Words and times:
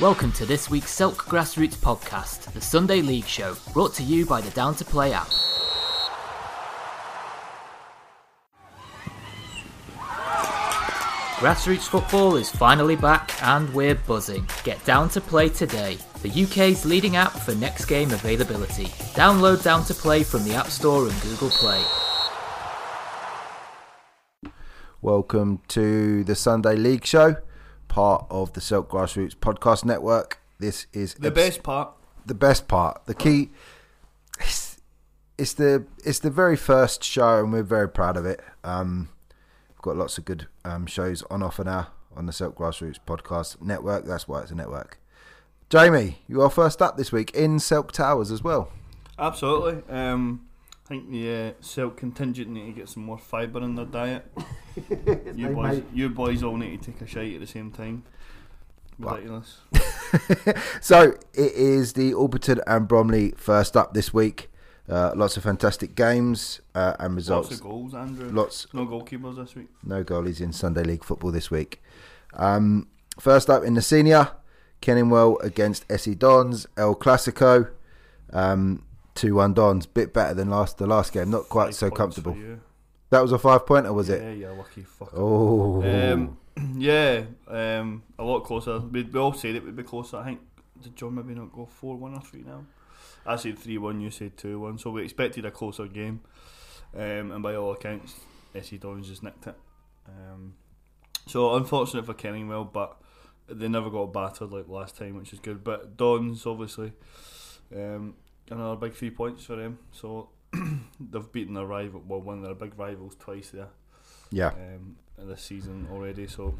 Welcome 0.00 0.32
to 0.32 0.46
this 0.46 0.70
week's 0.70 0.92
Silk 0.92 1.26
Grassroots 1.26 1.76
podcast, 1.76 2.50
the 2.54 2.60
Sunday 2.62 3.02
League 3.02 3.26
show, 3.26 3.54
brought 3.74 3.92
to 3.96 4.02
you 4.02 4.24
by 4.24 4.40
the 4.40 4.48
Down 4.52 4.74
to 4.76 4.84
Play 4.86 5.12
app. 5.12 5.28
Grassroots 11.36 11.86
football 11.86 12.36
is 12.36 12.48
finally 12.48 12.96
back 12.96 13.30
and 13.42 13.68
we're 13.74 13.94
buzzing. 13.94 14.48
Get 14.64 14.82
Down 14.86 15.10
to 15.10 15.20
Play 15.20 15.50
today, 15.50 15.98
the 16.22 16.44
UK's 16.44 16.86
leading 16.86 17.16
app 17.16 17.32
for 17.32 17.54
next 17.54 17.84
game 17.84 18.10
availability. 18.10 18.86
Download 19.12 19.62
Down 19.62 19.84
to 19.84 19.92
Play 19.92 20.22
from 20.22 20.44
the 20.44 20.54
App 20.54 20.68
Store 20.68 21.08
and 21.08 21.20
Google 21.20 21.50
Play. 21.50 21.84
Welcome 25.02 25.60
to 25.68 26.24
the 26.24 26.34
Sunday 26.34 26.76
League 26.76 27.04
Show, 27.04 27.36
part 27.90 28.24
of 28.30 28.54
the 28.54 28.60
Silk 28.62 28.88
Grassroots 28.90 29.34
Podcast 29.36 29.84
Network. 29.84 30.40
This 30.58 30.86
is 30.94 31.12
The 31.14 31.30
best 31.30 31.62
part. 31.62 31.92
the 32.24 32.34
best 32.34 32.66
part, 32.68 33.04
the 33.06 33.14
key. 33.14 33.50
It's, 34.40 34.78
it's 35.36 35.52
the 35.54 35.84
it's 36.04 36.18
the 36.20 36.30
very 36.30 36.56
first 36.56 37.02
show, 37.04 37.40
and 37.40 37.52
we're 37.52 37.62
very 37.62 37.88
proud 37.88 38.16
of 38.16 38.24
it. 38.24 38.40
Um, 38.64 39.08
we've 39.68 39.82
got 39.82 39.96
lots 39.96 40.16
of 40.18 40.24
good 40.24 40.46
um, 40.64 40.86
shows 40.86 41.22
on 41.30 41.42
offer 41.42 41.64
now 41.64 41.88
on 42.16 42.26
the 42.26 42.32
Silk 42.32 42.56
Grassroots 42.56 42.98
Podcast 43.06 43.60
Network. 43.60 44.04
That's 44.06 44.26
why 44.28 44.42
it's 44.42 44.50
a 44.50 44.54
network. 44.54 44.98
Jamie, 45.68 46.22
you 46.26 46.40
are 46.42 46.50
first 46.50 46.82
up 46.82 46.96
this 46.96 47.12
week 47.12 47.30
in 47.32 47.58
Silk 47.58 47.92
Towers 47.92 48.30
as 48.30 48.42
well. 48.42 48.70
Absolutely. 49.18 49.82
Um, 49.94 50.46
think 50.90 51.08
the 51.08 51.32
uh, 51.32 51.52
Silk 51.60 51.96
contingent 51.96 52.50
need 52.50 52.66
to 52.66 52.72
get 52.72 52.88
some 52.88 53.04
more 53.04 53.16
fibre 53.16 53.62
in 53.62 53.76
their 53.76 53.84
diet. 53.84 54.26
you 55.36 55.48
boys, 55.50 55.82
you 55.94 56.08
boys 56.08 56.42
all 56.42 56.56
need 56.56 56.82
to 56.82 56.90
take 56.90 57.00
a 57.00 57.06
shite 57.06 57.34
at 57.34 57.40
the 57.40 57.46
same 57.46 57.70
time. 57.70 58.02
Ridiculous. 58.98 59.58
So 60.80 61.12
it 61.34 61.52
is 61.52 61.92
the 61.92 62.12
Orpington 62.12 62.60
and 62.66 62.88
Bromley 62.88 63.30
first 63.36 63.76
up 63.76 63.94
this 63.94 64.12
week. 64.12 64.50
Uh, 64.88 65.12
lots 65.14 65.36
of 65.36 65.44
fantastic 65.44 65.94
games 65.94 66.60
uh, 66.74 66.96
and 66.98 67.14
results. 67.14 67.50
Lots 67.50 67.60
of 67.60 67.66
goals, 67.68 67.94
Andrew. 67.94 68.28
Lots 68.32 68.66
No 68.72 68.84
goalkeepers 68.84 69.36
this 69.36 69.54
week. 69.54 69.68
No 69.84 70.02
goalies 70.02 70.40
in 70.40 70.52
Sunday 70.52 70.82
League 70.82 71.04
football 71.04 71.30
this 71.30 71.48
week. 71.52 71.80
Um, 72.32 72.88
first 73.20 73.48
up 73.48 73.62
in 73.62 73.74
the 73.74 73.82
senior, 73.82 74.32
Kenningwell 74.82 75.40
against 75.44 75.84
SE 75.88 76.16
Dons, 76.16 76.66
El 76.76 76.96
Clasico. 76.96 77.70
Um, 78.32 78.82
2 79.20 79.34
1 79.34 79.52
Dons, 79.52 79.84
bit 79.84 80.14
better 80.14 80.32
than 80.32 80.48
last 80.48 80.78
the 80.78 80.86
last 80.86 81.12
game, 81.12 81.30
not 81.30 81.48
quite 81.50 81.66
Five 81.66 81.74
so 81.74 81.90
comfortable. 81.90 82.34
That 83.10 83.20
was 83.20 83.32
a 83.32 83.38
five 83.38 83.66
pointer, 83.66 83.92
was 83.92 84.08
it? 84.08 84.22
Yeah, 84.22 84.48
yeah, 84.48 84.50
lucky 84.50 84.82
fucker. 84.82 85.10
Oh, 85.14 85.82
Um, 85.82 86.38
yeah, 86.80 87.24
um, 87.46 88.02
a 88.18 88.24
lot 88.24 88.44
closer. 88.44 88.78
We, 88.78 89.02
we 89.02 89.20
all 89.20 89.34
said 89.34 89.56
it 89.56 89.64
would 89.64 89.76
be 89.76 89.82
closer. 89.82 90.16
I 90.16 90.24
think 90.24 90.40
did 90.80 90.96
John 90.96 91.16
maybe 91.16 91.34
not 91.34 91.52
go 91.52 91.66
four 91.66 91.96
one 91.96 92.14
or 92.14 92.22
three 92.22 92.42
now? 92.42 92.64
I 93.26 93.36
said 93.36 93.58
three 93.58 93.76
one. 93.76 94.00
You 94.00 94.10
said 94.10 94.38
two 94.38 94.60
one. 94.60 94.78
So 94.78 94.90
we 94.90 95.02
expected 95.02 95.44
a 95.44 95.50
closer 95.50 95.86
game, 95.86 96.20
um, 96.94 97.32
and 97.32 97.42
by 97.42 97.56
all 97.56 97.72
accounts, 97.72 98.14
SE 98.54 98.78
Dons 98.78 99.06
just 99.06 99.22
nicked 99.22 99.46
it. 99.46 99.56
Um, 100.08 100.54
so 101.26 101.56
unfortunate 101.56 102.06
for 102.06 102.14
Kenningwell, 102.14 102.72
but 102.72 102.96
they 103.48 103.68
never 103.68 103.90
got 103.90 104.14
battered 104.14 104.50
like 104.50 104.68
last 104.68 104.96
time, 104.96 105.16
which 105.16 105.34
is 105.34 105.40
good. 105.40 105.62
But 105.62 105.98
Dons 105.98 106.46
obviously, 106.46 106.92
um, 107.76 108.14
another 108.50 108.76
big 108.76 108.94
three 108.94 109.10
points 109.10 109.44
for 109.44 109.56
them. 109.56 109.78
So 109.92 110.28
they've 111.00 111.32
beaten 111.32 111.54
their 111.54 111.66
rival, 111.66 112.02
well, 112.06 112.20
one 112.20 112.38
of 112.38 112.44
their 112.44 112.54
big 112.54 112.78
rivals 112.78 113.16
twice 113.18 113.50
there 113.50 113.68
yeah. 114.30 114.48
um, 114.48 114.96
this 115.18 115.42
season 115.42 115.88
already. 115.90 116.26
So 116.26 116.54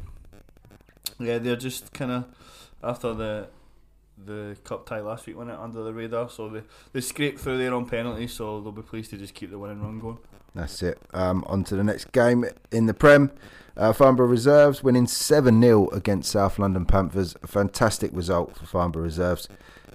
yeah, 1.19 1.37
they're 1.37 1.55
just 1.55 1.93
kind 1.93 2.11
of 2.11 2.25
after 2.83 3.13
the 3.13 3.47
the 4.23 4.55
cup 4.63 4.85
tie 4.85 4.99
last 4.99 5.25
week 5.25 5.35
went 5.37 5.49
it 5.49 5.57
under 5.57 5.83
the 5.83 5.93
radar. 5.93 6.29
So 6.29 6.49
they 6.49 6.63
they 6.93 7.01
scraped 7.01 7.39
through 7.39 7.57
there 7.57 7.73
on 7.73 7.85
penalties. 7.85 8.33
So 8.33 8.61
they'll 8.61 8.71
be 8.71 8.81
pleased 8.81 9.09
to 9.11 9.17
just 9.17 9.33
keep 9.33 9.49
the 9.49 9.59
winning 9.59 9.81
run 9.81 9.99
going. 9.99 10.19
That's 10.53 10.83
it. 10.83 10.99
Um, 11.13 11.45
on 11.47 11.63
to 11.65 11.75
the 11.75 11.83
next 11.83 12.11
game 12.11 12.45
in 12.71 12.85
the 12.85 12.93
Prem. 12.93 13.31
Uh, 13.77 13.93
Farnborough 13.93 14.27
Reserves 14.27 14.83
winning 14.83 15.07
7 15.07 15.61
0 15.61 15.87
against 15.91 16.29
South 16.29 16.59
London 16.59 16.85
Panthers. 16.85 17.37
A 17.41 17.47
fantastic 17.47 18.11
result 18.13 18.57
for 18.57 18.65
Farnborough 18.65 19.03
Reserves, 19.03 19.47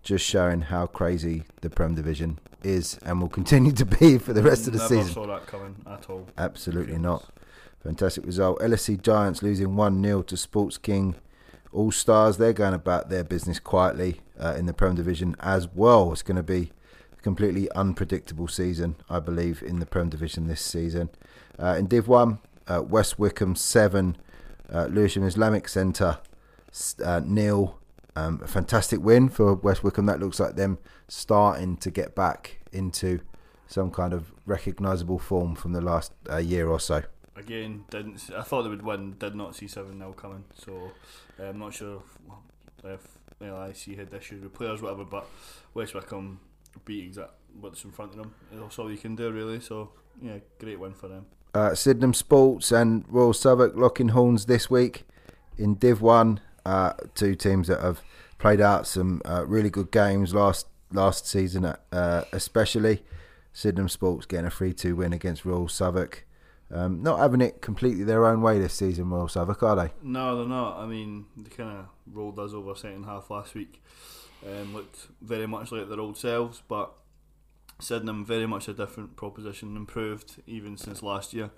just 0.06 0.24
showing 0.24 0.60
how 0.62 0.86
crazy 0.86 1.42
the 1.62 1.68
Prem 1.68 1.96
division 1.96 2.38
is 2.62 2.96
and 3.04 3.20
will 3.20 3.28
continue 3.28 3.72
to 3.72 3.84
be 3.84 4.18
for 4.18 4.32
the 4.32 4.42
rest 4.42 4.68
of 4.68 4.72
the 4.72 4.78
Never 4.78 4.94
season. 4.94 5.12
saw 5.12 5.26
that 5.26 5.46
coming 5.46 5.74
at 5.84 6.08
all. 6.08 6.28
Absolutely 6.38 6.96
not. 6.96 7.24
Fantastic 7.82 8.24
result. 8.24 8.60
LSC 8.60 9.02
Giants 9.02 9.42
losing 9.42 9.74
1 9.74 10.02
0 10.02 10.22
to 10.22 10.36
Sports 10.36 10.78
King 10.78 11.16
All 11.72 11.90
Stars. 11.90 12.36
They're 12.36 12.52
going 12.52 12.72
about 12.72 13.10
their 13.10 13.24
business 13.24 13.58
quietly 13.58 14.20
uh, 14.38 14.54
in 14.56 14.66
the 14.66 14.72
Prem 14.72 14.94
Division 14.94 15.34
as 15.40 15.66
well. 15.74 16.12
It's 16.12 16.22
going 16.22 16.36
to 16.36 16.42
be 16.44 16.70
a 17.18 17.22
completely 17.22 17.68
unpredictable 17.72 18.46
season, 18.46 18.94
I 19.10 19.18
believe, 19.18 19.60
in 19.60 19.80
the 19.80 19.86
Prem 19.86 20.08
Division 20.08 20.46
this 20.46 20.60
season. 20.60 21.10
Uh, 21.58 21.74
in 21.78 21.86
Div 21.86 22.06
1, 22.06 22.38
uh, 22.68 22.82
West 22.82 23.18
Wickham 23.18 23.56
7, 23.56 24.16
uh, 24.72 24.86
Lewisham 24.86 25.24
Islamic 25.24 25.68
Centre 25.68 26.18
uh, 27.04 27.20
nil. 27.24 27.78
Um, 28.16 28.40
a 28.42 28.46
fantastic 28.46 29.00
win 29.00 29.28
for 29.28 29.54
West 29.54 29.84
Wickham. 29.84 30.06
That 30.06 30.20
looks 30.20 30.40
like 30.40 30.56
them 30.56 30.78
starting 31.06 31.76
to 31.76 31.90
get 31.90 32.14
back 32.14 32.58
into 32.72 33.20
some 33.66 33.90
kind 33.90 34.14
of 34.14 34.32
recognisable 34.46 35.18
form 35.18 35.54
from 35.54 35.72
the 35.72 35.82
last 35.82 36.12
uh, 36.30 36.38
year 36.38 36.66
or 36.66 36.80
so. 36.80 37.02
Again, 37.36 37.84
didn't 37.90 38.18
see, 38.18 38.34
I 38.34 38.40
thought 38.40 38.62
they 38.62 38.70
would 38.70 38.82
win. 38.82 39.16
Did 39.18 39.34
not 39.34 39.54
see 39.54 39.68
seven 39.68 39.98
0 39.98 40.12
coming. 40.14 40.44
So 40.54 40.92
uh, 41.38 41.44
I'm 41.44 41.58
not 41.58 41.74
sure 41.74 42.02
if, 42.82 42.90
if 42.90 43.00
LIC 43.40 43.98
had 43.98 44.14
issues 44.14 44.42
with 44.42 44.54
players, 44.54 44.80
whatever. 44.80 45.04
But 45.04 45.26
West 45.74 45.94
Wickham 45.94 46.40
beat 46.86 47.04
exact 47.04 47.32
what's 47.60 47.84
in 47.84 47.92
front 47.92 48.12
of 48.12 48.18
them. 48.18 48.34
That's 48.50 48.78
all 48.78 48.90
you 48.90 48.96
can 48.96 49.14
do 49.14 49.30
really. 49.30 49.60
So 49.60 49.90
yeah, 50.22 50.38
great 50.58 50.80
win 50.80 50.94
for 50.94 51.08
them. 51.08 51.26
Uh, 51.54 51.74
Sydenham 51.74 52.14
Sports 52.14 52.72
and 52.72 53.04
Royal 53.08 53.34
Southwark 53.34 53.76
locking 53.76 54.08
horns 54.08 54.46
this 54.46 54.70
week 54.70 55.04
in 55.58 55.74
Div 55.74 56.00
1. 56.00 56.40
Uh, 56.66 56.92
two 57.14 57.36
teams 57.36 57.68
that 57.68 57.80
have 57.80 58.02
played 58.38 58.60
out 58.60 58.88
some 58.88 59.22
uh, 59.24 59.46
really 59.46 59.70
good 59.70 59.92
games 59.92 60.34
last 60.34 60.66
last 60.90 61.24
season, 61.24 61.64
uh, 61.64 62.24
especially. 62.32 63.04
Sydenham 63.52 63.88
Sports 63.88 64.26
getting 64.26 64.46
a 64.46 64.50
3 64.50 64.72
2 64.72 64.96
win 64.96 65.12
against 65.12 65.44
Royal 65.44 65.68
Southwark. 65.68 66.26
Um, 66.68 67.04
not 67.04 67.20
having 67.20 67.40
it 67.40 67.62
completely 67.62 68.02
their 68.02 68.26
own 68.26 68.42
way 68.42 68.58
this 68.58 68.74
season, 68.74 69.08
Royal 69.10 69.28
Southwark, 69.28 69.62
are 69.62 69.76
they? 69.76 69.92
No, 70.02 70.36
they're 70.36 70.48
not. 70.48 70.78
I 70.78 70.86
mean, 70.86 71.26
they 71.36 71.50
kind 71.50 71.70
of 71.70 71.86
rolled 72.12 72.38
us 72.40 72.52
over 72.52 72.74
second 72.74 73.04
half 73.04 73.30
last 73.30 73.54
week. 73.54 73.80
Um, 74.44 74.74
looked 74.74 75.06
very 75.22 75.46
much 75.46 75.70
like 75.70 75.88
their 75.88 76.00
old 76.00 76.18
selves, 76.18 76.62
but 76.66 76.92
Sydenham 77.78 78.24
very 78.24 78.46
much 78.46 78.66
a 78.66 78.74
different 78.74 79.14
proposition, 79.14 79.76
improved 79.76 80.42
even 80.48 80.76
since 80.76 81.00
last 81.00 81.32
year. 81.32 81.50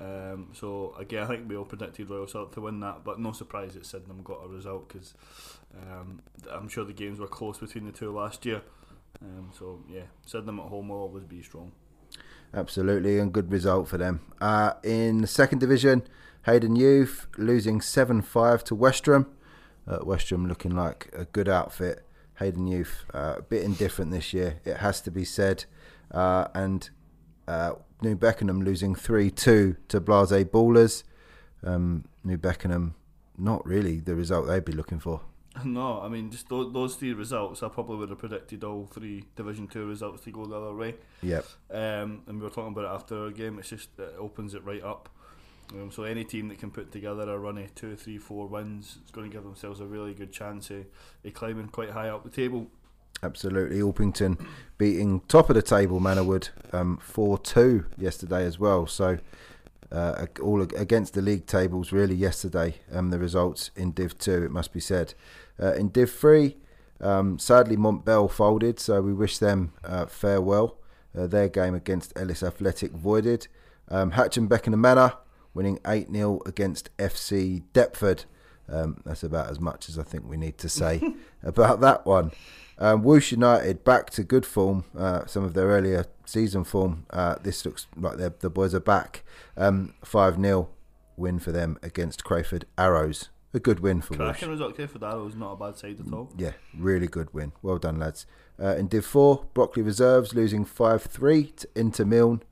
Um, 0.00 0.50
so 0.52 0.94
again, 0.98 1.24
I 1.24 1.26
think 1.26 1.48
we 1.48 1.56
all 1.56 1.64
predicted 1.64 2.08
Royal 2.08 2.28
South 2.28 2.52
to 2.52 2.60
win 2.60 2.80
that, 2.80 3.04
but 3.04 3.18
no 3.18 3.32
surprise 3.32 3.74
that 3.74 3.84
Sydenham 3.84 4.22
got 4.22 4.44
a 4.44 4.48
result 4.48 4.88
because 4.88 5.14
um, 5.74 6.20
I'm 6.50 6.68
sure 6.68 6.84
the 6.84 6.92
games 6.92 7.18
were 7.18 7.26
close 7.26 7.58
between 7.58 7.84
the 7.84 7.92
two 7.92 8.12
last 8.12 8.46
year. 8.46 8.62
Um, 9.20 9.50
so 9.56 9.80
yeah, 9.88 10.04
Sydenham 10.24 10.60
at 10.60 10.66
home 10.66 10.88
will 10.88 10.98
always 10.98 11.24
be 11.24 11.42
strong. 11.42 11.72
Absolutely, 12.54 13.18
and 13.18 13.32
good 13.32 13.50
result 13.50 13.88
for 13.88 13.98
them. 13.98 14.20
Uh, 14.40 14.74
in 14.82 15.20
the 15.20 15.26
second 15.26 15.58
division, 15.58 16.02
Hayden 16.46 16.76
Youth 16.76 17.26
losing 17.36 17.80
7 17.80 18.22
5 18.22 18.64
to 18.64 18.76
Westram. 18.76 19.26
Uh, 19.86 19.98
Westram 19.98 20.46
looking 20.48 20.74
like 20.74 21.10
a 21.12 21.24
good 21.26 21.48
outfit. 21.48 22.04
Hayden 22.38 22.66
Youth 22.66 23.04
uh, 23.12 23.34
a 23.38 23.42
bit 23.42 23.64
indifferent 23.64 24.12
this 24.12 24.32
year, 24.32 24.60
it 24.64 24.78
has 24.78 25.00
to 25.02 25.10
be 25.10 25.24
said. 25.24 25.64
Uh, 26.10 26.48
and 26.54 26.88
uh, 27.46 27.72
New 28.02 28.16
Beckenham 28.16 28.62
losing 28.62 28.94
3 28.94 29.30
2 29.30 29.76
to 29.88 30.00
Blase 30.00 30.44
Ballers. 30.44 31.02
Um, 31.64 32.04
New 32.22 32.38
Beckenham, 32.38 32.94
not 33.36 33.66
really 33.66 34.00
the 34.00 34.14
result 34.14 34.46
they'd 34.46 34.64
be 34.64 34.72
looking 34.72 35.00
for. 35.00 35.22
No, 35.64 36.00
I 36.00 36.08
mean 36.08 36.30
just 36.30 36.48
those, 36.48 36.72
those 36.72 36.94
three 36.94 37.12
results. 37.12 37.64
I 37.64 37.68
probably 37.68 37.96
would 37.96 38.10
have 38.10 38.18
predicted 38.18 38.62
all 38.62 38.86
three 38.86 39.24
Division 39.34 39.66
Two 39.66 39.86
results 39.86 40.22
to 40.24 40.30
go 40.30 40.46
the 40.46 40.54
other 40.54 40.74
way. 40.74 40.94
Yep. 41.22 41.46
Um, 41.70 42.22
and 42.26 42.38
we 42.38 42.42
were 42.42 42.50
talking 42.50 42.72
about 42.72 42.84
it 42.84 42.94
after 42.94 43.24
our 43.24 43.30
game. 43.30 43.58
It's 43.58 43.70
just 43.70 43.88
it 43.98 44.14
opens 44.18 44.54
it 44.54 44.64
right 44.64 44.82
up. 44.82 45.08
Um, 45.72 45.90
so 45.90 46.04
any 46.04 46.24
team 46.24 46.48
that 46.48 46.58
can 46.58 46.70
put 46.70 46.92
together 46.92 47.28
a 47.28 47.38
run 47.38 47.58
of 47.58 47.74
two, 47.74 47.94
three, 47.96 48.18
four 48.18 48.46
wins 48.46 48.98
is 49.04 49.10
going 49.10 49.30
to 49.30 49.36
give 49.36 49.44
themselves 49.44 49.80
a 49.80 49.86
really 49.86 50.14
good 50.14 50.32
chance 50.32 50.70
of, 50.70 50.86
of 51.24 51.34
climbing 51.34 51.68
quite 51.68 51.90
high 51.90 52.08
up 52.08 52.24
the 52.24 52.30
table. 52.30 52.68
Absolutely. 53.22 53.80
Alpington 53.80 54.38
beating 54.76 55.20
top 55.28 55.50
of 55.50 55.56
the 55.56 55.62
table 55.62 56.00
Manorwood 56.00 56.50
um, 56.72 56.98
4 56.98 57.38
2 57.38 57.86
yesterday 57.98 58.44
as 58.44 58.58
well. 58.58 58.86
So, 58.86 59.18
uh, 59.90 60.26
all 60.42 60.60
against 60.62 61.14
the 61.14 61.22
league 61.22 61.46
tables 61.46 61.92
really 61.92 62.14
yesterday, 62.14 62.76
um, 62.92 63.10
the 63.10 63.18
results 63.18 63.70
in 63.74 63.92
Div 63.92 64.16
2, 64.18 64.44
it 64.44 64.50
must 64.50 64.72
be 64.72 64.80
said. 64.80 65.14
Uh, 65.60 65.72
in 65.72 65.88
Div 65.88 66.12
3, 66.12 66.56
um, 67.00 67.38
sadly, 67.38 67.76
Montbell 67.76 68.30
folded, 68.30 68.78
so 68.78 69.00
we 69.00 69.12
wish 69.12 69.38
them 69.38 69.72
uh, 69.84 70.06
farewell. 70.06 70.76
Uh, 71.16 71.26
their 71.26 71.48
game 71.48 71.74
against 71.74 72.12
Ellis 72.16 72.42
Athletic 72.42 72.92
voided. 72.92 73.48
Um, 73.88 74.12
Hatch 74.12 74.36
and 74.36 74.48
Beckenham 74.48 74.80
Manor 74.80 75.14
winning 75.54 75.78
8 75.86 76.12
0 76.12 76.40
against 76.46 76.94
FC 76.98 77.62
Deptford. 77.72 78.24
Um, 78.68 79.00
that's 79.04 79.22
about 79.22 79.50
as 79.50 79.58
much 79.58 79.88
as 79.88 79.98
I 79.98 80.02
think 80.02 80.28
we 80.28 80.36
need 80.36 80.58
to 80.58 80.68
say 80.68 81.00
about 81.42 81.80
that 81.80 82.04
one. 82.04 82.32
Um, 82.80 83.02
Woosh 83.02 83.32
United 83.32 83.84
back 83.84 84.10
to 84.10 84.22
good 84.22 84.46
form. 84.46 84.84
Uh, 84.96 85.26
some 85.26 85.44
of 85.44 85.54
their 85.54 85.66
earlier 85.66 86.06
season 86.24 86.64
form. 86.64 87.06
Uh, 87.10 87.36
this 87.42 87.64
looks 87.64 87.86
like 87.96 88.16
the 88.16 88.50
boys 88.50 88.74
are 88.74 88.80
back. 88.80 89.24
Um, 89.56 89.94
five 90.04 90.40
0 90.40 90.68
win 91.16 91.38
for 91.40 91.50
them 91.50 91.78
against 91.82 92.24
Crayford 92.24 92.64
Arrows. 92.76 93.30
A 93.52 93.58
good 93.58 93.80
win 93.80 94.00
for 94.00 94.14
Woosh. 94.14 94.18
Cracking 94.18 94.50
result. 94.50 94.78
Arrows 94.78 95.34
not 95.34 95.52
a 95.52 95.56
bad 95.56 95.76
side 95.76 95.98
at 95.98 96.12
all. 96.12 96.30
Yeah, 96.36 96.52
really 96.76 97.08
good 97.08 97.32
win. 97.34 97.52
Well 97.62 97.78
done, 97.78 97.98
lads. 97.98 98.26
Uh, 98.60 98.76
in 98.76 98.88
Div 98.88 99.04
4, 99.04 99.46
Brockley 99.54 99.82
Reserves 99.82 100.34
losing 100.34 100.64
5 100.64 101.02
3 101.02 101.44
to 101.44 101.68
Inter 101.74 102.04
Milne. 102.04 102.42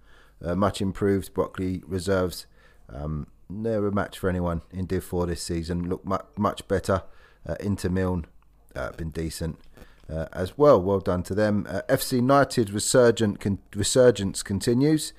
Uh, 0.45 0.55
much 0.55 0.81
improved 0.81 1.33
Brockley 1.35 1.83
Reserves. 1.87 2.47
Um, 2.89 3.29
never 3.49 3.89
a 3.89 3.93
match 3.93 4.19
for 4.19 4.29
anyone 4.29 4.63
in 4.73 4.87
Div 4.87 5.05
4 5.05 5.27
this 5.27 5.43
season. 5.43 5.89
Look 5.89 6.05
much, 6.05 6.27
much 6.37 6.67
better. 6.67 7.03
Uh, 7.47 7.55
Inter 7.61 7.91
Milne 7.91 8.27
uh, 8.75 8.91
been 8.93 9.11
decent 9.11 9.59
uh, 10.11 10.27
as 10.33 10.57
well. 10.59 10.81
Well 10.81 11.01
done 11.01 11.23
to 11.25 11.35
them. 11.35 11.67
Uh, 11.69 11.83
FC 11.89 12.13
United 12.15 12.71
resurgent 12.71 13.41
con- 13.41 13.59
resurgence 13.75 14.43
continues. 14.43 15.13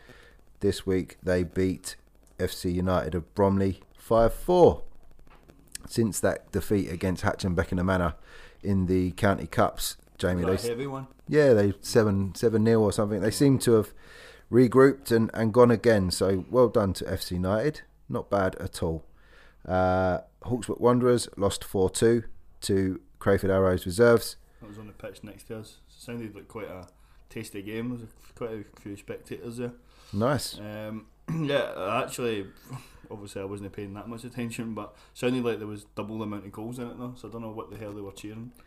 This 0.60 0.86
week 0.86 1.18
they 1.22 1.44
beat 1.44 1.96
FC 2.40 2.74
United 2.74 3.16
of 3.16 3.34
Bromley 3.36 3.82
5 3.98 4.34
4. 4.34 4.84
Since 5.88 6.20
that 6.20 6.52
defeat 6.52 6.90
against 6.92 7.24
Hatch 7.24 7.46
and 7.46 7.56
Beckenham 7.56 7.86
Manor 7.86 8.16
in 8.62 8.88
the 8.88 9.12
County 9.12 9.48
Cups, 9.48 9.96
Jamie, 10.18 10.44
Was 10.44 10.64
they 10.64 10.70
heavy 10.70 10.88
one. 10.88 11.08
yeah, 11.30 11.54
they 11.54 11.74
seven 11.82 12.36
seven 12.36 12.64
nil 12.64 12.84
or 12.84 12.92
something. 12.92 13.22
They 13.22 13.32
seem 13.32 13.58
to 13.60 13.74
have 13.74 13.94
regrouped 14.52 15.12
and, 15.12 15.32
and 15.34 15.54
gone 15.54 15.72
again. 15.72 16.12
So 16.12 16.44
well 16.50 16.68
done 16.68 16.92
to 16.94 17.06
FC 17.06 17.32
United. 17.32 17.82
Not 18.10 18.30
bad 18.30 18.56
at 18.56 18.82
all. 18.84 19.06
Uh, 19.66 20.20
Hawkswood 20.44 20.80
Wanderers 20.82 21.30
lost 21.38 21.64
four 21.64 21.90
two 21.90 22.24
to 22.62 23.00
Crayford 23.20 23.50
Arrows 23.52 23.86
Reserves. 23.86 24.36
That 24.62 24.70
was 24.70 24.78
on 24.78 24.88
the 24.88 24.94
pitch 24.94 25.24
next 25.24 25.44
to 25.46 25.60
us. 25.60 25.78
It 25.88 26.02
sounded 26.02 26.36
like 26.36 26.48
quite 26.48 26.68
a 26.68 26.88
tasty 27.30 27.62
game. 27.62 27.90
There 27.90 28.00
was 28.00 28.08
quite 28.36 28.52
a 28.52 28.82
few 28.82 28.98
spectators 28.98 29.58
there. 29.58 29.74
Nice. 30.14 30.60
Um, 30.60 31.06
yeah, 31.44 32.02
actually, 32.04 32.48
obviously 33.12 33.42
I 33.42 33.46
wasn't 33.46 33.74
paying 33.74 33.94
that 33.94 34.08
much 34.08 34.24
attention, 34.24 34.74
but 34.74 34.96
sounded 35.14 35.44
like 35.44 35.60
there 35.60 35.68
was 35.68 35.86
double 35.96 36.18
the 36.18 36.24
amount 36.24 36.46
of 36.46 36.52
goals 36.52 36.80
in 36.80 36.88
it 36.88 36.98
though. 36.98 37.14
So 37.18 37.28
I 37.28 37.32
don't 37.32 37.42
know 37.42 37.52
what 37.52 37.70
the 37.70 37.78
hell 37.78 37.94
they 37.94 38.02
were 38.02 38.12
cheering. 38.12 38.52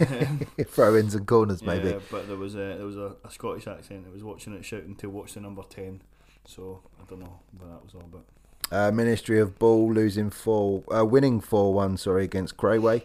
Um, 0.00 0.40
Throw 0.66 0.96
ins 0.96 1.14
and 1.14 1.26
corners 1.26 1.62
maybe. 1.62 1.90
Yeah, 1.90 1.98
but 2.10 2.26
there 2.26 2.36
was 2.36 2.54
a 2.54 2.76
there 2.76 2.86
was 2.86 2.96
a, 2.96 3.14
a 3.24 3.30
Scottish 3.30 3.66
accent 3.66 4.04
that 4.04 4.12
was 4.12 4.24
watching 4.24 4.52
it 4.54 4.64
shouting 4.64 4.96
to 4.96 5.08
watch 5.08 5.34
the 5.34 5.40
number 5.40 5.62
ten. 5.68 6.02
So 6.44 6.82
I 7.00 7.04
don't 7.08 7.20
know 7.20 7.40
what 7.56 7.70
that 7.70 7.84
was 7.84 7.94
all 7.94 8.02
about. 8.02 8.24
Uh, 8.70 8.90
Ministry 8.90 9.38
of 9.38 9.58
Ball 9.58 9.92
losing 9.92 10.30
four, 10.30 10.82
uh, 10.92 11.04
winning 11.04 11.40
four 11.40 11.72
one. 11.72 11.96
Sorry 11.96 12.24
against 12.24 12.56
Crayway. 12.56 13.02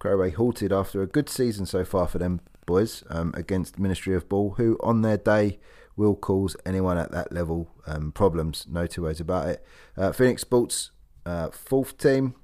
Crayway 0.00 0.34
halted 0.34 0.72
after 0.72 1.02
a 1.02 1.06
good 1.06 1.28
season 1.28 1.66
so 1.66 1.84
far 1.84 2.06
for 2.08 2.18
them 2.18 2.40
boys 2.66 3.04
um, 3.10 3.32
against 3.36 3.78
Ministry 3.78 4.14
of 4.14 4.28
Ball, 4.28 4.54
who 4.56 4.78
on 4.82 5.02
their 5.02 5.16
day 5.16 5.58
will 5.96 6.14
cause 6.14 6.56
anyone 6.66 6.98
at 6.98 7.12
that 7.12 7.32
level 7.32 7.70
um, 7.86 8.10
problems. 8.12 8.66
No 8.68 8.86
two 8.86 9.02
ways 9.02 9.20
about 9.20 9.48
it. 9.48 9.64
Uh, 9.96 10.12
Phoenix 10.12 10.42
Sports 10.42 10.90
uh, 11.26 11.50
fourth 11.50 11.96
team. 11.98 12.34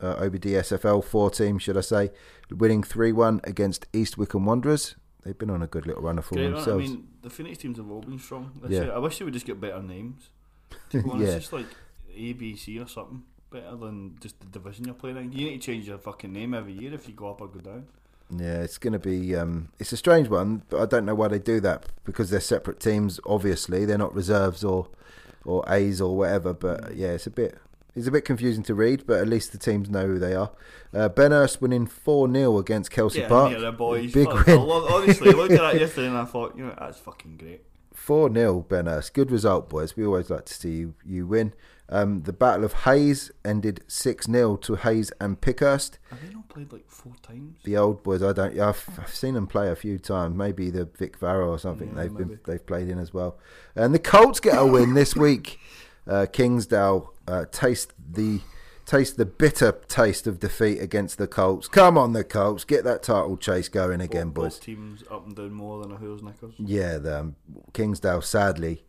Uh, 0.00 0.14
OBD 0.22 0.44
SFL 0.52 1.02
four 1.02 1.28
team, 1.28 1.58
should 1.58 1.76
I 1.76 1.80
say, 1.80 2.10
winning 2.52 2.84
three 2.84 3.10
one 3.10 3.40
against 3.42 3.86
East 3.92 4.16
Wickham 4.16 4.44
Wanderers. 4.44 4.94
They've 5.24 5.36
been 5.36 5.50
on 5.50 5.60
a 5.60 5.66
good 5.66 5.86
little 5.88 6.02
run 6.02 6.18
of 6.18 6.24
form 6.24 6.40
run. 6.40 6.52
I 6.52 6.56
themselves. 6.56 6.88
mean, 6.88 7.08
the 7.22 7.30
Phoenix 7.30 7.58
teams 7.58 7.78
have 7.78 7.90
all 7.90 8.00
been 8.02 8.18
strong. 8.20 8.52
Yeah. 8.68 8.90
I 8.90 8.98
wish 8.98 9.18
they 9.18 9.24
would 9.24 9.34
just 9.34 9.44
get 9.46 9.60
better 9.60 9.82
names. 9.82 10.30
To 10.90 11.02
be 11.02 11.10
honest, 11.10 11.32
Yeah. 11.32 11.38
just 11.38 11.52
like 11.52 11.66
ABC 12.16 12.82
or 12.82 12.86
something 12.86 13.24
better 13.50 13.76
than 13.76 14.16
just 14.20 14.38
the 14.40 14.46
division 14.46 14.84
you're 14.86 14.94
playing 14.94 15.16
in. 15.16 15.32
You 15.32 15.46
need 15.50 15.60
to 15.62 15.66
change 15.72 15.86
your 15.88 15.98
fucking 15.98 16.32
name 16.32 16.54
every 16.54 16.72
year 16.72 16.94
if 16.94 17.08
you 17.08 17.14
go 17.14 17.30
up 17.30 17.40
or 17.40 17.48
go 17.48 17.60
down. 17.60 17.86
Yeah, 18.36 18.60
it's 18.60 18.76
going 18.78 18.92
to 18.92 18.98
be. 18.98 19.34
Um, 19.34 19.68
it's 19.78 19.92
a 19.92 19.96
strange 19.96 20.28
one, 20.28 20.62
but 20.68 20.80
I 20.82 20.86
don't 20.86 21.06
know 21.06 21.14
why 21.14 21.28
they 21.28 21.38
do 21.38 21.60
that 21.60 21.86
because 22.04 22.30
they're 22.30 22.40
separate 22.40 22.78
teams. 22.80 23.18
Obviously, 23.26 23.84
they're 23.84 23.96
not 23.98 24.14
reserves 24.14 24.62
or 24.62 24.88
or 25.44 25.64
A's 25.68 26.00
or 26.00 26.16
whatever. 26.16 26.52
But 26.52 26.94
yeah, 26.94 27.08
it's 27.08 27.26
a 27.26 27.30
bit. 27.30 27.58
It's 27.96 28.06
a 28.06 28.12
bit 28.12 28.24
confusing 28.24 28.62
to 28.64 28.74
read, 28.74 29.06
but 29.08 29.18
at 29.18 29.26
least 29.26 29.50
the 29.50 29.58
teams 29.58 29.90
know 29.90 30.06
who 30.06 30.18
they 30.20 30.32
are. 30.34 30.52
Uh, 30.94 31.08
ben 31.08 31.32
Hurst 31.32 31.60
winning 31.60 31.86
4 31.86 32.30
0 32.32 32.58
against 32.58 32.92
Kelsey 32.92 33.20
Get 33.20 33.28
Park. 33.28 33.58
the 33.58 33.72
boys. 33.72 34.12
Big 34.12 34.28
Fuck, 34.30 34.46
win. 34.46 34.60
Love- 34.60 34.92
honestly, 34.92 35.30
I 35.30 35.32
looked 35.32 35.52
at 35.52 35.60
that 35.60 35.80
yesterday 35.80 36.06
and 36.06 36.16
I 36.16 36.24
thought, 36.24 36.56
you 36.56 36.64
know, 36.66 36.74
that's 36.78 36.98
fucking 37.00 37.38
great. 37.38 37.62
4 37.94 38.32
0, 38.32 38.60
Ben 38.68 38.86
Hurst. 38.86 39.14
Good 39.14 39.32
result, 39.32 39.68
boys. 39.68 39.96
We 39.96 40.04
always 40.06 40.30
like 40.30 40.44
to 40.44 40.54
see 40.54 40.70
you, 40.76 40.94
you 41.04 41.26
win. 41.26 41.54
Um, 41.90 42.22
the 42.22 42.34
Battle 42.34 42.64
of 42.64 42.72
Hayes 42.84 43.30
ended 43.44 43.82
6 43.88 44.26
0 44.26 44.56
to 44.56 44.74
Hayes 44.76 45.10
and 45.20 45.40
Pickhurst. 45.40 45.98
Have 46.10 46.20
they 46.22 46.34
not 46.34 46.48
played 46.48 46.70
like 46.70 46.88
four 46.88 47.14
times? 47.22 47.60
The 47.64 47.76
old 47.78 48.02
boys, 48.02 48.22
I 48.22 48.32
don't. 48.32 48.54
Yeah, 48.54 48.68
I've, 48.68 48.88
I've 48.98 49.14
seen 49.14 49.34
them 49.34 49.46
play 49.46 49.70
a 49.70 49.76
few 49.76 49.98
times. 49.98 50.36
Maybe 50.36 50.70
the 50.70 50.84
Vic 50.84 51.16
Farrow 51.16 51.50
or 51.50 51.58
something 51.58 51.88
Yeah, 51.88 52.02
they've 52.02 52.14
been 52.14 52.40
they've 52.44 52.66
played 52.66 52.88
in 52.88 52.98
as 52.98 53.14
well. 53.14 53.38
And 53.74 53.94
the 53.94 53.98
Colts 53.98 54.40
get 54.40 54.58
a 54.58 54.66
win 54.66 54.94
this 54.94 55.16
week. 55.16 55.58
Uh, 56.06 56.26
Kingsdale 56.30 57.14
uh, 57.26 57.46
taste 57.50 57.94
the 58.10 58.40
taste 58.84 59.16
the 59.16 59.26
bitter 59.26 59.72
taste 59.88 60.26
of 60.26 60.40
defeat 60.40 60.80
against 60.80 61.16
the 61.16 61.26
Colts. 61.26 61.68
Come 61.68 61.96
on, 61.96 62.12
the 62.12 62.24
Colts, 62.24 62.64
get 62.64 62.84
that 62.84 63.02
title 63.02 63.36
chase 63.36 63.68
going 63.68 64.00
again, 64.00 64.28
both, 64.28 64.44
boys. 64.44 64.54
Both 64.56 64.64
teams 64.64 65.04
up 65.10 65.26
and 65.26 65.36
down 65.36 65.52
more 65.52 65.82
than 65.82 65.92
a 65.92 65.96
who's 65.96 66.22
knickers. 66.22 66.54
Yeah, 66.58 66.98
the 66.98 67.20
um, 67.20 67.36
Kingsdale 67.72 68.22
sadly 68.22 68.84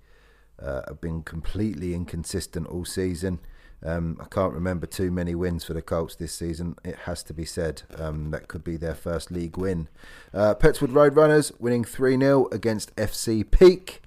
uh, 0.62 0.82
have 0.88 1.02
been 1.02 1.24
completely 1.24 1.94
inconsistent 1.94 2.68
all 2.68 2.86
season. 2.86 3.40
Um, 3.82 4.18
I 4.20 4.26
can't 4.26 4.54
remember 4.54 4.86
too 4.86 5.10
many 5.10 5.36
wins 5.36 5.64
for 5.64 5.74
the 5.74 5.82
Colts 5.82 6.16
this 6.16 6.34
season. 6.34 6.76
It 6.84 6.96
has 7.06 7.24
to 7.24 7.34
be 7.34 7.46
said 7.46 7.84
um, 7.98 8.32
that 8.32 8.48
could 8.48 8.64
be 8.64 8.76
their 8.76 8.96
first 8.96 9.32
league 9.32 9.58
win. 9.58 9.88
Uh, 10.34 10.54
Petts 10.54 10.82
Wood 10.82 10.92
Roadrunners 10.92 11.58
winning 11.60 11.86
three 11.86 12.18
0 12.18 12.48
against 12.52 12.96
FC 12.96 13.50
Peak. 13.50 14.02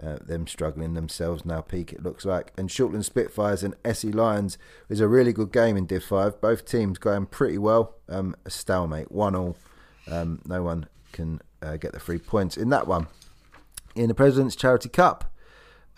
Uh, 0.00 0.16
them 0.24 0.46
struggling 0.46 0.94
themselves 0.94 1.44
now. 1.44 1.60
Peak 1.60 1.92
it 1.92 2.04
looks 2.04 2.24
like, 2.24 2.52
and 2.56 2.68
Shortland 2.68 3.04
Spitfires 3.04 3.64
and 3.64 3.74
Essie 3.84 4.12
Lions 4.12 4.56
is 4.88 5.00
a 5.00 5.08
really 5.08 5.32
good 5.32 5.50
game 5.50 5.76
in 5.76 5.86
Div 5.86 6.04
Five. 6.04 6.40
Both 6.40 6.64
teams 6.64 6.98
going 6.98 7.26
pretty 7.26 7.58
well. 7.58 7.96
Um, 8.08 8.36
a 8.44 8.50
stalemate, 8.50 9.10
one 9.10 9.34
all. 9.34 9.56
Um, 10.08 10.40
no 10.46 10.62
one 10.62 10.86
can 11.10 11.40
uh, 11.60 11.78
get 11.78 11.90
the 11.90 11.98
three 11.98 12.20
points 12.20 12.56
in 12.56 12.68
that 12.68 12.86
one. 12.86 13.08
In 13.96 14.06
the 14.06 14.14
President's 14.14 14.54
Charity 14.54 14.88
Cup, 14.88 15.32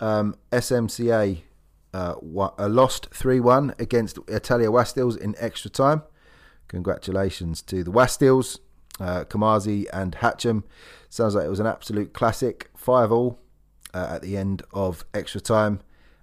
um, 0.01 0.35
SMCA 0.51 1.43
uh, 1.93 2.15
uh, 2.25 2.69
lost 2.69 3.09
3 3.13 3.41
1 3.41 3.75
against 3.79 4.19
Italia 4.29 4.71
Wastils 4.71 5.17
in 5.17 5.35
extra 5.39 5.71
time. 5.71 6.03
Congratulations 6.69 7.63
to 7.63 7.83
the 7.83 7.91
Wastils, 7.91 8.61
uh, 9.01 9.25
Kamazi, 9.25 9.87
and 9.93 10.17
Hatcham. 10.17 10.63
Sounds 11.09 11.35
like 11.35 11.45
it 11.45 11.51
was 11.51 11.61
an 11.61 11.67
absolute 11.67 12.13
classic. 12.13 12.71
5 12.77 13.13
all 13.13 13.39
uh, 13.93 14.07
at 14.11 14.23
the 14.23 14.37
end 14.37 14.63
of 14.73 15.05
extra 15.13 15.41
time, 15.41 15.81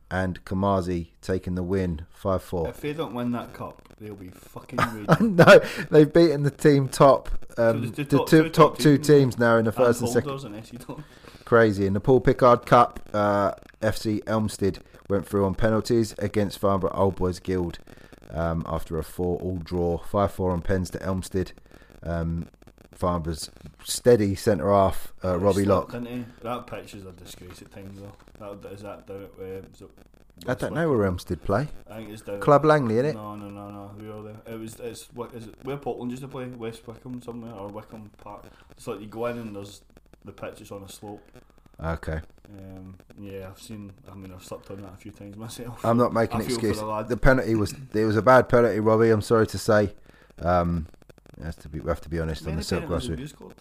and 0.10 0.44
Kamazi 0.46 1.10
taking 1.22 1.56
the 1.56 1.64
win 1.64 2.06
5 2.10 2.42
4. 2.42 2.70
If 2.70 2.82
they 2.82 2.94
don't 2.94 3.14
win 3.14 3.32
that 3.32 3.54
cup, 3.54 3.94
they'll 4.00 4.16
be 4.16 4.30
fucking 4.30 4.80
no, 5.36 5.60
they've 5.92 6.12
beaten 6.12 6.44
the 6.44 6.52
team 6.52 6.88
top, 6.88 7.30
um, 7.58 7.82
there's 7.82 7.92
the 7.92 8.06
two 8.06 8.06
two, 8.06 8.18
top- 8.18 8.26
top, 8.26 8.30
two 8.30 8.50
top 8.50 8.78
two 8.78 8.98
teams. 8.98 9.08
teams 9.08 9.38
now 9.38 9.58
in 9.58 9.66
the 9.66 9.72
first 9.72 10.00
and 10.02 10.08
and 10.08 10.14
second. 10.14 11.04
Holders 11.50 11.78
and 11.78 11.86
SE 11.86 11.86
don't. 11.86 11.86
Crazy. 11.86 11.86
In 11.86 11.94
the 11.94 12.00
Paul 12.00 12.22
Pickard 12.22 12.66
Cup, 12.66 13.00
uh, 13.14 13.52
FC 13.82 14.24
Elmstead 14.26 14.80
went 15.10 15.28
through 15.28 15.46
on 15.46 15.56
penalties 15.56 16.16
against 16.20 16.60
Farnborough 16.60 16.92
Old 16.94 17.16
Boys 17.16 17.40
Guild 17.40 17.80
um, 18.32 18.64
after 18.66 18.98
a 18.98 19.04
4 19.04 19.40
all 19.40 19.58
draw. 19.58 19.98
5 19.98 20.32
4 20.32 20.52
on 20.52 20.62
pens 20.62 20.90
to 20.92 21.00
Elmstead. 21.00 21.54
Um, 22.04 22.48
Farnborough's 22.94 23.52
steady 23.84 24.36
centre 24.36 24.72
half, 24.72 25.14
uh, 25.24 25.38
Robbie 25.38 25.64
Slapped, 25.64 25.94
Locke. 25.94 26.04
didn't 26.04 26.08
he? 26.08 26.26
That 26.42 26.68
pitch 26.68 26.96
is 26.96 27.06
a 27.06 27.12
disgrace 27.12 27.62
at 27.62 27.72
times 27.72 28.00
though. 28.02 28.56
That, 28.58 28.72
is 28.72 28.82
that 28.82 29.08
down 29.08 29.24
at 29.24 29.84
uh, 29.84 29.88
I 30.48 30.54
don't 30.54 30.74
know 30.74 30.90
where 30.90 31.06
Elmstead 31.06 31.44
play. 31.44 31.68
I 31.90 31.98
think 31.98 32.10
it's 32.12 32.22
down 32.22 32.40
Club 32.40 32.66
Langley, 32.66 32.96
innit? 32.96 33.16
No, 33.16 33.36
no, 33.36 33.50
no, 33.50 33.70
no. 33.70 33.92
We 34.00 34.10
are 34.10 34.24
there. 34.24 34.54
It 34.54 34.60
was. 34.60 34.80
It's 34.80 35.08
what 35.14 35.34
is 35.34 35.48
it? 35.48 35.56
Where 35.64 35.78
Portland 35.78 36.12
used 36.12 36.24
to 36.24 36.28
play? 36.28 36.46
West 36.46 36.88
Wickham 36.88 37.22
somewhere 37.22 37.54
or 37.54 37.68
Wickham 37.70 38.10
Park. 38.18 38.46
It's 38.72 38.88
like 38.88 39.00
you 39.00 39.08
go 39.08 39.28
in 39.28 39.38
and 39.38 39.56
there's 39.56 39.82
the 40.28 40.34
pitch 40.34 40.62
is 40.62 40.72
on 40.72 40.84
a 40.84 40.90
slope. 40.90 41.22
Okay. 41.84 42.20
Um, 42.50 42.96
yeah, 43.20 43.50
I've 43.50 43.62
seen. 43.62 43.92
I 44.12 44.16
mean, 44.16 44.32
I've 44.34 44.44
slept 44.44 44.70
on 44.72 44.82
that 44.82 44.94
a 44.94 44.98
few 44.98 45.12
times 45.12 45.36
myself. 45.46 45.84
I'm 45.84 45.98
not 45.98 46.14
making 46.14 46.42
I 46.42 46.46
feel 46.46 46.60
for 46.60 46.68
excuse. 46.68 46.80
the. 46.80 47.04
The 47.04 47.18
penalty 47.18 47.56
was 47.56 47.74
it 47.94 48.06
was 48.06 48.16
a 48.16 48.22
bad 48.22 48.48
penalty, 48.50 48.80
Robbie. 48.80 49.10
I'm 49.10 49.22
sorry 49.22 49.48
to 49.48 49.58
say. 49.58 49.94
Um, 50.40 50.88
has 51.44 51.56
to 51.58 51.70
be, 51.70 51.80
we 51.80 51.90
have 51.90 52.02
to 52.02 52.10
be 52.10 52.20
honest 52.20 52.48
on 52.48 52.56
the 52.56 52.64
silk 52.64 52.84
penalties 52.84 53.08
have 53.10 53.18
grass. 53.18 53.22
you 53.22 53.28
scored? 53.28 53.56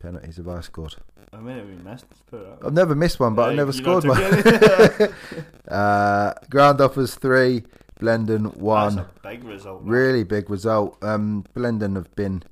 Penalties 0.00 0.36
have 0.38 0.48
I 0.48 0.60
scored? 0.60 0.96
I 1.32 1.36
mean, 1.38 1.66
we 1.66 1.74
missed. 1.82 2.06
let's 2.10 2.22
put 2.30 2.40
it 2.40 2.60
that 2.60 2.66
I've 2.66 2.72
never 2.72 2.94
missed 2.94 3.20
one, 3.20 3.34
but 3.34 3.50
I've 3.50 3.56
never 3.56 3.72
scored 3.72 4.04
one. 4.04 4.18
to 4.20 5.14
Uh, 5.68 6.34
Groundhoppers 6.50 7.18
three, 7.18 7.64
Blendon 8.00 8.56
one. 8.56 8.96
That's 8.96 9.08
a 9.08 9.28
big 9.28 9.44
result. 9.44 9.82
man. 9.82 9.92
Really 9.92 10.24
big 10.24 10.50
result. 10.50 11.02
Um, 11.02 11.44
Blendon 11.54 11.96
have 11.96 12.14
been 12.16 12.42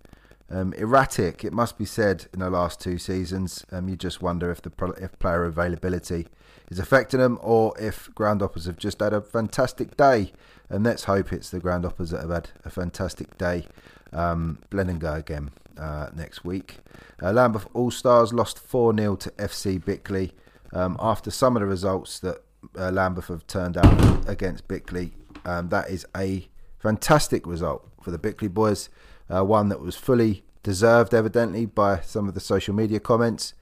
Um, 0.51 0.73
erratic, 0.75 1.45
it 1.45 1.53
must 1.53 1.79
be 1.79 1.85
said, 1.85 2.27
in 2.33 2.41
the 2.41 2.51
last 2.51 2.81
two 2.81 2.99
seasons. 2.99 3.65
Um, 3.71 3.89
you 3.89 3.97
just 3.97 4.21
wonder 4.21 4.51
if 4.51 4.61
the 4.63 4.73
if 5.01 5.19
player 5.19 5.45
availability 5.45 6.27
is 6.71 6.79
affecting 6.79 7.21
them, 7.21 7.39
or 7.41 7.73
if 7.79 8.11
groundhoppers 8.15 8.67
have 8.67 8.77
just 8.77 9.01
had 9.01 9.13
a 9.13 9.21
fantastic 9.21 9.97
day. 9.97 10.33
And 10.69 10.85
let's 10.85 11.05
hope 11.05 11.33
it's 11.33 11.51
the 11.51 11.61
groundhoppers 11.61 12.11
that 12.11 12.21
have 12.21 12.31
had 12.31 12.51
a 12.65 12.71
fantastic 12.71 13.39
day. 13.39 13.67
Um, 14.13 14.59
again 14.73 15.51
uh, 15.79 16.09
next 16.15 16.45
week. 16.45 16.79
Uh, 17.23 17.33
Lambeth 17.33 17.67
All 17.75 17.91
Stars 17.91 18.33
lost 18.33 18.59
4 18.59 18.97
0 18.97 19.17
to 19.17 19.31
FC 19.31 19.83
Bickley 19.85 20.33
um, 20.73 20.97
after 21.01 21.31
some 21.31 21.57
of 21.57 21.61
the 21.61 21.67
results 21.67 22.19
that 22.21 22.43
uh, 22.79 22.91
Lambeth 22.91 23.29
have 23.29 23.47
turned 23.47 23.77
out 23.77 24.29
against 24.29 24.69
Bickley. 24.69 25.13
Um, 25.45 25.69
that 25.71 25.89
is 25.91 26.07
a 26.17 26.49
fantastic 26.79 27.47
result 27.47 27.89
for 28.03 28.11
the 28.11 28.19
Bickley 28.19 28.49
boys, 28.49 28.89
uh, 29.33 29.45
one 29.45 29.69
that 29.69 29.81
was 29.81 29.97
fully 29.97 30.43
deserved, 30.63 31.15
evidently, 31.15 31.67
by 31.67 32.01
some 32.01 32.29
of 32.29 32.35
the 32.35 32.41
social 32.41 32.75
media 32.75 33.01
comments. 33.01 33.55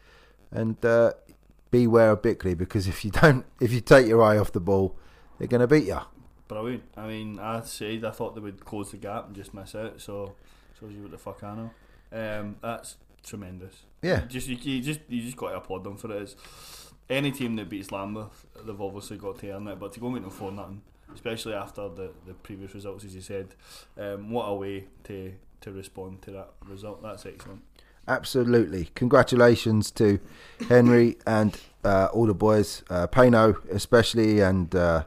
And 0.51 0.83
uh, 0.85 1.13
beware 1.71 2.13
of 2.13 2.23
Bickley 2.23 2.55
because 2.55 2.89
if 2.89 3.05
you 3.05 3.11
don't, 3.23 3.45
if 3.61 3.73
you 3.73 3.81
take 3.81 4.07
your 4.07 4.23
eye 4.23 4.39
off 4.39 4.53
the 4.53 4.61
ball, 4.61 4.97
they're 5.39 5.49
going 5.49 5.61
to 5.61 5.67
beat 5.67 5.85
you. 5.85 6.01
Brilliant. 6.49 6.85
I 6.97 7.07
mean, 7.07 7.39
I 7.39 7.61
said 7.61 8.05
I 8.05 8.11
thought 8.11 8.35
they 8.35 8.41
would 8.41 8.65
close 8.65 8.91
the 8.91 8.97
gap 8.97 9.27
and 9.27 9.37
just 9.37 9.53
miss 9.53 9.75
out. 9.75 10.01
So 10.01 10.35
shows 10.81 10.93
you 10.93 11.03
what 11.03 11.11
the 11.11 11.19
fuck 11.19 11.43
I 11.45 11.55
know. 11.55 11.71
Um, 12.11 12.57
that's 12.63 12.97
tremendous. 13.23 13.83
Yeah. 14.03 14.21
Just 14.27 14.49
you, 14.49 14.57
you 14.57 14.81
just 14.81 15.01
you 15.09 15.23
just 15.23 15.37
got 15.37 15.51
to 15.51 15.57
applaud 15.57 15.85
them 15.85 15.97
for 15.97 16.11
it. 16.13 16.23
It's, 16.23 16.37
any 17.11 17.33
team 17.33 17.57
that 17.57 17.71
beats 17.71 17.91
Lambeth, 17.91 18.47
they've 18.67 18.81
obviously 18.81 19.17
got 19.17 19.39
to 19.39 19.51
earn 19.51 19.67
it. 19.67 19.79
But 19.79 19.93
to 19.95 20.01
go 20.01 20.07
and 20.07 20.17
get 20.17 20.23
them 20.23 20.31
for 20.31 20.53
nothing, 20.53 20.83
especially 21.15 21.55
after 21.55 21.89
the, 21.89 22.11
the 22.27 22.35
previous 22.35 22.75
results, 22.75 23.05
as 23.05 23.15
you 23.15 23.23
said, 23.23 23.55
um, 23.99 24.31
what 24.31 24.45
a 24.45 24.55
way 24.55 24.85
to 25.05 25.33
to 25.61 25.73
respond 25.73 26.23
to 26.23 26.31
that 26.33 26.51
result. 26.67 27.03
That's 27.03 27.27
excellent. 27.27 27.63
Absolutely. 28.07 28.91
Congratulations 28.95 29.91
to 29.93 30.19
Henry 30.69 31.17
and 31.27 31.61
uh, 31.85 32.09
all 32.13 32.27
the 32.27 32.35
boys, 32.35 32.83
uh, 32.89 33.07
Pano 33.07 33.57
especially, 33.71 34.41
and 34.41 34.75
uh, 34.75 35.05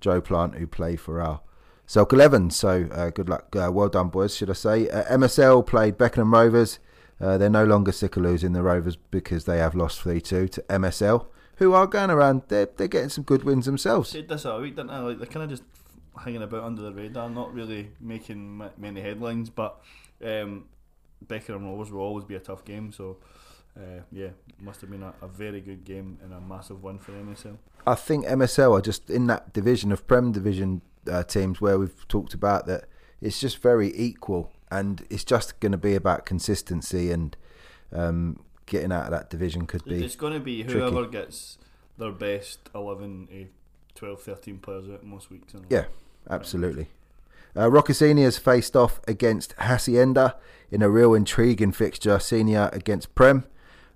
Joe 0.00 0.20
Plant, 0.20 0.56
who 0.56 0.66
play 0.66 0.96
for 0.96 1.20
our 1.20 1.40
Silk 1.86 2.12
11. 2.12 2.50
So 2.50 2.88
uh, 2.90 3.10
good 3.10 3.28
luck. 3.28 3.54
Uh, 3.54 3.70
well 3.72 3.88
done, 3.88 4.08
boys, 4.08 4.36
should 4.36 4.50
I 4.50 4.54
say. 4.54 4.88
Uh, 4.88 5.04
MSL 5.16 5.66
played 5.66 5.98
Beckenham 5.98 6.32
Rovers. 6.32 6.78
Uh, 7.20 7.38
they're 7.38 7.50
no 7.50 7.64
longer 7.64 7.92
sick 7.92 8.16
of 8.16 8.22
losing 8.22 8.52
the 8.52 8.62
Rovers 8.62 8.96
because 8.96 9.44
they 9.44 9.58
have 9.58 9.74
lost 9.74 10.00
3 10.00 10.20
2 10.20 10.48
to 10.48 10.62
MSL, 10.62 11.26
who 11.56 11.72
are 11.74 11.86
going 11.86 12.10
around. 12.10 12.42
They're, 12.48 12.68
they're 12.76 12.88
getting 12.88 13.10
some 13.10 13.24
good 13.24 13.44
wins 13.44 13.66
themselves. 13.66 14.10
Said 14.10 14.28
this 14.28 14.44
a 14.44 14.58
week, 14.58 14.74
didn't 14.74 14.90
I? 14.90 15.00
Like 15.00 15.18
they're 15.18 15.26
kind 15.26 15.44
of 15.44 15.50
just 15.50 15.62
hanging 16.18 16.42
about 16.42 16.64
under 16.64 16.82
the 16.82 16.92
radar, 16.92 17.28
not 17.30 17.52
really 17.54 17.90
making 18.00 18.56
ma- 18.58 18.70
many 18.76 19.00
headlines. 19.00 19.50
But 19.50 19.80
um, 20.24 20.64
Beckenham 21.26 21.64
Rovers 21.64 21.90
will 21.90 22.00
always 22.00 22.24
be 22.24 22.34
a 22.34 22.40
tough 22.40 22.64
game. 22.64 22.92
So 22.92 23.18
uh, 23.76 24.02
yeah, 24.10 24.28
must 24.60 24.80
have 24.82 24.90
been 24.90 25.02
a, 25.02 25.14
a 25.22 25.28
very 25.28 25.60
good 25.60 25.84
game 25.84 26.18
and 26.22 26.32
a 26.32 26.40
massive 26.40 26.82
win 26.82 26.98
for 26.98 27.12
MSL. 27.12 27.56
I 27.86 27.94
think 27.94 28.26
MSL 28.26 28.78
are 28.78 28.82
just 28.82 29.10
in 29.10 29.26
that 29.28 29.52
division 29.52 29.92
of 29.92 30.06
Prem 30.06 30.32
division 30.32 30.82
uh, 31.10 31.22
teams 31.24 31.60
where 31.60 31.78
we've 31.78 32.06
talked 32.08 32.34
about 32.34 32.66
that 32.66 32.84
it's 33.20 33.40
just 33.40 33.58
very 33.62 33.96
equal 33.96 34.52
and 34.70 35.04
it's 35.10 35.24
just 35.24 35.58
going 35.60 35.72
to 35.72 35.78
be 35.78 35.94
about 35.94 36.24
consistency 36.26 37.10
and 37.10 37.36
um, 37.92 38.38
getting 38.66 38.92
out 38.92 39.06
of 39.06 39.10
that 39.10 39.30
division 39.30 39.66
could 39.66 39.84
be 39.84 40.04
It's 40.04 40.16
going 40.16 40.32
to 40.32 40.40
be 40.40 40.62
tricky. 40.62 40.78
whoever 40.78 41.06
gets 41.06 41.58
their 41.98 42.12
best 42.12 42.70
11 42.74 43.28
to 43.28 43.46
12, 43.94 44.22
13 44.22 44.58
players 44.58 44.88
out 44.90 45.04
most 45.04 45.30
weeks. 45.30 45.54
Yeah, 45.68 45.84
absolutely. 46.28 46.88
Uh, 47.54 47.68
Roccasini 47.68 48.22
has 48.22 48.38
faced 48.38 48.74
off 48.74 49.00
against 49.06 49.54
Hacienda 49.58 50.36
in 50.70 50.82
a 50.82 50.88
real 50.88 51.14
intriguing 51.14 51.72
fixture. 51.72 52.18
Senior 52.18 52.70
against 52.72 53.14
Prem. 53.14 53.44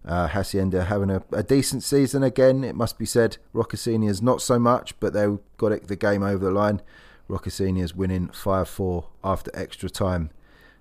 Uh, 0.04 0.28
Hacienda 0.28 0.84
having 0.84 1.10
a, 1.10 1.24
a 1.32 1.42
decent 1.42 1.82
season 1.82 2.22
again, 2.22 2.62
it 2.62 2.76
must 2.76 2.96
be 2.96 3.06
said. 3.06 3.38
Roccasini's 3.52 4.22
not 4.22 4.40
so 4.40 4.58
much, 4.58 4.98
but 5.00 5.12
they 5.12 5.26
got 5.56 5.72
it, 5.72 5.88
the 5.88 5.96
game 5.96 6.22
over 6.22 6.44
the 6.44 6.50
line. 6.52 6.80
Roccasini's 7.28 7.94
winning 7.94 8.28
5 8.28 8.68
4 8.68 9.08
after 9.24 9.50
extra 9.52 9.90
time. 9.90 10.30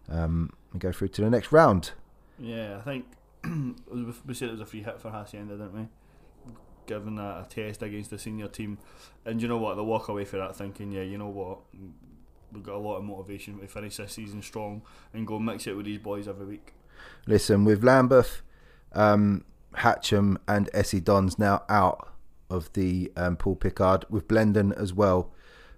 Um, 0.07 0.53
we 0.73 0.79
go 0.79 0.91
through 0.91 1.07
to 1.07 1.21
the 1.21 1.29
next 1.29 1.51
round. 1.51 1.91
Yeah, 2.37 2.77
I 2.77 2.81
think 2.81 3.05
we 4.25 4.33
said 4.33 4.49
it 4.49 4.51
was 4.51 4.61
a 4.61 4.65
free 4.65 4.83
hit 4.83 5.01
for 5.01 5.09
Hacienda, 5.09 5.53
didn't 5.53 5.73
we? 5.73 5.87
Given 6.85 7.17
a, 7.19 7.45
a 7.45 7.47
test 7.49 7.83
against 7.83 8.09
the 8.09 8.19
senior 8.19 8.47
team, 8.47 8.77
and 9.25 9.41
you 9.41 9.47
know 9.47 9.57
what, 9.57 9.75
they'll 9.75 9.85
walk 9.85 10.07
away 10.07 10.25
for 10.25 10.37
that 10.37 10.55
thinking, 10.55 10.91
yeah, 10.91 11.01
you 11.01 11.17
know 11.17 11.27
what, 11.27 11.59
we've 12.51 12.63
got 12.63 12.75
a 12.75 12.79
lot 12.79 12.97
of 12.97 13.03
motivation 13.03 13.59
to 13.59 13.67
finish 13.67 13.97
this 13.97 14.13
season 14.13 14.41
strong 14.41 14.81
and 15.13 15.27
go 15.27 15.39
mix 15.39 15.67
it 15.67 15.75
with 15.75 15.85
these 15.85 15.99
boys 15.99 16.27
every 16.27 16.45
week. 16.45 16.73
Listen, 17.27 17.65
with 17.65 17.83
Lambeth, 17.83 18.41
um, 18.93 19.43
Hatcham, 19.75 20.37
and 20.47 20.69
SE 20.73 20.99
Dons 20.99 21.37
now 21.37 21.63
out 21.69 22.09
of 22.49 22.71
the 22.73 23.11
um, 23.15 23.35
Paul 23.35 23.55
Pickard, 23.55 24.05
with 24.09 24.27
Blendon 24.27 24.71
as 24.79 24.93
well. 24.93 25.31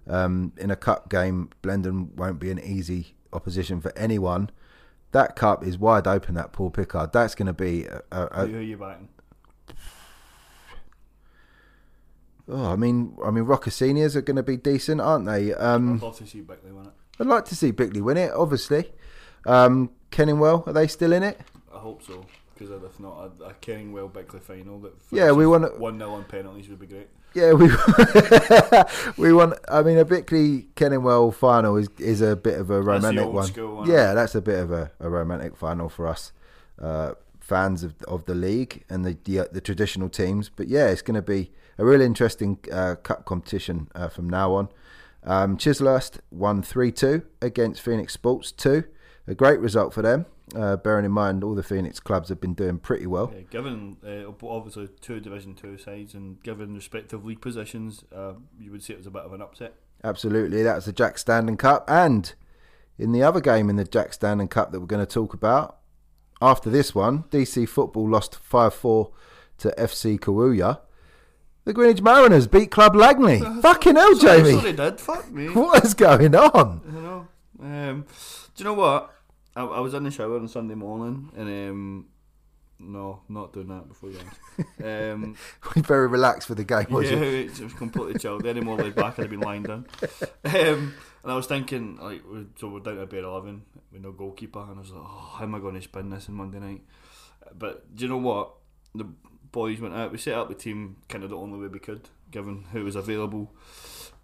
Um, 0.06 0.52
in 0.56 0.70
a 0.70 0.76
cup 0.76 1.10
game, 1.10 1.50
Blendon 1.62 2.14
won't 2.14 2.38
be 2.38 2.50
an 2.50 2.58
easy 2.58 3.14
opposition 3.32 3.80
for 3.80 3.96
anyone. 3.96 4.50
That 5.12 5.36
cup 5.36 5.66
is 5.66 5.78
wide 5.78 6.06
open. 6.06 6.34
That 6.34 6.52
Paul 6.52 6.70
Pickard. 6.70 7.12
That's 7.12 7.34
going 7.34 7.46
to 7.46 7.52
be. 7.52 7.84
A, 7.84 8.02
a, 8.10 8.46
Who 8.46 8.54
a, 8.54 8.58
are 8.58 8.62
you 8.62 8.76
backing? 8.76 9.08
Oh, 12.48 12.72
I 12.72 12.76
mean, 12.76 13.16
I 13.24 13.30
mean, 13.30 13.44
Rocker 13.44 13.70
Seniors 13.70 14.16
are 14.16 14.22
going 14.22 14.36
to 14.36 14.42
be 14.42 14.56
decent, 14.56 15.00
aren't 15.00 15.26
they? 15.26 15.54
Um, 15.54 15.94
I'd 15.96 16.02
love 16.02 16.16
to 16.18 16.26
see 16.26 16.40
Bickley 16.40 16.72
win 16.72 16.86
it. 16.86 16.92
I'd 17.20 17.26
like 17.26 17.44
to 17.46 17.56
see 17.56 17.70
Bickley 17.70 18.00
win 18.00 18.16
it. 18.16 18.30
Obviously, 18.32 18.92
um, 19.46 19.90
Kenningwell 20.10 20.66
are 20.66 20.72
they 20.72 20.86
still 20.86 21.12
in 21.12 21.22
it? 21.22 21.40
I 21.74 21.78
hope 21.78 22.02
so, 22.02 22.24
because 22.54 22.70
if 22.82 22.98
not, 23.00 23.32
a, 23.40 23.44
a 23.44 23.52
Kenningwell 23.54 24.12
Bickley 24.12 24.40
final 24.40 24.78
that 24.80 24.92
Yeah, 25.10 25.32
we 25.32 25.46
wanna- 25.46 25.68
1 25.78 25.98
0 25.98 26.10
on 26.12 26.24
penalties 26.24 26.68
would 26.68 26.80
be 26.80 26.86
great. 26.86 27.08
Yeah, 27.34 27.52
we 27.52 27.68
we 29.18 29.32
want. 29.32 29.54
I 29.68 29.82
mean, 29.82 29.98
a 29.98 30.04
Bickley 30.04 30.68
Kenningwell 30.74 31.32
final 31.34 31.76
is 31.76 31.88
is 31.98 32.20
a 32.22 32.34
bit 32.34 32.58
of 32.58 32.70
a 32.70 32.80
romantic 32.80 33.26
one. 33.26 33.46
one. 33.76 33.88
Yeah, 33.88 34.14
that's 34.14 34.34
a 34.34 34.40
bit 34.40 34.58
of 34.58 34.72
a, 34.72 34.90
a 34.98 35.10
romantic 35.10 35.54
final 35.56 35.88
for 35.90 36.06
us 36.06 36.32
uh, 36.80 37.12
fans 37.40 37.82
of 37.84 37.94
of 38.08 38.24
the 38.24 38.34
league 38.34 38.82
and 38.88 39.04
the 39.04 39.16
the, 39.24 39.48
the 39.52 39.60
traditional 39.60 40.08
teams. 40.08 40.48
But 40.48 40.68
yeah, 40.68 40.88
it's 40.88 41.02
going 41.02 41.16
to 41.16 41.22
be 41.22 41.52
a 41.78 41.84
really 41.84 42.04
interesting 42.04 42.58
uh, 42.70 42.96
cup 42.96 43.24
competition 43.24 43.88
uh, 43.94 44.08
from 44.08 44.28
now 44.28 44.54
on. 44.54 44.68
Um, 45.24 45.56
Chislehurst 45.56 46.18
won 46.30 46.62
three 46.62 46.92
two 46.92 47.22
against 47.40 47.80
Phoenix 47.80 48.12
Sports 48.12 48.52
two. 48.52 48.84
A 49.26 49.34
great 49.34 49.60
result 49.60 49.92
for 49.94 50.02
them. 50.02 50.26
Uh, 50.56 50.76
bearing 50.76 51.04
in 51.04 51.12
mind 51.12 51.44
all 51.44 51.54
the 51.54 51.62
Phoenix 51.62 52.00
clubs 52.00 52.30
have 52.30 52.40
been 52.40 52.54
doing 52.54 52.78
pretty 52.78 53.06
well. 53.06 53.30
Yeah, 53.34 53.42
given 53.50 53.98
uh, 54.06 54.30
obviously 54.46 54.88
two 55.00 55.20
Division 55.20 55.54
Two 55.54 55.76
sides 55.76 56.14
and 56.14 56.42
given 56.42 56.74
respective 56.74 57.24
league 57.24 57.40
positions, 57.40 58.04
uh, 58.14 58.34
you 58.58 58.72
would 58.72 58.82
say 58.82 58.94
it 58.94 58.98
was 58.98 59.06
a 59.06 59.10
bit 59.10 59.22
of 59.22 59.32
an 59.32 59.42
upset. 59.42 59.74
Absolutely, 60.02 60.62
that 60.62 60.76
was 60.76 60.86
the 60.86 60.92
Jack 60.92 61.18
Standen 61.18 61.58
Cup. 61.58 61.84
And 61.88 62.32
in 62.98 63.12
the 63.12 63.22
other 63.22 63.40
game 63.40 63.68
in 63.68 63.76
the 63.76 63.84
Jack 63.84 64.12
Standen 64.12 64.48
Cup 64.48 64.72
that 64.72 64.80
we're 64.80 64.86
going 64.86 65.04
to 65.04 65.12
talk 65.12 65.34
about, 65.34 65.78
after 66.40 66.70
this 66.70 66.94
one, 66.94 67.24
DC 67.24 67.68
Football 67.68 68.08
lost 68.08 68.36
5 68.36 68.72
4 68.72 69.10
to 69.58 69.74
FC 69.76 70.18
Kawuya. 70.18 70.80
The 71.68 71.74
Greenwich 71.74 72.00
Mariners 72.00 72.46
beat 72.46 72.70
Club 72.70 72.96
Langley. 72.96 73.40
Fucking 73.60 73.94
hell, 73.94 74.16
Sorry, 74.16 74.38
Jamie. 74.42 74.58
sorry, 74.58 74.72
did 74.72 74.98
fuck 74.98 75.30
me. 75.30 75.48
What 75.52 75.84
is 75.84 75.92
going 75.92 76.34
on? 76.34 76.80
You 76.86 77.02
know. 77.02 77.28
Um, 77.60 78.06
do 78.54 78.62
you 78.62 78.64
know 78.64 78.72
what? 78.72 79.14
I, 79.54 79.64
I 79.64 79.80
was 79.80 79.92
in 79.92 80.02
the 80.04 80.10
shower 80.10 80.36
on 80.36 80.48
Sunday 80.48 80.74
morning, 80.74 81.30
and 81.36 81.46
um, 81.46 82.06
no, 82.78 83.20
not 83.28 83.52
doing 83.52 83.68
that 83.68 83.86
before 83.86 84.08
you 84.08 84.16
ask. 84.18 84.82
Um, 84.82 85.36
We're 85.76 85.82
very 85.82 86.08
relaxed 86.08 86.48
for 86.48 86.54
the 86.54 86.64
game, 86.64 86.86
was 86.88 87.10
yeah, 87.10 87.18
it 87.18 87.60
was 87.60 87.74
completely 87.74 88.18
chilled. 88.18 88.46
Any 88.46 88.62
more 88.62 88.78
laid 88.78 88.94
back, 88.94 89.18
I'd 89.18 89.24
have 89.24 89.30
been 89.30 89.40
lying 89.40 89.64
down. 89.64 89.86
Um, 90.46 90.94
and 91.22 91.32
I 91.32 91.34
was 91.34 91.44
thinking, 91.44 91.98
like, 92.00 92.22
so 92.58 92.68
we're 92.70 92.80
down 92.80 92.96
to 92.96 93.04
bed 93.04 93.24
eleven 93.24 93.64
with 93.92 94.00
no 94.00 94.12
goalkeeper, 94.12 94.60
and 94.60 94.78
I 94.78 94.80
was 94.80 94.90
like, 94.90 95.02
oh, 95.04 95.34
how 95.36 95.44
am 95.44 95.54
I 95.54 95.58
going 95.58 95.74
to 95.74 95.82
spin 95.82 96.08
this 96.08 96.30
on 96.30 96.34
Monday 96.36 96.60
night? 96.60 96.80
But 97.54 97.94
do 97.94 98.04
you 98.04 98.08
know 98.08 98.16
what? 98.16 98.54
The 98.94 99.04
boys 99.52 99.80
went 99.80 99.94
out. 99.94 100.12
We 100.12 100.18
set 100.18 100.34
up 100.34 100.48
the 100.48 100.54
team 100.54 100.96
kind 101.08 101.24
of 101.24 101.30
the 101.30 101.36
only 101.36 101.58
way 101.58 101.68
we 101.68 101.78
could, 101.78 102.08
given 102.30 102.64
who 102.72 102.84
was 102.84 102.96
available. 102.96 103.50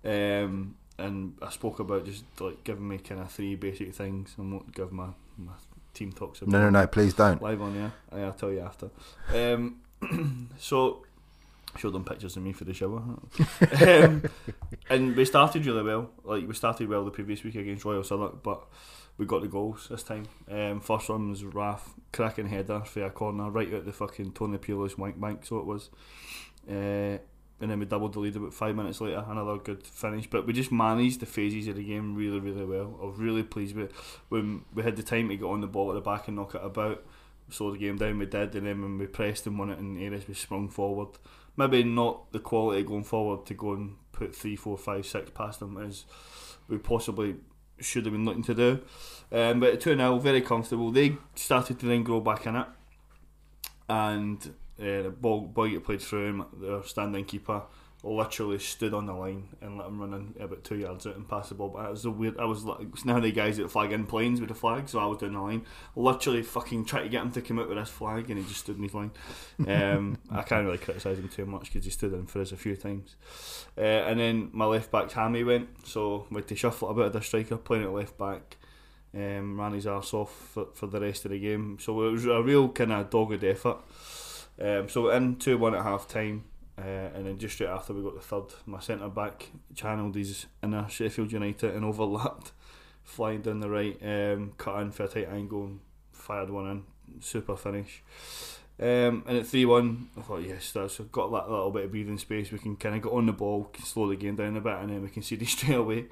Um, 0.04 0.76
and 0.99 1.35
I 1.43 1.50
spoke 1.50 1.78
about 1.81 2.04
just 2.04 2.25
like 2.40 2.62
giving 2.64 2.87
me 2.87 2.99
kind 2.99 3.21
of 3.21 3.31
three 3.31 3.54
basic 3.57 3.95
things. 3.95 4.35
I 4.38 4.43
won't 4.43 4.75
give 4.75 4.93
my, 4.93 5.09
my 5.37 5.52
team 5.93 6.12
talks 6.12 6.40
about 6.43 6.52
No, 6.52 6.61
no, 6.61 6.71
no, 6.71 6.87
please 6.87 7.14
don't. 7.14 7.43
live 7.43 7.62
on 7.62 7.75
yeah. 7.75 7.90
I'll 8.12 8.33
tell 8.33 8.52
you 8.52 8.61
after. 8.61 8.90
Um, 9.35 9.81
so 10.59 11.04
showed 11.76 11.93
them 11.93 12.04
pictures 12.04 12.37
of 12.37 12.43
me 12.45 12.52
for 12.52 12.64
the 12.64 12.73
shower, 12.75 13.02
um, 13.83 14.23
and 14.88 15.16
we 15.16 15.25
started 15.25 15.66
really 15.66 15.83
well. 15.83 16.11
Like 16.23 16.47
we 16.47 16.54
started 16.54 16.88
well 16.88 17.04
the 17.04 17.11
previous 17.11 17.43
week 17.43 17.57
against 17.57 17.85
Royal 17.85 18.04
Southwark, 18.04 18.43
but 18.43 18.64
we 19.16 19.26
got 19.26 19.42
the 19.42 19.49
goals 19.49 19.88
this 19.88 20.02
time. 20.02 20.26
Um, 20.50 20.80
first 20.80 21.09
one 21.09 21.30
was 21.30 21.44
Raf 21.44 21.94
cracking 22.12 22.49
header 22.49 22.80
for 22.80 23.04
a 23.04 23.11
corner 23.11 23.50
right 23.50 23.73
out 23.73 23.85
the 23.85 23.92
fucking 23.92 24.33
Tony 24.33 24.59
Pulis 24.59 24.99
wank 24.99 25.21
bank. 25.21 25.44
So 25.44 25.59
it 25.59 25.66
was. 25.66 25.90
Uh, 26.68 27.18
and 27.61 27.71
then 27.71 27.78
we 27.78 27.87
doubled 27.87 28.12
the 28.12 28.21
lead 28.21 28.37
about 28.37 28.52
five 28.52 28.75
minutes 28.75 29.00
later. 29.00 29.25
Another 29.28 29.56
good 29.59 29.87
finish, 29.87 30.28
but 30.28 30.47
we 30.47 30.52
just 30.52 30.73
managed 30.73 31.21
the 31.21 31.26
phases 31.26 31.68
of 31.68 31.76
the 31.76 31.85
game 31.85 32.14
really, 32.14 32.40
really 32.40 32.64
well. 32.64 32.99
I 33.00 33.06
was 33.06 33.18
really 33.18 33.44
pleased 33.44 33.76
with 33.76 33.92
when 34.28 34.64
we 34.75 34.83
had 34.83 34.97
the 34.97 35.02
time 35.02 35.28
to 35.28 35.37
get 35.37 35.47
on 35.47 35.61
the 35.61 35.68
ball 35.68 35.90
at 35.90 35.94
the 35.94 36.00
back 36.00 36.26
and 36.26 36.37
knock 36.37 36.54
it 36.54 36.64
about. 36.64 37.04
Slow 37.50 37.71
the 37.71 37.78
game 37.78 37.97
down, 37.97 38.18
we 38.18 38.26
did, 38.26 38.54
and 38.54 38.66
then 38.66 38.80
when 38.80 38.99
we 38.99 39.06
pressed 39.06 39.47
and 39.47 39.59
won 39.59 39.71
it 39.71 39.78
in 39.78 40.02
areas, 40.02 40.26
we 40.26 40.33
sprung 40.35 40.68
forward. 40.68 41.11
Maybe 41.56 41.85
not 41.85 42.33
the 42.33 42.38
quality 42.40 42.83
going 42.83 43.04
forward 43.04 43.47
to 43.47 43.54
go 43.54 43.75
and 43.75 43.97
put 44.12 44.35
three, 44.35 44.56
four, 44.56 44.78
five, 44.78 45.04
six 45.04 45.30
past 45.30 45.61
them 45.61 45.76
as 45.76 46.04
we 46.68 46.78
possibly 46.78 47.37
should 47.81 48.04
have 48.07 48.12
been 48.12 48.25
looking 48.25 48.43
to 48.45 48.54
do. 48.54 48.81
Um, 49.33 49.61
but 49.61 49.81
2 49.81 49.97
0, 49.97 50.19
very 50.19 50.40
comfortable. 50.40 50.90
They 50.90 51.16
started 51.35 51.78
to 51.81 51.87
then 51.87 52.02
grow 52.02 52.21
back 52.21 52.47
in 52.47 52.57
it. 52.57 52.66
And 53.88 54.38
uh, 54.81 55.02
the 55.02 55.14
ball, 55.16 55.43
boy 55.43 55.71
get 55.71 55.85
played 55.85 56.02
through 56.02 56.26
him, 56.28 56.47
their 56.61 56.83
standing 56.85 57.25
keeper 57.25 57.62
literally 58.04 58.58
stood 58.58 58.92
on 58.92 59.06
the 59.06 59.12
line 59.12 59.49
and 59.61 59.78
let 59.78 59.88
him 59.88 60.00
run 60.00 60.12
in 60.12 60.42
about 60.42 60.62
two 60.62 60.76
yards 60.76 61.06
out 61.06 61.16
and 61.16 61.28
pass 61.28 61.49
the 61.49 61.54
ball. 61.54 61.70
But 61.70 61.87
it 61.87 61.90
was 61.90 62.04
a 62.04 62.11
weird. 62.11 62.38
I 62.38 62.44
was 62.44 62.64
like, 62.64 63.04
now 63.04 63.18
the 63.18 63.32
guys 63.32 63.56
that 63.56 63.70
flag 63.70 63.92
in 63.92 64.06
planes 64.06 64.40
with 64.40 64.50
the 64.50 64.54
flag, 64.54 64.88
so 64.88 64.99
I 64.99 65.06
was 65.06 65.18
down 65.18 65.32
the 65.32 65.40
line, 65.40 65.64
literally 65.96 66.42
fucking 66.42 66.84
trying 66.84 67.04
to 67.04 67.08
get 67.08 67.23
him 67.23 67.32
to 67.32 67.42
come 67.42 67.58
out 67.58 67.68
with 67.68 67.78
his 67.78 67.88
flag, 67.88 68.30
and 68.30 68.38
he 68.38 68.46
just 68.46 68.61
stood 68.61 68.76
in 68.76 68.82
his 68.82 68.94
line. 68.94 69.11
Um, 69.66 70.18
I 70.30 70.42
can't 70.42 70.66
really 70.66 70.78
criticise 70.78 71.18
him 71.18 71.28
too 71.28 71.46
much 71.46 71.73
because 71.73 71.84
he 71.84 71.90
stood 71.90 72.12
in 72.12 72.26
for 72.26 72.40
us 72.40 72.52
a 72.52 72.56
few 72.56 72.76
times. 72.76 73.16
Uh, 73.76 73.80
and 73.80 74.20
then 74.20 74.50
my 74.52 74.66
left 74.66 74.90
back 74.90 75.11
hammy 75.12 75.42
went, 75.42 75.87
so 75.87 76.26
we 76.30 76.37
had 76.37 76.49
to 76.49 76.56
shuffle 76.56 76.90
a 76.90 76.94
bit 76.94 77.06
of 77.06 77.12
the 77.12 77.23
striker 77.23 77.56
playing 77.56 77.84
at 77.84 77.92
left 77.92 78.18
back. 78.18 78.56
Um, 79.16 79.61
ran 79.61 79.75
his 79.75 79.87
arse 79.87 80.12
off 80.12 80.32
for, 80.32 80.66
for 80.75 80.88
the 80.88 81.00
rest 81.00 81.25
of 81.25 81.30
the 81.30 81.38
game, 81.38 81.78
so 81.80 82.02
it 82.02 82.11
was 82.11 82.26
a 82.26 82.42
real 82.42 82.68
kind 82.68 82.92
of 82.92 83.11
dogged 83.11 83.44
effort. 83.44 83.78
Um, 84.61 84.88
so 84.88 85.08
in 85.11 85.37
two 85.37 85.56
one 85.56 85.75
at 85.75 85.84
half 85.84 86.08
time, 86.08 86.44
uh, 86.78 87.11
and 87.14 87.26
then 87.26 87.38
just 87.38 87.54
straight 87.54 87.69
after 87.69 87.93
we 87.93 88.02
got 88.02 88.14
the 88.14 88.21
third, 88.21 88.47
my 88.66 88.81
centre 88.81 89.09
back 89.09 89.50
channeled 89.75 90.14
his 90.14 90.47
inner 90.62 90.88
Sheffield 90.88 91.33
United 91.33 91.75
and 91.75 91.85
overlapped, 91.85 92.52
flying 93.02 93.43
down 93.43 93.61
the 93.61 93.71
right, 93.71 93.97
um, 94.02 94.52
cut 94.57 94.81
in 94.81 94.90
for 94.90 95.04
a 95.04 95.09
tight 95.09 95.28
angle 95.28 95.64
and 95.64 95.81
fired 96.12 96.50
one 96.50 96.71
in. 96.71 96.85
Super 97.21 97.57
finish. 97.57 98.02
Um, 98.81 99.23
and 99.28 99.38
at 99.38 99.47
3 99.47 99.66
1, 99.66 100.09
I 100.16 100.21
thought, 100.23 100.43
yes, 100.43 100.73
that's 100.73 100.99
got 100.99 101.31
that 101.31 101.49
little 101.49 101.71
bit 101.71 101.85
of 101.85 101.90
breathing 101.93 102.19
space. 102.19 102.50
We 102.50 102.59
can 102.59 102.76
kind 102.76 102.97
of 102.97 103.02
get 103.02 103.12
on 103.12 103.26
the 103.26 103.33
ball, 103.33 103.71
slow 103.85 104.09
the 104.09 104.16
game 104.16 104.35
down 104.35 104.57
a 104.57 104.61
bit, 104.61 104.78
and 104.78 104.90
then 104.90 105.02
we 105.02 105.11
can 105.11 105.23
see 105.23 105.37
the 105.37 105.45
straight 105.45 105.76
away. 105.76 106.07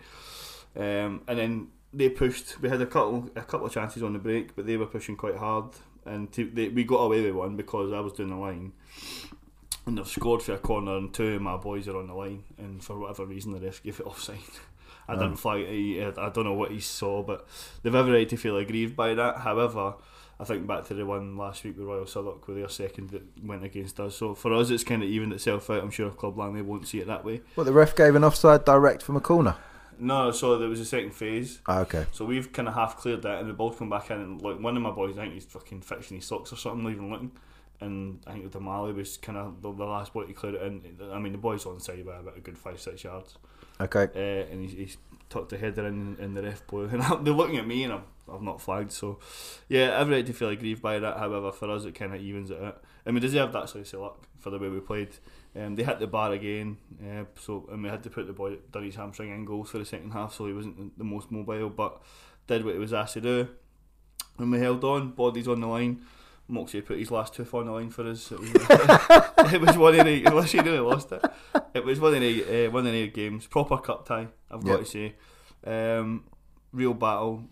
Um, 0.77 1.23
and 1.27 1.39
then 1.39 1.69
they 1.93 2.09
pushed. 2.09 2.61
We 2.61 2.69
had 2.69 2.81
a 2.81 2.87
couple 2.87 3.31
a 3.35 3.43
couple 3.43 3.67
of 3.67 3.73
chances 3.73 4.03
on 4.03 4.13
the 4.13 4.19
break, 4.19 4.55
but 4.55 4.67
they 4.67 4.77
were 4.77 4.87
pushing 4.87 5.17
quite 5.17 5.37
hard 5.37 5.75
and 6.05 6.33
to, 6.33 6.51
they, 6.53 6.69
we 6.69 6.85
got 6.85 6.99
away 6.99 7.23
with 7.23 7.35
one 7.35 7.57
because 7.57 7.93
I 7.93 8.01
was 8.01 8.13
doing 8.13 8.31
the 8.31 8.37
line. 8.37 8.73
And 9.87 9.99
they've 9.99 10.07
scored 10.07 10.43
for 10.43 10.55
a 10.55 10.59
corner, 10.59 10.97
and 10.97 11.13
two 11.13 11.35
of 11.35 11.43
my 11.43 11.57
boys 11.57 11.89
are 11.89 11.97
on 11.97 12.07
the 12.07 12.15
line, 12.15 12.45
and 12.57 12.83
for 12.83 12.99
whatever 12.99 13.27
reason, 13.27 13.53
the 13.53 13.61
ref 13.61 13.83
gave 13.83 13.99
it 13.99 14.07
offside. 14.07 14.39
I 15.09 15.15
didn't 15.15 15.37
flag 15.37 15.63
it. 15.63 16.17
I 16.17 16.31
don't 16.31 16.45
know 16.45 16.55
what 16.55 16.71
he 16.71 16.81
saw, 16.81 17.23
but 17.23 17.47
they've 17.83 17.95
every 17.95 18.13
right 18.13 18.29
to 18.29 18.37
feel 18.37 18.57
aggrieved 18.57 18.95
by 18.95 19.15
that. 19.15 19.39
However, 19.39 19.95
I 20.39 20.45
think 20.45 20.67
back 20.67 20.85
to 20.87 20.95
the 20.95 21.05
one 21.05 21.37
last 21.37 21.65
week 21.65 21.77
with 21.77 21.87
Royal 21.87 22.07
Southwark 22.07 22.47
with 22.49 22.57
their 22.57 22.69
second 22.69 23.11
that 23.11 23.23
went 23.45 23.65
against 23.65 24.01
us. 24.01 24.17
So 24.17 24.35
for 24.35 24.53
us, 24.55 24.71
it's 24.71 24.85
kind 24.85 25.03
of 25.03 25.09
evened 25.09 25.33
itself 25.33 25.69
out. 25.71 25.83
I'm 25.83 25.91
sure 25.91 26.11
Club 26.11 26.39
Langley 26.39 26.63
won't 26.63 26.87
see 26.87 27.01
it 27.01 27.07
that 27.09 27.25
way. 27.25 27.43
What 27.55 27.65
the 27.65 27.73
ref 27.73 27.95
gave 27.95 28.15
an 28.15 28.25
offside 28.25 28.65
direct 28.65 29.03
from 29.03 29.17
a 29.17 29.21
corner. 29.21 29.57
No, 29.99 30.31
so 30.31 30.59
there 30.59 30.69
was 30.69 30.81
a 30.81 30.85
second 30.85 31.13
phase. 31.13 31.61
Ah, 31.67 31.81
okay. 31.81 32.07
So 32.13 32.25
we've 32.25 32.53
kind 32.53 32.67
of 32.67 32.75
half 32.75 32.97
cleared 32.97 33.23
that, 33.23 33.41
and 33.41 33.49
the 33.49 33.55
ball 33.55 33.73
come 33.73 33.91
back 33.91 34.11
in, 34.11 34.19
and 34.19 34.43
like 34.43 34.59
one 34.59 34.77
of 34.77 34.83
my 34.83 34.91
boys, 34.91 35.17
I 35.17 35.23
think 35.23 35.35
he's 35.35 35.45
fucking 35.45 35.83
fixing 35.83 36.17
his 36.17 36.27
socks 36.27 36.53
or 36.53 36.57
something, 36.57 36.83
not 36.83 36.93
even 36.93 37.11
looking. 37.11 37.33
And 37.83 38.21
I 38.27 38.33
think 38.33 38.51
the 38.53 38.61
Mali 38.61 38.93
was 38.93 39.17
kind 39.17 39.39
of 39.39 39.61
the, 39.63 39.73
the, 39.73 39.85
last 39.85 40.13
boy 40.13 40.25
to 40.25 40.33
clear 40.33 40.55
it 40.55 40.63
in. 40.63 40.99
I 41.13 41.19
mean, 41.19 41.33
the 41.33 41.39
boy's 41.39 41.67
on 41.67 41.81
side 41.81 42.05
by 42.07 42.17
about 42.17 42.37
a 42.37 42.41
good 42.41 42.59
five, 42.59 42.81
six 42.81 43.05
yards. 43.05 43.37
Okay. 43.81 44.09
Uh, 44.15 44.53
and 44.53 44.63
he's, 44.63 44.73
he's 44.73 44.97
tucked 45.29 45.51
the 45.51 45.59
header 45.59 45.87
in, 45.87 46.17
in 46.21 46.35
the 46.35 46.43
ref 46.43 46.67
boy, 46.67 46.85
and 46.91 47.27
they're 47.27 47.35
looking 47.35 47.57
at 47.57 47.67
me, 47.67 47.85
and 47.85 47.95
I'm, 47.95 48.05
I've 48.33 48.43
not 48.43 48.61
flagged. 48.61 48.93
So, 48.93 49.19
yeah, 49.69 50.01
I've 50.01 50.09
right 50.09 50.25
to 50.25 50.33
feel 50.33 50.51
aggrieved 50.51 50.83
by 50.83 50.99
that. 50.99 51.19
However, 51.19 51.53
for 51.53 51.71
us, 51.71 51.85
it 51.85 51.95
kind 51.95 52.15
of 52.15 52.21
evens 52.21 52.51
it 52.51 52.63
out. 52.63 52.83
And 53.05 53.15
we 53.15 53.21
deserved 53.21 53.53
that 53.55 53.69
slice 53.69 53.93
of 53.95 54.01
luck 54.01 54.27
for 54.39 54.51
the 54.51 54.59
way 54.59 54.69
we 54.69 54.81
played. 54.81 55.11
Um, 55.57 55.75
they 55.75 55.83
hit 55.83 55.99
the 55.99 56.07
bar 56.07 56.33
again, 56.33 56.79
uh, 57.03 57.25
so 57.39 57.69
and 57.71 57.83
we 57.83 57.89
had 57.89 58.03
to 58.05 58.11
put 58.11 58.27
the 58.27 58.33
boy 58.33 58.51
that 58.51 58.73
done 58.73 58.85
his 58.85 58.95
hamstring 58.95 59.31
in 59.31 59.45
goals 59.45 59.71
for 59.71 59.79
the 59.79 59.85
second 59.85 60.13
half, 60.13 60.35
so 60.35 60.47
he 60.47 60.53
wasn't 60.53 60.97
the 60.97 61.05
most 61.05 61.31
mobile, 61.31 61.69
but 61.69 62.01
did 62.47 62.65
what 62.65 62.75
he 62.75 62.81
was 62.81 62.95
asked 62.95 63.15
to 63.15 63.21
do. 63.21 63.49
And 64.39 64.51
we 64.51 64.59
held 64.59 64.83
on, 64.85 65.11
bodies 65.11 65.49
on 65.49 65.61
the 65.61 65.67
line. 65.67 66.03
Moxie 66.49 66.83
put 66.83 66.99
his 66.99 67.11
last 67.11 67.35
tooth 67.35 67.55
on 67.55 67.67
the 67.67 67.73
line 67.73 67.91
for 67.91 68.09
us. 68.09 68.31
It 68.31 68.41
was, 68.41 68.51
it 69.53 69.61
was 69.61 69.77
one 69.77 69.99
of 69.99 70.07
the 70.07 70.25
unless 70.25 70.53
you 70.55 70.63
really 70.63 70.79
lost 70.79 71.13
it. 71.13 71.25
It 71.75 71.85
was 71.85 72.01
one 72.01 72.15
of 72.15 72.21
the 72.21 72.67
uh, 72.67 72.71
one 72.71 72.87
of 72.87 72.93
the 72.93 73.09
games, 73.09 73.47
proper 73.47 73.79
cup 73.79 74.07
tie. 74.07 74.29
I've 74.51 74.65
got 74.65 74.79
yep. 74.79 74.81
to 74.81 74.85
say, 74.87 75.15
um, 75.65 76.25
real 76.73 76.95
battle 76.95 77.45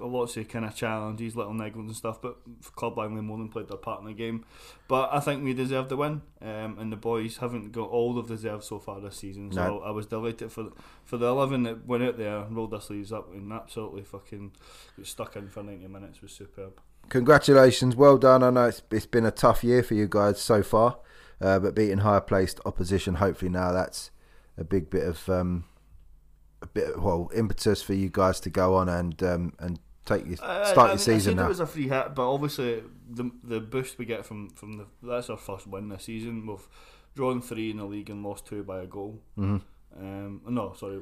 lots 0.00 0.36
of 0.36 0.48
kind 0.48 0.64
of 0.64 0.74
challenges, 0.74 1.36
little 1.36 1.52
niggles 1.52 1.86
and 1.86 1.96
stuff. 1.96 2.20
But 2.20 2.36
Club 2.76 2.96
Langley 2.98 3.22
more 3.22 3.38
than 3.38 3.48
played 3.48 3.68
their 3.68 3.76
part 3.76 4.00
in 4.00 4.06
the 4.06 4.12
game. 4.12 4.44
But 4.86 5.10
I 5.12 5.20
think 5.20 5.44
we 5.44 5.54
deserved 5.54 5.88
the 5.88 5.96
win, 5.96 6.22
um, 6.40 6.78
and 6.78 6.92
the 6.92 6.96
boys 6.96 7.38
haven't 7.38 7.72
got 7.72 7.88
all 7.88 8.14
they've 8.14 8.26
deserved 8.26 8.64
so 8.64 8.78
far 8.78 9.00
this 9.00 9.16
season. 9.16 9.52
So 9.52 9.62
no. 9.62 9.80
I 9.80 9.90
was 9.90 10.06
delighted 10.06 10.52
for 10.52 10.70
for 11.04 11.16
the 11.16 11.26
eleven 11.26 11.64
that 11.64 11.86
went 11.86 12.02
out 12.02 12.18
there, 12.18 12.44
rolled 12.50 12.72
their 12.72 12.80
sleeves 12.80 13.12
up, 13.12 13.32
and 13.32 13.52
absolutely 13.52 14.02
fucking 14.02 14.52
got 14.96 15.06
stuck 15.06 15.36
in 15.36 15.48
for 15.48 15.62
ninety 15.62 15.88
minutes 15.88 16.22
was 16.22 16.32
superb. 16.32 16.80
Congratulations, 17.08 17.96
well 17.96 18.18
done. 18.18 18.42
I 18.42 18.50
know 18.50 18.66
it's, 18.66 18.82
it's 18.90 19.06
been 19.06 19.26
a 19.26 19.30
tough 19.30 19.64
year 19.64 19.82
for 19.82 19.94
you 19.94 20.06
guys 20.08 20.40
so 20.40 20.62
far, 20.62 20.98
uh, 21.40 21.58
but 21.58 21.74
beating 21.74 21.98
higher 21.98 22.20
placed 22.20 22.60
opposition, 22.66 23.14
hopefully 23.14 23.50
now 23.50 23.72
that's 23.72 24.10
a 24.56 24.64
big 24.64 24.90
bit 24.90 25.04
of 25.04 25.28
um, 25.28 25.64
a 26.62 26.66
bit 26.66 27.00
well 27.00 27.30
impetus 27.34 27.82
for 27.82 27.94
you 27.94 28.08
guys 28.10 28.40
to 28.40 28.50
go 28.50 28.74
on 28.74 28.88
and 28.88 29.22
um, 29.22 29.52
and 29.58 29.78
take 30.04 30.26
your 30.26 30.36
start 30.36 30.76
I 30.76 30.82
mean, 30.82 30.88
your 30.88 30.98
season 30.98 31.36
now. 31.36 31.46
It 31.46 31.48
was 31.48 31.60
a 31.60 31.66
free 31.66 31.88
hit, 31.88 32.14
but 32.14 32.30
obviously 32.30 32.82
the 33.08 33.30
the 33.42 33.60
boost 33.60 33.98
we 33.98 34.04
get 34.04 34.26
from 34.26 34.50
from 34.50 34.78
the 34.78 34.86
that's 35.02 35.30
our 35.30 35.36
first 35.36 35.66
win 35.66 35.88
this 35.88 36.04
season. 36.04 36.46
We've 36.46 36.68
drawn 37.14 37.40
three 37.40 37.70
in 37.70 37.78
the 37.78 37.84
league 37.84 38.10
and 38.10 38.22
lost 38.22 38.46
two 38.46 38.62
by 38.62 38.82
a 38.82 38.86
goal. 38.86 39.20
Mm-hmm. 39.38 39.56
Um, 40.00 40.42
no, 40.48 40.74
sorry, 40.74 41.00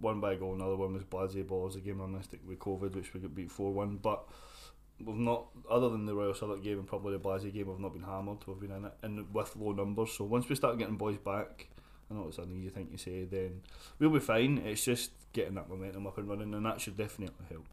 one 0.00 0.20
by 0.20 0.32
a 0.32 0.36
goal. 0.36 0.54
Another 0.54 0.76
one 0.76 0.94
was 0.94 1.04
Blasey 1.04 1.46
Balls, 1.46 1.76
a 1.76 1.80
game 1.80 2.00
I 2.00 2.06
missed 2.06 2.34
with 2.46 2.58
COVID, 2.58 2.94
which 2.94 3.12
we 3.14 3.20
got 3.20 3.34
beat 3.34 3.50
four 3.50 3.72
one. 3.72 3.96
But 3.96 4.24
we've 5.02 5.16
not, 5.16 5.46
other 5.70 5.88
than 5.88 6.06
the 6.06 6.14
Royal 6.14 6.34
Southwark 6.34 6.62
game 6.62 6.78
and 6.78 6.86
probably 6.86 7.12
the 7.12 7.20
Blasey 7.20 7.52
game, 7.52 7.68
we've 7.68 7.78
not 7.78 7.92
been 7.92 8.02
hammered. 8.02 8.38
We've 8.46 8.60
been 8.60 8.70
in 8.70 8.84
it 8.84 8.92
and 9.02 9.32
with 9.32 9.56
low 9.56 9.72
numbers. 9.72 10.12
So 10.12 10.24
once 10.24 10.48
we 10.48 10.54
start 10.56 10.78
getting 10.78 10.96
boys 10.96 11.18
back. 11.18 11.68
I 12.10 12.14
know 12.14 12.26
it's 12.28 12.36
an 12.36 12.52
easy 12.52 12.68
thing 12.68 12.88
to 12.92 12.98
say, 12.98 13.24
then 13.24 13.62
we'll 13.98 14.10
be 14.10 14.20
fine. 14.20 14.58
It's 14.58 14.84
just 14.84 15.12
getting 15.32 15.54
that 15.54 15.70
momentum 15.70 16.06
up 16.06 16.18
and 16.18 16.28
running, 16.28 16.52
and 16.52 16.66
that 16.66 16.78
should 16.78 16.98
definitely 16.98 17.46
help 17.48 17.66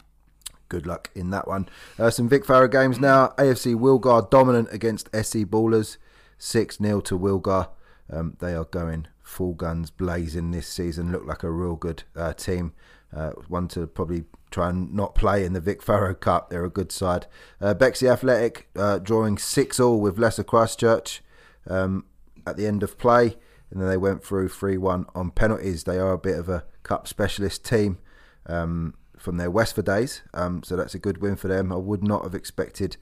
good 0.71 0.88
luck 0.88 1.12
in 1.13 1.31
that 1.31 1.49
one. 1.49 1.67
Uh, 1.99 2.10
some 2.10 2.29
Vic 2.29 2.45
Farrow 2.45 2.69
games 2.69 2.97
now. 2.97 3.34
AFC 3.38 3.75
Wilgar 3.75 4.29
dominant 4.29 4.69
against 4.71 5.07
SC 5.07 5.39
Ballers, 5.39 5.97
6 6.38 6.77
0 6.77 7.01
to 7.01 7.19
Wilgar. 7.19 7.67
Um, 8.10 8.38
they 8.39 8.53
are 8.53 8.63
going 8.63 9.07
full 9.21 9.53
guns 9.53 9.91
blazing 9.91 10.51
this 10.51 10.67
season. 10.67 11.12
Look 11.12 11.25
like 11.25 11.43
a 11.43 11.51
real 11.51 11.75
good 11.75 12.03
uh, 12.15 12.34
team. 12.34 12.71
Uh, 13.13 13.31
one 13.49 13.67
to 13.69 13.86
probably 13.86 14.23
try 14.51 14.69
and 14.69 14.93
not 14.93 15.15
play 15.15 15.43
in 15.43 15.53
the 15.53 15.59
Vic 15.59 15.81
Farrow 15.81 16.13
Cup. 16.13 16.49
They're 16.49 16.65
a 16.65 16.69
good 16.69 16.91
side. 16.91 17.25
Uh, 17.59 17.73
Bexley 17.73 18.09
Athletic 18.09 18.69
uh, 18.75 18.99
drawing 18.99 19.37
6 19.37 19.79
all 19.79 19.99
with 19.99 20.19
Lesser 20.19 20.43
Christchurch 20.43 21.21
um, 21.67 22.05
at 22.45 22.57
the 22.57 22.67
end 22.67 22.83
of 22.83 22.97
play. 22.97 23.37
And 23.71 23.81
then 23.81 23.87
they 23.87 23.97
went 23.97 24.23
through 24.23 24.49
3 24.49 24.77
1 24.77 25.05
on 25.15 25.31
penalties. 25.31 25.85
They 25.85 25.97
are 25.97 26.11
a 26.11 26.17
bit 26.17 26.37
of 26.37 26.49
a 26.49 26.65
cup 26.83 27.07
specialist 27.07 27.65
team. 27.65 27.97
Um, 28.45 28.95
from 29.21 29.37
their 29.37 29.51
Westford 29.51 29.85
days. 29.85 30.23
Um, 30.33 30.63
so 30.63 30.75
that's 30.75 30.95
a 30.95 30.99
good 30.99 31.21
win 31.21 31.35
for 31.35 31.47
them. 31.47 31.71
I 31.71 31.75
would 31.75 32.03
not 32.03 32.23
have 32.23 32.35
expected 32.35 32.97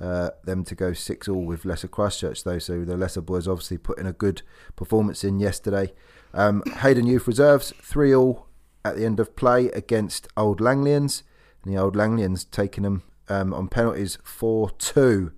uh, 0.00 0.30
them 0.44 0.64
to 0.64 0.74
go 0.74 0.92
6 0.92 1.28
all 1.28 1.44
with 1.44 1.64
Lesser 1.64 1.88
Christchurch, 1.88 2.44
though. 2.44 2.58
So 2.58 2.84
the 2.84 2.96
Lesser 2.96 3.20
boys 3.20 3.46
obviously 3.46 3.78
put 3.78 3.98
in 3.98 4.06
a 4.06 4.12
good 4.12 4.42
performance 4.76 5.24
in 5.24 5.40
yesterday. 5.40 5.92
Um, 6.32 6.62
Hayden 6.78 7.06
Youth 7.06 7.26
Reserves 7.26 7.72
3 7.82 8.14
all 8.14 8.46
at 8.84 8.96
the 8.96 9.04
end 9.04 9.18
of 9.20 9.34
play 9.36 9.66
against 9.68 10.28
Old 10.36 10.60
Langlians. 10.60 11.22
And 11.62 11.72
the 11.74 11.80
Old 11.80 11.96
Langlians 11.96 12.50
taking 12.50 12.82
them 12.82 13.02
um, 13.28 13.54
on 13.54 13.68
penalties 13.68 14.18
4 14.22 14.70
2. 14.70 15.32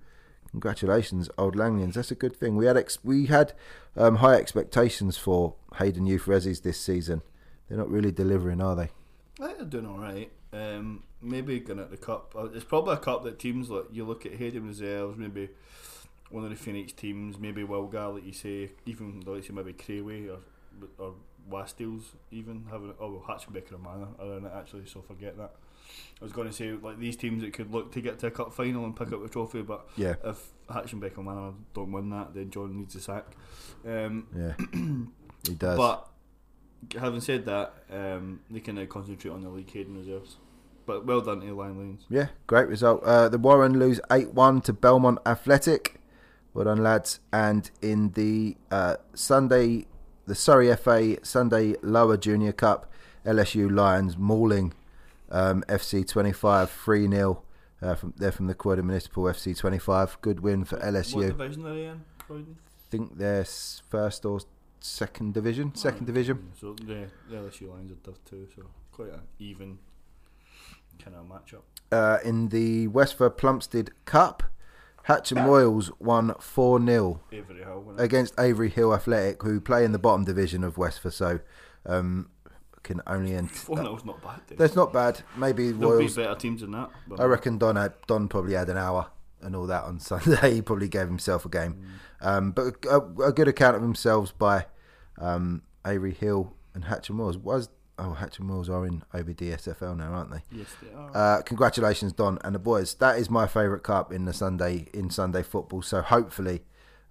Congratulations, 0.51 1.29
Old 1.37 1.55
Langlians. 1.55 1.93
That's 1.93 2.11
a 2.11 2.15
good 2.15 2.35
thing. 2.35 2.55
We 2.55 2.65
had 2.65 2.77
ex- 2.77 3.03
we 3.03 3.27
had 3.27 3.53
um, 3.95 4.17
high 4.17 4.35
expectations 4.35 5.17
for 5.17 5.55
Hayden 5.77 6.05
Youth 6.05 6.25
Resis 6.25 6.61
this 6.61 6.79
season. 6.79 7.21
They're 7.67 7.77
not 7.77 7.89
really 7.89 8.11
delivering, 8.11 8.61
are 8.61 8.75
they? 8.75 8.89
They're 9.37 9.65
doing 9.65 9.85
all 9.85 9.99
right. 9.99 10.31
Um, 10.53 11.03
maybe 11.21 11.59
going 11.59 11.79
at 11.79 11.91
the 11.91 11.97
cup. 11.97 12.33
Uh, 12.35 12.45
it's 12.45 12.63
probably 12.63 12.93
a 12.93 12.97
cup 12.97 13.23
that 13.25 13.39
teams 13.39 13.69
like 13.69 13.85
you 13.91 14.05
look 14.05 14.25
at 14.25 14.33
Hayden 14.35 14.67
reserves, 14.67 15.17
maybe 15.17 15.49
one 16.29 16.43
of 16.43 16.49
the 16.49 16.55
Phoenix 16.55 16.91
teams, 16.91 17.37
maybe 17.37 17.63
Wilgar, 17.63 18.15
like 18.15 18.25
you 18.25 18.33
say, 18.33 18.71
even 18.85 19.21
like 19.25 19.43
say 19.43 19.53
maybe 19.53 19.73
Crayway 19.73 20.29
or 20.29 20.39
or 20.97 21.13
Wastils 21.49 22.15
even 22.31 22.65
having 22.69 22.93
oh 22.99 23.11
well 23.11 23.25
Hatchbecker 23.27 23.73
and 23.73 23.83
Manor 23.83 24.07
are 24.19 24.37
in 24.37 24.45
it 24.45 24.51
actually, 24.55 24.85
so 24.85 25.01
forget 25.01 25.37
that. 25.37 25.51
I 26.19 26.23
was 26.23 26.33
going 26.33 26.47
to 26.47 26.53
say 26.53 26.71
like 26.71 26.99
these 26.99 27.15
teams 27.15 27.41
that 27.43 27.53
could 27.53 27.71
look 27.71 27.91
to 27.93 28.01
get 28.01 28.19
to 28.19 28.27
a 28.27 28.31
cup 28.31 28.53
final 28.53 28.83
and 28.83 28.95
pick 28.95 29.11
up 29.11 29.21
the 29.23 29.29
trophy, 29.29 29.61
but 29.61 29.87
Yeah, 29.95 30.15
if 30.23 30.51
Hatch 30.69 30.93
and 30.93 31.01
Beckham 31.01 31.25
Manor 31.25 31.53
don't 31.73 31.91
win 31.91 32.09
that, 32.09 32.33
then 32.33 32.49
John 32.49 32.77
needs 32.77 32.95
a 32.95 33.01
sack. 33.01 33.25
Um, 33.85 34.27
yeah, 34.35 34.53
he 35.49 35.55
does. 35.55 35.77
but 35.77 36.09
having 36.99 37.21
said 37.21 37.45
that, 37.45 37.73
um, 37.91 38.41
they 38.49 38.59
can 38.59 38.75
now 38.75 38.85
concentrate 38.85 39.31
on 39.31 39.41
the 39.41 39.49
league 39.49 39.71
Hayden 39.71 39.97
reserves. 39.97 40.37
But 40.85 41.05
well 41.05 41.19
done 41.21 41.41
to 41.41 41.53
Lion 41.53 41.77
Lanes. 41.77 42.05
Yeah, 42.09 42.27
great 42.47 42.67
result. 42.69 43.03
Uh, 43.03 43.27
the 43.27 43.37
Warren 43.37 43.77
lose 43.77 43.99
8 44.09 44.33
1 44.33 44.61
to 44.61 44.73
Belmont 44.73 45.19
Athletic. 45.25 45.99
Well 46.53 46.63
done, 46.65 46.81
lads. 46.81 47.19
And 47.33 47.69
in 47.81 48.11
the 48.11 48.55
uh, 48.71 48.95
Sunday, 49.13 49.85
the 50.27 50.35
Surrey 50.35 50.73
FA 50.75 51.17
Sunday 51.25 51.75
Lower 51.81 52.17
Junior 52.17 52.51
Cup, 52.51 52.91
LSU 53.25 53.73
Lions 53.73 54.17
mauling 54.17 54.73
um, 55.31 55.63
FC 55.67 56.07
25 56.07 56.69
3 56.69 57.09
0. 57.09 57.43
Uh, 57.81 57.95
from, 57.95 58.13
they're 58.17 58.31
from 58.31 58.47
the 58.47 58.53
Croydon 58.53 58.87
Municipal 58.87 59.23
FC 59.23 59.57
25. 59.57 60.17
Good 60.21 60.39
win 60.41 60.65
for 60.65 60.77
What 60.77 60.85
LSU. 60.85 61.27
division 61.27 61.65
are 61.65 61.73
they 61.73 61.85
in? 61.85 62.01
Croydon? 62.19 62.57
think 62.89 63.17
they're 63.17 63.45
first 63.45 64.25
or 64.25 64.39
second 64.79 65.33
division. 65.33 65.75
Second 65.75 66.05
division. 66.05 66.51
So 66.59 66.73
the, 66.73 67.07
the 67.29 67.35
LSU 67.37 67.69
Lions 67.69 67.91
are 67.91 67.95
tough 68.03 68.23
too, 68.25 68.47
so 68.55 68.63
quite 68.91 69.09
an 69.09 69.21
even 69.39 69.79
kind 71.03 71.15
of 71.15 71.25
matchup. 71.25 71.61
Uh, 71.91 72.17
in 72.23 72.49
the 72.49 72.87
Westford 72.87 73.37
Plumstead 73.37 73.91
Cup, 74.05 74.43
Hatcham 75.07 75.45
Royals 75.45 75.91
won 75.99 76.33
4 76.39 76.85
0. 76.85 77.21
Avery 77.31 77.63
Hill. 77.63 77.79
wasn't 77.81 77.99
it? 77.99 78.03
against 78.03 78.33
Avery 78.39 78.69
Hill 78.69 78.93
Athletic, 78.93 79.41
who 79.43 79.61
play 79.61 79.85
in 79.85 79.91
the 79.91 79.99
bottom 79.99 80.25
division 80.25 80.63
of 80.63 80.77
Westford, 80.77 81.13
so 81.13 81.39
um, 81.85 82.29
can 82.83 83.01
only 83.07 83.33
ent- 83.35 83.51
Four 83.67 83.81
nil's 83.81 84.03
not 84.05 84.21
bad. 84.21 84.41
Then. 84.47 84.57
That's 84.57 84.75
not 84.75 84.91
bad. 84.91 85.21
Maybe 85.37 85.71
There'll 85.71 85.91
be 85.97 86.03
Royals. 86.03 86.15
better 86.15 86.35
teams 86.35 86.61
than 86.61 86.71
that. 86.71 86.89
But 87.07 87.19
I 87.19 87.25
reckon 87.25 87.57
Don 87.57 87.75
had, 87.77 87.93
Don 88.07 88.27
probably 88.27 88.53
had 88.53 88.69
an 88.69 88.77
hour 88.77 89.07
and 89.41 89.55
all 89.55 89.67
that 89.67 89.83
on 89.83 89.99
Sunday. 90.01 90.55
he 90.55 90.61
probably 90.61 90.89
gave 90.89 91.07
himself 91.07 91.45
a 91.45 91.49
game, 91.49 91.85
um, 92.21 92.51
but 92.51 92.75
a, 92.89 92.97
a 93.23 93.31
good 93.31 93.47
account 93.47 93.75
of 93.75 93.81
themselves 93.81 94.31
by 94.31 94.65
um, 95.19 95.61
Avery 95.85 96.13
Hill 96.13 96.53
and 96.73 96.85
Hatcham 96.85 97.17
Royals. 97.19 97.37
Was 97.37 97.69
oh 97.99 98.17
Hatcham 98.19 98.69
are 98.69 98.85
in 98.85 99.03
OBDSFL 99.13 99.97
now, 99.97 100.13
aren't 100.13 100.31
they? 100.31 100.43
Yes, 100.51 100.67
they 100.81 100.93
are. 100.93 101.11
Uh, 101.15 101.41
congratulations, 101.41 102.13
Don 102.13 102.37
and 102.43 102.55
the 102.55 102.59
boys. 102.59 102.95
That 102.95 103.17
is 103.17 103.29
my 103.29 103.47
favourite 103.47 103.83
cup 103.83 104.11
in 104.11 104.25
the 104.25 104.33
Sunday 104.33 104.87
in 104.93 105.09
Sunday 105.09 105.43
football. 105.43 105.81
So 105.81 106.01
hopefully, 106.01 106.63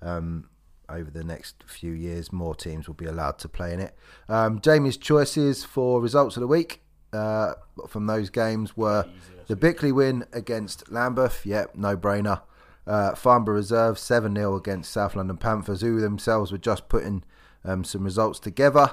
um, 0.03 0.49
over 0.89 1.11
the 1.11 1.25
next 1.25 1.65
few 1.67 1.93
years, 1.93 2.33
more 2.33 2.55
teams 2.55 2.87
will 2.87 2.95
be 2.95 3.07
allowed 3.07 3.39
to 3.39 3.49
play 3.49 3.73
in 3.73 3.81
it. 3.81 3.97
Um, 4.29 4.61
Jamie's 4.61 4.97
choices 4.97 5.65
for 5.65 6.01
results 6.01 6.37
of 6.37 6.41
the 6.41 6.47
week 6.47 6.83
uh, 7.13 7.55
from 7.89 8.07
those 8.07 8.31
games 8.31 8.77
were 8.77 9.05
Easy 9.07 9.37
the 9.47 9.57
Bickley 9.57 9.93
win 9.93 10.25
against 10.33 10.91
Lambeth. 10.91 11.47
Yep, 11.47 11.77
no 11.77 11.97
brainer. 11.97 12.43
Uh, 12.87 13.15
Farnborough 13.15 13.57
Reserve 13.57 13.99
7 13.99 14.35
0 14.35 14.57
against 14.57 14.93
South 14.93 15.17
London 15.17 15.37
Panthers, 15.37 15.81
who 15.81 16.01
themselves 16.01 16.53
were 16.53 16.59
just 16.59 16.89
putting 16.89 17.25
um, 17.67 17.85
some 17.85 18.05
results 18.05 18.39
together. 18.39 18.93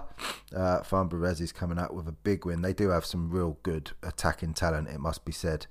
Uh, 0.54 0.82
Farnborough 0.84 1.30
is 1.30 1.52
coming 1.52 1.80
out 1.80 1.94
with 1.94 2.08
a 2.08 2.12
big 2.12 2.46
win. 2.46 2.62
They 2.62 2.74
do 2.74 2.90
have 2.90 3.06
some 3.06 3.30
real 3.30 3.58
good 3.64 3.92
attacking 4.02 4.56
talent, 4.56 4.90
it 4.90 5.00
must 5.00 5.24
be 5.24 5.32
said. 5.32 5.68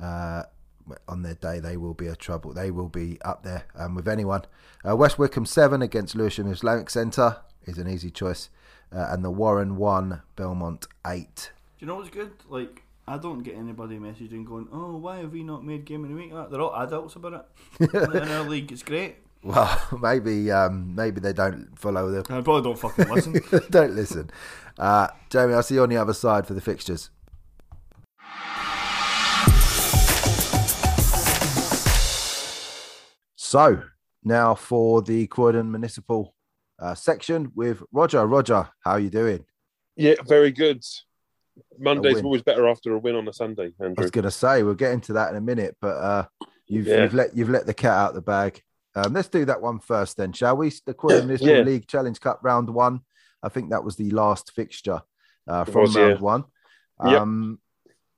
Uh, 0.00 0.44
on 1.06 1.22
their 1.22 1.34
day, 1.34 1.60
they 1.60 1.76
will 1.76 1.94
be 1.94 2.06
a 2.06 2.16
trouble. 2.16 2.52
They 2.52 2.70
will 2.70 2.88
be 2.88 3.20
up 3.22 3.42
there 3.42 3.64
um, 3.76 3.94
with 3.94 4.08
anyone. 4.08 4.42
Uh, 4.88 4.96
West 4.96 5.18
Wickham 5.18 5.44
7 5.44 5.82
against 5.82 6.14
Lewisham 6.14 6.50
Islamic 6.50 6.88
Centre 6.88 7.36
is 7.66 7.78
an 7.78 7.88
easy 7.88 8.10
choice. 8.10 8.48
Uh, 8.90 9.08
and 9.10 9.22
the 9.22 9.30
Warren 9.30 9.76
1, 9.76 10.22
Belmont 10.34 10.86
8. 11.06 11.52
Do 11.78 11.84
you 11.84 11.86
know 11.86 11.96
what's 11.96 12.08
good? 12.08 12.32
Like, 12.48 12.84
I 13.06 13.18
don't 13.18 13.42
get 13.42 13.56
anybody 13.56 13.98
messaging 13.98 14.44
going, 14.44 14.68
"Oh, 14.72 14.96
why 14.96 15.18
have 15.18 15.32
we 15.32 15.42
not 15.42 15.64
made 15.64 15.84
game 15.84 16.04
of 16.04 16.10
the 16.10 16.16
week?" 16.16 16.32
Like, 16.32 16.50
They're 16.50 16.60
all 16.60 16.74
adults 16.74 17.16
about 17.16 17.48
it 17.80 17.94
in 17.94 18.28
our 18.28 18.42
league. 18.42 18.70
It's 18.70 18.82
great. 18.82 19.16
Well, 19.42 19.80
maybe 20.00 20.50
um, 20.50 20.94
maybe 20.94 21.20
they 21.20 21.32
don't 21.32 21.78
follow 21.78 22.10
the 22.10 22.20
I 22.32 22.40
probably 22.40 22.62
don't 22.62 22.78
fucking 22.78 23.08
listen. 23.08 23.40
don't 23.70 23.94
listen. 23.94 24.30
Uh, 24.78 25.08
Jamie, 25.30 25.54
I'll 25.54 25.62
see 25.62 25.74
you 25.74 25.82
on 25.82 25.88
the 25.88 25.96
other 25.96 26.14
side 26.14 26.46
for 26.46 26.54
the 26.54 26.60
fixtures. 26.60 27.10
So 33.36 33.82
now 34.24 34.54
for 34.54 35.00
the 35.00 35.26
Croydon 35.28 35.70
Municipal 35.70 36.34
uh, 36.78 36.94
section 36.94 37.50
with 37.54 37.82
Roger. 37.92 38.26
Roger, 38.26 38.68
how 38.84 38.92
are 38.92 39.00
you 39.00 39.10
doing? 39.10 39.44
Yeah, 39.96 40.14
very 40.26 40.52
good. 40.52 40.84
Mondays 41.78 42.20
are 42.20 42.24
always 42.24 42.42
better 42.42 42.68
after 42.68 42.92
a 42.92 42.98
win 42.98 43.16
on 43.16 43.26
a 43.26 43.32
Sunday, 43.32 43.72
I 43.80 43.88
was 43.96 44.10
going 44.10 44.24
to 44.24 44.30
say 44.30 44.62
we'll 44.62 44.74
get 44.74 44.92
into 44.92 45.14
that 45.14 45.30
in 45.30 45.36
a 45.36 45.40
minute, 45.40 45.76
but 45.80 45.96
uh, 45.96 46.26
you've 46.66 46.86
Yeah. 46.86 47.02
you've 47.04 47.14
let 47.14 47.36
you've 47.36 47.50
let 47.50 47.66
the 47.66 47.74
cat 47.74 47.94
out 47.94 48.14
the 48.14 48.20
bag. 48.20 48.62
Um, 48.98 49.12
let's 49.12 49.28
do 49.28 49.44
that 49.44 49.60
one 49.62 49.78
first, 49.78 50.16
then, 50.16 50.32
shall 50.32 50.56
we? 50.56 50.70
The 50.70 50.94
Municipal 51.24 51.56
Yeah. 51.56 51.62
League 51.62 51.86
Challenge 51.86 52.20
Cup 52.20 52.40
round 52.42 52.68
one. 52.70 53.00
I 53.42 53.48
think 53.48 53.70
that 53.70 53.84
was 53.84 53.96
the 53.96 54.10
last 54.10 54.52
fixture 54.52 55.02
uh, 55.46 55.64
from 55.64 55.82
was, 55.82 55.96
round 55.96 56.14
yeah. 56.14 56.20
one. 56.20 56.44
Yep. 57.04 57.20
Um, 57.20 57.60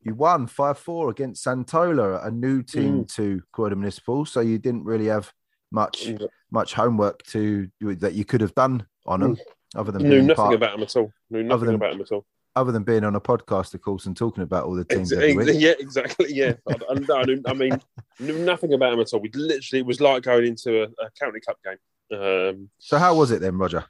you 0.02 0.14
won 0.14 0.46
five 0.46 0.78
four 0.78 1.10
against 1.10 1.44
Santola, 1.44 2.24
a 2.26 2.30
new 2.30 2.62
team 2.62 3.04
Mm. 3.04 3.14
to 3.16 3.42
Croydon 3.52 3.80
Municipal, 3.80 4.24
so 4.24 4.40
you 4.40 4.58
didn't 4.58 4.84
really 4.84 5.06
have 5.06 5.30
much 5.70 6.06
Yeah. 6.06 6.26
much 6.50 6.72
homework 6.72 7.22
to 7.24 7.70
that 7.80 8.14
you 8.14 8.24
could 8.24 8.40
have 8.40 8.54
done 8.54 8.86
on 9.06 9.20
them, 9.20 9.36
other 9.76 9.92
than 9.92 10.02
Knew 10.08 10.22
nothing 10.22 10.34
part, 10.36 10.54
about 10.54 10.72
them 10.72 10.82
at 10.82 10.96
all. 10.96 11.12
Knew 11.28 11.42
nothing 11.42 11.66
than- 11.66 11.74
about 11.74 11.92
him 11.92 12.00
at 12.00 12.10
all. 12.12 12.24
Other 12.56 12.72
than 12.72 12.82
being 12.82 13.04
on 13.04 13.14
a 13.14 13.20
podcast, 13.20 13.74
of 13.74 13.80
course, 13.80 14.06
and 14.06 14.16
talking 14.16 14.42
about 14.42 14.64
all 14.64 14.74
the 14.74 14.84
teams 14.84 15.12
Ex- 15.12 15.54
yeah, 15.56 15.74
exactly. 15.78 16.32
Yeah, 16.32 16.54
I, 16.68 16.76
I, 16.90 17.36
I 17.46 17.54
mean, 17.54 17.80
knew 18.20 18.38
nothing 18.38 18.72
about 18.72 18.90
them 18.90 19.00
at 19.00 19.12
all. 19.12 19.20
We 19.20 19.30
literally 19.32 19.80
it 19.80 19.86
was 19.86 20.00
like 20.00 20.22
going 20.22 20.46
into 20.46 20.82
a, 20.82 20.84
a 20.84 21.10
county 21.18 21.40
cup 21.40 21.58
game. 21.64 22.18
Um, 22.18 22.70
So 22.78 22.98
how 22.98 23.14
was 23.14 23.30
it 23.30 23.40
then, 23.40 23.56
Roger? 23.56 23.84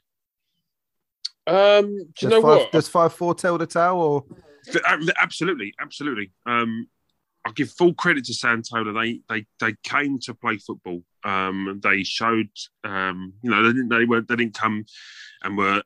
um, 1.46 1.86
do 1.86 1.92
you 1.96 2.06
Does 2.14 2.30
know 2.30 2.42
five, 2.42 2.58
what? 2.58 2.72
Does 2.72 2.88
five 2.88 3.12
four 3.12 3.34
tell 3.34 3.58
the 3.58 3.66
tale, 3.66 3.96
or 3.96 4.24
Absolutely, 5.20 5.74
absolutely. 5.80 6.30
Um, 6.46 6.86
I 7.46 7.52
give 7.52 7.70
full 7.70 7.94
credit 7.94 8.24
to 8.26 8.32
Santola. 8.32 8.92
They 8.94 9.20
they 9.28 9.46
they 9.58 9.76
came 9.82 10.18
to 10.20 10.34
play 10.34 10.58
football. 10.58 11.02
Um, 11.24 11.80
they 11.82 12.02
showed, 12.02 12.50
um, 12.84 13.32
you 13.42 13.50
know, 13.50 13.62
they 13.62 13.70
didn't 13.70 13.88
they 13.88 14.04
weren't 14.04 14.28
they 14.28 14.36
didn't 14.36 14.54
come 14.54 14.84
and 15.42 15.56
were 15.56 15.82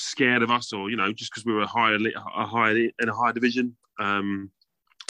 scared 0.00 0.42
of 0.42 0.50
us, 0.50 0.72
or 0.72 0.90
you 0.90 0.96
know, 0.96 1.12
just 1.12 1.32
because 1.32 1.44
we 1.44 1.52
were 1.52 1.62
a 1.62 1.66
higher 1.66 1.96
a 2.36 2.46
higher 2.46 2.76
in 2.76 3.08
a 3.08 3.14
higher 3.14 3.32
division. 3.32 3.76
Um, 3.98 4.50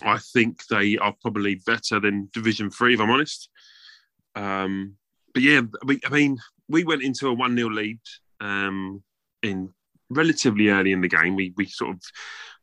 I 0.02 0.18
think 0.18 0.66
they 0.66 0.98
are 0.98 1.14
probably 1.22 1.56
better 1.66 2.00
than 2.00 2.28
Division 2.32 2.70
Three, 2.70 2.94
if 2.94 3.00
I'm 3.00 3.10
honest. 3.10 3.48
Um, 4.34 4.96
but 5.32 5.42
yeah, 5.42 5.62
we, 5.84 6.00
I 6.04 6.10
mean, 6.10 6.38
we 6.68 6.84
went 6.84 7.02
into 7.02 7.28
a 7.28 7.32
one 7.32 7.56
0 7.56 7.70
lead 7.70 8.00
um, 8.40 9.02
in 9.42 9.70
relatively 10.10 10.68
early 10.68 10.92
in 10.92 11.00
the 11.00 11.08
game. 11.08 11.34
We 11.36 11.52
we 11.56 11.66
sort 11.66 11.96
of 11.96 12.02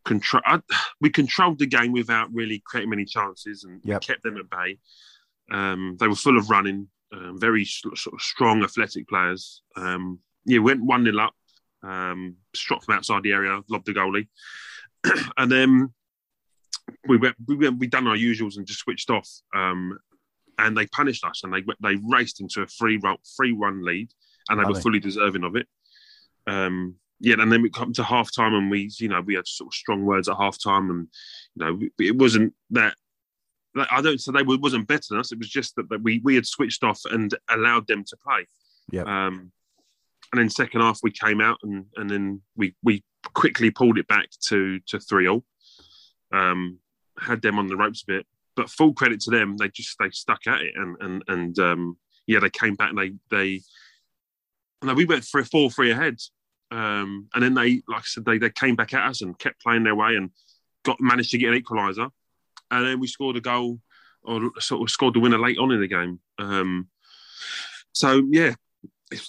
control 0.06 0.42
we 1.02 1.10
controlled 1.10 1.60
the 1.60 1.66
game 1.66 1.92
without 1.92 2.34
really 2.34 2.62
creating 2.66 2.90
many 2.90 3.06
chances 3.06 3.64
and 3.64 3.82
Yep. 3.84 4.02
kept 4.02 4.24
them 4.24 4.38
at 4.38 4.50
bay. 4.50 4.78
Um, 5.52 5.98
they 6.00 6.08
were 6.08 6.16
full 6.16 6.38
of 6.38 6.50
running, 6.50 6.88
um, 7.12 7.40
very 7.40 7.66
sort 7.66 7.94
of 7.96 8.22
strong, 8.22 8.64
athletic 8.64 9.08
players. 9.08 9.62
Um, 9.76 10.20
yeah, 10.46 10.60
went 10.60 10.84
one 10.84 11.04
0 11.04 11.18
up, 11.20 11.34
um, 11.84 12.36
struck 12.56 12.84
from 12.84 12.96
outside 12.96 13.24
the 13.24 13.32
area, 13.32 13.62
lobbed 13.70 13.86
the 13.86 13.94
goalie, 13.94 14.28
and 15.38 15.52
then 15.52 15.94
we 17.08 17.18
went 17.18 17.36
we 17.48 17.56
went 17.56 17.80
we 17.80 17.88
done 17.88 18.08
our 18.08 18.16
usuals 18.18 18.58
and 18.58 18.66
just 18.66 18.80
switched 18.80 19.10
off. 19.10 19.30
Um, 19.56 19.98
and 20.60 20.78
they 20.78 20.86
punished 20.88 21.26
us, 21.26 21.44
and 21.44 21.54
they 21.54 21.64
they 21.82 22.00
raced 22.08 22.42
into 22.42 22.62
a 22.62 22.68
free 22.68 22.98
run 22.98 23.18
free 23.36 23.52
run 23.52 23.84
lead, 23.84 24.12
and 24.50 24.60
they 24.60 24.64
were 24.64 24.80
fully 24.80 25.00
deserving 25.00 25.44
of 25.44 25.56
it. 25.56 25.68
Um, 26.48 26.96
yeah, 27.20 27.36
and 27.40 27.52
then 27.52 27.62
we 27.62 27.70
come 27.70 27.94
to 27.94 28.04
half 28.04 28.34
time, 28.34 28.54
and 28.54 28.70
we, 28.70 28.92
you 29.00 29.08
know, 29.08 29.22
we 29.22 29.36
had 29.36 29.48
sort 29.48 29.70
of 29.70 29.74
strong 29.74 30.04
words 30.04 30.28
at 30.28 30.38
half 30.38 30.62
time, 30.62 30.90
and 30.90 31.08
you 31.56 31.66
know, 31.66 31.80
it 32.00 32.18
wasn't 32.18 32.54
that. 32.72 32.96
that- 33.76 33.92
I 33.92 34.02
don't 34.02 34.20
say 34.20 34.32
they 34.32 34.44
were, 34.44 34.58
wasn't 34.58 34.88
better 34.88 35.06
than 35.10 35.20
us. 35.20 35.32
It 35.32 35.40
was 35.40 35.50
just 35.50 35.76
that, 35.78 35.90
that 35.90 36.04
we 36.04 36.20
we 36.24 36.36
had 36.36 36.46
switched 36.46 36.84
off 36.84 37.02
and 37.10 37.34
allowed 37.50 37.88
them 37.88 38.04
to 38.04 38.18
play. 38.18 38.46
Yeah. 38.92 39.04
Um, 39.04 39.52
and 40.34 40.42
then 40.42 40.50
second 40.50 40.82
half 40.82 41.00
we 41.04 41.12
came 41.12 41.40
out 41.40 41.60
and 41.62 41.86
and 41.96 42.10
then 42.10 42.42
we 42.58 42.76
we 42.84 43.04
quickly 43.36 43.70
pulled 43.70 44.00
it 44.00 44.08
back 44.08 44.28
to 44.48 44.80
to 44.88 45.00
three 45.00 45.28
all. 45.28 45.46
Um, 46.34 46.80
had 47.20 47.44
them 47.44 47.60
on 47.60 47.68
the 47.68 47.78
ropes 47.78 48.02
a 48.02 48.12
bit, 48.12 48.26
but 48.56 48.70
full 48.70 48.94
credit 48.94 49.20
to 49.22 49.32
them. 49.32 49.56
They 49.58 49.70
just 49.70 49.96
they 50.00 50.10
stuck 50.10 50.48
at 50.48 50.62
it 50.62 50.74
and 50.76 50.98
and 51.00 51.24
and 51.28 51.60
um, 51.60 51.98
yeah, 52.26 52.40
they 52.40 52.50
came 52.50 52.74
back 52.74 52.90
and 52.90 52.98
they 52.98 53.14
they. 53.30 53.62
No, 54.84 54.96
we 54.96 55.06
went 55.06 55.24
for 55.24 55.40
a 55.40 55.46
four 55.46 55.70
three 55.70 55.92
ahead, 55.92 56.18
um, 56.72 57.30
and 57.36 57.44
then 57.44 57.54
they 57.54 57.84
like 57.88 58.00
I 58.00 58.06
said 58.06 58.26
they 58.26 58.40
they 58.40 58.50
came 58.50 58.76
back 58.76 58.94
at 58.96 59.08
us 59.08 59.22
and 59.22 59.38
kept 59.38 59.62
playing 59.62 59.84
their 59.84 59.96
way 59.96 60.16
and 60.16 60.32
got 60.84 61.00
managed 61.00 61.30
to 61.32 61.38
get 61.38 61.54
an 61.54 61.62
equaliser, 61.62 62.10
and 62.72 62.86
then 62.88 63.00
we 63.00 63.06
scored 63.06 63.38
a 63.38 63.42
goal 63.42 63.80
or 64.24 64.50
sort 64.60 64.82
of 64.82 64.90
scored 64.90 65.14
the 65.14 65.20
winner 65.20 65.38
late 65.38 65.60
on 65.60 65.72
in 65.72 65.80
the 65.80 65.88
game. 65.88 66.20
Um, 66.40 66.88
so 67.92 68.24
yeah, 68.32 68.56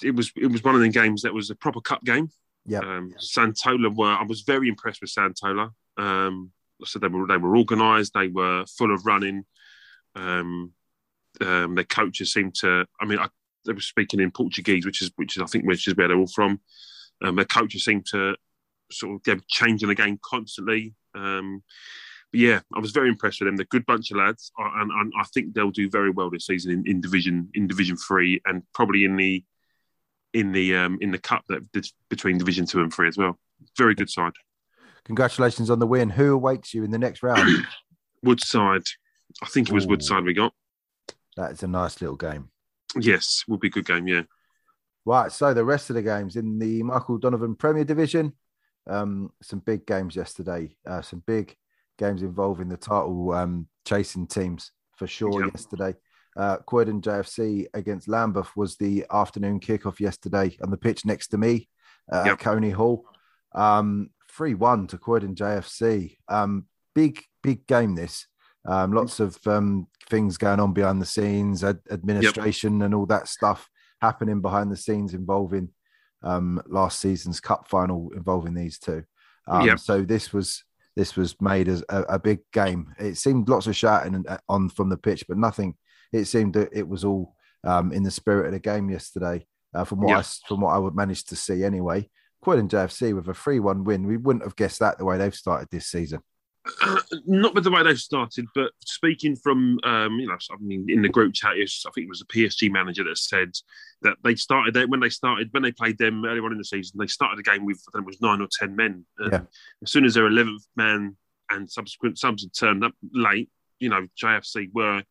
it, 0.02 0.14
was 0.14 0.32
it 0.36 0.46
was 0.46 0.62
one 0.62 0.74
of 0.74 0.80
the 0.80 0.88
games 0.88 1.22
that 1.22 1.34
was 1.34 1.50
a 1.50 1.54
proper 1.54 1.80
cup 1.80 2.04
game. 2.04 2.30
Yep. 2.66 2.82
Um, 2.82 3.14
Santola 3.20 3.94
were 3.94 4.12
I 4.12 4.24
was 4.24 4.42
very 4.42 4.68
impressed 4.68 5.00
with 5.00 5.12
Santola. 5.12 5.70
Um, 5.96 6.52
I 6.82 6.86
said 6.86 7.02
they 7.02 7.08
were 7.08 7.26
they 7.26 7.36
were 7.36 7.56
organised. 7.56 8.14
They 8.14 8.28
were 8.28 8.64
full 8.66 8.92
of 8.92 9.06
running. 9.06 9.44
Um, 10.14 10.72
um, 11.40 11.74
their 11.74 11.84
coaches 11.84 12.32
seemed 12.32 12.54
to. 12.56 12.86
I 13.00 13.04
mean, 13.04 13.18
I, 13.18 13.28
they 13.66 13.72
were 13.72 13.80
speaking 13.80 14.20
in 14.20 14.30
Portuguese, 14.30 14.86
which 14.86 15.02
is 15.02 15.10
which 15.16 15.36
is 15.36 15.42
I 15.42 15.46
think 15.46 15.66
which 15.66 15.86
is 15.88 15.96
where 15.96 16.08
they're 16.08 16.18
all 16.18 16.26
from. 16.26 16.60
Um, 17.22 17.36
their 17.36 17.44
coaches 17.44 17.84
seemed 17.84 18.06
to 18.06 18.36
sort 18.90 19.14
of 19.14 19.20
yeah, 19.26 19.40
changing 19.48 19.88
the 19.88 19.94
game 19.94 20.18
constantly. 20.22 20.94
Um, 21.14 21.62
but 22.32 22.40
yeah, 22.40 22.60
I 22.74 22.80
was 22.80 22.90
very 22.90 23.08
impressed 23.08 23.40
with 23.40 23.46
them. 23.46 23.56
They're 23.56 23.64
a 23.64 23.66
good 23.66 23.86
bunch 23.86 24.10
of 24.10 24.16
lads, 24.16 24.50
and, 24.58 24.90
and 24.90 25.12
I 25.18 25.24
think 25.32 25.54
they'll 25.54 25.70
do 25.70 25.88
very 25.88 26.10
well 26.10 26.30
this 26.30 26.46
season 26.46 26.72
in, 26.72 26.84
in 26.86 27.00
division 27.00 27.48
in 27.54 27.66
Division 27.66 27.96
Three, 27.96 28.40
and 28.46 28.62
probably 28.72 29.04
in 29.04 29.16
the 29.16 29.44
in 30.34 30.52
the 30.52 30.76
um, 30.76 30.98
in 31.00 31.10
the 31.10 31.18
cup 31.18 31.44
that 31.48 31.62
between 32.10 32.36
Division 32.36 32.66
Two 32.66 32.80
and 32.80 32.92
Three 32.92 33.08
as 33.08 33.16
well. 33.16 33.38
Very 33.78 33.94
good 33.94 34.10
side. 34.10 34.32
Congratulations 35.04 35.70
on 35.70 35.78
the 35.78 35.86
win. 35.86 36.10
Who 36.10 36.34
awaits 36.34 36.74
you 36.74 36.84
in 36.84 36.90
the 36.90 36.98
next 36.98 37.22
round? 37.22 37.66
Woodside. 38.22 38.82
I 39.42 39.46
think 39.46 39.68
it 39.68 39.74
was 39.74 39.86
Ooh. 39.86 39.90
Woodside 39.90 40.24
we 40.24 40.34
got. 40.34 40.52
That 41.36 41.52
is 41.52 41.62
a 41.62 41.68
nice 41.68 42.00
little 42.00 42.16
game. 42.16 42.50
Yes, 42.98 43.44
will 43.48 43.58
be 43.58 43.68
a 43.68 43.70
good 43.70 43.86
game. 43.86 44.06
Yeah. 44.06 44.22
Right. 45.04 45.30
So 45.30 45.54
the 45.54 45.64
rest 45.64 45.90
of 45.90 45.94
the 45.94 46.02
games 46.02 46.36
in 46.36 46.58
the 46.58 46.82
Michael 46.82 47.18
Donovan 47.18 47.54
Premier 47.54 47.84
Division, 47.84 48.32
um, 48.86 49.32
some 49.42 49.60
big 49.60 49.86
games 49.86 50.16
yesterday. 50.16 50.76
Uh, 50.86 51.02
some 51.02 51.22
big 51.26 51.56
games 51.98 52.22
involving 52.22 52.68
the 52.68 52.76
title 52.76 53.32
um, 53.32 53.68
chasing 53.84 54.26
teams 54.26 54.72
for 54.96 55.06
sure 55.06 55.44
yep. 55.44 55.52
yesterday. 55.54 55.94
Uh, 56.36 56.56
Croydon 56.58 57.00
JFC 57.00 57.66
against 57.74 58.08
Lambeth 58.08 58.56
was 58.56 58.76
the 58.76 59.06
afternoon 59.12 59.60
kickoff 59.60 60.00
yesterday 60.00 60.56
on 60.62 60.70
the 60.70 60.76
pitch 60.76 61.04
next 61.04 61.28
to 61.28 61.38
me 61.38 61.68
uh, 62.12 62.24
yep. 62.24 62.32
at 62.34 62.38
Coney 62.40 62.70
Hall. 62.70 63.04
Um, 63.54 64.10
3 64.32 64.54
1 64.54 64.88
to 64.88 64.98
Croydon 64.98 65.34
JFC. 65.34 66.16
Um, 66.28 66.66
big, 66.94 67.22
big 67.42 67.66
game 67.66 67.94
this. 67.94 68.26
Um, 68.66 68.92
lots 68.92 69.20
of 69.20 69.38
um, 69.46 69.86
things 70.08 70.38
going 70.38 70.58
on 70.58 70.72
behind 70.72 71.00
the 71.00 71.06
scenes, 71.06 71.62
ad- 71.62 71.80
administration, 71.90 72.78
yep. 72.78 72.86
and 72.86 72.94
all 72.94 73.06
that 73.06 73.28
stuff 73.28 73.68
happening 74.00 74.40
behind 74.40 74.72
the 74.72 74.76
scenes 74.76 75.14
involving 75.14 75.68
um, 76.22 76.62
last 76.66 77.00
season's 77.00 77.40
cup 77.40 77.68
final 77.68 78.10
involving 78.16 78.54
these 78.54 78.78
two. 78.78 79.04
Um, 79.46 79.66
yep. 79.66 79.78
So 79.78 80.02
this 80.02 80.32
was 80.32 80.64
this 80.96 81.16
was 81.16 81.40
made 81.40 81.68
as 81.68 81.84
a, 81.88 82.02
a, 82.02 82.18
big 82.18 82.38
game. 82.52 82.94
It 82.98 83.16
seemed 83.16 83.48
lots 83.48 83.66
of 83.66 83.76
shouting 83.76 84.24
uh, 84.28 84.38
on 84.48 84.68
from 84.68 84.88
the 84.88 84.96
pitch, 84.96 85.24
but 85.28 85.36
nothing. 85.36 85.74
It 86.14 86.26
seemed 86.26 86.54
that 86.54 86.70
it 86.72 86.88
was 86.88 87.04
all 87.04 87.34
um, 87.64 87.92
in 87.92 88.02
the 88.02 88.10
spirit 88.10 88.46
of 88.46 88.52
the 88.52 88.60
game 88.60 88.88
yesterday. 88.88 89.46
Uh, 89.74 89.84
from 89.84 90.00
what 90.00 90.10
yep. 90.10 90.18
I 90.20 90.22
from 90.46 90.60
what 90.60 90.72
I 90.72 90.78
would 90.78 90.94
manage 90.94 91.24
to 91.24 91.36
see 91.36 91.64
anyway. 91.64 92.08
Croydon 92.42 92.68
JFC 92.68 93.14
with 93.14 93.26
a 93.28 93.34
3 93.34 93.58
1 93.58 93.84
win. 93.84 94.06
We 94.06 94.16
wouldn't 94.16 94.44
have 94.44 94.54
guessed 94.54 94.78
that 94.80 94.98
the 94.98 95.04
way 95.04 95.18
they've 95.18 95.34
started 95.34 95.68
this 95.70 95.88
season. 95.88 96.20
Uh, 96.82 97.00
not 97.26 97.54
with 97.54 97.64
the 97.64 97.70
way 97.70 97.82
they've 97.82 97.98
started, 97.98 98.46
but 98.54 98.70
speaking 98.84 99.34
from 99.34 99.80
um, 99.82 100.20
you 100.20 100.28
know, 100.28 100.36
I 100.52 100.56
mean, 100.60 100.86
in 100.88 101.02
the 101.02 101.08
group 101.08 101.34
chat, 101.34 101.52
I 101.52 101.56
think 101.56 102.04
it 102.04 102.08
was 102.08 102.22
a 102.22 102.26
PSG 102.26 102.70
manager 102.70 103.02
that 103.04 103.18
said 103.18 103.50
that 104.02 104.16
they 104.22 104.36
started 104.36 104.76
when 104.88 105.00
they 105.00 105.08
started 105.08 105.48
when 105.50 105.64
they 105.64 105.72
played 105.72 105.98
them 105.98 106.24
earlier 106.24 106.44
on 106.44 106.52
in 106.52 106.58
the 106.58 106.64
season. 106.64 106.98
They 106.98 107.08
started 107.08 107.38
the 107.38 107.50
game 107.50 107.64
with 107.64 107.82
I 107.88 107.98
think 107.98 108.04
it 108.04 108.06
was 108.06 108.20
nine 108.20 108.40
or 108.40 108.48
ten 108.52 108.76
men. 108.76 109.04
Yeah. 109.20 109.40
As 109.82 109.90
soon 109.90 110.04
as 110.04 110.14
their 110.14 110.26
eleventh 110.26 110.64
man 110.76 111.16
and 111.50 111.68
subsequent 111.68 112.18
subs 112.18 112.44
had 112.44 112.54
turned 112.54 112.84
up 112.84 112.92
late, 113.12 113.50
you 113.80 113.88
know, 113.88 114.06
JFC 114.22 114.70
were 114.72 115.02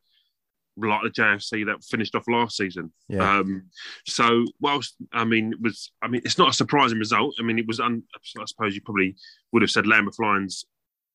like 0.78 1.02
the 1.04 1.10
JFC 1.10 1.66
that 1.66 1.84
finished 1.84 2.16
off 2.16 2.28
last 2.28 2.58
season. 2.58 2.92
Yeah. 3.08 3.38
Um, 3.38 3.70
so 4.08 4.46
whilst 4.60 4.96
I 5.12 5.24
mean 5.24 5.54
it 5.54 5.62
was 5.62 5.92
I 6.02 6.08
mean 6.08 6.22
it's 6.26 6.38
not 6.38 6.50
a 6.50 6.54
surprising 6.54 7.00
result. 7.00 7.36
I 7.40 7.44
mean 7.44 7.60
it 7.60 7.68
was 7.68 7.80
un, 7.80 8.04
I 8.40 8.46
suppose 8.46 8.76
you 8.76 8.82
probably 8.82 9.16
would 9.52 9.62
have 9.62 9.72
said 9.72 9.88
Lambeth 9.88 10.20
Lions 10.20 10.66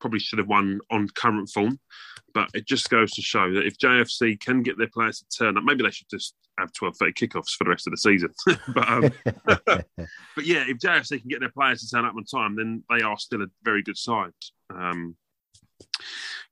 probably 0.00 0.20
should 0.20 0.38
have 0.38 0.48
won 0.48 0.80
on 0.90 1.08
current 1.08 1.48
form. 1.48 1.78
But 2.34 2.50
it 2.54 2.66
just 2.66 2.90
goes 2.90 3.10
to 3.12 3.22
show 3.22 3.52
that 3.54 3.66
if 3.66 3.78
JFC 3.78 4.38
can 4.38 4.62
get 4.62 4.78
their 4.78 4.88
players 4.88 5.20
to 5.20 5.38
turn 5.38 5.56
up, 5.56 5.64
maybe 5.64 5.82
they 5.82 5.90
should 5.90 6.10
just 6.10 6.34
have 6.58 6.72
12 6.72 6.96
30 6.96 7.12
kickoffs 7.12 7.50
for 7.50 7.64
the 7.64 7.70
rest 7.70 7.86
of 7.86 7.92
the 7.92 7.96
season. 7.96 8.32
but 8.74 8.88
um, 8.88 9.10
but 9.64 10.44
yeah, 10.44 10.64
if 10.68 10.78
JFC 10.78 11.20
can 11.20 11.28
get 11.28 11.40
their 11.40 11.50
players 11.50 11.80
to 11.80 11.88
turn 11.88 12.04
up 12.04 12.14
on 12.14 12.24
time, 12.24 12.56
then 12.56 12.84
they 12.90 13.02
are 13.02 13.18
still 13.18 13.42
a 13.42 13.46
very 13.62 13.82
good 13.82 13.96
side. 13.96 14.32
Um, 14.70 15.16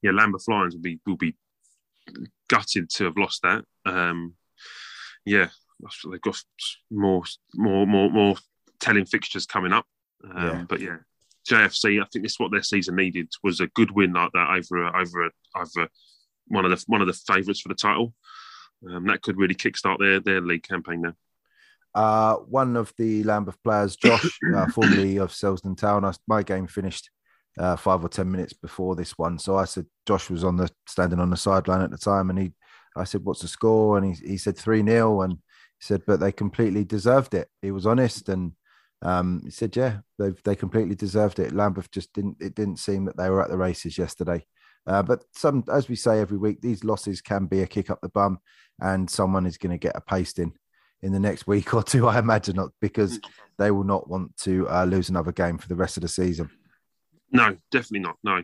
yeah, 0.02 0.12
Lambeth 0.12 0.48
Lions 0.48 0.74
will 0.74 0.82
be 0.82 0.98
will 1.06 1.16
be 1.16 1.36
gutted 2.48 2.90
to 2.90 3.04
have 3.04 3.16
lost 3.16 3.42
that. 3.42 3.64
Um, 3.84 4.34
yeah, 5.24 5.48
they've 6.10 6.20
got 6.20 6.40
more 6.90 7.22
more 7.54 7.86
more 7.86 8.10
more 8.10 8.36
telling 8.80 9.06
fixtures 9.06 9.46
coming 9.46 9.72
up. 9.72 9.86
Um, 10.24 10.46
yeah. 10.46 10.64
But 10.68 10.80
yeah, 10.80 10.96
JFC, 11.48 12.00
I 12.00 12.06
think 12.12 12.24
this 12.24 12.32
is 12.32 12.40
what 12.40 12.50
their 12.50 12.62
season 12.62 12.96
needed 12.96 13.28
was 13.42 13.60
a 13.60 13.68
good 13.68 13.90
win 13.90 14.12
like 14.12 14.32
that 14.32 14.50
over 14.50 14.84
a, 14.84 15.00
over 15.00 15.26
a, 15.26 15.30
over 15.56 15.88
one 16.48 16.64
of 16.64 16.70
the 16.70 16.84
one 16.86 17.00
of 17.00 17.06
the 17.06 17.12
favourites 17.12 17.60
for 17.60 17.68
the 17.68 17.74
title. 17.74 18.14
Um, 18.88 19.06
that 19.06 19.22
could 19.22 19.38
really 19.38 19.54
kickstart 19.54 19.98
their 19.98 20.20
their 20.20 20.40
league 20.40 20.64
campaign 20.64 21.02
now. 21.02 21.14
Uh, 21.94 22.36
one 22.36 22.76
of 22.76 22.92
the 22.98 23.24
Lambeth 23.24 23.62
players, 23.62 23.96
Josh, 23.96 24.38
uh, 24.54 24.66
formerly 24.74 25.18
of 25.18 25.30
Selsdon 25.30 25.76
Town, 25.76 26.04
I, 26.04 26.12
my 26.28 26.42
game 26.42 26.66
finished 26.66 27.10
uh, 27.58 27.76
five 27.76 28.04
or 28.04 28.08
ten 28.08 28.30
minutes 28.30 28.52
before 28.52 28.96
this 28.96 29.16
one. 29.18 29.38
So 29.38 29.56
I 29.56 29.64
said 29.64 29.86
Josh 30.06 30.30
was 30.30 30.44
on 30.44 30.56
the 30.56 30.70
standing 30.86 31.20
on 31.20 31.30
the 31.30 31.36
sideline 31.36 31.82
at 31.82 31.90
the 31.90 31.98
time, 31.98 32.30
and 32.30 32.38
he, 32.38 32.52
I 32.96 33.04
said, 33.04 33.24
"What's 33.24 33.42
the 33.42 33.48
score?" 33.48 33.98
And 33.98 34.14
he 34.14 34.26
he 34.26 34.36
said 34.36 34.56
three 34.56 34.84
0 34.84 35.22
and 35.22 35.32
he 35.32 35.38
said, 35.80 36.02
"But 36.06 36.20
they 36.20 36.32
completely 36.32 36.84
deserved 36.84 37.34
it." 37.34 37.48
He 37.62 37.70
was 37.70 37.86
honest 37.86 38.28
and 38.28 38.52
um, 39.02 39.42
he 39.44 39.50
said, 39.50 39.76
"Yeah, 39.76 39.98
they 40.18 40.30
they 40.44 40.56
completely 40.56 40.94
deserved 40.94 41.38
it." 41.38 41.52
Lambeth 41.52 41.90
just 41.90 42.12
didn't. 42.12 42.36
It 42.40 42.54
didn't 42.54 42.78
seem 42.78 43.04
that 43.04 43.16
they 43.16 43.30
were 43.30 43.42
at 43.42 43.50
the 43.50 43.58
races 43.58 43.98
yesterday. 43.98 44.44
Uh, 44.86 45.02
but 45.02 45.24
some, 45.34 45.64
as 45.72 45.88
we 45.88 45.96
say 45.96 46.20
every 46.20 46.38
week, 46.38 46.60
these 46.60 46.84
losses 46.84 47.20
can 47.20 47.46
be 47.46 47.62
a 47.62 47.66
kick 47.66 47.90
up 47.90 48.00
the 48.00 48.08
bum, 48.08 48.38
and 48.80 49.10
someone 49.10 49.46
is 49.46 49.58
going 49.58 49.72
to 49.72 49.78
get 49.78 49.96
a 49.96 50.00
pasting 50.00 50.52
in 51.02 51.12
the 51.12 51.20
next 51.20 51.46
week 51.46 51.74
or 51.74 51.82
two. 51.82 52.08
I 52.08 52.18
imagine 52.18 52.58
because 52.80 53.20
they 53.58 53.70
will 53.70 53.84
not 53.84 54.08
want 54.08 54.36
to 54.38 54.68
uh, 54.68 54.84
lose 54.84 55.08
another 55.08 55.32
game 55.32 55.58
for 55.58 55.68
the 55.68 55.76
rest 55.76 55.96
of 55.96 56.02
the 56.02 56.08
season. 56.08 56.50
No, 57.36 57.56
definitely 57.70 58.00
not. 58.00 58.16
No. 58.24 58.42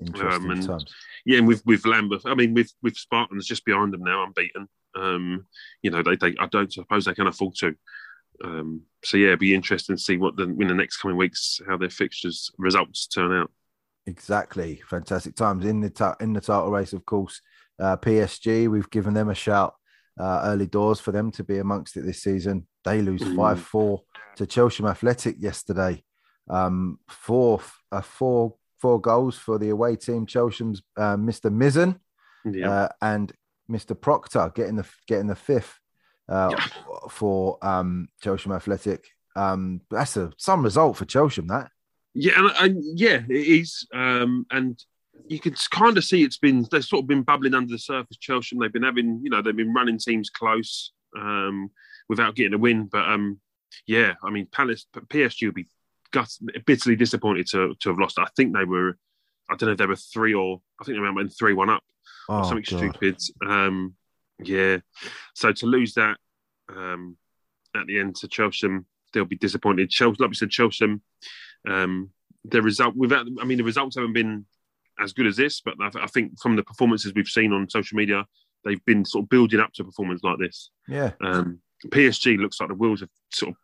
Interesting 0.00 0.44
um, 0.44 0.50
and, 0.50 0.66
times. 0.66 0.94
Yeah, 1.24 1.38
and 1.38 1.46
with 1.46 1.64
with 1.66 1.84
Lambeth, 1.84 2.24
I 2.24 2.34
mean, 2.34 2.54
with 2.54 2.72
with 2.82 2.96
Spartans 2.96 3.46
just 3.46 3.64
behind 3.64 3.92
them 3.92 4.02
now, 4.02 4.24
unbeaten. 4.24 4.68
Um, 4.96 5.46
you 5.82 5.90
know, 5.90 6.02
they, 6.02 6.16
they 6.16 6.34
I 6.38 6.46
don't 6.46 6.72
suppose 6.72 7.04
they 7.04 7.14
can 7.14 7.26
afford 7.26 7.54
to. 7.56 7.74
Um, 8.42 8.82
so 9.04 9.16
yeah, 9.16 9.28
it'd 9.28 9.40
be 9.40 9.54
interesting 9.54 9.96
to 9.96 10.02
see 10.02 10.16
what 10.16 10.36
the 10.36 10.44
in 10.44 10.68
the 10.68 10.74
next 10.74 10.96
coming 10.96 11.16
weeks 11.16 11.60
how 11.68 11.76
their 11.76 11.90
fixtures 11.90 12.50
results 12.58 13.06
turn 13.06 13.32
out. 13.32 13.50
Exactly, 14.06 14.82
fantastic 14.88 15.36
times 15.36 15.66
in 15.66 15.80
the 15.80 15.90
ta- 15.90 16.16
in 16.20 16.32
the 16.32 16.40
title 16.40 16.70
race, 16.70 16.92
of 16.92 17.04
course. 17.04 17.40
Uh, 17.78 17.96
PSG, 17.96 18.68
we've 18.68 18.90
given 18.90 19.14
them 19.14 19.30
a 19.30 19.34
shout 19.34 19.74
uh, 20.18 20.42
early 20.44 20.66
doors 20.66 21.00
for 21.00 21.12
them 21.12 21.30
to 21.32 21.44
be 21.44 21.58
amongst 21.58 21.96
it 21.96 22.04
this 22.04 22.22
season. 22.22 22.66
They 22.84 23.02
lose 23.02 23.20
mm. 23.20 23.36
five 23.36 23.60
four 23.60 24.02
to 24.36 24.46
Chelsham 24.46 24.88
Athletic 24.88 25.36
yesterday. 25.38 26.02
Um, 26.50 26.98
four 27.08 27.60
uh, 27.92 28.00
four 28.00 28.56
four 28.78 29.00
goals 29.00 29.36
for 29.36 29.58
the 29.58 29.70
away 29.70 29.96
team. 29.96 30.26
Chelsham's 30.26 30.82
uh, 30.96 31.16
Mr. 31.16 31.52
Mizzen 31.52 31.98
yeah. 32.44 32.70
uh, 32.70 32.88
and 33.00 33.32
Mr. 33.70 33.98
Proctor 33.98 34.50
getting 34.54 34.76
the 34.76 34.86
getting 35.06 35.28
the 35.28 35.36
fifth 35.36 35.78
uh, 36.28 36.50
yeah. 36.52 36.66
for 37.08 37.58
um, 37.62 38.08
Chelsham 38.22 38.54
Athletic. 38.54 39.06
Um, 39.36 39.82
that's 39.90 40.16
a 40.16 40.32
some 40.36 40.62
result 40.62 40.96
for 40.96 41.04
Chelsham. 41.04 41.48
That 41.48 41.70
yeah, 42.14 42.32
and, 42.36 42.50
and 42.58 42.98
yeah, 42.98 43.22
it 43.28 43.46
is. 43.46 43.86
Um, 43.94 44.46
and 44.50 44.82
you 45.28 45.38
can 45.38 45.54
kind 45.70 45.96
of 45.96 46.04
see 46.04 46.22
it's 46.22 46.38
been 46.38 46.66
they've 46.70 46.84
sort 46.84 47.04
of 47.04 47.08
been 47.08 47.22
bubbling 47.22 47.54
under 47.54 47.72
the 47.72 47.78
surface. 47.78 48.16
Chelsham, 48.16 48.60
they've 48.60 48.72
been 48.72 48.82
having 48.82 49.20
you 49.22 49.30
know 49.30 49.42
they've 49.42 49.56
been 49.56 49.74
running 49.74 49.98
teams 49.98 50.30
close 50.30 50.92
um, 51.16 51.70
without 52.08 52.34
getting 52.34 52.54
a 52.54 52.58
win. 52.58 52.86
But 52.90 53.08
um, 53.08 53.40
yeah, 53.86 54.14
I 54.24 54.30
mean 54.30 54.46
Palace, 54.50 54.86
PSG 54.94 55.46
will 55.46 55.52
be 55.52 55.68
gut, 56.12 56.30
bitterly 56.66 56.96
disappointed 56.96 57.46
to 57.48 57.74
to 57.80 57.88
have 57.88 57.98
lost. 57.98 58.18
I 58.18 58.26
think 58.36 58.54
they 58.54 58.64
were. 58.64 58.96
I 59.50 59.56
don't 59.56 59.66
know 59.66 59.72
if 59.72 59.78
they 59.78 59.86
were 59.86 59.96
three 59.96 60.32
or 60.32 60.60
I 60.80 60.84
think 60.84 60.96
they 60.96 61.10
went 61.10 61.32
three 61.36 61.54
one 61.54 61.70
up 61.70 61.82
oh, 62.28 62.38
or 62.38 62.44
something 62.44 62.64
God. 62.78 62.94
stupid. 62.94 63.16
Um, 63.46 63.94
yeah. 64.42 64.78
So 65.34 65.52
to 65.52 65.66
lose 65.66 65.94
that 65.94 66.18
um, 66.68 67.16
at 67.74 67.86
the 67.86 67.98
end 67.98 68.16
to 68.16 68.28
Chelsham, 68.28 68.84
they'll 69.12 69.24
be 69.24 69.36
disappointed. 69.36 69.90
Chelsea, 69.90 70.16
like 70.20 70.30
we 70.30 70.34
said, 70.34 70.50
Chelsham, 70.50 71.00
um, 71.68 72.10
the 72.44 72.62
result 72.62 72.96
without, 72.96 73.26
I 73.40 73.44
mean, 73.44 73.58
the 73.58 73.64
results 73.64 73.96
haven't 73.96 74.12
been 74.12 74.46
as 74.98 75.12
good 75.12 75.26
as 75.26 75.36
this, 75.36 75.60
but 75.60 75.74
I, 75.80 75.90
I, 76.02 76.06
think 76.06 76.40
from 76.40 76.56
the 76.56 76.62
performances 76.62 77.12
we've 77.14 77.26
seen 77.26 77.52
on 77.52 77.68
social 77.68 77.96
media, 77.96 78.26
they've 78.64 78.84
been 78.84 79.04
sort 79.04 79.24
of 79.24 79.28
building 79.28 79.60
up 79.60 79.72
to 79.74 79.82
a 79.82 79.86
performance 79.86 80.22
like 80.22 80.38
this. 80.38 80.70
Yeah. 80.88 81.12
Um, 81.20 81.60
PSG 81.86 82.38
looks 82.38 82.60
like 82.60 82.68
the 82.68 82.74
wheels 82.74 83.00
have 83.00 83.08
sort 83.32 83.50
of 83.50 83.56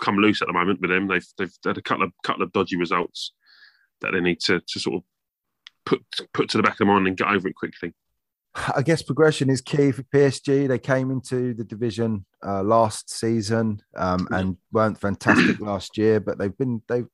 come 0.00 0.16
loose 0.16 0.42
at 0.42 0.48
the 0.48 0.54
moment 0.54 0.80
with 0.80 0.90
them. 0.90 1.08
They've 1.08 1.26
they've 1.38 1.52
had 1.64 1.78
a 1.78 1.82
couple 1.82 2.04
of 2.04 2.12
couple 2.22 2.42
of 2.42 2.52
dodgy 2.52 2.76
results 2.76 3.32
that 4.00 4.12
they 4.12 4.20
need 4.20 4.40
to 4.40 4.60
to 4.60 4.80
sort 4.80 4.96
of 4.96 5.02
put 5.84 6.02
put 6.32 6.48
to 6.50 6.56
the 6.56 6.62
back 6.62 6.74
of 6.74 6.78
the 6.78 6.84
mind 6.86 7.06
and 7.06 7.16
get 7.16 7.28
over 7.28 7.48
it 7.48 7.54
quickly. 7.54 7.92
I 8.76 8.82
guess 8.82 9.00
progression 9.00 9.48
is 9.48 9.62
key 9.62 9.92
for 9.92 10.02
PSG. 10.02 10.68
They 10.68 10.78
came 10.78 11.10
into 11.10 11.54
the 11.54 11.64
division 11.64 12.26
uh, 12.46 12.62
last 12.62 13.08
season 13.08 13.80
um, 13.96 14.28
and 14.30 14.58
weren't 14.72 15.00
fantastic 15.00 15.58
last 15.60 15.96
year, 15.96 16.20
but 16.20 16.38
they've 16.38 16.56
been 16.56 16.82
they've 16.86 17.08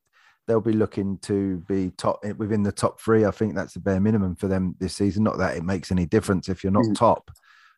they'll 0.48 0.60
be 0.60 0.72
looking 0.72 1.18
to 1.18 1.58
be 1.68 1.90
top 1.96 2.24
within 2.38 2.62
the 2.62 2.72
top 2.72 3.00
three. 3.00 3.24
I 3.24 3.30
think 3.30 3.54
that's 3.54 3.74
the 3.74 3.80
bare 3.80 4.00
minimum 4.00 4.34
for 4.34 4.48
them 4.48 4.74
this 4.80 4.96
season. 4.96 5.22
Not 5.22 5.38
that 5.38 5.56
it 5.56 5.62
makes 5.62 5.92
any 5.92 6.06
difference 6.06 6.48
if 6.48 6.64
you're 6.64 6.72
not 6.72 6.84
Mm. 6.86 6.96
top. 6.96 7.30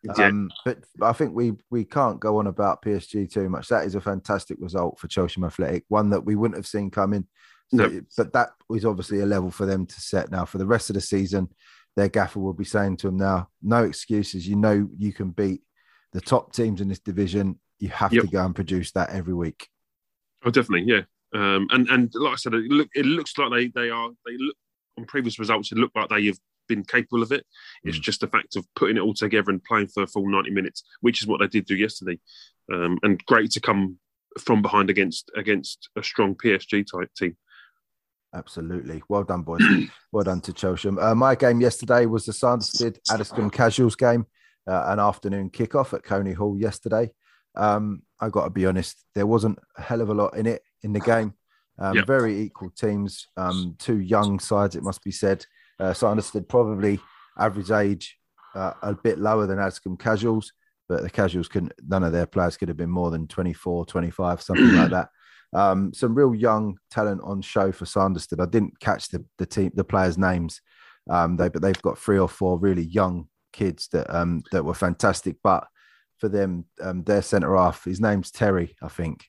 Yeah. 0.03 0.27
Um, 0.29 0.51
but 0.65 0.79
I 1.03 1.13
think 1.13 1.35
we 1.35 1.53
we 1.71 1.85
can't 1.85 2.19
go 2.21 2.39
on 2.39 2.47
about 2.47 2.83
PSG 2.83 3.31
too 3.31 3.49
much. 3.51 3.69
That 3.69 3.85
is 3.85 3.95
a 3.95 4.01
fantastic 4.01 4.57
result 4.61 4.99
for 4.99 5.09
Chelsham 5.09 5.47
Athletic, 5.47 5.85
one 5.89 6.11
that 6.11 6.25
we 6.25 6.37
wouldn't 6.37 6.57
have 6.57 6.67
seen 6.67 6.91
coming. 6.91 7.27
So- 7.71 7.87
No. 7.87 8.01
But 8.17 8.33
that 8.33 8.51
was 8.69 8.85
obviously 8.85 9.21
a 9.21 9.27
level 9.27 9.51
for 9.51 9.67
them 9.67 9.87
to 9.87 10.01
set 10.01 10.31
now 10.31 10.45
for 10.45 10.59
the 10.59 10.67
rest 10.67 10.91
of 10.91 10.95
the 10.95 11.01
season. 11.01 11.49
Their 11.97 12.09
gaffer 12.09 12.41
will 12.41 12.55
be 12.55 12.65
saying 12.65 12.97
to 12.99 13.09
them 13.09 13.17
now, 13.19 13.49
no 13.63 13.85
excuses. 13.85 14.49
You 14.49 14.57
know 14.57 14.89
you 14.97 15.13
can 15.13 15.31
beat 15.31 15.63
the 16.13 16.21
top 16.21 16.53
teams 16.53 16.81
in 16.81 16.89
this 16.89 17.01
division. 17.01 17.59
You 17.79 17.89
have 17.91 18.13
Yep. 18.13 18.25
to 18.25 18.31
go 18.31 18.45
and 18.45 18.55
produce 18.55 18.93
that 18.93 19.11
every 19.11 19.35
week. 19.35 19.69
Oh, 20.45 20.51
definitely, 20.51 20.91
yeah. 20.91 21.03
Um, 21.35 21.69
and 21.71 21.89
and 21.91 22.13
like 22.15 22.33
I 22.33 22.37
said, 22.37 22.55
it, 22.55 22.65
look, 22.71 22.89
it 22.95 23.05
looks 23.07 23.37
like 23.39 23.51
they 23.53 23.67
they 23.69 23.91
are 23.91 24.09
they 24.27 24.37
look 24.39 24.57
on 24.99 25.05
previous 25.05 25.39
results. 25.39 25.71
It 25.73 25.79
looked 25.79 25.95
like 25.95 26.09
they 26.09 26.27
have 26.27 26.39
been 26.71 26.85
capable 26.85 27.23
of 27.23 27.33
it. 27.33 27.45
It's 27.85 27.99
Mm. 27.99 28.03
just 28.03 28.21
the 28.21 28.29
fact 28.29 28.57
of 28.57 28.65
putting 28.77 28.97
it 28.97 29.01
all 29.01 29.13
together 29.15 29.51
and 29.51 29.63
playing 29.63 29.89
for 29.89 30.03
a 30.05 30.07
full 30.07 30.29
ninety 30.31 30.51
minutes, 30.51 30.85
which 31.01 31.21
is 31.21 31.27
what 31.29 31.41
they 31.41 31.49
did 31.49 31.67
do 31.67 31.77
yesterday. 31.77 32.19
Um, 32.73 32.99
and 33.03 33.23
great 33.27 33.51
to 33.53 33.61
come 33.61 33.99
from 34.39 34.63
behind 34.63 34.89
against 34.91 35.31
against 35.37 35.91
a 35.97 36.03
strong 36.03 36.35
PSG 36.37 36.85
type 36.85 37.11
team. 37.15 37.37
Absolutely. 38.33 39.03
Well 39.09 39.25
done, 39.25 39.43
boys. 39.43 39.61
well 40.13 40.25
done 40.25 40.41
to 40.43 40.53
Chelsham. 40.53 41.03
Uh, 41.03 41.15
my 41.15 41.35
game 41.35 41.61
yesterday 41.61 42.07
was 42.07 42.25
the 42.27 42.33
Sanderstead 42.33 42.99
Addiscombe 43.11 43.51
Casuals 43.51 43.97
game, 43.97 44.25
uh, 44.69 44.85
an 44.87 45.01
afternoon 45.01 45.51
kickoff 45.51 45.93
at 45.93 46.05
Coney 46.05 46.33
Hall 46.33 46.57
yesterday. 46.57 47.11
Um, 47.57 48.03
I 48.21 48.29
got 48.29 48.45
to 48.45 48.51
be 48.51 48.67
honest, 48.67 49.05
there 49.17 49.27
wasn't 49.27 49.59
a 49.77 49.83
hell 49.83 50.01
of 50.01 50.11
a 50.11 50.15
lot 50.15 50.37
in 50.37 50.47
it 50.47 50.63
in 50.83 50.93
the 50.93 51.01
game. 51.01 51.35
Um, 51.79 51.97
Yep. 51.97 52.07
Very 52.07 52.39
equal 52.43 52.71
teams, 52.71 53.27
um, 53.37 53.75
two 53.79 53.99
young 54.01 54.39
sides, 54.39 54.77
it 54.77 54.83
must 54.85 55.03
be 55.03 55.11
said. 55.11 55.45
Uh, 55.81 55.95
understood 56.03 56.49
probably 56.49 57.01
average 57.39 57.71
age 57.71 58.19
uh, 58.55 58.73
a 58.83 58.95
bit 58.95 59.19
lower 59.19 59.47
than 59.47 59.59
Addiscombe 59.59 59.97
Casuals, 59.99 60.53
but 60.89 61.03
the 61.03 61.11
Casuals 61.11 61.49
couldn't, 61.49 61.73
none 61.87 62.05
of 62.05 62.13
their 62.13 62.27
players 62.27 62.57
could 62.57 62.69
have 62.69 62.77
been 62.77 62.91
more 62.91 63.11
than 63.11 63.27
24, 63.27 63.87
25, 63.87 64.43
something 64.43 64.77
like 64.77 64.91
that. 64.91 65.09
Um, 65.53 65.93
some 65.93 66.15
real 66.15 66.33
young 66.33 66.79
talent 66.93 67.23
on 67.25 67.43
show 67.43 67.73
for 67.73 67.85
Sanderstead. 67.85 68.39
I 68.39 68.47
didn't 68.47 68.79
catch 68.79 69.09
the, 69.09 69.25
the 69.37 69.47
team, 69.47 69.73
the 69.75 69.83
players' 69.83 70.17
names, 70.17 70.61
um, 71.11 71.37
they, 71.37 71.49
but 71.49 71.61
they've 71.61 71.83
got 71.83 71.99
three 71.99 72.21
or 72.21 72.29
four 72.29 72.57
really 72.57 72.85
young 72.85 73.27
kids 73.53 73.89
that 73.89 74.09
um, 74.15 74.45
that 74.53 74.65
were 74.65 74.75
fantastic. 74.75 75.39
But 75.43 75.67
for 76.19 76.29
them, 76.29 76.67
um, 76.81 77.03
their 77.03 77.21
centre 77.21 77.57
half, 77.57 77.83
his 77.83 78.01
name's 78.01 78.31
Terry, 78.31 78.77
I 78.81 78.87
think, 78.87 79.27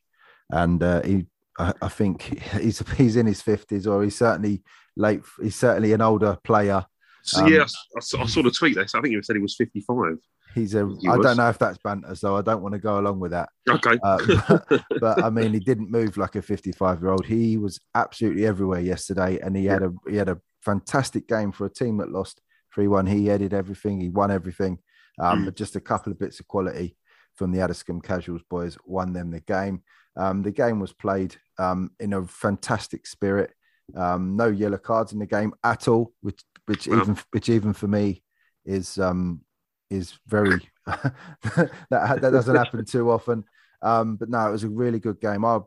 and 0.52 0.84
uh, 0.84 1.02
he, 1.02 1.26
I, 1.62 1.74
I 1.82 1.88
think 1.90 2.22
he's 2.60 2.80
he's 2.98 3.16
in 3.16 3.26
his 3.26 3.42
fifties, 3.42 3.86
or 3.88 4.04
he's 4.04 4.18
certainly 4.18 4.64
late. 4.96 5.22
He's 5.42 5.56
certainly 5.56 5.94
an 5.94 6.02
older 6.02 6.38
player. 6.44 6.86
So 7.24 7.46
Um, 7.46 7.54
yeah, 7.54 7.64
I, 7.98 8.00
saw- 8.00 8.22
I 8.24 8.26
saw 8.26 8.42
the 8.42 8.52
tweet 8.52 8.76
there. 8.76 8.88
So 8.88 8.98
I 8.98 9.02
think 9.02 9.14
you 9.14 9.22
said 9.22 9.36
he 9.36 9.42
was 9.42 9.56
fifty 9.56 9.82
five. 9.82 10.18
He's 10.56 10.74
a. 10.76 10.86
He 11.00 11.08
I 11.08 11.16
was. 11.18 11.26
don't 11.26 11.38
know 11.38 11.50
if 11.50 11.58
that's 11.60 11.78
banter, 11.78 12.14
so 12.16 12.36
I 12.36 12.42
don't 12.42 12.62
want 12.62 12.74
to 12.74 12.80
go 12.80 13.00
along 13.00 13.20
with 13.22 13.32
that. 13.32 13.50
Okay. 13.70 13.98
Uh, 14.04 14.58
but 15.00 15.24
I 15.24 15.30
mean, 15.30 15.54
he 15.54 15.60
didn't 15.60 15.90
move 15.90 16.18
like 16.18 16.36
a 16.36 16.42
55 16.42 17.00
year 17.02 17.12
old. 17.12 17.26
He 17.26 17.56
was 17.58 17.80
absolutely 17.96 18.46
everywhere 18.46 18.82
yesterday, 18.82 19.40
and 19.40 19.56
he 19.56 19.66
had 19.66 19.82
a 19.84 19.94
he 20.10 20.18
had 20.18 20.28
a 20.30 20.40
fantastic 20.66 21.28
game 21.28 21.52
for 21.54 21.66
a 21.66 21.70
team 21.70 21.98
that 21.98 22.12
lost 22.12 22.42
three 22.74 22.88
one. 22.88 23.06
He 23.06 23.28
headed 23.28 23.54
everything, 23.54 24.02
he 24.02 24.10
won 24.10 24.30
everything, 24.32 24.80
um, 25.20 25.42
Mm. 25.42 25.46
but 25.46 25.56
just 25.56 25.76
a 25.78 25.80
couple 25.82 26.12
of 26.12 26.20
bits 26.20 26.40
of 26.42 26.48
quality 26.48 26.98
from 27.36 27.52
the 27.54 27.60
Addiscombe 27.62 28.02
Casuals 28.02 28.42
boys 28.50 28.78
won 28.86 29.14
them 29.14 29.32
the 29.32 29.40
game. 29.40 29.84
Um, 30.18 30.42
the 30.44 30.52
game 30.52 30.80
was 30.80 30.94
played 30.94 31.36
um, 31.58 31.92
in 32.00 32.14
a 32.14 32.26
fantastic 32.26 33.08
spirit. 33.08 33.52
Um, 33.96 34.36
no 34.36 34.48
yellow 34.48 34.78
cards 34.78 35.14
in 35.14 35.20
the 35.20 35.26
game 35.26 35.54
at 35.64 35.88
all, 35.88 36.14
which 36.22 36.42
which 36.66 36.88
Wow. 36.88 37.02
even 37.02 37.18
which 37.32 37.50
even 37.50 37.74
for 37.74 37.88
me 37.88 38.24
is 38.66 38.98
um, 38.98 39.42
is 39.90 40.18
very 40.28 40.60
that 40.86 41.72
that 41.90 42.22
doesn't 42.22 42.56
happen 42.56 42.86
too 42.86 43.12
often. 43.12 43.44
Um, 43.82 44.16
but 44.16 44.30
no, 44.30 44.48
it 44.48 44.52
was 44.52 44.64
a 44.64 44.70
really 44.70 45.00
good 45.00 45.20
game. 45.20 45.44
I 45.46 45.60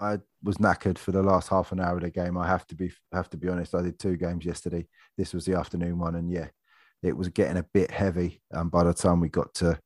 I 0.00 0.18
was 0.42 0.56
knackered 0.56 0.98
for 0.98 1.12
the 1.12 1.22
last 1.22 1.48
half 1.48 1.72
an 1.72 1.80
hour 1.80 1.96
of 1.96 2.02
the 2.02 2.10
game. 2.10 2.36
I 2.36 2.46
have 2.46 2.66
to 2.68 2.74
be 2.74 2.90
have 3.12 3.30
to 3.30 3.36
be 3.36 3.48
honest. 3.48 3.74
I 3.74 3.82
did 3.82 3.98
two 3.98 4.16
games 4.16 4.44
yesterday. 4.44 4.86
This 5.16 5.32
was 5.34 5.44
the 5.44 5.54
afternoon 5.54 5.98
one, 5.98 6.14
and 6.16 6.30
yeah, 6.30 6.48
it 7.02 7.16
was 7.16 7.28
getting 7.28 7.58
a 7.58 7.66
bit 7.74 7.90
heavy. 7.90 8.42
Um, 8.52 8.68
by 8.68 8.84
the 8.84 8.94
time 8.94 9.20
we 9.20 9.28
got 9.28 9.54
to 9.54 9.78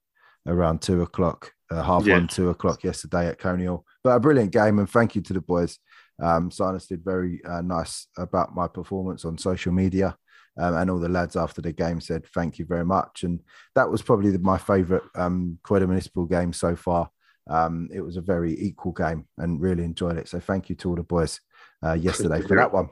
around 0.47 0.83
two 0.83 1.03
o'clock, 1.03 1.53
uh, 1.75 1.83
half 1.83 2.07
Yeah. 2.07 2.15
one, 2.15 2.29
two 2.29 2.51
o'clock 2.51 2.85
yesterday 2.85 3.29
at 3.29 3.39
Coney 3.39 3.67
Hall. 3.67 3.85
But 4.03 4.17
a 4.17 4.21
brilliant 4.21 4.53
game, 4.53 4.79
and 4.79 4.89
thank 4.89 5.15
you 5.15 5.23
to 5.23 5.33
the 5.33 5.41
boys. 5.41 5.79
Um, 6.23 6.51
Sinus 6.51 6.87
did 6.87 7.05
very 7.05 7.45
uh, 7.45 7.63
nice 7.63 8.07
about 8.17 8.55
my 8.55 8.69
performance 8.69 9.25
on 9.25 9.37
social 9.39 9.73
media. 9.73 10.17
Um, 10.57 10.77
and 10.77 10.89
all 10.89 11.01
the 11.01 11.09
lads 11.09 11.35
after 11.35 11.61
the 11.61 11.73
game 11.73 12.01
said 12.01 12.27
thank 12.27 12.61
you 12.61 12.65
very 12.65 12.85
much, 12.85 13.25
and 13.25 13.41
that 13.75 13.91
was 13.91 14.03
probably 14.03 14.31
the, 14.31 14.39
my 14.39 14.57
favourite 14.57 15.03
um, 15.17 15.59
Croydon 15.65 15.89
Municipal 15.89 16.27
game 16.27 16.53
so 16.53 16.77
far. 16.77 17.11
Um, 17.51 17.89
it 17.93 18.01
was 18.01 18.17
a 18.17 18.21
very 18.21 18.59
equal 18.61 18.93
game 18.93 19.27
and 19.37 19.61
really 19.61 19.83
enjoyed 19.83 20.17
it. 20.17 20.29
So 20.29 20.39
thank 20.39 20.69
you 20.69 20.77
to 20.77 20.91
all 20.91 20.95
the 20.95 21.03
boys 21.03 21.41
uh, 21.85 21.95
yesterday 21.95 22.41
for 22.41 22.57
that 22.57 22.73
one. 22.73 22.89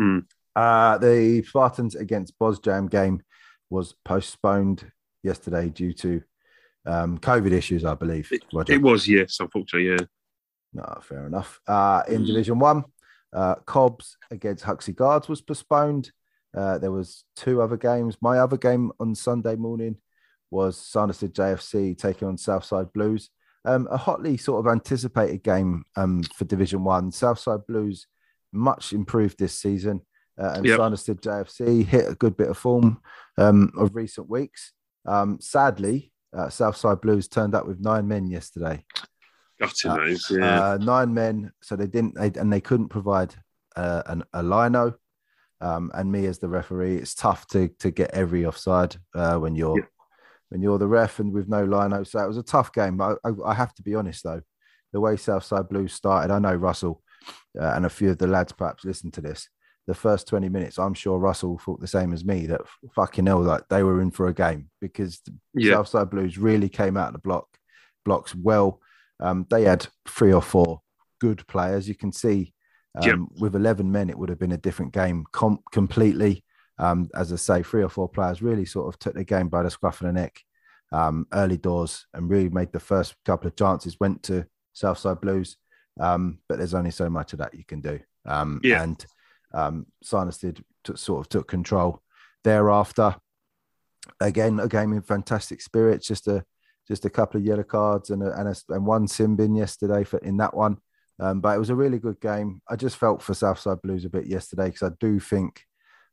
Mm. 0.00 0.24
Uh, 0.56 0.98
the 0.98 1.44
Spartans 1.46 1.94
against 1.94 2.36
Bosjam 2.38 2.90
game 2.90 3.22
was 3.70 3.94
postponed 4.04 4.90
yesterday 5.22 5.68
due 5.68 5.92
to 5.94 6.20
um, 6.86 7.18
COVID 7.18 7.52
issues, 7.52 7.84
I 7.84 7.94
believe. 7.94 8.30
Roger. 8.52 8.72
It 8.74 8.82
was 8.82 9.08
yes, 9.08 9.38
unfortunately, 9.40 9.90
yeah. 9.90 10.06
No, 10.72 10.98
fair 11.02 11.26
enough. 11.26 11.60
Uh, 11.66 12.02
in 12.08 12.24
Division 12.24 12.58
One, 12.58 12.84
uh, 13.32 13.56
Cobbs 13.66 14.16
against 14.30 14.64
Huxley 14.64 14.94
Guards 14.94 15.28
was 15.28 15.40
postponed. 15.40 16.10
Uh, 16.56 16.78
there 16.78 16.92
was 16.92 17.24
two 17.36 17.62
other 17.62 17.76
games. 17.76 18.16
My 18.20 18.38
other 18.38 18.56
game 18.56 18.92
on 19.00 19.14
Sunday 19.14 19.56
morning 19.56 19.96
was 20.50 20.76
Sanderstead 20.76 21.34
JFC 21.34 21.96
taking 21.96 22.28
on 22.28 22.36
Southside 22.38 22.92
Blues. 22.92 23.30
Um, 23.64 23.88
a 23.90 23.96
hotly 23.96 24.36
sort 24.36 24.64
of 24.64 24.70
anticipated 24.70 25.42
game 25.42 25.84
um, 25.96 26.22
for 26.22 26.44
Division 26.44 26.84
One. 26.84 27.10
Southside 27.10 27.66
Blues 27.66 28.06
much 28.52 28.92
improved 28.92 29.38
this 29.38 29.58
season, 29.58 30.00
uh, 30.40 30.52
and 30.56 30.66
Yep. 30.66 30.78
JFC 30.78 31.84
hit 31.84 32.08
a 32.08 32.14
good 32.14 32.36
bit 32.36 32.48
of 32.48 32.58
form 32.58 33.00
um, 33.38 33.72
of 33.76 33.94
recent 33.94 34.28
weeks. 34.28 34.72
Um, 35.06 35.38
sadly, 35.40 36.12
uh, 36.34 36.48
Southside 36.48 37.00
Blues 37.00 37.28
turned 37.28 37.54
up 37.54 37.66
with 37.66 37.80
nine 37.80 38.08
men 38.08 38.26
yesterday 38.28 38.84
Gutting 39.60 39.90
Uh, 39.90 39.96
those, 39.96 40.30
yeah. 40.30 40.72
uh, 40.72 40.78
nine 40.78 41.14
men. 41.14 41.52
So 41.62 41.76
they 41.76 41.86
didn't, 41.86 42.14
they, 42.16 42.32
and 42.40 42.52
they 42.52 42.60
couldn't 42.60 42.88
provide 42.88 43.34
uh, 43.76 44.02
an, 44.06 44.24
a 44.32 44.42
lino. 44.42 44.94
Um, 45.60 45.90
and 45.94 46.10
me 46.10 46.26
as 46.26 46.38
the 46.40 46.48
referee, 46.48 46.96
it's 46.96 47.14
tough 47.14 47.46
to 47.48 47.68
to 47.78 47.90
get 47.90 48.10
every 48.10 48.44
offside 48.44 48.96
uh, 49.14 49.36
when 49.38 49.54
you're 49.54 49.78
Yeah. 49.78 49.86
when 50.50 50.60
you're 50.60 50.78
the 50.78 50.88
ref 50.88 51.20
and 51.20 51.32
with 51.32 51.48
no 51.48 51.64
lino. 51.64 52.02
So 52.04 52.18
it 52.18 52.26
was 52.28 52.36
a 52.36 52.42
tough 52.42 52.72
game. 52.72 52.96
But 52.96 53.18
I, 53.24 53.28
I, 53.30 53.50
I 53.52 53.54
have 53.54 53.72
to 53.74 53.82
be 53.82 53.94
honest 53.94 54.24
though, 54.24 54.42
the 54.92 55.00
way 55.00 55.16
Southside 55.16 55.68
Blues 55.68 55.94
started, 55.94 56.32
I 56.32 56.38
know 56.40 56.54
Russell 56.54 57.02
uh, 57.58 57.72
and 57.76 57.86
a 57.86 57.90
few 57.90 58.10
of 58.10 58.18
the 58.18 58.26
lads 58.26 58.52
perhaps 58.52 58.84
listen 58.84 59.10
to 59.12 59.20
this. 59.20 59.48
The 59.86 59.94
first 59.94 60.26
20 60.28 60.48
minutes, 60.48 60.78
I'm 60.78 60.94
sure 60.94 61.18
Russell 61.18 61.58
thought 61.58 61.80
the 61.80 61.86
same 61.86 62.12
as 62.12 62.24
me 62.24 62.46
that 62.46 62.62
fucking 62.94 63.26
hell, 63.26 63.42
like 63.42 63.68
they 63.68 63.82
were 63.82 64.00
in 64.00 64.10
for 64.10 64.28
a 64.28 64.34
game 64.34 64.70
because 64.80 65.20
yeah. 65.54 65.74
Southside 65.74 66.10
Blues 66.10 66.38
really 66.38 66.68
came 66.70 66.96
out 66.96 67.08
of 67.08 67.12
the 67.14 67.18
block 67.18 67.46
blocks 68.04 68.34
well. 68.34 68.80
Um, 69.20 69.46
they 69.50 69.64
had 69.64 69.86
three 70.08 70.32
or 70.32 70.42
four 70.42 70.80
good 71.20 71.46
players. 71.46 71.86
You 71.88 71.94
can 71.94 72.12
see 72.12 72.54
um, 72.96 73.06
Yep. 73.06 73.18
with 73.40 73.56
11 73.56 73.90
men, 73.90 74.08
it 74.08 74.18
would 74.18 74.28
have 74.30 74.38
been 74.38 74.52
a 74.52 74.56
different 74.58 74.92
game 74.92 75.24
com- 75.32 75.60
completely. 75.72 76.44
Um, 76.78 77.08
as 77.14 77.32
I 77.32 77.36
say, 77.36 77.62
three 77.62 77.82
or 77.82 77.88
four 77.88 78.08
players 78.08 78.42
really 78.42 78.64
sort 78.64 78.88
of 78.92 78.98
took 78.98 79.14
the 79.14 79.24
game 79.24 79.48
by 79.48 79.62
the 79.62 79.70
scruff 79.70 80.00
of 80.00 80.06
the 80.06 80.12
neck 80.12 80.40
um, 80.92 81.26
early 81.32 81.56
doors 81.56 82.06
and 82.14 82.28
really 82.30 82.48
made 82.48 82.72
the 82.72 82.80
first 82.80 83.14
couple 83.24 83.48
of 83.48 83.56
chances, 83.56 84.00
went 84.00 84.22
to 84.24 84.46
Southside 84.72 85.20
Blues. 85.20 85.56
Um, 86.00 86.38
but 86.48 86.58
there's 86.58 86.74
only 86.74 86.90
so 86.90 87.08
much 87.08 87.32
of 87.32 87.38
that 87.40 87.54
you 87.54 87.64
can 87.64 87.80
do. 87.80 88.00
Um, 88.26 88.60
Yeah. 88.64 88.82
And 88.82 89.04
um, 89.54 89.86
Sinus 90.02 90.38
did 90.38 90.62
t- 90.84 90.96
sort 90.96 91.20
of 91.20 91.28
took 91.28 91.48
control 91.48 92.02
thereafter. 92.42 93.16
Again, 94.20 94.60
a 94.60 94.68
game 94.68 94.92
in 94.92 95.00
fantastic 95.00 95.62
spirits. 95.62 96.06
Just 96.06 96.28
a 96.28 96.44
just 96.86 97.06
a 97.06 97.10
couple 97.10 97.40
of 97.40 97.46
yellow 97.46 97.62
cards 97.62 98.10
and 98.10 98.22
a, 98.22 98.38
and, 98.38 98.48
a, 98.48 98.54
and 98.74 98.84
one 98.84 99.08
sin 99.08 99.36
bin 99.36 99.54
yesterday 99.54 100.04
for 100.04 100.18
in 100.18 100.36
that 100.36 100.54
one. 100.54 100.76
Um, 101.18 101.40
but 101.40 101.56
it 101.56 101.58
was 101.58 101.70
a 101.70 101.74
really 101.74 101.98
good 101.98 102.20
game. 102.20 102.60
I 102.68 102.76
just 102.76 102.96
felt 102.96 103.22
for 103.22 103.32
Southside 103.34 103.80
Blues 103.82 104.04
a 104.04 104.10
bit 104.10 104.26
yesterday 104.26 104.66
because 104.66 104.82
I 104.82 104.94
do 105.00 105.20
think 105.20 105.62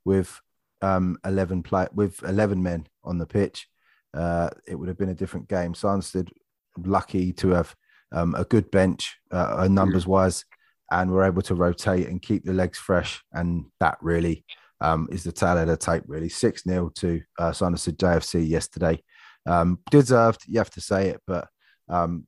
with 0.06 0.40
um, 0.82 1.18
eleven 1.26 1.64
play 1.64 1.88
with 1.94 2.24
eleven 2.24 2.62
men 2.64 2.88
on 3.04 3.18
the 3.18 3.26
pitch, 3.26 3.68
uh, 4.14 4.50
it 4.68 4.76
would 4.76 4.88
have 4.88 4.98
been 4.98 5.10
a 5.10 5.16
different 5.16 5.50
game. 5.50 5.74
Sanderstead 5.74 6.30
lucky 6.78 7.34
to 7.34 7.50
have 7.50 7.76
um, 8.12 8.36
a 8.36 8.46
good 8.46 8.70
bench 8.72 9.18
uh, 9.32 9.68
numbers 9.70 10.08
wise, 10.08 10.46
and 10.92 11.10
we're 11.10 11.24
able 11.24 11.42
to 11.44 11.56
rotate 11.56 12.08
and 12.08 12.22
keep 12.22 12.44
the 12.44 12.54
legs 12.54 12.78
fresh, 12.78 13.24
and 13.32 13.66
that 13.80 13.98
really 14.02 14.46
um, 14.82 15.08
is 15.12 15.24
the 15.24 15.32
tail 15.32 15.58
of 15.58 15.68
the 15.68 15.78
tape. 15.78 16.04
Really, 16.06 16.30
six 16.30 16.64
0 16.64 16.92
to 16.96 17.22
uh, 17.40 17.52
Sanderstead 17.52 17.98
JFC 17.98 18.48
yesterday. 18.48 19.02
Um, 19.46 19.80
deserved, 19.90 20.44
you 20.48 20.60
have 20.60 20.70
to 20.72 20.82
say 20.82 21.10
it, 21.10 21.22
but 21.26 21.48
um, 21.90 22.28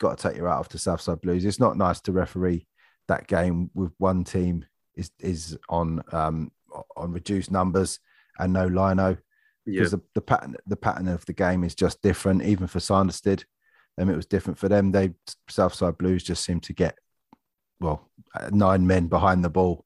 got 0.00 0.18
to 0.18 0.28
take 0.28 0.36
your 0.36 0.48
out 0.48 0.58
off 0.58 0.68
to 0.70 0.78
Southside 0.78 1.20
Blues. 1.20 1.44
It's 1.44 1.60
not 1.60 1.76
nice 1.76 2.00
to 2.02 2.12
referee 2.12 2.66
that 3.08 3.26
game 3.26 3.70
with 3.74 3.92
one 3.98 4.24
team 4.24 4.64
is 4.96 5.10
is 5.20 5.58
on 5.68 6.02
um, 6.12 6.50
on 6.96 7.12
reduced 7.12 7.50
numbers 7.50 7.98
and 8.38 8.52
no 8.52 8.66
lino 8.66 9.16
because 9.66 9.90
the, 9.90 10.00
the 10.14 10.20
pattern 10.20 10.56
the 10.66 10.76
pattern 10.76 11.08
of 11.08 11.24
the 11.26 11.32
game 11.32 11.64
is 11.64 11.74
just 11.74 12.02
different. 12.02 12.42
Even 12.42 12.66
for 12.66 12.80
Sanderstead, 12.80 13.44
um, 13.98 14.10
it 14.10 14.16
was 14.16 14.26
different 14.26 14.58
for 14.58 14.68
them. 14.68 14.90
They 14.90 15.10
Southside 15.48 15.98
Blues 15.98 16.22
just 16.22 16.44
seemed 16.44 16.62
to 16.64 16.72
get 16.72 16.96
well 17.80 18.10
nine 18.50 18.86
men 18.86 19.08
behind 19.08 19.44
the 19.44 19.50
ball 19.50 19.84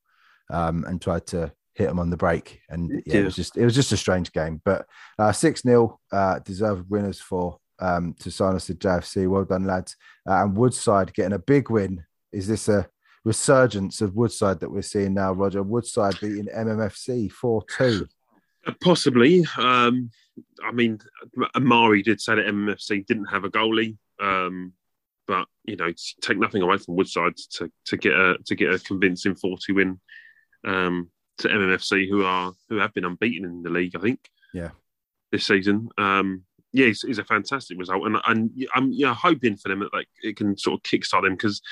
um, 0.50 0.84
and 0.86 1.00
tried 1.00 1.26
to 1.26 1.52
hit 1.74 1.88
them 1.88 1.98
on 1.98 2.10
the 2.10 2.16
break, 2.16 2.60
and 2.68 3.02
yeah, 3.06 3.16
it 3.16 3.24
was 3.24 3.36
just 3.36 3.56
it 3.56 3.64
was 3.64 3.74
just 3.74 3.92
a 3.92 3.96
strange 3.96 4.32
game. 4.32 4.60
But 4.64 4.86
uh, 5.18 5.32
six 5.32 5.62
0 5.62 5.98
uh, 6.12 6.38
deserved 6.40 6.88
winners 6.88 7.20
for 7.20 7.58
um, 7.80 8.14
to 8.20 8.30
Sanderstead 8.30 8.80
JFC. 8.80 9.28
Well 9.28 9.44
done, 9.44 9.64
lads. 9.64 9.96
Uh, 10.28 10.44
and 10.44 10.56
Woodside 10.56 11.12
getting 11.14 11.32
a 11.32 11.38
big 11.38 11.70
win. 11.70 12.04
Is 12.32 12.46
this 12.46 12.68
a 12.68 12.88
resurgence 13.24 14.00
of 14.00 14.14
Woodside 14.14 14.60
that 14.60 14.70
we're 14.70 14.82
seeing 14.82 15.14
now, 15.14 15.32
Roger? 15.32 15.62
Woodside 15.62 16.18
beating 16.20 16.46
MMFC 16.46 17.30
four 17.30 17.64
two. 17.76 18.06
possibly. 18.80 19.44
Um, 19.58 20.10
I 20.64 20.72
mean, 20.72 20.98
Amari 21.54 22.02
did 22.02 22.20
say 22.20 22.36
that 22.36 22.46
MMFC 22.46 23.06
didn't 23.06 23.26
have 23.26 23.44
a 23.44 23.50
goalie, 23.50 23.96
um, 24.20 24.72
but 25.26 25.46
you 25.64 25.76
know, 25.76 25.90
take 26.20 26.38
nothing 26.38 26.62
away 26.62 26.78
from 26.78 26.96
Woodside 26.96 27.36
to, 27.52 27.70
to 27.86 27.96
get 27.96 28.12
a 28.12 28.36
to 28.46 28.54
get 28.54 28.72
a 28.72 28.78
convincing 28.78 29.34
forty 29.34 29.72
win 29.72 30.00
um, 30.66 31.10
to 31.38 31.48
MMFC, 31.48 32.08
who 32.08 32.24
are 32.24 32.52
who 32.68 32.76
have 32.76 32.94
been 32.94 33.04
unbeaten 33.04 33.44
in 33.44 33.62
the 33.62 33.70
league, 33.70 33.96
I 33.96 34.00
think. 34.00 34.20
Yeah. 34.52 34.70
this 35.32 35.46
season. 35.46 35.88
Um, 35.98 36.44
yeah, 36.72 36.86
it's, 36.86 37.04
it's 37.04 37.18
a 37.18 37.24
fantastic 37.24 37.78
result, 37.78 38.04
and 38.04 38.16
and 38.26 38.50
I'm 38.74 38.92
yeah 38.92 39.14
hoping 39.14 39.56
for 39.56 39.68
them 39.68 39.80
that 39.80 39.94
like 39.94 40.08
it 40.22 40.36
can 40.36 40.56
sort 40.58 40.80
of 40.80 40.82
kickstart 40.82 41.22
them 41.22 41.34
because 41.34 41.62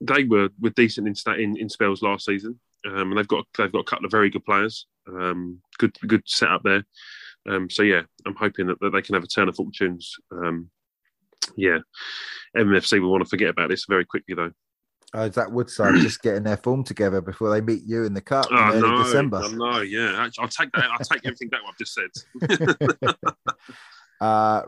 they 0.00 0.24
were 0.24 0.48
were 0.60 0.70
decent 0.70 1.06
in, 1.06 1.40
in 1.40 1.56
in 1.56 1.68
spells 1.68 2.02
last 2.02 2.26
season, 2.26 2.58
um, 2.84 3.10
and 3.10 3.18
they've 3.18 3.28
got 3.28 3.46
they've 3.56 3.70
got 3.70 3.80
a 3.80 3.84
couple 3.84 4.04
of 4.04 4.10
very 4.10 4.30
good 4.30 4.44
players, 4.44 4.86
um, 5.08 5.60
good 5.78 5.96
good 6.06 6.22
setup 6.26 6.64
there. 6.64 6.84
Um, 7.48 7.70
so 7.70 7.82
yeah, 7.82 8.02
I'm 8.26 8.34
hoping 8.34 8.66
that, 8.66 8.80
that 8.80 8.90
they 8.90 9.02
can 9.02 9.14
have 9.14 9.24
a 9.24 9.28
turn 9.28 9.48
of 9.48 9.56
fortunes. 9.56 10.16
Um, 10.32 10.70
yeah, 11.56 11.78
MFC 12.56 13.00
will 13.00 13.10
want 13.10 13.22
to 13.24 13.28
forget 13.28 13.48
about 13.50 13.68
this 13.70 13.84
very 13.88 14.04
quickly 14.04 14.34
though. 14.34 14.50
Oh, 15.14 15.24
is 15.24 15.34
that 15.34 15.52
Woodside 15.52 15.94
just 16.00 16.22
getting 16.22 16.42
their 16.42 16.56
form 16.56 16.84
together 16.84 17.20
before 17.20 17.50
they 17.50 17.60
meet 17.60 17.82
you 17.84 18.04
in 18.04 18.14
the 18.14 18.20
cup 18.22 18.50
in 18.50 18.56
Oh 18.56 18.70
early 18.72 18.80
no, 18.80 19.02
December? 19.04 19.40
oh, 19.44 19.48
no, 19.48 19.80
yeah, 19.82 20.26
I'll 20.38 20.48
take 20.48 20.72
that. 20.72 20.88
I'll 20.90 20.98
take 21.00 21.20
everything 21.26 21.48
back 21.50 21.60
what 21.62 21.72
I've 21.72 21.78
just 21.78 21.94
said. 21.94 23.08
Uh, 24.20 24.62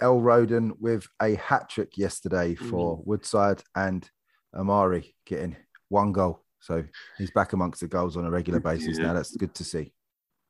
El 0.00 0.20
Roden 0.20 0.74
with 0.78 1.08
a 1.20 1.34
hat 1.34 1.68
trick 1.68 1.98
yesterday 1.98 2.54
for 2.54 2.98
Mm. 2.98 3.04
Woodside 3.06 3.60
and 3.74 4.08
Amari 4.54 5.16
getting 5.26 5.56
one 5.88 6.12
goal. 6.12 6.44
So 6.60 6.84
he's 7.18 7.32
back 7.32 7.52
amongst 7.52 7.80
the 7.80 7.88
goals 7.88 8.16
on 8.16 8.24
a 8.24 8.30
regular 8.30 8.60
basis 8.60 8.98
Yeah. 8.98 9.06
now. 9.08 9.14
That's 9.14 9.36
good 9.36 9.54
to 9.56 9.64
see. 9.64 9.92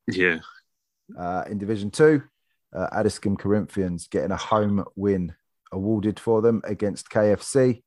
yeah, 0.07 0.41
Uh, 1.19 1.45
in 1.49 1.57
Division 1.57 1.91
Two, 1.91 2.23
uh, 2.77 2.89
Addiscombe 2.93 3.39
Corinthians 3.39 4.07
getting 4.09 4.33
a 4.33 4.37
home 4.37 4.85
win 4.97 5.35
awarded 5.73 6.21
for 6.21 6.41
them 6.43 6.61
against 6.65 7.11
KFC. 7.11 7.83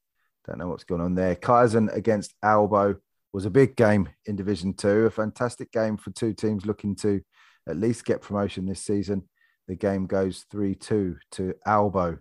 Don't 0.47 0.57
know 0.59 0.67
what's 0.67 0.83
going 0.83 1.01
on 1.01 1.15
there. 1.15 1.35
Kaizen 1.35 1.93
against 1.95 2.33
Albo 2.43 2.95
was 3.33 3.45
a 3.45 3.49
big 3.49 3.75
game 3.75 4.09
in 4.25 4.35
Division 4.35 4.73
Two. 4.73 5.05
A 5.05 5.09
fantastic 5.09 5.71
game 5.71 5.97
for 5.97 6.11
two 6.11 6.33
teams 6.33 6.65
looking 6.65 6.95
to 6.97 7.21
at 7.67 7.77
least 7.77 8.05
get 8.05 8.21
promotion 8.21 8.65
this 8.65 8.81
season. 8.81 9.23
The 9.67 9.75
game 9.75 10.05
goes 10.05 10.45
three-two 10.51 11.17
to 11.31 11.53
Albo. 11.65 12.19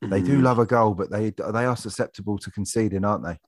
They 0.00 0.22
do 0.22 0.38
Mhm. 0.38 0.42
love 0.42 0.58
a 0.58 0.66
goal, 0.66 0.94
but 0.94 1.10
they 1.10 1.30
they 1.30 1.64
are 1.64 1.76
susceptible 1.76 2.38
to 2.38 2.50
conceding, 2.50 3.04
aren't 3.04 3.24
they? 3.24 3.38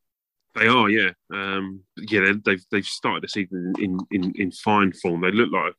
They 0.54 0.66
are, 0.66 0.88
yeah, 0.90 1.10
um, 1.32 1.84
yeah. 1.96 2.20
They, 2.20 2.32
they've 2.44 2.64
they've 2.70 2.84
started 2.84 3.22
the 3.22 3.28
season 3.28 3.72
in 3.78 3.98
in 4.10 4.32
in 4.34 4.50
fine 4.50 4.92
form. 4.92 5.20
They 5.22 5.30
look 5.30 5.50
like, 5.52 5.74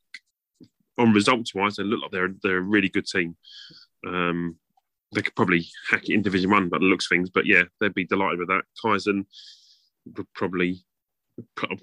on 0.98 1.12
results 1.12 1.54
wise, 1.54 1.76
they 1.76 1.82
look 1.84 2.02
like 2.02 2.10
they're 2.12 2.34
they're 2.42 2.58
a 2.58 2.62
really 2.62 2.88
good 2.88 3.06
team. 3.06 3.36
Um, 4.06 4.56
they 5.12 5.22
could 5.22 5.34
probably 5.34 5.66
hack 5.90 6.04
it 6.08 6.14
in 6.14 6.22
Division 6.22 6.50
One, 6.50 6.68
but 6.68 6.80
looks 6.82 7.08
things. 7.08 7.30
But 7.30 7.46
yeah, 7.46 7.62
they'd 7.80 7.94
be 7.94 8.04
delighted 8.06 8.38
with 8.38 8.48
that. 8.48 8.62
Kaizen 8.84 9.24
would 10.16 10.26
probably 10.34 10.84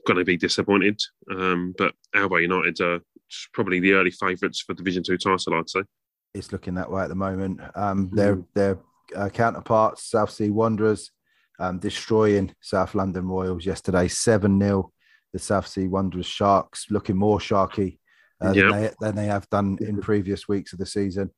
going 0.05 0.19
to 0.19 0.23
be 0.25 0.37
disappointed. 0.37 1.01
Um, 1.31 1.73
but 1.77 1.93
Alba 2.15 2.41
United 2.41 2.79
are 2.81 2.99
probably 3.53 3.79
the 3.79 3.93
early 3.93 4.11
favourites 4.11 4.61
for 4.61 4.73
Division 4.73 5.03
Two 5.03 5.17
title, 5.17 5.53
I'd 5.55 5.69
say. 5.69 5.81
it's 6.33 6.51
looking 6.51 6.75
that 6.75 6.91
way 6.91 7.03
at 7.03 7.09
the 7.09 7.15
moment. 7.15 7.59
Um, 7.75 8.09
their 8.13 8.39
their 8.53 8.79
uh, 9.15 9.29
counterparts, 9.29 10.03
South 10.09 10.31
Sea 10.31 10.49
Wanderers, 10.49 11.11
um, 11.59 11.79
destroying 11.79 12.53
South 12.61 12.95
London 12.95 13.25
Royals 13.27 13.65
yesterday, 13.65 14.07
seven 14.07 14.59
0 14.59 14.91
The 15.33 15.39
South 15.39 15.67
Sea 15.67 15.87
Wanderers 15.87 16.25
Sharks 16.25 16.85
looking 16.89 17.17
more 17.17 17.39
sharky 17.39 17.99
uh, 18.43 18.51
Yeah. 18.53 18.69
than, 18.69 18.71
they, 18.81 18.91
than 19.01 19.15
they 19.15 19.25
have 19.25 19.49
done 19.49 19.77
in 19.81 19.99
previous 20.01 20.47
weeks 20.47 20.71
of 20.73 20.79
the 20.79 20.85
season. 20.85 21.31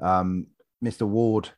Um, 0.00 0.46
Mr. 0.86 1.06
Ward 1.06 1.50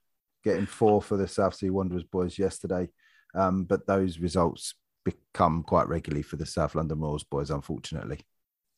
getting 0.45 0.66
four 0.66 1.03
for 1.03 1.16
the 1.16 1.29
South 1.29 1.55
Sea 1.55 1.70
Wanderers 1.70 2.05
boys 2.05 2.39
yesterday, 2.39 2.89
um, 3.35 3.64
but 3.64 3.87
those 3.87 4.18
results 4.18 4.74
become 5.05 5.62
quite 5.62 5.89
regularly 5.89 6.22
for 6.22 6.37
the 6.37 6.47
South 6.47 6.74
London 6.74 7.01
Royals 7.01 7.24
boys, 7.24 7.51
unfortunately. 7.51 8.20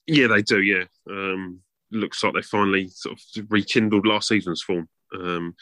Yeah, 0.06 0.26
they 0.28 0.42
do. 0.42 0.60
Yeah, 0.60 0.84
um, 1.08 1.60
looks 1.92 2.22
like 2.22 2.34
they 2.34 2.42
finally 2.42 2.88
sort 2.88 3.18
of 3.36 3.46
rekindled 3.48 4.06
last 4.06 4.28
season's 4.28 4.62
form. 4.62 4.88
Um, 5.14 5.54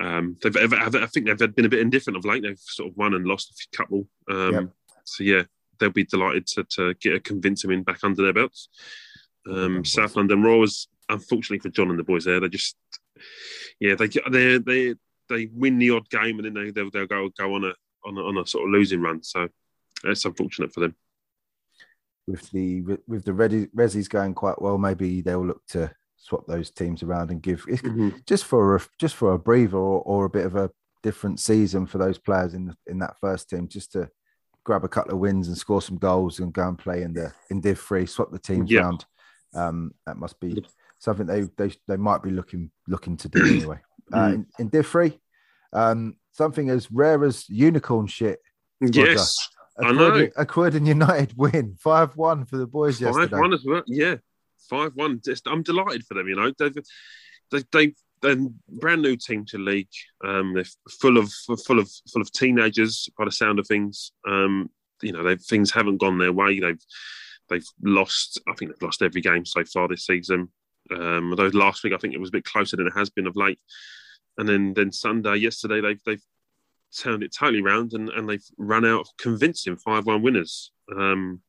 um, 0.00 0.36
they've, 0.42 0.56
ever, 0.56 0.76
I 0.76 1.06
think 1.06 1.26
they've 1.26 1.54
been 1.54 1.64
a 1.64 1.70
bit 1.70 1.80
indifferent 1.80 2.16
of 2.16 2.24
late. 2.24 2.42
They've 2.42 2.58
sort 2.58 2.90
of 2.90 2.96
won 2.96 3.14
and 3.14 3.26
lost 3.26 3.68
a 3.72 3.76
couple. 3.76 4.06
Um, 4.30 4.52
Yep. 4.52 4.68
So 5.06 5.22
yeah, 5.22 5.42
they'll 5.78 5.90
be 5.90 6.04
delighted 6.04 6.46
to, 6.46 6.64
to 6.64 6.94
get 6.94 7.14
a 7.14 7.20
convincing 7.20 7.68
win 7.68 7.82
back 7.82 7.98
under 8.02 8.22
their 8.22 8.32
belts. 8.32 8.68
Um. 9.46 9.84
South 9.84 10.16
London 10.16 10.42
Roars, 10.42 10.88
unfortunately 11.10 11.58
for 11.58 11.68
John 11.68 11.90
and 11.90 11.98
the 11.98 12.04
boys 12.04 12.24
there, 12.24 12.40
they 12.40 12.48
just 12.48 12.76
yeah 13.80 13.94
they 13.94 14.08
they 14.08 14.58
they 14.58 14.94
they 15.28 15.46
win 15.52 15.78
the 15.78 15.90
odd 15.90 16.08
game 16.10 16.38
and 16.38 16.44
then 16.44 16.54
they 16.54 16.70
they'll, 16.70 16.90
they'll 16.90 17.06
go 17.06 17.28
go 17.38 17.54
on 17.54 17.64
a 17.64 17.72
on 18.04 18.16
a, 18.18 18.20
on 18.20 18.38
a 18.38 18.46
sort 18.46 18.64
of 18.64 18.70
losing 18.70 19.00
run. 19.00 19.22
So 19.22 19.48
it's 20.04 20.24
unfortunate 20.24 20.72
for 20.72 20.80
them. 20.80 20.94
with 22.26 22.50
the 22.50 22.82
with 23.06 23.24
the 23.24 23.32
Resis 23.32 24.08
going 24.08 24.34
quite 24.34 24.60
well, 24.60 24.78
maybe 24.78 25.20
they'll 25.20 25.46
look 25.46 25.64
to 25.68 25.90
swap 26.16 26.46
those 26.46 26.70
teams 26.70 27.02
around 27.02 27.30
and 27.30 27.42
give 27.42 27.64
it's 27.68 27.82
just 28.26 28.44
for 28.44 28.76
a, 28.76 28.80
just 28.98 29.14
for 29.14 29.32
a 29.32 29.38
breather 29.38 29.76
or, 29.76 30.00
or 30.02 30.24
a 30.24 30.30
bit 30.30 30.46
of 30.46 30.56
a 30.56 30.70
different 31.02 31.38
season 31.38 31.86
for 31.86 31.98
those 31.98 32.16
players 32.18 32.54
in 32.54 32.66
the, 32.66 32.74
in 32.86 32.98
that 32.98 33.18
first 33.20 33.50
team, 33.50 33.68
just 33.68 33.92
to 33.92 34.08
grab 34.64 34.84
a 34.84 34.88
couple 34.88 35.12
of 35.12 35.18
wins 35.18 35.48
and 35.48 35.58
score 35.58 35.82
some 35.82 35.98
goals 35.98 36.40
and 36.40 36.52
go 36.54 36.66
and 36.68 36.78
play 36.78 37.02
in 37.02 37.12
the 37.12 37.32
in 37.50 37.60
Div 37.60 37.78
Three, 37.78 38.06
swap 38.06 38.30
the 38.30 38.38
teams 38.38 38.70
Yeah. 38.70 38.80
around. 38.80 39.04
Um, 39.54 39.94
that 40.06 40.16
must 40.16 40.40
be 40.40 40.64
something 40.98 41.26
they 41.26 41.42
they 41.56 41.72
they 41.88 41.96
might 41.96 42.22
be 42.22 42.30
looking 42.30 42.70
looking 42.88 43.16
to 43.18 43.28
do 43.28 43.40
anyway. 43.44 43.78
Uh, 44.12 44.16
Mm. 44.28 44.44
in, 44.58 44.70
in 44.70 44.82
Three, 44.82 45.18
um, 45.72 46.16
something 46.32 46.68
as 46.68 46.90
rare 46.92 47.24
as 47.24 47.48
unicorn 47.48 48.06
shit. 48.06 48.38
Roger. 48.82 49.00
Yes, 49.06 49.34
I 49.82 49.92
know. 49.92 50.10
Croydon, 50.28 50.46
Croydon 50.46 50.86
United 50.86 51.32
win 51.38 51.76
five 51.80 52.14
one 52.14 52.44
for 52.44 52.58
the 52.58 52.66
boys 52.66 53.00
Five 53.00 53.14
yesterday. 53.16 53.38
one 53.40 53.54
as 53.54 53.64
well. 53.66 53.82
Yeah, 53.86 54.16
five 54.68 54.92
one. 54.94 55.22
Just 55.24 55.46
I'm 55.48 55.62
delighted 55.62 56.04
for 56.06 56.12
them. 56.12 56.28
You 56.28 56.36
know, 56.36 56.52
they've 56.58 56.74
they 57.50 57.62
they 57.72 57.94
they're 58.20 58.46
brand 58.68 59.00
new 59.00 59.16
team 59.16 59.46
to 59.46 59.58
league. 59.58 59.88
Um, 60.22 60.52
they're 60.52 60.66
full 61.00 61.16
of 61.16 61.32
full 61.66 61.78
of 61.78 61.90
full 62.12 62.20
of 62.20 62.30
teenagers 62.30 63.08
by 63.16 63.24
the 63.24 63.32
sound 63.32 63.58
of 63.58 63.66
things. 63.66 64.12
Um, 64.28 64.68
you 65.00 65.12
know, 65.12 65.34
things 65.48 65.70
haven't 65.70 65.96
gone 65.96 66.18
their 66.18 66.32
way. 66.32 66.60
They've 66.60 66.84
they've 67.48 67.66
lost. 67.82 68.38
I 68.46 68.52
think 68.52 68.70
they've 68.70 68.82
lost 68.86 69.00
every 69.00 69.22
game 69.22 69.46
so 69.46 69.64
far 69.64 69.88
this 69.88 70.04
season. 70.04 70.50
Um, 70.90 71.30
although 71.30 71.48
last 71.48 71.82
week 71.84 71.92
I 71.92 71.98
think 71.98 72.14
it 72.14 72.20
was 72.20 72.28
a 72.28 72.32
bit 72.32 72.44
closer 72.44 72.76
than 72.76 72.86
it 72.86 72.96
has 72.96 73.10
been 73.10 73.26
of 73.26 73.36
late. 73.36 73.58
And 74.38 74.48
then 74.48 74.74
then 74.74 74.92
Sunday 74.92 75.36
yesterday 75.36 75.80
they've 75.80 76.00
they've 76.04 76.22
turned 76.96 77.22
it 77.22 77.34
totally 77.36 77.62
round 77.62 77.92
and, 77.92 78.08
and 78.10 78.28
they've 78.28 78.44
run 78.58 78.84
out 78.84 79.00
of 79.00 79.08
convincing 79.18 79.76
five 79.76 80.06
one 80.06 80.22
winners. 80.22 80.70
Um, 80.94 81.40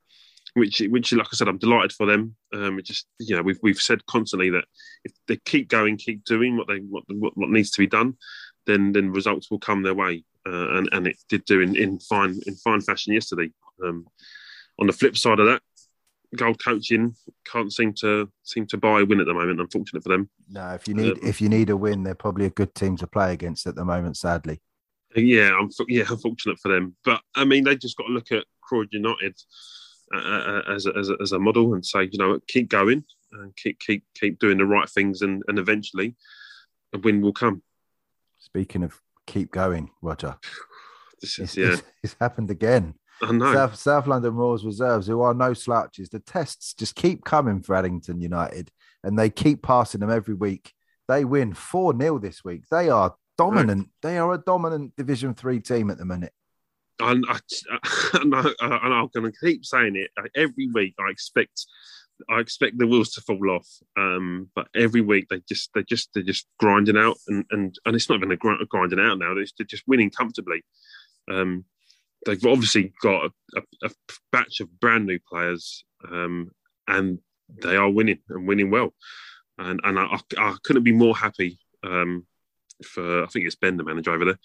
which 0.54 0.82
which 0.90 1.12
like 1.12 1.28
I 1.32 1.36
said, 1.36 1.50
I'm 1.50 1.58
delighted 1.58 1.92
for 1.92 2.06
them. 2.06 2.36
Um, 2.54 2.80
it 2.80 2.86
just 2.86 3.08
you 3.20 3.36
know 3.36 3.42
we've 3.42 3.60
we've 3.62 3.78
said 3.78 4.06
constantly 4.06 4.50
that 4.52 4.64
if 5.04 5.12
they 5.28 5.38
keep 5.46 5.68
going, 5.68 5.98
keep 5.98 6.24
doing 6.24 6.56
what 6.56 6.68
they 6.68 6.78
what 6.78 7.04
what, 7.10 7.38
what 7.38 7.50
needs 7.50 7.72
to 7.72 7.82
be 7.82 7.88
done, 7.88 8.16
then 8.66 8.94
then 8.94 9.12
results 9.12 9.52
will 9.52 9.60
come 9.60 9.84
their 9.84 9.94
way. 9.94 10.24
Uh, 10.48 10.78
and 10.78 10.90
and 10.94 11.08
it 11.08 11.18
did 11.28 11.44
do 11.46 11.60
in, 11.60 11.76
in 11.76 12.00
fine 12.00 12.40
in 12.48 12.56
fine 12.56 12.80
fashion 12.80 13.14
yesterday. 13.14 13.52
Um, 13.84 14.08
on 14.80 14.88
the 14.88 14.94
flip 14.94 15.18
side 15.18 15.40
of 15.40 15.48
that, 15.48 15.62
gold 16.36 16.64
coaching 16.64 17.16
can't 17.46 17.72
seem 17.72 17.94
to 18.02 18.30
seem 18.44 18.66
to 18.68 18.78
buy 18.78 19.02
a 19.02 19.06
win 19.06 19.20
at 19.20 19.26
the 19.26 19.34
moment. 19.34 19.60
Unfortunate 19.60 20.04
for 20.04 20.10
them. 20.10 20.30
No, 20.50 20.70
if 20.70 20.88
you 20.88 20.94
need 20.94 21.14
Um, 21.14 21.20
if 21.24 21.42
you 21.42 21.50
need 21.50 21.70
a 21.70 21.78
win, 21.78 22.04
they're 22.04 22.16
probably 22.16 22.46
a 22.46 22.52
good 22.52 22.74
team 22.76 22.98
to 22.98 23.08
play 23.08 23.34
against 23.34 23.68
at 23.68 23.76
the 23.76 23.86
moment. 23.86 24.18
Sadly, 24.18 24.62
Yeah, 25.16 25.56
I'm 25.60 25.70
yeah, 25.88 26.06
unfortunate 26.10 26.60
for 26.60 26.70
them. 26.72 26.96
But 27.04 27.22
I 27.36 27.46
mean, 27.46 27.64
they 27.64 27.76
just 27.76 27.98
got 27.98 28.08
to 28.08 28.14
look 28.14 28.32
at 28.32 28.46
Croydon 28.62 28.90
United 28.92 29.36
uh, 30.14 30.18
uh, 30.20 30.62
as 30.70 30.86
a, 30.86 30.96
as 30.98 31.10
a, 31.10 31.16
as 31.22 31.32
a 31.32 31.40
model 31.40 31.74
and 31.74 31.86
say, 31.86 32.10
you 32.12 32.20
know, 32.20 32.40
keep 32.48 32.70
going 32.70 33.04
and 33.32 33.56
keep 33.56 33.80
keep 33.80 34.04
keep 34.14 34.40
doing 34.40 34.58
the 34.58 34.66
right 34.66 34.90
things, 34.90 35.22
and 35.22 35.44
and 35.48 35.60
eventually 35.60 36.16
a 36.94 37.00
win 37.00 37.22
will 37.22 37.34
come. 37.34 37.64
speaking 38.40 38.84
of 38.84 39.02
keep 39.26 39.52
going, 39.52 39.90
Roger, 40.02 40.38
This 41.22 41.40
it's, 41.40 41.58
yeah, 41.58 41.74
it's, 41.74 41.84
it's 42.04 42.16
happened 42.20 42.52
again. 42.52 42.96
I 43.22 43.32
know. 43.32 43.54
South, 43.54 43.76
South 43.76 44.08
London 44.08 44.36
Roars 44.36 44.66
reserves, 44.66 45.08
who 45.08 45.22
are 45.22 45.34
no 45.34 45.54
slouches. 45.54 46.10
The 46.10 46.20
tests 46.20 46.74
just 46.74 46.96
keep 46.96 47.24
coming 47.24 47.62
for 47.62 47.76
Addington 47.76 48.20
United, 48.20 48.72
and 49.04 49.18
they 49.18 49.30
keep 49.30 49.62
passing 49.62 50.02
them 50.02 50.12
every 50.12 50.34
week. 50.34 50.74
They 51.08 51.24
win 51.24 51.54
four 51.54 51.98
0 51.98 52.20
this 52.20 52.44
week. 52.44 52.64
They 52.70 52.90
are 52.90 53.16
dominant. 53.38 53.90
They 54.02 54.18
are 54.18 54.34
a 54.34 54.38
dominant 54.38 54.96
Division 54.96 55.34
Three 55.34 55.60
team 55.60 55.90
at 55.90 55.98
the 55.98 56.06
minute. 56.06 56.34
And 57.00 57.26
I, 57.30 57.40
I, 58.14 58.24
know, 58.24 58.54
and 58.62 58.94
I'm 58.94 59.10
going 59.14 59.32
to 59.32 59.40
keep 59.40 59.66
saying 59.66 59.96
it 59.96 60.12
every 60.36 60.70
week. 60.74 60.96
I 61.00 61.10
expect, 61.10 61.66
I 62.30 62.40
expect 62.40 62.78
the 62.78 62.88
wheels 62.88 63.12
to 63.14 63.22
fall 63.22 63.50
off. 63.52 63.68
Um, 63.98 64.50
but 64.56 64.68
every 64.76 65.02
week 65.02 65.28
they 65.30 65.42
just, 65.48 65.72
they 65.74 65.84
just, 65.84 66.10
they're 66.14 66.24
just 66.24 66.48
grinding 66.60 66.98
out, 66.98 67.18
and 67.28 67.46
and 67.52 67.78
and 67.86 67.96
it's 67.96 68.10
not 68.10 68.18
even 68.18 68.32
a 68.32 68.38
grind, 68.38 68.68
grinding 68.70 69.00
out 69.00 69.20
now. 69.20 69.34
They're 69.34 69.66
just 69.66 69.84
winning 69.88 70.10
comfortably. 70.10 70.64
Um, 71.30 71.66
they've 72.26 72.46
obviously 72.46 72.92
got 73.02 73.32
a, 73.56 73.62
a, 73.84 73.90
batch 74.32 74.60
of 74.60 74.80
brand 74.80 75.06
new 75.06 75.20
players, 75.30 75.86
um, 76.12 76.52
and 76.88 77.20
they 77.64 77.76
are 77.76 77.90
winning 77.90 78.20
and 78.30 78.48
winning 78.48 78.72
well. 78.72 78.94
And 79.58 79.80
and 79.84 79.98
I, 79.98 80.20
I 80.38 80.56
couldn't 80.64 80.84
be 80.84 80.92
more 80.92 81.16
happy 81.16 81.60
um, 81.84 82.26
for 82.84 83.24
I 83.24 83.28
think 83.28 83.46
it's 83.46 83.56
Ben 83.56 83.78
the 83.78 83.84
manager 83.84 84.12
over 84.12 84.26
there. 84.26 84.40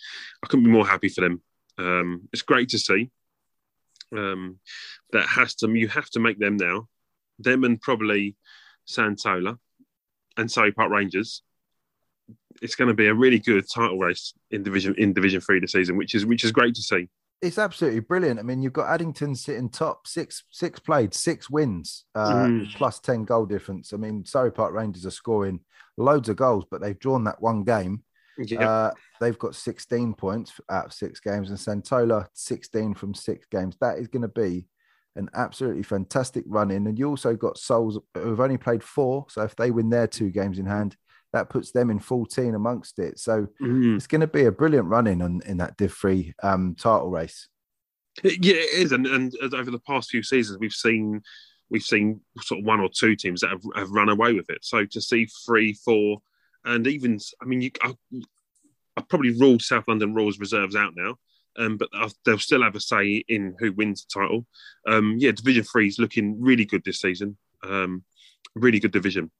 I 0.44 0.46
couldn't 0.46 0.66
be 0.66 0.70
more 0.70 0.86
happy 0.86 1.08
for 1.08 1.22
them. 1.22 1.42
Um, 1.78 2.28
it's 2.32 2.42
great 2.42 2.68
to 2.70 2.78
see. 2.78 3.10
Um, 4.16 4.58
that 5.12 5.26
has 5.26 5.54
to 5.56 5.70
you 5.70 5.88
have 5.88 6.10
to 6.10 6.20
make 6.20 6.38
them 6.38 6.56
now. 6.56 6.88
Them 7.38 7.64
and 7.64 7.80
probably 7.80 8.36
Santola 8.88 9.58
and 10.36 10.50
Surrey 10.50 10.72
Park 10.72 10.90
Rangers. 10.90 11.42
It's 12.60 12.74
going 12.74 12.88
to 12.88 12.94
be 12.94 13.06
a 13.06 13.14
really 13.14 13.38
good 13.38 13.64
title 13.72 13.98
race 13.98 14.34
in 14.50 14.62
division 14.62 14.94
in 14.98 15.14
Division 15.14 15.40
Three 15.40 15.60
this 15.60 15.72
season, 15.72 15.96
which 15.96 16.14
is 16.14 16.26
which 16.26 16.44
is 16.44 16.52
great 16.52 16.74
to 16.74 16.82
see 16.82 17.08
it's 17.42 17.58
absolutely 17.58 18.00
brilliant. 18.00 18.38
I 18.38 18.42
mean, 18.42 18.62
you've 18.62 18.72
got 18.72 18.88
Addington 18.88 19.34
sitting 19.34 19.70
top, 19.70 20.06
six 20.06 20.44
six 20.50 20.78
played, 20.78 21.14
six 21.14 21.48
wins, 21.48 22.04
uh, 22.14 22.44
mm. 22.44 22.74
plus 22.74 23.00
ten 23.00 23.24
goal 23.24 23.46
difference. 23.46 23.92
I 23.92 23.96
mean, 23.96 24.24
Surrey 24.24 24.52
Park 24.52 24.74
Rangers 24.74 25.06
are 25.06 25.10
scoring 25.10 25.60
loads 25.96 26.28
of 26.28 26.36
goals, 26.36 26.64
but 26.70 26.80
they've 26.80 26.98
drawn 26.98 27.24
that 27.24 27.40
one 27.40 27.64
game. 27.64 28.02
Yep. 28.38 28.60
Uh, 28.60 28.90
they've 29.20 29.38
got 29.38 29.54
16 29.54 30.14
points 30.14 30.60
out 30.70 30.86
of 30.86 30.92
six 30.92 31.20
games, 31.20 31.50
and 31.50 31.58
Santola 31.58 32.26
16 32.32 32.94
from 32.94 33.14
six 33.14 33.46
games. 33.50 33.76
That 33.80 33.98
is 33.98 34.08
going 34.08 34.22
to 34.22 34.28
be 34.28 34.66
an 35.16 35.28
absolutely 35.34 35.82
fantastic 35.82 36.44
run 36.46 36.70
in. 36.70 36.86
And 36.86 36.98
you 36.98 37.08
also 37.08 37.34
got 37.34 37.58
Souls 37.58 37.98
who've 38.14 38.40
only 38.40 38.56
played 38.56 38.82
four, 38.82 39.26
so 39.28 39.42
if 39.42 39.56
they 39.56 39.70
win 39.70 39.90
their 39.90 40.06
two 40.06 40.30
games 40.30 40.58
in 40.58 40.66
hand, 40.66 40.96
that 41.32 41.48
puts 41.48 41.70
them 41.70 41.90
in 41.90 41.98
14 41.98 42.54
amongst 42.54 42.98
it. 42.98 43.18
So 43.18 43.46
mm. 43.60 43.96
it's 43.96 44.06
going 44.06 44.20
to 44.20 44.26
be 44.26 44.44
a 44.44 44.52
brilliant 44.52 44.88
run 44.88 45.06
in 45.06 45.22
on, 45.22 45.40
in 45.46 45.58
that 45.58 45.76
Div 45.76 45.92
3 45.92 46.34
um, 46.42 46.74
title 46.74 47.10
race. 47.10 47.48
Yeah, 48.24 48.54
it 48.54 48.74
is. 48.74 48.92
And, 48.92 49.06
and 49.06 49.32
over 49.54 49.70
the 49.70 49.78
past 49.80 50.10
few 50.10 50.22
seasons, 50.22 50.58
we've 50.58 50.72
seen 50.72 51.22
we've 51.70 51.82
seen 51.82 52.20
sort 52.40 52.60
of 52.60 52.66
one 52.66 52.80
or 52.80 52.88
two 52.92 53.14
teams 53.14 53.40
that 53.40 53.50
have, 53.50 53.62
have 53.76 53.90
run 53.90 54.08
away 54.08 54.32
with 54.32 54.50
it. 54.50 54.64
So 54.64 54.84
to 54.84 55.00
see 55.00 55.28
three, 55.46 55.72
four, 55.72 56.20
and 56.64 56.86
even, 56.86 57.18
I 57.40 57.44
mean, 57.44 57.60
you, 57.60 57.70
I, 57.80 57.94
I 58.96 59.02
probably 59.08 59.38
ruled 59.38 59.62
South 59.62 59.84
London 59.86 60.12
Roars 60.12 60.40
reserves 60.40 60.76
out 60.76 60.94
now. 60.96 61.16
Um, 61.58 61.76
but 61.76 61.88
they'll 62.24 62.38
still 62.38 62.62
have 62.62 62.76
a 62.76 62.80
say 62.80 63.24
in 63.28 63.56
who 63.58 63.72
wins 63.72 64.04
the 64.04 64.20
title. 64.20 64.46
Um, 64.86 65.16
yeah, 65.18 65.32
Division 65.32 65.64
Three 65.64 65.88
is 65.88 65.98
looking 65.98 66.40
really 66.40 66.64
good 66.64 66.84
this 66.84 67.00
season. 67.00 67.36
Um, 67.64 68.04
really 68.54 68.78
good 68.78 68.92
division. 68.92 69.30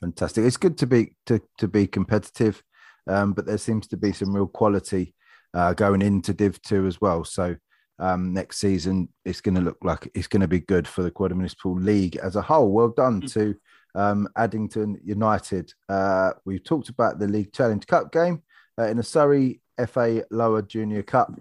Fantastic. 0.00 0.44
It's 0.44 0.56
good 0.56 0.78
to 0.78 0.86
be 0.86 1.16
to 1.26 1.40
to 1.58 1.68
be 1.68 1.86
competitive, 1.86 2.62
um, 3.08 3.32
but 3.32 3.46
there 3.46 3.58
seems 3.58 3.86
to 3.88 3.96
be 3.96 4.12
some 4.12 4.34
real 4.34 4.46
quality 4.46 5.14
uh, 5.54 5.74
going 5.74 6.02
into 6.02 6.32
Div 6.32 6.60
Two 6.62 6.86
as 6.86 7.00
well. 7.00 7.24
So 7.24 7.56
um, 7.98 8.32
next 8.32 8.58
season 8.58 9.08
it's 9.24 9.40
going 9.40 9.56
to 9.56 9.60
look 9.60 9.78
like 9.82 10.08
it's 10.14 10.28
going 10.28 10.42
to 10.42 10.48
be 10.48 10.60
good 10.60 10.86
for 10.86 11.02
the 11.02 11.10
Croydon 11.10 11.38
Municipal 11.38 11.74
League 11.74 12.16
as 12.16 12.36
a 12.36 12.42
whole. 12.42 12.70
Well 12.70 12.90
done 12.90 13.22
mm. 13.22 13.32
to 13.32 13.56
um, 13.94 14.28
Addington 14.36 15.00
United. 15.04 15.72
Uh, 15.88 16.32
we've 16.44 16.62
talked 16.62 16.88
about 16.88 17.18
the 17.18 17.26
League 17.26 17.52
Challenge 17.52 17.84
Cup 17.86 18.12
game 18.12 18.42
uh, 18.78 18.86
in 18.86 18.96
the 18.96 19.02
Surrey 19.02 19.60
FA 19.88 20.24
Lower 20.30 20.62
Junior 20.62 21.02
Cup. 21.02 21.32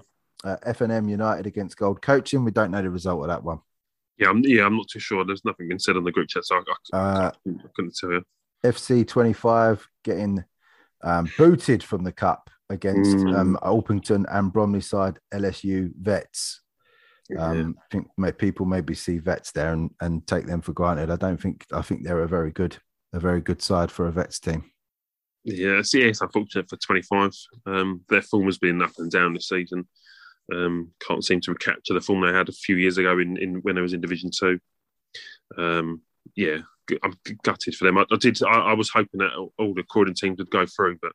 Uh, 0.43 0.55
FNM 0.67 1.09
United 1.09 1.47
against 1.47 1.77
Gold 1.77 1.99
Coaching. 1.99 2.45
We 2.45 2.51
don't 2.51 2.69
know 2.69 2.81
the 2.81 2.91
result 2.91 3.21
of 3.21 3.27
that 3.27 3.43
one. 3.43 3.59
Yeah, 4.17 4.29
I'm, 4.29 4.43
yeah, 4.43 4.65
I'm 4.65 4.77
not 4.77 4.87
too 4.87 4.99
sure. 4.99 5.25
There's 5.25 5.43
nothing 5.43 5.67
been 5.67 5.79
said 5.79 5.97
on 5.97 6.03
the 6.03 6.11
group 6.11 6.29
chat, 6.29 6.45
so 6.45 6.57
I, 6.57 6.95
I, 6.95 6.97
uh, 6.97 7.31
I 7.47 7.67
couldn't 7.75 7.95
tell 7.95 8.11
you. 8.11 8.23
FC 8.65 9.07
25 9.07 9.87
getting 10.03 10.43
um, 11.03 11.29
booted 11.37 11.83
from 11.83 12.03
the 12.03 12.11
cup 12.11 12.49
against 12.69 13.17
mm. 13.17 13.37
um, 13.37 13.57
Orpington 13.61 14.25
and 14.29 14.51
Bromley 14.51 14.81
side 14.81 15.19
LSU 15.33 15.91
vets. 15.99 16.61
Um, 17.37 17.75
I 17.77 17.85
think 17.91 18.07
may, 18.17 18.31
people 18.31 18.65
maybe 18.65 18.93
see 18.93 19.17
vets 19.17 19.51
there 19.51 19.73
and, 19.73 19.91
and 19.99 20.25
take 20.25 20.47
them 20.47 20.61
for 20.61 20.71
granted. 20.71 21.11
I 21.11 21.17
don't 21.17 21.41
think 21.41 21.65
I 21.73 21.81
think 21.81 22.03
they're 22.03 22.23
a 22.23 22.27
very 22.27 22.51
good 22.51 22.77
a 23.13 23.19
very 23.19 23.41
good 23.41 23.61
side 23.61 23.91
for 23.91 24.07
a 24.07 24.11
vets 24.11 24.39
team. 24.39 24.63
Yeah, 25.43 25.79
it's, 25.79 25.93
yeah, 25.93 26.05
it's 26.05 26.21
unfortunate 26.21 26.69
for 26.69 26.77
25. 26.77 27.31
Um, 27.65 28.01
their 28.09 28.21
form 28.21 28.45
has 28.45 28.57
been 28.57 28.81
up 28.81 28.91
and 28.97 29.09
down 29.09 29.33
this 29.33 29.49
season. 29.49 29.87
Um, 30.53 30.91
can't 31.05 31.23
seem 31.23 31.41
to 31.41 31.51
recapture 31.51 31.93
the 31.93 32.01
form 32.01 32.21
they 32.21 32.33
had 32.33 32.49
a 32.49 32.53
few 32.53 32.75
years 32.77 32.97
ago 32.97 33.19
in, 33.19 33.37
in 33.37 33.55
when 33.61 33.77
I 33.77 33.81
was 33.81 33.93
in 33.93 34.01
Division 34.01 34.29
Two. 34.37 34.59
Um, 35.57 36.01
yeah, 36.35 36.59
I'm 37.03 37.17
gutted 37.43 37.75
for 37.75 37.85
them. 37.85 37.97
I, 37.97 38.05
I 38.11 38.15
did. 38.17 38.41
I, 38.43 38.57
I, 38.57 38.73
was 38.73 38.89
hoping 38.89 39.19
that 39.19 39.49
all 39.57 39.73
the 39.73 39.83
Croydon 39.83 40.13
teams 40.13 40.37
would 40.39 40.49
go 40.49 40.65
through, 40.65 40.97
but 41.01 41.11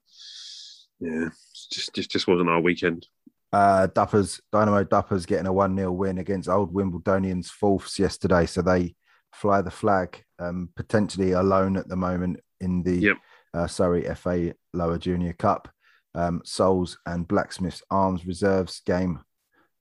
yeah, 1.00 1.28
just 1.70 1.94
just 1.94 2.10
just 2.10 2.26
wasn't 2.26 2.50
our 2.50 2.60
weekend. 2.60 3.06
Uh, 3.52 3.86
Duppers, 3.88 4.40
Dynamo 4.50 4.82
Duppers 4.84 5.26
getting 5.26 5.46
a 5.46 5.52
1 5.52 5.76
0 5.76 5.92
win 5.92 6.18
against 6.18 6.48
Old 6.48 6.72
Wimbledonians 6.72 7.48
fourths 7.48 7.98
yesterday. 7.98 8.46
So 8.46 8.62
they 8.62 8.94
fly 9.32 9.60
the 9.60 9.70
flag, 9.70 10.24
um, 10.38 10.70
potentially 10.74 11.32
alone 11.32 11.76
at 11.76 11.88
the 11.88 11.96
moment 11.96 12.40
in 12.60 12.82
the 12.82 12.96
yep. 12.96 13.16
uh, 13.52 13.66
Surrey 13.66 14.02
FA 14.14 14.54
Lower 14.72 14.98
Junior 14.98 15.34
Cup. 15.34 15.68
Um, 16.14 16.42
Souls 16.44 16.98
and 17.06 17.26
Blacksmiths 17.26 17.82
Arms 17.90 18.26
Reserves 18.26 18.82
game 18.84 19.20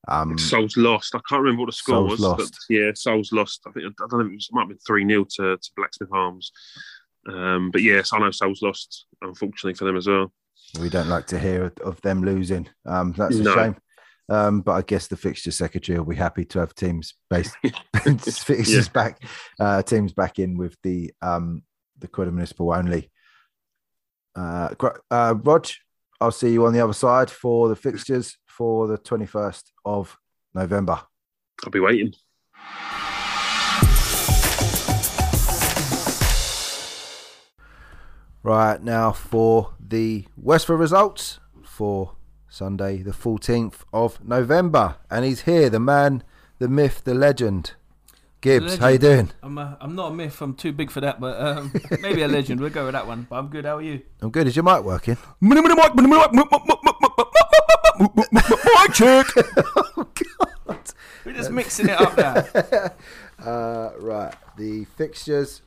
um, 0.08 0.38
Souls 0.38 0.78
lost. 0.78 1.16
I 1.16 1.20
can't 1.28 1.42
remember 1.42 1.62
what 1.62 1.68
the 1.68 1.74
score 1.74 1.96
Souls 1.96 2.12
was. 2.12 2.20
Lost. 2.20 2.58
But 2.68 2.76
yeah, 2.76 2.92
Souls 2.96 3.32
lost. 3.32 3.62
I 3.68 3.72
think 3.72 3.86
I 3.86 4.08
don't 4.10 4.20
know. 4.20 4.26
It, 4.26 4.36
was, 4.36 4.50
it 4.52 4.56
might 4.56 4.62
have 4.62 4.70
been 4.70 4.78
three 4.80 5.08
0 5.08 5.26
to, 5.36 5.58
to 5.58 5.70
Blacksmith 5.76 6.10
Arms. 6.12 6.52
Um, 7.30 7.70
but 7.72 7.82
yes, 7.82 8.12
I 8.14 8.20
know 8.20 8.32
Souls 8.32 8.62
lost. 8.62 9.06
Unfortunately 9.22 9.76
for 9.76 9.86
them 9.86 9.98
as 9.98 10.08
well. 10.08 10.32
We 10.80 10.90
don't 10.90 11.10
like 11.10 11.28
to 11.28 11.40
hear 11.40 11.72
of 11.84 12.02
them 12.02 12.24
losing. 12.24 12.68
Um, 12.86 13.14
that's 13.18 13.36
a 13.36 13.44
no. 13.44 13.54
shame. 13.54 13.76
Um, 14.30 14.62
but 14.62 14.72
I 14.72 14.82
guess 14.82 15.08
the 15.08 15.18
fixture 15.18 15.52
secretary 15.52 16.00
will 16.00 16.06
be 16.06 16.16
happy 16.16 16.46
to 16.46 16.60
have 16.60 16.74
teams 16.74 17.16
based 17.30 17.56
fixtures 18.04 18.88
yeah. 18.88 18.92
back, 18.94 19.24
uh, 19.60 19.82
teams 19.84 20.14
back 20.14 20.40
in 20.40 20.58
with 20.58 20.78
the 20.84 21.12
um, 21.22 21.64
the 22.00 22.08
Croydon 22.08 22.36
Municipal 22.36 22.74
only. 22.74 23.12
Uh, 24.34 24.74
uh, 25.12 25.36
Rog, 25.44 25.68
I'll 26.22 26.32
see 26.32 26.54
you 26.54 26.66
on 26.66 26.74
the 26.74 26.80
other 26.80 26.94
side 26.94 27.30
for 27.30 27.68
the 27.68 27.76
fixtures 27.76 28.38
for 28.52 28.88
the 28.88 28.98
21st 28.98 29.72
of 29.86 30.20
November. 30.54 31.02
I'll 31.64 31.72
be 31.72 31.80
waiting. 31.80 32.14
Right 38.44 38.82
now 38.84 39.12
for 39.12 39.76
the 39.80 40.26
Westford 40.36 40.80
results 40.80 41.40
for 41.64 42.16
Sunday, 42.50 42.98
the 42.98 43.12
14th 43.12 43.84
of 43.94 44.24
November. 44.26 44.98
And 45.10 45.24
he's 45.24 45.42
here, 45.42 45.70
the 45.70 45.80
man, 45.80 46.24
the 46.60 46.68
myth, 46.68 47.04
the 47.06 47.14
legend. 47.14 47.74
Gibbs, 48.42 48.78
how 48.78 48.88
you 48.88 48.98
doing? 48.98 49.30
I'm 49.44 49.56
a, 49.60 49.78
I'm 49.80 49.96
not 49.96 50.12
a 50.12 50.16
myth. 50.16 50.42
I'm 50.42 50.56
too 50.56 50.72
big 50.72 50.90
for 50.90 51.00
that, 51.02 51.20
but 51.20 51.40
um, 51.40 51.72
maybe 52.02 52.24
a 52.24 52.28
legend. 52.28 52.60
We'll 52.60 52.72
go 52.72 52.86
with 52.86 52.94
that 52.94 53.06
one. 53.06 53.28
But 53.30 53.36
I'm 53.38 53.50
good. 53.50 53.66
How 53.66 53.78
are 53.78 53.84
you? 53.84 54.02
I'm 54.20 54.32
good. 54.32 54.48
Is 54.48 54.56
your 54.56 54.64
mic 54.64 54.84
working? 54.84 55.16
Mic 55.42 55.64
check. 58.94 59.28
oh 59.76 59.94
God! 59.96 60.08
We're 61.24 61.34
just 61.34 61.52
mixing 61.52 61.90
it 61.90 62.02
up 62.02 62.18
now. 62.18 62.44
uh, 63.48 63.92
right, 64.00 64.34
the 64.58 64.86
fixtures 64.98 65.62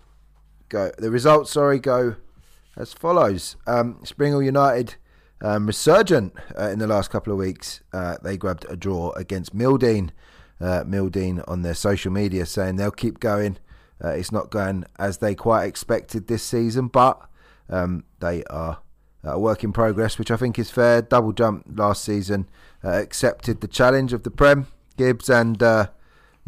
go. 0.69 0.91
The 0.99 1.13
results, 1.13 1.53
sorry, 1.53 1.79
go 1.79 2.17
as 2.77 2.93
follows. 2.93 3.55
Um, 3.69 4.01
Springhill 4.03 4.43
United 4.43 4.97
um, 5.41 5.67
resurgent 5.67 6.33
uh, 6.59 6.71
in 6.71 6.81
the 6.81 6.89
last 6.89 7.11
couple 7.11 7.33
of 7.33 7.39
weeks. 7.39 7.83
Uh, 7.93 8.17
they 8.23 8.37
grabbed 8.37 8.67
a 8.69 8.75
draw 8.77 9.13
against 9.13 9.57
Mildeen. 9.57 10.11
Uh, 10.65 10.83
Mildeen 10.85 11.45
on 11.47 11.61
their 11.61 11.75
social 11.75 12.11
media 12.11 12.47
saying 12.47 12.77
they'll 12.77 12.91
keep 12.91 13.21
going. 13.21 13.59
Uh, 14.03 14.09
it's 14.09 14.33
not 14.33 14.51
going 14.51 14.87
as 14.99 15.19
they 15.19 15.35
quite 15.35 15.65
expected 15.67 16.27
this 16.27 16.43
season, 16.43 16.89
but 16.89 17.21
um, 17.69 18.05
they 18.21 18.45
are 18.45 18.79
a 19.23 19.39
work 19.39 19.63
in 19.63 19.75
progress, 19.75 20.19
which 20.19 20.31
I 20.31 20.37
think 20.37 20.59
is 20.59 20.71
fair. 20.71 21.03
Double 21.03 21.33
jump 21.33 21.67
last 21.69 22.03
season, 22.03 22.49
uh, 22.83 22.93
accepted 22.93 23.61
the 23.61 23.69
challenge 23.69 24.15
of 24.15 24.23
the 24.23 24.31
Prem. 24.31 24.67
Gibbs 24.97 25.29
and 25.29 25.63
uh, 25.63 25.89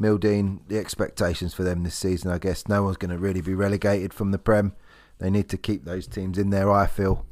Mildeen, 0.00 0.60
the 0.68 0.78
expectations 0.78 1.52
for 1.52 1.62
them 1.64 1.82
this 1.82 1.94
season, 1.94 2.30
I 2.30 2.38
guess 2.38 2.68
no 2.68 2.84
one's 2.84 2.96
going 2.96 3.10
to 3.10 3.18
really 3.18 3.42
be 3.42 3.54
relegated 3.54 4.14
from 4.14 4.30
the 4.30 4.38
Prem. 4.38 4.72
They 5.18 5.30
need 5.30 5.50
to 5.50 5.58
keep 5.58 5.84
those 5.84 6.06
teams 6.06 6.38
in 6.38 6.50
there, 6.50 6.70
I 6.70 6.86
feel, 6.86 7.26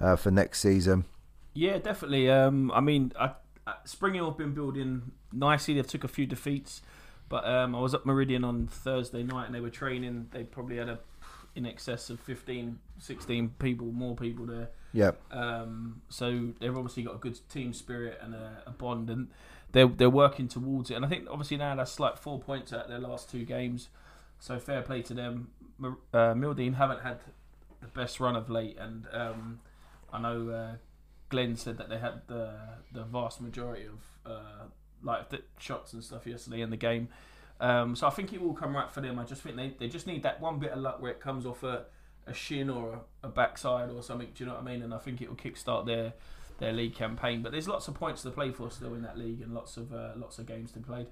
uh, 0.00 0.16
for 0.16 0.30
next 0.30 0.60
season. 0.60 1.06
Yeah, 1.54 1.78
definitely. 1.78 2.30
Um, 2.30 2.70
I 2.72 2.80
mean, 2.80 3.12
I, 3.18 3.32
uh, 3.66 3.74
Spring 3.84 4.14
Hill 4.14 4.26
have 4.26 4.38
been 4.38 4.54
building 4.54 5.12
nicely. 5.32 5.74
They've 5.74 5.86
took 5.86 6.04
a 6.04 6.08
few 6.08 6.26
defeats, 6.26 6.82
but 7.28 7.46
um, 7.46 7.74
I 7.74 7.80
was 7.80 7.94
up 7.94 8.06
Meridian 8.06 8.44
on 8.44 8.66
Thursday 8.66 9.22
night 9.22 9.46
and 9.46 9.54
they 9.54 9.60
were 9.60 9.70
training. 9.70 10.28
They 10.30 10.44
probably 10.44 10.76
had 10.76 10.88
a 10.88 10.98
in 11.56 11.64
excess 11.64 12.10
of 12.10 12.20
15, 12.20 12.78
16 12.98 13.48
people, 13.58 13.86
more 13.86 14.14
people 14.14 14.44
there. 14.44 14.68
Yep. 14.92 15.18
Um, 15.32 16.02
so 16.10 16.52
they've 16.60 16.76
obviously 16.76 17.02
got 17.02 17.14
a 17.14 17.18
good 17.18 17.38
team 17.48 17.72
spirit 17.72 18.18
and 18.22 18.34
a, 18.34 18.62
a 18.66 18.70
bond, 18.70 19.10
and 19.10 19.28
they're 19.72 19.88
they're 19.88 20.10
working 20.10 20.48
towards 20.48 20.90
it. 20.90 20.94
And 20.94 21.04
I 21.04 21.08
think 21.08 21.26
obviously 21.30 21.56
now 21.56 21.74
that's 21.74 21.98
like 21.98 22.18
four 22.18 22.38
points 22.38 22.72
out 22.72 22.88
their 22.88 22.98
last 22.98 23.30
two 23.30 23.44
games. 23.44 23.88
So 24.38 24.58
fair 24.58 24.82
play 24.82 25.02
to 25.02 25.14
them. 25.14 25.48
Uh, 25.82 26.34
Mildeen 26.34 26.74
haven't 26.76 27.00
had 27.00 27.20
the 27.80 27.88
best 27.88 28.20
run 28.20 28.36
of 28.36 28.48
late, 28.50 28.76
and 28.78 29.06
um, 29.12 29.60
I 30.12 30.20
know 30.20 30.50
uh, 30.50 30.76
Glenn 31.28 31.56
said 31.56 31.78
that 31.78 31.88
they 31.88 31.98
had 31.98 32.22
the 32.26 32.52
the 32.92 33.04
vast 33.04 33.40
majority 33.40 33.86
of 33.86 34.30
uh, 34.30 34.64
like 35.02 35.30
the 35.30 35.42
shots 35.58 35.92
and 35.92 36.02
stuff 36.02 36.26
yesterday 36.26 36.60
in 36.60 36.70
the 36.70 36.76
game. 36.76 37.08
Um, 37.60 37.96
so 37.96 38.06
I 38.06 38.10
think 38.10 38.32
it 38.32 38.42
will 38.42 38.52
come 38.54 38.76
right 38.76 38.90
for 38.90 39.00
them. 39.00 39.18
I 39.18 39.24
just 39.24 39.42
think 39.42 39.56
they, 39.56 39.74
they 39.78 39.88
just 39.88 40.06
need 40.06 40.22
that 40.24 40.40
one 40.40 40.58
bit 40.58 40.72
of 40.72 40.78
luck 40.78 41.00
where 41.00 41.10
it 41.10 41.20
comes 41.20 41.46
off 41.46 41.62
a, 41.62 41.86
a 42.26 42.34
shin 42.34 42.68
or 42.68 43.00
a, 43.22 43.26
a 43.26 43.30
backside 43.30 43.90
or 43.90 44.02
something. 44.02 44.28
Do 44.34 44.44
you 44.44 44.46
know 44.48 44.56
what 44.56 44.62
I 44.62 44.66
mean? 44.72 44.82
And 44.82 44.92
I 44.92 44.98
think 44.98 45.22
it 45.22 45.28
will 45.28 45.36
kickstart 45.36 45.86
their 45.86 46.12
their 46.58 46.72
league 46.72 46.94
campaign. 46.94 47.42
But 47.42 47.52
there's 47.52 47.68
lots 47.68 47.88
of 47.88 47.94
points 47.94 48.22
to 48.22 48.30
play 48.30 48.50
for 48.50 48.70
still 48.70 48.94
in 48.94 49.02
that 49.02 49.18
league 49.18 49.40
and 49.40 49.54
lots 49.54 49.76
of 49.76 49.92
uh, 49.92 50.12
lots 50.16 50.38
of 50.38 50.46
games 50.46 50.72
to 50.72 50.80
be 50.80 50.84
played. 50.84 51.06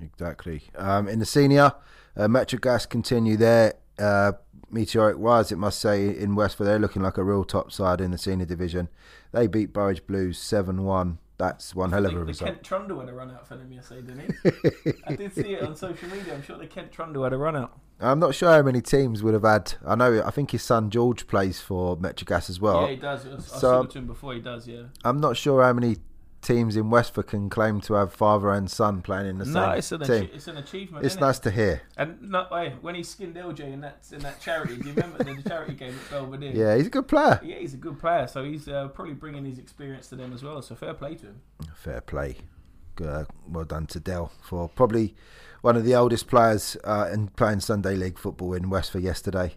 Exactly. 0.00 0.62
Um, 0.76 1.08
in 1.08 1.18
the 1.18 1.26
senior, 1.26 1.72
uh, 2.16 2.26
Metrogas 2.26 2.88
continue 2.88 3.36
their 3.36 3.74
uh, 4.02 4.32
meteoric 4.70 5.16
rise, 5.18 5.52
it 5.52 5.56
must 5.56 5.78
say, 5.78 6.08
in 6.16 6.34
Westford. 6.34 6.66
They're 6.66 6.78
looking 6.78 7.02
like 7.02 7.18
a 7.18 7.24
real 7.24 7.44
top 7.44 7.70
side 7.72 8.00
in 8.00 8.10
the 8.10 8.18
senior 8.18 8.46
division. 8.46 8.88
They 9.32 9.46
beat 9.46 9.72
Burridge 9.72 10.06
Blues 10.06 10.38
7 10.38 10.82
1. 10.84 11.18
That's 11.38 11.74
one 11.74 11.90
hell 11.90 12.06
of 12.06 12.12
a 12.12 12.18
the, 12.18 12.24
result. 12.24 12.50
Kent 12.52 12.62
Trundle 12.62 13.00
had 13.00 13.08
a 13.08 13.12
run 13.12 13.30
out 13.30 13.48
for 13.48 13.56
them 13.56 13.72
yesterday, 13.72 14.02
didn't 14.02 14.36
he? 14.84 14.92
I 15.06 15.16
did 15.16 15.34
see 15.34 15.54
it 15.54 15.62
on 15.62 15.74
social 15.74 16.08
media. 16.08 16.34
I'm 16.34 16.42
sure 16.42 16.56
the 16.56 16.66
Kent 16.66 16.92
Trundle 16.92 17.24
had 17.24 17.32
a 17.32 17.36
run 17.38 17.56
out. 17.56 17.78
I'm 18.00 18.18
not 18.18 18.34
sure 18.34 18.50
how 18.50 18.62
many 18.62 18.80
teams 18.80 19.22
would 19.22 19.34
have 19.34 19.42
had. 19.44 19.74
I 19.86 19.94
know, 19.94 20.22
I 20.24 20.30
think 20.30 20.50
his 20.52 20.62
son 20.62 20.90
George 20.90 21.26
plays 21.26 21.60
for 21.60 21.96
Metrogas 21.96 22.48
as 22.50 22.60
well. 22.60 22.82
yeah, 22.82 22.90
he 22.90 22.96
does. 22.96 23.26
I 23.26 23.38
so- 23.38 23.58
saw 23.58 23.82
to 23.84 23.98
him 23.98 24.06
before. 24.06 24.34
He 24.34 24.40
does. 24.40 24.68
Yeah. 24.68 24.84
I'm 25.04 25.20
not 25.20 25.36
sure 25.36 25.62
how 25.62 25.72
many 25.72 25.96
teams 26.42 26.76
in 26.76 26.90
Westford 26.90 27.28
can 27.28 27.48
claim 27.48 27.80
to 27.82 27.94
have 27.94 28.12
father 28.12 28.50
and 28.50 28.70
son 28.70 29.00
playing 29.00 29.26
in 29.28 29.38
the 29.38 29.44
No, 29.44 29.52
same 29.70 29.78
it's 29.78 29.92
an 29.92 30.00
team. 30.00 30.08
achie- 30.24 30.34
it's 30.34 30.48
an 30.48 30.56
achievement. 30.58 31.06
It's 31.06 31.16
nice 31.16 31.38
to 31.40 31.50
hear. 31.50 31.82
And 31.96 32.20
no, 32.20 32.46
hey, 32.50 32.74
when 32.82 32.94
he 32.96 33.02
skinned 33.02 33.36
LJ 33.36 33.60
in 33.72 33.80
that 33.82 34.04
in 34.12 34.18
that 34.20 34.40
charity, 34.40 34.76
do 34.76 34.88
you 34.88 34.94
remember 34.94 35.22
the 35.24 35.40
charity 35.48 35.74
game 35.74 35.94
at 35.94 36.10
Belvedere? 36.10 36.52
Yeah, 36.52 36.76
he's 36.76 36.88
a 36.88 36.90
good 36.90 37.08
player. 37.08 37.40
Yeah, 37.42 37.56
he's 37.56 37.74
a 37.74 37.78
good 37.78 37.98
player, 37.98 38.26
so 38.26 38.44
he's 38.44 38.68
uh, 38.68 38.88
probably 38.88 39.14
bringing 39.14 39.44
his 39.44 39.58
experience 39.58 40.08
to 40.08 40.16
them 40.16 40.32
as 40.32 40.42
well. 40.42 40.60
So 40.62 40.74
fair 40.74 40.94
play 40.94 41.14
to 41.14 41.26
him. 41.26 41.40
Fair 41.74 42.00
play. 42.00 42.36
Uh, 43.02 43.24
well 43.48 43.64
done 43.64 43.86
to 43.86 43.98
Dell 43.98 44.30
for 44.42 44.68
probably 44.68 45.14
one 45.62 45.76
of 45.76 45.84
the 45.84 45.94
oldest 45.94 46.26
players 46.28 46.76
uh, 46.84 47.08
in 47.12 47.28
playing 47.28 47.60
Sunday 47.60 47.94
League 47.94 48.18
football 48.18 48.52
in 48.52 48.68
Westford 48.68 49.02
yesterday. 49.02 49.54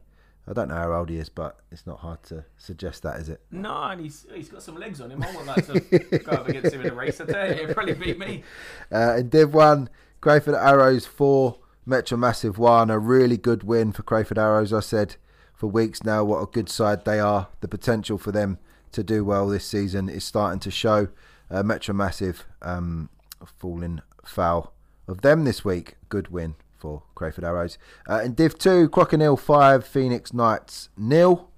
I 0.48 0.54
don't 0.54 0.68
know 0.68 0.76
how 0.76 0.94
old 0.94 1.10
he 1.10 1.18
is, 1.18 1.30
but 1.30 1.60
it's 1.72 1.88
not 1.88 2.00
hard 2.00 2.22
to 2.24 2.46
suggest 2.58 3.02
that, 3.04 3.20
is 3.20 3.30
it? 3.30 3.42
No, 3.50 3.84
and 3.84 4.00
he's 4.00 4.28
he's 4.34 4.50
got 4.50 4.62
some 4.62 4.78
legs 4.78 5.02
on 5.02 5.10
him. 5.10 5.24
I 5.24 5.34
want 5.34 5.48
that 5.48 5.66
to 5.66 6.20
go 6.20 6.32
up 6.34 6.48
against 6.48 6.74
him 6.74 6.82
in 6.82 6.92
a 6.92 6.94
race. 6.94 7.20
I 7.20 7.26
tell 7.26 7.48
you, 7.48 7.66
he'd 7.66 7.74
probably 7.74 7.94
beat 7.94 8.20
me. 8.20 8.44
Uh, 8.92 9.16
in 9.18 9.30
Div 9.30 9.54
1, 9.54 9.90
Crayford 10.22 10.54
Arrows 10.54 11.08
4, 11.08 11.58
Metro 11.86 12.18
Massive 12.18 12.60
1. 12.60 12.92
A 12.92 13.00
really 13.00 13.38
good 13.38 13.64
win 13.64 13.92
for 13.92 14.04
Crayford 14.04 14.38
Arrows. 14.38 14.72
I 14.72 14.82
said 14.82 15.16
for 15.56 15.68
weeks 15.68 16.04
now 16.04 16.24
what 16.24 16.44
a 16.44 16.46
good 16.46 16.70
side 16.70 17.06
they 17.06 17.20
are. 17.20 17.48
The 17.62 17.68
potential 17.68 18.20
for 18.20 18.32
them 18.32 18.60
to 18.92 19.04
do 19.04 19.26
well 19.26 19.48
this 19.48 19.66
season 19.66 20.10
is 20.10 20.24
starting 20.24 20.60
to 20.60 20.72
show. 20.72 21.08
Uh, 21.50 21.64
Metro 21.64 21.96
Massive 21.96 22.46
um, 22.62 23.10
falling 23.58 24.02
foul 24.24 24.74
of 25.08 25.22
them 25.22 25.44
this 25.44 25.66
week. 25.66 25.96
Good 26.10 26.28
win 26.28 26.56
for 26.86 27.02
Crayford 27.16 27.44
Arrows. 27.44 27.80
Uh, 28.08 28.22
in 28.22 28.36
Div 28.36 28.60
2, 28.60 28.90
Crocodile 28.90 29.36
5, 29.36 29.88
Phoenix 29.88 30.34
Knights 30.34 30.90
nil. 30.96 31.50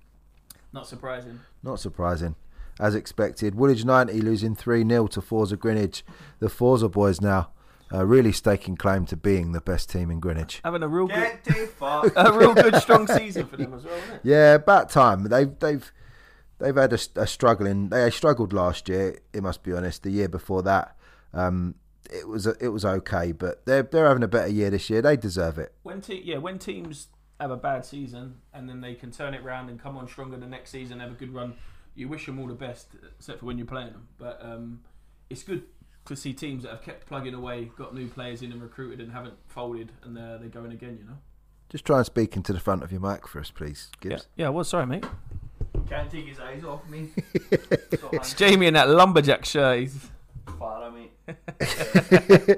Not 0.71 0.87
surprising. 0.87 1.41
Not 1.61 1.81
surprising. 1.81 2.35
As 2.79 2.95
expected, 2.95 3.53
Woolwich 3.55 3.83
90 3.83 4.21
losing 4.21 4.55
3 4.55 4.87
0 4.87 5.07
to 5.07 5.21
Forza 5.21 5.57
Greenwich. 5.57 6.05
The 6.39 6.47
Forza 6.47 6.87
boys 6.87 7.19
now 7.19 7.49
uh, 7.93 8.05
really 8.05 8.31
staking 8.31 8.77
claim 8.77 9.05
to 9.07 9.17
being 9.17 9.51
the 9.51 9.59
best 9.59 9.89
team 9.89 10.09
in 10.09 10.21
Greenwich. 10.21 10.61
Having 10.63 10.83
a 10.83 10.87
real 10.87 11.07
good, 11.07 11.39
Get 11.43 11.43
too 11.43 11.67
a 12.15 12.31
real 12.31 12.53
good 12.53 12.77
strong 12.77 13.05
season 13.07 13.47
for 13.47 13.57
them 13.57 13.73
as 13.73 13.83
well. 13.83 13.99
Yeah, 14.23 14.53
about 14.53 14.89
time. 14.89 15.23
They've 15.25 15.59
they've 15.59 15.91
they've 16.59 16.75
had 16.75 16.93
a, 16.93 16.99
a 17.17 17.27
struggling. 17.27 17.89
They 17.89 18.09
struggled 18.11 18.53
last 18.53 18.87
year. 18.87 19.19
It 19.33 19.43
must 19.43 19.61
be 19.63 19.73
honest. 19.73 20.03
The 20.03 20.11
year 20.11 20.29
before 20.29 20.63
that, 20.63 20.95
um, 21.33 21.75
it 22.11 22.27
was 22.27 22.47
it 22.47 22.69
was 22.69 22.85
okay, 22.85 23.31
but 23.31 23.65
they're 23.65 23.83
they're 23.83 24.07
having 24.07 24.23
a 24.23 24.27
better 24.27 24.49
year 24.49 24.69
this 24.69 24.89
year. 24.89 25.01
They 25.01 25.17
deserve 25.17 25.57
it. 25.57 25.73
When 25.83 26.01
te- 26.01 26.21
yeah, 26.23 26.37
when 26.37 26.59
teams 26.59 27.07
have 27.39 27.51
a 27.51 27.57
bad 27.57 27.85
season 27.85 28.35
and 28.53 28.67
then 28.67 28.81
they 28.81 28.95
can 28.95 29.11
turn 29.11 29.33
it 29.33 29.41
around 29.43 29.69
and 29.69 29.79
come 29.81 29.97
on 29.97 30.07
stronger 30.07 30.37
the 30.37 30.47
next 30.47 30.71
season, 30.71 30.99
have 30.99 31.11
a 31.11 31.15
good 31.15 31.33
run, 31.33 31.53
you 31.95 32.07
wish 32.07 32.25
them 32.25 32.39
all 32.39 32.47
the 32.47 32.53
best, 32.53 32.87
except 33.19 33.39
for 33.39 33.45
when 33.45 33.57
you're 33.57 33.67
playing 33.67 33.91
them. 33.91 34.07
But 34.17 34.39
um, 34.43 34.81
it's 35.29 35.43
good 35.43 35.63
to 36.05 36.15
see 36.15 36.33
teams 36.33 36.63
that 36.63 36.71
have 36.71 36.81
kept 36.81 37.05
plugging 37.05 37.33
away, 37.33 37.65
got 37.77 37.93
new 37.93 38.07
players 38.07 38.41
in 38.41 38.51
and 38.51 38.61
recruited 38.61 39.01
and 39.01 39.11
haven't 39.11 39.35
folded, 39.47 39.91
and 40.03 40.15
they're, 40.15 40.37
they're 40.37 40.49
going 40.49 40.71
again. 40.71 40.97
You 40.99 41.05
know. 41.05 41.17
Just 41.69 41.85
try 41.85 41.97
and 41.97 42.05
speak 42.05 42.35
into 42.35 42.53
the 42.53 42.59
front 42.59 42.83
of 42.83 42.91
your 42.91 43.01
mic 43.01 43.27
for 43.27 43.39
us, 43.39 43.51
please, 43.51 43.89
Gibbs. 43.99 44.27
Yeah. 44.35 44.49
Well, 44.49 44.63
sorry, 44.63 44.85
mate. 44.85 45.05
Can't 45.89 46.09
take 46.09 46.27
his 46.27 46.39
eyes 46.39 46.63
off 46.63 46.87
me. 46.89 47.09
It's 48.13 48.33
Jamie 48.33 48.67
in 48.67 48.73
that 48.75 48.89
lumberjack 48.89 49.45
shirt. 49.45 49.79
He's 49.79 50.09
Far 50.57 50.89
me. 50.91 50.96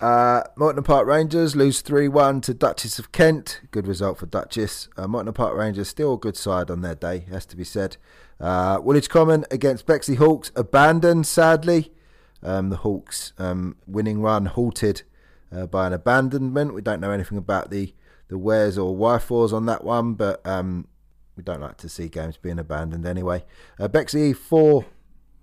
Uh, 0.00 0.42
Morton 0.56 0.82
Park 0.82 1.06
Rangers 1.06 1.56
lose 1.56 1.80
3 1.80 2.08
1 2.08 2.42
to 2.42 2.52
Duchess 2.52 2.98
of 2.98 3.10
Kent. 3.10 3.62
Good 3.70 3.86
result 3.86 4.18
for 4.18 4.26
Duchess. 4.26 4.88
Uh, 4.98 5.06
Morton 5.06 5.32
Park 5.32 5.56
Rangers 5.56 5.88
still 5.88 6.14
a 6.14 6.18
good 6.18 6.36
side 6.36 6.70
on 6.70 6.82
their 6.82 6.94
day, 6.94 7.20
has 7.30 7.46
to 7.46 7.56
be 7.56 7.64
said. 7.64 7.96
Uh, 8.38 8.80
Woolwich 8.82 9.08
Common 9.08 9.46
against 9.50 9.86
Bexley 9.86 10.16
Hawks 10.16 10.52
abandoned, 10.56 11.26
sadly. 11.26 11.90
Um, 12.42 12.68
the 12.68 12.76
Hawks' 12.78 13.32
um, 13.38 13.76
winning 13.86 14.20
run 14.20 14.44
halted 14.44 15.02
uh, 15.50 15.66
by 15.66 15.86
an 15.86 15.94
abandonment. 15.94 16.74
We 16.74 16.82
don't 16.82 17.00
know 17.00 17.12
anything 17.12 17.38
about 17.38 17.70
the, 17.70 17.94
the 18.28 18.36
wheres 18.36 18.76
or 18.76 18.94
why-fors 18.94 19.54
on 19.54 19.64
that 19.66 19.84
one, 19.84 20.14
but 20.14 20.46
um, 20.46 20.86
we 21.34 21.42
don't 21.42 21.62
like 21.62 21.78
to 21.78 21.88
see 21.88 22.08
games 22.08 22.36
being 22.36 22.58
abandoned 22.58 23.06
anyway. 23.06 23.44
Uh, 23.78 23.88
Bexley 23.88 24.34
4, 24.34 24.84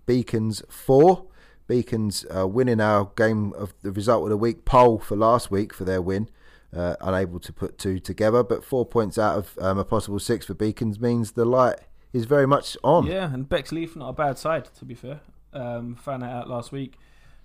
Beacons 0.05 0.61
4. 0.69 1.25
Beacons 1.71 2.25
uh, 2.35 2.45
winning 2.45 2.81
our 2.81 3.11
game 3.15 3.53
of 3.53 3.73
the 3.81 3.93
result 3.93 4.25
of 4.25 4.29
the 4.29 4.35
week 4.35 4.65
poll 4.65 4.99
for 4.99 5.15
last 5.15 5.49
week 5.49 5.73
for 5.73 5.85
their 5.85 6.01
win. 6.01 6.29
Uh, 6.75 6.97
unable 6.99 7.39
to 7.39 7.53
put 7.53 7.77
two 7.77 7.97
together, 7.97 8.43
but 8.43 8.61
four 8.61 8.85
points 8.85 9.17
out 9.17 9.37
of 9.37 9.57
um, 9.57 9.77
a 9.77 9.85
possible 9.85 10.19
six 10.19 10.45
for 10.45 10.53
Beacons 10.53 10.99
means 10.99 11.31
the 11.31 11.45
light 11.45 11.79
is 12.11 12.25
very 12.25 12.45
much 12.45 12.75
on. 12.83 13.05
Yeah, 13.05 13.33
and 13.33 13.47
Bexley 13.47 13.87
not 13.95 14.09
a 14.09 14.13
bad 14.13 14.37
side 14.37 14.65
to 14.79 14.83
be 14.83 14.95
fair. 14.95 15.21
Um, 15.53 15.95
found 15.95 16.23
that 16.23 16.31
out 16.31 16.49
last 16.49 16.73
week 16.73 16.97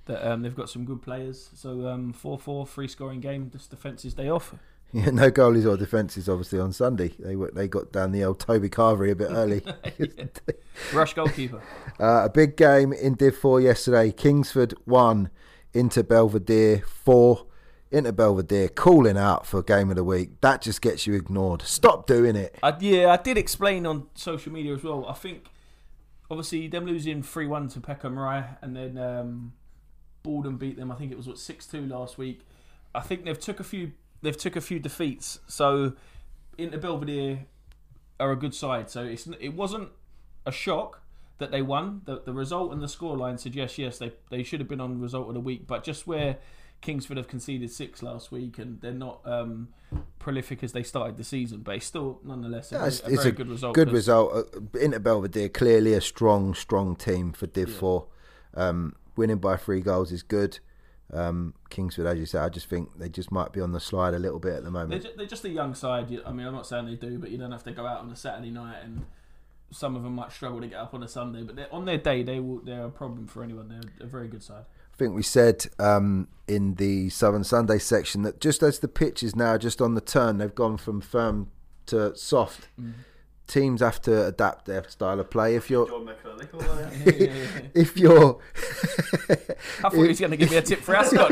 that 0.07 0.29
um, 0.29 0.43
they've 0.43 0.57
got 0.57 0.71
some 0.71 0.85
good 0.85 1.03
players. 1.03 1.51
So 1.55 1.87
um, 1.87 2.13
four 2.13 2.37
four 2.37 2.67
free 2.67 2.89
scoring 2.89 3.21
game. 3.21 3.51
This 3.53 3.69
defence's 3.69 4.15
day 4.15 4.29
off. 4.29 4.57
Yeah, 4.93 5.11
no 5.11 5.31
goalies 5.31 5.71
or 5.71 5.77
defences 5.77 6.27
obviously 6.27 6.59
on 6.59 6.73
Sunday. 6.73 7.13
They 7.19 7.37
were, 7.37 7.51
they 7.51 7.69
got 7.69 7.93
down 7.93 8.13
the 8.13 8.25
old 8.25 8.41
Toby 8.41 8.71
Carvery 8.71 9.11
a 9.11 9.15
bit 9.15 9.29
early. 9.31 9.63
Rush 10.95 11.13
goalkeeper. 11.13 11.61
Uh, 12.01 12.23
a 12.25 12.31
big 12.31 12.57
game 12.57 12.95
in 12.95 13.15
Div 13.15 13.37
4 13.37 13.61
yesterday. 13.61 14.11
Kingsford 14.11 14.75
1, 14.85 15.29
Inter 15.75 16.03
Belvedere 16.03 16.83
4. 16.87 17.47
Inter 17.91 18.13
Belvedere 18.13 18.69
calling 18.69 19.17
out 19.17 19.47
for 19.47 19.63
game 19.63 19.91
of 19.91 19.97
the 19.97 20.05
week. 20.05 20.41
That 20.41 20.61
just 20.61 20.83
gets 20.83 21.07
you 21.07 21.15
ignored. 21.15 21.63
Stop 21.63 22.07
doing 22.07 22.35
it. 22.35 22.57
I, 22.63 22.75
yeah, 22.81 23.11
I 23.11 23.17
did 23.17 23.39
explain 23.39 23.87
on 23.87 24.07
social 24.15 24.53
media 24.53 24.75
as 24.75 24.83
well. 24.83 25.07
I 25.07 25.15
think 25.15 25.47
obviously 26.31 26.69
them 26.69 26.87
losing 26.87 27.23
three 27.23 27.47
one 27.47 27.69
to 27.69 27.81
Peckham 27.81 28.19
Rye 28.19 28.57
and 28.61 28.75
then 28.75 28.99
um, 28.99 29.53
Borden 30.23 30.57
beat 30.57 30.77
them. 30.77 30.91
I 30.91 30.97
think 30.97 31.13
it 31.13 31.17
was 31.17 31.29
what 31.29 31.39
six 31.39 31.67
two 31.67 31.87
last 31.87 32.19
week. 32.19 32.41
I 32.95 33.01
think 33.01 33.25
they've 33.25 33.39
took 33.39 33.61
a 33.61 33.65
few. 33.65 33.93
They've 34.23 34.37
took 34.37 34.57
a 34.57 34.61
few 34.61 34.79
defeats. 34.79 35.41
So 35.47 35.93
Inter 36.59 36.79
Belvedere 36.79 37.47
are 38.19 38.33
a 38.33 38.37
good 38.37 38.55
side. 38.55 38.91
So 38.91 39.03
it's 39.05 39.27
it 39.41 39.55
wasn't 39.55 39.91
a 40.45 40.53
shock 40.53 41.03
that 41.39 41.51
they 41.51 41.63
won. 41.63 42.03
The 42.05 42.23
the 42.25 42.33
result 42.33 42.73
and 42.73 42.83
the 42.83 42.87
scoreline 42.87 43.39
suggests 43.39 43.79
yes 43.79 43.99
they 43.99 44.13
they 44.31 44.43
should 44.43 44.61
have 44.61 44.69
been 44.69 44.81
on 44.81 45.01
result 45.01 45.29
of 45.29 45.35
the 45.35 45.41
week. 45.41 45.67
But 45.67 45.85
just 45.85 46.07
where 46.07 46.39
Kingsford 46.81 47.17
have 47.17 47.29
conceded 47.29 47.71
six 47.71 48.03
last 48.03 48.31
week 48.31 48.59
and 48.59 48.81
they're 48.81 48.93
not 48.93 49.21
um, 49.25 49.69
prolific 50.19 50.63
as 50.63 50.73
they 50.73 50.83
started 50.83 51.17
the 51.17 51.25
season, 51.25 51.61
but 51.61 51.77
it's 51.77 51.87
still 51.87 52.21
nonetheless 52.23 52.71
a, 52.71 52.77
Yeah, 52.77 52.87
it's, 52.87 53.01
a 53.01 53.07
it's 53.07 53.23
very 53.23 53.35
good 53.35 53.49
result. 53.49 53.75
Good 53.75 53.93
result. 53.93 54.33
Uh, 54.55 54.79
Inter 54.79 54.99
Belvedere 54.99 55.49
clearly 55.49 55.95
a 55.95 56.01
strong, 56.01 56.55
strong 56.55 56.95
team 56.95 57.33
for 57.33 57.47
Div 57.47 57.69
Yeah. 57.69 57.75
Four. 57.75 58.07
Um, 58.55 58.97
winning 59.17 59.39
by 59.39 59.57
three 59.57 59.81
goals 59.81 60.13
is 60.13 60.23
good. 60.23 60.59
Um, 61.13 61.55
Kingsford, 61.71 62.07
as 62.07 62.19
you 62.19 62.27
said, 62.27 62.43
I 62.43 62.49
just 62.49 62.69
think 62.69 62.99
they 62.99 63.09
just 63.09 63.31
might 63.31 63.53
be 63.53 63.61
on 63.61 63.73
the 63.73 63.81
slide 63.81 64.15
a 64.15 64.19
little 64.19 64.41
bit 64.41 64.55
at 64.55 64.65
the 64.65 64.71
They're, 64.71 64.87
moment. 64.87 65.07
they're 65.17 65.27
just 65.27 65.45
a 65.45 65.49
young 65.49 65.75
side. 65.75 66.07
I 66.27 66.33
mean, 66.33 66.47
I'm 66.47 66.55
not 66.55 66.67
saying 66.67 66.87
they 66.87 66.95
do, 66.95 67.19
but 67.19 67.31
you 67.31 67.39
don't 67.39 67.53
have 67.53 67.65
to 67.65 67.73
go 67.73 67.87
out 67.87 68.01
on 68.01 68.11
a 68.11 68.17
Saturday 68.17 68.51
night 68.51 68.79
and 68.83 69.07
some 69.71 69.97
of 69.97 70.03
them 70.03 70.15
might 70.15 70.33
struggle 70.33 70.61
to 70.61 70.67
get 70.67 70.79
up 70.79 70.95
on 70.95 71.03
a 71.03 71.09
Sunday, 71.09 71.43
but 71.43 71.71
on 71.73 71.85
their 71.85 71.99
day, 71.99 72.23
they 72.23 72.41
will. 72.41 72.59
They're 72.59 72.85
a 72.85 72.91
problem 72.91 73.27
for 73.27 73.43
anyone. 73.43 73.69
They're 73.69 74.07
a 74.07 74.09
very 74.09 74.29
good 74.29 74.43
side. 74.43 74.65
I 74.93 74.97
think 74.97 75.15
we 75.15 75.23
said 75.23 75.67
um, 75.79 76.29
in 76.49 76.77
the 76.77 77.11
Southern 77.11 77.45
Sunday 77.45 77.79
section 77.79 78.23
that 78.23 78.41
just 78.41 78.63
as 78.63 78.79
the 78.79 78.89
pitch 78.89 79.23
is 79.23 79.37
now 79.37 79.59
just 79.59 79.83
on 79.83 79.95
the 79.95 80.01
turn, 80.01 80.39
they've 80.39 80.55
gone 80.55 80.77
from 80.77 81.01
firm 81.01 81.51
to 81.87 82.17
soft. 82.17 82.69
Teams 83.47 83.81
have 83.81 84.03
to 84.03 84.27
adapt 84.27 84.67
their 84.67 84.89
style 84.89 85.21
of 85.21 85.31
play. 85.31 85.55
If 85.55 85.71
you're 85.71 85.89
if 87.75 87.97
you're 87.97 88.41
I 89.29 89.35
thought 89.83 89.93
he 89.93 90.09
was 90.09 90.21
going 90.21 90.33
to 90.33 90.37
give 90.37 90.51
me 90.51 90.57
a 90.57 90.63
tip 90.63 90.81
for 90.81 90.97
Ascot. 90.97 91.31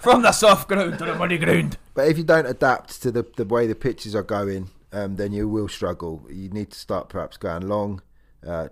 From 0.00 0.22
the 0.22 0.32
soft 0.32 0.68
ground 0.68 0.98
to 0.98 1.04
the 1.04 1.14
muddy 1.14 1.38
ground. 1.38 1.76
But 1.94 2.08
if 2.08 2.16
you 2.16 2.24
don't 2.24 2.46
adapt 2.46 3.02
to 3.02 3.10
the, 3.10 3.26
the 3.36 3.44
way 3.44 3.66
the 3.66 3.74
pitches 3.74 4.14
are 4.14 4.22
going, 4.22 4.70
um, 4.92 5.16
then 5.16 5.32
you 5.32 5.48
will 5.48 5.68
struggle. 5.68 6.26
You 6.30 6.48
need 6.48 6.70
to 6.70 6.78
start 6.78 7.08
perhaps 7.08 7.36
going 7.36 7.68
long. 7.68 8.02
Uh, 8.46 8.68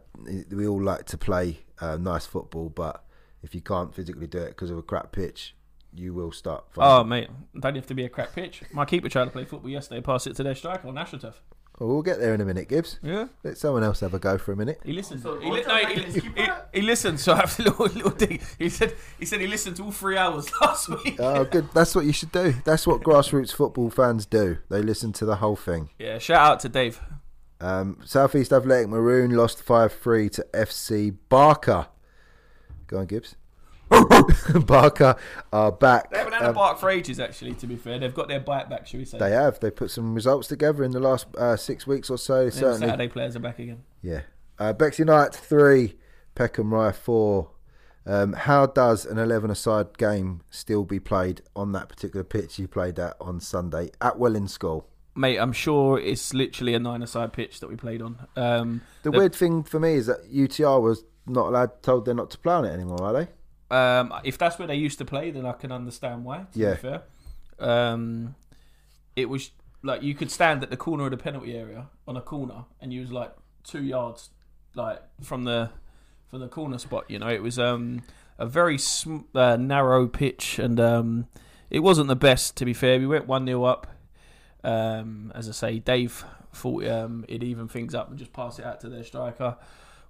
we 0.50 0.66
all 0.66 0.82
like 0.82 1.04
to 1.06 1.18
play 1.18 1.58
uh, 1.80 1.96
nice 1.96 2.26
football, 2.26 2.68
but 2.68 3.04
if 3.42 3.54
you 3.54 3.60
can't 3.60 3.94
physically 3.94 4.26
do 4.26 4.38
it 4.38 4.50
because 4.50 4.70
of 4.70 4.78
a 4.78 4.82
crap 4.82 5.12
pitch, 5.12 5.54
you 5.94 6.14
will 6.14 6.32
start. 6.32 6.64
Oh, 6.76 7.04
mate, 7.04 7.28
don't 7.58 7.74
have 7.74 7.86
to 7.86 7.94
be 7.94 8.04
a 8.04 8.08
crap 8.08 8.32
pitch. 8.34 8.62
My 8.72 8.84
keeper 8.84 9.08
tried 9.08 9.26
to 9.26 9.30
play 9.30 9.44
football 9.44 9.70
yesterday, 9.70 10.00
pass 10.00 10.26
it 10.26 10.36
to 10.36 10.42
their 10.42 10.54
striker 10.54 10.88
on 10.88 10.94
national 10.94 11.20
turf. 11.20 11.40
Well, 11.78 11.90
we'll 11.90 12.02
get 12.02 12.18
there 12.20 12.32
in 12.32 12.40
a 12.40 12.44
minute, 12.44 12.68
Gibbs. 12.68 12.98
Yeah. 13.02 13.26
Let 13.44 13.58
someone 13.58 13.84
else 13.84 14.00
have 14.00 14.14
a 14.14 14.18
go 14.18 14.38
for 14.38 14.52
a 14.52 14.56
minute. 14.56 14.80
He 14.82 14.92
listened. 14.94 15.20
So 15.20 15.38
he, 15.38 15.50
li- 15.50 15.62
Roger 15.62 15.68
no, 15.68 15.76
he, 15.76 15.84
Atkins 15.84 16.14
he, 16.14 16.20
he, 16.20 16.48
he 16.72 16.80
listened. 16.82 17.20
So 17.20 17.34
I 17.34 17.36
have 17.36 17.58
a 17.58 17.62
little, 17.64 17.86
little 17.86 18.10
thing. 18.12 18.40
He 18.58 18.70
said 18.70 18.94
he 19.18 19.26
said 19.26 19.40
he 19.42 19.46
listened 19.46 19.76
to 19.76 19.82
all 19.84 19.90
three 19.92 20.16
hours 20.16 20.50
last 20.60 20.88
week. 20.88 21.16
Oh, 21.18 21.44
good. 21.44 21.68
That's 21.74 21.94
what 21.94 22.06
you 22.06 22.12
should 22.12 22.32
do. 22.32 22.54
That's 22.64 22.86
what 22.86 23.02
grassroots 23.02 23.52
football 23.54 23.90
fans 23.90 24.24
do. 24.24 24.58
They 24.70 24.80
listen 24.80 25.12
to 25.14 25.26
the 25.26 25.36
whole 25.36 25.56
thing. 25.56 25.90
Yeah, 25.98 26.18
shout 26.18 26.40
out 26.52 26.60
to 26.60 26.70
Dave. 26.70 26.98
Um, 27.60 27.98
Southeast 28.04 28.52
Athletic 28.52 28.88
Maroon 28.88 29.30
lost 29.32 29.62
5 29.62 29.92
3 29.92 30.28
to 30.30 30.46
FC 30.54 31.14
Barker. 31.28 31.88
Go 32.86 32.98
on, 32.98 33.06
Gibbs. 33.06 33.36
Barker 34.66 35.16
are 35.52 35.72
back. 35.72 36.10
They 36.10 36.18
haven't 36.18 36.32
had 36.34 36.42
a 36.42 36.48
Um, 36.48 36.54
bark 36.54 36.78
for 36.78 36.90
ages, 36.90 37.18
actually. 37.20 37.54
To 37.54 37.66
be 37.66 37.76
fair, 37.76 37.98
they've 37.98 38.14
got 38.14 38.28
their 38.28 38.40
bite 38.40 38.68
back. 38.70 38.86
Shall 38.86 38.98
we 38.98 39.04
say? 39.04 39.18
they 39.18 39.30
have. 39.32 39.60
They 39.60 39.70
put 39.70 39.90
some 39.90 40.14
results 40.14 40.48
together 40.48 40.84
in 40.84 40.90
the 40.92 41.00
last 41.00 41.26
uh, 41.36 41.56
six 41.56 41.86
weeks 41.86 42.10
or 42.10 42.18
so. 42.18 42.44
Yeah, 42.44 42.50
certainly. 42.50 42.86
Saturday 42.88 43.08
players 43.08 43.36
are 43.36 43.40
back 43.40 43.58
again. 43.58 43.82
Yeah. 44.02 44.22
Uh, 44.58 44.72
Bexley 44.72 45.04
Knight 45.04 45.34
3, 45.34 45.94
Peckham 46.34 46.72
Rye 46.72 46.92
4. 46.92 47.50
Um, 48.08 48.32
how 48.34 48.66
does 48.66 49.04
an 49.04 49.18
11 49.18 49.50
aside 49.50 49.98
game 49.98 50.42
still 50.48 50.84
be 50.84 51.00
played 51.00 51.42
on 51.56 51.72
that 51.72 51.88
particular 51.88 52.22
pitch 52.22 52.58
you 52.58 52.68
played 52.68 52.98
at 53.00 53.16
on 53.20 53.40
Sunday 53.40 53.90
at 54.00 54.18
Welling 54.18 54.46
School? 54.48 54.88
Mate, 55.16 55.38
I'm 55.38 55.52
sure 55.52 55.98
it's 55.98 56.32
literally 56.34 56.74
a 56.74 56.78
nine-a-side 56.78 57.32
pitch 57.32 57.58
that 57.60 57.68
we 57.68 57.74
played 57.76 58.02
on. 58.02 58.18
Um, 58.36 58.82
The 59.02 59.10
The- 59.10 59.18
weird 59.18 59.34
thing 59.34 59.64
for 59.64 59.80
me 59.80 59.94
is 59.94 60.06
that 60.06 60.20
UTR 60.30 60.80
was 60.80 61.04
not 61.26 61.48
allowed, 61.48 61.82
told 61.82 62.04
they're 62.04 62.14
not 62.14 62.30
to 62.30 62.38
play 62.38 62.52
on 62.54 62.64
it 62.64 62.70
anymore, 62.70 63.02
are 63.02 63.12
they? 63.12 63.28
Um, 63.70 64.12
if 64.24 64.38
that's 64.38 64.58
where 64.58 64.68
they 64.68 64.76
used 64.76 64.98
to 64.98 65.04
play, 65.04 65.30
then 65.30 65.44
I 65.46 65.52
can 65.52 65.72
understand 65.72 66.24
why. 66.24 66.46
To 66.52 66.58
Yeah. 66.58 66.74
be 66.74 66.80
fair, 66.80 67.02
um, 67.58 68.34
it 69.16 69.28
was 69.28 69.50
like 69.82 70.02
you 70.02 70.14
could 70.14 70.30
stand 70.30 70.62
at 70.62 70.70
the 70.70 70.76
corner 70.76 71.04
of 71.04 71.10
the 71.10 71.16
penalty 71.16 71.54
area 71.56 71.88
on 72.06 72.16
a 72.16 72.20
corner, 72.20 72.64
and 72.80 72.92
you 72.92 73.00
was 73.00 73.12
like 73.12 73.34
two 73.64 73.82
yards, 73.82 74.30
like 74.74 75.02
from 75.22 75.44
the 75.44 75.70
from 76.28 76.40
the 76.40 76.48
corner 76.48 76.78
spot. 76.78 77.04
You 77.10 77.18
know, 77.18 77.28
it 77.28 77.42
was 77.42 77.58
um, 77.58 78.02
a 78.38 78.46
very 78.46 78.78
sm- 78.78 79.26
uh, 79.34 79.56
narrow 79.56 80.06
pitch, 80.06 80.58
and 80.58 80.78
um, 80.80 81.26
it 81.70 81.80
wasn't 81.80 82.08
the 82.08 82.16
best. 82.16 82.56
To 82.58 82.64
be 82.64 82.72
fair, 82.74 82.98
we 82.98 83.06
went 83.06 83.26
one 83.26 83.46
0 83.46 83.64
up. 83.64 83.86
Um, 84.64 85.30
as 85.34 85.48
I 85.48 85.52
say, 85.52 85.78
Dave 85.78 86.24
thought 86.52 86.84
um, 86.86 87.24
it'd 87.28 87.44
even 87.44 87.68
things 87.68 87.94
up 87.94 88.08
and 88.10 88.18
just 88.18 88.32
pass 88.32 88.58
it 88.58 88.64
out 88.64 88.80
to 88.80 88.88
their 88.88 89.04
striker. 89.04 89.56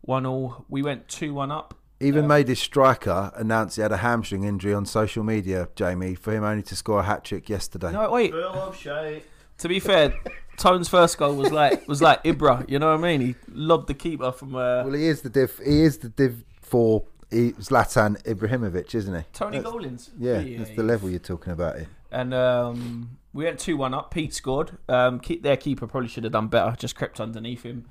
One 0.03 0.25
all. 0.25 0.65
We 0.69 0.83
went 0.83 1.09
two 1.09 1.35
one 1.35 1.51
up. 1.51 1.75
Even 2.01 2.23
Um, 2.25 2.29
made 2.29 2.49
his 2.49 2.59
striker 2.59 3.33
announce 3.35 3.77
he 3.77 3.83
had 3.83 3.93
a 3.93 3.97
hamstring 3.99 4.45
injury 4.45 4.75
on 4.75 4.85
social 4.85 5.25
media, 5.25 5.69
Jamie, 5.75 6.15
for 6.15 6.33
him 6.33 6.45
only 6.45 6.63
to 6.65 6.77
score 6.77 7.01
a 7.01 7.03
hat 7.05 7.25
trick 7.25 7.49
yesterday. 7.49 7.91
No, 7.93 8.11
wait. 8.11 8.33
Full 8.33 8.43
of 8.45 8.77
shite. 8.77 9.25
To 9.59 9.69
be 9.69 9.81
fair, 9.81 10.13
Tone's 10.59 10.89
first 10.89 11.17
goal 11.17 11.35
was 11.37 11.51
like 11.51 11.89
was 11.89 12.03
like 12.03 12.23
Ibra. 12.25 12.69
You 12.69 12.79
know 12.79 12.89
what 12.95 12.99
I 13.05 13.17
mean? 13.17 13.21
He 13.23 13.35
lobbed 13.51 13.89
the 13.89 13.95
keeper 13.95 14.31
from 14.33 14.55
uh, 14.55 14.85
Well, 14.85 14.93
he 14.93 15.07
is 15.07 15.23
the 15.23 15.31
div. 15.31 15.59
He 15.65 15.83
is 15.83 15.97
the 15.99 16.11
div 16.11 16.45
for 16.61 17.05
he, 17.31 17.53
Zlatan 17.53 18.23
Ibrahimovic, 18.25 18.95
isn't 18.95 19.15
he? 19.15 19.23
Tony 19.33 19.59
That's- 19.59 19.75
Golins. 19.75 20.11
Yeah, 20.19 20.43
that's 20.59 20.77
the 20.77 20.83
level 20.83 21.09
you're 21.09 21.19
talking 21.19 21.53
about 21.55 21.77
here. 21.77 21.89
And 22.13 22.35
um, 22.35 23.17
we 23.33 23.45
went 23.45 23.59
two 23.59 23.79
one 23.79 23.95
up. 23.95 24.11
Pete 24.11 24.35
scored. 24.35 24.77
Um, 24.89 25.19
keep, 25.19 25.43
their 25.43 25.57
keeper 25.57 25.87
probably 25.87 26.09
should 26.11 26.25
have 26.25 26.33
done 26.35 26.49
better. 26.49 26.77
Just 26.77 26.95
crept 26.95 27.21
underneath 27.21 27.63
him. 27.63 27.87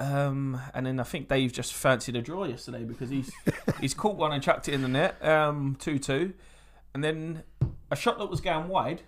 Um, 0.00 0.58
and 0.72 0.86
then 0.86 0.98
I 0.98 1.02
think 1.02 1.28
Dave 1.28 1.52
just 1.52 1.74
fancied 1.74 2.16
a 2.16 2.22
draw 2.22 2.44
yesterday 2.44 2.84
because 2.84 3.10
he's 3.10 3.30
he's 3.80 3.92
caught 3.92 4.16
one 4.16 4.32
and 4.32 4.42
chucked 4.42 4.66
it 4.66 4.72
in 4.72 4.80
the 4.80 4.88
net. 4.88 5.22
Um, 5.24 5.76
two 5.78 5.98
two, 5.98 6.32
and 6.94 7.04
then 7.04 7.42
a 7.90 7.96
shot 7.96 8.18
that 8.18 8.26
was 8.30 8.40
going 8.40 8.68
wide. 8.68 9.02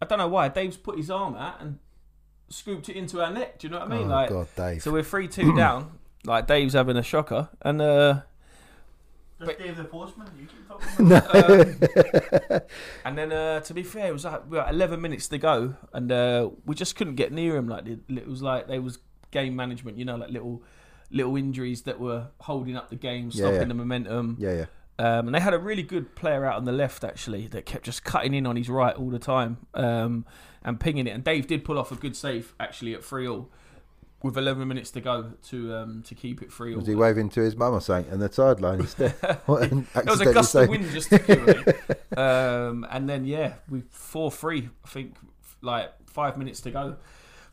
I 0.00 0.06
don't 0.06 0.18
know 0.18 0.26
why. 0.28 0.48
Dave's 0.48 0.76
put 0.76 0.96
his 0.96 1.10
arm 1.10 1.36
out 1.36 1.60
and 1.60 1.78
scooped 2.48 2.88
it 2.88 2.96
into 2.96 3.22
our 3.22 3.30
net. 3.32 3.60
Do 3.60 3.68
you 3.68 3.72
know 3.72 3.78
what 3.78 3.92
I 3.92 3.96
mean? 3.96 4.06
oh 4.08 4.10
like, 4.10 4.28
God, 4.30 4.48
Dave. 4.56 4.82
So 4.82 4.90
we're 4.90 5.04
three 5.04 5.28
two 5.28 5.54
down. 5.56 5.98
Like 6.24 6.48
Dave's 6.48 6.74
having 6.74 6.96
a 6.96 7.04
shocker, 7.04 7.48
and 7.62 7.80
uh, 7.80 8.14
Just 9.38 9.46
But- 9.46 9.58
Dave 9.60 9.76
the 9.76 9.84
Postman. 9.84 10.28
You 10.40 10.46
keep 10.48 10.68
talking 10.68 11.06
about 11.12 12.50
um, 12.50 12.60
and 13.04 13.16
then 13.16 13.32
uh, 13.32 13.60
to 13.60 13.74
be 13.74 13.84
fair, 13.84 14.08
it 14.08 14.12
was 14.12 14.24
like 14.24 14.50
we 14.50 14.58
were 14.58 14.66
11 14.68 15.00
minutes 15.00 15.28
to 15.28 15.38
go, 15.38 15.76
and 15.92 16.10
uh, 16.10 16.50
we 16.66 16.74
just 16.74 16.96
couldn't 16.96 17.14
get 17.14 17.30
near 17.30 17.54
him. 17.56 17.68
Like 17.68 17.86
it, 17.86 18.00
it 18.08 18.26
was 18.26 18.42
like 18.42 18.66
they 18.66 18.80
was 18.80 18.98
game 19.32 19.56
management, 19.56 19.98
you 19.98 20.04
know, 20.04 20.16
like 20.16 20.30
little 20.30 20.62
little 21.10 21.36
injuries 21.36 21.82
that 21.82 22.00
were 22.00 22.28
holding 22.40 22.76
up 22.76 22.88
the 22.88 22.96
game, 22.96 23.30
stopping 23.30 23.54
yeah. 23.54 23.64
the 23.64 23.74
momentum. 23.74 24.36
yeah, 24.38 24.52
yeah. 24.52 24.66
Um, 24.98 25.26
and 25.26 25.34
they 25.34 25.40
had 25.40 25.54
a 25.54 25.58
really 25.58 25.82
good 25.82 26.14
player 26.14 26.44
out 26.44 26.56
on 26.56 26.64
the 26.64 26.72
left 26.72 27.02
actually 27.02 27.48
that 27.48 27.66
kept 27.66 27.84
just 27.84 28.04
cutting 28.04 28.34
in 28.34 28.46
on 28.46 28.56
his 28.56 28.68
right 28.68 28.94
all 28.94 29.10
the 29.10 29.18
time 29.18 29.56
um, 29.74 30.24
and 30.62 30.78
pinging 30.78 31.06
it. 31.06 31.10
And 31.10 31.24
Dave 31.24 31.46
did 31.46 31.64
pull 31.64 31.78
off 31.78 31.90
a 31.90 31.96
good 31.96 32.14
save 32.14 32.54
actually 32.60 32.94
at 32.94 33.02
three 33.02 33.26
all 33.26 33.48
with 34.22 34.36
11 34.36 34.68
minutes 34.68 34.90
to 34.92 35.00
go 35.00 35.32
to 35.48 35.74
um, 35.74 36.02
to 36.04 36.14
keep 36.14 36.42
it 36.42 36.52
free. 36.52 36.72
all. 36.72 36.78
Was 36.78 36.86
he 36.86 36.94
waving 36.94 37.30
to 37.30 37.40
his 37.40 37.56
mum 37.56 37.74
or 37.74 37.80
something 37.80 38.12
And 38.12 38.22
the 38.22 38.32
sideline 38.32 38.80
instead? 38.80 39.12
What 39.46 39.72
an 39.72 39.86
There 39.94 40.04
was 40.04 40.20
a 40.20 40.32
gust 40.32 40.54
of 40.54 40.68
wind 40.68 40.88
just 40.90 41.08
took 41.08 41.26
you 41.26 41.64
on. 42.14 42.18
Um, 42.18 42.86
and 42.90 43.08
then 43.08 43.24
yeah, 43.24 43.54
we 43.68 43.82
four 43.90 44.30
three. 44.30 44.68
I 44.84 44.88
think 44.88 45.16
like 45.62 45.90
five 46.06 46.36
minutes 46.36 46.60
to 46.60 46.70
go, 46.70 46.96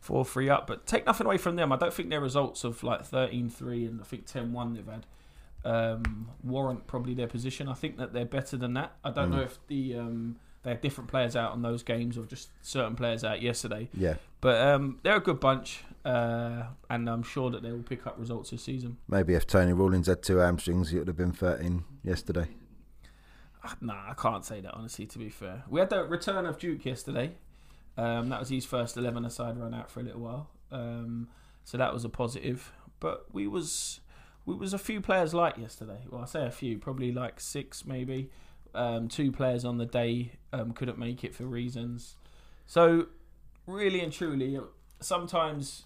four 0.00 0.24
three 0.24 0.48
up. 0.48 0.66
But 0.66 0.86
take 0.86 1.06
nothing 1.06 1.26
away 1.26 1.36
from 1.38 1.56
them. 1.56 1.72
I 1.72 1.76
don't 1.76 1.92
think 1.92 2.10
their 2.10 2.20
results 2.20 2.64
of 2.64 2.82
like 2.82 3.08
13-3 3.08 3.88
and 3.88 4.00
I 4.00 4.04
think 4.04 4.26
10-1 4.26 4.74
they've 4.74 4.86
had 4.86 5.06
um, 5.64 6.30
warrant 6.42 6.86
probably 6.86 7.14
their 7.14 7.26
position. 7.28 7.68
I 7.68 7.74
think 7.74 7.98
that 7.98 8.12
they're 8.12 8.24
better 8.24 8.56
than 8.56 8.74
that. 8.74 8.92
I 9.04 9.10
don't 9.10 9.30
Mm. 9.30 9.34
know 9.36 9.42
if 9.42 9.58
the 9.66 9.96
um, 9.96 10.36
they 10.62 10.70
had 10.70 10.80
different 10.82 11.08
players 11.08 11.36
out 11.36 11.52
on 11.52 11.62
those 11.62 11.82
games 11.82 12.18
or 12.18 12.24
just 12.26 12.50
certain 12.62 12.94
players 12.96 13.24
out 13.24 13.40
yesterday. 13.40 13.88
Yeah, 13.94 14.14
But 14.42 14.60
um, 14.66 14.98
they're 15.02 15.16
a 15.16 15.20
good 15.20 15.40
bunch, 15.40 15.84
uh, 16.04 16.64
and 16.90 17.08
I'm 17.08 17.22
sure 17.22 17.50
that 17.50 17.62
they 17.62 17.72
will 17.72 17.82
pick 17.82 18.06
up 18.06 18.18
results 18.18 18.50
this 18.50 18.62
season. 18.64 18.98
maybe 19.08 19.32
if 19.34 19.46
Tony 19.46 19.72
Rawlings 19.72 20.06
had 20.06 20.22
two 20.22 20.36
hamstrings, 20.36 20.92
it 20.92 20.98
would 20.98 21.08
have 21.08 21.16
been 21.16 21.32
13 21.32 21.84
yesterday. 22.04 22.48
Nah, 23.80 24.10
I 24.10 24.14
can't 24.14 24.44
say 24.44 24.60
that 24.62 24.72
honestly. 24.74 25.04
To 25.06 25.18
be 25.18 25.28
fair, 25.28 25.64
we 25.68 25.80
had 25.80 25.90
the 25.90 26.04
return 26.04 26.46
of 26.46 26.58
Duke 26.58 26.84
yesterday. 26.84 27.32
Um, 28.00 28.30
that 28.30 28.40
was 28.40 28.48
his 28.48 28.64
first 28.64 28.96
eleven 28.96 29.26
aside 29.26 29.58
run 29.58 29.74
out 29.74 29.90
for 29.90 30.00
a 30.00 30.02
little 30.02 30.22
while, 30.22 30.48
um, 30.72 31.28
so 31.64 31.76
that 31.76 31.92
was 31.92 32.02
a 32.04 32.08
positive. 32.08 32.72
But 32.98 33.26
we 33.30 33.46
was 33.46 34.00
we 34.46 34.54
was 34.54 34.72
a 34.72 34.78
few 34.78 35.02
players 35.02 35.34
light 35.34 35.58
yesterday. 35.58 36.00
Well, 36.08 36.22
I 36.22 36.24
say 36.24 36.46
a 36.46 36.50
few, 36.50 36.78
probably 36.78 37.12
like 37.12 37.40
six 37.40 37.84
maybe. 37.84 38.30
Um, 38.74 39.08
two 39.08 39.30
players 39.32 39.64
on 39.64 39.76
the 39.76 39.84
day 39.84 40.32
um, 40.52 40.72
couldn't 40.72 40.98
make 40.98 41.24
it 41.24 41.34
for 41.34 41.44
reasons. 41.44 42.16
So 42.66 43.08
really 43.66 44.00
and 44.00 44.12
truly, 44.12 44.58
sometimes 45.00 45.84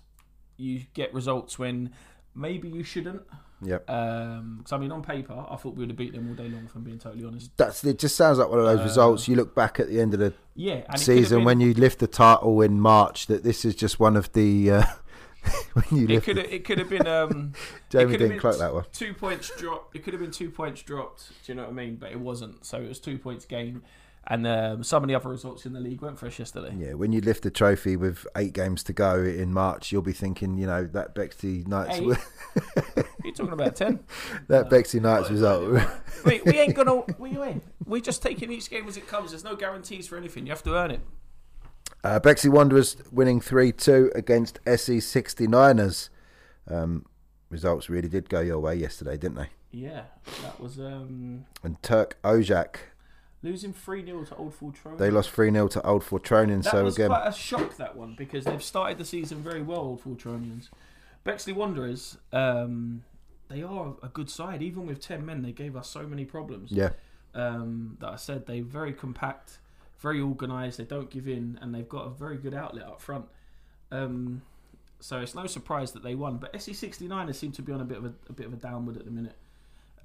you 0.57 0.83
get 0.95 1.13
results 1.13 1.59
when 1.59 1.91
maybe 2.33 2.69
you 2.69 2.85
shouldn't. 2.85 3.23
Yep. 3.65 3.89
Um 3.91 4.61
'cause 4.63 4.73
I 4.73 4.79
mean, 4.79 4.93
on 4.93 5.03
paper, 5.03 5.33
I 5.49 5.57
thought 5.57 5.75
we 5.75 5.81
would 5.81 5.91
have 5.91 5.97
beat 5.97 6.13
them 6.13 6.29
all 6.29 6.35
day 6.35 6.49
long. 6.49 6.65
If 6.67 6.75
I'm 6.75 6.83
being 6.83 6.99
totally 6.99 7.25
honest. 7.25 7.51
That's 7.57 7.83
it. 7.85 7.99
Just 7.99 8.17
sounds 8.17 8.39
like 8.39 8.49
one 8.49 8.59
of 8.59 8.65
those 8.67 8.81
Uh, 8.81 8.85
results. 8.85 9.27
You 9.29 9.37
look 9.37 9.55
back 9.55 9.81
at 9.81 9.89
the 9.89 10.01
end 10.01 10.15
of 10.15 10.21
the 10.21 10.33
Yeah, 10.55 10.73
and 10.75 10.81
it 10.81 10.85
could 10.85 10.91
have 10.93 11.01
season 11.01 11.39
been- 11.39 11.45
when 11.47 11.61
you 11.61 11.75
lift 11.75 11.99
the 11.99 12.07
title 12.07 12.61
in 12.63 12.81
March. 12.81 13.27
That 13.27 13.43
this 13.43 13.65
is 13.65 13.75
just 13.75 13.99
one 13.99 14.17
of 14.17 14.33
the 14.33 14.71
uh, 14.71 14.85
when 15.75 15.85
you 16.09 16.17
it 16.17 16.23
could 16.25 16.37
have, 16.39 16.47
it 16.47 16.65
could 16.65 16.79
have 16.79 16.89
been 16.91 17.07
um 17.07 17.53
Jamie 17.91 18.17
didn't 18.17 18.39
cloak 18.39 18.59
that 18.59 18.73
one. 18.75 18.85
two 18.93 19.13
points 19.15 19.51
dropped. 19.59 19.95
It 19.97 20.03
could 20.05 20.13
have 20.15 20.21
been 20.23 20.31
two 20.31 20.51
points 20.51 20.83
dropped. 20.83 21.29
Do 21.45 21.53
you 21.53 21.57
know 21.57 21.63
what 21.65 21.71
I 21.71 21.75
mean? 21.75 21.97
But 21.97 22.13
it 22.13 22.21
wasn't. 22.21 22.65
So 22.65 22.79
it 22.81 22.89
was 22.89 22.99
two 23.01 23.19
points 23.19 23.45
gained. 23.45 23.83
And 24.27 24.47
um, 24.47 24.83
some 24.83 25.03
of 25.03 25.09
the 25.09 25.15
other 25.15 25.29
results 25.29 25.67
in 25.67 25.75
the 25.75 25.81
league 25.81 26.01
went 26.01 26.19
for 26.19 26.27
us 26.27 26.39
yesterday. 26.39 26.75
Yeah, 26.79 26.95
when 26.95 27.13
you 27.13 27.21
lift 27.21 27.43
the 27.43 27.51
trophy 27.51 27.97
with 27.97 28.27
eight 28.37 28.55
games 28.55 28.83
to 28.85 28.95
go 28.95 29.23
in 29.23 29.53
March, 29.53 29.93
you'll 29.93 30.01
be 30.03 30.13
thinking, 30.15 30.57
you 30.57 30.67
know, 30.67 30.85
that 30.85 31.15
Bexley 31.15 31.63
Knights, 31.67 31.99
Eight? 31.99 33.05
You're 33.25 33.35
talking 33.35 33.53
about 33.53 33.77
ten. 33.77 34.01
that 34.49 34.71
Bexley 34.71 35.01
Knights 35.01 35.31
result. 35.31 35.79
we, 36.25 36.41
we 36.47 36.59
ain't 36.59 36.75
gonna. 36.75 37.03
We 37.19 37.39
ain't. 37.39 37.63
We're 37.85 38.01
just 38.01 38.23
taking 38.23 38.51
each 38.51 38.71
game 38.71 38.89
as 38.89 38.97
it 38.97 39.07
comes. 39.07 39.31
There's 39.31 39.45
no 39.45 39.57
guarantees 39.57 40.09
for 40.09 40.17
anything. 40.17 40.47
You 40.47 40.53
have 40.53 40.63
to 40.63 40.75
earn 40.75 40.91
it. 40.91 41.01
Uh, 42.03 42.19
Bexley 42.19 42.51
Wanderers 42.51 42.97
winning 43.11 43.41
3 43.41 43.73
2 43.73 44.13
against 44.15 44.59
SE 44.67 44.99
69ers. 44.99 46.09
um, 46.71 47.05
results 47.51 47.89
really 47.89 48.09
did 48.09 48.29
go 48.29 48.41
your 48.41 48.59
way 48.59 48.75
yesterday, 48.75 49.17
didn't 49.17 49.37
they? 49.37 49.49
Yeah, 49.71 50.03
that 50.43 50.61
was 50.61 50.79
um, 50.79 51.47
And 51.63 51.83
Turk 51.83 52.17
Ojak, 52.23 52.77
losing 53.45 53.73
3 53.73 54.05
0 54.05 54.25
to 54.25 54.37
Old 54.37 54.59
Fortroni. 54.59 54.99
they 54.99 55.11
lost 55.11 55.31
3 55.31 55.51
0 55.53 55.69
to 55.69 55.87
Old 55.87 56.03
Fortronin. 56.03 56.63
That 56.65 56.71
So 56.71 56.83
was 56.85 56.95
again, 56.97 57.09
quite 57.11 57.27
a 57.29 57.33
shock, 57.33 57.77
that 57.77 57.95
one, 57.95 58.15
because 58.17 58.45
they've 58.45 58.63
started 58.63 58.99
the 58.99 59.05
season 59.05 59.39
very 59.43 59.63
well, 59.63 59.79
Old 59.81 60.03
Fortronians. 60.03 60.71
Bexley 61.23 61.53
Wanderers, 61.53 62.19
um, 62.33 63.05
they 63.49 63.63
are 63.63 63.95
a 64.03 64.09
good 64.09 64.29
side. 64.31 64.63
Even 64.63 64.87
with 64.87 65.01
10 65.01 65.25
men, 65.25 65.43
they 65.43 65.53
gave 65.53 65.77
us 65.77 65.89
so 65.89 66.03
many 66.07 66.25
problems. 66.25 66.73
yeah, 66.73 66.91
um, 67.35 67.97
that 68.01 68.09
I 68.09 68.17
said 68.17 68.47
they're 68.47 68.63
very 68.63 68.93
compact, 68.93 69.59
very 70.01 70.21
organised. 70.21 70.79
They 70.79 70.85
don't 70.85 71.11
give 71.11 71.29
in, 71.29 71.59
and 71.63 71.75
they've 71.75 71.89
got 71.89 72.07
a 72.07 72.11
very 72.11 72.37
good 72.39 72.55
outlet 72.55 72.85
up 72.87 73.01
front. 73.01 73.27
Um, 73.93 74.43
so 75.01 75.21
it's 75.21 75.35
no 75.35 75.47
surprise 75.47 75.93
that 75.93 76.03
they 76.03 76.15
won. 76.15 76.39
But 76.39 76.55
SE 76.57 76.73
69ers 76.73 77.35
seem 77.35 77.53
to 77.53 77.63
be 77.63 77.73
on 77.73 77.81
a 77.83 77.85
bit 77.85 77.99
of 77.99 78.07
a, 78.07 78.13
a 78.31 78.33
bit 78.33 78.47
of 78.47 78.55
a 78.55 78.57
downward 78.57 78.97
at 78.97 79.05
the 79.05 79.11
minute, 79.11 79.37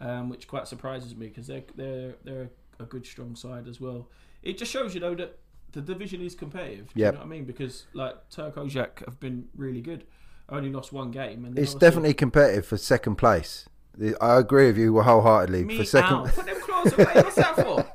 um, 0.02 0.28
which 0.30 0.48
quite 0.48 0.68
surprises 0.68 1.16
me 1.16 1.28
because 1.28 1.48
they're 1.48 1.64
they're 1.76 2.16
they're 2.26 2.50
a 2.80 2.86
good 2.86 3.06
strong 3.06 3.36
side 3.36 3.68
as 3.68 3.80
well. 3.80 4.08
It 4.42 4.58
just 4.58 4.72
shows 4.72 4.94
you 4.94 5.02
though 5.02 5.16
that 5.16 5.38
the 5.72 5.82
division 5.82 6.22
is 6.22 6.36
competitive. 6.36 6.90
Yep. 6.96 6.96
you 6.96 7.04
know 7.04 7.18
what 7.20 7.26
I 7.26 7.30
mean? 7.30 7.46
Because 7.46 7.86
like 7.94 8.30
Turk 8.30 8.56
Ojak 8.56 9.06
have 9.06 9.20
been 9.20 9.48
really 9.56 9.82
good. 9.82 10.06
Only 10.48 10.72
lost 10.72 10.92
one 10.92 11.12
game, 11.12 11.46
and 11.46 11.60
it's 11.60 11.76
definitely 11.76 12.16
competitive 12.16 12.66
for 12.66 12.76
second 12.78 13.18
place. 13.18 13.70
I 14.20 14.38
agree 14.38 14.68
with 14.68 14.78
you 14.78 15.00
wholeheartedly. 15.00 15.66
me 15.66 15.78
for 15.78 15.84
second, 15.84 16.14
out. 16.14 16.34
Put 16.34 16.46
them 16.46 16.62
claws 16.62 16.94
away. 16.94 17.06
What's 17.14 17.36
that 17.36 17.56
for? 17.56 17.86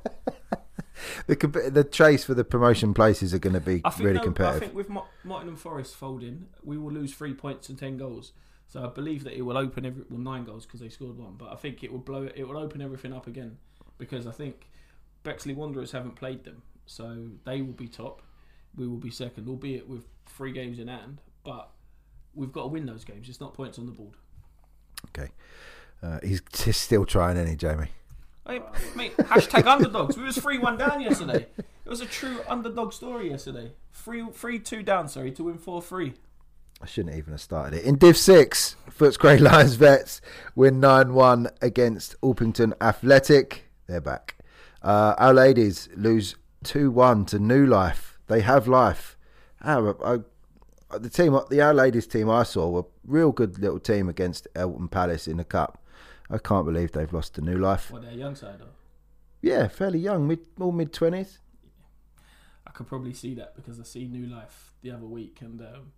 the, 1.27 1.71
the 1.71 1.83
chase 1.83 2.25
for 2.25 2.35
the 2.35 2.45
promotion 2.45 2.95
places 2.95 3.35
are 3.35 3.39
going 3.39 3.55
to 3.55 3.61
be 3.61 3.81
I 3.85 3.91
think, 3.91 4.05
really 4.05 4.17
no, 4.17 4.21
I 4.21 4.25
competitive. 4.25 4.61
think 4.61 4.75
with 4.75 4.89
Nottingham 5.25 5.57
Forest 5.57 5.97
folding, 5.97 6.47
we 6.63 6.79
will 6.79 6.93
lose 6.93 7.13
three 7.13 7.35
points 7.35 7.69
and 7.69 7.79
ten 7.79 7.97
goals. 7.97 8.33
So 8.69 8.85
I 8.85 8.89
believe 8.89 9.25
that 9.25 9.37
it 9.37 9.43
will 9.43 9.57
open 9.57 9.87
every 9.87 10.05
well 10.09 10.21
nine 10.21 10.45
goals 10.45 10.65
because 10.65 10.81
they 10.81 10.89
scored 10.89 11.17
one, 11.17 11.35
but 11.37 11.53
I 11.53 11.57
think 11.57 11.83
it 11.83 11.91
will 11.91 11.99
blow 11.99 12.29
it 12.35 12.45
will 12.45 12.59
open 12.59 12.83
everything 12.83 13.13
up 13.13 13.27
again 13.27 13.57
because 13.99 14.27
I 14.27 14.33
think 14.33 14.69
Bexley 15.25 15.55
Wanderers 15.55 15.91
haven't 15.91 16.15
played 16.15 16.45
them, 16.45 16.63
so 16.87 17.31
they 17.45 17.63
will 17.63 17.73
be 17.73 17.89
top. 17.89 18.23
We 18.77 18.87
will 18.87 18.99
be 18.99 19.11
second, 19.11 19.49
albeit 19.49 19.89
with 19.89 20.05
three 20.27 20.53
games 20.53 20.79
in 20.79 20.89
hand, 20.89 21.21
but 21.43 21.71
we've 22.35 22.53
got 22.53 22.63
to 22.63 22.69
win 22.69 22.87
those 22.87 23.05
games. 23.05 23.29
It's 23.29 23.41
not 23.41 23.55
points 23.55 23.79
on 23.79 23.87
the 23.87 23.93
board. 23.93 24.15
Okay, 25.09 25.31
uh, 26.03 26.21
he's 26.23 26.43
just 26.53 26.83
still 26.83 27.05
trying, 27.05 27.37
any 27.37 27.57
Jamie? 27.57 27.89
Hey, 28.47 28.61
mate, 28.95 29.17
hashtag 29.17 29.67
underdogs. 29.67 30.17
We 30.17 30.25
was 30.25 30.37
three 30.37 30.59
one 30.59 30.77
down 30.77 31.01
yesterday. 31.01 31.47
It 31.59 31.91
was 31.91 32.01
a 32.01 32.07
true 32.07 32.41
underdog 32.49 32.93
story 32.93 33.31
yesterday. 33.31 33.73
Three 33.93 34.25
three 34.33 34.59
two 34.59 34.83
down, 34.83 35.09
sorry, 35.09 35.33
to 35.33 35.45
win 35.45 35.59
four 35.59 35.81
three. 35.81 36.15
I 36.83 36.87
shouldn't 36.87 37.17
even 37.17 37.33
have 37.33 37.41
started 37.41 37.79
it. 37.79 37.85
In 37.85 37.97
Div 37.97 38.17
6, 38.17 38.77
Footscray 38.91 39.41
Lions 39.41 39.77
Vets 39.77 40.21
win 40.55 40.81
9 40.81 41.15
1 41.15 41.49
against 41.63 42.21
Orpington 42.21 42.75
Athletic. 42.81 43.71
They're 43.87 44.01
back. 44.01 44.35
Uh, 44.85 45.15
our 45.17 45.33
ladies 45.33 45.89
lose 45.97 46.37
2 46.65 46.91
1 46.91 47.25
to 47.25 47.39
New 47.39 47.67
Life. 47.67 48.19
They 48.27 48.43
have 48.43 48.69
life. 48.69 49.17
Ah, 49.63 49.95
I, 50.05 50.15
I, 50.15 50.99
the 50.99 51.09
team, 51.09 51.39
the 51.49 51.63
Our 51.63 51.73
Ladies 51.73 52.07
team 52.07 52.29
I 52.29 52.43
saw 52.43 52.69
were 52.69 52.85
real 53.07 53.33
good 53.33 53.59
little 53.59 53.81
team 53.81 54.11
against 54.11 54.47
Eltham 54.55 54.89
Palace 54.89 55.27
in 55.27 55.39
the 55.39 55.45
Cup. 55.45 55.83
I 56.31 56.37
can't 56.37 56.67
believe 56.67 56.93
they've 56.93 57.13
lost 57.13 57.35
to 57.37 57.41
New 57.41 57.57
Life. 57.57 57.91
Well, 57.91 58.03
they're 58.03 58.11
a 58.11 58.15
young 58.15 58.35
side 58.35 58.59
though. 58.59 58.75
Yeah, 59.41 59.69
fairly 59.69 59.99
young, 59.99 60.29
mid 60.29 60.41
all 60.61 60.73
mid 60.73 60.93
20s. 60.93 61.39
I 62.67 62.71
could 62.71 62.87
probably 62.87 63.15
see 63.15 63.35
that 63.35 63.57
because 63.57 63.81
I 63.81 63.85
see 63.85 64.07
New 64.07 64.27
Life 64.27 64.75
the 64.83 64.91
other 64.91 65.07
week 65.07 65.39
and 65.41 65.61
um, 65.63 65.93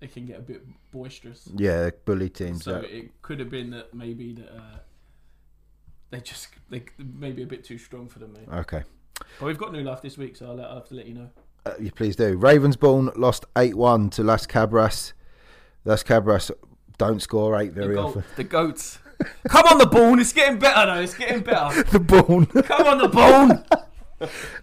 it 0.00 0.12
can 0.12 0.26
get 0.26 0.38
a 0.38 0.42
bit 0.42 0.64
boisterous. 0.90 1.48
Yeah, 1.54 1.90
bully 2.04 2.28
teams. 2.28 2.64
So 2.64 2.76
it 2.76 3.22
could 3.22 3.38
have 3.38 3.50
been 3.50 3.70
that 3.70 3.94
maybe 3.94 4.32
that 4.34 4.50
uh, 4.50 4.78
they 6.10 6.20
just 6.20 6.48
they 6.70 6.84
maybe 6.98 7.42
a 7.42 7.46
bit 7.46 7.64
too 7.64 7.78
strong 7.78 8.08
for 8.08 8.18
them. 8.18 8.34
Okay. 8.52 8.82
But 9.38 9.46
we've 9.46 9.58
got 9.58 9.72
New 9.72 9.82
Life 9.82 10.02
this 10.02 10.18
week, 10.18 10.36
so 10.36 10.46
I'll, 10.46 10.54
let, 10.56 10.66
I'll 10.66 10.74
have 10.76 10.88
to 10.88 10.94
let 10.94 11.06
you 11.06 11.14
know. 11.14 11.30
Uh, 11.66 11.72
you 11.80 11.90
please 11.90 12.16
do. 12.16 12.38
Ravensbourne 12.38 13.16
lost 13.16 13.46
8 13.56 13.74
1 13.74 14.10
to 14.10 14.22
Las 14.22 14.46
Cabras. 14.46 15.12
Las 15.84 16.02
Cabras 16.02 16.50
don't 16.98 17.20
score 17.20 17.60
eight 17.60 17.72
very 17.72 17.94
the, 17.94 17.94
goat- 17.94 18.06
often. 18.06 18.24
the 18.36 18.44
goats. 18.44 18.98
Come 19.48 19.66
on, 19.66 19.78
the 19.78 19.86
bone. 19.86 20.18
It's 20.20 20.32
getting 20.32 20.58
better 20.58 20.86
though. 20.92 21.00
It's 21.00 21.14
getting 21.14 21.42
better. 21.42 21.82
the 21.90 22.00
Bourne. 22.00 22.46
Come 22.46 22.86
on, 22.86 22.98
the 22.98 23.08
bone. 23.08 23.64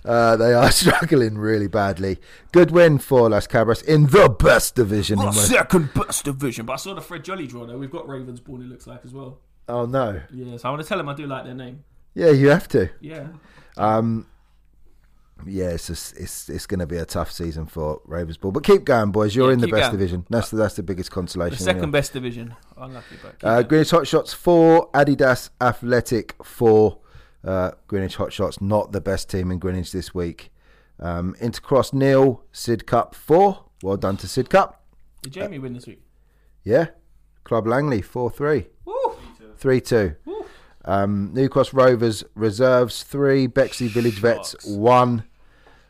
Uh, 0.06 0.36
they 0.38 0.54
are 0.54 0.72
struggling 0.72 1.38
really 1.38 1.68
badly. 1.68 2.18
Good 2.52 2.72
win 2.72 2.98
for 2.98 3.30
Las 3.30 3.46
Cabras 3.46 3.84
in 3.84 4.08
the 4.08 4.30
best 4.30 4.76
division. 4.76 5.20
The 5.20 5.32
second 5.34 5.94
best 5.94 6.26
division. 6.26 6.66
But 6.66 6.74
I 6.74 6.76
saw 6.78 6.96
the 6.96 7.02
Fred 7.02 7.24
Jolly 7.24 7.46
draw 7.46 7.66
though. 7.68 7.78
We've 7.78 7.92
got 7.92 8.08
Ravensbourne. 8.08 8.62
It 8.62 8.70
looks 8.70 8.88
like 8.88 9.02
as 9.06 9.14
well. 9.14 9.40
Oh, 9.68 9.86
no. 9.86 10.22
Yeah, 10.34 10.58
so 10.58 10.68
I 10.68 10.72
want 10.72 10.82
to 10.84 10.88
tell 10.88 10.98
them 10.98 11.08
I 11.10 11.16
do 11.16 11.28
like 11.28 11.46
their 11.46 11.54
name. 11.54 11.84
Yeah, 12.14 12.32
you 12.32 12.50
have 12.50 12.68
to. 12.70 12.90
Yeah. 13.00 13.28
Um, 13.78 14.28
yeah, 15.46 15.70
it's 15.70 15.88
just, 15.88 16.16
it's 16.18 16.50
it's 16.50 16.68
going 16.68 16.82
to 16.82 16.86
be 16.86 16.98
a 16.98 17.06
tough 17.06 17.32
season 17.32 17.66
for 17.66 18.00
Ravensbourne. 18.08 18.54
But 18.54 18.64
keep 18.64 18.84
going, 18.84 19.12
boys. 19.12 19.36
You're 19.36 19.48
Yeah, 19.48 19.54
in 19.54 19.60
the 19.60 19.68
best 19.68 19.84
going. 19.84 19.92
division. 19.94 20.26
That's 20.30 20.50
the, 20.52 20.58
that's 20.58 20.76
the 20.76 20.84
biggest 20.84 21.10
The 21.10 21.16
consolation. 21.16 21.58
second 21.58 21.84
anyway. 21.84 21.92
best 22.00 22.14
division. 22.14 22.56
Unlucky, 22.78 23.16
but 23.24 23.36
Uh. 23.48 23.64
Greenwich 23.64 23.90
Hot 23.92 24.06
Shots 24.06 24.34
four, 24.34 24.92
Adidas 24.92 25.50
Athletic 25.60 26.36
four. 26.44 27.00
Uh, 27.44 27.72
Greenwich 27.88 28.18
Hot 28.18 28.32
Shots 28.32 28.62
not 28.62 28.92
the 28.92 29.02
best 29.02 29.30
team 29.30 29.50
in 29.52 29.58
Greenwich 29.58 29.92
this 29.92 30.14
week. 30.14 30.52
Um, 31.00 31.34
Intercross 31.42 31.92
nil, 31.94 32.44
Sidcup 32.54 33.16
four. 33.16 33.66
Well 33.82 33.98
done 33.98 34.18
to 34.18 34.28
Sidcup. 34.28 34.76
Did 35.24 35.34
Jamie 35.34 35.58
win 35.58 35.74
this 35.74 35.88
week? 35.88 36.04
Yeah, 36.64 36.88
Club 37.46 37.66
Langley 37.66 38.04
four 38.04 38.30
three! 38.30 38.68
Three 39.62 39.80
two. 39.80 40.16
Um, 40.84 41.32
New 41.34 41.48
Cross 41.48 41.74
Rovers 41.74 42.24
reserves 42.34 43.04
three, 43.04 43.46
Bexley 43.48 43.88
Village 43.88 44.20
Vets 44.20 44.52
Shucks. 44.52 44.66
one. 44.68 45.24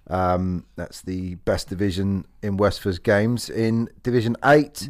Um, 0.08 0.66
that's 0.76 1.02
the 1.02 1.36
best 1.36 1.70
division 1.70 2.26
in 2.44 2.58
Westford's 2.58 3.00
games. 3.00 3.50
In 3.50 3.88
Division 4.04 4.36
Eight, 4.44 4.90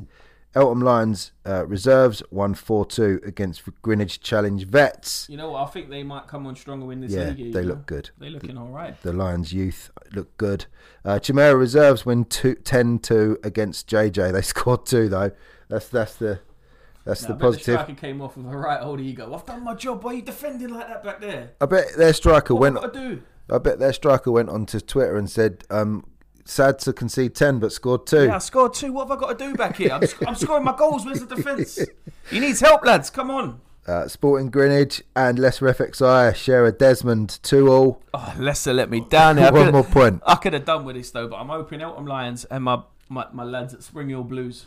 Eltham 0.55 0.81
Lions 0.81 1.33
uh, 1.45 1.67
reserves 1.67 2.23
one 2.31 2.55
four 2.55 2.83
two 2.85 3.19
against 3.23 3.61
Greenwich 3.83 4.19
Challenge 4.21 4.65
Vets. 4.65 5.27
You 5.29 5.37
know 5.37 5.51
what? 5.51 5.61
I 5.67 5.71
think 5.71 5.91
they 5.91 6.01
might 6.01 6.27
come 6.27 6.47
on 6.47 6.55
stronger 6.55 6.91
in 6.91 7.01
this 7.01 7.11
Yeah, 7.11 7.25
league. 7.29 7.37
you 7.39 7.53
they 7.53 7.61
know? 7.61 7.67
look 7.69 7.85
good. 7.85 8.09
They're 8.17 8.31
looking 8.31 8.57
all 8.57 8.69
right. 8.69 8.99
The 9.03 9.13
Lions 9.13 9.53
youth 9.53 9.91
look 10.13 10.35
good. 10.37 10.65
Uh, 11.05 11.19
Chimera 11.19 11.55
reserves 11.55 12.03
win 12.05 12.25
two, 12.25 12.55
10-2 12.55 13.45
against 13.45 13.87
JJ. 13.87 14.33
They 14.33 14.41
scored 14.53 14.87
two 14.87 15.07
though. 15.07 15.31
That's 15.69 15.87
that's 15.89 16.15
the 16.15 16.39
that's 17.05 17.23
Now, 17.23 17.27
the 17.29 17.33
I 17.33 17.37
bet 17.37 17.39
The 17.39 17.45
positive. 17.45 17.63
striker 17.81 17.93
came 17.99 18.21
off 18.21 18.37
with 18.37 18.45
a 18.45 18.49
right 18.57 18.81
old 18.81 18.99
ego. 19.01 19.33
I've 19.33 19.45
done 19.45 19.63
my 19.63 19.73
job. 19.75 20.03
Why 20.03 20.11
are 20.11 20.15
you 20.15 20.21
defending 20.21 20.69
like 20.69 20.87
that 20.87 21.03
back 21.03 21.21
there? 21.21 21.51
I 21.59 21.65
bet 21.65 21.95
their 21.97 22.13
striker 22.13 22.53
What 22.55 22.73
went. 22.73 22.77
I 22.85 22.87
do? 22.87 23.21
I 23.49 23.57
bet 23.57 23.79
their 23.79 23.93
striker 23.93 24.31
went 24.31 24.49
onto 24.49 24.79
Twitter 24.79 25.17
and 25.17 25.29
said, 25.29 25.65
um, 25.69 26.05
"Sad 26.45 26.79
to 26.79 26.93
concede 26.93 27.35
ten, 27.35 27.59
but 27.59 27.71
scored 27.71 28.07
two. 28.07 28.25
Yeah, 28.25 28.35
I 28.35 28.39
scored 28.39 28.73
two. 28.73 28.93
What 28.93 29.09
have 29.09 29.17
I 29.17 29.19
got 29.19 29.37
to 29.39 29.45
do 29.45 29.53
back 29.55 29.75
here? 29.77 29.91
I'm, 29.91 30.05
sc- 30.07 30.25
I'm 30.27 30.35
scoring 30.35 30.63
my 30.63 30.75
goals. 30.75 31.05
Where's 31.05 31.19
the 31.25 31.35
defence? 31.35 31.79
He 32.29 32.39
needs 32.39 32.59
help, 32.61 32.85
lads. 32.85 33.09
Come 33.09 33.29
on. 33.31 33.59
Uh, 33.87 34.07
Sporting 34.07 34.51
Greenwich 34.51 35.01
and 35.15 35.39
Leicester 35.39 35.65
FXI 35.65 36.35
share 36.35 36.65
a 36.67 36.71
Desmond 36.71 37.39
two 37.41 37.67
all. 37.67 38.01
Oh, 38.13 38.33
Leicester 38.37 38.73
let 38.73 38.91
me 38.91 39.01
down 39.01 39.37
there. 39.37 39.51
One 39.51 39.71
more 39.71 39.83
point. 39.83 40.21
I 40.25 40.35
could 40.35 40.53
have 40.53 40.65
done 40.65 40.85
with 40.85 40.95
this 40.95 41.09
though, 41.09 41.27
but 41.27 41.37
I'm 41.37 41.47
hoping 41.49 41.81
Eltham 41.81 42.05
Lions 42.05 42.45
and 42.45 42.63
my, 42.63 42.83
my, 43.09 43.25
my 43.33 43.43
lads 43.43 43.73
at 43.73 43.81
Spring 43.81 44.09
Hill 44.09 44.23
Blues 44.23 44.65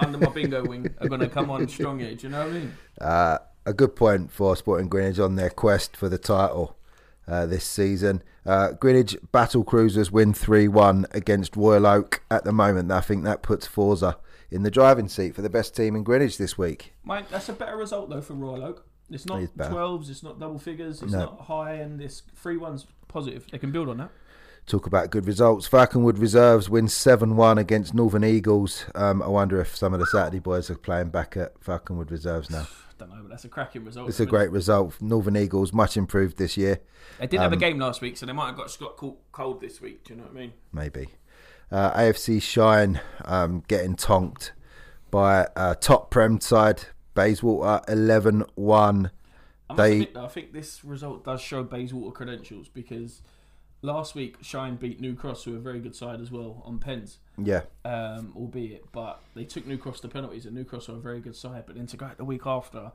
under 0.00 0.18
my 0.18 0.30
bingo 0.30 0.64
wing 0.64 0.94
are 1.00 1.08
going 1.08 1.20
to 1.20 1.28
come 1.28 1.50
on 1.50 1.68
strong 1.68 1.98
here. 2.00 2.14
Do 2.14 2.26
you 2.26 2.32
know 2.32 2.40
what 2.46 2.48
I 2.48 2.58
mean? 2.58 2.72
Uh, 3.00 3.38
a 3.64 3.72
good 3.72 3.96
point 3.96 4.30
for 4.30 4.54
Sporting 4.56 4.88
Greenwich 4.88 5.18
on 5.18 5.36
their 5.36 5.50
quest 5.50 5.96
for 5.96 6.08
the 6.08 6.18
title 6.18 6.76
uh, 7.26 7.46
this 7.46 7.64
season. 7.64 8.22
Uh, 8.44 8.72
Greenwich 8.72 9.16
Battle 9.32 9.64
Cruisers 9.64 10.12
win 10.12 10.32
3 10.32 10.68
1 10.68 11.06
against 11.12 11.56
Royal 11.56 11.86
Oak 11.86 12.22
at 12.30 12.44
the 12.44 12.52
moment. 12.52 12.92
I 12.92 13.00
think 13.00 13.24
that 13.24 13.42
puts 13.42 13.66
Forza 13.66 14.18
in 14.50 14.62
the 14.62 14.70
driving 14.70 15.08
seat 15.08 15.34
for 15.34 15.42
the 15.42 15.50
best 15.50 15.74
team 15.74 15.96
in 15.96 16.04
Greenwich 16.04 16.38
this 16.38 16.56
week. 16.56 16.92
Mate, 17.04 17.24
that's 17.30 17.48
a 17.48 17.52
better 17.52 17.76
result 17.76 18.08
though 18.10 18.20
for 18.20 18.34
Royal 18.34 18.62
Oak. 18.64 18.86
It's 19.10 19.26
not 19.26 19.40
It 19.40 19.44
is 19.44 19.50
better. 19.50 19.72
12s, 19.74 20.10
it's 20.10 20.22
not 20.22 20.38
double 20.40 20.58
figures, 20.58 21.02
it's 21.02 21.12
No. 21.12 21.18
not 21.20 21.40
high, 21.42 21.74
and 21.74 22.00
it's 22.00 22.22
three 22.34 22.56
ones 22.56 22.86
positive. 23.08 23.46
They 23.50 23.58
can 23.58 23.70
build 23.72 23.88
on 23.88 23.98
that. 23.98 24.10
Talk 24.66 24.88
about 24.88 25.10
good 25.10 25.26
results. 25.28 25.68
Falconwood 25.68 26.18
Reserves 26.18 26.68
win 26.68 26.88
7 26.88 27.36
1 27.36 27.56
against 27.56 27.94
Northern 27.94 28.24
Eagles. 28.24 28.86
Um, 28.96 29.22
I 29.22 29.28
wonder 29.28 29.60
if 29.60 29.76
some 29.76 29.94
of 29.94 30.00
the 30.00 30.06
Saturday 30.06 30.40
boys 30.40 30.68
are 30.70 30.76
playing 30.76 31.10
back 31.10 31.36
at 31.36 31.60
Falconwood 31.60 32.10
Reserves 32.10 32.50
now. 32.50 32.62
I 32.62 32.66
don't 32.98 33.10
know, 33.10 33.22
but 33.22 33.30
that's 33.30 33.44
a 33.44 33.48
cracking 33.48 33.84
result. 33.84 34.08
It's 34.08 34.18
a 34.18 34.26
great 34.26 34.50
result. 34.50 35.00
Northern 35.00 35.36
Eagles, 35.36 35.72
much 35.72 35.96
improved 35.96 36.36
this 36.36 36.56
year, 36.56 36.80
They 37.20 37.28
didn't 37.28 37.42
have 37.42 37.52
a 37.52 37.54
um, 37.54 37.60
game 37.60 37.78
last 37.78 38.00
week, 38.00 38.16
so 38.16 38.26
they 38.26 38.32
might 38.32 38.46
have 38.46 38.56
got 38.56 38.76
got 38.80 38.96
caught 38.96 39.18
cold 39.30 39.60
this 39.60 39.80
week. 39.80 40.02
Do 40.02 40.14
you 40.14 40.18
know 40.18 40.24
what 40.26 40.36
I 40.36 40.40
mean? 40.40 40.52
maybe. 40.72 41.08
Uh, 41.70 41.92
AFC 41.92 42.42
Shine 42.42 43.00
um, 43.24 43.62
getting 43.68 43.94
tonked 43.94 44.52
by 45.12 45.46
uh, 45.54 45.76
top 45.76 46.10
Prem 46.10 46.40
side, 46.40 46.86
Bayswater 47.14 47.82
11 47.86 48.44
1. 48.56 49.10
They- 49.76 49.92
admit, 49.92 50.16
I 50.16 50.26
think 50.26 50.52
this 50.52 50.84
result 50.84 51.24
does 51.24 51.40
show 51.40 51.62
Bayswater 51.62 52.10
credentials 52.12 52.68
because 52.68 53.22
last 53.86 54.14
week 54.14 54.36
Shine 54.42 54.76
beat 54.76 55.00
New 55.00 55.14
Cross, 55.14 55.44
who 55.44 55.54
are 55.54 55.58
a 55.58 55.60
very 55.60 55.80
good 55.80 55.94
side 55.96 56.20
as 56.20 56.30
well 56.30 56.62
on 56.66 56.78
pens, 56.78 57.18
Yeah, 57.42 57.62
um, 57.84 58.32
albeit, 58.36 58.90
but 58.92 59.22
they 59.34 59.44
took 59.44 59.66
New 59.66 59.78
Cross 59.78 60.00
to 60.00 60.08
penalties, 60.08 60.44
and 60.44 60.54
New 60.54 60.64
Cross 60.64 60.88
are 60.90 60.96
a 60.96 61.00
very 61.00 61.20
good 61.20 61.36
side. 61.36 61.64
But 61.66 61.76
then 61.76 61.86
to 61.86 61.96
go 61.96 62.06
out 62.06 62.18
the 62.18 62.24
week 62.24 62.46
after 62.46 62.92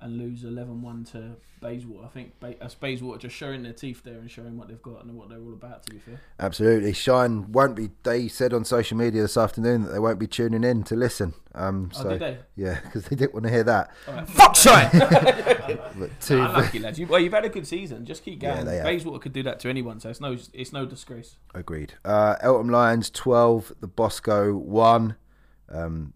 and 0.00 0.16
lose 0.18 0.42
11-1 0.44 1.10
to 1.12 1.36
Bayswater, 1.60 2.04
I 2.06 2.08
think 2.08 2.40
ba- 2.40 2.54
that's 2.58 2.74
Bayswater 2.74 3.18
just 3.18 3.36
showing 3.36 3.62
their 3.62 3.74
teeth 3.74 4.02
there 4.02 4.18
and 4.18 4.30
showing 4.30 4.56
what 4.56 4.68
they've 4.68 4.80
got 4.80 5.04
and 5.04 5.14
what 5.14 5.28
they're 5.28 5.38
all 5.40 5.52
about. 5.52 5.82
To 5.84 5.90
be 5.92 5.98
fair, 5.98 6.18
absolutely. 6.38 6.94
Shine 6.94 7.52
won't 7.52 7.76
be. 7.76 7.90
They 8.02 8.28
said 8.28 8.54
on 8.54 8.64
social 8.64 8.96
media 8.96 9.20
this 9.22 9.36
afternoon 9.36 9.82
that 9.82 9.90
they 9.90 9.98
won't 9.98 10.18
be 10.18 10.26
tuning 10.26 10.64
in 10.64 10.84
to 10.84 10.96
listen. 10.96 11.34
Um, 11.54 11.90
oh, 11.96 12.02
so 12.02 12.08
did 12.10 12.20
they? 12.20 12.38
yeah, 12.56 12.80
because 12.84 13.04
they 13.04 13.16
didn't 13.16 13.34
want 13.34 13.44
to 13.44 13.50
hear 13.50 13.64
that. 13.64 13.90
All 14.08 14.14
right. 14.14 14.28
Fuck 14.28 14.56
Shine! 14.56 14.88
But 15.96 16.18
two, 16.20 16.38
Nah, 16.38 16.52
lucky 16.58 16.78
lads. 16.78 16.98
You, 16.98 17.06
well, 17.06 17.20
you've 17.20 17.32
had 17.32 17.44
a 17.44 17.48
good 17.48 17.66
season. 17.66 18.04
Just 18.06 18.24
keep 18.24 18.42
Yeah, 18.42 18.54
going. 18.54 18.66
they 18.66 18.76
have. 18.76 18.84
Bayswater 18.86 19.18
could 19.18 19.32
do 19.32 19.42
that 19.44 19.60
to 19.60 19.68
anyone, 19.68 20.00
so 20.00 20.08
it's 20.08 20.20
no, 20.20 20.36
it's 20.52 20.72
no 20.72 20.86
disgrace. 20.86 21.36
Agreed. 21.54 21.94
Uh, 22.04 22.36
Eltham 22.40 22.70
Lions 22.70 23.10
12, 23.10 23.72
the 23.80 23.86
Bosco 23.86 24.56
1. 24.56 25.14
Um, 25.68 26.14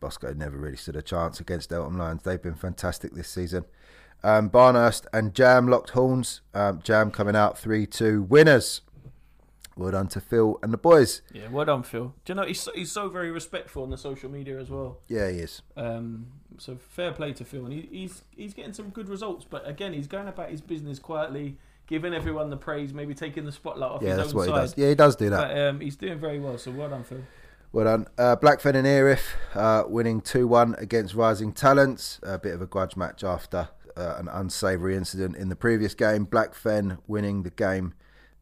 Bosco 0.00 0.32
never 0.34 0.56
really 0.56 0.76
stood 0.76 0.96
a 0.96 1.02
chance 1.02 1.40
against 1.40 1.72
Eltham 1.72 1.98
Lions. 1.98 2.22
They've 2.22 2.42
been 2.42 2.54
fantastic 2.54 3.12
this 3.14 3.28
season. 3.28 3.64
Um, 4.22 4.50
Barnehurst 4.50 5.06
and 5.12 5.34
Jam 5.34 5.68
locked 5.68 5.90
horns. 5.90 6.40
Um, 6.54 6.80
Jam 6.82 7.10
coming 7.10 7.36
out 7.36 7.58
3 7.58 7.86
2 7.86 8.22
winners. 8.22 8.82
Well 9.76 9.90
done 9.90 10.08
to 10.08 10.20
Phil 10.20 10.58
and 10.62 10.72
the 10.72 10.78
boys. 10.78 11.20
Yeah, 11.34 11.48
well 11.50 11.66
done, 11.66 11.82
Phil. 11.82 12.14
Do 12.24 12.32
you 12.32 12.34
know 12.34 12.46
he's 12.46 12.60
so, 12.60 12.72
he's 12.74 12.90
so 12.90 13.10
very 13.10 13.30
respectful 13.30 13.82
on 13.82 13.90
the 13.90 13.98
social 13.98 14.30
media 14.30 14.58
as 14.58 14.70
well. 14.70 15.00
Yeah, 15.06 15.30
he 15.30 15.40
is. 15.40 15.60
Um, 15.76 16.28
so 16.56 16.78
fair 16.78 17.12
play 17.12 17.34
to 17.34 17.44
Phil, 17.44 17.64
and 17.66 17.74
he, 17.74 17.86
he's 17.92 18.22
he's 18.34 18.54
getting 18.54 18.72
some 18.72 18.88
good 18.88 19.06
results. 19.10 19.44
But 19.48 19.68
again, 19.68 19.92
he's 19.92 20.06
going 20.06 20.28
about 20.28 20.48
his 20.48 20.62
business 20.62 20.98
quietly, 20.98 21.58
giving 21.86 22.14
everyone 22.14 22.48
the 22.48 22.56
praise, 22.56 22.94
maybe 22.94 23.12
taking 23.12 23.44
the 23.44 23.52
spotlight 23.52 23.90
off 23.90 24.02
Yeah, 24.02 24.08
his 24.08 24.16
that's 24.16 24.30
own 24.30 24.36
what 24.36 24.46
he 24.46 24.52
does. 24.54 24.74
Yeah, 24.78 24.88
he 24.88 24.94
does 24.94 25.14
do 25.14 25.28
that. 25.28 25.48
But 25.48 25.58
um, 25.58 25.80
he's 25.80 25.96
doing 25.96 26.18
very 26.18 26.40
well. 26.40 26.56
So 26.56 26.70
well 26.70 26.88
done, 26.88 27.04
Phil. 27.04 27.20
Well 27.76 27.84
done. 27.84 28.06
Uh, 28.16 28.36
Blackfen 28.36 28.74
and 28.74 28.86
Erith 28.86 29.34
uh, 29.54 29.84
winning 29.86 30.22
2 30.22 30.48
1 30.48 30.76
against 30.78 31.14
Rising 31.14 31.52
Talents. 31.52 32.18
A 32.22 32.38
bit 32.38 32.54
of 32.54 32.62
a 32.62 32.66
grudge 32.66 32.96
match 32.96 33.22
after 33.22 33.68
uh, 33.94 34.14
an 34.16 34.28
unsavoury 34.28 34.96
incident 34.96 35.36
in 35.36 35.50
the 35.50 35.56
previous 35.56 35.94
game. 35.94 36.24
Blackfen 36.24 36.96
winning 37.06 37.42
the 37.42 37.50
game 37.50 37.92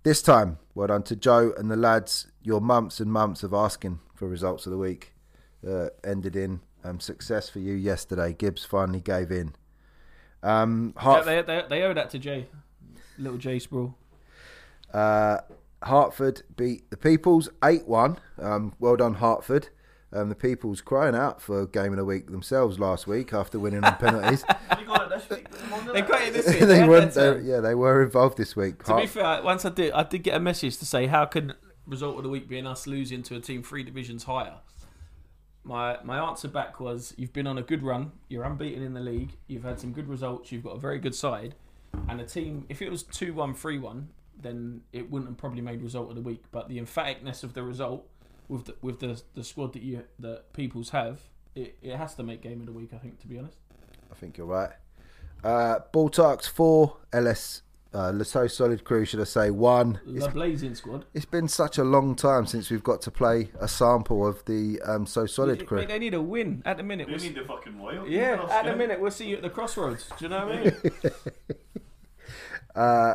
this 0.05 0.23
time. 0.23 0.59
Well 0.73 0.87
done 0.87 1.03
to 1.03 1.17
Joe 1.17 1.53
and 1.59 1.69
the 1.69 1.75
lads. 1.75 2.29
Your 2.45 2.61
months 2.61 3.01
and 3.01 3.11
months 3.11 3.43
of 3.43 3.53
asking 3.53 3.99
for 4.15 4.29
results 4.29 4.67
of 4.67 4.71
the 4.71 4.79
week 4.79 5.15
uh, 5.69 5.89
ended 6.05 6.37
in 6.37 6.61
um, 6.85 7.01
success 7.01 7.49
for 7.49 7.59
you 7.59 7.75
yesterday. 7.75 8.33
Gibbs 8.33 8.65
finally 8.65 9.01
gave 9.01 9.33
in. 9.33 9.57
Um, 10.45 10.95
Yeah, 11.27 11.43
they, 11.43 11.43
they, 11.43 11.63
they 11.69 11.83
owe 11.83 11.93
that 11.93 12.11
to 12.11 12.21
Jay, 12.21 12.47
little 13.19 13.39
Jay 13.39 13.59
Sproul. 13.59 13.97
Hartford 15.85 16.43
beat 16.57 16.91
the 16.91 16.97
Peoples 16.97 17.49
8 17.63 17.87
1. 17.87 18.19
Um, 18.41 18.75
well 18.79 18.97
done, 18.97 19.15
Hartford. 19.15 19.69
Um, 20.13 20.29
the 20.29 20.37
Peoples 20.37 20.81
crying 20.81 21.17
out 21.17 21.43
for 21.43 21.67
game 21.67 21.93
of 21.93 21.97
the 21.97 22.05
week 22.05 22.31
themselves 22.31 22.79
last 22.79 23.07
week 23.09 23.33
after 23.33 23.59
winning 23.59 23.83
on 23.83 23.97
penalties. 23.97 24.45
they 25.93 26.03
got 26.03 26.23
it 26.23 26.33
this 26.33 26.47
week. 26.47 26.61
they 26.61 26.67
They 26.67 26.79
had 26.79 26.89
weren't, 26.89 27.15
they, 27.15 27.41
yeah, 27.41 27.61
they 27.61 27.75
were 27.75 28.03
involved 28.03 28.37
this 28.37 28.55
week. 28.55 28.85
To 28.85 28.97
be 28.97 29.07
fair, 29.09 29.43
once 29.43 29.65
I 29.65 29.71
did, 29.71 29.93
I 29.93 30.05
did 30.05 30.23
get 30.23 30.37
a 30.37 30.41
message 30.41 30.77
to 30.79 30.87
say, 30.87 31.07
how 31.09 31.25
can 31.25 31.55
result 31.87 32.17
of 32.17 32.23
the 32.23 32.29
week 32.29 32.49
being 32.49 32.67
us 32.67 32.87
losing 32.87 33.23
to 33.25 33.37
a 33.37 33.41
team 33.41 33.63
three 33.63 33.83
divisions 33.83 34.25
higher? 34.25 34.59
My 35.65 35.99
my 36.05 36.19
answer 36.19 36.47
back 36.47 36.79
was, 36.79 37.13
you've 37.17 37.33
been 37.33 37.47
on 37.47 37.59
a 37.59 37.63
good 37.63 37.83
run, 37.83 38.13
you're 38.29 38.45
unbeaten 38.45 38.83
in 38.83 38.95
the 38.95 39.01
league, 39.01 39.33
you've 39.49 39.65
had 39.65 39.81
some 39.81 39.93
good 39.93 40.09
results, 40.09 40.53
you've 40.53 40.63
got 40.63 40.77
a 40.77 40.79
very 40.79 40.99
good 40.99 41.15
side, 41.15 41.55
and 42.09 42.21
a 42.21 42.25
team. 42.25 42.67
If 42.69 42.83
it 42.83 42.91
was 42.91 43.03
two 43.03 43.35
one 43.35 43.55
three 43.55 43.79
one, 43.79 44.11
then 44.45 44.83
it 44.93 45.11
wouldn't 45.11 45.31
have 45.31 45.37
probably 45.39 45.61
made 45.63 45.83
result 45.83 46.11
of 46.11 46.15
the 46.15 46.23
week. 46.23 46.45
But 46.53 46.69
the 46.69 46.79
emphaticness 46.81 47.43
of 47.43 47.55
the 47.55 47.65
result 47.65 48.07
with 48.49 48.67
the, 48.67 48.77
with 48.83 49.01
the 49.01 49.21
the 49.35 49.43
squad 49.43 49.73
that 49.73 49.83
you 49.83 50.05
that 50.21 50.53
Peoples 50.53 50.91
have, 50.91 51.21
it, 51.57 51.77
it 51.83 51.97
has 51.97 52.15
to 52.15 52.23
make 52.23 52.43
game 52.43 52.61
of 52.61 52.67
the 52.67 52.73
week. 52.73 52.91
I 52.95 52.99
think, 52.99 53.19
to 53.21 53.27
be 53.27 53.39
honest. 53.39 53.59
I 54.13 54.15
think 54.15 54.37
you're 54.39 54.47
right. 54.47 54.71
Uh, 55.43 55.81
Ball 55.93 56.09
Talks 56.09 56.47
4, 56.47 56.97
LS, 57.13 57.63
uh, 57.93 58.11
Le 58.15 58.25
So 58.25 58.47
Solid 58.47 58.83
Crew, 58.85 59.05
should 59.05 59.21
I 59.21 59.25
say, 59.25 59.51
1. 59.51 60.01
It's, 60.07 60.25
The 60.25 60.31
blazing 60.31 60.75
squad. 60.75 61.05
it's 61.13 61.27
been 61.27 61.49
such 61.49 61.77
a 61.77 61.85
long 61.85 62.15
time 62.15 62.47
since 62.47 62.71
we've 62.71 62.83
got 62.83 63.03
to 63.03 63.11
play 63.11 63.51
a 63.61 63.69
sample 63.69 64.27
of 64.27 64.43
the 64.47 64.81
um, 64.87 65.05
So 65.05 65.27
Solid 65.27 65.59
Mate, 65.59 65.67
Crew. 65.67 65.85
They 65.87 65.99
need 65.99 66.15
a 66.15 66.23
win 66.23 66.63
at 66.65 66.79
the 66.79 66.83
minute. 66.83 67.09
They 67.09 67.13
We'll 67.15 67.23
need 67.23 67.35
the 67.35 67.45
fucking 67.45 67.79
loyal. 67.79 68.09
Yeah, 68.09 68.47
at 68.51 68.65
the 68.65 68.75
minute 68.75 69.01
we'll 69.01 69.11
see 69.11 69.27
you 69.27 69.37
at 69.37 69.43
the 69.43 69.51
crossroads. 69.51 70.09
Do 70.19 70.25
you 70.25 70.29
know 70.31 70.47
what 70.47 70.57
I 70.57 70.63
mean? 70.63 71.13
Uh, 72.75 73.15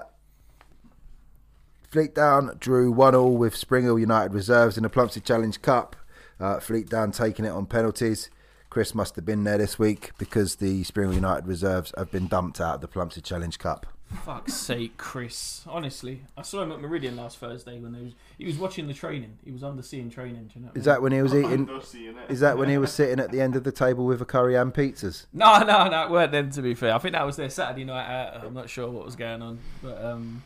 Fleet 1.89 2.13
Down 2.13 2.55
drew 2.59 2.91
1 2.91 3.15
all 3.15 3.35
with 3.35 3.55
Spring 3.55 3.83
Hill 3.85 3.97
United 3.97 4.33
reserves 4.33 4.77
in 4.77 4.83
the 4.83 4.89
Plumstead 4.89 5.25
Challenge 5.25 5.59
Cup. 5.61 5.95
Uh, 6.39 6.59
Fleet 6.59 6.87
Down 6.89 7.11
taking 7.11 7.45
it 7.45 7.49
on 7.49 7.65
penalties. 7.65 8.29
Chris 8.69 8.93
must 8.93 9.15
have 9.15 9.25
been 9.25 9.43
there 9.43 9.57
this 9.57 9.79
week 9.79 10.11
because 10.19 10.57
the 10.57 10.83
Spring 10.83 11.07
Hill 11.07 11.15
United 11.15 11.47
reserves 11.47 11.91
have 11.97 12.11
been 12.11 12.27
dumped 12.27 12.61
out 12.61 12.75
of 12.75 12.81
the 12.81 12.87
Plumstead 12.87 13.23
Challenge 13.23 13.57
Cup. 13.57 13.87
Fuck's 14.23 14.53
sake, 14.55 14.97
Chris. 14.97 15.63
Honestly, 15.67 16.21
I 16.37 16.41
saw 16.43 16.61
him 16.63 16.71
at 16.71 16.79
Meridian 16.79 17.15
last 17.15 17.37
Thursday 17.37 17.79
when 17.79 17.93
he 17.93 18.03
was 18.05 18.13
he 18.39 18.45
was 18.45 18.57
watching 18.57 18.87
the 18.87 18.93
training. 18.93 19.37
He 19.45 19.51
was 19.51 19.61
underseeing 19.61 20.11
training. 20.11 20.49
Do 20.51 20.59
you 20.59 20.61
know? 20.65 20.67
What 20.69 20.77
Is 20.77 20.85
that 20.85 21.01
when 21.03 21.11
he 21.11 21.21
was 21.21 21.33
eating? 21.35 21.69
seeing 21.83 22.17
it. 22.17 22.31
Is 22.31 22.39
that 22.39 22.57
when 22.57 22.69
he 22.69 22.79
was 22.79 22.91
sitting 22.91 23.19
at 23.19 23.31
the 23.31 23.39
end 23.39 23.55
of 23.55 23.63
the 23.63 23.71
table 23.71 24.05
with 24.07 24.19
a 24.19 24.25
curry 24.25 24.55
and 24.55 24.73
pizzas? 24.73 25.27
No, 25.31 25.59
no, 25.59 25.87
no. 25.89 26.05
It 26.05 26.09
weren't 26.09 26.31
then. 26.31 26.49
To 26.51 26.61
be 26.63 26.73
fair, 26.73 26.95
I 26.95 26.97
think 26.97 27.13
that 27.13 27.23
was 27.25 27.35
their 27.35 27.51
Saturday 27.51 27.83
night 27.83 28.07
out. 28.09 28.43
I'm 28.45 28.53
not 28.55 28.67
sure 28.67 28.89
what 28.89 29.05
was 29.05 29.15
going 29.15 29.43
on, 29.43 29.59
but 29.83 30.03
um, 30.03 30.41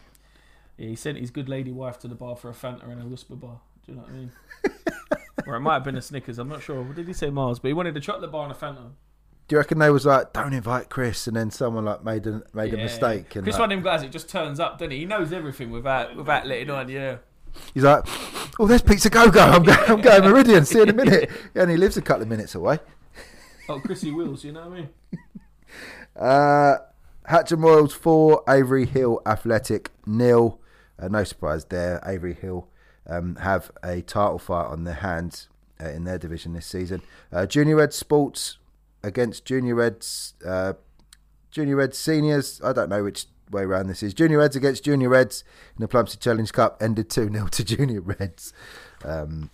yeah, 0.78 0.90
he 0.90 0.96
sent 0.96 1.18
his 1.18 1.32
good 1.32 1.50
lady 1.50 1.72
wife 1.72 2.00
to 2.00 2.08
the 2.08 2.16
bar 2.16 2.36
for 2.36 2.50
a 2.50 2.54
Fanta 2.54 2.90
and 2.90 3.02
a 3.02 3.06
Wispa 3.06 3.40
bar. 3.40 3.60
Do 3.86 3.92
you 3.92 3.98
know 3.98 4.04
what 4.04 4.12
I 4.12 4.14
mean? 4.14 4.32
or 5.48 5.56
it 5.56 5.60
might 5.60 5.74
have 5.76 5.84
been 5.84 5.98
a 5.98 6.02
Snickers. 6.02 6.40
I'm 6.40 6.50
not 6.50 6.64
sure. 6.64 6.82
What 6.82 6.96
did 6.96 7.08
he 7.08 7.14
say, 7.14 7.30
Mars? 7.30 7.60
But 7.60 7.68
he 7.68 7.74
wanted 7.74 7.96
a 7.98 8.00
chocolate 8.00 8.32
bar 8.32 8.44
and 8.44 8.52
a 8.52 8.56
Fanta. 8.56 8.92
Do 9.48 9.56
you 9.56 9.58
reckon 9.58 9.80
they 9.80 9.90
was 9.90 10.06
like, 10.06 10.32
don't 10.32 10.54
invite 10.54 10.90
Chris, 10.90 11.28
and 11.28 11.36
then 11.36 11.52
someone 11.52 11.84
like 11.84 12.04
made 12.04 12.26
a 12.26 12.44
made 12.54 12.74
a 12.74 12.78
mistake, 12.78 13.36
and 13.36 13.44
Chris 13.44 13.56
like, 13.56 13.60
one 13.60 13.72
of 13.74 13.78
them 13.78 13.84
guys 13.84 14.02
it 14.02 14.12
just 14.12 14.30
turns 14.30 14.60
up, 14.60 14.80
doesn't 14.80 14.92
he? 14.92 15.00
He 15.00 15.06
knows 15.06 15.34
everything 15.34 15.70
without 15.70 16.16
without 16.16 16.48
letting 16.48 16.70
on. 16.70 16.88
Yeah. 16.88 17.18
he's 17.74 17.84
like, 17.84 18.06
oh, 18.58 18.68
there's 18.68 18.82
Pizza 18.82 19.10
Go 19.10 19.30
Go. 19.30 19.42
I'm 19.42 19.64
going, 19.64 19.80
I'm 19.90 20.02
going 20.02 20.24
Meridian. 20.24 20.66
See 20.66 20.78
you 20.78 20.84
in 20.84 20.90
a 20.90 20.94
minute. 20.94 21.30
He 21.54 21.60
only 21.60 21.76
lives 21.78 21.98
a 21.98 22.02
couple 22.02 22.24
of 22.24 22.30
minutes 22.30 22.56
away. 22.56 22.80
Oh, 23.68 23.80
Chrissy 23.80 24.12
Wills. 24.12 24.44
You 24.46 24.54
know 24.54 24.68
what 24.68 24.72
I 24.72 24.82
mean? 24.82 24.90
Uh, 26.16 26.78
Hatcham 27.28 27.64
Royals 27.64 27.92
four, 27.92 28.44
Avery 28.48 28.86
Hill 28.86 29.20
Athletic 29.26 29.90
nil. 30.06 30.60
Uh, 31.00 31.08
no 31.08 31.24
surprise 31.24 31.66
there. 31.66 32.02
Avery 32.06 32.34
Hill 32.34 32.68
um, 33.08 33.36
have 33.38 33.72
a 33.84 34.02
title 34.02 34.40
fight 34.40 34.68
on 34.68 34.84
their 34.84 34.96
hands 34.96 35.50
uh, 35.82 35.90
in 35.90 36.04
their 36.04 36.18
division 36.18 36.54
this 36.54 36.66
season. 36.66 37.02
Uh, 37.32 37.46
Junior 37.46 37.78
Red 37.78 37.94
Sports 37.94 38.58
against 39.04 39.46
Junior 39.46 39.76
Reds. 39.76 40.34
Uh, 40.46 40.74
Junior 41.52 41.76
Reds 41.76 41.98
seniors. 41.98 42.62
I 42.64 42.74
don't 42.74 42.90
know 42.90 43.04
which 43.04 43.26
way 43.52 43.64
around 43.64 43.88
this 43.88 44.02
is. 44.02 44.14
Junior 44.14 44.40
Reds 44.40 44.56
against 44.56 44.84
Junior 44.84 45.10
Reds 45.10 45.44
in 45.76 45.82
the 45.82 45.88
Plumstead 45.88 46.22
Challenge 46.22 46.52
Cup 46.54 46.82
ended 46.82 47.10
two 47.10 47.30
0 47.32 47.48
to 47.48 47.64
Junior 47.66 48.02
Reds. 48.02 48.54
Um, 49.04 49.50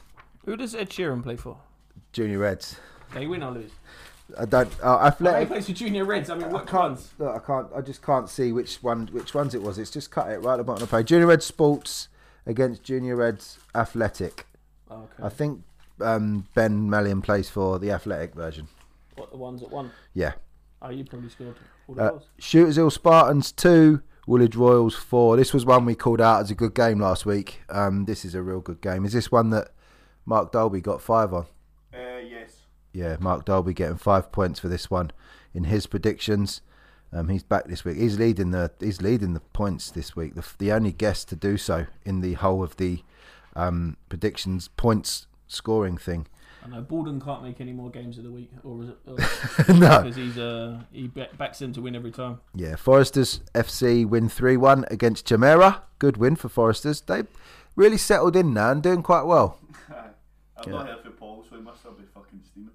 Who 0.45 0.55
does 0.55 0.75
Ed 0.75 0.89
Sheeran 0.89 1.23
play 1.23 1.35
for? 1.35 1.57
Junior 2.13 2.39
Reds. 2.39 2.77
They 3.13 3.27
win 3.27 3.43
or 3.43 3.51
lose? 3.51 3.71
I 4.37 4.45
don't. 4.45 4.69
Uh, 4.81 4.97
Oh, 4.97 4.99
he 4.99 5.07
athletic. 5.07 5.47
plays 5.47 5.65
for 5.65 5.73
Junior 5.73 6.05
Reds. 6.05 6.29
I 6.29 6.35
mean, 6.35 6.45
I 6.45 6.47
what 6.47 6.67
can't. 6.67 6.91
ones? 6.91 7.13
Look, 7.17 7.35
I 7.35 7.39
can't. 7.45 7.67
I 7.75 7.81
just 7.81 8.01
can't 8.01 8.29
see 8.29 8.51
which 8.51 8.77
one, 8.83 9.07
which 9.11 9.33
ones 9.33 9.55
it 9.55 9.61
was. 9.61 9.77
It's 9.77 9.91
just 9.91 10.11
cut 10.11 10.29
it 10.31 10.37
right 10.43 10.53
at 10.53 10.57
the 10.57 10.63
bottom 10.63 10.83
of 10.83 10.89
the 10.89 10.97
page. 10.97 11.07
Junior 11.07 11.27
Red 11.27 11.41
Sports 11.43 12.09
against 12.45 12.83
Junior 12.83 13.15
Reds 13.15 13.59
Athletic. 13.75 14.45
Oh, 14.89 14.97
okay. 15.03 15.23
I 15.23 15.29
think 15.29 15.63
um, 16.01 16.47
Ben 16.53 16.89
Mallion 16.89 17.23
plays 17.23 17.49
for 17.49 17.79
the 17.79 17.91
Athletic 17.91 18.33
version. 18.35 18.67
What 19.15 19.31
the 19.31 19.37
ones 19.37 19.61
that 19.61 19.71
won? 19.71 19.91
Yeah. 20.13 20.33
Oh, 20.81 20.89
you 20.89 21.03
probably 21.03 21.29
scored 21.29 21.55
all 21.87 21.95
the 21.95 22.01
Uh, 22.03 22.09
goals. 22.11 22.27
Shooters 22.39 22.75
Hill 22.77 22.89
Spartans 22.89 23.51
two, 23.51 24.01
Woolwich 24.27 24.55
Royals 24.55 24.95
four. 24.95 25.35
This 25.37 25.53
was 25.53 25.65
one 25.65 25.85
we 25.85 25.95
called 25.95 26.21
out 26.21 26.41
as 26.41 26.49
a 26.51 26.55
good 26.55 26.73
game 26.73 26.99
last 26.99 27.25
week. 27.25 27.61
Um, 27.69 28.05
this 28.05 28.23
is 28.23 28.33
a 28.35 28.41
real 28.41 28.61
good 28.61 28.79
game. 28.81 29.03
Is 29.05 29.13
this 29.13 29.31
one 29.31 29.49
that 29.49 29.69
Mark 30.25 30.51
Dolby 30.51 30.79
got 30.81 31.01
five 31.01 31.33
on? 31.33 31.45
Uh, 31.93 32.19
yes. 32.23 32.58
Yeah, 32.93 33.17
Mark 33.19 33.45
Dolby 33.45 33.73
getting 33.73 33.97
five 33.97 34.31
points 34.31 34.59
for 34.59 34.67
this 34.67 34.89
one 34.89 35.11
in 35.53 35.65
his 35.65 35.85
predictions. 35.87 36.61
Um, 37.11 37.29
he's 37.29 37.43
back 37.43 37.65
this 37.65 37.83
week. 37.85 37.97
He's 37.97 38.19
leading 38.19 38.51
the 38.51 38.71
he's 38.79 39.01
leading 39.01 39.33
the 39.33 39.39
points 39.39 39.89
this 39.91 40.15
week. 40.15 40.35
The, 40.35 40.45
the 40.59 40.71
only 40.71 40.91
guest 40.91 41.27
to 41.29 41.35
do 41.35 41.57
so 41.57 41.85
in 42.05 42.21
the 42.21 42.33
whole 42.33 42.63
of 42.63 42.77
the 42.77 43.03
um, 43.55 43.97
predictions 44.09 44.67
points 44.69 45.27
scoring 45.47 45.97
thing. 45.97 46.27
I 46.63 46.67
know 46.67 46.81
Borden 46.81 47.21
can't 47.21 47.41
make 47.41 47.61
any 47.61 47.71
more 47.71 47.89
games 47.89 48.17
of 48.17 48.25
the 48.25 48.31
week, 48.31 48.51
or 48.63 48.83
is 48.83 48.89
it? 48.89 48.97
Or, 49.07 49.15
no, 49.73 50.01
because 50.03 50.15
he's 50.17 50.37
uh 50.37 50.81
he 50.91 51.07
backs 51.07 51.59
them 51.59 51.73
to 51.73 51.81
win 51.81 51.95
every 51.95 52.11
time. 52.11 52.41
yeah. 52.53 52.75
Foresters 52.75 53.39
FC 53.55 54.05
win 54.07 54.29
three 54.29 54.57
one 54.57 54.85
against 54.91 55.25
Jamera. 55.27 55.81
Good 55.99 56.17
win 56.17 56.35
for 56.35 56.49
Foresters. 56.49 57.01
They 57.01 57.23
really 57.75 57.97
settled 57.97 58.35
in 58.35 58.53
now 58.53 58.71
and 58.71 58.83
doing 58.83 59.01
quite 59.03 59.23
well. 59.23 59.57
I've 59.89 60.65
Yeah. 60.67 60.71
not 60.73 60.87
heard 60.87 61.01
from 61.01 61.13
Paul, 61.13 61.45
so 61.49 61.55
he 61.55 61.61
must 61.61 61.81
have 61.83 61.95
been 61.97 62.07
fucking 62.13 62.41
steaming. 62.45 62.71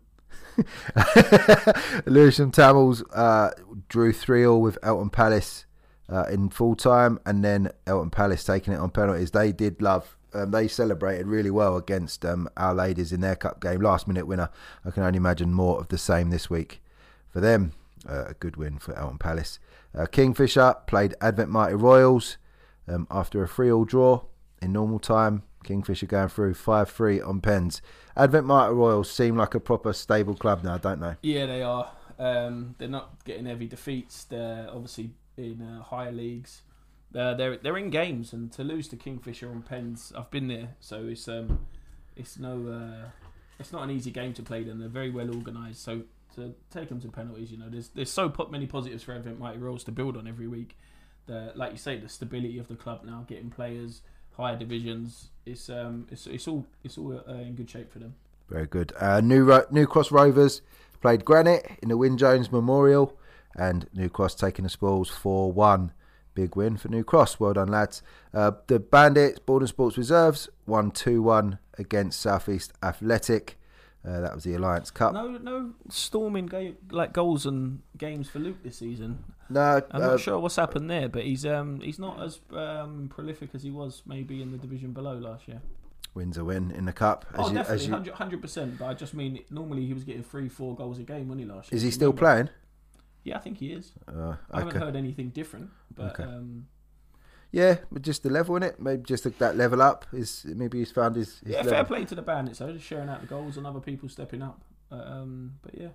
Lewisham 2.07 2.51
Tamils 2.51 3.03
uh, 3.13 3.51
drew 3.89 4.13
3 4.13 4.47
all 4.47 4.61
with 4.61 4.79
Eltham 4.83 5.11
Palace. 5.11 5.67
uh, 6.09 6.25
in 6.25 6.51
full 6.51 6.75
time, 6.77 7.19
and 7.25 7.45
then 7.45 7.71
Eltham 7.87 8.11
Palace 8.11 8.45
taking 8.45 8.73
it 8.75 8.79
on 8.79 8.91
penalties. 8.91 9.31
They 9.31 9.53
did 9.53 9.81
love. 9.81 10.17
Um, 10.33 10.51
they 10.51 10.69
celebrated 10.69 11.27
really 11.27 11.51
well 11.51 11.77
against 11.77 12.25
um, 12.25 12.49
our 12.57 12.75
ladies 12.75 13.13
in 13.13 13.21
their 13.21 13.37
cup 13.37 13.61
game, 13.61 13.81
last 13.81 14.09
minute 14.09 14.27
winner. 14.27 14.51
I 14.85 14.91
can 14.91 15.03
only 15.03 15.17
imagine 15.17 15.53
more 15.53 15.79
of 15.79 15.89
the 15.89 15.99
same 15.99 16.31
this 16.31 16.51
week 16.51 16.83
for 17.31 17.41
them. 17.41 17.73
Uh, 18.09 18.25
a 18.29 18.35
good 18.35 18.57
win 18.57 18.79
for 18.79 18.95
Eltham 18.99 19.19
Palace. 19.19 19.59
Uh, 19.97 20.07
Kingfisher 20.07 20.75
played 20.87 21.15
Advent 21.21 21.51
Mighty 21.51 21.75
Royals 21.75 22.37
um, 22.87 23.07
after 23.11 23.43
a 23.43 23.49
3 23.49 23.71
all 23.71 23.85
draw 23.85 24.23
in 24.61 24.73
normal 24.73 24.99
time. 24.99 25.45
Kingfisher 25.65 26.07
going 26.07 26.29
through 26.29 26.55
5 26.55 26.91
3 26.91 27.21
on 27.21 27.41
pens. 27.41 27.83
Advent 28.17 28.47
Mighty 28.47 28.73
Royals 28.73 29.11
seem 29.11 29.37
like 29.37 29.55
a 29.55 29.61
proper 29.61 29.93
stable 29.93 30.35
club 30.35 30.63
now, 30.63 30.79
don't 30.79 31.01
they? 31.01 31.15
Yeah, 31.23 31.47
they 31.47 31.63
are. 31.63 31.91
Um, 32.19 32.75
they're 32.79 32.89
not 32.89 33.25
getting 33.25 33.47
heavy 33.47 33.67
defeats. 33.67 34.25
They're 34.25 34.69
obviously 34.71 35.11
in 35.37 35.63
uh, 35.63 35.83
higher 35.83 36.13
leagues. 36.13 36.63
Uh, 37.15 37.35
they're 37.35 37.57
they're 37.57 37.79
in 37.79 37.91
games, 37.91 38.33
and 38.33 38.51
to 38.53 38.65
lose 38.65 38.89
to 38.89 38.97
Kingfisher 38.97 39.49
on 39.49 39.63
pens, 39.63 40.13
I've 40.17 40.31
been 40.31 40.49
there, 40.49 40.71
so 40.81 41.07
it's 41.07 41.29
um, 41.29 41.67
it's 42.17 42.39
no, 42.39 42.67
uh, 42.69 43.09
it's 43.59 43.73
not 43.73 43.83
an 43.85 43.91
easy 43.91 44.11
game 44.11 44.33
to 44.35 44.43
play. 44.43 44.65
Them, 44.65 44.81
they're 44.81 44.89
very 44.89 45.11
well 45.11 45.33
organised. 45.33 45.83
So 45.83 46.03
to 46.35 46.55
take 46.71 46.89
them 46.89 47.01
to 47.01 47.09
penalties, 47.09 47.53
you 47.53 47.59
know, 47.59 47.69
there's 47.69 47.89
there's 47.89 48.11
so 48.11 48.33
many 48.51 48.67
positives 48.67 49.05
for 49.05 49.15
Advent 49.15 49.39
Mighty 49.39 49.59
Royals 49.59 49.85
to 49.85 49.93
build 49.93 50.17
on 50.17 50.27
every 50.27 50.49
week. 50.49 50.77
The 51.27 51.53
like 51.55 51.73
you 51.73 51.79
say, 51.79 51.99
the 51.99 52.09
stability 52.09 52.59
of 52.59 52.67
the 52.69 52.77
club 52.77 53.05
now, 53.05 53.25
getting 53.29 53.51
players 53.51 54.03
higher 54.37 54.57
divisions, 54.57 55.31
it's 55.47 55.69
um, 55.69 56.07
it's 56.11 56.27
it's 56.27 56.49
all 56.49 56.67
it's 56.83 56.99
all 56.99 57.23
uh, 57.29 57.33
in 57.35 57.55
good 57.55 57.71
shape 57.71 57.93
for 57.93 57.99
them. 57.99 58.15
Very 58.49 58.67
good. 58.67 58.93
Uh, 59.01 59.21
New 59.21 59.45
Ro- 59.45 59.67
New 59.71 59.87
Cross 59.87 60.11
Rovers 60.13 60.63
played 61.01 61.25
Granite 61.25 61.79
in 61.83 61.89
the 61.89 61.97
Wyn 61.97 62.17
Jones 62.17 62.51
Memorial, 62.53 63.17
and 63.55 63.89
New 63.95 64.09
Cross 64.09 64.37
taking 64.37 64.65
the 64.65 64.69
spoils 64.69 65.09
four 65.11 65.53
one. 65.53 65.93
Big 66.35 66.57
win 66.57 66.77
for 66.77 66.89
New 66.89 67.05
Cross. 67.05 67.39
Well 67.39 67.53
done, 67.53 67.69
lads. 67.69 68.03
Uh, 68.33 68.53
the 68.67 68.81
Bandits, 68.81 69.39
Borden 69.39 69.69
Sports 69.69 69.97
Reserves, 69.97 70.49
won 70.67 70.91
2 70.91 71.23
1 71.23 71.61
against 71.79 72.21
Southeast 72.21 72.73
Athletic. 72.83 73.57
Uh, 74.07 74.21
that 74.21 74.35
was 74.35 74.45
the 74.45 74.55
Alliance 74.55 74.91
Cup. 74.91 75.15
No, 75.15 75.29
no 75.39 75.73
storming 75.89 76.51
like 76.91 77.13
goals 77.15 77.47
and 77.47 77.81
games 77.97 78.29
for 78.29 78.39
Luke 78.39 78.63
this 78.63 78.77
season. 78.77 79.25
No, 79.49 79.81
I'm 79.91 80.03
uh, 80.03 80.07
not 80.07 80.21
sure 80.21 80.39
what's 80.39 80.57
happened 80.57 80.91
there, 80.91 81.09
but 81.09 81.23
he's 81.25 81.47
um 81.47 81.81
he's 81.81 81.99
not 81.99 82.23
as 82.23 82.41
um, 82.53 83.09
prolific 83.15 83.51
as 83.55 83.63
he 83.63 83.71
was 83.71 84.03
maybe 84.07 84.43
in 84.43 84.53
the 84.53 84.59
division 84.59 84.93
below 84.93 85.15
last 85.17 85.49
year. 85.49 85.63
wins 86.13 86.37
a 86.37 86.45
win 86.45 86.71
in 86.71 86.85
the 86.85 86.93
cup. 86.93 87.25
oh, 87.35 87.49
you- 87.49 87.55
definitely, 87.55 88.13
hundred 88.13 88.43
percent. 88.43 88.79
But 88.79 88.87
I 88.87 88.95
just 88.95 89.15
mean 89.15 89.41
normally 89.51 89.87
he 89.87 89.95
was 89.95 90.05
getting 90.05 90.23
three, 90.23 90.49
four 90.51 90.75
goals 90.75 90.99
a 90.99 91.03
game, 91.03 91.29
wasn't 91.29 91.47
he 91.47 91.53
last 91.55 91.73
year? 91.73 91.77
is 91.77 91.83
he 91.83 91.91
still 91.91 92.13
playing? 92.13 92.51
Yeah, 93.23 93.39
I 93.39 93.41
think 93.41 93.57
he 93.57 93.73
is. 93.73 93.93
Uh, 94.07 94.37
I 94.51 94.59
haven't 94.59 94.77
heard 94.77 94.97
anything 94.97 95.31
different, 95.31 95.71
but 95.95 96.21
Okay. 96.21 96.25
um, 96.25 96.67
Yeah, 97.55 97.77
but 97.93 98.03
just 98.03 98.25
the 98.25 98.31
level 98.31 98.57
in 98.57 98.65
it. 98.65 98.81
Maybe 98.81 99.05
just 99.05 99.23
that 99.39 99.57
level 99.57 99.81
up 99.81 100.07
is 100.13 100.45
maybe 100.45 100.81
he's 100.81 100.91
found 100.91 101.15
his. 101.15 101.39
his 101.39 101.53
yeah, 101.53 101.57
level. 101.59 101.71
fair 101.71 101.85
play 101.85 102.05
to 102.05 102.17
the 102.17 102.23
bandits. 102.23 102.59
though, 102.59 102.73
just 102.73 102.85
sharing 102.85 103.09
out 103.09 103.21
the 103.21 103.29
goals 103.29 103.57
and 103.57 103.65
other 103.65 103.79
people 103.79 104.09
stepping 104.09 104.43
up. 104.43 104.65
Um, 104.91 105.53
but 105.63 105.79
yeah, 105.79 105.91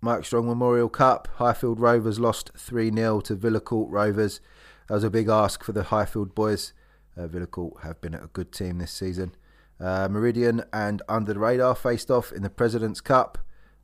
Mike 0.00 0.24
Strong 0.24 0.48
Memorial 0.48 0.88
Cup. 0.88 1.28
Highfield 1.36 1.78
Rovers 1.78 2.18
lost 2.18 2.50
3 2.56 2.92
0 2.92 3.20
to 3.20 3.36
Villacourt 3.36 3.86
Rovers. 3.88 4.40
That 4.88 4.94
was 4.94 5.04
a 5.04 5.10
big 5.10 5.28
ask 5.28 5.62
for 5.62 5.70
the 5.70 5.84
Highfield 5.84 6.34
boys. 6.34 6.72
Uh, 7.16 7.28
Villacourt 7.28 7.84
have 7.84 8.00
been 8.00 8.14
a 8.14 8.28
good 8.32 8.50
team 8.50 8.78
this 8.78 8.90
season. 8.90 9.36
Uh, 9.78 10.08
Meridian 10.10 10.64
and 10.72 11.02
Under 11.08 11.34
the 11.34 11.38
Radar 11.38 11.76
faced 11.76 12.10
off 12.10 12.32
in 12.32 12.42
the 12.42 12.50
President's 12.50 13.00
Cup. 13.00 13.38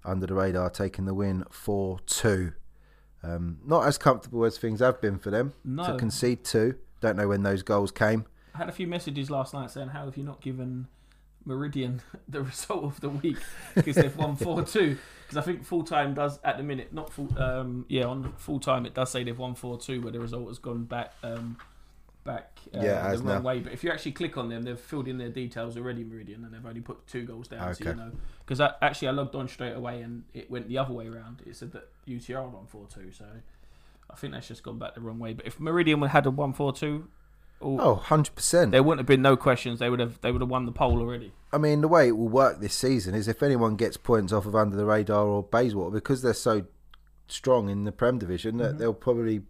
Under 0.05 0.27
the 0.27 0.35
Radar 0.35 0.71
taking 0.71 1.05
the 1.05 1.15
win 1.15 1.45
4 1.53 2.01
2. 2.05 2.53
Um, 3.23 3.59
not 3.65 3.87
as 3.87 3.97
comfortable 3.97 4.45
as 4.45 4.59
things 4.59 4.81
have 4.81 5.01
been 5.01 5.21
for 5.21 5.31
them 5.31 5.53
to 5.85 5.97
concede 5.97 6.43
two. 6.43 6.75
Don't 7.03 7.17
know 7.17 7.29
when 7.29 7.43
those 7.43 7.63
goals 7.63 7.91
came. 7.91 8.25
I 8.55 8.59
had 8.59 8.69
a 8.69 8.73
few 8.73 8.87
messages 8.87 9.29
last 9.29 9.53
night 9.53 9.71
saying, 9.71 9.89
"How 9.89 10.07
have 10.07 10.17
you 10.17 10.23
not 10.25 10.41
given 10.41 10.87
Meridian 11.45 12.01
the 12.29 12.43
result 12.43 12.85
of 12.85 13.01
the 13.01 13.11
week 13.11 13.39
because 13.75 13.97
they've 13.97 14.17
won 14.17 14.37
four 14.37 14.63
two?" 14.63 14.97
Because 15.23 15.37
I 15.37 15.43
think 15.43 15.65
full 15.65 15.83
time 15.83 16.15
does 16.15 16.39
at 16.45 16.57
the 16.57 16.63
minute 16.63 16.93
not 16.95 17.13
full. 17.13 17.29
Um, 17.39 17.85
yeah, 17.89 18.05
on 18.05 18.33
full 18.39 18.61
time 18.61 18.87
it 18.87 18.95
does 18.95 19.11
say 19.11 19.25
they've 19.25 19.39
won 19.39 19.55
four 19.57 19.79
two, 19.79 20.01
but 20.01 20.13
the 20.15 20.21
result 20.21 20.47
has 20.49 20.59
gone 20.59 20.85
back. 20.85 21.13
Um, 21.23 21.59
back 22.25 22.57
uh, 22.73 22.79
Yeah, 22.81 23.11
the 23.11 23.19
wrong 23.19 23.43
now. 23.43 23.49
way. 23.49 23.59
But 23.59 23.73
if 23.73 23.83
you 23.83 23.91
actually 23.91 24.13
click 24.13 24.37
on 24.39 24.49
them, 24.49 24.63
they've 24.63 24.79
filled 24.79 25.09
in 25.09 25.19
their 25.19 25.29
details 25.29 25.77
already, 25.77 26.05
Meridian, 26.05 26.45
and 26.45 26.55
they've 26.55 26.65
only 26.65 26.81
put 26.81 27.05
two 27.09 27.25
goals 27.25 27.49
down. 27.49 27.75
So 27.75 27.83
you 27.83 27.91
Okay. 27.91 27.99
know, 27.99 28.13
because 28.47 28.61
I, 28.61 28.75
actually 28.81 29.09
I 29.09 29.11
logged 29.11 29.35
on 29.35 29.49
straight 29.49 29.73
away 29.75 30.03
and 30.03 30.23
it 30.33 30.49
went 30.49 30.69
the 30.69 30.79
other 30.79 30.93
way 30.95 31.09
around. 31.09 31.43
It 31.45 31.57
said 31.57 31.73
that 31.73 31.89
UTR 32.07 32.49
won 32.49 32.67
four 32.69 32.87
two, 32.87 33.11
so 33.11 33.25
I 34.13 34.17
think 34.17 34.33
that's 34.35 34.49
just 34.49 34.63
gone 34.63 34.79
back 34.79 34.95
the 34.95 35.01
wrong 35.01 35.19
way. 35.19 35.33
But 35.33 35.47
if 35.47 35.59
Meridian 35.59 36.01
had 36.03 36.27
a 36.27 36.31
one 36.31 36.53
four 36.53 36.73
two, 36.73 37.09
Oh, 37.65 38.03
100%. 38.07 38.73
there 38.73 38.83
wouldn't 38.83 38.99
have 39.01 39.07
been 39.07 39.23
no 39.23 39.37
questions. 39.37 39.79
They 39.79 39.89
would 39.89 40.01
have 40.01 40.21
they 40.21 40.33
would 40.33 40.41
have 40.41 40.51
won 40.51 40.67
the 40.67 40.73
poll 40.73 40.99
already. 41.01 41.33
I 41.53 41.59
mean, 41.59 41.81
the 41.81 41.87
way 41.89 42.09
it 42.09 42.17
will 42.17 42.29
work 42.29 42.61
this 42.61 42.75
season 42.75 43.15
is 43.15 43.29
if 43.29 43.41
anyone 43.43 43.77
gets 43.77 43.97
points 43.97 44.33
off 44.33 44.47
of 44.47 44.57
Under 44.57 44.77
the 44.77 44.85
Radar 44.85 45.25
or 45.27 45.43
Bayswater, 45.45 45.93
because 45.93 46.23
they're 46.23 46.35
so 46.35 46.65
strong 47.29 47.69
in 47.69 47.85
the 47.85 47.93
Prem 47.93 48.19
division, 48.19 48.57
that 48.59 48.79
they'll 48.79 48.93
probably 48.93 49.43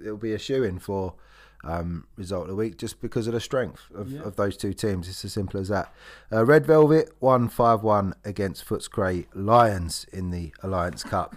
it'll 0.00 0.16
be 0.16 0.32
a 0.32 0.38
shoe 0.38 0.62
in 0.64 0.78
for 0.78 1.14
um, 1.62 2.06
result 2.16 2.44
of 2.44 2.48
the 2.48 2.54
week 2.54 2.78
just 2.78 3.02
because 3.02 3.26
of 3.26 3.34
the 3.34 3.40
strength 3.40 3.82
of, 3.94 4.10
Yeah. 4.10 4.22
of 4.22 4.36
those 4.36 4.56
two 4.56 4.72
teams. 4.72 5.06
It's 5.08 5.22
as 5.26 5.34
simple 5.34 5.60
as 5.60 5.68
that. 5.68 5.92
Uh, 6.32 6.46
Red 6.46 6.64
Velvet 6.64 7.10
won 7.20 7.48
5 7.50 7.82
1 7.82 8.14
against 8.24 8.64
Footscray 8.66 9.26
Lions 9.34 10.06
in 10.12 10.30
the 10.30 10.54
Alliance 10.62 11.02
Cup. 11.04 11.36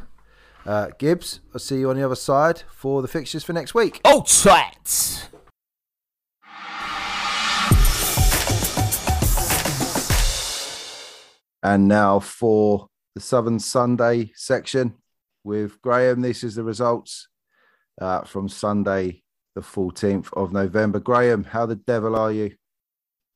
Uh, 0.65 0.87
Gibbs, 0.97 1.41
I'll 1.53 1.59
see 1.59 1.79
you 1.79 1.89
on 1.89 1.97
the 1.97 2.05
other 2.05 2.15
side 2.15 2.63
for 2.73 3.01
the 3.01 3.07
fixtures 3.07 3.43
for 3.43 3.51
next 3.51 3.73
week. 3.73 3.99
Oh, 4.05 4.21
twat! 4.21 5.27
And 11.61 11.87
now 11.87 12.19
for 12.19 12.87
the 13.15 13.21
Southern 13.21 13.59
Sunday 13.59 14.31
section 14.35 14.95
with 15.43 15.81
Graham. 15.81 16.21
This 16.21 16.43
is 16.43 16.55
the 16.55 16.63
results 16.63 17.27
uh, 17.99 18.21
from 18.21 18.47
Sunday, 18.47 19.23
the 19.55 19.61
14th 19.61 20.31
of 20.33 20.53
November. 20.53 20.99
Graham, 20.99 21.43
how 21.43 21.65
the 21.65 21.75
devil 21.75 22.15
are 22.15 22.31
you? 22.31 22.55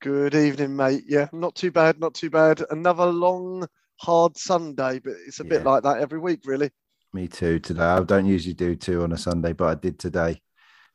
Good 0.01 0.36
evening, 0.36 0.75
mate. 0.75 1.03
Yeah, 1.07 1.28
not 1.34 1.55
too 1.55 1.71
bad, 1.71 1.99
not 1.99 2.13
too 2.13 2.30
bad. 2.30 2.63
Another 2.69 3.05
long, 3.05 3.67
hard 3.97 4.38
Sunday, 4.38 4.99
but 4.99 5.13
it's 5.25 5.39
a 5.39 5.45
bit 5.45 5.63
like 5.63 5.84
that 5.84 5.99
every 5.99 6.19
week, 6.19 6.41
really. 6.45 6.69
Me 7.14 7.28
too 7.28 7.60
today. 7.60 7.82
I 7.82 8.03
don't 8.03 8.26
usually 8.26 8.53
do 8.53 8.76
two 8.76 9.03
on 9.03 9.12
a 9.12 9.18
Sunday, 9.18 9.53
but 9.53 9.68
I 9.68 9.76
did 9.76 9.97
today 9.97 10.41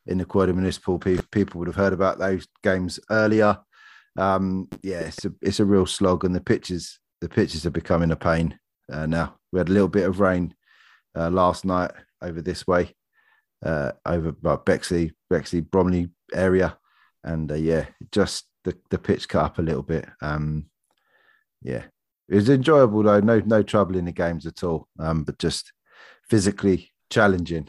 in 0.06 0.18
the 0.18 0.24
Quad 0.24 0.54
Municipal. 0.54 0.98
People 0.98 1.58
would 1.58 1.68
have 1.68 1.76
heard 1.76 1.92
about 1.92 2.18
those 2.18 2.46
games 2.62 3.00
earlier. 3.10 3.58
Um, 4.18 4.68
yeah, 4.82 5.00
it's 5.00 5.24
a, 5.24 5.32
it's 5.40 5.60
a 5.60 5.64
real 5.64 5.86
slog, 5.86 6.24
and 6.24 6.34
the 6.34 6.40
pitches 6.40 6.98
the 7.20 7.28
pitches 7.28 7.64
are 7.64 7.70
becoming 7.70 8.10
a 8.10 8.16
pain 8.16 8.58
uh, 8.92 9.06
now. 9.06 9.36
We 9.52 9.58
had 9.58 9.68
a 9.68 9.72
little 9.72 9.88
bit 9.88 10.06
of 10.06 10.20
rain 10.20 10.54
uh, 11.16 11.30
last 11.30 11.64
night 11.64 11.92
over 12.20 12.42
this 12.42 12.66
way, 12.66 12.94
uh, 13.64 13.92
over 14.04 14.34
well, 14.42 14.58
Bexley, 14.58 15.12
Bexley, 15.30 15.60
Bromley 15.60 16.10
area, 16.34 16.76
and 17.24 17.50
uh, 17.50 17.56
yeah, 17.56 17.86
just 18.10 18.44
the 18.64 18.76
the 18.90 18.98
pitch 18.98 19.28
cut 19.28 19.44
up 19.44 19.58
a 19.58 19.62
little 19.62 19.82
bit. 19.82 20.06
Um, 20.20 20.66
yeah, 21.62 21.84
it 22.28 22.34
was 22.34 22.50
enjoyable 22.50 23.02
though. 23.02 23.20
No 23.20 23.40
no 23.40 23.62
trouble 23.62 23.96
in 23.96 24.04
the 24.04 24.12
games 24.12 24.44
at 24.46 24.62
all. 24.62 24.88
Um, 24.98 25.24
but 25.24 25.38
just 25.38 25.72
physically 26.28 26.90
challenging. 27.10 27.68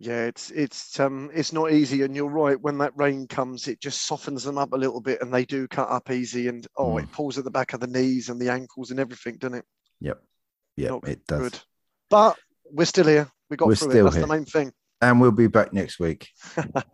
Yeah, 0.00 0.26
it's 0.26 0.50
it's 0.52 1.00
um 1.00 1.28
it's 1.34 1.52
not 1.52 1.72
easy, 1.72 2.02
and 2.02 2.14
you're 2.14 2.28
right. 2.30 2.60
When 2.60 2.78
that 2.78 2.92
rain 2.96 3.26
comes, 3.26 3.66
it 3.66 3.80
just 3.80 4.06
softens 4.06 4.44
them 4.44 4.56
up 4.56 4.72
a 4.72 4.76
little 4.76 5.00
bit, 5.00 5.20
and 5.22 5.34
they 5.34 5.44
do 5.44 5.66
cut 5.66 5.88
up 5.90 6.10
easy. 6.10 6.46
And 6.48 6.64
oh, 6.76 6.94
Mm. 6.94 7.02
it 7.02 7.12
pulls 7.12 7.36
at 7.36 7.42
the 7.44 7.50
back 7.50 7.72
of 7.72 7.80
the 7.80 7.88
knees 7.88 8.28
and 8.28 8.40
the 8.40 8.48
ankles 8.50 8.90
and 8.92 9.00
everything, 9.00 9.38
doesn't 9.38 9.58
it? 9.58 9.64
Yep. 10.00 10.22
Yep, 10.76 10.90
Not 10.90 11.08
it 11.08 11.26
does. 11.26 11.40
Good, 11.40 11.58
but 12.10 12.38
we're 12.70 12.84
still 12.84 13.06
here. 13.08 13.28
We 13.50 13.56
got 13.56 13.66
We're 13.66 13.74
through 13.74 13.90
still 13.90 14.00
it. 14.00 14.04
That's 14.04 14.16
here. 14.16 14.26
the 14.26 14.32
main 14.32 14.44
thing. 14.44 14.72
And 15.00 15.20
we'll 15.20 15.32
be 15.32 15.48
back 15.48 15.72
next 15.72 15.98
week. 15.98 16.28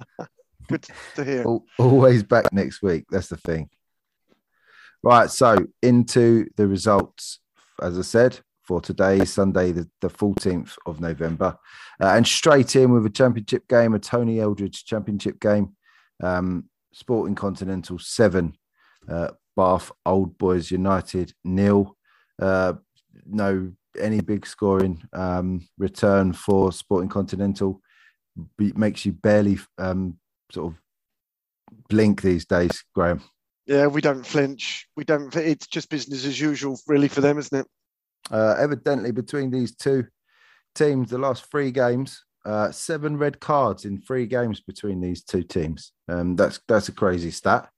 Good 0.68 0.86
to 1.16 1.24
hear. 1.24 1.44
Always 1.78 2.22
back 2.22 2.50
next 2.52 2.80
week. 2.80 3.04
That's 3.10 3.28
the 3.28 3.36
thing. 3.36 3.68
Right. 5.02 5.28
So 5.30 5.56
into 5.82 6.46
the 6.56 6.66
results, 6.66 7.40
as 7.82 7.98
I 7.98 8.02
said, 8.02 8.40
for 8.64 8.80
today, 8.80 9.24
Sunday, 9.24 9.72
the, 9.72 9.88
the 10.00 10.08
14th 10.08 10.76
of 10.86 11.00
November. 11.00 11.58
Uh, 12.00 12.08
and 12.08 12.26
straight 12.26 12.76
in 12.76 12.92
with 12.92 13.06
a 13.06 13.10
championship 13.10 13.68
game, 13.68 13.94
a 13.94 13.98
Tony 13.98 14.40
Eldridge 14.40 14.84
championship 14.84 15.40
game. 15.40 15.76
Um, 16.22 16.68
Sporting 16.92 17.34
Continental 17.34 17.98
7, 17.98 18.56
uh, 19.08 19.28
Bath 19.56 19.90
Old 20.06 20.38
Boys 20.38 20.70
United 20.70 21.32
nil. 21.44 21.96
Uh, 22.40 22.74
no, 23.26 23.72
any 23.98 24.20
big 24.20 24.46
scoring 24.46 25.02
um, 25.12 25.66
return 25.78 26.32
for 26.32 26.72
Sporting 26.72 27.08
Continental 27.08 27.80
makes 28.58 29.04
you 29.04 29.12
barely 29.12 29.58
um, 29.78 30.18
sort 30.50 30.72
of 30.72 30.80
blink 31.88 32.22
these 32.22 32.44
days, 32.44 32.84
Graham. 32.94 33.22
Yeah, 33.66 33.86
we 33.86 34.00
don't 34.00 34.26
flinch. 34.26 34.88
We 34.96 35.04
don't. 35.04 35.34
It's 35.36 35.66
just 35.66 35.88
business 35.88 36.26
as 36.26 36.38
usual, 36.38 36.78
really, 36.86 37.08
for 37.08 37.20
them, 37.22 37.38
isn't 37.38 37.60
it? 37.60 37.66
Uh, 38.30 38.56
evidently, 38.58 39.10
between 39.12 39.50
these 39.50 39.74
two 39.76 40.06
teams, 40.74 41.10
the 41.10 41.18
last 41.18 41.50
three 41.50 41.70
games, 41.70 42.24
Uh, 42.46 42.70
seven 42.70 43.16
red 43.16 43.40
cards 43.40 43.86
in 43.86 43.98
three 44.02 44.26
games 44.26 44.60
between 44.60 45.00
these 45.00 45.24
two 45.24 45.42
teams. 45.42 45.92
Um, 46.08 46.36
that's 46.36 46.60
that's 46.68 46.88
a 46.90 46.92
crazy 46.92 47.30
stat. 47.30 47.70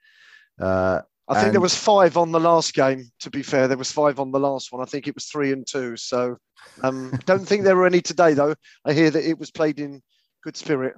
Uh, 0.60 1.02
I 1.28 1.34
think 1.34 1.46
And- 1.46 1.54
there 1.54 1.60
was 1.60 1.76
five 1.76 2.16
on 2.16 2.32
the 2.32 2.40
last 2.40 2.74
game. 2.74 3.04
To 3.20 3.30
be 3.30 3.42
fair, 3.44 3.68
there 3.68 3.78
was 3.78 3.92
five 3.92 4.18
on 4.18 4.32
the 4.32 4.40
last 4.40 4.72
one. 4.72 4.82
I 4.82 4.84
think 4.90 5.06
it 5.06 5.14
was 5.14 5.26
three 5.26 5.52
and 5.52 5.64
two. 5.64 5.96
So, 5.96 6.38
um, 6.82 7.10
don't 7.26 7.46
think 7.46 7.62
there 7.62 7.76
were 7.76 7.86
any 7.86 8.00
today 8.00 8.34
though. 8.34 8.54
I 8.84 8.92
hear 8.92 9.10
that 9.12 9.24
it 9.24 9.38
was 9.38 9.52
played 9.52 9.78
in 9.78 10.02
good 10.42 10.56
spirit. 10.56 10.94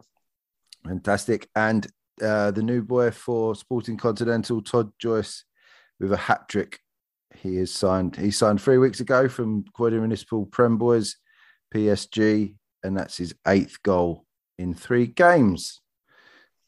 Fantastic. 0.87 1.49
And 1.55 1.87
uh, 2.23 2.51
the 2.53 2.63
new 2.63 2.83
boy 2.83 3.11
for 3.11 3.55
Sporting 3.55 3.99
Continental, 3.99 4.63
Todd 4.63 4.93
Joyce, 4.99 5.45
with 6.01 6.13
a 6.13 6.17
hat 6.17 6.49
trick. 6.49 6.81
He 7.35 7.59
is 7.59 7.75
signed. 7.75 8.17
He 8.17 8.31
signed 8.31 8.61
three 8.61 8.79
weeks 8.79 9.01
ago 9.01 9.29
from 9.29 9.65
Croydon 9.75 10.01
Municipal 10.01 10.47
Prem 10.47 10.77
Boys, 10.77 11.17
PSG, 11.75 12.57
and 12.83 12.97
that's 12.97 13.17
his 13.17 13.35
eighth 13.47 13.83
goal 13.83 14.25
in 14.59 14.75
three 14.75 15.07
games. 15.07 15.81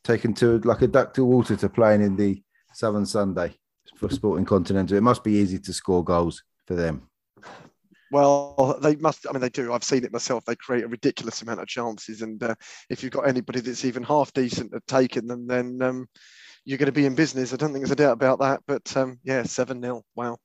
Taken 0.04 0.32
to 0.34 0.58
like 0.60 0.82
a 0.82 0.86
duck 0.86 1.14
to 1.14 1.24
water 1.24 1.56
to 1.56 1.68
playing 1.68 2.02
in 2.02 2.16
the 2.16 2.42
Southern 2.72 3.06
Sunday 3.06 3.54
for 3.96 4.08
Sporting 4.10 4.46
Continental. 4.46 4.96
It 4.96 5.02
must 5.02 5.24
be 5.24 5.34
easy 5.34 5.58
to 5.58 5.72
score 5.72 6.04
goals 6.04 6.42
for 6.66 6.74
them. 6.74 7.08
Well, 8.10 8.78
they 8.82 8.96
must. 8.96 9.26
I 9.28 9.32
mean, 9.32 9.40
they 9.40 9.50
do. 9.50 9.72
I've 9.72 9.84
seen 9.84 10.04
it 10.04 10.12
myself. 10.12 10.44
They 10.44 10.56
create 10.56 10.84
a 10.84 10.88
ridiculous 10.88 11.42
amount 11.42 11.60
of 11.60 11.68
chances, 11.68 12.22
and 12.22 12.42
uh, 12.42 12.54
if 12.88 13.02
you've 13.02 13.12
got 13.12 13.28
anybody 13.28 13.60
that's 13.60 13.84
even 13.84 14.02
half 14.02 14.32
decent 14.32 14.74
at 14.74 14.86
taking 14.86 15.26
them, 15.26 15.46
then 15.46 15.80
um, 15.80 16.08
you're 16.64 16.78
going 16.78 16.86
to 16.86 16.92
be 16.92 17.06
in 17.06 17.14
business. 17.14 17.52
I 17.52 17.56
don't 17.56 17.72
think 17.72 17.84
there's 17.84 17.92
a 17.92 17.96
doubt 17.96 18.14
about 18.14 18.40
that. 18.40 18.62
But 18.66 18.96
um, 18.96 19.20
yeah, 19.22 19.44
seven 19.44 19.80
0 19.80 20.02
Wow. 20.16 20.38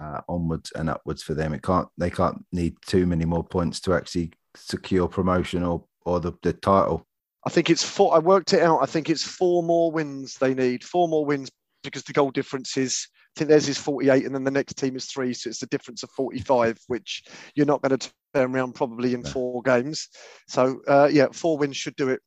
Uh, 0.00 0.20
onwards 0.28 0.72
and 0.72 0.88
upwards 0.88 1.22
for 1.22 1.34
them. 1.34 1.52
It 1.52 1.62
can't 1.62 1.88
they 1.96 2.10
can't 2.10 2.44
need 2.52 2.76
too 2.86 3.06
many 3.06 3.24
more 3.24 3.44
points 3.44 3.80
to 3.80 3.94
actually 3.94 4.32
secure 4.54 5.08
promotion 5.08 5.62
or 5.62 5.84
or 6.04 6.20
the, 6.20 6.32
the 6.42 6.52
title. 6.52 7.06
I 7.46 7.50
think 7.50 7.70
it's 7.70 7.84
four. 7.84 8.14
I 8.14 8.18
worked 8.18 8.52
it 8.52 8.62
out. 8.62 8.80
I 8.82 8.86
think 8.86 9.08
it's 9.08 9.24
four 9.24 9.62
more 9.62 9.90
wins 9.90 10.34
they 10.34 10.54
need. 10.54 10.84
Four 10.84 11.08
more 11.08 11.24
wins 11.24 11.50
because 11.82 12.02
the 12.02 12.12
goal 12.12 12.30
difference 12.30 12.76
is. 12.76 13.06
I 13.36 13.38
think 13.38 13.50
theirs 13.50 13.68
is 13.68 13.78
48, 13.78 14.24
and 14.24 14.34
then 14.34 14.42
the 14.42 14.50
next 14.50 14.74
team 14.78 14.96
is 14.96 15.04
three, 15.04 15.32
so 15.32 15.48
it's 15.48 15.62
a 15.62 15.68
difference 15.68 16.02
of 16.02 16.10
45, 16.10 16.76
which 16.88 17.22
you're 17.54 17.66
not 17.66 17.82
going 17.82 17.96
to 17.96 18.10
turn 18.34 18.52
around 18.52 18.74
probably 18.74 19.14
in 19.14 19.22
four 19.22 19.62
games. 19.62 20.08
So 20.48 20.80
uh, 20.88 21.08
yeah, 21.12 21.28
four 21.32 21.56
wins 21.56 21.76
should 21.76 21.94
do 21.94 22.08
it. 22.08 22.20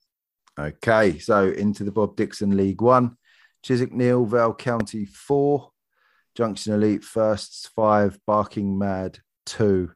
Okay, 0.58 1.20
so 1.20 1.50
into 1.50 1.84
the 1.84 1.92
Bob 1.92 2.16
Dixon 2.16 2.56
League 2.56 2.82
One, 2.82 3.18
Chiswick 3.62 3.92
nil, 3.92 4.26
Vale 4.26 4.54
County 4.54 5.06
four, 5.06 5.72
Junction 6.36 6.74
Elite 6.74 7.04
firsts 7.04 7.70
five, 7.76 8.18
Barking 8.26 8.78
Mad 8.78 9.20
two. 9.46 9.92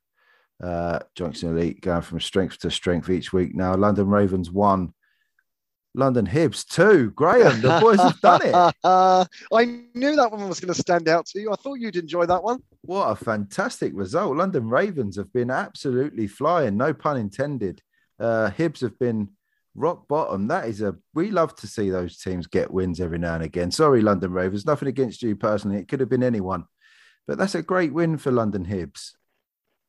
Uh, 0.63 0.99
Junction 1.15 1.49
Elite 1.49 1.81
going 1.81 2.01
from 2.01 2.19
strength 2.19 2.59
to 2.59 2.71
strength 2.71 3.09
each 3.09 3.33
week 3.33 3.55
now. 3.55 3.75
London 3.75 4.07
Ravens 4.07 4.49
one, 4.49 4.93
London 5.93 6.25
Hibs 6.25 6.65
two. 6.65 7.11
Graham, 7.11 7.61
the 7.61 7.79
boys 7.79 7.99
have 7.99 8.19
done 8.21 8.41
it. 8.43 8.53
I 8.83 9.65
knew 9.93 10.15
that 10.15 10.31
one 10.31 10.47
was 10.47 10.59
going 10.59 10.73
to 10.73 10.79
stand 10.79 11.07
out 11.07 11.25
to 11.27 11.39
you. 11.39 11.51
I 11.51 11.55
thought 11.55 11.79
you'd 11.79 11.95
enjoy 11.95 12.25
that 12.25 12.43
one. 12.43 12.59
What 12.81 13.07
a 13.07 13.15
fantastic 13.15 13.93
result. 13.95 14.37
London 14.37 14.69
Ravens 14.69 15.15
have 15.17 15.31
been 15.33 15.49
absolutely 15.49 16.27
flying, 16.27 16.77
no 16.77 16.93
pun 16.93 17.17
intended. 17.17 17.81
Uh, 18.19 18.49
Hibs 18.49 18.81
have 18.81 18.97
been 18.99 19.29
rock 19.76 20.07
bottom. 20.07 20.47
That 20.47 20.68
is 20.68 20.81
a, 20.81 20.95
we 21.14 21.31
love 21.31 21.56
to 21.57 21.68
see 21.68 21.89
those 21.89 22.18
teams 22.18 22.47
get 22.47 22.72
wins 22.72 22.99
every 22.99 23.18
now 23.18 23.35
and 23.35 23.43
again. 23.43 23.72
Sorry, 23.72 24.02
London 24.02 24.31
Ravens, 24.31 24.65
nothing 24.65 24.88
against 24.88 25.22
you 25.22 25.35
personally. 25.35 25.77
It 25.77 25.88
could 25.88 25.99
have 25.99 26.10
been 26.10 26.23
anyone, 26.23 26.65
but 27.27 27.38
that's 27.38 27.56
a 27.56 27.61
great 27.61 27.93
win 27.93 28.18
for 28.18 28.31
London 28.31 28.65
Hibs. 28.65 29.11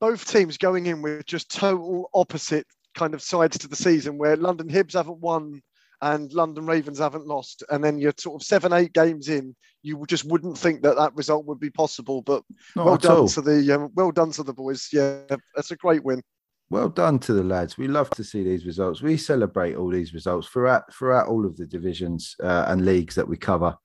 Both 0.01 0.31
teams 0.31 0.59
going 0.59 0.87
in 0.87 1.01
with 1.01 1.25
just 1.25 1.51
total 1.51 2.11
opposite 2.13 2.67
kind 2.95 3.15
of 3.15 3.23
sides 3.23 3.59
to 3.59 3.69
the 3.69 3.77
season, 3.77 4.19
where 4.19 4.37
London 4.37 4.69
Hibs 4.69 4.93
haven't 4.93 5.21
won 5.21 5.63
and 6.03 6.33
London 6.33 6.67
Ravens 6.67 6.99
haven't 6.99 7.27
lost, 7.27 7.63
and 7.71 7.83
then 7.83 7.99
you're 7.99 8.13
sort 8.19 8.41
of 8.41 8.47
seven, 8.47 8.73
eight 8.73 8.93
games 8.93 9.29
in, 9.29 9.57
you 9.83 10.05
just 10.07 10.25
wouldn't 10.25 10.59
think 10.59 10.83
that 10.83 10.97
that 10.97 11.15
result 11.15 11.47
would 11.47 11.61
be 11.61 11.71
possible. 11.71 12.21
But 12.21 12.43
Not 12.75 12.87
well 12.87 12.97
done 12.97 13.17
all. 13.17 13.29
to 13.29 13.41
the 13.41 13.73
um, 13.73 13.91
well 13.95 14.11
done 14.11 14.31
to 14.33 14.43
the 14.43 14.53
boys. 14.53 14.89
Yeah, 14.93 15.21
that's 15.55 15.71
a 15.71 15.77
great 15.77 16.05
win. 16.05 16.23
Well 16.69 16.89
done 16.89 17.21
to 17.21 17.33
the 17.33 17.45
lads. 17.45 17.79
We 17.79 17.87
love 17.87 18.11
to 18.11 18.25
see 18.25 18.43
these 18.43 18.67
results. 18.67 19.01
We 19.01 19.17
celebrate 19.17 19.77
all 19.77 19.89
these 19.89 20.13
results 20.13 20.49
throughout 20.49 20.93
throughout 20.93 21.29
all 21.29 21.47
of 21.47 21.57
the 21.57 21.67
divisions 21.67 22.35
uh, 22.43 22.65
and 22.67 22.85
leagues 22.85 23.15
that 23.15 23.29
we 23.29 23.37
cover, 23.37 23.77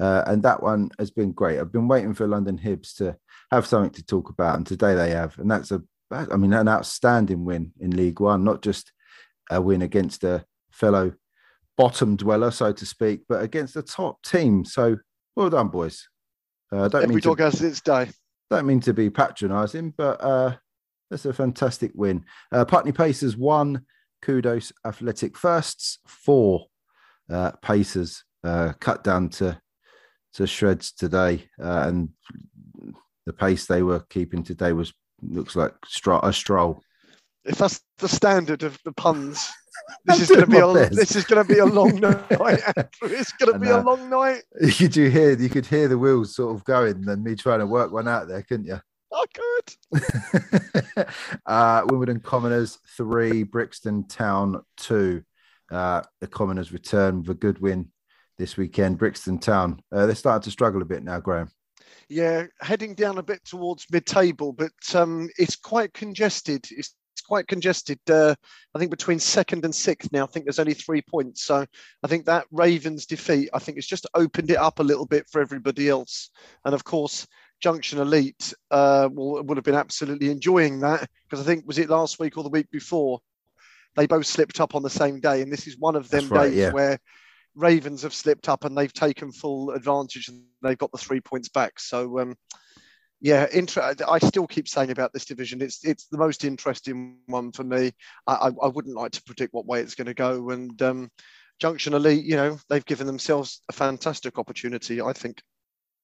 uh, 0.00 0.24
and 0.26 0.42
that 0.42 0.62
one 0.62 0.90
has 0.98 1.10
been 1.10 1.32
great. 1.32 1.58
I've 1.58 1.72
been 1.72 1.88
waiting 1.88 2.14
for 2.14 2.26
London 2.26 2.58
Hibs 2.58 2.96
to 2.96 3.16
have 3.50 3.66
something 3.66 3.92
to 3.92 4.04
talk 4.04 4.30
about, 4.30 4.56
and 4.56 4.66
today 4.66 4.94
they 4.94 5.10
have, 5.10 5.38
and 5.38 5.50
that's 5.50 5.70
a, 5.70 5.82
I 6.10 6.36
mean, 6.36 6.54
an 6.54 6.68
outstanding 6.68 7.44
win 7.44 7.72
in 7.78 7.90
League 7.90 8.20
One, 8.20 8.42
not 8.42 8.62
just 8.62 8.90
a 9.50 9.60
win 9.60 9.82
against 9.82 10.24
a 10.24 10.44
fellow 10.70 11.12
bottom 11.76 12.16
dweller, 12.16 12.50
so 12.50 12.72
to 12.72 12.86
speak, 12.86 13.22
but 13.28 13.42
against 13.42 13.76
a 13.76 13.82
top 13.82 14.22
team. 14.22 14.64
So 14.64 14.96
well 15.36 15.50
done, 15.50 15.68
boys. 15.68 16.08
Uh, 16.72 16.88
don't 16.88 17.02
Every 17.02 17.16
mean 17.16 17.22
to, 17.22 17.34
has 17.34 17.60
its 17.62 17.80
day. 17.80 18.08
don't 18.48 18.66
mean 18.66 18.80
to 18.80 18.94
be 18.94 19.10
patronising, 19.10 19.92
but 19.96 20.22
uh, 20.22 20.56
that's 21.10 21.24
a 21.24 21.32
fantastic 21.32 21.92
win. 21.94 22.24
Uh, 22.52 22.64
Putney 22.64 22.92
Pacers 22.92 23.36
one, 23.36 23.84
Kudos 24.22 24.72
Athletic 24.86 25.36
firsts 25.36 25.98
four. 26.06 26.66
Uh, 27.30 27.52
Pacers 27.62 28.24
uh, 28.44 28.72
cut 28.80 29.04
down 29.04 29.28
to 29.30 29.60
to 30.34 30.46
shreds 30.46 30.92
today, 30.92 31.48
uh, 31.60 31.84
and 31.88 32.10
the 33.26 33.32
pace 33.32 33.66
they 33.66 33.82
were 33.82 34.00
keeping 34.08 34.42
today 34.42 34.72
was 34.72 34.92
looks 35.22 35.56
like 35.56 35.74
stra- 35.86 36.20
a 36.22 36.32
stroll. 36.32 36.80
If 37.44 37.58
that's 37.58 37.80
the 37.98 38.08
standard 38.08 38.62
of 38.62 38.78
the 38.84 38.92
puns, 38.92 39.50
this 40.04 40.20
is 40.20 40.28
going 40.28 40.42
to 40.42 40.46
be 40.46 40.58
a 40.58 40.72
best. 40.72 40.94
this 40.94 41.16
is 41.16 41.24
going 41.24 41.44
to 41.44 41.52
be 41.52 41.58
a 41.58 41.66
long 41.66 41.96
night. 42.00 42.30
Andrew. 42.30 43.16
It's 43.18 43.32
going 43.32 43.52
to 43.52 43.58
be 43.58 43.68
a 43.68 43.80
long 43.80 44.08
night. 44.10 44.42
Could 44.76 44.94
you 44.94 45.10
hear? 45.10 45.36
You 45.36 45.48
could 45.48 45.66
hear 45.66 45.88
the 45.88 45.98
wheels 45.98 46.36
sort 46.36 46.54
of 46.54 46.64
going, 46.64 47.08
and 47.08 47.24
me 47.24 47.34
trying 47.34 47.60
to 47.60 47.66
work 47.66 47.92
one 47.92 48.08
out 48.08 48.28
there, 48.28 48.42
couldn't 48.42 48.66
you? 48.66 48.80
I 49.12 49.24
could. 49.34 51.06
uh, 51.46 51.82
Wimbledon 51.86 52.20
Commoners 52.20 52.78
three, 52.96 53.42
Brixton 53.42 54.06
Town 54.06 54.62
two. 54.76 55.22
Uh, 55.70 56.02
the 56.20 56.26
Commoners 56.26 56.72
return 56.72 57.20
with 57.20 57.30
a 57.30 57.34
good 57.34 57.60
win 57.60 57.90
this 58.38 58.56
weekend. 58.56 58.98
Brixton 58.98 59.38
Town, 59.38 59.80
uh, 59.92 60.06
they're 60.06 60.14
starting 60.14 60.44
to 60.44 60.50
struggle 60.50 60.82
a 60.82 60.86
bit 60.86 61.04
now, 61.04 61.20
Graham. 61.20 61.50
Yeah, 62.08 62.46
heading 62.60 62.94
down 62.94 63.18
a 63.18 63.22
bit 63.22 63.44
towards 63.44 63.86
mid-table, 63.90 64.52
but 64.52 64.72
um, 64.94 65.28
it's 65.38 65.54
quite 65.54 65.92
congested. 65.94 66.66
It's, 66.70 66.94
it's 67.12 67.20
quite 67.20 67.46
congested. 67.46 68.00
Uh, 68.10 68.34
I 68.74 68.78
think 68.78 68.90
between 68.90 69.20
second 69.20 69.64
and 69.64 69.74
sixth 69.74 70.10
now. 70.10 70.24
I 70.24 70.26
think 70.26 70.44
there's 70.44 70.58
only 70.58 70.74
three 70.74 71.02
points. 71.02 71.44
So 71.44 71.64
I 72.02 72.08
think 72.08 72.26
that 72.26 72.46
Ravens 72.50 73.06
defeat, 73.06 73.50
I 73.54 73.60
think 73.60 73.78
it's 73.78 73.86
just 73.86 74.06
opened 74.14 74.50
it 74.50 74.56
up 74.58 74.80
a 74.80 74.84
little 74.84 75.06
bit 75.06 75.28
for 75.30 75.40
everybody 75.40 75.88
else. 75.88 76.30
And 76.64 76.74
of 76.74 76.82
course, 76.82 77.26
Junction 77.60 77.98
Elite 77.98 78.54
uh, 78.70 79.08
will 79.12 79.42
would 79.42 79.56
have 79.56 79.64
been 79.64 79.74
absolutely 79.74 80.30
enjoying 80.30 80.80
that 80.80 81.08
because 81.28 81.44
I 81.44 81.48
think 81.48 81.66
was 81.66 81.78
it 81.78 81.90
last 81.90 82.18
week 82.18 82.36
or 82.36 82.42
the 82.42 82.50
week 82.50 82.70
before 82.70 83.20
they 83.96 84.06
both 84.06 84.26
slipped 84.26 84.60
up 84.60 84.74
on 84.74 84.82
the 84.82 84.90
same 84.90 85.20
day, 85.20 85.42
and 85.42 85.52
this 85.52 85.66
is 85.66 85.78
one 85.78 85.96
of 85.96 86.08
them 86.08 86.28
right, 86.28 86.48
days 86.48 86.56
yeah. 86.56 86.72
where 86.72 86.98
Ravens 87.54 88.02
have 88.02 88.14
slipped 88.14 88.48
up 88.48 88.64
and 88.64 88.76
they've 88.76 88.92
taken 88.92 89.32
full 89.32 89.70
advantage 89.70 90.28
and 90.28 90.44
they've 90.62 90.78
got 90.78 90.92
the 90.92 90.98
three 90.98 91.20
points 91.20 91.48
back. 91.48 91.80
So, 91.80 92.20
um, 92.20 92.36
yeah, 93.20 93.46
inter- 93.52 93.94
I 94.08 94.18
still 94.20 94.46
keep 94.46 94.68
saying 94.68 94.90
about 94.90 95.12
this 95.12 95.24
division, 95.24 95.60
it's 95.60 95.84
it's 95.84 96.06
the 96.06 96.18
most 96.18 96.44
interesting 96.44 97.18
one 97.26 97.52
for 97.52 97.64
me. 97.64 97.92
I, 98.26 98.34
I, 98.34 98.50
I 98.62 98.68
wouldn't 98.68 98.96
like 98.96 99.12
to 99.12 99.22
predict 99.22 99.52
what 99.52 99.66
way 99.66 99.80
it's 99.80 99.94
going 99.94 100.06
to 100.06 100.14
go. 100.14 100.50
And 100.50 100.80
um, 100.80 101.10
Junction 101.58 101.92
Elite, 101.92 102.24
you 102.24 102.36
know, 102.36 102.58
they've 102.68 102.84
given 102.86 103.06
themselves 103.06 103.60
a 103.68 103.72
fantastic 103.72 104.38
opportunity, 104.38 105.02
I 105.02 105.12
think. 105.12 105.42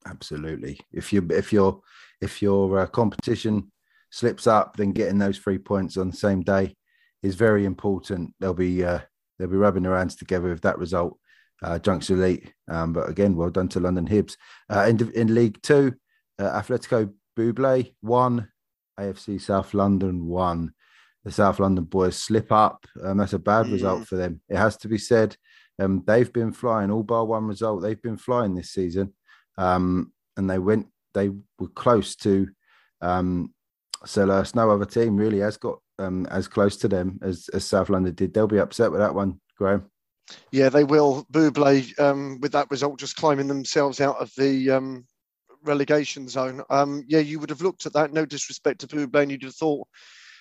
Absolutely. 0.06 0.78
If 0.92 1.12
you 1.12 1.26
if 1.30 1.52
your 1.52 1.80
if 2.20 2.40
your 2.40 2.80
uh, 2.80 2.86
competition 2.86 3.70
slips 4.10 4.46
up, 4.46 4.76
then 4.76 4.92
getting 4.92 5.18
those 5.18 5.38
three 5.38 5.58
points 5.58 5.96
on 5.96 6.10
the 6.10 6.16
same 6.16 6.42
day 6.42 6.76
is 7.22 7.34
very 7.34 7.64
important. 7.64 8.32
They'll 8.40 8.54
be 8.54 8.84
uh, 8.84 9.00
they'll 9.38 9.48
be 9.48 9.56
rubbing 9.56 9.82
their 9.82 9.96
hands 9.96 10.16
together 10.16 10.48
with 10.50 10.62
that 10.62 10.78
result. 10.78 11.18
Uh, 11.62 11.78
Junction 11.78 12.18
Elite, 12.18 12.52
um, 12.68 12.92
but 12.92 13.08
again, 13.08 13.34
well 13.34 13.48
done 13.50 13.68
to 13.68 13.80
London 13.80 14.06
Hibs. 14.06 14.36
Uh, 14.68 14.86
in, 14.88 15.10
in 15.12 15.34
League 15.34 15.60
Two, 15.62 15.94
uh, 16.38 16.60
Atletico 16.60 17.10
Buble 17.36 17.94
one, 18.02 18.48
AFC 19.00 19.40
South 19.40 19.72
London 19.74 20.26
one. 20.26 20.72
The 21.24 21.32
South 21.32 21.58
London 21.58 21.84
boys 21.84 22.16
slip 22.16 22.52
up. 22.52 22.86
Um, 23.02 23.18
that's 23.18 23.32
a 23.32 23.38
bad 23.38 23.66
Mm. 23.66 23.72
result 23.72 24.06
for 24.06 24.16
them. 24.16 24.40
It 24.48 24.56
has 24.56 24.76
to 24.78 24.88
be 24.88 24.98
said. 24.98 25.36
Um, 25.78 26.04
they've 26.06 26.32
been 26.32 26.52
flying 26.52 26.90
all 26.90 27.02
bar 27.02 27.24
one 27.24 27.46
result. 27.46 27.82
They've 27.82 28.00
been 28.00 28.16
flying 28.16 28.54
this 28.54 28.70
season, 28.70 29.12
um, 29.58 30.12
and 30.36 30.48
they 30.48 30.58
went. 30.58 30.86
They 31.14 31.30
were 31.58 31.68
close 31.74 32.14
to 32.16 32.48
um, 33.00 33.54
Selhurst. 34.04 34.54
No 34.54 34.70
other 34.70 34.84
team 34.84 35.16
really 35.16 35.40
has 35.40 35.56
got 35.56 35.78
um, 35.98 36.26
as 36.26 36.48
close 36.48 36.76
to 36.78 36.88
them 36.88 37.18
as, 37.22 37.48
as 37.52 37.64
South 37.64 37.88
London 37.88 38.14
did. 38.14 38.34
They'll 38.34 38.46
be 38.46 38.58
upset 38.58 38.90
with 38.90 39.00
that 39.00 39.14
one, 39.14 39.40
Graham. 39.56 39.90
Yeah, 40.50 40.68
they 40.68 40.84
will. 40.84 41.26
Buble, 41.32 42.00
um, 42.00 42.40
with 42.40 42.52
that 42.52 42.70
result, 42.70 42.98
just 42.98 43.16
climbing 43.16 43.46
themselves 43.46 44.00
out 44.00 44.16
of 44.16 44.30
the 44.36 44.70
um, 44.70 45.06
relegation 45.62 46.28
zone. 46.28 46.62
Um, 46.68 47.04
yeah, 47.06 47.20
you 47.20 47.38
would 47.38 47.50
have 47.50 47.62
looked 47.62 47.86
at 47.86 47.92
that. 47.92 48.12
No 48.12 48.26
disrespect 48.26 48.80
to 48.80 48.88
Buble, 48.88 49.22
and 49.22 49.30
you'd 49.30 49.42
have 49.44 49.54
thought 49.54 49.86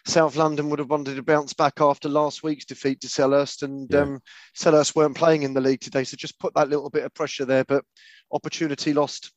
South 0.07 0.36
London 0.36 0.69
would 0.69 0.80
have 0.80 0.90
wanted 0.90 1.15
to 1.15 1.23
bounce 1.23 1.53
back 1.53 1.82
after 1.82 2.07
last 2.07 2.44
week's 2.44 2.65
defeat 2.65 3.02
to 3.02 3.07
Selhurst, 3.07 3.64
and 3.64 3.90
Yeah. 3.91 4.02
um, 4.02 4.22
Selhurst 4.56 4.95
weren't 4.95 5.15
playing 5.15 5.44
in 5.44 5.53
the 5.53 5.61
league 5.61 5.82
today, 5.82 6.03
so 6.03 6.15
just 6.15 6.40
put 6.40 6.53
that 6.53 6.69
little 6.69 6.90
bit 6.90 7.03
of 7.06 7.14
pressure 7.14 7.45
there. 7.45 7.64
But 7.65 7.84
opportunity 8.32 8.94
lost. 8.94 9.32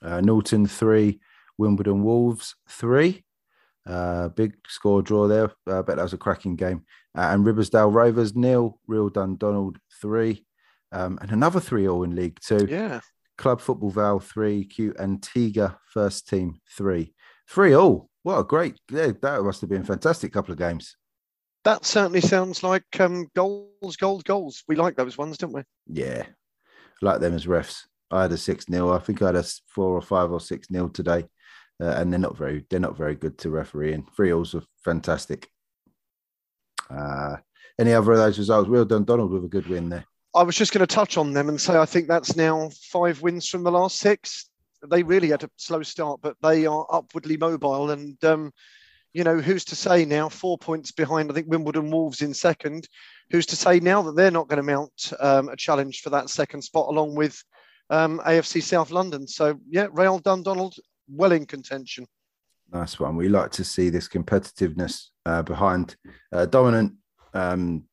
Uh, 0.00 0.20
Norton 0.20 0.66
three, 0.66 1.20
Wimbledon 1.58 2.02
Wolves 2.02 2.54
three. 2.68 3.24
Uh, 3.84 4.28
big 4.28 4.54
score 4.66 5.02
draw 5.02 5.26
there. 5.26 5.50
Uh, 5.66 5.78
I 5.78 5.82
bet 5.82 5.96
that 5.96 6.02
was 6.02 6.12
a 6.12 6.18
cracking 6.18 6.56
game. 6.56 6.84
Uh, 7.16 7.28
and 7.32 7.44
Riversdale 7.44 7.90
Rovers 7.90 8.34
nil, 8.34 8.78
Real 8.86 9.08
Dundonald 9.10 9.78
three, 10.00 10.46
um, 10.92 11.18
and 11.20 11.30
another 11.32 11.58
three 11.60 11.88
all 11.88 12.04
in 12.04 12.14
League 12.14 12.38
Two. 12.40 12.66
Yeah, 12.70 13.00
Club 13.36 13.60
Football 13.60 13.90
Val 13.90 14.20
three, 14.20 14.64
Q 14.64 14.94
Antigua 14.98 15.78
first 15.92 16.28
team 16.28 16.60
three, 16.70 17.14
three 17.48 17.74
all. 17.74 18.07
A 18.26 18.44
great! 18.44 18.78
Yeah, 18.90 19.12
that 19.22 19.42
must 19.42 19.60
have 19.62 19.70
been 19.70 19.82
a 19.82 19.86
fantastic 19.86 20.32
couple 20.32 20.52
of 20.52 20.58
games. 20.58 20.96
that 21.64 21.84
certainly 21.84 22.20
sounds 22.20 22.62
like 22.62 22.84
um, 23.00 23.26
goals, 23.34 23.96
goals, 23.96 24.22
goals. 24.22 24.64
We 24.68 24.76
like 24.76 24.96
those 24.96 25.16
ones, 25.16 25.38
don't 25.38 25.52
we? 25.52 25.62
Yeah, 25.86 26.24
like 27.00 27.20
them 27.20 27.34
as 27.34 27.46
refs. 27.46 27.86
I 28.10 28.22
had 28.22 28.32
a 28.32 28.38
six 28.38 28.66
0 28.70 28.92
I 28.92 28.98
think 28.98 29.22
I 29.22 29.26
had 29.26 29.36
a 29.36 29.44
four 29.68 29.94
or 29.94 30.02
five 30.02 30.30
or 30.30 30.40
six 30.40 30.68
0 30.70 30.88
today, 30.88 31.24
uh, 31.82 31.94
and 31.96 32.12
they're 32.12 32.20
not 32.20 32.36
very 32.36 32.64
they're 32.68 32.80
not 32.80 32.96
very 32.96 33.14
good 33.14 33.38
to 33.38 33.50
referee. 33.50 33.94
And 33.94 34.08
three 34.14 34.32
alls 34.32 34.54
are 34.54 34.62
fantastic. 34.84 35.48
Uh, 36.90 37.36
any 37.78 37.92
other 37.92 38.12
of 38.12 38.18
those 38.18 38.38
results? 38.38 38.68
Real 38.68 38.84
Dundonald 38.84 39.30
with 39.30 39.44
a 39.44 39.48
good 39.48 39.66
win 39.68 39.88
there. 39.88 40.04
I 40.34 40.42
was 40.42 40.56
just 40.56 40.72
going 40.72 40.86
to 40.86 40.94
touch 40.94 41.16
on 41.16 41.32
them 41.32 41.48
and 41.48 41.60
say 41.60 41.76
I 41.76 41.86
think 41.86 42.08
that's 42.08 42.36
now 42.36 42.70
five 42.92 43.22
wins 43.22 43.48
from 43.48 43.62
the 43.62 43.70
last 43.72 43.98
six. 43.98 44.47
They 44.86 45.02
really 45.02 45.28
had 45.28 45.44
a 45.44 45.50
slow 45.56 45.82
start, 45.82 46.20
but 46.22 46.36
they 46.42 46.66
are 46.66 46.86
upwardly 46.90 47.36
mobile. 47.36 47.90
And, 47.90 48.22
um, 48.24 48.52
you 49.12 49.24
know, 49.24 49.38
who's 49.38 49.64
to 49.66 49.76
say 49.76 50.04
now, 50.04 50.28
four 50.28 50.58
points 50.58 50.92
behind, 50.92 51.30
I 51.30 51.34
think 51.34 51.48
Wimbledon 51.48 51.90
Wolves 51.90 52.22
in 52.22 52.34
second. 52.34 52.88
Who's 53.30 53.46
to 53.46 53.56
say 53.56 53.80
now 53.80 54.02
that 54.02 54.16
they're 54.16 54.30
not 54.30 54.48
going 54.48 54.58
to 54.58 54.62
mount 54.62 55.12
um, 55.20 55.48
a 55.48 55.56
challenge 55.56 56.00
for 56.00 56.10
that 56.10 56.30
second 56.30 56.62
spot 56.62 56.88
along 56.88 57.14
with 57.14 57.42
um, 57.90 58.20
AFC 58.24 58.62
South 58.62 58.90
London? 58.90 59.26
So, 59.26 59.58
yeah, 59.68 59.88
Real 59.90 60.18
Dundonald 60.18 60.74
well 61.08 61.32
in 61.32 61.46
contention. 61.46 62.06
Nice 62.70 63.00
one. 63.00 63.16
We 63.16 63.28
like 63.28 63.50
to 63.52 63.64
see 63.64 63.88
this 63.88 64.08
competitiveness 64.08 65.06
uh, 65.24 65.42
behind 65.42 65.96
uh, 66.32 66.46
dominant 66.46 66.92
um, 67.32 67.84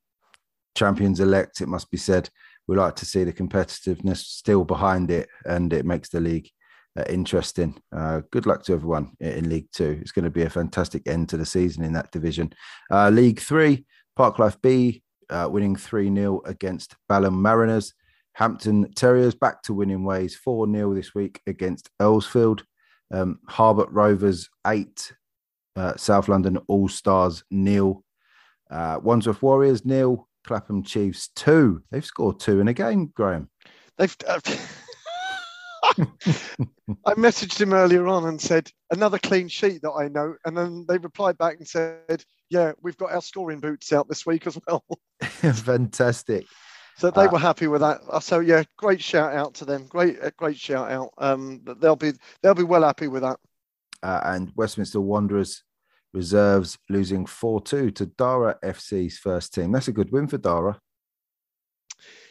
champions 0.75 1.21
elect. 1.21 1.61
It 1.61 1.67
must 1.67 1.89
be 1.89 1.97
said. 1.97 2.29
We 2.67 2.75
like 2.75 2.95
to 2.97 3.05
see 3.05 3.23
the 3.23 3.33
competitiveness 3.33 4.17
still 4.17 4.65
behind 4.65 5.11
it, 5.11 5.29
and 5.45 5.71
it 5.71 5.85
makes 5.85 6.09
the 6.09 6.19
league 6.19 6.49
interesting. 7.09 7.77
Uh, 7.95 8.21
good 8.31 8.45
luck 8.45 8.63
to 8.63 8.73
everyone 8.73 9.11
i- 9.21 9.25
in 9.25 9.49
League 9.49 9.67
Two. 9.73 9.97
It's 10.01 10.11
going 10.11 10.25
to 10.25 10.29
be 10.31 10.43
a 10.43 10.49
fantastic 10.49 11.07
end 11.07 11.29
to 11.29 11.37
the 11.37 11.45
season 11.45 11.83
in 11.83 11.93
that 11.93 12.11
division. 12.11 12.53
Uh, 12.91 13.09
League 13.09 13.39
Three, 13.39 13.85
Parklife 14.17 14.61
B 14.61 15.03
uh, 15.29 15.47
winning 15.51 15.75
3 15.75 16.13
0 16.13 16.41
against 16.45 16.95
Balham 17.09 17.41
Mariners. 17.41 17.93
Hampton 18.33 18.91
Terriers 18.93 19.33
back 19.33 19.61
to 19.63 19.73
winning 19.73 20.03
ways 20.03 20.35
4 20.35 20.67
0 20.71 20.93
this 20.93 21.15
week 21.15 21.41
against 21.47 21.89
Earlsfield. 22.01 22.63
Um, 23.13 23.39
Harbert 23.49 23.87
Rovers 23.91 24.49
8, 24.65 25.13
uh, 25.75 25.95
South 25.95 26.27
London 26.27 26.57
All 26.67 26.87
Stars 26.87 27.43
nil. 27.51 28.03
Uh, 28.69 28.99
Wandsworth 29.01 29.41
Warriors 29.41 29.85
nil. 29.85 30.27
Clapham 30.45 30.83
Chiefs 30.83 31.29
2. 31.35 31.81
They've 31.91 32.05
scored 32.05 32.39
two 32.39 32.59
in 32.59 32.67
a 32.67 32.73
game, 32.73 33.07
Graham. 33.15 33.49
They've. 33.97 34.15
Uh, 34.27 34.39
I 37.05 37.13
messaged 37.15 37.59
him 37.59 37.73
earlier 37.73 38.07
on 38.07 38.25
and 38.25 38.39
said 38.39 38.69
another 38.91 39.17
clean 39.19 39.47
sheet 39.47 39.81
that 39.81 39.91
I 39.91 40.07
know, 40.07 40.35
and 40.45 40.57
then 40.57 40.85
they 40.87 40.97
replied 40.97 41.37
back 41.37 41.57
and 41.57 41.67
said, 41.67 42.23
"Yeah, 42.49 42.73
we've 42.81 42.97
got 42.97 43.11
our 43.11 43.21
scoring 43.21 43.59
boots 43.59 43.91
out 43.93 44.07
this 44.07 44.25
week 44.25 44.47
as 44.47 44.57
well." 44.67 44.83
Fantastic. 45.21 46.45
so 46.97 47.11
they 47.11 47.25
Uh, 47.25 47.31
were 47.31 47.39
happy 47.39 47.67
with 47.67 47.81
that. 47.81 48.01
Uh, 48.09 48.19
So 48.19 48.39
yeah, 48.39 48.63
great 48.77 49.01
shout 49.01 49.33
out 49.33 49.53
to 49.55 49.65
them. 49.65 49.85
Great, 49.87 50.21
uh, 50.21 50.31
great 50.37 50.57
shout 50.57 50.91
out. 50.91 51.09
Um, 51.17 51.61
they'll 51.79 51.95
be 51.95 52.13
they'll 52.41 52.53
be 52.55 52.63
well 52.63 52.83
happy 52.83 53.07
with 53.07 53.23
that. 53.23 53.39
Uh, 54.03 54.21
and 54.25 54.51
Westminster 54.55 55.01
Wanderers 55.01 55.63
reserves 56.13 56.77
losing 56.89 57.25
4 57.25 57.61
2 57.61 57.91
to 57.91 58.05
Dara 58.05 58.57
FC's 58.63 59.17
first 59.17 59.53
team. 59.53 59.71
That's 59.71 59.87
a 59.89 59.93
good 59.93 60.11
win 60.11 60.27
for 60.27 60.37
Dara. 60.37 60.79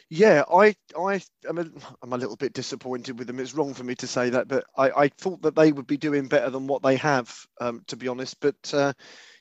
Yeah, 0.09 0.43
I 0.51 0.75
I 0.97 1.21
am 1.49 1.57
a, 1.57 1.65
I'm 2.01 2.13
a 2.13 2.17
little 2.17 2.35
bit 2.35 2.53
disappointed 2.53 3.17
with 3.17 3.27
them. 3.27 3.39
It's 3.39 3.53
wrong 3.55 3.73
for 3.73 3.83
me 3.83 3.95
to 3.95 4.07
say 4.07 4.29
that, 4.29 4.47
but 4.47 4.65
I, 4.77 4.91
I 4.91 5.07
thought 5.09 5.41
that 5.41 5.55
they 5.55 5.71
would 5.71 5.87
be 5.87 5.97
doing 5.97 6.27
better 6.27 6.49
than 6.51 6.67
what 6.67 6.83
they 6.83 6.95
have, 6.97 7.35
um, 7.59 7.83
to 7.87 7.95
be 7.95 8.07
honest. 8.07 8.39
But 8.39 8.73
uh, 8.73 8.93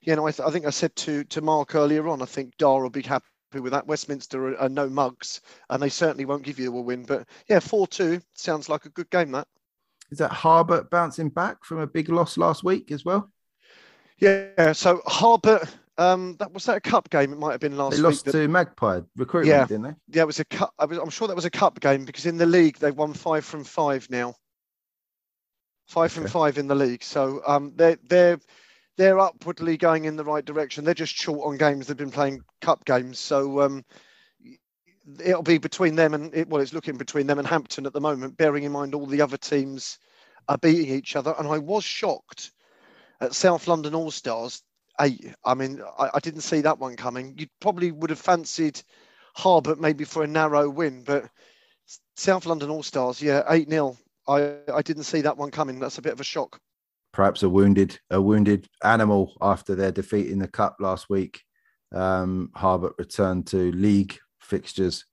you 0.02 0.16
know, 0.16 0.26
I, 0.26 0.32
th- 0.32 0.46
I 0.46 0.50
think 0.50 0.66
I 0.66 0.70
said 0.70 0.96
to 0.96 1.24
to 1.24 1.40
Mark 1.42 1.74
earlier 1.74 2.08
on, 2.08 2.22
I 2.22 2.26
think 2.26 2.56
Dar 2.56 2.82
will 2.82 2.90
be 2.90 3.02
happy 3.02 3.26
with 3.60 3.72
that. 3.72 3.86
Westminster 3.86 4.48
are, 4.48 4.58
are 4.58 4.68
no 4.68 4.88
mugs, 4.88 5.40
and 5.70 5.82
they 5.82 5.90
certainly 5.90 6.24
won't 6.24 6.44
give 6.44 6.58
you 6.58 6.76
a 6.76 6.80
win. 6.80 7.04
But 7.04 7.28
yeah, 7.48 7.60
four 7.60 7.86
two 7.86 8.20
sounds 8.34 8.68
like 8.68 8.86
a 8.86 8.90
good 8.90 9.10
game. 9.10 9.32
That 9.32 9.48
Is 10.10 10.16
that 10.18 10.30
Harbert 10.32 10.88
bouncing 10.90 11.28
back 11.28 11.62
from 11.64 11.78
a 11.78 11.86
big 11.86 12.08
loss 12.08 12.38
last 12.38 12.64
week 12.64 12.90
as 12.90 13.04
well? 13.04 13.30
yeah. 14.18 14.72
So 14.72 15.00
Harbert, 15.06 15.68
um, 15.98 16.36
that 16.38 16.52
was 16.52 16.64
that 16.66 16.76
a 16.76 16.80
cup 16.80 17.08
game? 17.10 17.32
It 17.32 17.38
might 17.38 17.52
have 17.52 17.60
been 17.60 17.76
last 17.76 17.96
They 17.96 18.02
lost 18.02 18.24
that- 18.26 18.32
to 18.32 18.48
Magpie 18.48 19.00
recruitment, 19.16 19.48
Yeah. 19.56 19.66
didn't 19.66 19.82
they? 19.82 19.94
yeah, 20.16 20.22
it 20.22 20.26
was 20.26 20.40
a 20.40 20.44
cup. 20.44 20.72
I 20.78 20.84
was, 20.86 20.98
I'm 20.98 21.10
sure 21.10 21.28
that 21.28 21.36
was 21.36 21.44
a 21.44 21.50
cup 21.50 21.80
game 21.80 22.04
because 22.04 22.26
in 22.26 22.36
the 22.36 22.46
league 22.46 22.78
they've 22.78 22.94
won 22.96 23.12
five 23.14 23.44
from 23.44 23.64
five 23.64 24.08
now. 24.10 24.34
Five 25.86 26.12
from 26.12 26.24
Okay. 26.24 26.32
five 26.32 26.58
in 26.58 26.66
the 26.66 26.74
league, 26.74 27.02
so 27.02 27.42
um, 27.46 27.72
they're 27.76 27.98
they're 28.08 28.38
they're 28.96 29.18
upwardly 29.18 29.76
going 29.76 30.06
in 30.06 30.16
the 30.16 30.24
right 30.24 30.44
direction. 30.44 30.84
They're 30.84 30.94
just 30.94 31.14
short 31.14 31.46
on 31.46 31.58
games. 31.58 31.86
They've 31.86 31.96
been 31.96 32.10
playing 32.10 32.40
cup 32.62 32.84
games, 32.86 33.18
so 33.18 33.60
um, 33.60 33.84
it'll 35.20 35.42
be 35.42 35.58
between 35.58 35.94
them 35.96 36.14
and 36.14 36.34
it, 36.34 36.48
well, 36.48 36.62
it's 36.62 36.72
looking 36.72 36.96
between 36.96 37.26
them 37.26 37.38
and 37.38 37.46
Hampton 37.46 37.84
at 37.86 37.92
the 37.92 38.00
moment. 38.00 38.36
Bearing 38.38 38.64
in 38.64 38.72
mind 38.72 38.94
all 38.94 39.04
the 39.06 39.20
other 39.20 39.36
teams 39.36 39.98
are 40.48 40.56
beating 40.58 40.94
each 40.94 41.16
other, 41.16 41.34
and 41.38 41.46
I 41.46 41.58
was 41.58 41.84
shocked 41.84 42.52
at 43.20 43.34
South 43.34 43.68
London 43.68 43.94
All 43.94 44.10
Stars. 44.10 44.62
Eight. 45.00 45.34
I 45.44 45.54
mean, 45.54 45.82
I, 45.98 46.10
I 46.14 46.20
didn't 46.20 46.42
see 46.42 46.60
that 46.60 46.78
one 46.78 46.96
coming. 46.96 47.34
You 47.36 47.46
probably 47.60 47.90
would 47.90 48.10
have 48.10 48.18
fancied 48.18 48.80
Harbert 49.36 49.78
maybe 49.78 50.04
for 50.04 50.22
a 50.22 50.28
narrow 50.28 50.68
win, 50.68 51.02
but 51.02 51.28
South 52.16 52.46
London 52.46 52.70
All 52.70 52.82
Stars, 52.82 53.20
yeah, 53.20 53.42
8 53.48 53.68
0. 53.68 53.96
I, 54.28 54.56
I 54.72 54.82
didn't 54.82 55.02
see 55.04 55.20
that 55.22 55.36
one 55.36 55.50
coming. 55.50 55.78
That's 55.78 55.98
a 55.98 56.02
bit 56.02 56.12
of 56.12 56.20
a 56.20 56.24
shock. 56.24 56.58
Perhaps 57.12 57.42
a 57.42 57.48
wounded 57.48 57.98
a 58.10 58.20
wounded 58.20 58.68
animal 58.82 59.34
after 59.40 59.74
their 59.74 59.92
defeat 59.92 60.28
in 60.30 60.38
the 60.38 60.48
cup 60.48 60.76
last 60.80 61.10
week. 61.10 61.42
Um, 61.92 62.50
Harbert 62.56 62.94
returned 62.98 63.46
to 63.48 63.70
league 63.72 64.18
fixtures 64.40 65.04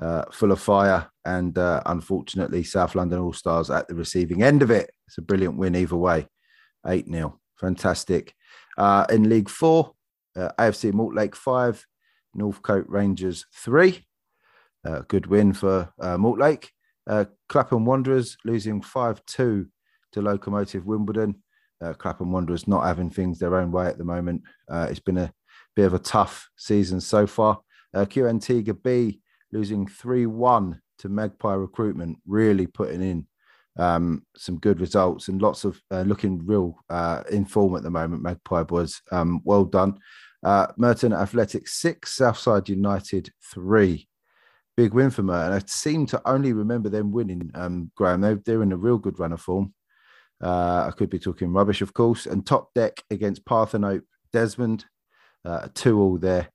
uh, 0.00 0.24
full 0.32 0.52
of 0.52 0.60
fire, 0.60 1.08
and 1.24 1.56
uh, 1.56 1.82
unfortunately, 1.86 2.64
South 2.64 2.94
London 2.94 3.20
All 3.20 3.32
Stars 3.32 3.70
at 3.70 3.88
the 3.88 3.94
receiving 3.94 4.42
end 4.42 4.62
of 4.62 4.70
it. 4.70 4.90
It's 5.06 5.18
a 5.18 5.22
brilliant 5.22 5.56
win 5.56 5.76
either 5.76 5.96
way, 5.96 6.26
eight 6.86 7.06
0 7.06 7.40
fantastic. 7.60 8.34
Uh, 8.80 9.04
in 9.10 9.28
League 9.28 9.50
Four, 9.50 9.92
uh, 10.36 10.48
AFC 10.58 10.90
Mortlake 10.92 11.34
five, 11.34 11.86
Northcote 12.34 12.86
Rangers 12.88 13.44
three. 13.54 14.06
Uh, 14.86 15.02
good 15.06 15.26
win 15.26 15.52
for 15.52 15.92
uh, 16.00 16.16
Mortlake. 16.16 16.70
Uh, 17.06 17.26
Clapham 17.50 17.84
Wanderers 17.84 18.38
losing 18.46 18.80
5 18.80 19.22
2 19.26 19.66
to 20.12 20.22
Locomotive 20.22 20.86
Wimbledon. 20.86 21.42
Uh, 21.82 21.92
Clapham 21.92 22.32
Wanderers 22.32 22.66
not 22.66 22.86
having 22.86 23.10
things 23.10 23.38
their 23.38 23.56
own 23.56 23.70
way 23.70 23.86
at 23.86 23.98
the 23.98 24.04
moment. 24.04 24.42
Uh, 24.66 24.86
it's 24.88 25.00
been 25.00 25.18
a 25.18 25.32
bit 25.76 25.84
of 25.84 25.92
a 25.92 25.98
tough 25.98 26.48
season 26.56 27.02
so 27.02 27.26
far. 27.26 27.60
Uh, 27.92 28.06
Q 28.06 28.28
Antigua 28.28 28.72
B 28.72 29.20
losing 29.52 29.86
3 29.86 30.24
1 30.24 30.80
to 31.00 31.08
Magpie 31.10 31.52
Recruitment, 31.52 32.16
really 32.26 32.66
putting 32.66 33.02
in 33.02 33.26
um, 33.78 34.24
some 34.36 34.58
good 34.58 34.80
results 34.80 35.28
and 35.28 35.40
lots 35.40 35.64
of 35.64 35.80
uh, 35.90 36.02
looking 36.02 36.44
real 36.44 36.76
uh, 36.88 37.22
in 37.30 37.44
form 37.44 37.76
at 37.76 37.82
the 37.82 37.90
moment. 37.90 38.22
Magpie 38.22 38.64
boys, 38.64 39.00
um, 39.12 39.40
well 39.44 39.64
done. 39.64 39.98
Uh, 40.42 40.68
Merton 40.76 41.12
Athletics 41.12 41.74
6, 41.74 42.16
Southside 42.16 42.68
United 42.68 43.30
3 43.52 44.08
big 44.80 44.94
win 44.94 45.10
for 45.10 45.22
Merton. 45.22 45.52
I 45.52 45.60
seem 45.66 46.06
to 46.06 46.22
only 46.24 46.54
remember 46.54 46.88
them 46.88 47.12
winning, 47.12 47.50
um, 47.54 47.90
Graham. 47.94 48.22
They're, 48.22 48.40
they're 48.46 48.62
in 48.62 48.72
a 48.72 48.78
real 48.78 48.96
good 48.96 49.18
run 49.18 49.34
of 49.34 49.40
form. 49.42 49.74
Uh, 50.42 50.86
I 50.88 50.92
could 50.96 51.10
be 51.10 51.18
talking 51.18 51.52
rubbish, 51.52 51.82
of 51.82 51.92
course. 51.92 52.24
And 52.24 52.46
top 52.46 52.72
deck 52.74 53.02
against 53.10 53.44
Parthenope 53.44 54.04
Desmond, 54.32 54.86
uh, 55.44 55.68
two 55.74 56.00
all 56.00 56.16
there 56.16 56.48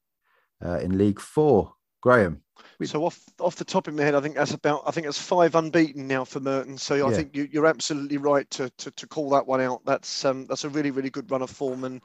uh, 0.63 0.79
in 0.79 0.97
League 0.97 1.19
Four. 1.19 1.73
Graham, 2.01 2.41
So 2.83 3.05
off 3.05 3.19
off 3.39 3.55
the 3.55 3.65
top 3.65 3.87
of 3.87 3.93
my 3.93 4.03
head, 4.03 4.15
I 4.15 4.21
think 4.21 4.35
that's 4.35 4.53
about 4.53 4.83
I 4.85 4.91
think 4.91 5.05
that's 5.05 5.21
five 5.21 5.55
unbeaten 5.55 6.07
now 6.07 6.23
for 6.25 6.39
Merton. 6.39 6.77
So 6.77 7.07
I 7.07 7.11
Yeah. 7.11 7.15
think 7.15 7.35
you, 7.35 7.47
you're 7.51 7.65
absolutely 7.67 8.17
right 8.17 8.49
to, 8.51 8.69
to 8.69 8.91
to 8.91 9.07
call 9.07 9.29
that 9.31 9.47
one 9.47 9.61
out. 9.61 9.83
That's 9.85 10.25
um 10.25 10.45
that's 10.47 10.63
a 10.65 10.69
really 10.69 10.91
really 10.91 11.09
good 11.09 11.29
run 11.31 11.41
of 11.41 11.49
form, 11.49 11.83
and 11.83 12.01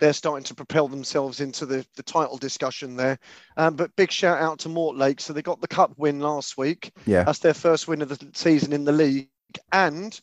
they're 0.00 0.12
starting 0.12 0.44
to 0.44 0.54
propel 0.54 0.88
themselves 0.88 1.40
into 1.40 1.66
the 1.66 1.86
the 1.96 2.02
title 2.02 2.38
discussion 2.38 2.96
there. 2.96 3.18
Um, 3.56 3.76
but 3.76 3.94
big 3.96 4.10
shout 4.10 4.40
out 4.40 4.58
to 4.60 4.68
Mortlake. 4.68 5.20
So 5.20 5.32
they 5.32 5.42
got 5.42 5.60
the 5.60 5.68
cup 5.68 5.92
win 5.98 6.20
last 6.20 6.56
week. 6.56 6.92
yeah, 7.06 7.24
That's 7.24 7.40
their 7.40 7.54
first 7.54 7.88
win 7.88 8.02
of 8.02 8.08
the 8.08 8.30
season 8.34 8.72
in 8.72 8.84
the 8.84 8.92
league, 8.92 9.28
and 9.72 10.18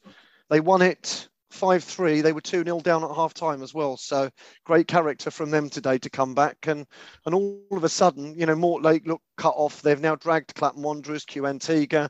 they 0.50 0.60
won 0.60 0.82
it 0.82 1.30
5 1.52 1.84
3. 1.84 2.22
They 2.22 2.34
were 2.34 2.42
2 2.42 2.64
0 2.64 2.80
down 2.82 3.04
at 3.04 3.16
half 3.16 3.34
time 3.34 3.64
as 3.64 3.74
well. 3.74 3.98
So 3.98 4.30
great 4.66 4.88
character 4.88 5.32
from 5.32 5.52
them 5.52 5.70
today 5.70 5.98
to 6.00 6.10
come 6.10 6.34
back. 6.34 6.58
And 6.68 6.86
and 7.26 7.36
all 7.36 7.64
of 7.72 7.84
a 7.84 7.90
sudden, 7.90 8.38
you 8.38 8.46
know, 8.46 8.56
Mortlake 8.56 9.08
look 9.08 9.22
cut 9.38 9.56
off. 9.56 9.82
They've 9.82 10.00
now 10.00 10.16
dragged 10.16 10.56
Clapham 10.56 10.84
Wanderers, 10.84 11.26
Q 11.26 11.48
Antigua, 11.48 12.10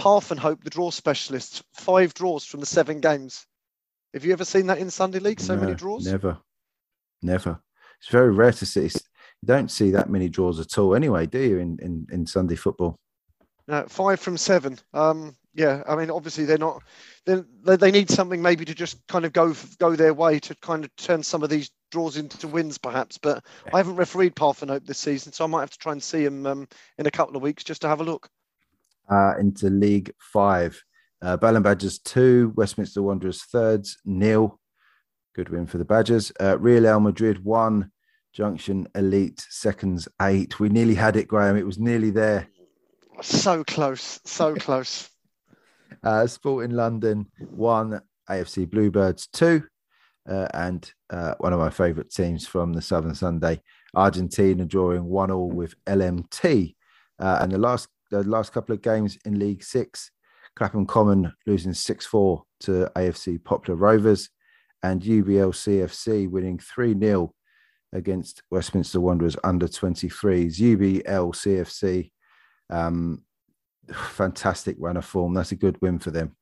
Parthenope, 0.00 0.62
the 0.62 0.70
draw 0.70 0.90
specialists, 0.90 1.62
five 1.74 2.14
draws 2.14 2.44
from 2.44 2.60
the 2.60 2.66
seven 2.66 3.00
games. 3.00 3.46
Have 4.14 4.24
you 4.24 4.32
ever 4.32 4.44
seen 4.44 4.66
that 4.66 4.78
in 4.78 4.90
Sunday 4.90 5.18
League? 5.18 5.40
So 5.40 5.54
No, 5.54 5.62
many 5.62 5.74
draws? 5.74 6.06
Never, 6.06 6.38
never. 7.22 7.60
It's 7.98 8.10
very 8.10 8.32
rare 8.32 8.52
to 8.52 8.66
see. 8.66 8.82
You 8.82 9.46
don't 9.46 9.70
see 9.70 9.90
that 9.92 10.10
many 10.10 10.28
draws 10.28 10.60
at 10.60 10.76
all, 10.78 10.94
anyway, 10.94 11.26
do 11.26 11.40
you? 11.40 11.58
In 11.58 11.78
in, 11.80 12.06
in 12.12 12.26
Sunday 12.26 12.56
football. 12.56 12.98
No, 13.68 13.84
five 13.88 14.20
from 14.20 14.36
seven. 14.36 14.78
Um, 14.92 15.36
yeah, 15.54 15.82
I 15.88 15.96
mean, 15.96 16.10
obviously 16.10 16.44
they're 16.44 16.58
not. 16.58 16.82
They 17.24 17.76
they 17.76 17.90
need 17.92 18.10
something 18.10 18.42
maybe 18.42 18.64
to 18.64 18.74
just 18.74 19.06
kind 19.06 19.24
of 19.24 19.32
go 19.32 19.54
go 19.78 19.94
their 19.94 20.12
way 20.14 20.40
to 20.40 20.54
kind 20.56 20.84
of 20.84 20.94
turn 20.96 21.22
some 21.22 21.42
of 21.42 21.50
these 21.50 21.70
draws 21.90 22.16
into 22.16 22.48
wins, 22.48 22.78
perhaps. 22.78 23.18
But 23.18 23.44
I 23.72 23.76
haven't 23.76 23.96
refereed 23.96 24.34
Parthenope 24.34 24.86
this 24.86 24.98
season, 24.98 25.32
so 25.32 25.44
I 25.44 25.46
might 25.46 25.60
have 25.60 25.70
to 25.70 25.78
try 25.78 25.92
and 25.92 26.02
see 26.02 26.24
him 26.24 26.46
um, 26.46 26.68
in 26.98 27.06
a 27.06 27.10
couple 27.10 27.36
of 27.36 27.42
weeks 27.42 27.62
just 27.62 27.82
to 27.82 27.88
have 27.88 28.00
a 28.00 28.04
look. 28.04 28.28
uh, 29.10 29.34
into 29.38 29.70
League 29.70 30.12
Five. 30.18 30.82
Uh, 31.20 31.36
Ballon 31.36 31.62
Badgers 31.62 32.00
two, 32.00 32.52
Westminster 32.56 33.02
Wanderers 33.02 33.44
thirds, 33.44 33.98
nil. 34.04 34.58
Good 35.34 35.48
win 35.48 35.66
for 35.66 35.78
the 35.78 35.84
Badgers. 35.84 36.32
Uh, 36.40 36.58
Real 36.58 36.86
El 36.86 37.00
Madrid 37.00 37.44
one, 37.44 37.92
Junction 38.32 38.88
Elite 38.96 39.46
seconds 39.48 40.08
eight. 40.20 40.58
We 40.58 40.68
nearly 40.68 40.96
had 40.96 41.16
it, 41.16 41.28
Graham. 41.28 41.56
It 41.56 41.66
was 41.66 41.78
nearly 41.78 42.10
there. 42.10 42.48
So 43.20 43.62
close, 43.62 44.18
so 44.24 44.56
close. 44.56 45.08
Uh, 46.02 46.26
Sporting 46.26 46.76
London 46.76 47.26
one, 47.38 48.00
AFC 48.28 48.68
Bluebirds 48.68 49.28
two, 49.32 49.62
uh, 50.28 50.48
and 50.54 50.92
uh, 51.10 51.34
one 51.38 51.52
of 51.52 51.60
my 51.60 51.70
favourite 51.70 52.10
teams 52.10 52.46
from 52.46 52.72
the 52.72 52.82
Southern 52.82 53.14
Sunday, 53.14 53.60
Argentina 53.94 54.64
drawing 54.64 55.04
one 55.04 55.30
all 55.30 55.50
with 55.50 55.74
LMT. 55.86 56.74
Uh, 57.18 57.38
and 57.40 57.52
the 57.52 57.58
last 57.58 57.88
the 58.10 58.22
last 58.24 58.52
couple 58.52 58.74
of 58.74 58.82
games 58.82 59.18
in 59.24 59.38
League 59.38 59.62
Six, 59.62 60.10
Clapham 60.56 60.86
Common 60.86 61.32
losing 61.46 61.72
six 61.74 62.06
four 62.06 62.44
to 62.60 62.90
AFC 62.96 63.42
Poplar 63.42 63.76
Rovers, 63.76 64.28
and 64.82 65.02
UBL 65.02 65.52
CFC 65.52 66.28
winning 66.28 66.58
three 66.58 66.98
0 66.98 67.32
against 67.92 68.42
Westminster 68.50 69.00
Wanderers 69.00 69.36
under 69.44 69.68
23s. 69.68 70.58
UBL 70.58 71.02
CFC. 71.04 72.10
Um, 72.70 73.22
fantastic 73.90 74.76
run 74.78 74.96
of 74.96 75.04
form. 75.04 75.34
That's 75.34 75.52
a 75.52 75.56
good 75.56 75.80
win 75.80 75.98
for 75.98 76.10
them. 76.10 76.36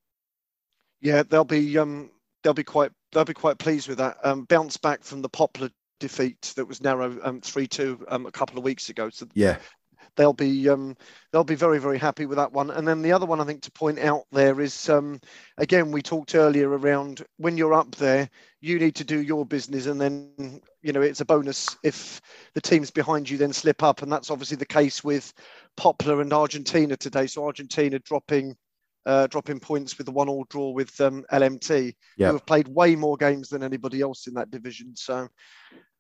Yeah, 1.01 1.23
they'll 1.23 1.45
be 1.45 1.79
um, 1.79 2.11
they'll 2.43 2.55
be 2.55 2.65
quite 2.65 2.93
they'll 3.13 3.25
be 3.25 3.35
quite 3.35 3.59
pleased 3.59 3.89
with 3.89 3.99
that. 3.99 4.19
Um, 4.25 4.45
bounce 4.45 4.77
back 4.77 5.03
from 5.03 5.23
the 5.23 5.29
Poplar 5.29 5.71
defeat 5.99 6.53
that 6.57 6.67
was 6.67 6.83
narrow 6.83 7.19
um, 7.23 7.41
three 7.41 7.67
two 7.67 8.05
um, 8.09 8.27
a 8.27 8.33
couple 8.33 8.59
of 8.59 8.65
weeks 8.65 8.89
ago. 8.89 9.11
So 9.11 9.27
Yeah, 9.35 9.59
they'll 10.17 10.33
be 10.33 10.69
um, 10.69 10.97
they'll 11.33 11.45
be 11.45 11.55
very 11.55 11.79
very 11.79 11.99
happy 11.99 12.27
with 12.27 12.37
that 12.37 12.53
one. 12.53 12.71
And 12.71 12.87
then 12.87 13.03
the 13.03 13.13
other 13.13 13.27
one 13.27 13.41
I 13.41 13.45
think 13.45 13.63
to 13.63 13.71
point 13.73 13.99
out 13.99 14.25
there 14.33 14.61
is 14.61 14.89
um, 14.89 15.21
again 15.59 15.91
we 15.91 16.03
talked 16.03 16.35
earlier 16.35 16.69
around 16.71 17.25
when 17.39 17.57
you're 17.57 17.75
up 17.75 17.95
there, 17.97 18.29
you 18.61 18.79
need 18.79 18.95
to 18.97 19.05
do 19.05 19.21
your 19.21 19.45
business, 19.47 19.87
and 19.87 20.01
then 20.01 20.61
you 20.83 20.93
know 20.93 21.03
it's 21.03 21.21
a 21.21 21.25
bonus 21.25 21.77
if 21.83 22.21
the 22.55 22.61
teams 22.61 22.91
behind 22.91 23.29
you 23.29 23.39
then 23.39 23.53
slip 23.53 23.83
up, 23.83 24.03
and 24.03 24.11
that's 24.11 24.31
obviously 24.31 24.57
the 24.57 24.67
case 24.67 25.03
with 25.05 25.33
Poplar 25.77 26.21
and 26.21 26.33
Argentina 26.33 26.97
today. 26.97 27.27
So 27.27 27.45
Argentina 27.45 27.99
dropping. 27.99 28.57
Uh, 29.07 29.27
dropping 29.29 29.59
points 29.59 29.97
with 29.97 30.05
the 30.05 30.13
one-all 30.13 30.45
draw 30.51 30.73
with 30.73 31.01
um, 31.01 31.25
LMT, 31.33 31.95
Yeah. 32.19 32.27
who 32.29 32.35
have 32.35 32.45
played 32.45 32.69
way 32.69 32.95
more 32.95 33.17
games 33.17 33.49
than 33.49 33.63
anybody 33.63 34.03
else 34.03 34.27
in 34.27 34.35
that 34.35 34.51
division. 34.51 34.95
So, 34.95 35.27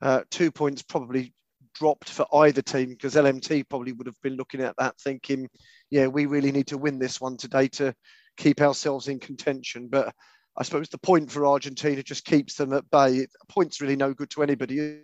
uh, 0.02 0.20
two 0.30 0.52
points 0.52 0.82
probably 0.82 1.32
dropped 1.80 2.10
for 2.10 2.26
either 2.44 2.60
team 2.60 2.90
because 2.90 3.14
LMT 3.14 3.66
probably 3.70 3.92
would 3.92 4.06
have 4.06 4.20
been 4.22 4.36
looking 4.36 4.60
at 4.60 4.76
that 4.76 5.00
thinking, 5.00 5.48
yeah, 5.90 6.06
we 6.06 6.26
really 6.26 6.52
need 6.52 6.66
to 6.66 6.76
win 6.76 6.98
this 6.98 7.22
one 7.22 7.38
today 7.38 7.68
to 7.68 7.94
keep 8.36 8.60
ourselves 8.60 9.08
in 9.08 9.18
contention. 9.18 9.88
But 9.88 10.14
I 10.58 10.62
suppose 10.62 10.90
the 10.90 10.98
point 10.98 11.30
for 11.30 11.46
Argentina 11.46 12.02
just 12.02 12.26
keeps 12.26 12.56
them 12.56 12.74
at 12.74 12.88
bay. 12.90 13.22
A 13.22 13.52
point's 13.52 13.80
really 13.80 13.96
no 13.96 14.12
good 14.12 14.28
to 14.30 14.42
anybody. 14.42 15.00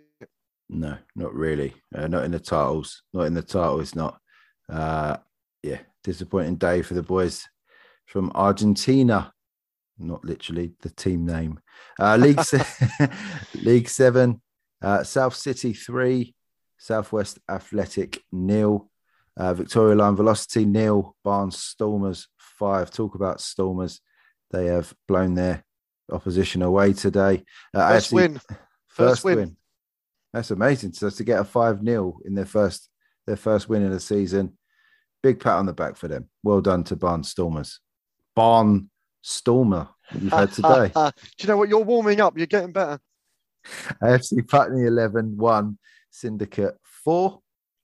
no, 0.69 0.97
not 1.15 1.33
really. 1.33 1.73
Uh, 1.95 2.07
not 2.07 2.25
in 2.25 2.31
the 2.31 2.39
titles. 2.39 3.01
Not 3.11 3.23
in 3.23 3.33
the 3.33 3.41
title. 3.41 3.81
It's 3.81 3.95
not. 3.95 4.19
Uh, 4.71 5.17
yeah, 5.63 5.79
disappointing 6.03 6.57
day 6.57 6.83
for 6.83 6.93
the 6.93 7.01
boys 7.01 7.43
from 8.05 8.31
Argentina. 8.35 9.33
Not 9.97 10.23
literally 10.23 10.73
the 10.81 10.91
team 10.91 11.25
name. 11.25 11.59
Uh, 11.99 12.17
League 12.17 12.41
se- 12.43 13.09
League 13.55 13.89
Seven, 13.89 14.41
uh, 14.83 15.03
South 15.03 15.35
City 15.35 15.73
three, 15.73 16.35
Southwest 16.77 17.39
Athletic 17.49 18.23
nil, 18.31 18.89
uh, 19.35 19.53
Victoria 19.53 19.95
Line 19.95 20.15
Velocity 20.15 20.65
nil, 20.65 21.15
Barnes 21.23 21.57
Stormers 21.57 22.27
five. 22.37 22.91
Talk 22.91 23.15
about 23.15 23.41
Stormers. 23.41 24.01
They 24.51 24.67
have 24.67 24.93
blown 25.07 25.33
their 25.33 25.63
opposition 26.11 26.61
away 26.61 26.93
today. 26.93 27.43
Uh, 27.73 27.89
First 27.89 28.11
AFC 28.11 28.13
win. 28.13 28.41
First 28.87 29.23
win. 29.23 29.37
win. 29.37 29.57
That's 30.33 30.51
amazing. 30.51 30.93
So 30.93 31.09
to 31.09 31.23
get 31.23 31.39
a 31.39 31.43
five 31.43 31.83
0 31.83 32.19
in 32.25 32.35
their 32.35 32.45
first 32.45 32.89
their 33.25 33.35
first 33.35 33.69
win 33.69 33.83
in 33.83 33.91
the 33.91 33.99
season, 33.99 34.57
big 35.21 35.39
pat 35.39 35.53
on 35.53 35.65
the 35.65 35.73
back 35.73 35.95
for 35.95 36.07
them. 36.07 36.29
Well 36.43 36.61
done 36.61 36.83
to 36.85 36.95
Barn 36.95 37.23
Stormers. 37.23 37.79
Barn 38.35 38.89
Stormer 39.21 39.89
you've 40.13 40.31
had 40.31 40.51
today. 40.51 40.91
Do 40.95 41.11
you 41.39 41.47
know 41.47 41.57
what? 41.57 41.69
You're 41.69 41.83
warming 41.83 42.21
up. 42.21 42.37
You're 42.37 42.47
getting 42.47 42.71
better. 42.71 42.99
AFC 44.01 44.47
Putney 44.47 44.85
11 44.85 45.37
1, 45.37 45.77
Syndicate 46.09 46.75
4. 46.83 47.39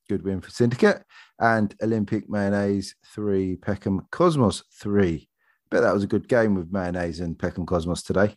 Good 0.09 0.23
win 0.23 0.41
for 0.41 0.49
Syndicate. 0.49 1.03
And 1.39 1.73
Olympic 1.81 2.29
Mayonnaise 2.29 2.95
3, 3.13 3.57
Peckham 3.57 4.07
Cosmos 4.11 4.63
3. 4.73 5.27
Bet 5.69 5.81
that 5.81 5.93
was 5.93 6.03
a 6.03 6.07
good 6.07 6.27
game 6.27 6.55
with 6.55 6.71
Mayonnaise 6.71 7.19
and 7.19 7.37
Peckham 7.37 7.65
Cosmos 7.65 8.03
today. 8.03 8.35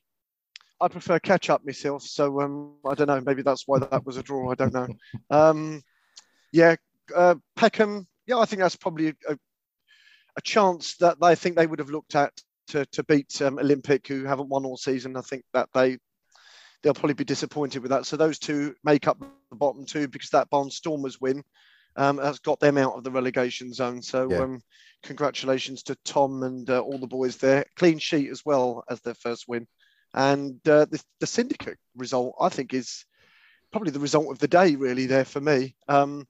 I 0.80 0.88
prefer 0.88 1.18
catch 1.18 1.50
up 1.50 1.64
myself. 1.64 2.02
So 2.02 2.40
um, 2.40 2.74
I 2.84 2.94
don't 2.94 3.08
know. 3.08 3.20
Maybe 3.20 3.42
that's 3.42 3.64
why 3.66 3.78
that 3.78 4.04
was 4.04 4.16
a 4.16 4.22
draw. 4.22 4.50
I 4.50 4.54
don't 4.54 4.74
know. 4.74 4.88
Um, 5.30 5.82
yeah, 6.52 6.76
uh, 7.14 7.36
Peckham. 7.54 8.06
Yeah, 8.26 8.38
I 8.38 8.44
think 8.44 8.60
that's 8.60 8.76
probably 8.76 9.08
a, 9.28 9.38
a 10.36 10.40
chance 10.42 10.96
that 10.96 11.16
I 11.22 11.34
think 11.34 11.56
they 11.56 11.66
would 11.66 11.78
have 11.78 11.90
looked 11.90 12.14
at 12.14 12.32
to, 12.68 12.84
to 12.86 13.04
beat 13.04 13.40
um, 13.40 13.58
Olympic, 13.58 14.06
who 14.06 14.24
haven't 14.24 14.48
won 14.48 14.64
all 14.64 14.76
season. 14.76 15.16
I 15.16 15.20
think 15.20 15.44
that 15.52 15.68
they 15.72 15.98
they'll 16.86 16.94
probably 16.94 17.14
be 17.14 17.24
disappointed 17.24 17.82
with 17.82 17.90
that. 17.90 18.06
So 18.06 18.16
those 18.16 18.38
two 18.38 18.72
make 18.84 19.08
up 19.08 19.18
the 19.18 19.56
bottom 19.56 19.84
two 19.84 20.06
because 20.06 20.30
that 20.30 20.48
Barnstormers 20.52 21.20
win 21.20 21.42
um, 21.96 22.18
has 22.18 22.38
got 22.38 22.60
them 22.60 22.78
out 22.78 22.94
of 22.96 23.02
the 23.02 23.10
relegation 23.10 23.72
zone. 23.72 24.00
So 24.00 24.30
Yeah. 24.30 24.42
um, 24.42 24.62
congratulations 25.02 25.82
to 25.82 25.96
Tom 26.04 26.44
and 26.44 26.70
uh, 26.70 26.78
all 26.78 26.98
the 26.98 27.08
boys 27.08 27.38
there. 27.38 27.64
Clean 27.74 27.98
sheet 27.98 28.30
as 28.30 28.44
well 28.46 28.84
as 28.88 29.00
their 29.00 29.14
first 29.14 29.48
win. 29.48 29.66
And 30.14 30.60
uh, 30.68 30.84
the, 30.84 31.02
the 31.18 31.26
syndicate 31.26 31.78
result, 31.96 32.36
I 32.40 32.50
think, 32.50 32.72
is 32.72 33.04
probably 33.72 33.90
the 33.90 33.98
result 33.98 34.30
of 34.30 34.38
the 34.38 34.46
day, 34.46 34.76
really, 34.76 35.06
there 35.06 35.24
for 35.24 35.40
me. 35.40 35.74
Um, 35.88 36.28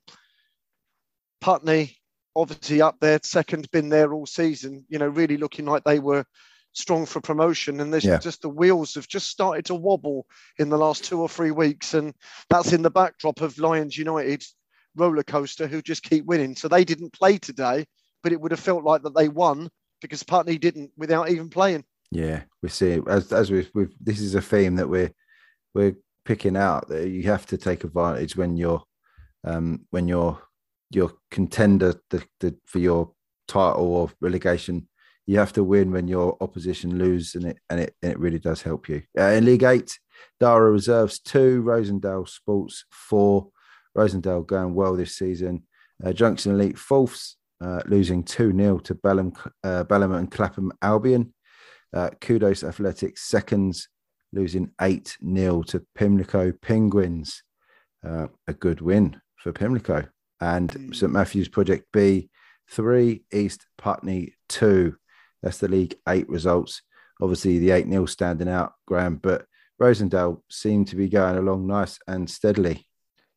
Putney, 1.42 1.98
obviously 2.34 2.80
up 2.80 2.96
there, 2.98 3.20
second, 3.22 3.70
been 3.72 3.90
there 3.90 4.14
all 4.14 4.24
season, 4.24 4.86
you 4.88 4.98
know, 4.98 5.08
really 5.08 5.36
looking 5.36 5.66
like 5.66 5.84
they 5.84 5.98
were 5.98 6.24
strong 6.76 7.06
for 7.06 7.20
promotion. 7.20 7.80
And 7.80 7.92
there's 7.92 8.04
Yeah. 8.04 8.18
just 8.18 8.42
the 8.42 8.48
wheels 8.48 8.94
have 8.94 9.08
just 9.08 9.28
started 9.28 9.64
to 9.66 9.74
wobble 9.74 10.26
in 10.58 10.68
the 10.68 10.78
last 10.78 11.04
two 11.04 11.20
or 11.20 11.28
three 11.28 11.50
weeks. 11.50 11.94
And 11.94 12.14
that's 12.50 12.72
in 12.72 12.82
the 12.82 12.90
backdrop 12.90 13.40
of 13.40 13.58
Lions 13.58 13.96
United 13.96 14.44
roller 14.94 15.22
coaster 15.22 15.66
who 15.66 15.82
just 15.82 16.02
keep 16.02 16.24
winning. 16.26 16.54
So 16.54 16.68
they 16.68 16.84
didn't 16.84 17.12
play 17.12 17.38
today, 17.38 17.86
but 18.22 18.32
it 18.32 18.40
would 18.40 18.50
have 18.50 18.60
felt 18.60 18.84
like 18.84 19.02
that 19.02 19.14
they 19.14 19.28
won 19.28 19.68
because 20.00 20.22
Putney 20.22 20.58
didn't 20.58 20.90
without 20.96 21.30
even 21.30 21.48
playing. 21.48 21.84
Yeah, 22.10 22.42
we 22.62 22.68
see 22.68 23.00
as 23.08 23.32
as 23.32 23.50
we've, 23.50 23.70
we've 23.74 23.94
this 24.00 24.20
is 24.20 24.34
a 24.34 24.40
theme 24.42 24.76
that 24.76 24.88
we're 24.88 25.12
we're 25.74 25.96
picking 26.24 26.56
out 26.56 26.88
that 26.88 27.08
you 27.08 27.24
have 27.24 27.46
to 27.46 27.56
take 27.56 27.84
advantage 27.84 28.36
when 28.36 28.56
you're 28.56 28.82
um 29.44 29.86
when 29.90 30.08
you're 30.08 30.40
your 30.90 31.12
contender 31.30 31.94
the, 32.10 32.22
the, 32.40 32.56
for 32.66 32.78
your 32.78 33.12
title 33.48 33.86
or 33.86 34.10
relegation. 34.20 34.88
You 35.26 35.38
have 35.38 35.52
to 35.54 35.64
win 35.64 35.90
when 35.90 36.08
your 36.08 36.36
opposition 36.40 36.98
lose, 36.98 37.34
and 37.34 37.44
it 37.44 37.58
and 37.68 37.80
it 37.80 37.94
and 38.02 38.12
it 38.12 38.18
really 38.18 38.38
does 38.38 38.62
help 38.62 38.88
you. 38.88 39.02
Uh, 39.18 39.24
in 39.30 39.44
League 39.44 39.64
Eight, 39.64 39.98
Dara 40.38 40.70
Reserves 40.70 41.18
two, 41.18 41.62
Rosendale 41.64 42.28
Sports 42.28 42.84
four. 42.90 43.48
Rosendale 43.96 44.46
going 44.46 44.74
well 44.74 44.94
this 44.94 45.16
season. 45.16 45.62
Uh, 46.04 46.12
Junction 46.12 46.52
Elite 46.52 46.78
fourths, 46.78 47.36
uh, 47.62 47.80
losing 47.86 48.22
two 48.22 48.52
0 48.54 48.78
to 48.80 48.94
Balham, 48.94 49.32
uh, 49.64 49.84
Balham 49.84 50.12
and 50.12 50.30
Clapham 50.30 50.70
Albion. 50.82 51.32
Uh, 51.94 52.10
Kudos 52.20 52.62
Athletics 52.62 53.22
seconds, 53.22 53.88
losing 54.32 54.70
8 54.80 55.16
0 55.34 55.62
to 55.62 55.82
Pimlico 55.94 56.52
Penguins. 56.52 57.42
Uh, 58.06 58.26
a 58.46 58.52
good 58.52 58.80
win 58.82 59.20
for 59.36 59.52
Pimlico. 59.52 60.06
And 60.40 60.70
Mm. 60.70 60.94
St 60.94 61.10
Matthew's 61.10 61.48
Project 61.48 61.86
B, 61.92 62.28
3, 62.70 63.24
East 63.32 63.66
Putney 63.78 64.34
2. 64.50 64.94
That's 65.46 65.58
the 65.58 65.68
League 65.68 65.94
8 66.08 66.28
results. 66.28 66.82
obviously 67.22 67.60
the 67.60 67.70
8 67.70 67.88
0 67.88 68.06
standing 68.06 68.48
out, 68.48 68.72
Graham, 68.84 69.14
but 69.14 69.46
Rosendale 69.80 70.42
seemed 70.50 70.88
to 70.88 70.96
be 70.96 71.08
going 71.08 71.36
along 71.36 71.68
nice 71.68 72.00
and 72.08 72.28
steadily. 72.28 72.84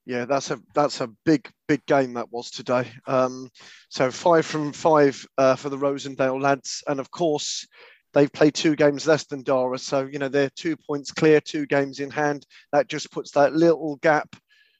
Yeah, 0.07 0.25
that's 0.25 0.49
a 0.49 0.59
that's 0.73 1.01
a 1.01 1.11
big 1.23 1.47
big 1.67 1.85
game 1.85 2.15
that 2.15 2.31
was 2.31 2.49
today. 2.49 2.91
Um, 3.05 3.51
so 3.89 4.09
five 4.09 4.43
from 4.43 4.73
five 4.73 5.23
uh, 5.37 5.55
for 5.55 5.69
the 5.69 5.77
Rosendale 5.77 6.41
lads, 6.41 6.81
and 6.87 6.99
of 6.99 7.11
course 7.11 7.67
they've 8.15 8.33
played 8.33 8.55
two 8.55 8.75
games 8.75 9.05
less 9.05 9.27
than 9.27 9.43
Dara, 9.43 9.77
so 9.77 10.07
you 10.11 10.17
know 10.17 10.29
they're 10.29 10.49
two 10.55 10.77
points 10.77 11.11
clear, 11.11 11.39
two 11.39 11.67
games 11.67 11.99
in 11.99 12.09
hand. 12.09 12.43
That 12.71 12.87
just 12.87 13.11
puts 13.11 13.29
that 13.33 13.53
little 13.53 13.97
gap 13.97 14.35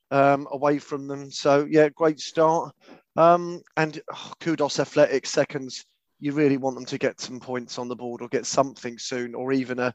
um, 0.09 0.47
away 0.49 0.79
from 0.79 1.07
them. 1.07 1.29
So 1.29 1.67
yeah, 1.69 1.89
great 1.89 2.19
start. 2.19 2.73
Um, 3.15 3.61
and 3.77 4.01
oh, 4.11 4.33
kudos 4.39 4.79
Athletics 4.79 5.29
seconds. 5.29 5.85
You 6.19 6.33
really 6.33 6.57
want 6.57 6.75
them 6.75 6.85
to 6.85 6.97
get 6.97 7.19
some 7.19 7.39
points 7.39 7.77
on 7.77 7.87
the 7.87 7.95
board 7.95 8.21
or 8.21 8.27
get 8.27 8.45
something 8.45 8.97
soon, 8.97 9.35
or 9.35 9.51
even 9.53 9.79
a, 9.79 9.93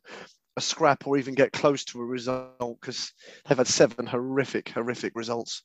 a 0.56 0.60
scrap, 0.60 1.06
or 1.06 1.18
even 1.18 1.34
get 1.34 1.52
close 1.52 1.84
to 1.86 2.00
a 2.00 2.04
result 2.04 2.78
because 2.80 3.12
they've 3.46 3.58
had 3.58 3.66
seven 3.66 4.06
horrific, 4.06 4.70
horrific 4.70 5.12
results. 5.14 5.62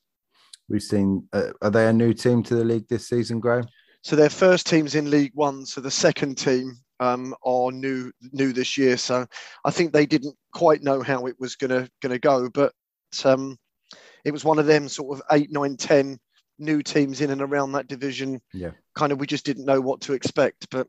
We've 0.67 0.83
seen. 0.83 1.27
Uh, 1.33 1.51
are 1.61 1.71
they 1.71 1.87
a 1.87 1.93
new 1.93 2.13
team 2.13 2.43
to 2.43 2.55
the 2.55 2.63
league 2.63 2.87
this 2.87 3.07
season, 3.07 3.39
Graham? 3.39 3.65
So 4.01 4.15
their 4.15 4.29
first 4.29 4.67
team's 4.67 4.95
in 4.95 5.09
League 5.09 5.33
One. 5.33 5.65
So 5.65 5.81
the 5.81 5.91
second 5.91 6.37
team 6.37 6.77
um, 6.99 7.35
are 7.43 7.71
new 7.71 8.11
new 8.31 8.53
this 8.53 8.77
year. 8.77 8.97
So 8.97 9.25
I 9.65 9.71
think 9.71 9.91
they 9.91 10.05
didn't 10.05 10.35
quite 10.53 10.83
know 10.83 11.01
how 11.01 11.25
it 11.25 11.35
was 11.39 11.55
gonna 11.55 11.89
gonna 12.01 12.19
go, 12.19 12.49
but 12.49 12.73
um, 13.23 13.57
it 14.25 14.31
was 14.31 14.45
one 14.45 14.59
of 14.59 14.65
them 14.65 14.87
sort 14.87 15.17
of 15.17 15.23
eight, 15.31 15.51
nine, 15.51 15.77
ten 15.77 16.19
new 16.59 16.81
teams 16.81 17.21
in 17.21 17.31
and 17.31 17.41
around 17.41 17.71
that 17.71 17.87
division. 17.87 18.41
Yeah. 18.53 18.71
Kind 18.95 19.11
of 19.11 19.19
we 19.19 19.27
just 19.27 19.45
didn't 19.45 19.65
know 19.65 19.81
what 19.81 20.01
to 20.01 20.13
expect. 20.13 20.69
But 20.69 20.87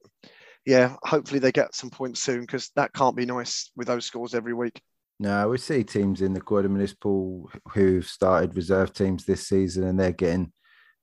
yeah, 0.66 0.96
hopefully 1.02 1.40
they 1.40 1.52
get 1.52 1.74
some 1.74 1.90
points 1.90 2.22
soon 2.22 2.40
because 2.40 2.70
that 2.76 2.92
can't 2.92 3.16
be 3.16 3.26
nice 3.26 3.70
with 3.76 3.86
those 3.86 4.04
scores 4.04 4.34
every 4.34 4.54
week. 4.54 4.80
No, 5.18 5.48
we 5.50 5.58
see 5.58 5.84
teams 5.84 6.22
in 6.22 6.32
the 6.32 6.40
Quarter 6.40 6.68
Municipal 6.68 7.50
who've 7.72 8.06
started 8.06 8.56
reserve 8.56 8.92
teams 8.92 9.24
this 9.24 9.46
season 9.46 9.84
and 9.84 10.00
they're 10.00 10.12
getting 10.12 10.52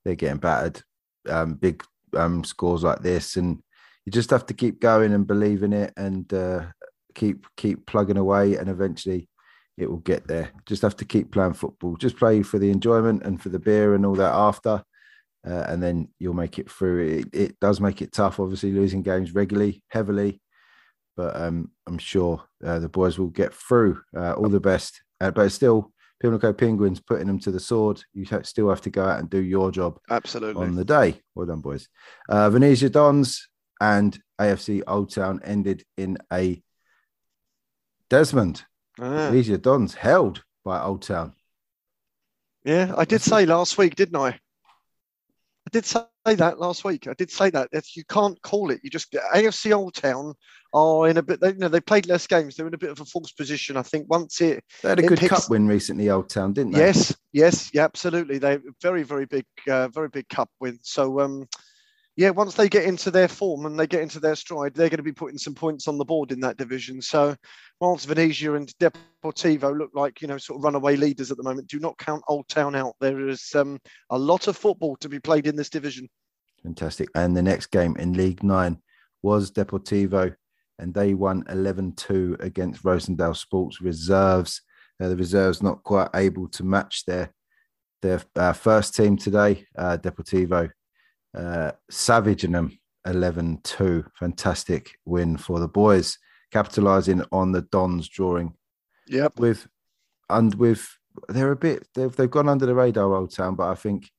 they're 0.03 0.15
getting 0.15 0.39
battered. 0.39 0.81
Um, 1.27 1.55
big 1.55 1.83
um, 2.15 2.43
scores 2.43 2.83
like 2.83 3.01
this, 3.01 3.35
and 3.35 3.61
you 4.05 4.11
just 4.11 4.29
have 4.29 4.45
to 4.47 4.53
keep 4.53 4.79
going 4.79 5.13
and 5.13 5.27
believe 5.27 5.63
in 5.63 5.73
it 5.73 5.93
and 5.97 6.31
uh, 6.33 6.67
keep 7.13 7.45
keep 7.57 7.85
plugging 7.85 8.17
away, 8.17 8.55
and 8.55 8.69
eventually 8.69 9.27
it 9.77 9.89
will 9.89 9.97
get 9.97 10.27
there. 10.27 10.51
Just 10.65 10.81
have 10.81 10.95
to 10.97 11.05
keep 11.05 11.31
playing 11.31 11.53
football. 11.53 11.95
Just 11.95 12.17
play 12.17 12.41
for 12.41 12.57
the 12.59 12.71
enjoyment 12.71 13.23
and 13.23 13.41
for 13.41 13.49
the 13.49 13.59
beer 13.59 13.93
and 13.93 14.05
all 14.05 14.15
that 14.15 14.33
after, 14.33 14.83
uh, 15.47 15.65
and 15.67 15.81
then 15.81 16.09
you'll 16.19 16.33
make 16.33 16.57
it 16.57 16.69
through. 16.69 17.07
It, 17.07 17.27
it, 17.33 17.59
does 17.59 17.79
make 17.79 18.01
it 18.01 18.11
tough, 18.11 18.39
obviously, 18.39 18.71
losing 18.71 19.03
games 19.03 19.35
regularly, 19.35 19.83
heavily, 19.89 20.41
but 21.15 21.35
um, 21.39 21.71
I'm 21.85 21.99
sure 21.99 22.43
uh, 22.65 22.79
the 22.79 22.89
boys 22.89 23.19
will 23.19 23.27
get 23.27 23.53
through. 23.53 24.01
Uh, 24.15 24.33
all 24.33 24.49
the 24.49 24.59
best, 24.59 25.01
uh, 25.21 25.31
but 25.31 25.49
still. 25.49 25.91
Pimlico 26.19 26.51
Penguins 26.51 26.99
putting 26.99 27.27
them 27.27 27.37
to 27.37 27.51
the 27.51 27.59
sword. 27.59 28.01
You 28.11 28.25
still 28.41 28.69
have 28.69 28.81
to 28.81 28.89
go 28.89 29.05
out 29.05 29.19
and 29.19 29.29
do 29.29 29.37
your 29.37 29.69
job. 29.69 29.99
Absolutely. 30.09 30.65
On 30.65 30.73
the 30.73 30.83
day. 30.83 31.21
Well 31.35 31.45
done, 31.45 31.61
boys. 31.61 31.87
Uh, 32.27 32.49
Venezia 32.49 32.89
Dons 32.89 33.47
and 33.79 34.19
AFC 34.41 34.81
Old 34.87 35.13
Town 35.13 35.41
ended 35.43 35.83
in 35.95 36.17
a 36.33 36.59
Desmond 38.09 38.63
Ah. 38.99 39.29
These 39.29 39.49
are 39.49 39.57
Dons 39.57 39.93
held 39.93 40.43
by 40.63 40.81
Old 40.81 41.01
Town. 41.01 41.33
Yeah, 42.63 42.93
I 42.97 43.05
did 43.05 43.21
say 43.21 43.45
last 43.45 43.77
week, 43.77 43.95
didn't 43.95 44.19
I? 44.19 44.29
I 45.67 45.69
did 45.71 45.85
say 45.85 46.01
that 46.25 46.59
last 46.59 46.85
week. 46.85 47.07
I 47.07 47.13
did 47.13 47.29
say 47.29 47.49
that. 47.49 47.69
If 47.73 47.97
you 47.97 48.03
can't 48.05 48.41
call 48.41 48.71
it, 48.71 48.79
you 48.83 48.89
just 48.89 49.11
AFC 49.11 49.75
Old 49.75 49.93
Town 49.93 50.33
are 50.73 51.09
in 51.09 51.17
a 51.17 51.21
bit. 51.21 51.41
They, 51.41 51.49
you 51.49 51.57
know, 51.57 51.67
they 51.67 51.81
played 51.81 52.07
less 52.07 52.25
games. 52.25 52.55
They're 52.55 52.67
in 52.67 52.73
a 52.73 52.77
bit 52.77 52.89
of 52.89 52.99
a 53.01 53.05
false 53.05 53.31
position. 53.31 53.75
I 53.75 53.81
think 53.81 54.09
once 54.09 54.39
it 54.39 54.63
they 54.81 54.89
had 54.89 54.99
a 54.99 55.03
good 55.03 55.19
picks, 55.19 55.33
cup 55.33 55.49
win 55.49 55.67
recently, 55.67 56.09
Old 56.09 56.29
Town, 56.29 56.53
didn't 56.53 56.71
they? 56.73 56.79
Yes, 56.79 57.15
yes, 57.33 57.69
yeah, 57.73 57.83
absolutely. 57.83 58.37
They 58.37 58.59
very, 58.81 59.03
very 59.03 59.25
big, 59.25 59.45
uh, 59.69 59.89
very 59.89 60.09
big 60.09 60.27
cup 60.29 60.49
win. 60.59 60.79
So 60.83 61.19
um, 61.19 61.47
yeah, 62.17 62.31
once 62.31 62.55
they 62.55 62.67
get 62.67 62.85
into 62.85 63.11
their 63.11 63.27
form 63.27 63.67
and 63.67 63.79
they 63.79 63.85
get 63.85 64.01
into 64.01 64.19
their 64.19 64.35
stride, 64.35 64.73
they're 64.73 64.89
going 64.89 64.97
to 64.97 65.03
be 65.03 65.13
putting 65.13 65.37
some 65.37 65.53
points 65.53 65.87
on 65.87 65.99
the 65.99 66.03
board 66.03 66.31
in 66.31 66.39
that 66.39 66.57
division. 66.57 66.99
So, 66.99 67.35
whilst 67.79 68.07
Venezia 68.07 68.55
and 68.55 68.73
Deportivo 68.79 69.77
look 69.77 69.91
like 69.93 70.19
you 70.19 70.27
know 70.27 70.39
sort 70.39 70.57
of 70.57 70.63
runaway 70.63 70.95
leaders 70.95 71.29
at 71.29 71.37
the 71.37 71.43
moment, 71.43 71.67
do 71.67 71.79
not 71.79 71.97
count 71.99 72.23
Old 72.27 72.47
Town 72.47 72.75
out. 72.75 72.95
There 72.99 73.29
is 73.29 73.53
um, 73.53 73.79
a 74.09 74.17
lot 74.17 74.47
of 74.47 74.57
football 74.57 74.95
to 74.97 75.07
be 75.07 75.19
played 75.19 75.45
in 75.45 75.55
this 75.55 75.69
division. 75.69 76.09
Fantastic. 76.63 77.07
And 77.13 77.37
the 77.37 77.43
next 77.43 77.67
game 77.67 77.95
in 77.97 78.13
League 78.13 78.41
Nine 78.41 78.79
was 79.21 79.51
Deportivo, 79.51 80.35
and 80.79 80.95
they 80.95 81.13
won 81.13 81.43
11-2 81.43 82.41
against 82.41 82.81
Rosendale 82.83 83.37
Sports 83.37 83.79
Reserves. 83.79 84.63
Uh, 84.99 85.09
the 85.09 85.15
reserves 85.15 85.61
not 85.61 85.83
quite 85.83 86.09
able 86.15 86.47
to 86.49 86.63
match 86.63 87.05
their 87.05 87.31
their 88.01 88.21
uh, 88.35 88.53
first 88.53 88.95
team 88.95 89.17
today. 89.17 89.67
Uh, 89.77 89.97
Deportivo 89.97 90.71
uh, 91.37 91.71
them 91.89 92.77
11 93.05 93.59
2. 93.63 94.05
Fantastic 94.19 94.97
win 95.05 95.37
for 95.37 95.59
the 95.59 95.67
boys, 95.67 96.17
capitalizing 96.51 97.23
on 97.31 97.51
the 97.51 97.61
Dons 97.61 98.09
drawing. 98.09 98.53
Yep. 99.07 99.39
With, 99.39 99.67
and 100.29 100.53
with, 100.55 100.97
they're 101.29 101.51
a 101.51 101.55
bit, 101.55 101.87
they've, 101.95 102.13
they've 102.15 102.29
gone 102.29 102.49
under 102.49 102.65
the 102.65 102.75
radar, 102.75 103.13
Old 103.13 103.33
Town, 103.33 103.55
but 103.55 103.69
I 103.69 103.75
think 103.75 104.09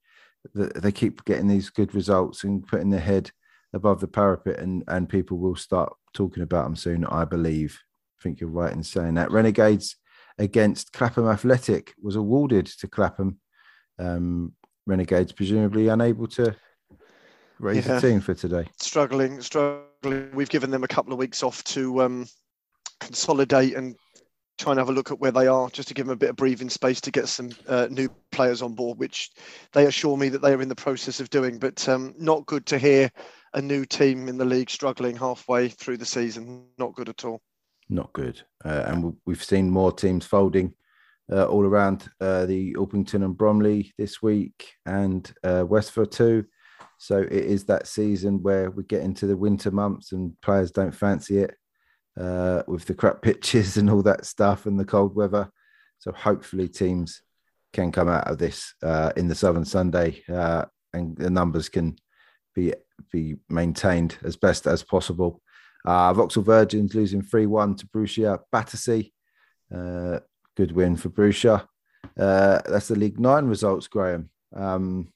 that 0.55 0.83
they 0.83 0.93
keep 0.93 1.25
getting 1.25 1.49
these 1.49 1.71
good 1.71 1.95
results 1.95 2.45
and 2.45 2.67
putting 2.67 2.91
their 2.91 3.01
head 3.01 3.31
above 3.75 4.01
the 4.01 4.09
parapet, 4.09 4.59
and, 4.59 4.85
and 4.89 5.09
people 5.09 5.39
will 5.39 5.57
start 5.57 5.93
talking 6.15 6.43
about 6.43 6.65
them 6.65 6.77
soon, 6.77 7.05
I 7.05 7.25
believe. 7.25 7.79
I 8.19 8.23
think 8.23 8.41
you're 8.41 8.51
right 8.51 8.73
in 8.73 8.83
saying 8.83 9.15
that. 9.15 9.31
Renegades 9.31 9.97
against 10.39 10.93
Clapham 10.93 11.29
Athletic 11.29 11.95
was 12.01 12.17
awarded 12.17 12.67
to 12.67 12.89
Clapham. 12.89 13.41
Um, 13.99 14.55
Renegades 14.87 15.33
presumably 15.33 15.89
unable 15.89 16.27
to 16.29 16.57
raise 17.61 17.87
yeah. 17.87 17.99
the 17.99 18.09
team 18.09 18.21
for 18.21 18.35
today? 18.35 18.67
Struggling, 18.79 19.41
struggling. 19.41 20.31
We've 20.35 20.49
given 20.49 20.71
them 20.71 20.85
a 20.85 20.89
couple 20.89 21.13
of 21.13 21.19
weeks 21.19 21.43
off 21.43 21.63
to 21.65 22.03
um, 22.03 22.27
consolidate 23.01 23.75
and 23.75 23.97
try 24.59 24.73
and 24.73 24.79
have 24.79 24.89
a 24.89 24.93
look 24.93 25.11
at 25.11 25.21
where 25.21 25.31
they 25.31 25.47
are, 25.47 25.71
just 25.71 25.89
to 25.89 25.95
give 25.95 26.07
them 26.07 26.13
a 26.13 26.17
bit 26.17 26.31
of 26.31 26.37
breathing 26.37 26.69
space 26.69 27.01
to 27.01 27.11
get 27.11 27.29
some 27.29 27.51
uh, 27.69 27.87
new 27.91 28.09
players 28.33 28.61
on 28.61 28.75
board, 28.75 28.99
which 28.99 29.31
they 29.73 29.87
assure 29.87 30.17
me 30.17 30.29
that 30.29 30.43
they 30.43 30.53
are 30.53 30.61
in 30.61 30.69
the 30.69 30.75
process 30.75 31.21
of 31.21 31.31
doing. 31.31 31.59
But 31.59 31.89
um, 31.89 32.15
not 32.19 32.47
good 32.47 32.67
to 32.67 32.79
hear 32.79 33.11
a 33.55 33.63
new 33.63 33.85
team 33.85 34.29
in 34.29 34.37
the 34.37 34.45
league 34.45 34.71
struggling 34.71 35.17
halfway 35.17 35.69
through 35.69 35.99
the 35.99 36.05
season. 36.05 36.67
Not 36.77 36.95
good 36.95 37.09
at 37.09 37.25
all. 37.25 37.41
Not 37.89 38.13
good. 38.13 38.43
Uh, 38.65 38.85
and 38.87 39.17
we've 39.25 39.43
seen 39.43 39.71
more 39.71 39.93
teams 39.93 40.27
folding. 40.27 40.75
Uh, 41.31 41.45
all 41.45 41.67
around 41.67 42.09
uh, 42.23 42.47
the 42.47 42.73
Orpington 42.79 43.23
and 43.23 43.37
Bromley 43.37 43.93
this 43.99 44.23
week, 44.23 44.73
and 44.87 45.31
uh, 45.45 45.63
Westford 45.69 46.11
too. 46.11 46.47
So 46.99 47.19
it 47.19 47.33
is 47.33 47.65
that 47.65 47.87
season 47.87 48.43
where 48.43 48.71
we 48.71 48.83
get 48.83 49.03
into 49.03 49.27
the 49.27 49.37
winter 49.37 49.71
months 49.71 50.13
and 50.13 50.39
players 50.43 50.73
don't 50.73 50.95
fancy 50.95 51.39
it 51.39 51.55
uh, 52.21 52.63
with 52.67 52.85
the 52.85 52.95
crap 52.95 53.23
pitches 53.23 53.77
and 53.77 53.89
all 53.89 54.03
that 54.03 54.27
stuff 54.27 54.67
and 54.67 54.79
the 54.79 54.85
cold 54.85 55.15
weather. 55.15 55.51
So 56.01 56.13
hopefully 56.13 56.69
teams 56.69 57.23
can 57.73 57.93
come 57.93 58.09
out 58.09 58.29
of 58.29 58.39
this 58.39 58.75
uh, 58.83 59.13
in 59.17 59.29
the 59.29 59.35
Southern 59.35 59.65
Sunday 59.65 60.23
uh, 60.29 60.65
and 60.93 61.17
the 61.17 61.31
numbers 61.31 61.69
can 61.69 61.97
be 62.55 62.75
be 63.13 63.37
maintained 63.49 64.19
as 64.25 64.37
best 64.37 64.67
as 64.67 64.83
possible. 64.83 65.41
Uh, 65.85 66.13
Vauxhall 66.13 66.43
Virgins 66.43 66.95
losing 66.95 67.23
3 67.23 67.47
1 67.47 67.77
to 67.77 67.87
Brucia 67.87 68.41
Battersea. 68.51 69.13
Uh, 69.73 70.19
good 70.57 70.73
win 70.73 70.97
for 70.97 71.09
Brucia. 71.09 71.67
Uh, 72.19 72.61
that's 72.67 72.89
the 72.89 72.99
League 72.99 73.21
Nine 73.21 73.47
results, 73.47 73.87
Graham. 73.87 74.31
Um, 74.55 75.13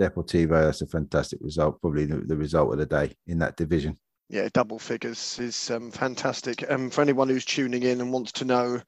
Deportivo, 0.00 0.64
that's 0.64 0.82
a 0.82 0.86
fantastic 0.86 1.38
result, 1.42 1.80
probably 1.80 2.04
the, 2.06 2.16
the, 2.16 2.36
result 2.36 2.72
of 2.72 2.78
the 2.78 2.86
day 2.86 3.12
in 3.26 3.38
that 3.38 3.56
division. 3.56 3.96
Yeah, 4.28 4.48
double 4.52 4.78
figures 4.78 5.38
is 5.38 5.70
um, 5.70 5.90
fantastic. 5.90 6.62
And 6.62 6.72
um, 6.72 6.90
for 6.90 7.02
anyone 7.02 7.28
who's 7.28 7.44
tuning 7.44 7.82
in 7.82 8.00
and 8.00 8.12
wants 8.12 8.32
to 8.32 8.44
know 8.44 8.80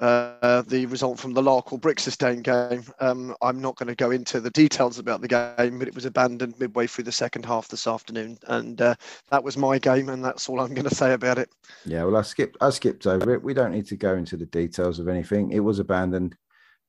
uh, 0.00 0.62
the 0.62 0.86
result 0.86 1.18
from 1.18 1.34
the 1.34 1.42
Larkhall 1.42 1.80
Brixton 1.80 2.42
game, 2.42 2.84
um, 3.00 3.34
I'm 3.42 3.60
not 3.60 3.76
going 3.76 3.88
to 3.88 3.94
go 3.94 4.10
into 4.10 4.40
the 4.40 4.50
details 4.50 4.98
about 4.98 5.20
the 5.20 5.28
game, 5.28 5.78
but 5.78 5.88
it 5.88 5.94
was 5.94 6.04
abandoned 6.04 6.58
midway 6.58 6.86
through 6.86 7.04
the 7.04 7.12
second 7.12 7.44
half 7.44 7.68
this 7.68 7.86
afternoon, 7.86 8.38
and 8.48 8.80
uh, 8.80 8.94
that 9.30 9.42
was 9.42 9.56
my 9.56 9.78
game, 9.78 10.08
and 10.08 10.24
that's 10.24 10.48
all 10.48 10.60
I'm 10.60 10.74
going 10.74 10.88
to 10.88 10.94
say 10.94 11.12
about 11.12 11.38
it. 11.38 11.48
Yeah, 11.84 12.04
well, 12.04 12.16
I 12.16 12.22
skipped, 12.22 12.56
I 12.60 12.70
skipped 12.70 13.06
over 13.06 13.34
it. 13.34 13.42
We 13.42 13.54
don't 13.54 13.72
need 13.72 13.86
to 13.86 13.96
go 13.96 14.14
into 14.14 14.36
the 14.36 14.46
details 14.46 14.98
of 14.98 15.08
anything. 15.08 15.52
It 15.52 15.60
was 15.60 15.78
abandoned. 15.78 16.36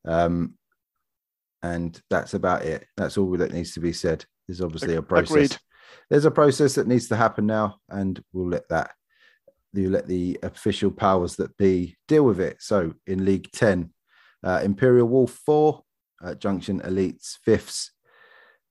Um, 0.06 0.56
and 1.66 2.00
that's 2.12 2.34
about 2.36 2.64
it. 2.64 2.86
That's 2.96 3.18
all 3.18 3.36
that 3.38 3.54
needs 3.54 3.74
to 3.74 3.80
be 3.80 3.94
said. 3.94 4.24
There's 4.48 4.62
obviously 4.62 4.96
a 4.96 5.02
process. 5.02 5.32
Agreed. 5.32 5.58
There's 6.10 6.26
a 6.26 6.32
process 6.32 6.76
that 6.76 6.88
needs 6.88 7.08
to 7.08 7.16
happen 7.16 7.48
now, 7.48 7.78
and 7.90 8.22
we'll 8.34 8.50
let 8.50 8.70
that 8.70 8.92
you 9.74 9.90
let 9.90 10.08
the 10.08 10.40
official 10.44 10.90
powers 10.90 11.36
that 11.36 11.58
be 11.58 11.98
deal 12.08 12.24
with 12.24 12.40
it. 12.40 12.58
So 12.62 12.94
in 13.08 13.26
League 13.26 13.50
Ten, 13.52 13.92
uh, 14.44 14.62
Imperial 14.64 15.08
Wolf 15.08 15.32
four, 15.46 15.82
uh, 16.24 16.36
Junction 16.36 16.82
Elites 16.82 17.38
fifths 17.44 17.92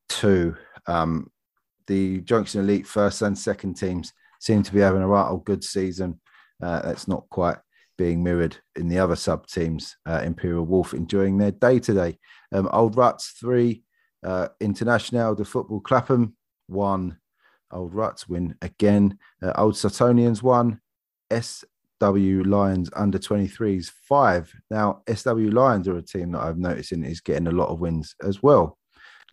two. 0.09 0.57
Um, 0.87 1.31
the 1.87 2.21
Junction 2.21 2.61
Elite 2.61 2.87
first 2.87 3.23
and 3.23 3.37
second 3.37 3.75
teams 3.75 4.12
seem 4.41 4.62
to 4.62 4.73
be 4.73 4.81
having 4.81 5.03
a 5.03 5.09
right 5.09 5.29
old 5.29 5.45
good 5.45 5.65
season. 5.65 6.21
Uh, 6.62 6.81
that's 6.83 7.09
not 7.09 7.29
quite 7.29 7.59
being 7.97 8.23
mirrored 8.23 8.57
in 8.77 8.89
the 8.89 8.99
other 8.99 9.16
sub 9.16 9.47
teams. 9.47 9.97
Uh, 10.07 10.23
Imperial 10.25 10.65
Wolf 10.65 10.95
enjoying 10.95 11.39
their 11.39 11.53
day 11.53 11.79
today. 11.79 12.19
Um, 12.53 12.69
Old 12.73 12.97
Ruts 12.97 13.35
three, 13.41 13.83
uh, 14.25 14.49
International 14.61 15.35
the 15.35 15.45
football 15.45 15.81
Clapham 15.81 16.37
one. 16.66 17.19
Old 17.71 17.95
Ruts 17.95 18.29
win 18.29 18.57
again. 18.62 19.19
Uh, 19.43 19.53
Old 19.57 19.75
Sutonians 19.75 20.43
one. 20.43 20.81
SW 21.33 22.45
Lions 22.45 22.91
under 22.95 23.19
23s 23.19 23.91
five. 24.09 24.53
Now 24.71 25.03
SW 25.12 25.51
Lions 25.53 25.89
are 25.89 25.97
a 25.97 26.03
team 26.03 26.33
that 26.33 26.43
I've 26.43 26.59
noticed 26.59 26.93
in 26.93 27.05
is 27.05 27.21
getting 27.21 27.49
a 27.49 27.53
lot 27.53 27.69
of 27.71 27.81
wins 27.81 28.15
as 28.23 28.43
well. 28.43 28.79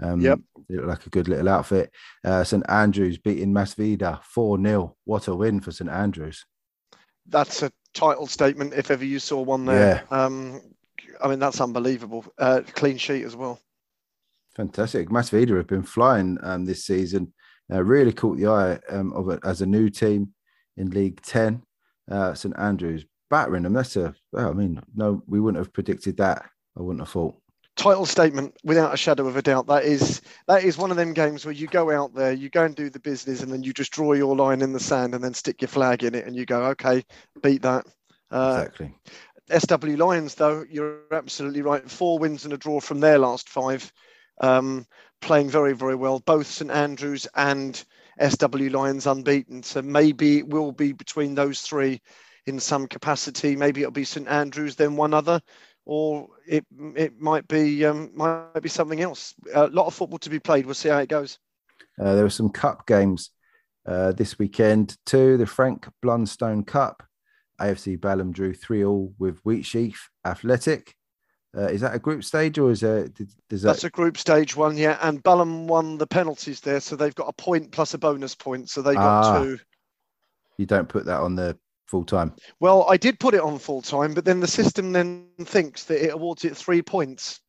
Um, 0.01 0.19
Yep. 0.21 0.39
They 0.69 0.75
look 0.77 0.85
like 0.85 1.05
a 1.05 1.09
good 1.09 1.27
little 1.27 1.49
outfit. 1.49 1.91
Uh, 2.23 2.43
St 2.43 2.63
Andrews 2.69 3.17
beating 3.17 3.51
Masvida 3.53 4.23
4 4.23 4.61
0. 4.61 4.95
What 5.05 5.27
a 5.27 5.35
win 5.35 5.59
for 5.59 5.71
St 5.71 5.89
Andrews. 5.89 6.45
That's 7.27 7.61
a 7.61 7.71
title 7.93 8.27
statement 8.27 8.73
if 8.73 8.91
ever 8.91 9.05
you 9.05 9.19
saw 9.19 9.41
one 9.41 9.65
there. 9.65 10.03
Um, 10.11 10.61
I 11.23 11.27
mean, 11.27 11.39
that's 11.39 11.61
unbelievable. 11.61 12.25
Uh, 12.37 12.61
clean 12.73 12.97
sheet 12.97 13.23
as 13.23 13.35
well. 13.35 13.59
Fantastic. 14.55 15.09
Masvida 15.09 15.55
have 15.57 15.67
been 15.67 15.83
flying 15.83 16.37
um, 16.43 16.65
this 16.65 16.85
season. 16.85 17.33
Uh, 17.71 17.83
really 17.83 18.11
caught 18.11 18.37
the 18.37 18.47
eye 18.47 18.79
um, 18.89 19.13
of 19.13 19.29
it 19.29 19.39
as 19.45 19.61
a 19.61 19.65
new 19.65 19.89
team 19.89 20.33
in 20.77 20.89
League 20.89 21.21
10. 21.21 21.61
Uh, 22.09 22.33
St 22.33 22.57
Andrews 22.57 23.05
battering 23.29 23.63
them. 23.63 23.73
That's 23.73 23.95
a, 23.95 24.13
well, 24.31 24.49
I 24.49 24.53
mean, 24.53 24.81
no, 24.93 25.23
we 25.25 25.39
wouldn't 25.39 25.63
have 25.63 25.73
predicted 25.73 26.17
that. 26.17 26.45
I 26.77 26.81
wouldn't 26.81 27.01
have 27.01 27.09
thought. 27.09 27.35
Title 27.77 28.05
statement, 28.05 28.55
without 28.63 28.93
a 28.93 28.97
shadow 28.97 29.27
of 29.27 29.37
a 29.37 29.41
doubt. 29.41 29.67
That 29.67 29.85
is 29.85 30.21
that 30.47 30.63
is 30.63 30.77
one 30.77 30.91
of 30.91 30.97
them 30.97 31.13
games 31.13 31.45
where 31.45 31.53
you 31.53 31.67
go 31.67 31.89
out 31.89 32.13
there, 32.13 32.33
you 32.33 32.49
go 32.49 32.65
and 32.65 32.75
do 32.75 32.89
the 32.89 32.99
business, 32.99 33.41
and 33.41 33.51
then 33.51 33.63
you 33.63 33.73
just 33.73 33.91
draw 33.91 34.13
your 34.13 34.35
line 34.35 34.61
in 34.61 34.73
the 34.73 34.79
sand 34.79 35.15
and 35.15 35.23
then 35.23 35.33
stick 35.33 35.61
your 35.61 35.69
flag 35.69 36.03
in 36.03 36.13
it, 36.13 36.27
and 36.27 36.35
you 36.35 36.45
go, 36.45 36.65
okay, 36.65 37.03
beat 37.41 37.61
that. 37.61 37.85
Uh, 38.29 38.65
exactly. 38.67 38.93
SW 39.49 39.97
Lions, 39.97 40.35
though, 40.35 40.63
you're 40.69 40.99
absolutely 41.11 41.61
right. 41.61 41.89
Four 41.89 42.19
wins 42.19 42.45
and 42.45 42.53
a 42.53 42.57
draw 42.57 42.79
from 42.79 42.99
their 42.99 43.17
last 43.17 43.49
five, 43.49 43.91
um, 44.39 44.85
playing 45.21 45.49
very, 45.49 45.73
very 45.73 45.95
well. 45.95 46.19
Both 46.19 46.47
St 46.47 46.71
Andrews 46.71 47.27
and 47.35 47.83
SW 48.19 48.69
Lions 48.69 49.07
unbeaten. 49.07 49.63
So 49.63 49.81
maybe 49.81 50.39
it 50.39 50.47
will 50.47 50.71
be 50.71 50.93
between 50.93 51.35
those 51.35 51.61
three 51.61 52.01
in 52.45 52.59
some 52.59 52.87
capacity. 52.87 53.55
Maybe 53.55 53.81
it'll 53.81 53.91
be 53.91 54.03
St 54.03 54.27
Andrews, 54.27 54.75
then 54.75 54.95
one 54.95 55.13
other, 55.13 55.41
or 55.85 56.27
it 56.47 56.65
it 56.95 57.19
might 57.19 57.47
be 57.47 57.85
um, 57.85 58.11
might 58.15 58.61
be 58.61 58.69
something 58.69 59.01
else. 59.01 59.33
A 59.53 59.67
lot 59.67 59.87
of 59.87 59.93
football 59.93 60.19
to 60.19 60.29
be 60.29 60.39
played. 60.39 60.65
We'll 60.65 60.75
see 60.75 60.89
how 60.89 60.99
it 60.99 61.09
goes. 61.09 61.39
Uh, 61.99 62.15
there 62.15 62.23
were 62.23 62.29
some 62.29 62.49
cup 62.49 62.87
games 62.87 63.31
uh, 63.85 64.11
this 64.13 64.39
weekend 64.39 64.97
too. 65.05 65.37
The 65.37 65.45
Frank 65.45 65.87
Blunstone 66.03 66.65
Cup. 66.65 67.03
AFC 67.59 67.99
Balham 67.99 68.31
drew 68.31 68.55
3 68.55 68.83
all 68.85 69.13
with 69.19 69.43
Wheatsheaf 69.43 69.95
Athletic. 70.25 70.95
Uh, 71.55 71.67
is 71.67 71.81
that 71.81 71.93
a 71.93 71.99
group 71.99 72.23
stage 72.23 72.57
or 72.57 72.71
is 72.71 72.79
does 72.79 73.11
that? 73.49 73.61
That's 73.61 73.83
a 73.83 73.89
group 73.91 74.17
stage 74.17 74.55
one, 74.55 74.77
yeah. 74.77 74.97
And 75.01 75.21
Balham 75.21 75.67
won 75.67 75.99
the 75.99 76.07
penalties 76.07 76.59
there, 76.61 76.79
so 76.79 76.95
they've 76.95 77.13
got 77.13 77.27
a 77.27 77.33
point 77.33 77.71
plus 77.71 77.93
a 77.93 77.99
bonus 77.99 78.33
point, 78.33 78.69
so 78.69 78.81
they 78.81 78.95
got 78.95 79.25
Ah. 79.25 79.43
two. 79.43 79.59
you 80.57 80.65
don't 80.65 80.89
put 80.89 81.05
that 81.05 81.19
on 81.19 81.35
the 81.35 81.55
full 81.91 82.05
time. 82.05 82.33
Well, 82.61 82.89
I 82.89 82.95
did 82.95 83.19
put 83.19 83.35
it 83.35 83.41
on 83.41 83.59
full 83.59 83.81
time, 83.81 84.13
but 84.13 84.23
then 84.23 84.39
the 84.39 84.47
system 84.47 84.93
then 84.93 85.27
thinks 85.43 85.83
that 85.83 86.03
it 86.03 86.13
awards 86.13 86.45
it 86.45 86.55
three 86.55 86.81
points. 86.81 87.41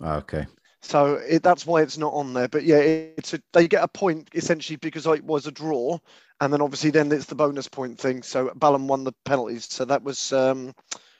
Ah, 0.00 0.16
okay. 0.18 0.46
So 0.80 1.16
it, 1.16 1.42
that's 1.42 1.66
why 1.66 1.82
it's 1.82 1.98
not 1.98 2.14
on 2.14 2.32
there. 2.32 2.48
But 2.48 2.62
yeah, 2.62 2.78
it, 2.78 3.14
it's 3.18 3.34
a, 3.34 3.42
they 3.52 3.68
get 3.68 3.82
a 3.82 3.88
point 3.88 4.30
essentially 4.32 4.76
because 4.76 5.06
it 5.06 5.24
was 5.24 5.46
a 5.46 5.50
draw, 5.50 5.98
and 6.40 6.52
then 6.52 6.62
obviously 6.62 6.90
then 6.90 7.10
it's 7.12 7.26
the 7.26 7.34
bonus 7.34 7.68
point 7.68 7.98
thing. 7.98 8.22
So 8.22 8.52
Balham 8.54 8.86
won 8.86 9.04
the 9.04 9.12
penalties, 9.24 9.66
so 9.68 9.84
that 9.84 10.02
was 10.02 10.32
um, 10.32 10.72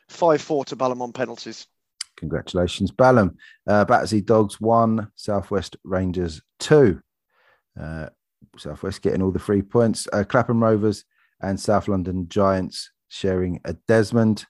five 0.08 0.40
four 0.40 0.64
to 0.66 0.76
Balham 0.76 1.02
on 1.02 1.12
penalties. 1.12 1.66
Congratulations, 2.16 2.92
Balham. 2.92 3.36
Uh, 3.66 3.84
Battersea 3.84 4.20
Dogs 4.20 4.60
one, 4.60 5.10
Southwest 5.16 5.76
Rangers 5.84 6.40
two. 6.60 7.00
Uh, 7.78 8.10
Southwest 8.56 9.02
getting 9.02 9.22
all 9.22 9.32
the 9.32 9.38
three 9.38 9.62
points. 9.62 10.06
Uh, 10.12 10.24
Clapham 10.24 10.62
Rovers 10.62 11.04
and 11.40 11.58
South 11.58 11.88
London 11.88 12.28
Giants 12.28 12.90
sharing 13.08 13.60
a 13.64 13.74
Desmond. 13.88 14.46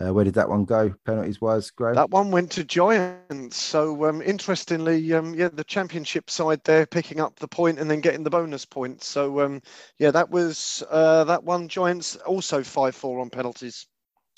Uh, 0.00 0.14
where 0.14 0.24
did 0.24 0.34
that 0.34 0.48
one 0.48 0.64
go, 0.64 0.94
penalties 1.04 1.40
wise, 1.40 1.70
Graham? 1.72 1.96
That 1.96 2.10
one 2.10 2.30
went 2.30 2.52
to 2.52 2.62
Giants. 2.62 3.56
So 3.56 4.08
um, 4.08 4.22
interestingly, 4.22 5.12
um, 5.12 5.34
yeah, 5.34 5.48
the 5.48 5.64
championship 5.64 6.30
side 6.30 6.60
there 6.62 6.86
picking 6.86 7.18
up 7.18 7.36
the 7.40 7.48
point 7.48 7.80
and 7.80 7.90
then 7.90 8.00
getting 8.00 8.22
the 8.22 8.30
bonus 8.30 8.64
point. 8.64 9.02
So 9.02 9.40
um, 9.40 9.60
yeah, 9.98 10.12
that 10.12 10.30
was 10.30 10.84
uh, 10.88 11.24
that 11.24 11.42
one. 11.42 11.68
Giants 11.68 12.14
also 12.14 12.62
five 12.62 12.94
four 12.94 13.18
on 13.20 13.28
penalties. 13.28 13.88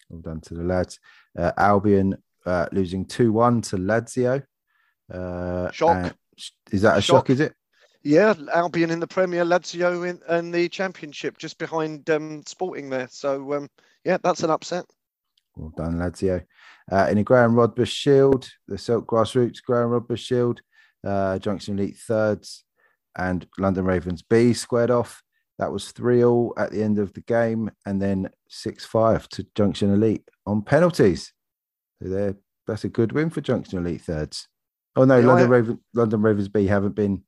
Well 0.08 0.22
done 0.22 0.40
to 0.42 0.54
the 0.54 0.64
lads. 0.64 0.98
Uh, 1.38 1.52
Albion 1.58 2.16
uh, 2.46 2.66
losing 2.72 3.04
2 3.04 3.32
1 3.32 3.60
to 3.62 3.76
Lazio. 3.76 4.42
Uh, 5.12 5.70
Shock. 5.70 5.96
and- 5.96 6.14
is 6.72 6.82
that 6.82 6.96
a 6.96 7.02
shock, 7.02 7.26
Shock. 7.26 7.30
is 7.30 7.40
it? 7.40 7.54
Yeah, 8.02 8.34
Albion 8.54 8.90
in 8.90 9.00
the 9.00 9.06
Premier, 9.06 9.44
Lazio 9.44 10.08
in, 10.08 10.20
in 10.34 10.50
the 10.50 10.68
Championship, 10.68 11.36
just 11.38 11.58
behind 11.58 12.08
um, 12.10 12.42
Sporting 12.46 12.88
there. 12.88 13.08
So 13.10 13.52
um, 13.54 13.68
yeah, 14.04 14.16
that's 14.22 14.42
an 14.42 14.50
upset. 14.50 14.86
Well 15.56 15.72
done, 15.76 15.98
Lazio. 15.98 16.42
Uh, 16.90 17.06
in 17.10 17.18
the 17.18 17.22
Graham 17.22 17.52
Rodbus 17.54 17.88
Shield, 17.88 18.48
the 18.68 18.78
Silk 18.78 19.06
Grassroots 19.06 19.62
Graham 19.62 19.90
Rodbus 19.90 20.18
Shield, 20.18 20.60
uh, 21.06 21.38
Junction 21.38 21.78
Elite 21.78 21.96
thirds 21.98 22.64
and 23.18 23.46
London 23.58 23.84
Ravens 23.84 24.22
B 24.22 24.52
squared 24.54 24.90
off. 24.90 25.22
That 25.58 25.72
was 25.72 25.92
3 25.92 26.24
all 26.24 26.54
at 26.56 26.70
the 26.70 26.82
end 26.82 26.98
of 26.98 27.12
the 27.12 27.20
game, 27.20 27.70
and 27.84 28.00
then 28.00 28.30
6 28.48 28.86
5 28.86 29.28
to 29.30 29.46
Junction 29.54 29.92
Elite 29.92 30.26
on 30.46 30.62
penalties. 30.62 31.34
So 32.02 32.08
there, 32.08 32.36
that's 32.66 32.84
a 32.84 32.88
good 32.88 33.12
win 33.12 33.28
for 33.28 33.42
Junction 33.42 33.78
Elite 33.78 34.00
thirds. 34.00 34.48
Oh 34.96 35.04
no, 35.04 35.18
Yeah, 35.18 35.26
London, 35.26 35.46
I- 35.46 35.50
Raven, 35.50 35.78
London 35.92 36.22
Ravens 36.22 36.48
B 36.48 36.66
haven't 36.66 36.94
been 36.94 37.22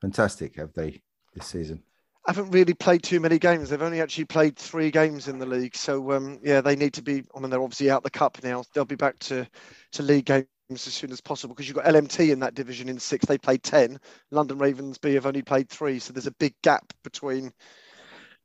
fantastic, 0.00 0.56
have 0.56 0.72
they, 0.74 1.02
this 1.34 1.46
season? 1.46 1.82
haven't 2.28 2.50
really 2.50 2.74
played 2.74 3.02
too 3.02 3.20
many 3.20 3.38
games. 3.38 3.70
They've 3.70 3.82
only 3.82 4.02
actually 4.02 4.26
played 4.26 4.56
three 4.56 4.90
games 4.90 5.28
in 5.28 5.38
the 5.38 5.46
league. 5.46 5.74
So 5.74 6.12
um, 6.12 6.38
yeah, 6.42 6.60
they 6.60 6.76
need 6.76 6.92
to 6.94 7.02
be. 7.02 7.24
I 7.34 7.40
mean, 7.40 7.50
they're 7.50 7.62
obviously 7.62 7.90
out 7.90 8.02
the 8.02 8.10
cup 8.10 8.38
now. 8.44 8.62
They'll 8.74 8.84
be 8.84 8.96
back 8.96 9.18
to 9.20 9.48
to 9.92 10.02
league 10.02 10.26
games 10.26 10.46
as 10.70 10.82
soon 10.82 11.10
as 11.10 11.22
possible 11.22 11.54
because 11.54 11.66
you've 11.66 11.76
got 11.76 11.86
LMT 11.86 12.30
in 12.30 12.40
that 12.40 12.54
division 12.54 12.88
in 12.90 12.98
six. 12.98 13.24
They 13.24 13.38
played 13.38 13.62
ten. 13.62 13.98
London 14.30 14.58
Ravens 14.58 14.98
B 14.98 15.14
have 15.14 15.24
only 15.24 15.42
played 15.42 15.70
three. 15.70 15.98
So 15.98 16.12
there's 16.12 16.26
a 16.26 16.32
big 16.32 16.54
gap 16.62 16.92
between. 17.02 17.50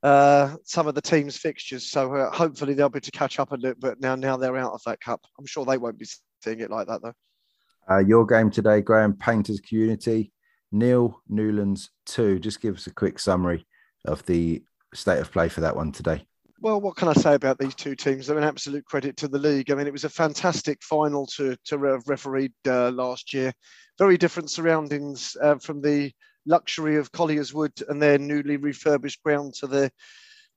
Uh, 0.02 0.58
some 0.66 0.86
of 0.86 0.96
the 0.96 1.02
teams' 1.02 1.38
fixtures, 1.38 1.90
so 1.90 2.14
uh, 2.14 2.30
hopefully 2.30 2.74
they'll 2.74 2.90
be 2.90 2.98
able 2.98 3.06
to 3.06 3.12
catch 3.12 3.40
up 3.40 3.54
a 3.54 3.56
little 3.56 3.80
bit 3.80 4.02
now. 4.02 4.16
Now 4.16 4.36
they're 4.36 4.58
out 4.58 4.74
of 4.74 4.82
that 4.86 5.00
cup. 5.00 5.22
I'm 5.40 5.46
sure 5.46 5.64
they 5.64 5.78
won't 5.78 5.98
be 5.98 6.06
seeing 6.44 6.60
it 6.60 6.70
like 6.70 6.88
that 6.88 7.02
though. 7.02 7.14
Uh, 7.90 8.00
your 8.00 8.26
game 8.26 8.52
today, 8.52 8.82
Graham 8.82 9.14
Painters 9.14 9.62
Community, 9.62 10.33
Neil 10.74 11.22
Newlands 11.30 11.92
2. 12.08 12.40
Just 12.40 12.62
give 12.62 12.76
us 12.76 12.88
a 12.88 12.94
quick 12.94 13.20
summary 13.20 13.66
of 14.06 14.26
the 14.26 14.64
state 14.94 15.20
of 15.20 15.32
play 15.32 15.48
for 15.48 15.62
that 15.62 15.76
one 15.76 15.92
today. 15.92 16.26
Well, 16.60 16.80
what 16.80 16.96
can 16.96 17.10
I 17.10 17.14
say 17.14 17.36
about 17.36 17.60
these 17.60 17.76
two 17.76 17.96
teams? 17.96 18.26
They're 18.26 18.38
an 18.38 18.44
absolute 18.44 18.86
credit 18.86 19.18
to 19.18 19.28
the 19.28 19.38
league. 19.38 19.70
I 19.70 19.76
mean, 19.76 19.86
it 19.86 19.94
was 19.94 20.06
a 20.06 20.10
fantastic 20.10 20.82
final 20.82 21.26
to 21.36 21.58
to 21.66 21.78
re- 21.78 22.00
refereed 22.08 22.54
uh, 22.68 22.90
last 22.92 23.34
year. 23.34 23.54
Very 24.00 24.18
different 24.18 24.50
surroundings 24.50 25.36
uh, 25.42 25.56
from 25.56 25.82
the 25.82 26.12
luxury 26.46 26.96
of 26.96 27.12
Collier's 27.12 27.54
Wood 27.54 27.74
and 27.90 28.02
their 28.02 28.18
newly 28.18 28.58
refurbished 28.58 29.22
ground 29.24 29.56
to 29.56 29.68
the 29.68 29.92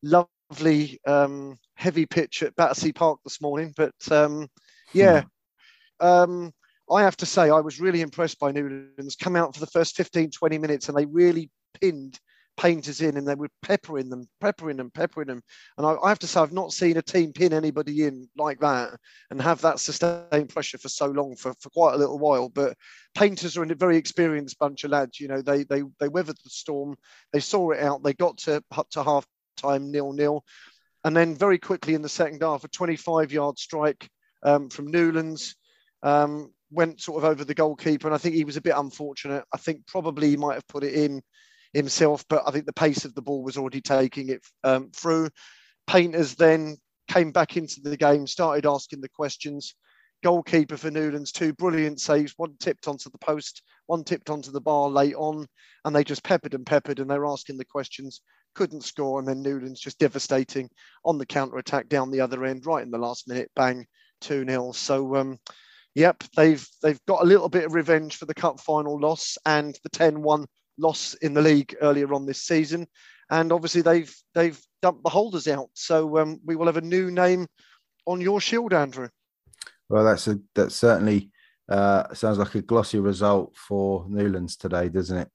lovely 0.03 1.01
um, 1.07 1.59
heavy 1.75 2.07
pitch 2.07 2.43
at 2.43 2.55
Battersea 2.55 2.93
Park 2.93 3.19
this 3.25 3.41
morning. 3.41 3.75
But 3.77 3.95
um, 4.11 4.49
yeah, 4.93 5.25
um, 6.01 6.53
I 6.91 7.03
have 7.03 7.17
to 7.19 7.27
say, 7.27 7.51
I 7.51 7.61
was 7.61 7.81
really 7.81 8.01
impressed 8.01 8.39
by 8.39 8.53
Newlands. 8.53 9.17
Come 9.17 9.37
out 9.37 9.55
for 9.55 9.61
the 9.61 9.67
first 9.67 9.97
15, 9.97 10.31
20 10.31 10.59
minutes 10.59 10.89
and 10.89 10.97
they 10.97 11.07
really 11.07 11.51
pinned 11.81 12.19
painters 12.57 13.01
in 13.01 13.17
and 13.17 13.27
they 13.27 13.35
were 13.35 13.51
peppering 13.63 14.09
them, 14.09 14.29
peppering 14.41 14.77
them, 14.77 14.91
peppering 14.91 15.29
them. 15.29 15.43
And 15.77 15.87
I, 15.87 15.97
I 16.03 16.09
have 16.09 16.19
to 16.21 16.27
say, 16.27 16.41
I've 16.41 16.53
not 16.53 16.73
seen 16.73 16.97
a 16.97 17.03
team 17.03 17.33
pin 17.33 17.53
anybody 17.53 18.05
in 18.05 18.29
like 18.37 18.61
that 18.61 18.99
and 19.31 19.41
have 19.41 19.61
that 19.63 19.81
sustained 19.81 20.49
pressure 20.49 20.79
for 20.79 20.89
so 20.89 21.07
long 21.07 21.37
for, 21.37 21.55
for 21.61 21.71
quite 21.71 21.95
a 21.95 21.99
little 21.99 22.19
while. 22.19 22.49
But 22.49 22.77
painters 23.15 23.57
are 23.57 23.63
a 23.63 23.75
very 23.75 23.97
experienced 23.97 24.59
bunch 24.59 24.85
of 24.85 24.91
lads. 24.91 25.21
You 25.21 25.29
know, 25.29 25.43
they 25.43 25.65
they 25.65 25.83
they 26.01 26.09
weathered 26.09 26.39
the 26.43 26.51
storm, 26.51 26.97
they 27.33 27.41
saw 27.41 27.71
it 27.71 27.81
out, 27.81 28.03
they 28.03 28.15
got 28.15 28.39
to 28.39 28.63
to 28.91 29.03
half 29.03 29.27
time 29.57 29.91
nil 29.91 30.13
nil, 30.13 30.45
and 31.05 31.17
then 31.17 31.35
very 31.35 31.59
quickly 31.59 31.95
in 31.95 32.03
the 32.03 32.09
second 32.09 32.43
half, 32.43 32.65
a 32.65 32.69
25 32.69 33.33
yard 33.33 33.59
strike 33.59 34.09
um, 34.43 34.71
from 34.71 34.87
Newlands. 34.87 35.57
Um, 36.03 36.53
went 36.71 37.01
sort 37.01 37.23
of 37.23 37.31
over 37.31 37.45
the 37.45 37.55
goalkeeper, 37.55 38.09
and 38.09 38.15
I 38.15 38.19
think 38.19 38.35
he 38.35 38.45
was 38.45 38.57
a 38.57 38.63
bit 38.63 38.75
unfortunate. 38.77 39.45
I 39.55 39.59
think 39.59 39.87
probably 39.87 40.31
he 40.31 40.37
might 40.37 40.55
have 40.55 40.69
put 40.69 40.85
it 40.85 40.95
in 40.95 41.23
himself, 41.73 42.25
but 42.29 42.43
I 42.47 42.51
think 42.51 42.67
the 42.67 42.73
pace 42.73 43.05
of 43.05 43.15
the 43.15 43.23
ball 43.23 43.43
was 43.43 43.57
already 43.57 43.81
taking 43.81 44.31
it 44.31 44.43
um, 44.65 44.91
through. 44.95 45.29
Painters 45.87 46.35
then 46.35 46.77
came 47.09 47.33
back 47.33 47.57
into 47.57 47.81
the 47.81 47.97
game, 47.97 48.27
started 48.27 48.67
asking 48.67 49.01
the 49.01 49.09
questions. 49.09 49.75
Goalkeeper 50.23 50.77
for 50.77 50.91
Newlands, 50.91 51.31
two 51.31 51.53
brilliant 51.53 52.01
saves, 52.01 52.35
one 52.37 52.57
tipped 52.59 52.89
onto 52.89 53.11
the 53.11 53.19
post, 53.19 53.63
one 53.87 54.03
tipped 54.03 54.31
onto 54.31 54.51
the 54.51 54.61
bar 54.61 54.89
late 54.89 55.15
on, 55.15 55.47
and 55.85 55.95
they 55.95 56.03
just 56.03 56.25
peppered 56.25 56.55
and 56.55 56.67
peppered, 56.67 56.99
and 56.99 57.11
they 57.11 57.19
were 57.19 57.31
asking 57.31 57.59
the 57.59 57.65
questions. 57.65 58.23
couldn't 58.55 58.85
score, 58.85 59.19
and 59.19 59.29
then 59.29 59.43
Newlands 59.43 59.81
just 59.81 59.99
devastating 59.99 60.69
on 61.05 61.19
the 61.19 61.27
counter 61.27 61.59
attack 61.59 61.89
down 61.89 62.11
the 62.11 62.23
other 62.23 62.45
end, 62.45 62.65
right 62.67 62.83
in 62.83 62.91
the 62.91 62.99
last 62.99 63.29
minute, 63.29 63.51
bang, 63.55 63.87
two 64.21 64.45
0 64.47 64.73
So 64.73 65.15
um, 65.17 65.39
yep, 65.97 66.23
they've 66.37 66.65
they've 66.83 67.01
got 67.07 67.23
a 67.23 67.27
little 67.27 67.49
bit 67.49 67.65
of 67.65 67.75
revenge 67.75 68.17
for 68.17 68.27
the 68.27 68.35
cup 68.35 68.61
final 68.61 69.01
loss 69.01 69.37
and 69.47 69.77
the 69.83 69.91
10-1 69.91 70.47
loss 70.79 71.15
in 71.15 71.35
the 71.35 71.43
league 71.43 71.75
earlier 71.81 72.13
on 72.15 72.27
this 72.27 72.43
season, 72.43 72.87
and 73.31 73.51
obviously 73.51 73.81
they've 73.81 74.15
they've 74.35 74.61
dumped 74.83 75.03
the 75.03 75.11
holders 75.11 75.49
out. 75.49 75.71
So 75.73 76.19
um, 76.19 76.39
we 76.45 76.55
will 76.55 76.67
have 76.67 76.77
a 76.77 76.83
new 76.83 77.11
name 77.11 77.47
on 78.05 78.21
your 78.21 78.41
shield, 78.41 78.73
Andrew. 78.73 79.09
Well, 79.89 80.05
that's 80.05 80.29
a 80.29 80.39
that 80.55 80.71
certainly 80.71 81.31
uh, 81.69 82.13
sounds 82.15 82.39
like 82.39 82.55
a 82.55 82.63
glossy 82.63 83.01
result 83.01 83.57
for 83.57 84.05
Newlands 84.09 84.57
today, 84.57 84.91
doesn't 84.91 85.17
it? 85.17 85.31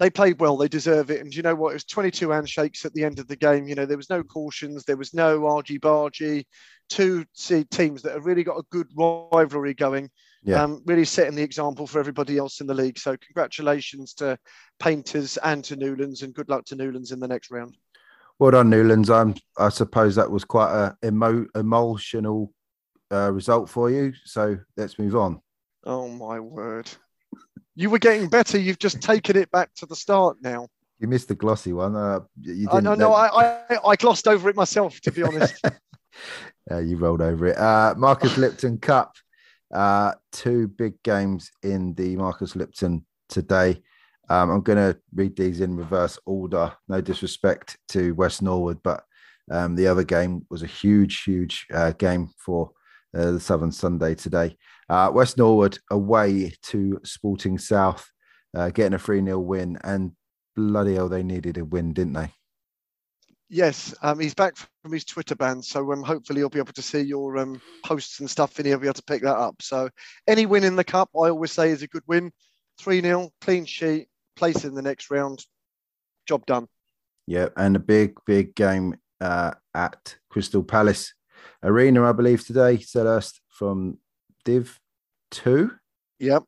They 0.00 0.10
played 0.10 0.40
well. 0.40 0.56
They 0.56 0.68
deserve 0.68 1.10
it. 1.10 1.20
And 1.20 1.34
you 1.34 1.42
know 1.42 1.54
what? 1.54 1.70
It 1.70 1.74
was 1.74 1.84
22 1.84 2.30
handshakes 2.30 2.84
at 2.84 2.92
the 2.94 3.04
end 3.04 3.18
of 3.18 3.28
the 3.28 3.36
game. 3.36 3.68
You 3.68 3.76
know, 3.76 3.86
there 3.86 3.96
was 3.96 4.10
no 4.10 4.22
cautions. 4.22 4.84
There 4.84 4.96
was 4.96 5.14
no 5.14 5.46
argy 5.46 5.78
bargy. 5.78 6.44
Two 6.88 7.24
teams 7.36 8.02
that 8.02 8.12
have 8.12 8.26
really 8.26 8.44
got 8.44 8.58
a 8.58 8.64
good 8.70 8.88
rivalry 8.96 9.74
going. 9.74 10.10
Yeah. 10.42 10.62
Um, 10.62 10.82
really 10.84 11.06
setting 11.06 11.36
the 11.36 11.42
example 11.42 11.86
for 11.86 11.98
everybody 11.98 12.36
else 12.36 12.60
in 12.60 12.66
the 12.66 12.74
league. 12.74 12.98
So 12.98 13.16
congratulations 13.16 14.12
to 14.14 14.38
Painters 14.78 15.38
and 15.38 15.64
to 15.64 15.76
Newlands, 15.76 16.22
and 16.22 16.34
good 16.34 16.50
luck 16.50 16.66
to 16.66 16.76
Newlands 16.76 17.12
in 17.12 17.20
the 17.20 17.28
next 17.28 17.50
round. 17.50 17.76
Well 18.38 18.50
done, 18.50 18.68
Newlands. 18.68 19.08
I'm, 19.08 19.34
I 19.56 19.70
suppose 19.70 20.16
that 20.16 20.30
was 20.30 20.44
quite 20.44 20.72
a 20.72 20.96
emo, 21.06 21.46
emotional 21.54 22.52
uh, 23.10 23.32
result 23.32 23.70
for 23.70 23.90
you. 23.90 24.12
So 24.24 24.58
let's 24.76 24.98
move 24.98 25.16
on. 25.16 25.40
Oh 25.84 26.08
my 26.08 26.40
word! 26.40 26.90
You 27.74 27.90
were 27.90 27.98
getting 27.98 28.28
better. 28.28 28.58
You've 28.58 28.78
just 28.78 29.00
taken 29.00 29.36
it 29.36 29.50
back 29.50 29.74
to 29.76 29.86
the 29.86 29.96
start 29.96 30.36
now. 30.40 30.68
You 31.00 31.08
missed 31.08 31.28
the 31.28 31.34
glossy 31.34 31.72
one. 31.72 31.96
Uh, 31.96 32.20
you 32.40 32.66
didn't, 32.68 32.84
no, 32.84 32.94
no, 32.94 33.12
I, 33.12 33.60
I, 33.68 33.78
I 33.84 33.96
glossed 33.96 34.28
over 34.28 34.48
it 34.48 34.56
myself, 34.56 35.00
to 35.00 35.10
be 35.10 35.22
honest. 35.22 35.60
uh, 36.70 36.78
you 36.78 36.96
rolled 36.96 37.20
over 37.20 37.46
it. 37.46 37.58
Uh, 37.58 37.94
Marcus 37.96 38.36
Lipton 38.36 38.78
Cup. 38.78 39.14
Uh, 39.72 40.12
two 40.30 40.68
big 40.68 41.02
games 41.02 41.50
in 41.64 41.94
the 41.94 42.16
Marcus 42.16 42.54
Lipton 42.54 43.04
today. 43.28 43.82
Um, 44.28 44.50
I'm 44.50 44.62
going 44.62 44.78
to 44.78 44.98
read 45.14 45.36
these 45.36 45.60
in 45.60 45.76
reverse 45.76 46.18
order. 46.26 46.72
No 46.88 47.00
disrespect 47.00 47.76
to 47.88 48.12
West 48.12 48.40
Norwood, 48.40 48.80
but 48.82 49.04
um, 49.50 49.74
the 49.74 49.86
other 49.86 50.04
game 50.04 50.46
was 50.48 50.62
a 50.62 50.68
huge, 50.68 51.24
huge 51.24 51.66
uh, 51.74 51.92
game 51.92 52.30
for 52.38 52.70
uh, 53.16 53.32
the 53.32 53.40
Southern 53.40 53.72
Sunday 53.72 54.14
today. 54.14 54.56
Uh, 54.88 55.10
West 55.12 55.38
Norwood 55.38 55.78
away 55.90 56.52
to 56.62 57.00
Sporting 57.04 57.58
South, 57.58 58.10
uh, 58.56 58.70
getting 58.70 58.94
a 58.94 58.98
3 58.98 59.24
0 59.24 59.38
win. 59.38 59.78
And 59.82 60.12
bloody 60.54 60.94
hell, 60.94 61.08
they 61.08 61.22
needed 61.22 61.58
a 61.58 61.64
win, 61.64 61.92
didn't 61.92 62.14
they? 62.14 62.30
Yes, 63.48 63.94
um, 64.02 64.18
he's 64.18 64.34
back 64.34 64.56
from 64.56 64.92
his 64.92 65.04
Twitter 65.04 65.34
ban, 65.34 65.62
so 65.62 65.92
um, 65.92 66.02
hopefully 66.02 66.40
you'll 66.40 66.48
be 66.48 66.58
able 66.58 66.72
to 66.72 66.82
see 66.82 67.00
your 67.00 67.36
um, 67.36 67.60
posts 67.84 68.20
and 68.20 68.28
stuff, 68.28 68.58
and 68.58 68.66
he'll 68.66 68.78
be 68.78 68.86
able 68.86 68.94
to 68.94 69.02
pick 69.04 69.22
that 69.22 69.36
up. 69.36 69.60
So, 69.60 69.90
any 70.26 70.46
win 70.46 70.64
in 70.64 70.76
the 70.76 70.84
cup, 70.84 71.10
I 71.14 71.28
always 71.28 71.52
say, 71.52 71.70
is 71.70 71.82
a 71.82 71.86
good 71.86 72.02
win. 72.06 72.32
3 72.80 73.00
0, 73.00 73.30
clean 73.40 73.64
sheet, 73.66 74.08
place 74.34 74.64
in 74.64 74.74
the 74.74 74.82
next 74.82 75.10
round, 75.10 75.44
job 76.26 76.44
done. 76.46 76.66
Yeah, 77.26 77.48
and 77.56 77.76
a 77.76 77.80
big, 77.80 78.16
big 78.26 78.54
game 78.54 78.96
uh, 79.20 79.52
at 79.74 80.16
Crystal 80.30 80.62
Palace 80.62 81.14
Arena, 81.62 82.08
I 82.08 82.12
believe, 82.12 82.44
today. 82.44 82.78
Selhurst 82.78 83.40
from 83.48 83.98
Div 84.44 84.78
2. 85.32 85.70
Yep. 86.20 86.44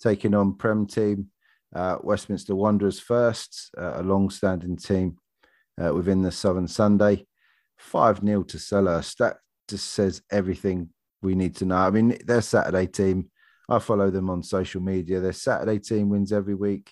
Taking 0.00 0.34
on 0.34 0.54
Prem 0.54 0.86
team 0.86 1.30
uh, 1.74 1.96
Westminster 2.02 2.54
Wanderers 2.54 3.00
first, 3.00 3.70
uh, 3.76 3.94
a 3.96 4.02
long 4.02 4.30
standing 4.30 4.76
team 4.76 5.16
uh, 5.82 5.92
within 5.94 6.22
the 6.22 6.32
Southern 6.32 6.68
Sunday. 6.68 7.26
5 7.78 8.20
0 8.24 8.42
to 8.44 8.56
Selhurst. 8.56 9.16
That 9.18 9.36
just 9.68 9.90
says 9.90 10.22
everything 10.30 10.90
we 11.22 11.34
need 11.34 11.56
to 11.56 11.64
know. 11.64 11.76
I 11.76 11.90
mean, 11.90 12.18
their 12.26 12.42
Saturday 12.42 12.86
team, 12.86 13.30
I 13.68 13.78
follow 13.78 14.10
them 14.10 14.30
on 14.30 14.42
social 14.42 14.80
media. 14.80 15.20
Their 15.20 15.32
Saturday 15.32 15.78
team 15.78 16.08
wins 16.08 16.32
every 16.32 16.54
week, 16.54 16.90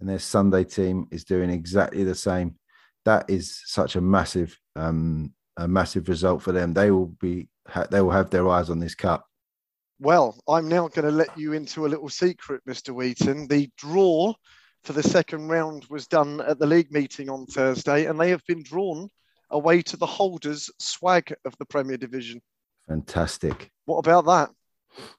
and 0.00 0.08
their 0.08 0.18
Sunday 0.18 0.64
team 0.64 1.06
is 1.10 1.24
doing 1.24 1.50
exactly 1.50 2.04
the 2.04 2.14
same. 2.14 2.56
That 3.04 3.28
is 3.28 3.60
such 3.66 3.96
a 3.96 4.00
massive 4.00 4.56
um, 4.76 5.34
a 5.58 5.68
massive 5.68 6.08
result 6.08 6.42
for 6.42 6.52
them. 6.52 6.72
They 6.72 6.90
will 6.90 7.06
be 7.06 7.48
they 7.90 8.00
will 8.00 8.10
have 8.10 8.30
their 8.30 8.48
eyes 8.48 8.70
on 8.70 8.78
this 8.78 8.94
cup. 8.94 9.26
Well, 10.02 10.36
I'm 10.48 10.66
now 10.66 10.88
going 10.88 11.06
to 11.06 11.12
let 11.12 11.38
you 11.38 11.52
into 11.52 11.86
a 11.86 11.88
little 11.88 12.08
secret, 12.08 12.60
Mr. 12.68 12.92
Wheaton. 12.92 13.46
The 13.46 13.70
draw 13.76 14.34
for 14.82 14.94
the 14.94 15.02
second 15.02 15.46
round 15.46 15.86
was 15.88 16.08
done 16.08 16.40
at 16.40 16.58
the 16.58 16.66
league 16.66 16.90
meeting 16.90 17.30
on 17.30 17.46
Thursday, 17.46 18.06
and 18.06 18.20
they 18.20 18.30
have 18.30 18.44
been 18.48 18.64
drawn 18.64 19.08
away 19.50 19.80
to 19.82 19.96
the 19.96 20.06
holders 20.06 20.68
swag 20.80 21.32
of 21.44 21.56
the 21.58 21.66
Premier 21.66 21.96
Division. 21.96 22.42
Fantastic. 22.88 23.70
What 23.84 23.98
about 23.98 24.26
that? 24.26 24.50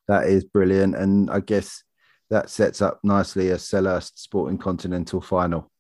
That 0.10 0.28
is 0.28 0.44
brilliant, 0.44 0.98
and 0.98 1.32
I 1.32 1.40
guess 1.40 1.82
that 2.30 2.50
sets 2.50 2.82
up 2.82 3.00
nicely 3.06 3.52
a 3.52 3.56
Selhurst 3.56 4.20
Sporting 4.20 4.58
Continental 4.58 5.22
final. 5.22 5.72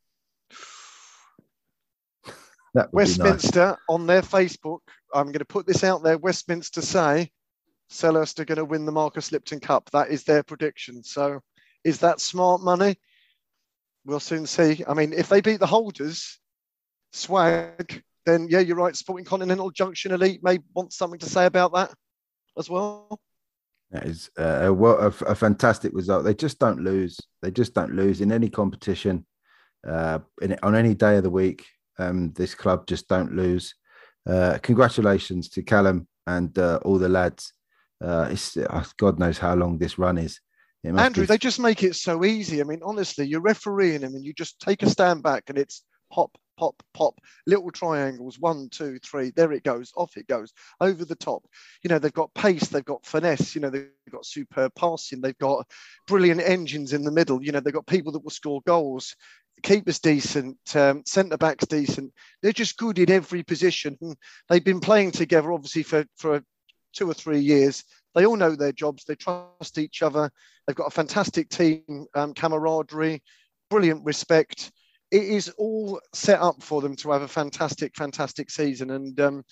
Westminster 2.93 3.65
nice. 3.65 3.77
on 3.89 4.07
their 4.07 4.21
Facebook. 4.21 4.79
I'm 5.13 5.25
going 5.25 5.39
to 5.39 5.45
put 5.45 5.67
this 5.67 5.83
out 5.83 6.03
there. 6.03 6.17
Westminster 6.17 6.81
say 6.81 7.31
Selhurst 7.93 8.39
are 8.39 8.45
going 8.45 8.57
to 8.57 8.65
win 8.65 8.85
the 8.85 8.91
Marcus 8.91 9.31
Lipton 9.31 9.59
Cup. 9.59 9.89
That 9.91 10.09
is 10.09 10.23
their 10.23 10.43
prediction. 10.43 11.03
So, 11.03 11.41
is 11.83 11.99
that 11.99 12.19
smart 12.19 12.61
money? 12.61 12.97
We'll 14.05 14.19
soon 14.19 14.45
see. 14.45 14.83
I 14.87 14.93
mean, 14.93 15.13
if 15.13 15.29
they 15.29 15.41
beat 15.41 15.59
the 15.59 15.67
holders, 15.67 16.39
swag, 17.11 18.03
then 18.25 18.47
yeah, 18.49 18.59
you're 18.59 18.75
right. 18.75 18.95
Sporting 18.95 19.25
Continental 19.25 19.71
Junction 19.71 20.11
Elite 20.11 20.43
may 20.43 20.59
want 20.73 20.91
something 20.91 21.19
to 21.19 21.29
say 21.29 21.45
about 21.45 21.73
that 21.73 21.93
as 22.57 22.69
well. 22.69 23.19
That 23.91 24.05
is 24.05 24.31
uh, 24.39 24.73
a, 24.73 25.05
a, 25.05 25.35
fantastic 25.35 25.93
result. 25.93 26.23
They 26.23 26.33
just 26.33 26.57
don't 26.57 26.83
lose. 26.83 27.19
They 27.43 27.51
just 27.51 27.75
don't 27.75 27.93
lose 27.93 28.21
in 28.21 28.31
any 28.31 28.49
competition, 28.49 29.23
uh, 29.87 30.19
in, 30.41 30.57
on 30.63 30.75
any 30.75 30.95
day 30.95 31.17
of 31.17 31.23
the 31.23 31.29
week. 31.29 31.65
Um, 31.99 32.33
this 32.33 32.55
club 32.55 32.87
just 32.87 33.07
don't 33.07 33.35
lose. 33.35 33.75
Uh, 34.27 34.57
congratulations 34.63 35.47
to 35.49 35.61
Callum 35.61 36.07
and 36.25 36.57
uh, 36.57 36.79
all 36.83 36.97
the 36.97 37.07
lads. 37.07 37.53
Uh, 38.03 38.27
it's 38.31 38.57
uh, 38.57 38.83
God 38.97 39.19
knows 39.19 39.37
how 39.37 39.55
long 39.55 39.77
this 39.77 39.97
run 39.97 40.17
is. 40.17 40.39
Andrew, 40.83 41.23
be... 41.23 41.27
they 41.27 41.37
just 41.37 41.59
make 41.59 41.83
it 41.83 41.95
so 41.95 42.25
easy. 42.25 42.59
I 42.59 42.65
mean, 42.65 42.81
honestly, 42.83 43.25
you're 43.25 43.41
refereeing 43.41 44.01
them 44.01 44.15
and 44.15 44.25
you 44.25 44.33
just 44.33 44.59
take 44.59 44.83
a 44.83 44.89
stand 44.89 45.23
back 45.23 45.45
and 45.47 45.57
it's 45.57 45.83
pop, 46.11 46.37
pop, 46.57 46.75
pop, 46.93 47.15
little 47.47 47.71
triangles, 47.71 48.37
one, 48.37 48.67
two, 48.69 48.99
three, 48.99 49.31
there 49.35 49.53
it 49.53 49.63
goes, 49.63 49.93
off 49.95 50.17
it 50.17 50.27
goes, 50.27 50.51
over 50.81 51.05
the 51.05 51.15
top. 51.15 51.43
You 51.83 51.89
know, 51.89 51.99
they've 51.99 52.11
got 52.13 52.33
pace, 52.33 52.67
they've 52.67 52.83
got 52.83 53.05
finesse, 53.05 53.55
you 53.55 53.61
know, 53.61 53.69
they've 53.69 53.87
got 54.11 54.25
superb 54.25 54.73
passing, 54.75 55.21
they've 55.21 55.37
got 55.37 55.65
brilliant 56.05 56.41
engines 56.41 56.91
in 56.91 57.03
the 57.03 57.11
middle, 57.11 57.41
you 57.41 57.53
know, 57.53 57.61
they've 57.61 57.73
got 57.73 57.87
people 57.87 58.11
that 58.11 58.23
will 58.23 58.29
score 58.29 58.61
goals 58.65 59.15
keeper's 59.61 59.99
decent, 59.99 60.57
um, 60.75 61.03
centre 61.05 61.37
back's 61.37 61.65
decent. 61.65 62.11
They're 62.41 62.51
just 62.51 62.77
good 62.77 62.99
in 62.99 63.11
every 63.11 63.43
position. 63.43 63.97
And 64.01 64.15
they've 64.49 64.63
been 64.63 64.79
playing 64.79 65.11
together, 65.11 65.51
obviously, 65.51 65.83
for, 65.83 66.05
for 66.17 66.43
two 66.93 67.09
or 67.09 67.13
three 67.13 67.39
years. 67.39 67.83
They 68.15 68.25
all 68.25 68.35
know 68.35 68.55
their 68.55 68.71
jobs. 68.71 69.03
They 69.03 69.15
trust 69.15 69.77
each 69.77 70.01
other. 70.01 70.31
They've 70.65 70.75
got 70.75 70.87
a 70.87 70.91
fantastic 70.91 71.49
team 71.49 72.05
um, 72.15 72.33
camaraderie, 72.33 73.21
brilliant 73.69 74.05
respect. 74.05 74.71
It 75.11 75.23
is 75.23 75.49
all 75.57 75.99
set 76.13 76.39
up 76.39 76.61
for 76.61 76.81
them 76.81 76.95
to 76.97 77.11
have 77.11 77.21
a 77.21 77.27
fantastic, 77.27 77.95
fantastic 77.95 78.49
season. 78.49 78.91
And 78.91 79.19
um, 79.19 79.43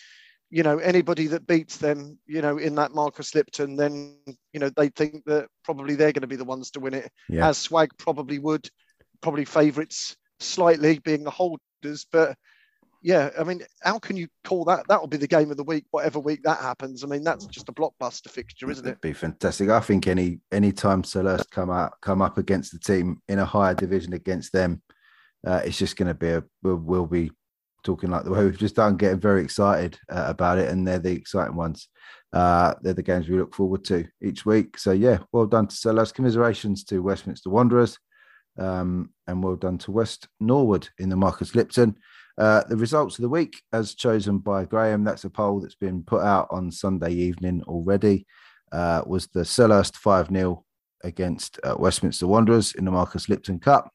you 0.49 0.63
know, 0.63 0.79
anybody 0.79 1.27
that 1.27 1.47
beats 1.47 1.77
them, 1.77 2.19
you 2.27 2.41
know, 2.41 2.57
in 2.57 2.75
that 2.75 2.93
Marcus 2.93 3.33
Lipton, 3.33 3.75
then 3.75 4.17
you 4.53 4.59
know 4.59 4.69
they 4.75 4.89
think 4.89 5.23
that 5.25 5.47
probably 5.63 5.95
they're 5.95 6.11
going 6.11 6.21
to 6.21 6.27
be 6.27 6.35
the 6.35 6.43
ones 6.43 6.71
to 6.71 6.79
win 6.79 6.93
it, 6.93 7.09
yeah. 7.29 7.47
as 7.47 7.57
Swag 7.57 7.89
probably 7.97 8.37
would 8.37 8.69
probably 9.21 9.45
favourites 9.45 10.17
slightly, 10.39 10.99
being 10.99 11.23
the 11.23 11.31
holders. 11.31 12.05
But 12.11 12.35
yeah, 13.01 13.31
I 13.39 13.43
mean, 13.43 13.61
how 13.81 13.97
can 13.97 14.15
you 14.15 14.27
call 14.43 14.63
that? 14.65 14.87
That'll 14.87 15.07
be 15.07 15.17
the 15.17 15.27
game 15.27 15.49
of 15.49 15.57
the 15.57 15.63
week, 15.63 15.85
whatever 15.89 16.19
week 16.19 16.43
that 16.43 16.59
happens. 16.59 17.03
I 17.03 17.07
mean, 17.07 17.23
that's 17.23 17.47
just 17.47 17.69
a 17.69 17.73
blockbuster 17.73 18.29
fixture, 18.29 18.69
isn't 18.69 18.85
it? 18.85 18.89
It'd 18.89 19.01
be 19.01 19.13
fantastic. 19.13 19.69
I 19.69 19.79
think 19.79 20.07
any 20.07 20.39
any 20.51 20.71
time 20.71 21.01
Selhurst 21.01 21.49
come 21.49 21.71
out 21.71 21.93
come 22.01 22.21
up 22.21 22.37
against 22.37 22.71
the 22.71 22.79
team 22.79 23.21
in 23.27 23.39
a 23.39 23.45
higher 23.45 23.73
division 23.73 24.13
against 24.13 24.53
them, 24.53 24.83
uh, 25.45 25.61
it's 25.65 25.79
just 25.79 25.95
going 25.97 26.09
to 26.09 26.13
be 26.13 26.29
a 26.29 26.43
we'll, 26.61 26.75
we'll, 26.75 27.07
be 27.07 27.31
talking 27.83 28.11
like 28.11 28.23
the 28.23 28.29
way 28.29 28.43
we've 28.43 28.57
just 28.57 28.75
done, 28.75 28.97
getting 28.97 29.19
very 29.19 29.41
excited 29.41 29.97
uh, 30.09 30.25
about 30.27 30.59
it, 30.59 30.69
and 30.69 30.87
they're 30.87 30.99
the 30.99 31.11
exciting 31.11 31.55
ones. 31.55 31.87
Uh, 32.31 32.75
they're 32.83 32.93
the 32.93 33.01
games 33.01 33.27
we 33.27 33.37
look 33.37 33.55
forward 33.55 33.83
to 33.85 34.07
each 34.21 34.45
week. 34.45 34.77
So 34.77 34.91
yeah, 34.91 35.17
well 35.31 35.47
done 35.47 35.67
to 35.67 35.75
Selhurst. 35.75 36.13
Commiserations 36.13 36.83
to 36.85 36.99
Westminster 36.99 37.49
Wanderers. 37.49 37.97
Um, 38.59 39.11
and 39.27 39.41
well 39.41 39.55
done 39.55 39.77
to 39.79 39.91
West 39.91 40.27
Norwood 40.39 40.89
in 40.99 41.09
the 41.09 41.15
Marcus 41.15 41.55
Lipton. 41.55 41.95
Uh, 42.37 42.63
the 42.69 42.77
results 42.77 43.17
of 43.17 43.23
the 43.23 43.29
week, 43.29 43.61
as 43.73 43.95
chosen 43.95 44.37
by 44.37 44.65
Graham, 44.65 45.03
that's 45.03 45.25
a 45.25 45.29
poll 45.29 45.59
that's 45.59 45.75
been 45.75 46.03
put 46.03 46.21
out 46.21 46.47
on 46.49 46.71
Sunday 46.71 47.11
evening 47.13 47.61
already, 47.63 48.25
uh, 48.71 49.01
was 49.05 49.27
the 49.27 49.41
Selhurst 49.41 49.95
5 49.95 50.29
0 50.29 50.63
against 51.03 51.59
uh, 51.63 51.75
Westminster 51.77 52.27
Wanderers 52.27 52.73
in 52.73 52.85
the 52.85 52.91
Marcus 52.91 53.27
Lipton 53.27 53.59
Cup. 53.59 53.91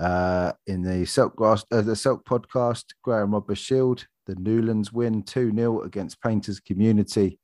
Uh, 0.00 0.52
in 0.66 0.82
the 0.82 1.04
Silk 1.04 1.36
Grass, 1.36 1.64
uh, 1.70 1.82
the 1.82 1.94
Silk 1.94 2.24
podcast, 2.24 2.84
Graham 3.02 3.32
Robber 3.32 3.54
Shield, 3.54 4.06
the 4.26 4.34
Newlands 4.36 4.92
win 4.92 5.22
2 5.22 5.52
0 5.54 5.82
against 5.82 6.20
Painters 6.20 6.58
Community. 6.58 7.38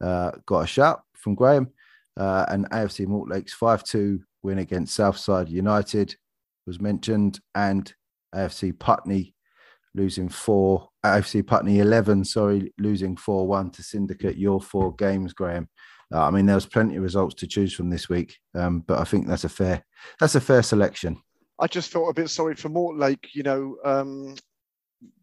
Got 0.00 0.60
a 0.60 0.66
shout 0.66 1.02
from 1.14 1.34
Graham. 1.34 1.68
And 2.16 2.70
AFC 2.70 3.06
Mortlake's 3.06 3.54
5 3.54 3.82
2 3.82 4.20
win 4.42 4.58
against 4.58 4.94
Southside 4.94 5.48
United 5.48 6.14
was 6.66 6.80
mentioned. 6.80 7.40
And 7.54 7.92
AFC 8.34 8.78
Putney 8.78 9.33
losing 9.94 10.28
four, 10.28 10.88
AFC 11.04 11.46
Putney 11.46 11.80
11, 11.80 12.24
sorry, 12.24 12.72
losing 12.78 13.16
4 13.16 13.46
1 13.46 13.70
to 13.72 13.82
Syndicate. 13.82 14.36
Your 14.36 14.60
four 14.60 14.94
games, 14.94 15.32
Graham. 15.32 15.68
Uh, 16.12 16.26
I 16.26 16.30
mean, 16.30 16.46
there 16.46 16.54
was 16.54 16.66
plenty 16.66 16.96
of 16.96 17.02
results 17.02 17.34
to 17.36 17.46
choose 17.46 17.74
from 17.74 17.90
this 17.90 18.08
week, 18.08 18.38
um, 18.54 18.80
but 18.80 18.98
I 18.98 19.04
think 19.04 19.26
that's 19.26 19.44
a 19.44 19.48
fair 19.48 19.84
that's 20.20 20.34
a 20.34 20.40
fair 20.40 20.62
selection. 20.62 21.20
I 21.58 21.66
just 21.66 21.90
felt 21.90 22.10
a 22.10 22.14
bit 22.14 22.28
sorry 22.28 22.54
for 22.54 22.68
Mortlake, 22.68 23.28
you 23.32 23.42
know, 23.42 23.76
um, 23.84 24.34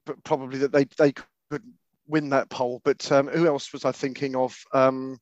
but 0.06 0.24
probably 0.24 0.60
that 0.60 0.72
they 0.72 0.86
they 0.98 1.14
could 1.14 1.64
win 2.08 2.30
that 2.30 2.50
poll. 2.50 2.82
But 2.84 3.10
um, 3.12 3.28
who 3.28 3.48
else 3.48 3.72
was 3.72 3.86
I 3.86 3.92
thinking 3.92 4.36
of 4.36 4.58
um, 4.74 5.20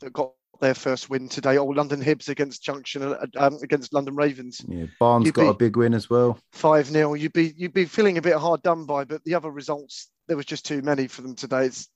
that 0.00 0.12
got 0.12 0.32
their 0.60 0.74
first 0.74 1.08
win 1.10 1.28
today? 1.28 1.58
Oh, 1.58 1.66
London 1.66 2.02
Hibs 2.02 2.28
against 2.28 2.62
Junction 2.62 3.02
uh, 3.02 3.26
um, 3.36 3.58
against 3.62 3.92
London 3.92 4.14
Ravens. 4.16 4.60
Yeah, 4.68 4.86
Barnes 5.00 5.26
You'd 5.26 5.34
got 5.34 5.42
be- 5.42 5.48
a 5.48 5.54
big 5.54 5.76
win 5.76 5.94
as 5.94 6.08
well. 6.10 6.38
Five 6.52 6.86
0 6.86 7.14
You'd 7.14 7.32
be 7.32 7.54
you'd 7.56 7.72
be 7.74 7.84
feeling 7.84 8.18
a 8.18 8.22
bit 8.22 8.36
hard 8.36 8.62
done 8.62 8.84
by, 8.86 9.04
but 9.04 9.22
the 9.24 9.34
other 9.34 9.50
results 9.50 10.10
there 10.28 10.36
was 10.36 10.46
just 10.46 10.66
too 10.66 10.82
many 10.82 11.06
for 11.06 11.22
them 11.22 11.34
today. 11.36 11.66
It's 11.66 11.88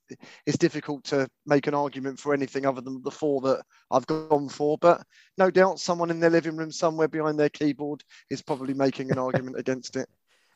it's 0.45 0.57
difficult 0.57 1.03
to 1.05 1.27
make 1.45 1.67
an 1.67 1.73
argument 1.73 2.19
for 2.19 2.33
anything 2.33 2.65
other 2.65 2.79
than 2.81 3.01
the 3.03 3.11
four 3.11 3.41
that 3.41 3.61
I've 3.91 4.07
gone 4.07 4.47
for. 4.49 4.77
But 4.77 5.03
no 5.37 5.51
doubt, 5.51 5.79
someone 5.79 6.09
in 6.11 6.19
their 6.19 6.29
living 6.29 6.55
room 6.55 6.71
somewhere 6.71 7.07
behind 7.09 7.37
their 7.39 7.49
keyboard 7.49 8.03
is 8.29 8.41
probably 8.41 8.73
making 8.73 9.11
an 9.11 9.17
argument 9.19 9.57
against 9.59 9.95
it. 9.97 10.07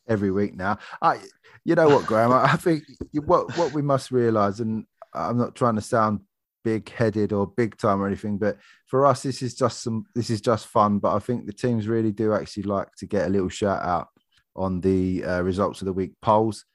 every 0.08 0.32
week 0.32 0.56
now. 0.56 0.78
I, 1.02 1.20
you 1.66 1.76
know 1.76 1.90
what, 1.90 2.06
Graham? 2.06 2.32
I 2.32 2.44
I 2.54 2.56
think 2.56 2.84
you- 3.12 3.22
what 3.24 3.58
what 3.58 3.74
we 3.74 3.82
must 3.82 4.12
realise, 4.12 4.60
and 4.60 4.86
I'm 5.14 5.38
not 5.38 5.56
trying 5.56 5.76
to 5.76 5.82
sound 5.82 6.22
big 6.66 6.90
headed 6.90 7.32
or 7.32 7.46
big 7.46 7.78
time 7.78 8.02
or 8.02 8.08
anything, 8.08 8.38
but 8.40 8.58
for 8.88 9.06
us, 9.06 9.22
this 9.22 9.42
is 9.42 9.54
just 9.54 9.84
some 9.84 10.06
this 10.16 10.30
is 10.30 10.42
just 10.42 10.68
fun. 10.68 11.00
But 11.00 11.16
I 11.16 11.20
think 11.20 11.46
the 11.46 11.54
teams 11.54 11.88
really 11.88 12.12
do 12.12 12.34
actually 12.34 12.64
like 12.64 12.90
to 12.98 13.06
get 13.06 13.28
a 13.28 13.30
little 13.30 13.50
shout 13.50 13.82
out 13.84 14.08
on 14.56 14.82
the 14.82 15.24
uh, 15.24 15.42
results 15.42 15.82
of 15.82 15.86
the 15.86 15.94
week 15.94 16.14
polls. 16.22 16.66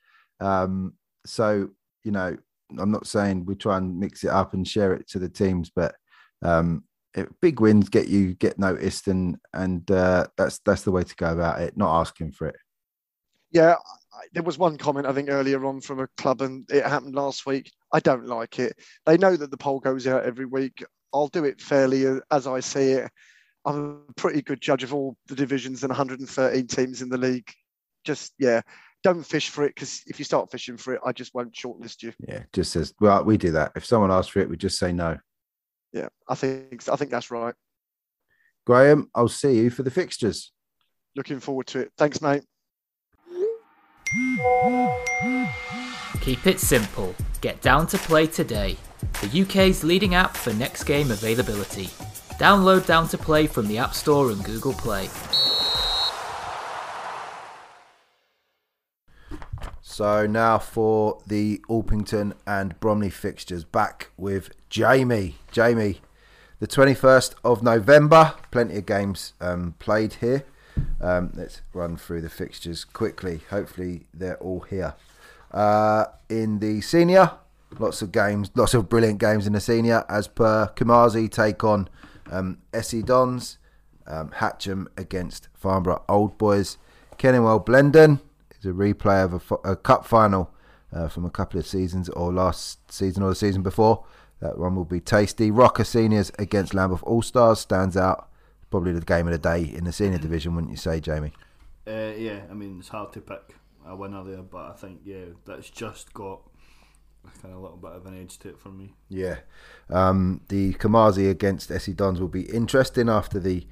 Um, 0.41 0.95
so 1.27 1.69
you 2.05 2.13
know, 2.13 2.37
I'm 2.79 2.93
not 2.93 3.07
saying 3.07 3.45
we 3.45 3.57
try 3.57 3.77
and 3.77 3.99
mix 3.99 4.25
it 4.25 4.31
up 4.31 4.55
and 4.55 4.67
share 4.67 4.95
it 4.95 5.09
to 5.09 5.19
the 5.19 5.29
teams, 5.29 5.71
but 5.75 5.95
um, 6.43 6.85
it, 7.15 7.29
big 7.43 7.61
wins 7.61 7.89
get 7.89 8.07
you 8.09 8.35
get 8.35 8.59
noticed, 8.59 9.09
and 9.09 9.37
and 9.53 9.91
uh, 9.91 10.29
that's 10.39 10.61
that's 10.65 10.83
the 10.83 10.93
way 10.93 11.03
to 11.03 11.17
go 11.17 11.33
about 11.33 11.61
it. 11.61 11.77
Not 11.77 12.01
asking 12.01 12.33
for 12.33 12.47
it. 12.47 12.57
Yeah, 13.53 13.75
I, 14.13 14.27
there 14.33 14.43
was 14.43 14.59
one 14.59 14.77
comment 14.77 15.07
I 15.07 15.13
think 15.13 15.29
earlier 15.29 15.65
on 15.65 15.81
from 15.81 16.01
a 16.01 16.09
club, 16.17 16.43
and 16.43 16.69
it 16.71 16.85
happened 16.85 17.15
last 17.15 17.47
week. 17.47 17.71
I 17.93 18.01
don't 18.01 18.27
like 18.27 18.59
it. 18.59 18.77
They 19.07 19.19
know 19.19 19.37
that 19.37 19.51
the 19.51 19.57
poll 19.57 19.81
goes 19.81 20.07
out 20.07 20.25
every 20.25 20.47
week. 20.47 20.85
I'll 21.13 21.29
do 21.29 21.45
it 21.45 21.61
fairly 21.61 22.07
uh, 22.07 22.21
as 22.31 22.47
I 22.47 22.61
see 22.61 22.93
it. 22.93 23.11
I'm 23.65 24.05
a 24.09 24.13
pretty 24.15 24.43
good 24.43 24.61
judge 24.61 24.83
of 24.85 24.95
all 24.95 25.17
the 25.27 25.35
divisions 25.35 25.83
and 25.83 25.91
113 25.91 26.67
teams 26.67 27.03
in 27.03 27.09
the 27.09 27.19
league. 27.19 27.51
Just 28.05 28.33
yeah, 28.39 28.63
don't 29.03 29.23
fish 29.23 29.51
for 29.51 29.65
it 29.65 29.75
because 29.75 30.03
if 30.07 30.19
you 30.19 30.25
start 30.25 30.51
fishing 30.51 30.77
for 30.77 30.95
it, 30.95 31.01
I 31.05 31.13
just 31.13 31.35
won't 31.35 31.53
shortlist 31.53 32.03
you. 32.03 32.13
Yeah, 32.27 32.45
just 32.53 32.73
says, 32.73 32.95
well, 33.01 33.25
we 33.25 33.37
do 33.37 33.51
that. 33.53 33.73
If 33.77 33.85
someone 33.85 34.11
asks 34.11 34.33
for 34.33 34.41
it, 34.41 34.49
we 34.49 34.57
just 34.57 34.79
say 34.79 34.93
no. 34.93 35.19
Yeah, 35.93 36.09
I 36.29 36.35
think 36.37 36.89
I 36.89 36.97
think 36.97 37.11
that's 37.11 37.31
right. 37.31 37.55
Graham, 38.67 39.11
I'll 39.15 39.29
see 39.29 39.57
you 39.57 39.71
for 39.71 39.83
the 39.83 39.91
fixtures. 39.91 40.53
Looking 41.17 41.41
forward 41.41 41.67
to 41.69 41.81
it. 41.81 41.93
Thanks, 41.99 42.23
mate. 42.23 42.45
Keep 46.21 46.47
it 46.47 46.59
simple. 46.59 47.15
Get 47.41 47.61
down 47.61 47.87
to 47.89 47.99
play 47.99 48.27
today. 48.27 48.77
The 49.21 49.43
UK's 49.43 49.85
leading 49.85 50.17
app 50.17 50.37
for 50.37 50.53
next 50.53 50.85
game 50.85 51.13
availability. 51.13 51.87
Download 52.39 52.85
Down 52.85 53.07
to 53.09 53.19
Play 53.19 53.47
from 53.47 53.69
the 53.69 53.79
App 53.79 53.95
Store 53.95 54.31
and 54.31 54.43
Google 54.43 54.73
Play. 54.73 55.09
So 59.81 60.27
now 60.27 60.59
for 60.59 61.21
the 61.27 61.61
Orpington 61.69 62.33
and 62.47 62.81
Bromley 62.81 63.11
fixtures. 63.11 63.65
Back 63.65 64.11
with 64.17 64.51
Jamie. 64.71 65.37
Jamie, 65.53 66.01
the 66.59 66.67
21st 66.67 67.35
of 67.45 67.63
November. 67.63 68.35
Plenty 68.51 68.79
of 68.79 68.87
games 68.87 69.35
um, 69.41 69.75
played 69.79 70.15
here. 70.15 70.45
Um, 71.01 71.33
let's 71.35 71.63
run 71.73 71.97
through 71.97 72.21
the 72.23 72.31
fixtures 72.31 72.85
quickly. 72.85 73.41
Hopefully, 73.51 74.07
they're 74.13 74.39
all 74.39 74.61
here. 74.61 74.95
Uh, 75.51 76.07
in 76.29 76.59
the 76.61 76.81
senior, 76.81 77.33
lots 77.79 78.03
of 78.03 78.13
games, 78.13 78.51
lots 78.55 78.75
of 78.75 78.89
brilliant 78.89 79.19
games 79.19 79.47
in 79.47 79.53
the 79.53 79.61
senior. 79.61 80.05
As 80.09 80.29
per 80.29 80.73
Kumazi, 80.77 81.31
take 81.31 81.65
on 81.65 81.89
um, 82.31 82.59
SE 82.73 83.03
Dons, 83.03 83.59
um, 84.07 84.31
Hatcham 84.31 84.87
against 84.97 85.49
Farnborough 85.55 86.05
Old 86.09 86.39
Boys, 86.39 86.79
Kenningwell 87.19 87.65
Blendon 87.67 88.21
is 88.59 88.65
a 88.65 88.73
replay 88.73 89.23
of 89.23 89.35
a, 89.35 89.39
fi- 89.39 89.57
a 89.63 89.77
cup 89.77 90.07
final 90.07 90.51
uh, 90.91 91.09
from 91.09 91.25
a 91.27 91.31
couple 91.31 91.61
of 91.61 91.67
seasons 91.67 92.09
or 92.11 92.33
last 92.33 92.91
season 92.91 93.23
or 93.23 93.29
the 93.29 93.35
season 93.35 93.63
before. 93.63 94.05
That 94.41 94.59
one 94.59 94.75
will 94.75 94.87
be 94.87 95.01
tasty. 95.01 95.51
Rocker 95.51 95.85
Seniors 95.85 96.33
against 96.39 96.73
Lambeth 96.73 97.03
All 97.03 97.21
Stars 97.21 97.61
stands 97.61 97.95
out. 97.95 98.30
Probably 98.71 98.93
the 98.93 99.01
game 99.01 99.27
of 99.27 99.33
the 99.33 99.39
day 99.39 99.63
in 99.63 99.85
the 99.85 99.93
senior 99.93 100.19
division, 100.19 100.55
wouldn't 100.55 100.71
you 100.71 100.77
say, 100.77 101.01
Jamie? 101.01 101.33
Uh, 101.87 102.13
yeah, 102.17 102.43
I 102.51 102.55
mean 102.55 102.79
it's 102.79 102.89
hard 102.89 103.13
to 103.15 103.21
pick 103.21 103.57
a 103.87 103.97
winner 103.97 104.23
there, 104.25 104.43
but 104.43 104.71
I 104.71 104.73
think 104.73 105.01
yeah, 105.05 105.25
that's 105.45 105.71
just 105.71 106.13
got 106.15 106.41
a 107.25 107.41
kind 107.41 107.55
of 107.55 107.61
a 107.61 107.63
little 107.63 107.77
bit 107.77 107.93
of 107.93 108.07
an 108.07 108.21
edge 108.21 108.39
to 108.39 108.51
it 108.51 108.59
for 108.59 108.69
me. 108.69 108.95
Yeah, 109.09 109.39
um, 109.89 110.43
the 110.49 110.75
Kamazi 110.75 111.31
against 111.31 111.71
SE 111.71 111.93
Dons 111.93 112.21
will 112.21 112.29
be 112.29 112.43
interesting 112.43 113.09
after 113.09 113.41
the 113.41 113.67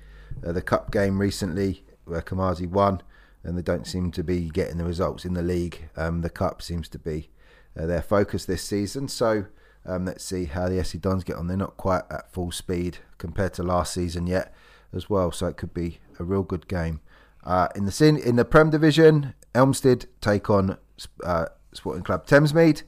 uh, 0.44 0.52
the 0.52 0.62
cup 0.62 0.90
game 0.90 1.20
recently, 1.20 1.84
where 2.04 2.22
Kamazi 2.22 2.68
won, 2.68 3.02
and 3.44 3.56
they 3.56 3.62
don't 3.62 3.86
seem 3.86 4.10
to 4.12 4.24
be 4.24 4.48
getting 4.50 4.78
the 4.78 4.84
results 4.84 5.24
in 5.24 5.34
the 5.34 5.42
league. 5.42 5.88
Um, 5.96 6.22
the 6.22 6.30
cup 6.30 6.62
seems 6.62 6.88
to 6.88 6.98
be 6.98 7.30
uh, 7.78 7.86
their 7.86 8.02
focus 8.02 8.44
this 8.44 8.62
season. 8.62 9.08
So 9.08 9.46
um, 9.86 10.04
let's 10.04 10.24
see 10.24 10.46
how 10.46 10.68
the 10.68 10.78
SE 10.80 10.98
Dons 10.98 11.24
get 11.24 11.36
on. 11.36 11.46
They're 11.46 11.56
not 11.56 11.76
quite 11.76 12.02
at 12.10 12.30
full 12.32 12.50
speed 12.50 12.98
compared 13.16 13.54
to 13.54 13.62
last 13.62 13.94
season 13.94 14.26
yet, 14.26 14.52
as 14.93 15.09
well. 15.10 15.32
So 15.32 15.47
it 15.47 15.56
could 15.56 15.74
be 15.74 15.98
a 16.19 16.24
real 16.24 16.43
good 16.43 16.69
game. 16.69 17.01
Uh, 17.44 17.69
in 17.74 17.85
the 17.85 17.93
sen- 17.93 18.19
in 18.19 18.36
the 18.36 18.44
Prem 18.44 18.70
division, 18.70 19.35
Elmstead 19.55 20.06
take 20.20 20.51
on 20.51 20.77
uh, 21.24 21.47
Sporting 21.73 22.02
Club 22.05 22.27
Thamesmead. 22.27 22.82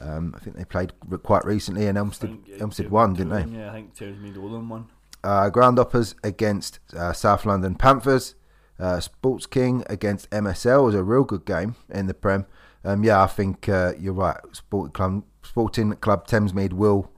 Um, 0.00 0.34
I 0.36 0.40
think 0.40 0.56
they 0.56 0.64
played 0.64 0.92
quite 1.22 1.44
recently, 1.44 1.86
and 1.86 1.96
Elmstead 1.96 2.44
think, 2.44 2.48
Elmstead 2.60 2.90
won, 2.90 3.14
didn't 3.14 3.32
they? 3.52 3.58
Yeah, 3.58 3.70
I 3.70 3.74
think 3.74 3.94
Thamesmead 3.94 4.36
Oldham 4.36 4.68
won. 4.68 4.88
Uh, 5.22 5.50
Groundhoppers 5.50 6.14
against 6.24 6.80
uh, 6.96 7.12
South 7.12 7.46
London 7.46 7.76
Panthers. 7.76 8.34
Uh, 8.80 8.98
Sports 8.98 9.46
King 9.46 9.84
against 9.88 10.28
MSL 10.30 10.86
was 10.86 10.94
a 10.96 11.04
real 11.04 11.22
good 11.22 11.44
game 11.44 11.76
in 11.88 12.06
the 12.06 12.14
Prem. 12.14 12.46
Um, 12.84 13.04
yeah, 13.04 13.22
I 13.22 13.28
think 13.28 13.68
uh, 13.68 13.92
you're 13.98 14.12
right. 14.12 14.38
Sporting 14.50 14.92
Club, 14.92 15.24
Sporting 15.44 15.92
Club 15.96 16.26
Thamesmead 16.26 16.72
will 16.72 17.10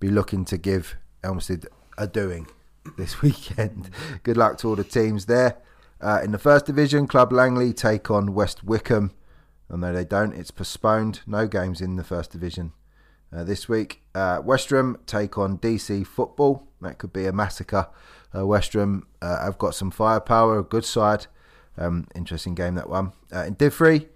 be 0.00 0.08
looking 0.08 0.46
to 0.46 0.56
give 0.56 0.96
Elmstead 1.22 1.66
a 1.98 2.06
doing 2.06 2.46
this 2.96 3.22
weekend. 3.22 3.90
good 4.22 4.36
luck 4.36 4.58
to 4.58 4.68
all 4.68 4.76
the 4.76 4.84
teams 4.84 5.26
there. 5.26 5.58
Uh, 6.00 6.20
in 6.22 6.32
the 6.32 6.38
first 6.38 6.66
division, 6.66 7.06
Club 7.06 7.32
Langley 7.32 7.72
take 7.72 8.10
on 8.10 8.34
West 8.34 8.64
Wickham. 8.64 9.12
And 9.68 9.82
though 9.82 9.92
they 9.92 10.04
don't, 10.04 10.34
it's 10.34 10.50
postponed. 10.50 11.20
No 11.26 11.46
games 11.46 11.80
in 11.80 11.96
the 11.96 12.04
first 12.04 12.32
division 12.32 12.72
uh, 13.34 13.44
this 13.44 13.68
week. 13.68 14.02
Uh, 14.14 14.42
Westram 14.42 14.96
take 15.06 15.38
on 15.38 15.58
DC 15.58 16.06
Football. 16.06 16.66
That 16.80 16.98
could 16.98 17.12
be 17.12 17.26
a 17.26 17.32
massacre. 17.32 17.88
Uh, 18.34 18.40
Westram 18.40 19.02
uh, 19.20 19.44
have 19.44 19.58
got 19.58 19.74
some 19.74 19.90
firepower, 19.90 20.58
a 20.58 20.64
good 20.64 20.84
side. 20.84 21.26
Um, 21.78 22.08
interesting 22.14 22.54
game 22.54 22.74
that 22.74 22.88
one. 22.88 23.12
Uh, 23.34 23.44
in 23.44 23.54
Div 23.54 23.74
3, 23.74 24.08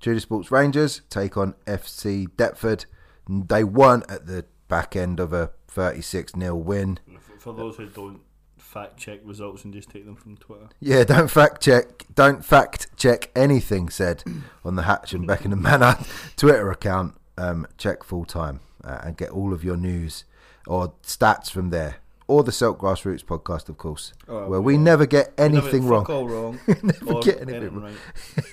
Tudor 0.00 0.20
Sports 0.20 0.50
Rangers 0.50 1.02
take 1.10 1.36
on 1.36 1.54
FC 1.66 2.28
Deptford. 2.36 2.86
They 3.28 3.64
won 3.64 4.02
at 4.08 4.26
the 4.26 4.46
back 4.68 4.96
end 4.96 5.20
of 5.20 5.32
a 5.32 5.50
36 5.68 6.32
0 6.38 6.54
win. 6.56 6.98
For, 7.42 7.52
those 7.52 7.76
who 7.76 7.86
don't 7.86 8.20
fact 8.56 8.96
check 8.98 9.20
results 9.24 9.64
and 9.64 9.74
just 9.74 9.90
take 9.90 10.04
them 10.06 10.16
from 10.16 10.36
Twitter. 10.36 10.68
Yeah, 10.80 11.04
don't 11.04 11.28
fact 11.28 11.62
check. 11.62 12.04
Don't 12.14 12.44
fact 12.44 12.88
check 12.96 13.30
anything 13.34 13.88
said 13.88 14.22
on 14.64 14.76
the 14.76 14.82
Hatch 14.82 15.12
and 15.12 15.26
Beckenham 15.26 15.60
Manor 15.62 15.96
Twitter 16.36 16.70
account. 16.70 17.14
Um, 17.38 17.66
check 17.78 18.04
full 18.04 18.24
time 18.26 18.60
uh, 18.84 18.98
and 19.02 19.16
get 19.16 19.30
all 19.30 19.52
of 19.52 19.64
your 19.64 19.76
news 19.76 20.24
or 20.66 20.92
stats 21.02 21.50
from 21.50 21.70
there, 21.70 21.96
or 22.28 22.44
the 22.44 22.52
Silk 22.52 22.78
Grassroots 22.78 23.24
podcast, 23.24 23.68
of 23.68 23.78
course, 23.78 24.12
Oh, 24.28 24.46
where 24.48 24.60
we 24.60 24.74
yeah. 24.74 24.80
never 24.80 25.06
get 25.06 25.32
anything 25.36 25.88
Fuck 25.88 26.08
wrong. 26.08 26.26
wrong. 26.28 26.60
Never 26.82 27.20
get 27.20 27.40
anything 27.40 27.80
wrong. 27.80 27.96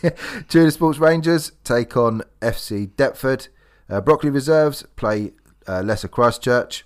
Tudor 0.47 0.71
Sports 0.71 0.97
Rangers 0.97 1.51
take 1.63 1.95
on 1.95 2.23
FC 2.41 2.87
Deptford. 2.95 3.49
Uh, 3.89 4.01
Brockley 4.01 4.29
Reserves 4.31 4.83
play 4.95 5.33
uh, 5.67 5.81
Lesser 5.81 6.07
Christchurch, 6.07 6.83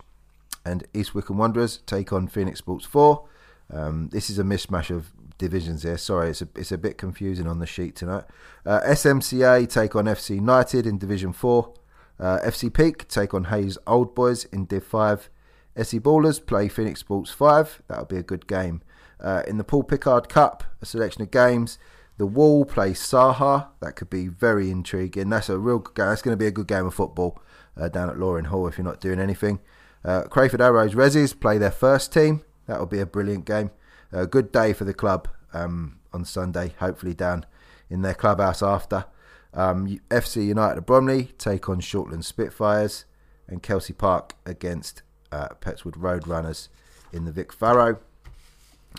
and 0.65 0.85
East 0.93 1.13
Wickham 1.13 1.37
Wanderers 1.37 1.79
take 1.85 2.13
on 2.13 2.27
Phoenix 2.27 2.59
Sports 2.59 2.85
Four. 2.85 3.27
Um, 3.71 4.09
this 4.11 4.29
is 4.29 4.39
a 4.39 4.43
mishmash 4.43 4.89
of 4.89 5.11
divisions 5.37 5.83
here. 5.83 5.97
Sorry, 5.97 6.29
it's 6.29 6.41
a 6.41 6.47
it's 6.55 6.71
a 6.71 6.77
bit 6.77 6.97
confusing 6.97 7.47
on 7.47 7.59
the 7.59 7.65
sheet 7.65 7.95
tonight. 7.95 8.25
Uh, 8.65 8.81
SMCA 8.81 9.69
take 9.69 9.95
on 9.95 10.05
FC 10.05 10.35
United 10.35 10.85
in 10.85 10.97
Division 10.97 11.33
Four. 11.33 11.73
Uh, 12.19 12.39
FC 12.43 12.71
Peak 12.73 13.07
take 13.07 13.33
on 13.33 13.45
Hayes 13.45 13.77
Old 13.87 14.15
Boys 14.15 14.45
in 14.45 14.65
Div 14.65 14.83
Five. 14.83 15.29
SE 15.75 15.99
Ballers 15.99 16.45
play 16.45 16.67
Phoenix 16.67 16.99
Sports 16.99 17.31
Five. 17.31 17.81
That'll 17.87 18.05
be 18.05 18.17
a 18.17 18.23
good 18.23 18.47
game. 18.47 18.81
Uh, 19.19 19.41
in 19.47 19.57
the 19.57 19.63
Paul 19.63 19.83
Picard 19.83 20.29
Cup, 20.29 20.63
a 20.81 20.85
selection 20.85 21.21
of 21.21 21.31
games. 21.31 21.79
The 22.17 22.27
Wall 22.27 22.63
play 22.63 22.91
Saha. 22.91 23.69
That 23.81 23.95
could 23.95 24.09
be 24.09 24.27
very 24.27 24.69
intriguing. 24.69 25.29
That's 25.29 25.49
a 25.49 25.57
real 25.57 25.79
good 25.79 25.95
game. 25.95 26.07
That's 26.07 26.21
going 26.21 26.33
to 26.33 26.39
be 26.39 26.45
a 26.45 26.51
good 26.51 26.67
game 26.67 26.85
of 26.85 26.93
football 26.93 27.41
uh, 27.75 27.89
down 27.89 28.09
at 28.09 28.19
Loring 28.19 28.45
Hall 28.45 28.67
if 28.67 28.77
you're 28.77 28.85
not 28.85 29.01
doing 29.01 29.19
anything. 29.19 29.59
Uh, 30.05 30.23
Crayford 30.23 30.61
Arrows 30.61 30.93
Resis 30.95 31.39
play 31.39 31.57
their 31.57 31.71
first 31.71 32.11
team. 32.11 32.43
That'll 32.67 32.85
be 32.85 32.99
a 32.99 33.05
brilliant 33.05 33.45
game. 33.45 33.71
A 34.11 34.27
good 34.27 34.51
day 34.51 34.73
for 34.73 34.83
the 34.83 34.93
club 34.93 35.27
um, 35.53 35.99
on 36.11 36.25
Sunday. 36.25 36.73
Hopefully 36.79 37.13
down 37.13 37.45
in 37.89 38.01
their 38.01 38.13
clubhouse 38.13 38.61
after. 38.61 39.05
Um, 39.53 39.99
FC 40.09 40.45
United 40.45 40.79
of 40.79 40.85
Bromley 40.85 41.33
take 41.37 41.69
on 41.69 41.79
Shortland 41.79 42.23
Spitfires, 42.23 43.05
and 43.47 43.61
Kelsey 43.61 43.93
Park 43.93 44.35
against 44.45 45.03
uh, 45.31 45.49
Petts 45.59 45.85
Wood 45.85 45.95
Roadrunners 45.95 46.69
in 47.11 47.25
the 47.25 47.31
Vic 47.31 47.53
Farrow. 47.53 47.99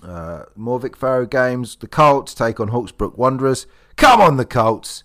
Uh, 0.02 0.44
more 0.54 0.80
Vic 0.80 0.96
Farrow 0.96 1.26
games. 1.26 1.76
The 1.76 1.86
Colts 1.86 2.34
take 2.34 2.60
on 2.60 2.70
Hawksbrook 2.70 3.16
Wanderers. 3.16 3.66
Come 3.96 4.20
on, 4.20 4.36
the 4.36 4.44
Colts! 4.44 5.04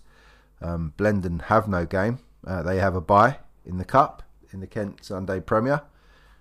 Um, 0.60 0.92
Blendon 0.96 1.42
have 1.42 1.68
no 1.68 1.86
game. 1.86 2.18
Uh, 2.46 2.62
they 2.62 2.78
have 2.78 2.94
a 2.94 3.00
bye 3.00 3.38
in 3.64 3.78
the 3.78 3.84
Cup 3.84 4.22
in 4.52 4.60
the 4.60 4.66
Kent 4.66 5.04
Sunday 5.04 5.40
Premier, 5.40 5.82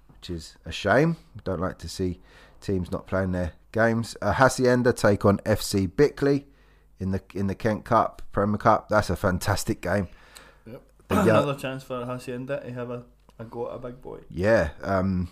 which 0.08 0.30
is 0.30 0.58
a 0.66 0.72
shame. 0.72 1.18
Don't 1.44 1.60
like 1.60 1.78
to 1.80 1.90
see 1.90 2.20
teams 2.62 2.92
not 2.92 3.08
playing 3.08 3.32
their 3.32 3.54
games. 3.72 4.18
Uh, 4.22 4.34
Hacienda 4.34 4.94
take 4.94 5.26
on 5.26 5.38
FC 5.40 5.94
Bickley 5.94 6.48
in 7.00 7.12
the 7.12 7.22
in 7.34 7.48
the 7.48 7.56
Kent 7.56 7.86
Cup 7.86 8.22
Premier 8.32 8.58
Cup. 8.58 8.90
That's 8.90 9.10
a 9.10 9.16
fantastic 9.16 9.82
game. 9.82 10.08
Yep. 10.66 10.82
The 11.08 11.22
Another 11.22 11.56
chance 11.56 11.84
for 11.84 12.06
Hacienda 12.06 12.62
to 12.62 12.72
have 12.72 12.90
a, 12.90 13.04
a 13.38 13.46
go 13.46 13.70
at 13.70 13.76
a 13.76 13.80
big 13.80 14.02
boy. 14.02 14.20
Yeah, 14.30 14.70
um, 14.84 15.30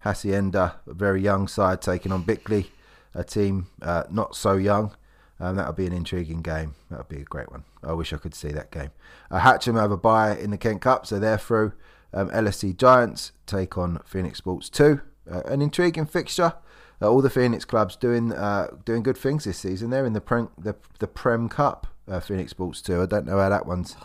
Hacienda, 0.00 0.76
a 0.86 0.94
very 0.94 1.22
young 1.22 1.48
side 1.48 1.80
taking 1.80 2.12
on 2.12 2.22
Bickley, 2.22 2.70
a 3.14 3.24
team 3.24 3.68
uh, 3.80 4.04
not 4.10 4.36
so 4.36 4.54
young. 4.56 4.94
Um, 5.40 5.56
that'll 5.56 5.72
be 5.72 5.86
an 5.86 5.92
intriguing 5.92 6.40
game. 6.40 6.74
That'll 6.88 7.06
be 7.06 7.20
a 7.20 7.24
great 7.24 7.50
one. 7.50 7.64
I 7.82 7.94
wish 7.94 8.12
I 8.12 8.16
could 8.16 8.34
see 8.34 8.52
that 8.52 8.70
game. 8.70 8.90
Uh, 9.28 9.40
Hatcham 9.40 9.74
have 9.74 9.90
a 9.90 9.96
bye 9.96 10.36
in 10.36 10.50
the 10.50 10.58
Kent 10.58 10.82
Cup, 10.82 11.04
so 11.04 11.18
they're 11.18 11.38
through. 11.38 11.72
Um, 12.14 12.28
LSC 12.30 12.76
Giants 12.76 13.32
take 13.46 13.78
on 13.78 14.00
Phoenix 14.04 14.38
Sports 14.38 14.68
2. 14.68 15.00
Uh, 15.30 15.42
an 15.44 15.62
intriguing 15.62 16.06
fixture. 16.06 16.54
Uh, 17.00 17.10
all 17.10 17.22
the 17.22 17.30
Phoenix 17.30 17.64
clubs 17.64 17.96
doing 17.96 18.32
uh, 18.32 18.68
doing 18.84 19.02
good 19.02 19.16
things 19.16 19.44
this 19.44 19.58
season. 19.58 19.90
They're 19.90 20.06
in 20.06 20.12
the 20.12 20.20
Prem, 20.20 20.50
the, 20.58 20.76
the 20.98 21.06
Prem 21.06 21.48
Cup, 21.48 21.86
uh, 22.08 22.20
Phoenix 22.20 22.50
Sports 22.50 22.80
2. 22.82 23.02
I 23.02 23.06
don't 23.06 23.26
know 23.26 23.38
how 23.38 23.48
that 23.48 23.66
one's 23.66 23.96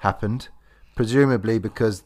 happened. 0.00 0.48
Presumably 0.94 1.58
because 1.58 2.04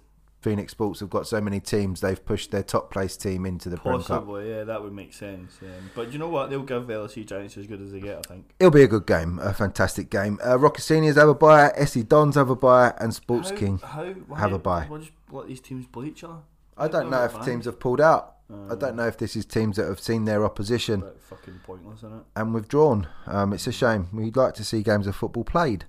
Phoenix 0.49 0.73
Sports 0.73 1.01
have 1.01 1.11
got 1.11 1.27
so 1.27 1.41
many 1.41 1.61
teams, 1.61 2.01
they've 2.01 2.25
pushed 2.25 2.51
their 2.51 2.63
top 2.63 2.91
place 2.91 3.17
team 3.17 3.45
into 3.45 3.69
the 3.69 3.77
Prem 3.77 3.99
Cup. 4.03 4.07
Possibly, 4.09 4.49
yeah, 4.49 4.65
that 4.65 4.83
would 4.83 4.95
make 4.95 5.13
sense. 5.13 5.59
Um, 5.63 5.91
but 5.95 6.11
you 6.13 6.19
know 6.19 6.29
what? 6.29 6.49
They'll 6.49 6.63
give 6.63 6.85
LSE 6.85 7.27
Giants 7.27 7.57
as 7.59 7.67
good 7.67 7.83
as 7.83 7.93
they 7.93 8.01
get, 8.01 8.17
I 8.19 8.23
think. 8.23 8.51
It'll 8.59 8.71
be 8.71 8.83
a 8.83 8.89
good 8.89 9.07
game, 9.07 9.39
a 9.41 9.53
fantastic 9.53 10.09
game. 10.11 10.39
Uh, 10.47 10.59
Rocket 10.59 10.81
Seniors 10.81 11.17
have 11.17 11.29
a 11.29 11.35
bye, 11.35 11.71
SE 11.77 12.03
Dons 12.03 12.37
have 12.37 12.49
a 12.49 12.57
bye, 12.57 12.95
and 12.99 13.13
Sports 13.15 13.51
how, 13.51 13.57
King. 13.57 13.79
how, 13.85 14.15
have 14.37 14.53
a 14.53 14.59
bye. 14.59 14.87
Why 14.89 14.99
just 14.99 15.13
let 15.31 15.49
these 15.49 15.61
teams 15.61 15.87
play 15.87 16.07
each 16.07 16.25
other? 16.25 16.37
I 16.79 16.89
don't 16.89 17.11
know 17.11 17.25
if 17.25 17.45
teams 17.45 17.67
have 17.67 17.79
pulled 17.79 18.01
out. 18.01 18.37
I 18.51 18.73
Uh, 18.73 18.75
don't 18.77 18.97
know 18.97 19.07
if 19.07 19.19
this 19.19 19.37
is 19.37 19.45
teams 19.45 19.77
that 19.77 19.87
have 19.87 20.01
seen 20.01 20.25
their 20.25 20.43
opposition 20.43 21.05
fucking 21.29 21.61
pointless, 21.65 21.99
isn't 21.99 22.15
it? 22.15 22.23
and 22.35 22.55
withdrawn. 22.55 23.07
Um, 23.27 23.53
it's 23.53 23.67
a 23.67 23.73
shame. 23.73 24.09
We'd 24.15 24.37
like 24.37 24.55
to 24.55 24.65
see 24.65 24.83
games 24.83 25.07
of 25.07 25.15
football 25.15 25.45
played. 25.45 25.85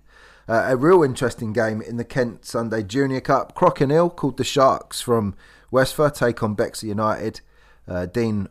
Uh, 0.50 0.66
a 0.70 0.76
real 0.76 1.04
interesting 1.04 1.54
game 1.54 1.80
in 1.82 1.98
the 1.98 2.04
Kent 2.04 2.44
Sunday 2.44 2.82
Junior 2.82 3.22
Cup. 3.22 3.56
Crockenhill, 3.56 4.16
called 4.16 4.38
the 4.38 4.44
Sharks 4.44 5.00
from 5.00 5.36
Westford, 5.70 6.16
take 6.16 6.42
on 6.42 6.56
Bexley 6.56 6.90
United. 6.90 7.42
Uh, 7.88 8.08
Dean 8.08 8.48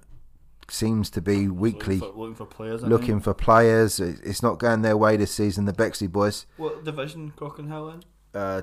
seems 0.71 1.11
to 1.11 1.21
be 1.21 1.49
weekly 1.49 1.97
Looking 1.97 2.13
for, 2.13 2.19
looking 2.19 2.35
for 2.37 2.47
players. 2.47 2.85
I 2.85 2.87
looking 2.87 3.07
think. 3.07 3.25
for 3.25 3.35
players. 3.35 3.99
It's 3.99 4.43
not 4.45 4.59
going 4.61 4.83
their 4.83 4.97
way 4.97 5.17
this 5.17 5.33
season. 5.33 5.65
The 5.65 5.73
Bexley 5.73 6.07
boys, 6.07 6.47
What 6.57 6.85
division 6.85 7.33
Crockenhill 7.37 7.95
in? 7.95 8.03
uh, 8.33 8.63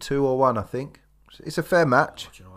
two 0.00 0.26
or 0.26 0.36
one, 0.36 0.58
I 0.58 0.62
think. 0.62 1.00
It's 1.40 1.58
a 1.58 1.62
fair 1.62 1.86
match. 1.86 2.26
Oh, 2.28 2.32
do 2.36 2.42
you 2.42 2.48
know 2.48 2.52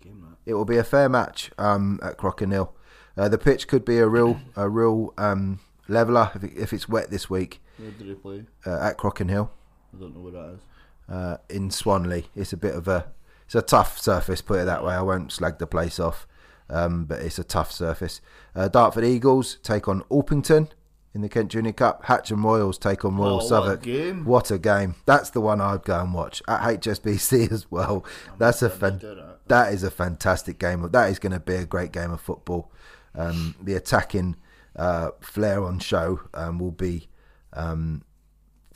game. 0.00 0.36
It 0.44 0.54
will 0.54 0.64
be 0.64 0.76
a 0.76 0.84
fair 0.84 1.08
match 1.08 1.50
um, 1.58 2.00
at 2.02 2.18
Crockenhill. 2.18 2.70
Uh, 3.16 3.28
the 3.28 3.38
pitch 3.38 3.68
could 3.68 3.84
be 3.84 3.98
a 3.98 4.08
real 4.08 4.40
a 4.56 4.68
real 4.68 5.12
um, 5.18 5.60
leveler 5.88 6.30
if, 6.34 6.44
it, 6.44 6.52
if 6.56 6.72
it's 6.72 6.88
wet 6.88 7.10
this 7.10 7.28
week 7.30 7.60
Where 7.76 7.90
do 7.90 8.06
they 8.06 8.14
play? 8.14 8.44
uh, 8.66 8.80
at 8.80 8.98
Crockenhill 8.98 9.50
I 9.96 10.00
don't 10.00 10.14
know 10.14 10.20
where 10.20 10.32
that 10.32 10.54
is. 10.54 10.60
uh, 11.08 11.36
in 11.48 11.70
Swanley. 11.70 12.26
It's 12.36 12.52
a 12.52 12.56
bit 12.56 12.74
of 12.74 12.88
a 12.88 13.06
it's 13.46 13.54
a 13.54 13.62
tough 13.62 13.98
surface, 13.98 14.42
put 14.42 14.60
it 14.60 14.64
that 14.66 14.84
way. 14.84 14.94
I 14.94 15.00
won't 15.02 15.32
slag 15.32 15.58
the 15.58 15.66
place 15.66 15.98
off, 15.98 16.26
um, 16.68 17.06
but 17.06 17.20
it's 17.20 17.38
a 17.38 17.44
tough 17.44 17.72
surface. 17.72 18.20
Uh, 18.54 18.68
Dartford 18.68 19.04
Eagles 19.04 19.56
take 19.62 19.88
on 19.88 20.02
Orpington 20.10 20.68
in 21.14 21.22
the 21.22 21.28
Kent 21.30 21.50
Junior 21.50 21.72
Cup. 21.72 22.04
Hatcham 22.04 22.44
Royals 22.44 22.76
take 22.76 23.06
on 23.06 23.16
Royal 23.16 23.30
Oh, 23.32 23.36
what 23.36 23.44
a 23.44 23.48
Southwark. 23.48 23.82
game. 23.82 24.24
What 24.26 24.50
a 24.50 24.58
game! 24.58 24.96
That's 25.06 25.30
the 25.30 25.40
one 25.40 25.62
I'd 25.62 25.82
go 25.84 25.98
and 25.98 26.12
watch 26.12 26.42
at 26.46 26.60
HSBC 26.60 27.50
as 27.52 27.70
well. 27.70 28.04
That's 28.36 28.60
a 28.60 28.68
fan- 28.68 28.98
that. 28.98 29.38
that 29.48 29.72
is 29.72 29.82
a 29.82 29.90
fantastic 29.90 30.58
game. 30.58 30.86
That 30.90 31.08
is 31.10 31.18
going 31.18 31.32
to 31.32 31.40
be 31.40 31.54
a 31.54 31.64
great 31.64 31.90
game 31.92 32.10
of 32.10 32.20
football. 32.20 32.70
Um, 33.14 33.54
the 33.62 33.74
attacking 33.74 34.36
uh, 34.76 35.12
flair 35.20 35.64
on 35.64 35.78
show 35.78 36.20
um, 36.34 36.58
will 36.58 36.70
be 36.70 37.08
um, 37.54 38.02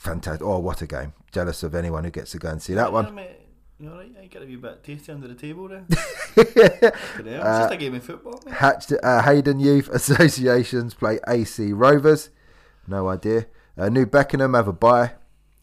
fantastic. 0.03 0.45
Oh, 0.45 0.59
what 0.59 0.81
a 0.81 0.87
game! 0.87 1.13
Jealous 1.31 1.63
of 1.63 1.73
anyone 1.75 2.03
who 2.03 2.11
gets 2.11 2.31
to 2.31 2.39
go 2.39 2.49
and 2.49 2.61
see 2.61 2.73
that 2.73 2.87
Yeah, 2.87 2.89
one. 2.89 3.15
mate. 3.15 3.39
You 3.79 3.89
alright? 3.89 4.11
You 4.21 4.29
got 4.29 4.39
to 4.39 4.45
be 4.45 4.53
a 4.53 4.57
bit 4.57 4.83
tasty 4.83 5.11
under 5.11 5.27
the 5.27 5.33
table 5.35 5.67
there. 5.67 5.83
Hell, 5.89 6.45
Uh, 6.45 6.91
it's 7.17 7.25
just 7.25 7.73
a 7.73 7.77
game 7.77 7.95
of 7.95 8.03
football, 8.03 8.39
mate. 8.45 8.53
Hatch, 8.55 8.91
uh, 9.01 9.21
Hayden 9.23 9.59
Youth 9.59 9.89
Associations 9.93 10.93
play 10.93 11.19
AC 11.27 11.73
Rovers. 11.73 12.29
No 12.87 13.09
idea. 13.09 13.47
Uh, 13.77 13.89
New 13.89 14.05
Beckenham 14.05 14.53
have 14.53 14.67
a 14.67 14.73
bye 14.73 15.13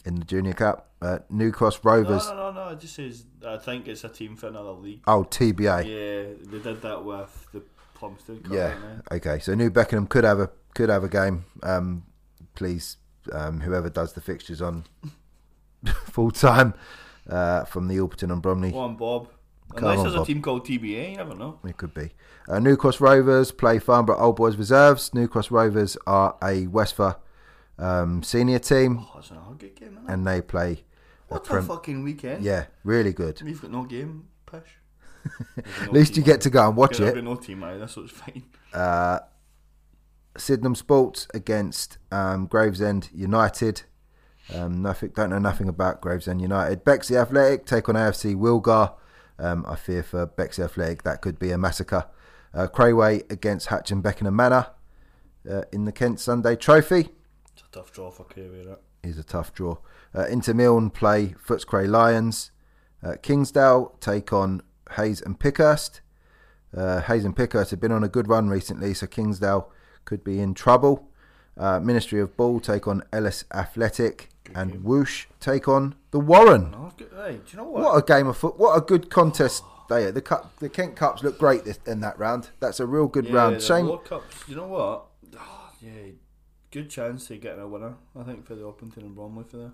in 0.04 0.16
the 0.16 0.24
Junior 0.24 0.52
Cup. 0.54 0.88
Uh, 1.00 1.20
New 1.30 1.50
Cross 1.52 1.82
Rovers. 1.84 2.26
no, 2.28 2.34
no, 2.34 2.52
no. 2.52 2.68
It 2.72 2.80
just 2.80 2.94
says 2.96 3.24
I 3.46 3.56
think 3.56 3.88
it's 3.88 4.04
a 4.04 4.08
team 4.08 4.36
for 4.36 4.48
another 4.48 4.72
league. 4.72 5.00
Oh, 5.06 5.24
TBA. 5.24 5.84
Yeah, 5.86 6.34
they 6.50 6.58
did 6.58 6.82
that 6.82 7.02
with 7.04 7.46
the 7.52 7.62
Plumstead 7.94 8.42
Cup. 8.44 8.52
Yeah. 8.52 8.74
Okay. 9.10 9.38
So 9.38 9.54
New 9.54 9.70
Beckenham 9.70 10.06
could 10.08 10.24
have 10.24 10.40
a 10.40 10.50
could 10.74 10.88
have 10.90 11.04
a 11.04 11.08
game. 11.08 11.44
Um, 11.62 12.04
please, 12.54 12.96
um, 13.32 13.60
whoever 13.60 13.88
does 13.90 14.12
the 14.14 14.20
fixtures 14.20 14.60
on 14.62 14.84
full 16.04 16.30
time 16.30 16.74
uh, 17.28 17.64
from 17.64 17.88
the 17.88 17.96
Orpington 17.96 18.32
and 18.32 18.42
Bromley, 18.42 18.70
Go 18.72 18.78
on, 18.78 18.96
Bob. 18.96 19.28
Come 19.74 19.84
Unless 19.84 19.98
on, 19.98 20.04
there's 20.04 20.14
Bob. 20.16 20.22
a 20.24 20.26
team 20.26 20.42
called 20.42 20.66
TBA, 20.66 21.10
you 21.12 21.16
never 21.16 21.34
know. 21.34 21.58
it 21.64 21.76
could 21.76 21.94
be. 21.94 22.10
Uh, 22.48 22.58
New 22.58 22.76
Cross 22.76 23.00
Rovers 23.00 23.52
play 23.52 23.78
Farnborough 23.78 24.18
Old 24.18 24.34
Boys 24.36 24.56
Reserves. 24.56 25.14
New 25.14 25.28
Cross 25.28 25.52
Rovers 25.52 25.96
are 26.08 26.36
a 26.42 26.66
Westford 26.66 27.14
um, 27.78 28.22
senior 28.24 28.58
team, 28.58 28.98
Oh, 29.00 29.10
that's 29.14 29.30
another 29.30 29.54
good 29.54 29.76
game, 29.76 29.92
isn't 29.92 30.08
it? 30.10 30.12
and 30.12 30.26
they 30.26 30.40
play. 30.42 30.84
a 31.30 31.34
what 31.34 31.48
a 31.50 31.62
fucking 31.62 32.02
weekend. 32.02 32.42
yeah, 32.44 32.66
really 32.82 33.12
good. 33.12 33.40
We've 33.42 33.60
got 33.62 33.70
no 33.70 33.84
game, 33.84 34.26
Pish. 34.44 34.76
At 35.82 35.92
least 35.92 36.16
you 36.16 36.22
get 36.22 36.40
to 36.42 36.50
go 36.50 36.66
and 36.66 36.76
watch 36.76 36.98
it. 36.98 37.22
no 37.22 37.36
team 37.36 37.60
so 37.86 38.02
it's 38.02 38.10
fine. 38.12 38.42
Uh, 38.74 39.20
Sydenham 40.36 40.74
Sports 40.74 41.26
against 41.34 41.98
um, 42.10 42.46
Gravesend 42.46 43.10
United. 43.12 43.82
Um, 44.54 44.82
nothing, 44.82 45.10
don't 45.14 45.30
know 45.30 45.38
nothing 45.38 45.68
about 45.68 46.00
Gravesend 46.00 46.40
United. 46.40 46.84
Bexley 46.84 47.16
Athletic 47.16 47.66
take 47.66 47.88
on 47.88 47.94
AFC 47.94 48.34
Wilgar. 48.34 48.94
Um, 49.38 49.64
I 49.66 49.76
fear 49.76 50.02
for 50.02 50.26
Bexley 50.26 50.64
Athletic 50.64 51.02
that 51.04 51.20
could 51.22 51.38
be 51.38 51.50
a 51.50 51.58
massacre. 51.58 52.06
Uh, 52.52 52.66
Crayway 52.66 53.30
against 53.30 53.68
Hatch 53.68 53.90
and 53.90 54.02
Beckenham 54.02 54.34
Manor 54.34 54.66
uh, 55.48 55.62
in 55.72 55.84
the 55.84 55.92
Kent 55.92 56.18
Sunday 56.18 56.56
Trophy 56.56 57.10
It's 57.52 57.62
a 57.62 57.70
tough 57.72 57.92
draw 57.92 58.10
for 58.10 58.24
Kerry, 58.24 58.64
that. 58.64 58.80
is 59.04 59.18
a 59.18 59.22
tough 59.22 59.54
draw. 59.54 59.76
Uh, 60.14 60.24
Intermilne 60.28 60.90
play 60.90 61.34
Footscray 61.46 61.88
Lions. 61.88 62.50
Uh, 63.02 63.14
Kingsdale 63.22 63.96
take 64.00 64.32
on 64.32 64.62
Hayes 64.96 65.20
and 65.20 65.38
Pickhurst. 65.38 66.00
Uh, 66.76 67.00
Hayes 67.02 67.24
and 67.24 67.36
Pickhurst 67.36 67.70
have 67.70 67.80
been 67.80 67.92
on 67.92 68.02
a 68.04 68.08
good 68.08 68.28
run 68.28 68.48
recently, 68.48 68.94
so 68.94 69.06
Kingsdale 69.06 69.70
could 70.04 70.24
be 70.24 70.40
in 70.40 70.54
trouble. 70.54 71.08
Uh, 71.56 71.80
Ministry 71.80 72.20
of 72.20 72.36
Ball 72.36 72.60
take 72.60 72.88
on 72.88 73.02
Ellis 73.12 73.44
Athletic, 73.52 74.30
and 74.54 74.82
Whoosh 74.82 75.26
take 75.40 75.68
on 75.68 75.94
the 76.10 76.20
Warren. 76.20 76.74
Good. 76.96 77.10
Hey, 77.14 77.32
do 77.32 77.42
you 77.50 77.56
know 77.58 77.64
what? 77.64 77.82
What 77.82 77.96
a 77.96 78.02
game 78.02 78.26
of 78.26 78.36
foot! 78.36 78.58
What 78.58 78.76
a 78.76 78.80
good 78.80 79.10
contest 79.10 79.62
they 79.90 80.10
The 80.10 80.22
cup, 80.22 80.56
the 80.60 80.68
Kent 80.68 80.96
Cups 80.96 81.22
look 81.22 81.38
great 81.38 81.64
this, 81.64 81.78
in 81.86 82.00
that 82.00 82.18
round. 82.18 82.50
That's 82.60 82.80
a 82.80 82.86
real 82.86 83.06
good 83.06 83.26
yeah, 83.26 83.34
round. 83.34 83.60
Shame 83.60 83.86
World 83.86 84.04
Cups. 84.04 84.48
You 84.48 84.56
know 84.56 84.66
what? 84.68 85.06
Oh, 85.36 85.70
yeah, 85.82 86.12
good 86.70 86.88
chance 86.88 87.28
of 87.30 87.40
getting 87.40 87.60
a 87.60 87.68
winner. 87.68 87.96
I 88.18 88.22
think 88.22 88.46
for 88.46 88.54
the 88.54 88.62
Orpington 88.62 88.98
and 88.98 89.14
Bromley 89.14 89.44
for 89.48 89.56
that. 89.58 89.72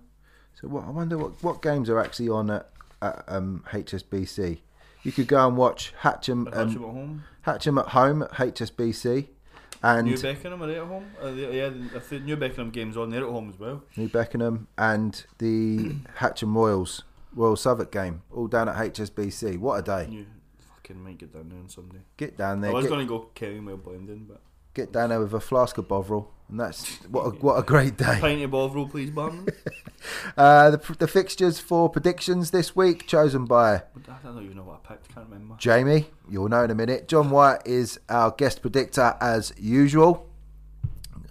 So 0.60 0.68
what? 0.68 0.84
I 0.84 0.90
wonder 0.90 1.18
what, 1.18 1.42
what 1.42 1.62
games 1.62 1.90
are 1.90 2.00
actually 2.00 2.30
on 2.30 2.50
at, 2.50 2.70
at 3.02 3.24
um, 3.28 3.62
HSBC. 3.70 4.60
You 5.02 5.12
could 5.12 5.28
go 5.28 5.46
and 5.46 5.56
watch 5.56 5.92
Hatcham 6.00 6.52
um, 6.56 6.70
Hatcham 6.70 6.76
at 6.76 6.80
home. 6.80 7.24
Hatcham 7.46 7.80
at 7.80 7.88
home 7.88 8.22
at 8.22 8.32
HSBC. 8.32 9.28
And 9.82 10.06
New 10.06 10.18
Beckenham 10.18 10.62
are 10.62 10.66
they 10.66 10.76
at 10.78 10.86
home? 10.86 11.04
Uh, 11.20 11.30
they- 11.32 11.58
yeah, 11.58 11.68
the 11.70 12.20
New 12.20 12.36
Beckenham 12.36 12.70
game's 12.70 12.96
on, 12.96 13.10
they're 13.10 13.24
at 13.24 13.30
home 13.30 13.48
as 13.50 13.58
well. 13.58 13.82
New 13.96 14.08
Beckenham, 14.08 14.68
and 14.78 15.24
the 15.38 15.96
Hatcham 16.18 16.54
Royals 16.54 17.02
Royal 17.34 17.56
Southwark 17.56 17.92
game, 17.92 18.22
all 18.32 18.46
down 18.46 18.68
at 18.68 18.76
HSBC. 18.76 19.58
What 19.58 19.78
a 19.78 19.82
day! 19.82 20.08
You 20.10 20.26
fucking 20.74 21.02
might 21.02 21.18
get 21.18 21.32
down 21.32 21.48
there 21.50 21.58
on 21.58 21.68
Sunday. 21.68 21.98
Get 22.16 22.36
down 22.38 22.60
there. 22.62 22.70
I 22.70 22.74
was 22.74 22.86
going 22.86 23.00
to 23.00 23.06
go 23.06 23.28
Kenilworth 23.34 23.84
Blendon, 23.84 24.26
but 24.28 24.40
get 24.74 24.92
down 24.92 25.10
there 25.10 25.20
with 25.20 25.34
a 25.34 25.40
flask 25.40 25.76
of 25.78 25.86
Bovril, 25.88 26.32
and 26.48 26.60
that's 26.60 26.96
what 27.10 27.22
a, 27.22 27.30
what 27.30 27.58
a 27.58 27.62
great 27.62 27.96
day. 27.96 28.18
pint 28.20 28.42
of 28.42 28.50
Bovril, 28.50 28.88
please, 28.88 29.10
Barnum. 29.10 29.46
Uh, 30.36 30.70
the, 30.70 30.96
the 31.00 31.08
fixtures 31.08 31.58
for 31.58 31.88
predictions 31.88 32.52
this 32.52 32.76
week 32.76 33.08
chosen 33.08 33.44
by 33.44 33.74
I 33.74 33.82
don't 34.22 34.44
even 34.44 34.56
know 34.56 34.62
what 34.62 34.82
I 34.84 34.88
picked. 34.92 35.12
Can't 35.12 35.26
remember. 35.28 35.56
Jamie. 35.58 36.06
You'll 36.30 36.48
know 36.48 36.62
in 36.62 36.70
a 36.70 36.76
minute. 36.76 37.08
John 37.08 37.30
White 37.30 37.62
is 37.64 37.98
our 38.08 38.30
guest 38.30 38.62
predictor 38.62 39.16
as 39.20 39.52
usual. 39.58 40.28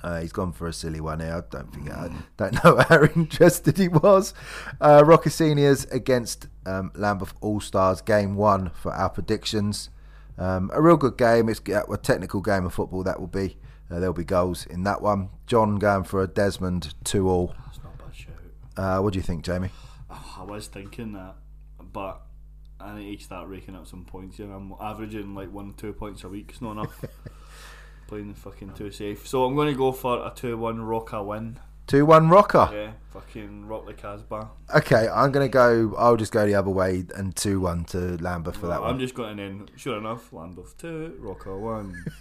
Uh, 0.04 0.20
he's 0.20 0.34
gone 0.34 0.52
for 0.52 0.68
a 0.68 0.74
silly 0.74 1.00
one 1.00 1.20
here. 1.20 1.34
I 1.34 1.56
don't 1.56 1.74
think 1.74 1.90
I 1.90 2.12
don't 2.38 2.64
know 2.64 2.78
how 2.90 3.04
interested 3.04 3.78
he 3.78 3.88
was. 3.88 4.34
Uh, 4.82 5.04
Rocker 5.06 5.30
Seniors 5.30 5.86
against 5.86 6.48
um, 6.66 6.92
Lambeth 6.96 7.34
All 7.42 7.60
Stars, 7.62 8.02
game 8.02 8.36
one 8.36 8.72
for 8.72 8.94
our 8.94 9.10
predictions. 9.10 9.90
Um, 10.38 10.70
a 10.74 10.82
real 10.82 10.98
good 10.98 11.18
game. 11.18 11.50
It's 11.50 11.62
uh, 11.70 11.84
a 11.92 11.98
technical 11.98 12.42
game 12.42 12.66
of 12.66 12.74
football. 12.74 13.04
That 13.04 13.20
will 13.20 13.28
be. 13.28 13.58
Uh, 13.90 14.00
there'll 14.00 14.14
be 14.14 14.24
goals 14.24 14.66
in 14.66 14.84
that 14.84 15.02
one. 15.02 15.30
John 15.48 15.76
going 15.76 16.04
for 16.04 16.22
a 16.22 16.28
Desmond 16.28 16.94
two 17.04 17.30
all. 17.30 17.56
That's 17.66 17.80
not 17.84 17.94
a 18.00 18.04
bad 18.04 18.16
shout. 18.16 18.36
Uh, 18.76 19.00
what 19.00 19.14
do 19.14 19.20
you 19.20 19.24
think, 19.24 19.44
Jamie? 19.44 19.70
Oh, 20.10 20.38
I 20.40 20.44
was 20.44 20.68
thinking 20.68 21.14
that, 21.14 21.36
but 21.94 22.22
I 22.80 22.98
need 22.98 23.18
to 23.20 23.24
start 23.24 23.48
raking 23.48 23.76
up 23.76 23.88
some 23.88 24.06
points 24.06 24.38
here. 24.38 24.52
I'm 24.52 24.74
averaging 24.80 25.34
like 25.36 25.52
one, 25.52 25.74
two 25.74 25.94
points 25.94 26.24
a 26.24 26.30
week. 26.30 26.48
It's 26.50 26.62
not 26.62 26.74
enough. 26.74 27.04
Playing 28.08 28.30
the 28.30 28.40
fucking 28.40 28.74
too 28.74 28.92
safe. 28.92 29.28
So 29.28 29.46
I'm 29.46 29.56
going 29.56 29.74
to 29.74 29.78
go 29.78 29.92
for 29.92 30.26
a 30.28 30.32
2 30.36 30.58
1 30.58 30.82
Rocker 30.82 31.24
win. 31.24 31.60
Two 31.88 32.06
one 32.06 32.30
Rocker. 32.30 32.70
Yeah, 32.74 32.92
fucking 33.14 33.68
rock 33.68 33.86
the 33.86 33.94
Casbah. 33.94 34.50
Okay, 34.76 35.08
I'm 35.08 35.32
gonna 35.32 35.48
go. 35.48 35.94
I'll 35.98 36.18
just 36.18 36.32
go 36.32 36.46
the 36.46 36.56
other 36.56 36.72
way 36.72 37.06
and 37.16 37.36
two 37.36 37.60
one 37.60 37.86
to 37.86 38.18
Lambeth 38.18 38.58
for 38.58 38.68
that 38.68 38.82
one. 38.82 38.90
I'm 38.90 39.00
just 39.00 39.14
going 39.14 39.38
then, 39.38 39.70
sure 39.76 39.98
enough, 39.98 40.34
Lambeth 40.34 40.78
2, 40.78 41.18
Rocker 41.20 41.58
1. 41.58 42.06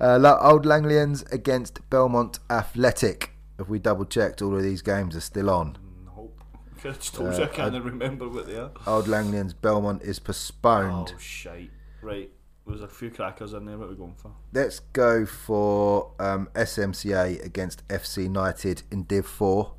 Uh, 0.00 0.36
Old 0.40 0.64
Langlians 0.64 1.30
against 1.32 1.88
Belmont 1.88 2.40
Athletic. 2.50 3.30
If 3.58 3.68
we 3.68 3.78
double 3.78 4.04
checked, 4.04 4.42
all 4.42 4.56
of 4.56 4.62
these 4.62 4.82
games 4.82 5.14
are 5.14 5.20
still 5.20 5.48
on. 5.48 5.78
Hope. 6.08 6.38
I 6.84 6.90
just 6.90 7.14
told 7.14 7.36
you 7.36 7.44
I 7.44 7.46
can't 7.46 7.82
remember 7.82 8.28
what 8.28 8.46
they 8.46 8.56
are. 8.56 8.72
Old 8.86 9.06
Langlians 9.06 9.54
Belmont 9.60 10.02
is 10.02 10.18
postponed. 10.18 11.12
Oh, 11.14 11.18
shite. 11.18 11.70
Right, 12.02 12.30
there's 12.66 12.82
a 12.82 12.88
few 12.88 13.10
crackers 13.10 13.52
in 13.52 13.66
there. 13.66 13.76
What 13.76 13.86
are 13.86 13.90
we 13.90 13.96
going 13.96 14.14
for? 14.14 14.32
Let's 14.52 14.80
go 14.80 15.26
for 15.26 16.12
um, 16.18 16.48
SMCA 16.54 17.44
against 17.44 17.86
FC 17.88 18.24
United 18.24 18.82
in 18.90 19.04
Div 19.04 19.26
Four. 19.26 19.74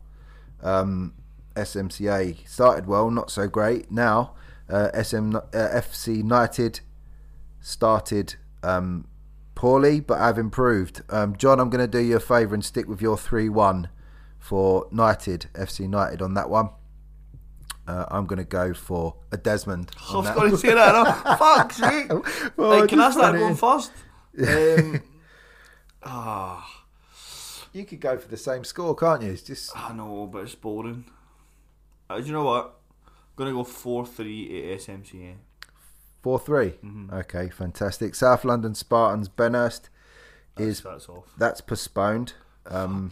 Um, 0.61 1.14
SMCA 1.55 2.47
started 2.47 2.88
well, 2.88 3.10
not 3.11 3.30
so 3.30 3.47
great. 3.47 3.91
Now 3.91 4.34
uh, 4.69 5.03
SM 5.03 5.35
uh, 5.35 5.41
FC 5.53 6.18
United 6.18 6.81
started 7.60 8.35
um, 8.64 9.07
poorly, 9.55 9.99
but 9.99 10.18
have 10.19 10.38
improved. 10.38 11.01
Um, 11.10 11.35
John, 11.35 11.60
I'm 11.60 11.69
going 11.69 11.85
to 11.85 11.91
do 11.91 12.03
you 12.03 12.18
a 12.18 12.19
favour 12.19 12.53
and 12.53 12.64
stick 12.64 12.88
with 12.88 13.01
your 13.01 13.18
three-one 13.18 13.89
for 14.39 14.88
United 14.91 15.47
FC 15.53 15.81
United 15.81 16.22
on 16.22 16.34
that 16.34 16.49
one. 16.49 16.69
Uh, 17.88 18.05
I'm 18.10 18.26
going 18.26 18.38
to 18.38 18.45
go 18.45 18.73
for 18.73 19.15
a 19.31 19.38
Desmond. 19.38 19.91
I 20.10 20.15
was 20.15 20.30
going 20.30 20.51
to 20.51 20.57
say 20.57 20.73
that. 20.73 20.93
No? 20.93 21.35
Fuck's 21.35 21.77
sake. 21.77 22.10
Well, 22.57 22.80
Like, 22.80 22.89
can 22.89 22.99
I 22.99 23.11
start 23.11 23.35
going 23.35 23.55
first? 23.55 23.91
Um, 24.41 25.01
ah, 26.03 26.84
You 27.73 27.85
could 27.85 27.99
go 27.99 28.18
for 28.18 28.27
the 28.30 28.38
same 28.38 28.64
score, 28.64 28.95
can't 28.95 29.22
you? 29.22 29.31
It's 29.31 29.41
just 29.41 29.76
I 29.76 29.93
know, 29.93 30.30
but 30.31 30.43
it's 30.43 30.55
boring. 30.55 31.05
Uh, 32.10 32.19
do 32.19 32.26
you 32.26 32.31
know 32.31 32.43
what? 32.43 32.65
I'm 33.05 33.11
going 33.35 33.49
to 33.51 33.55
go 33.55 33.64
4 33.64 34.05
3 34.05 34.72
at 34.73 34.80
SMCA. 34.80 35.34
Four 36.22 36.39
three. 36.39 36.76
Okay, 37.11 37.49
fantastic. 37.49 38.15
South 38.15 38.45
London 38.45 38.76
Spartans 38.76 39.27
Benhurst 39.27 39.89
is 40.57 40.80
that's 40.80 41.10
off. 41.10 41.34
that's 41.38 41.60
postponed. 41.60 42.31
Um. 42.65 43.11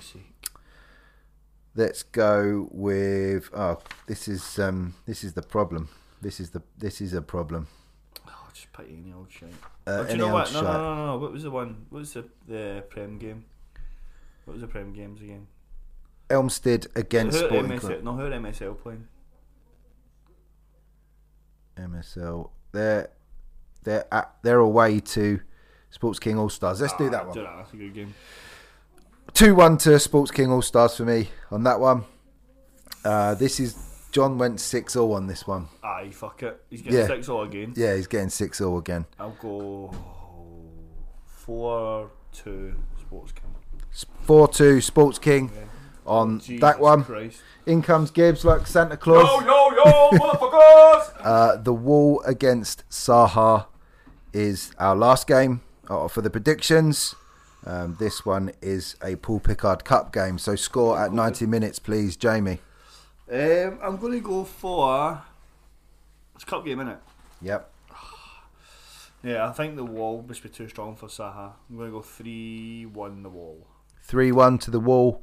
Let's 1.76 2.04
go 2.04 2.68
with 2.72 3.50
oh, 3.54 3.80
this 4.08 4.28
is 4.28 4.60
um, 4.60 4.96
this 5.06 5.24
is 5.24 5.34
the 5.34 5.42
problem. 5.42 5.90
This 6.22 6.40
is 6.40 6.52
the 6.52 6.62
this 6.78 7.02
is 7.02 7.14
a 7.14 7.22
problem. 7.22 7.68
Oh, 8.28 8.32
just 8.54 8.72
pick 8.74 8.88
any 8.90 9.14
old 9.14 9.28
shit. 9.32 9.50
Uh, 9.88 9.90
oh, 10.02 10.04
do 10.06 10.12
you 10.12 10.18
know 10.18 10.34
what? 10.34 10.54
No, 10.54 10.62
no, 10.62 10.72
no, 10.74 11.06
no. 11.08 11.18
What 11.18 11.32
was 11.32 11.44
the 11.44 11.52
one? 11.52 11.86
What 11.90 12.00
was 12.00 12.14
the, 12.14 12.26
the 12.48 12.84
Prem 12.90 13.18
game? 13.18 13.46
What 14.46 14.54
was 14.54 14.62
the 14.62 14.68
Prem 14.68 14.94
games 14.94 15.22
again? 15.22 15.48
Elmstead 16.30 16.88
against 16.96 17.38
are 17.38 17.48
Sporting 17.48 17.72
MSL, 17.72 17.80
Club. 17.80 18.04
No, 18.04 18.14
who 18.16 18.26
are 18.26 18.30
MSL 18.32 18.78
playing? 18.82 19.08
MSL. 21.78 22.50
They're 22.72 23.10
they're 23.84 24.06
at, 24.14 24.36
they're 24.44 24.60
away 24.60 25.00
to 25.00 25.42
Sports 25.90 26.20
King 26.20 26.38
All 26.38 26.50
Stars. 26.50 26.82
Let's 26.82 26.94
do 26.94 27.10
that 27.10 27.24
Ah, 27.24 27.26
one. 27.26 27.34
Do 27.34 27.42
that. 27.42 27.56
That's 27.58 27.74
a 27.74 27.76
good 27.78 27.94
game. 27.94 28.14
Two 29.34 29.56
one 29.56 29.78
to 29.80 29.98
Sports 30.00 30.30
King 30.32 30.52
All 30.52 30.62
Stars 30.62 30.98
for 30.98 31.04
me 31.06 31.30
on 31.50 31.64
that 31.64 31.80
one. 31.80 32.04
Uh, 33.04 33.34
this 33.36 33.60
is 33.60 33.76
John 34.12 34.38
went 34.38 34.60
six 34.60 34.96
all 34.96 35.14
on 35.14 35.28
this 35.28 35.48
one. 35.48 35.68
Aye, 35.84 36.10
fuck 36.12 36.44
it. 36.44 36.62
He's 36.70 36.82
getting 36.82 37.00
Yeah. 37.00 37.08
six 37.08 37.30
all 37.30 37.44
again. 37.44 37.74
Yeah, 37.76 37.96
he's 37.96 38.08
getting 38.08 38.30
six 38.30 38.62
all 38.62 38.78
again. 38.78 39.06
I'll 39.20 39.36
go 39.42 39.92
four 41.26 42.12
two 42.34 42.76
Sports 43.00 43.32
King. 43.32 43.56
Four 44.22 44.48
two 44.48 44.82
Sports 44.82 45.18
King 45.18 45.52
Yeah. 45.56 45.62
on 46.06 46.40
Jesus 46.40 46.62
that 46.62 46.80
one. 46.80 47.04
Christ. 47.06 47.40
In 47.66 47.82
comes 47.82 48.12
Gibbs 48.12 48.44
like 48.46 48.68
Santa 48.68 48.98
Claus. 48.98 49.28
yo, 49.44 49.72
yo, 49.72 50.10
motherfuckers! 50.20 51.12
Uh, 51.24 51.56
the 51.58 51.74
Wall 51.74 52.22
against 52.26 52.84
Saha 52.90 53.66
is 54.34 54.72
our 54.78 54.96
last 54.96 55.26
game 55.28 55.62
uh, 55.90 56.08
for 56.08 56.22
the 56.22 56.30
predictions. 56.30 57.16
Um, 57.66 57.96
this 58.00 58.26
one 58.26 58.52
is 58.62 58.96
a 59.04 59.16
Paul 59.18 59.40
Pickard 59.40 59.84
Cup 59.84 60.12
game. 60.12 60.38
So 60.38 60.56
score 60.56 61.00
at 61.00 61.14
90 61.14 61.46
minutes, 61.46 61.80
please, 61.80 62.16
Jamie. 62.16 62.60
Um, 63.32 63.80
I'm 63.82 63.98
going 63.98 64.14
to 64.14 64.20
go 64.20 64.44
for. 64.44 65.22
It's 66.36 66.44
a 66.44 66.48
cup 66.48 66.66
game, 66.66 66.80
innit? 66.80 66.98
Yep. 67.42 67.70
Yeah, 69.24 69.48
I 69.48 69.52
think 69.52 69.76
the 69.76 69.86
wall 69.86 70.26
must 70.28 70.42
be 70.42 70.50
too 70.50 70.68
strong 70.68 70.96
for 70.96 71.06
Saha. 71.06 71.52
I'm 71.70 71.78
going 71.78 71.90
to 71.90 71.96
go 71.96 72.02
3 72.02 72.88
1 72.88 73.22
the 73.22 73.30
wall. 73.30 73.68
3 74.04 74.32
1 74.32 74.58
to 74.60 74.72
the 74.72 74.80
Wall. 74.80 75.22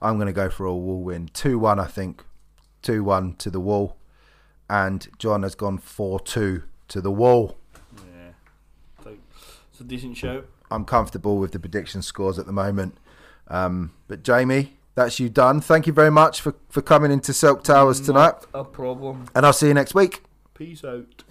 I'm 0.00 0.16
going 0.16 0.26
to 0.26 0.32
go 0.32 0.48
for 0.48 0.64
a 0.64 0.74
Wall 0.74 1.02
win. 1.02 1.28
2 1.32 1.58
1, 1.58 1.78
I 1.78 1.86
think. 1.86 2.24
2 2.82 3.04
1 3.04 3.34
to 3.36 3.50
the 3.50 3.60
Wall. 3.60 3.96
And 4.70 5.08
John 5.18 5.42
has 5.42 5.54
gone 5.54 5.78
4 5.78 6.20
2 6.20 6.62
to 6.88 7.00
the 7.00 7.10
Wall. 7.10 7.58
Yeah. 7.96 9.12
It's 9.70 9.80
a 9.80 9.84
decent 9.84 10.16
shout. 10.16 10.46
I'm 10.72 10.84
comfortable 10.84 11.38
with 11.38 11.52
the 11.52 11.58
prediction 11.58 12.02
scores 12.02 12.38
at 12.38 12.46
the 12.46 12.52
moment. 12.52 12.96
Um, 13.48 13.92
but 14.08 14.22
Jamie, 14.22 14.78
that's 14.94 15.20
you 15.20 15.28
done. 15.28 15.60
Thank 15.60 15.86
you 15.86 15.92
very 15.92 16.10
much 16.10 16.40
for, 16.40 16.54
for 16.68 16.82
coming 16.82 17.12
into 17.12 17.32
Silk 17.32 17.62
Towers 17.62 18.00
tonight. 18.00 18.34
Not 18.54 18.60
a 18.60 18.64
problem. 18.64 19.26
And 19.34 19.44
I'll 19.44 19.52
see 19.52 19.68
you 19.68 19.74
next 19.74 19.94
week. 19.94 20.22
Peace 20.54 20.84
out. 20.84 21.24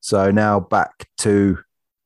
So 0.00 0.30
now 0.30 0.60
back 0.60 1.08
to 1.18 1.58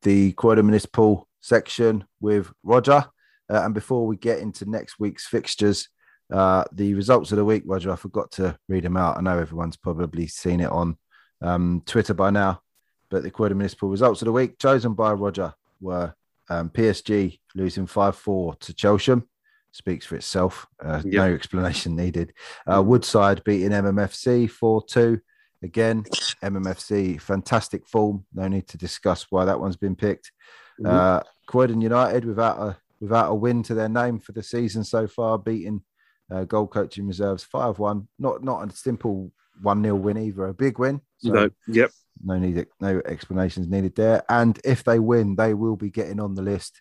the 0.02 0.32
Croydon 0.32 0.66
Municipal 0.66 1.28
section 1.40 2.04
with 2.20 2.50
Roger. 2.62 3.04
Uh, 3.50 3.62
and 3.64 3.74
before 3.74 4.06
we 4.06 4.16
get 4.16 4.38
into 4.38 4.68
next 4.70 5.00
week's 5.00 5.26
fixtures, 5.26 5.88
uh, 6.32 6.64
the 6.72 6.94
results 6.94 7.32
of 7.32 7.38
the 7.38 7.44
week, 7.44 7.62
Roger, 7.66 7.90
I 7.90 7.96
forgot 7.96 8.30
to 8.32 8.58
read 8.68 8.84
them 8.84 8.96
out. 8.96 9.16
I 9.16 9.20
know 9.20 9.38
everyone's 9.38 9.76
probably 9.76 10.26
seen 10.26 10.60
it 10.60 10.70
on 10.70 10.96
um, 11.40 11.82
Twitter 11.86 12.14
by 12.14 12.30
now, 12.30 12.60
but 13.10 13.22
the 13.22 13.30
Croydon 13.30 13.58
Municipal 13.58 13.88
results 13.88 14.20
of 14.22 14.26
the 14.26 14.32
week 14.32 14.58
chosen 14.58 14.94
by 14.94 15.12
Roger 15.12 15.54
were 15.80 16.14
um, 16.50 16.70
PSG 16.70 17.38
losing 17.54 17.86
5 17.86 18.16
4 18.16 18.54
to 18.56 18.72
Chelsham. 18.72 19.24
Speaks 19.72 20.06
for 20.06 20.16
itself. 20.16 20.66
Uh, 20.82 21.02
Yeah. 21.04 21.26
No 21.26 21.34
explanation 21.34 21.96
needed. 21.96 22.32
Uh, 22.66 22.82
Woodside 22.82 23.44
beating 23.44 23.70
MMFC 23.70 24.50
4 24.50 24.84
2. 24.86 25.20
Again, 25.62 26.04
MMFC, 26.42 27.20
fantastic 27.20 27.86
form. 27.86 28.24
No 28.32 28.46
need 28.46 28.68
to 28.68 28.78
discuss 28.78 29.26
why 29.30 29.44
that 29.44 29.58
one's 29.58 29.76
been 29.76 29.96
picked. 29.96 30.30
Uh, 30.84 31.20
Croydon 31.46 31.80
United 31.80 32.24
without 32.24 32.58
a 32.60 32.76
without 33.00 33.30
a 33.30 33.34
win 33.34 33.62
to 33.64 33.74
their 33.74 33.88
name 33.88 34.20
for 34.20 34.32
the 34.32 34.42
season 34.42 34.84
so 34.84 35.06
far, 35.06 35.38
beating 35.38 35.82
uh, 36.30 36.44
goal 36.44 36.66
coaching 36.66 37.06
reserves 37.06 37.44
five 37.44 37.78
one. 37.78 38.08
Not 38.18 38.42
not 38.42 38.70
a 38.70 38.76
simple 38.76 39.32
one 39.60 39.82
0 39.82 39.96
win 39.96 40.18
either, 40.18 40.46
a 40.46 40.54
big 40.54 40.78
win. 40.78 41.00
So 41.18 41.32
no, 41.32 41.50
yep. 41.66 41.90
no 42.22 42.38
need 42.38 42.66
no 42.80 43.02
explanations 43.04 43.68
needed 43.68 43.96
there. 43.96 44.22
And 44.28 44.58
if 44.64 44.84
they 44.84 44.98
win, 44.98 45.36
they 45.36 45.54
will 45.54 45.76
be 45.76 45.90
getting 45.90 46.20
on 46.20 46.34
the 46.34 46.42
list. 46.42 46.80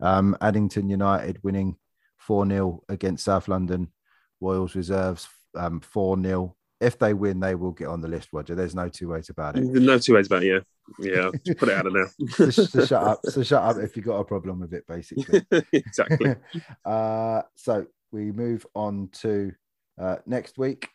Um, 0.00 0.36
Addington 0.40 0.88
United 0.88 1.42
winning 1.42 1.76
four 2.18 2.46
0 2.46 2.82
against 2.88 3.24
South 3.24 3.48
London 3.48 3.92
Royals 4.40 4.74
reserves, 4.74 5.28
um, 5.54 5.80
four 5.80 6.20
0 6.20 6.56
if 6.80 6.98
they 6.98 7.14
win, 7.14 7.40
they 7.40 7.54
will 7.54 7.72
get 7.72 7.88
on 7.88 8.00
the 8.00 8.08
list, 8.08 8.28
Roger. 8.32 8.54
There's 8.54 8.74
no 8.74 8.88
two 8.88 9.08
ways 9.08 9.30
about 9.30 9.56
it. 9.56 9.64
No 9.64 9.98
two 9.98 10.14
ways 10.14 10.26
about 10.26 10.42
it. 10.42 10.64
Yeah, 10.98 11.12
yeah. 11.14 11.30
Just 11.44 11.58
put 11.58 11.68
it 11.68 11.74
out 11.74 11.86
of 11.86 11.94
now. 11.94 12.06
so, 12.28 12.50
so 12.50 12.84
shut 12.84 13.02
up. 13.02 13.20
So 13.24 13.42
shut 13.42 13.62
up 13.62 13.76
if 13.78 13.96
you've 13.96 14.04
got 14.04 14.18
a 14.18 14.24
problem 14.24 14.60
with 14.60 14.74
it, 14.74 14.86
basically. 14.86 15.42
exactly. 15.72 16.34
uh, 16.84 17.42
so 17.54 17.86
we 18.14 18.30
move 18.30 18.64
on 18.76 19.08
to 19.12 19.52
uh, 20.00 20.16
next 20.24 20.56
week, 20.56 20.88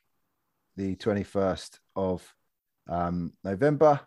the 0.77 0.95
21st 0.95 1.77
of 1.97 2.33
um, 2.89 3.33
November. 3.43 3.99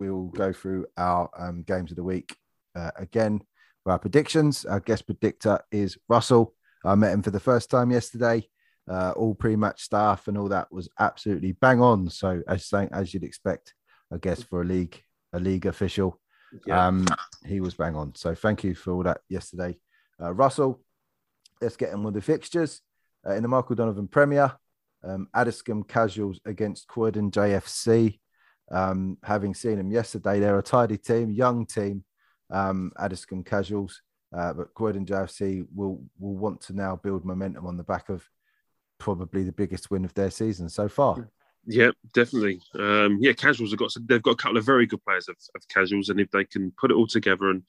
We 0.00 0.10
will 0.10 0.26
go 0.26 0.52
through 0.52 0.86
our 0.96 1.30
um, 1.38 1.62
games 1.62 1.92
of 1.92 1.96
the 1.96 2.02
week 2.02 2.36
uh, 2.74 2.90
again 2.96 3.40
for 3.84 3.92
our 3.92 4.00
predictions. 4.00 4.64
Our 4.64 4.80
guest 4.80 5.06
predictor 5.06 5.60
is 5.70 5.96
Russell. 6.08 6.52
I 6.84 6.96
met 6.96 7.12
him 7.12 7.22
for 7.22 7.30
the 7.30 7.38
first 7.38 7.70
time 7.70 7.92
yesterday. 7.92 8.48
Uh, 8.90 9.12
all 9.14 9.36
pre-match 9.36 9.82
staff 9.82 10.26
and 10.26 10.36
all 10.36 10.48
that 10.48 10.72
was 10.72 10.88
absolutely 10.98 11.52
bang 11.52 11.80
on. 11.80 12.10
So 12.10 12.42
as 12.48 12.66
saying 12.66 12.88
as 12.90 13.14
you'd 13.14 13.22
expect, 13.22 13.74
I 14.12 14.16
guess 14.16 14.42
for 14.42 14.62
a 14.62 14.64
league 14.64 15.00
a 15.32 15.38
league 15.38 15.66
official, 15.66 16.20
Yeah. 16.66 16.88
um, 16.88 17.06
he 17.46 17.60
was 17.60 17.74
bang 17.74 17.94
on. 17.94 18.16
So 18.16 18.34
thank 18.34 18.64
you 18.64 18.74
for 18.74 18.92
all 18.92 19.04
that 19.04 19.20
yesterday, 19.28 19.78
uh, 20.20 20.34
Russell. 20.34 20.80
Let's 21.60 21.76
get 21.76 21.92
on 21.92 22.02
with 22.02 22.14
the 22.14 22.22
fixtures 22.22 22.80
uh, 23.26 23.34
in 23.34 23.42
the 23.42 23.48
Michael 23.48 23.76
Donovan 23.76 24.08
Premier. 24.08 24.52
Um, 25.02 25.28
Addiscombe 25.34 25.84
Casuals 25.84 26.40
against 26.44 26.86
Croydon 26.86 27.30
JFC. 27.30 28.18
Um, 28.70 29.18
having 29.24 29.54
seen 29.54 29.76
them 29.76 29.90
yesterday, 29.90 30.40
they're 30.40 30.58
a 30.58 30.62
tidy 30.62 30.98
team, 30.98 31.30
young 31.30 31.66
team. 31.66 32.04
Um, 32.50 32.92
Addiscombe 32.98 33.44
Casuals, 33.44 34.02
uh, 34.36 34.52
but 34.52 34.74
Croydon 34.74 35.06
JFC 35.06 35.66
will 35.74 36.02
will 36.18 36.34
want 36.34 36.60
to 36.62 36.72
now 36.72 36.96
build 36.96 37.24
momentum 37.24 37.66
on 37.66 37.76
the 37.76 37.84
back 37.84 38.08
of 38.08 38.28
probably 38.98 39.44
the 39.44 39.52
biggest 39.52 39.90
win 39.90 40.04
of 40.04 40.14
their 40.14 40.30
season 40.30 40.68
so 40.68 40.88
far. 40.88 41.30
Yeah, 41.66 41.90
definitely. 42.12 42.60
Um, 42.74 43.18
yeah, 43.20 43.32
casuals 43.32 43.70
have 43.70 43.78
got 43.78 43.94
they've 44.06 44.22
got 44.22 44.32
a 44.32 44.36
couple 44.36 44.56
of 44.56 44.64
very 44.64 44.86
good 44.86 45.04
players 45.04 45.28
of, 45.28 45.36
of 45.54 45.66
casuals, 45.68 46.08
and 46.08 46.20
if 46.20 46.30
they 46.30 46.44
can 46.44 46.72
put 46.72 46.90
it 46.90 46.94
all 46.94 47.06
together 47.06 47.50
and 47.50 47.62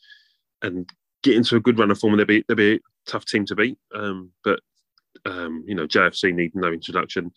and 0.62 0.90
get 1.23 1.35
into 1.35 1.56
a 1.56 1.60
good 1.60 1.80
run 1.80 1.91
of 1.91 1.99
form, 1.99 2.18
they'll 2.18 2.26
be 2.26 2.43
they'll 2.48 2.57
be 2.57 2.76
a 2.76 2.80
tough 3.06 3.26
team 3.26 3.45
to 3.45 3.56
beat. 3.56 3.77
Um, 3.93 4.31
but 4.43 4.60
um, 5.26 5.64
you 5.68 5.76
know, 5.76 5.88
JFC 5.88 6.34
need 6.34 6.56
no 6.56 6.72
introduction. 6.72 7.31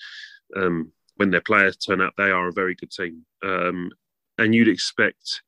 Um, 0.56 0.92
when 1.16 1.30
their 1.30 1.40
players 1.40 1.76
turn 1.76 2.00
up, 2.00 2.14
they 2.16 2.30
are 2.30 2.48
a 2.48 2.52
very 2.52 2.74
good 2.74 2.90
team, 2.90 3.24
um, 3.44 3.90
and 4.38 4.54
you'd 4.54 4.68
expect 4.68 5.42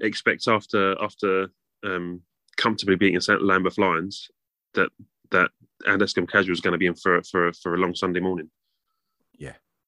expect 0.00 0.46
after 0.48 1.00
after 1.02 1.48
um, 1.84 2.22
comfortably 2.56 2.96
beating 2.96 3.20
St 3.20 3.42
Lambeth 3.42 3.78
Lions 3.78 4.28
that 4.74 4.90
that 5.30 5.50
Addiscombe 5.86 6.26
Casual 6.26 6.52
is 6.52 6.60
going 6.60 6.72
to 6.72 6.78
be 6.78 6.86
in 6.86 6.94
for 6.94 7.22
for 7.22 7.52
for 7.52 7.74
a 7.74 7.78
long 7.78 7.94
Sunday 7.94 8.20
morning. 8.20 8.50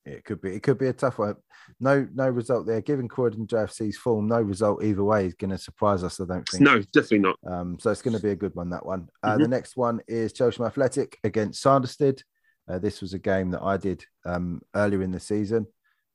It 0.06 0.24
could 0.24 0.40
be. 0.40 0.54
It 0.54 0.62
could 0.62 0.78
be 0.78 0.86
a 0.88 0.92
tough 0.92 1.18
one. 1.18 1.36
No, 1.78 2.06
no 2.14 2.28
result 2.28 2.66
there. 2.66 2.80
Given 2.80 3.06
Croydon 3.06 3.46
JFC's 3.46 3.98
form, 3.98 4.28
no 4.28 4.40
result 4.40 4.82
either 4.82 5.04
way 5.04 5.26
is 5.26 5.34
going 5.34 5.50
to 5.50 5.58
surprise 5.58 6.02
us. 6.02 6.18
I 6.20 6.24
don't 6.24 6.48
think. 6.48 6.62
No, 6.62 6.80
definitely 6.80 7.18
not. 7.18 7.36
Um, 7.46 7.78
so 7.78 7.90
it's 7.90 8.00
going 8.02 8.16
to 8.16 8.22
be 8.22 8.30
a 8.30 8.36
good 8.36 8.54
one. 8.54 8.70
That 8.70 8.84
one. 8.86 9.08
Uh, 9.22 9.36
Mhm. 9.36 9.42
The 9.42 9.48
next 9.48 9.76
one 9.76 10.00
is 10.08 10.32
Chelsham 10.32 10.66
Athletic 10.66 11.18
against 11.22 11.60
Sanderstead. 11.62 12.22
Uh, 12.66 12.78
this 12.78 13.00
was 13.02 13.12
a 13.14 13.18
game 13.18 13.50
that 13.50 13.62
I 13.62 13.76
did 13.76 14.04
um, 14.24 14.62
earlier 14.74 15.02
in 15.02 15.10
the 15.12 15.20
season 15.20 15.66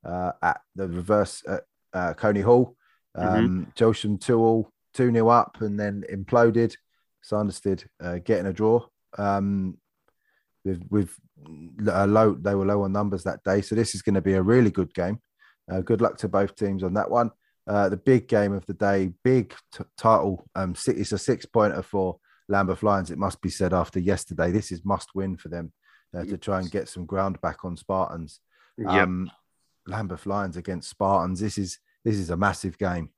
uh, 0.04 0.32
at 0.42 0.60
the 0.74 0.88
reverse 0.88 1.42
at 1.46 1.62
uh, 1.92 2.12
Coney 2.14 2.40
Hall. 2.40 2.76
Um, 3.14 3.72
Chelsham 3.76 4.20
two 4.20 4.38
all, 4.40 4.72
two 4.94 5.12
0 5.12 5.28
up, 5.28 5.60
and 5.60 5.78
then 5.78 6.04
imploded. 6.12 6.74
Sanderstead 7.22 7.84
uh, 8.02 8.18
getting 8.18 8.46
a 8.46 8.52
draw. 8.52 8.84
Um, 9.16 9.78
with 10.64 10.82
with 10.90 11.16
low, 11.44 12.34
they 12.34 12.54
were 12.54 12.66
low 12.66 12.82
on 12.82 12.92
numbers 12.92 13.24
that 13.24 13.42
day, 13.44 13.60
so 13.60 13.74
this 13.74 13.94
is 13.94 14.02
going 14.02 14.14
to 14.14 14.22
be 14.22 14.34
a 14.34 14.42
really 14.42 14.70
good 14.70 14.92
game. 14.94 15.20
Uh, 15.70 15.80
good 15.80 16.00
luck 16.00 16.16
to 16.18 16.28
both 16.28 16.54
teams 16.54 16.82
on 16.82 16.94
that 16.94 17.10
one. 17.10 17.30
Uh, 17.66 17.88
the 17.88 17.96
big 17.96 18.28
game 18.28 18.52
of 18.52 18.64
the 18.66 18.74
day, 18.74 19.12
big 19.24 19.52
t- 19.72 19.84
title. 19.98 20.48
Um, 20.54 20.74
si- 20.74 20.92
it's 20.92 21.12
a 21.12 21.18
six 21.18 21.44
pointer 21.44 21.82
for 21.82 22.18
Lambeth 22.48 22.84
Lions. 22.84 23.10
It 23.10 23.18
must 23.18 23.40
be 23.40 23.50
said 23.50 23.74
after 23.74 23.98
yesterday, 23.98 24.52
this 24.52 24.70
is 24.70 24.84
must 24.84 25.14
win 25.14 25.36
for 25.36 25.48
them 25.48 25.72
uh, 26.16 26.24
to 26.24 26.36
try 26.36 26.60
and 26.60 26.70
get 26.70 26.88
some 26.88 27.04
ground 27.04 27.40
back 27.40 27.64
on 27.64 27.76
Spartans. 27.76 28.40
Um, 28.86 29.30
Lambeth 29.88 30.26
Lions 30.26 30.56
against 30.56 30.90
Spartans. 30.90 31.40
This 31.40 31.58
is 31.58 31.78
this 32.04 32.16
is 32.16 32.30
a 32.30 32.36
massive 32.36 32.78
game. 32.78 33.10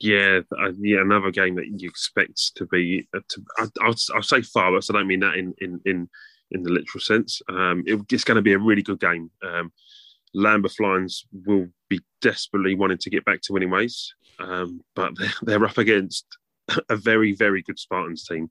yeah, 0.00 0.40
uh, 0.52 0.72
yeah. 0.78 1.00
Another 1.00 1.30
game 1.30 1.54
that 1.56 1.66
you 1.80 1.88
expect 1.88 2.54
to 2.56 2.66
be. 2.66 3.08
Uh, 3.16 3.20
to, 3.30 3.42
I, 3.56 3.66
I'll, 3.80 3.94
I'll 4.14 4.22
say 4.22 4.42
far, 4.42 4.72
but 4.72 4.84
I 4.88 4.92
don't 4.92 5.06
mean 5.06 5.20
that 5.20 5.36
in 5.36 5.54
in 5.60 5.80
in, 5.86 6.10
in 6.50 6.62
the 6.62 6.70
literal 6.70 7.00
sense. 7.00 7.42
Um, 7.48 7.84
it, 7.86 8.00
it's 8.10 8.24
going 8.24 8.36
to 8.36 8.42
be 8.42 8.52
a 8.52 8.58
really 8.58 8.82
good 8.82 9.00
game. 9.00 9.30
Um, 9.42 9.72
Lambeth 10.34 10.78
Lions 10.80 11.26
will 11.32 11.68
be 11.88 12.00
desperately 12.20 12.74
wanting 12.74 12.98
to 12.98 13.10
get 13.10 13.24
back 13.24 13.40
to 13.42 13.52
winning 13.52 13.70
ways, 13.70 14.14
um, 14.38 14.82
but 14.94 15.12
they're, 15.18 15.32
they're 15.42 15.64
up 15.64 15.78
against 15.78 16.26
a 16.90 16.96
very 16.96 17.32
very 17.32 17.62
good 17.62 17.78
Spartans 17.78 18.24
team, 18.24 18.50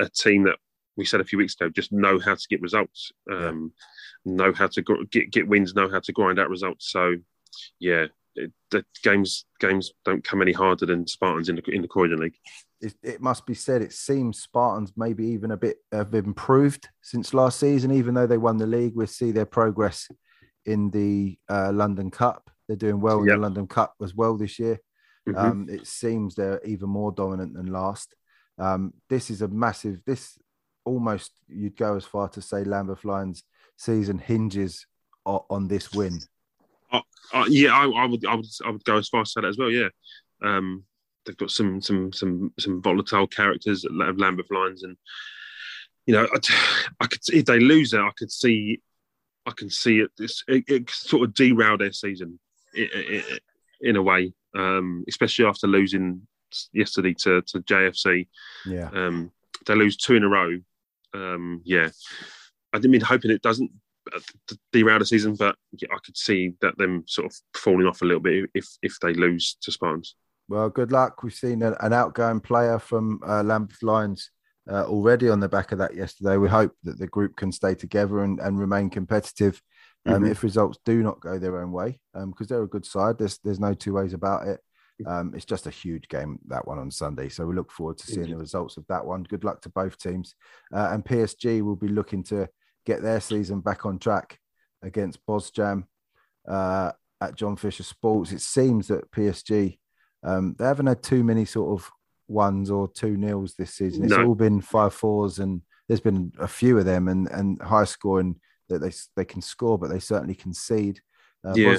a 0.00 0.08
team 0.08 0.44
that 0.44 0.56
we 0.96 1.04
said 1.04 1.20
a 1.20 1.24
few 1.24 1.38
weeks 1.38 1.54
ago 1.54 1.68
just 1.68 1.92
know 1.92 2.18
how 2.18 2.34
to 2.34 2.48
get 2.48 2.60
results, 2.60 3.12
um, 3.30 3.72
know 4.24 4.52
how 4.52 4.66
to 4.68 4.82
gr- 4.82 5.04
get 5.10 5.30
get 5.30 5.48
wins, 5.48 5.74
know 5.74 5.88
how 5.88 6.00
to 6.00 6.12
grind 6.12 6.38
out 6.38 6.50
results. 6.50 6.90
So, 6.90 7.16
yeah, 7.78 8.06
it, 8.36 8.52
the 8.70 8.84
games 9.02 9.44
games 9.60 9.92
don't 10.04 10.24
come 10.24 10.42
any 10.42 10.52
harder 10.52 10.86
than 10.86 11.06
Spartans 11.06 11.48
in 11.48 11.56
the 11.56 11.62
in 11.70 11.82
the 11.82 11.88
Croydon 11.88 12.20
League. 12.20 12.38
It, 12.84 12.94
it 13.02 13.20
must 13.20 13.46
be 13.46 13.54
said, 13.54 13.82
it 13.82 13.92
seems 13.92 14.40
Spartans 14.42 14.92
maybe 14.96 15.26
even 15.28 15.50
a 15.50 15.56
bit 15.56 15.78
have 15.92 16.14
improved 16.14 16.88
since 17.02 17.34
last 17.34 17.58
season. 17.58 17.90
Even 17.90 18.14
though 18.14 18.26
they 18.26 18.38
won 18.38 18.56
the 18.58 18.66
league, 18.66 18.94
we 18.94 19.06
see 19.06 19.32
their 19.32 19.46
progress 19.46 20.08
in 20.66 20.90
the 20.90 21.38
uh, 21.48 21.72
London 21.72 22.10
Cup. 22.10 22.50
They're 22.68 22.76
doing 22.76 23.00
well 23.00 23.20
in 23.20 23.28
Yep. 23.28 23.36
the 23.36 23.40
London 23.42 23.66
Cup 23.66 23.94
as 24.02 24.14
well 24.14 24.36
this 24.36 24.58
year. 24.58 24.78
Mhm. 25.28 25.36
Um, 25.38 25.68
it 25.70 25.86
seems 25.86 26.34
they're 26.34 26.60
even 26.64 26.88
more 26.90 27.10
dominant 27.12 27.54
than 27.54 27.66
last. 27.72 28.14
Um, 28.58 28.92
this 29.08 29.30
is 29.30 29.42
a 29.42 29.48
massive. 29.48 30.00
This 30.04 30.38
almost 30.84 31.32
you'd 31.48 31.76
go 31.76 31.96
as 31.96 32.04
far 32.04 32.28
to 32.28 32.42
say 32.42 32.62
Lambeth 32.62 33.04
Lions 33.04 33.42
season 33.78 34.18
hinges 34.18 34.86
o- 35.24 35.46
on 35.48 35.66
this 35.66 35.92
win. 35.92 36.20
Uh, 37.32 37.46
yeah, 37.48 37.74
I, 37.74 37.86
I 37.88 38.04
would 38.06 38.24
I 38.26 38.34
would 38.34 38.46
I 38.66 38.70
would 38.70 38.84
go 38.84 38.98
as 38.98 39.08
far 39.08 39.22
as 39.22 39.32
say 39.32 39.40
that 39.40 39.48
as 39.48 39.56
well. 39.58 39.70
Yeah, 39.70 39.88
um, 40.42 40.84
they've 41.24 41.36
got 41.36 41.50
some 41.50 41.80
some 41.80 42.12
some 42.12 42.52
some 42.58 42.82
volatile 42.82 43.26
characters 43.26 43.84
at 43.84 43.92
La- 43.92 44.12
Lambeth 44.16 44.50
Lions, 44.50 44.82
and 44.82 44.96
you 46.06 46.14
know, 46.14 46.26
I, 46.32 46.38
I 47.00 47.06
could 47.06 47.20
if 47.28 47.44
they 47.46 47.60
lose 47.60 47.92
it, 47.92 48.00
I 48.00 48.10
could 48.16 48.30
see, 48.30 48.80
I 49.46 49.52
can 49.56 49.70
see 49.70 50.00
it. 50.00 50.10
This 50.18 50.42
it, 50.48 50.64
it 50.68 50.90
sort 50.90 51.28
of 51.28 51.34
derail 51.34 51.78
their 51.78 51.92
season 51.92 52.38
i 52.76 52.88
i 52.94 53.16
i 53.18 53.38
in 53.80 53.96
a 53.96 54.02
way, 54.02 54.32
um, 54.54 55.04
especially 55.08 55.44
after 55.44 55.66
losing 55.66 56.26
yesterday 56.72 57.14
to 57.14 57.42
to 57.42 57.60
JFC. 57.60 58.28
Yeah, 58.66 58.88
Um, 58.92 59.30
they 59.66 59.74
lose 59.74 59.96
two 59.96 60.14
in 60.14 60.24
a 60.24 60.28
row. 60.28 60.58
Um, 61.12 61.60
yeah, 61.64 61.90
I 62.72 62.78
didn't 62.78 62.90
mean 62.90 63.00
hoping 63.00 63.30
it 63.30 63.42
doesn't 63.42 63.70
uh, 64.14 64.20
derail 64.72 64.98
the 64.98 65.06
season, 65.06 65.36
but 65.36 65.56
I 65.82 65.98
could 66.04 66.16
see 66.16 66.54
that 66.60 66.76
them 66.76 67.04
sort 67.06 67.26
of 67.26 67.34
falling 67.54 67.86
off 67.86 68.02
a 68.02 68.04
little 68.04 68.20
bit 68.22 68.50
if 68.54 68.66
if 68.82 68.98
they 69.00 69.14
lose 69.14 69.56
to 69.62 69.72
Spartans. 69.72 70.16
Well, 70.48 70.68
good 70.68 70.92
luck. 70.92 71.22
We've 71.22 71.32
seen 71.34 71.62
an, 71.62 71.74
an 71.80 71.92
outgoing 71.92 72.40
player 72.40 72.78
from 72.78 73.20
uh, 73.26 73.42
Lambeth 73.42 73.82
Lions 73.82 74.30
uh, 74.70 74.84
already 74.84 75.28
on 75.28 75.40
the 75.40 75.48
back 75.48 75.72
of 75.72 75.78
that 75.78 75.94
yesterday. 75.94 76.36
We 76.36 76.48
hope 76.48 76.72
that 76.84 76.98
the 76.98 77.06
group 77.06 77.36
can 77.36 77.50
stay 77.52 77.74
together 77.74 78.22
and, 78.22 78.38
and 78.40 78.58
remain 78.58 78.90
competitive 78.90 79.60
um, 80.06 80.22
Mhm. 80.22 80.30
if 80.30 80.42
results 80.42 80.78
do 80.84 81.02
not 81.02 81.20
go 81.20 81.38
their 81.38 81.60
own 81.62 81.72
way, 81.72 81.98
because 82.26 82.48
they're 82.48 82.62
a 82.62 82.68
good 82.68 82.84
side. 82.84 83.16
There's 83.18 83.38
there's 83.38 83.60
no 83.60 83.72
two 83.72 83.94
ways 83.94 84.12
about 84.12 84.46
it. 84.46 84.60
Um, 85.06 85.32
it's 85.34 85.46
just 85.46 85.66
a 85.66 85.70
huge 85.70 86.08
game 86.08 86.38
that 86.48 86.68
one 86.68 86.78
on 86.78 86.90
Sunday, 86.90 87.28
so 87.30 87.46
we 87.46 87.54
look 87.54 87.72
forward 87.72 87.96
to 87.98 88.06
seeing 88.06 88.30
the 88.30 88.36
results 88.36 88.76
of 88.76 88.86
that 88.88 89.04
one. 89.04 89.22
Good 89.22 89.44
luck 89.44 89.62
to 89.62 89.70
both 89.70 89.96
teams, 89.98 90.34
uh, 90.74 90.90
and 90.92 91.04
PSG 91.04 91.62
will 91.62 91.74
be 91.74 91.88
looking 91.88 92.22
to 92.24 92.48
get 92.84 93.02
their 93.02 93.20
season 93.20 93.60
back 93.60 93.86
on 93.86 93.98
track 93.98 94.38
against 94.82 95.24
Bosjam 95.26 95.84
uh, 96.46 96.92
at 97.20 97.34
John 97.34 97.56
Fisher 97.56 97.82
Sports. 97.82 98.30
It 98.30 98.42
seems 98.42 98.88
that 98.88 99.10
PSG 99.10 99.78
um, 100.24 100.54
they 100.58 100.64
haven't 100.64 100.86
had 100.86 101.02
too 101.02 101.22
many 101.22 101.44
sort 101.44 101.78
of 101.80 101.90
ones 102.28 102.70
or 102.70 102.88
two 102.88 103.16
nils 103.16 103.54
this 103.54 103.74
season. 103.74 104.04
It's 104.04 104.12
No. 104.16 104.26
all 104.26 104.34
been 104.34 104.60
five 104.60 104.94
fours, 104.94 105.38
and 105.38 105.60
there's 105.88 106.00
been 106.00 106.32
a 106.38 106.48
few 106.48 106.78
of 106.78 106.84
them, 106.84 107.08
and 107.08 107.28
and 107.30 107.60
high 107.62 107.84
scoring 107.84 108.40
that 108.68 108.80
they 108.80 108.90
they 109.16 109.24
can 109.24 109.42
score, 109.42 109.78
but 109.78 109.88
they 109.90 109.98
certainly 110.00 110.34
concede. 110.34 111.00
Uh, 111.46 111.52
Yeah. 111.54 111.72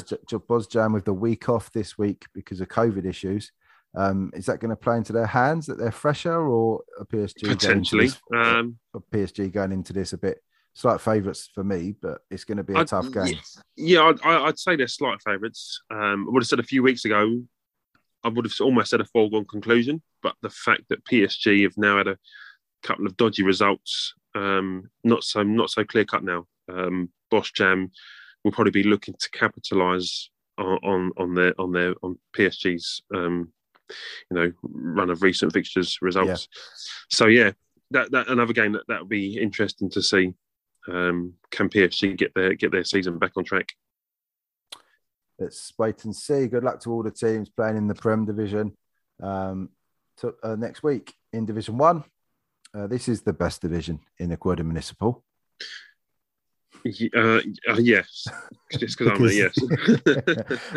Bos, 0.47 0.67
Bosjam 0.67 0.93
with 0.93 1.05
the 1.05 1.13
week 1.13 1.49
off 1.49 1.71
this 1.71 1.97
week 1.97 2.25
because 2.33 2.61
of 2.61 2.67
COVID 2.67 3.05
issues. 3.05 3.51
Um, 3.95 4.29
is 4.35 4.45
that 4.47 4.59
going 4.59 4.69
to 4.71 4.75
play 4.75 4.97
into 4.97 5.13
their 5.13 5.25
hands 5.25 5.65
that 5.67 5.77
they're 5.77 5.91
fresher, 5.91 6.39
or 6.47 6.83
a 6.99 7.05
PSG 7.05 7.43
going 7.45 7.55
Potentially, 7.57 8.07
this- 8.07 8.21
um, 8.35 8.77
a 8.93 8.99
PSG 8.99 9.49
going 9.51 9.71
into 9.71 9.93
this 9.93 10.11
a 10.13 10.17
bit 10.17 10.43
slight 10.73 10.99
favourites 10.99 11.49
for 11.55 11.63
me, 11.63 11.95
but 12.01 12.19
it's 12.29 12.43
going 12.43 12.57
to 12.57 12.63
be 12.63 12.73
a 12.73 12.79
I'd- 12.79 12.89
tough 12.89 13.09
game. 13.11 13.37
yeah, 13.77 14.03
I'd, 14.03 14.21
I'd 14.21 14.59
say 14.59 14.75
they're 14.75 14.87
slight 14.87 15.19
favourites. 15.23 15.81
Um, 15.89 16.27
I 16.27 16.31
would 16.31 16.43
have 16.43 16.47
said 16.47 16.59
a 16.59 16.63
few 16.63 16.83
weeks 16.83 17.05
ago, 17.05 17.41
I 18.25 18.29
would 18.29 18.45
have 18.45 18.53
almost 18.59 18.89
said 18.89 19.01
a 19.01 19.05
foregone 19.05 19.45
conclusion, 19.45 20.01
but 20.23 20.35
the 20.41 20.49
fact 20.49 20.81
that 20.89 21.05
PSG 21.05 21.61
have 21.63 21.77
now 21.77 21.97
had 21.97 22.07
a 22.07 22.17
couple 22.81 23.05
of 23.05 23.15
dodgy 23.17 23.43
results, 23.43 24.15
um, 24.33 24.89
not 25.03 25.23
so 25.23 25.43
not 25.43 25.69
so 25.69 25.83
clear 25.83 26.05
cut 26.05 26.23
now. 26.23 26.47
Um, 26.67 27.09
Bosch 27.29 27.51
Jam 27.53 27.91
will 28.43 28.51
probably 28.51 28.71
be 28.71 28.83
looking 28.83 29.13
to 29.19 29.29
capitalise 29.29 30.31
on, 30.57 30.79
on 30.83 31.11
on 31.17 31.33
their 31.35 31.53
on 31.61 31.71
their 31.71 31.93
on 32.01 32.17
PSG's 32.35 33.03
um, 33.13 33.51
you 34.31 34.37
know 34.37 34.51
run 34.63 35.11
of 35.11 35.21
recent 35.21 35.53
fixtures 35.53 35.99
results. 36.01 36.47
So 37.11 37.27
yeah, 37.27 37.51
that 37.91 38.11
that 38.11 38.27
another 38.27 38.53
game 38.53 38.71
that 38.71 38.87
that 38.87 39.01
would 39.01 39.09
be 39.09 39.39
interesting 39.39 39.89
to 39.91 40.01
see. 40.01 40.33
Um, 40.87 41.33
can 41.51 41.69
PSG 41.69 42.17
get 42.17 42.33
their 42.33 42.55
get 42.55 42.71
their 42.71 42.83
season 42.83 43.19
back 43.19 43.33
on 43.37 43.43
track? 43.43 43.69
Let's 45.39 45.73
wait 45.77 46.05
and 46.05 46.15
see. 46.15 46.47
Good 46.47 46.63
luck 46.63 46.79
to 46.81 46.91
all 46.91 47.03
the 47.03 47.11
teams 47.11 47.49
playing 47.49 47.77
in 47.77 47.87
the 47.87 47.95
Prem 47.95 48.25
division 48.25 48.75
um, 49.21 49.69
to, 50.17 50.33
uh, 50.43 50.55
next 50.55 50.83
week 50.83 51.13
in 51.33 51.45
Division 51.45 51.77
One. 51.77 52.03
Uh, 52.73 52.87
this 52.87 53.07
is 53.07 53.21
the 53.21 53.33
best 53.33 53.61
division 53.61 53.99
in 54.17 54.31
Ecuador 54.31 54.65
Municipal. 54.65 55.23
Uh, 57.15 57.39
uh, 57.67 57.77
yes, 57.79 58.27
just 58.77 58.97
because 58.97 59.17
I'm 59.17 59.25
a 59.25 59.31
yes. 59.31 59.57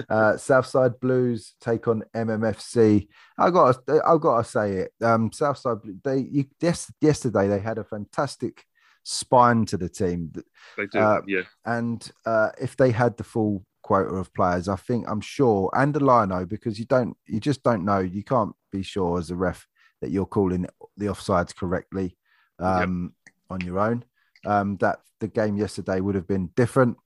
uh, 0.08 0.36
Southside 0.38 0.98
Blues 1.00 1.54
take 1.60 1.86
on 1.86 2.02
MMFC. 2.16 3.08
I 3.36 3.50
got, 3.50 3.76
I 3.88 4.16
got 4.16 4.38
to 4.38 4.44
say 4.44 4.72
it. 4.76 4.92
Um, 5.02 5.30
Southside, 5.32 5.78
they 6.02 6.26
you, 6.30 6.46
yes, 6.62 6.90
yesterday 7.00 7.48
they 7.48 7.58
had 7.58 7.76
a 7.76 7.84
fantastic 7.84 8.64
spine 9.02 9.66
to 9.66 9.76
the 9.76 9.88
team. 9.88 10.32
They 10.78 10.86
do, 10.86 10.98
Uh, 10.98 11.20
yeah. 11.26 11.42
And 11.66 12.10
uh, 12.24 12.50
if 12.58 12.76
they 12.76 12.90
had 12.90 13.16
the 13.18 13.24
full 13.24 13.66
quota 13.88 14.14
of 14.16 14.34
players, 14.34 14.68
I 14.68 14.76
think 14.76 15.06
I'm 15.08 15.22
sure, 15.22 15.70
and 15.72 15.94
the 15.94 16.04
lino, 16.04 16.44
because 16.44 16.78
you 16.78 16.84
don't, 16.84 17.16
you 17.24 17.40
just 17.40 17.62
don't 17.62 17.86
know. 17.86 18.00
You 18.00 18.22
can't 18.22 18.54
be 18.70 18.82
sure 18.82 19.18
as 19.18 19.30
a 19.30 19.34
ref 19.34 19.66
that 20.02 20.10
you're 20.10 20.26
calling 20.26 20.66
the 20.98 21.06
offsides 21.06 21.56
correctly 21.56 22.14
um, 22.58 23.14
on 23.48 23.62
your 23.62 23.78
own. 23.78 24.04
Um, 24.44 24.76
that 24.80 24.98
the 25.20 25.28
game 25.28 25.56
yesterday 25.56 26.00
would 26.00 26.16
have 26.16 26.26
been 26.26 26.50
different. 26.54 26.98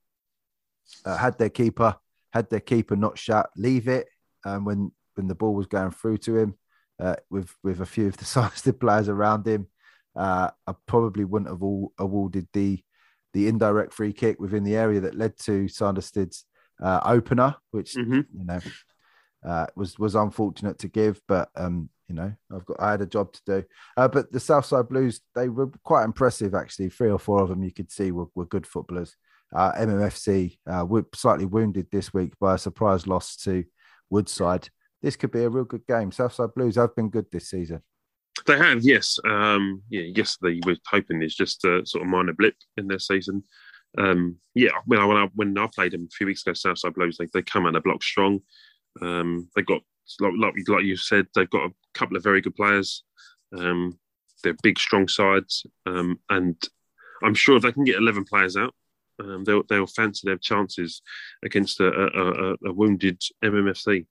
Uh, 1.05 1.15
had 1.15 1.37
their 1.37 1.49
keeper, 1.49 1.95
had 2.33 2.49
their 2.49 2.59
keeper 2.59 2.97
not 2.97 3.17
shut, 3.17 3.49
leave 3.55 3.87
it 3.87 4.09
um, 4.43 4.65
when 4.65 4.91
when 5.15 5.27
the 5.29 5.35
ball 5.35 5.55
was 5.55 5.67
going 5.67 5.91
through 5.91 6.17
to 6.17 6.37
him, 6.37 6.55
uh, 6.99 7.15
with 7.29 7.49
with 7.63 7.79
a 7.79 7.85
few 7.85 8.07
of 8.07 8.17
the 8.17 8.25
sized 8.35 8.77
players 8.81 9.07
around 9.07 9.47
him. 9.47 9.67
Uh, 10.17 10.49
I 10.67 10.73
probably 10.85 11.23
wouldn't 11.23 11.49
have 11.49 11.63
all 11.63 11.93
awarded 11.97 12.49
the 12.51 12.83
the 13.31 13.47
indirect 13.47 13.93
free 13.93 14.11
kick 14.11 14.37
within 14.37 14.65
the 14.65 14.75
area 14.75 14.99
that 14.99 15.15
led 15.15 15.37
to 15.45 15.69
Sanderstead's 15.69 16.43
uh, 16.83 16.99
opener, 17.05 17.55
which 17.71 17.93
hmm 17.93 18.21
you 18.37 18.45
know 18.45 18.59
uh, 19.45 19.65
was 19.75 19.97
was 19.97 20.15
unfortunate 20.15 20.77
to 20.79 20.87
give, 20.87 21.19
but 21.27 21.49
um, 21.55 21.89
you 22.07 22.15
know 22.15 22.31
I've 22.53 22.65
got 22.65 22.79
I 22.79 22.91
had 22.91 23.01
a 23.01 23.07
job 23.07 23.33
to 23.33 23.41
do. 23.45 23.63
Uh, 23.97 24.07
but 24.07 24.31
the 24.31 24.39
Southside 24.39 24.89
Blues 24.89 25.21
they 25.33 25.49
were 25.49 25.71
quite 25.83 26.03
impressive 26.03 26.53
actually. 26.53 26.89
Three 26.89 27.09
or 27.09 27.19
four 27.19 27.41
of 27.41 27.49
them 27.49 27.63
you 27.63 27.71
could 27.71 27.91
see 27.91 28.11
were, 28.11 28.27
were 28.35 28.45
good 28.45 28.67
footballers. 28.67 29.15
Uh, 29.55 29.71
MMFC 29.73 30.57
uh, 30.67 30.85
were 30.85 31.05
slightly 31.13 31.45
wounded 31.45 31.87
this 31.91 32.13
week 32.13 32.33
by 32.39 32.55
a 32.55 32.57
surprise 32.57 33.07
loss 33.07 33.35
to 33.37 33.63
Woodside. 34.09 34.69
This 35.01 35.15
could 35.15 35.31
be 35.31 35.43
a 35.43 35.49
real 35.49 35.65
good 35.65 35.85
game. 35.85 36.11
Southside 36.11 36.53
Blues 36.55 36.75
have 36.75 36.95
been 36.95 37.09
good 37.09 37.25
this 37.31 37.49
season. 37.49 37.81
They 38.47 38.57
have, 38.57 38.83
yes. 38.83 39.19
Um, 39.25 39.83
yeah, 39.89 40.01
yesterday 40.15 40.59
we 40.65 40.73
were 40.73 40.77
hoping 40.87 41.19
there's 41.19 41.35
just 41.35 41.63
a 41.65 41.85
sort 41.85 42.03
of 42.03 42.09
minor 42.09 42.33
blip 42.33 42.55
in 42.77 42.87
their 42.87 42.99
season. 42.99 43.43
Um, 43.97 44.37
yeah, 44.55 44.71
when 44.85 44.99
I, 44.99 45.05
when 45.05 45.17
I 45.17 45.29
when 45.35 45.57
I 45.57 45.67
played 45.73 45.93
them 45.93 46.07
a 46.11 46.15
few 46.15 46.27
weeks 46.27 46.41
ago, 46.45 46.53
Southside 46.53 46.93
Blues, 46.93 47.17
they, 47.17 47.27
they 47.33 47.41
come 47.41 47.65
out 47.65 47.75
of 47.75 47.83
block 47.83 48.03
strong. 48.03 48.39
Um, 49.01 49.49
they 49.55 49.61
got 49.61 49.81
like, 50.19 50.33
like 50.37 50.53
like 50.67 50.83
you 50.83 50.97
said, 50.97 51.27
they've 51.35 51.49
got 51.49 51.69
a 51.69 51.73
couple 51.93 52.17
of 52.17 52.23
very 52.23 52.41
good 52.41 52.55
players. 52.55 53.03
Um, 53.57 53.99
they're 54.43 54.55
big, 54.61 54.79
strong 54.79 55.07
sides, 55.07 55.65
um, 55.85 56.19
and 56.29 56.61
I'm 57.23 57.33
sure 57.33 57.55
if 57.55 57.63
they 57.63 57.71
can 57.71 57.85
get 57.85 57.95
11 57.95 58.25
players 58.25 58.57
out, 58.57 58.73
um, 59.21 59.43
they'll 59.43 59.63
they'll 59.69 59.87
fancy 59.87 60.27
their 60.27 60.37
chances 60.37 61.01
against 61.43 61.79
a, 61.79 61.87
a, 61.87 62.51
a, 62.51 62.55
a 62.65 62.73
wounded 62.73 63.21
MMFC. 63.43 64.05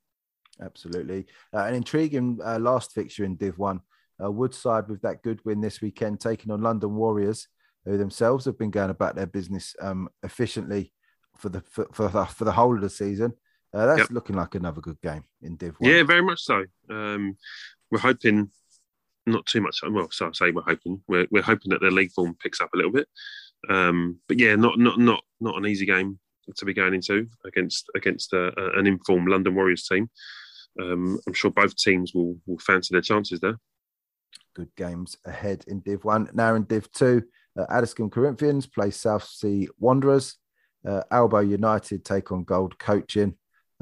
Absolutely. 0.60 1.26
Uh, 1.52 1.64
an 1.64 1.74
intriguing 1.74 2.38
uh, 2.44 2.58
last 2.58 2.92
fixture 2.92 3.24
in 3.24 3.36
Div 3.36 3.58
1. 3.58 3.80
Uh, 4.22 4.30
Woodside 4.30 4.88
with 4.88 5.02
that 5.02 5.22
good 5.22 5.44
win 5.44 5.60
this 5.60 5.80
weekend, 5.80 6.20
taking 6.20 6.52
on 6.52 6.62
London 6.62 6.94
Warriors, 6.94 7.48
who 7.84 7.98
themselves 7.98 8.44
have 8.44 8.58
been 8.58 8.70
going 8.70 8.90
about 8.90 9.16
their 9.16 9.26
business 9.26 9.74
um, 9.80 10.08
efficiently 10.22 10.92
for 11.38 11.48
the 11.48 11.60
for, 11.62 11.86
for 11.92 12.08
the 12.08 12.24
for 12.26 12.44
the 12.44 12.52
whole 12.52 12.74
of 12.74 12.80
the 12.82 12.90
season. 12.90 13.32
Uh, 13.74 13.86
that's 13.86 14.00
Yep. 14.00 14.10
looking 14.10 14.36
like 14.36 14.54
another 14.54 14.80
good 14.82 15.00
game 15.00 15.24
in 15.40 15.56
Div 15.56 15.74
1. 15.78 15.90
Yeah, 15.90 16.02
very 16.02 16.20
much 16.22 16.42
so. 16.42 16.64
Um, 16.90 17.36
we're 17.90 17.98
hoping 18.00 18.50
not 19.24 19.46
too 19.46 19.62
much. 19.62 19.80
Well, 19.88 20.10
so 20.10 20.28
I 20.28 20.32
say 20.32 20.50
we're 20.50 20.60
hoping. 20.62 21.02
We're, 21.08 21.26
we're 21.30 21.42
hoping 21.42 21.70
that 21.70 21.80
their 21.80 21.90
league 21.90 22.12
form 22.12 22.36
picks 22.42 22.60
up 22.60 22.68
a 22.74 22.76
little 22.76 22.92
bit. 22.92 23.08
Um, 23.70 24.18
but 24.28 24.38
yeah, 24.38 24.56
not 24.56 24.78
not 24.78 24.98
not 24.98 25.22
not 25.40 25.56
an 25.56 25.66
easy 25.66 25.86
game 25.86 26.18
to 26.56 26.64
be 26.64 26.74
going 26.74 26.92
into 26.94 27.28
against 27.46 27.86
against 27.94 28.34
uh, 28.34 28.50
uh, 28.58 28.72
an 28.74 28.86
informed 28.86 29.28
London 29.28 29.54
Warriors 29.54 29.86
team. 29.88 30.10
Um, 30.80 31.18
I'm 31.26 31.32
sure 31.32 31.50
both 31.50 31.74
teams 31.76 32.12
will 32.14 32.36
will 32.46 32.58
fancy 32.58 32.92
their 32.94 33.00
chances 33.02 33.40
there. 33.40 33.58
good 34.54 34.74
games 34.76 35.16
ahead 35.24 35.64
in 35.66 35.80
Div 35.80 36.04
1. 36.04 36.30
Now 36.34 36.54
in 36.56 36.64
Div 36.64 36.90
2, 36.92 37.22
uh, 37.58 37.66
Addiscombe 37.68 38.10
Corinthians 38.10 38.66
play 38.66 38.90
South 38.90 39.24
Sea 39.24 39.68
Wanderers. 39.78 40.36
Uh, 40.86 41.02
Albo 41.10 41.38
United 41.40 42.04
take 42.04 42.32
on 42.32 42.44
Gold 42.44 42.78
Coaching. 42.78 43.34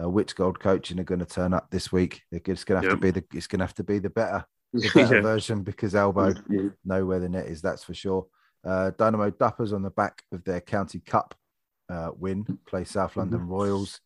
Uh, 0.03 0.09
which 0.09 0.35
Gold 0.35 0.59
Coaching 0.59 0.99
are 0.99 1.05
going 1.05 1.19
to 1.19 1.27
turn 1.27 1.53
up 1.53 1.71
this 1.71 1.93
week? 1.93 2.23
They're 2.31 2.41
going 2.41 2.57
to 2.57 2.75
have 2.77 2.89
to 2.91 2.97
be 2.97 3.11
the 3.11 3.25
it's 3.35 3.47
going 3.47 3.59
to 3.59 3.65
have 3.67 3.75
to 3.75 3.85
be 3.85 3.99
the 3.99 4.09
better, 4.09 4.45
the 4.73 4.91
better 4.95 5.17
Yeah. 5.17 5.21
version 5.23 5.63
because 5.63 5.95
Albo 5.95 6.33
know 6.85 7.05
where 7.05 7.21
the 7.21 7.29
net 7.29 7.47
is. 7.47 7.61
That's 7.61 7.85
for 7.85 7.93
sure. 7.93 8.27
Uh, 8.65 8.93
Dynamo 8.97 9.31
Duppers 9.31 9.75
on 9.75 9.83
the 9.83 9.91
back 9.91 10.23
of 10.33 10.43
their 10.45 10.61
County 10.63 11.01
Cup 11.01 11.35
uh, 11.91 12.11
win 12.17 12.59
play 12.67 12.85
South 12.85 13.17
London 13.17 13.47
Royals, 13.47 14.01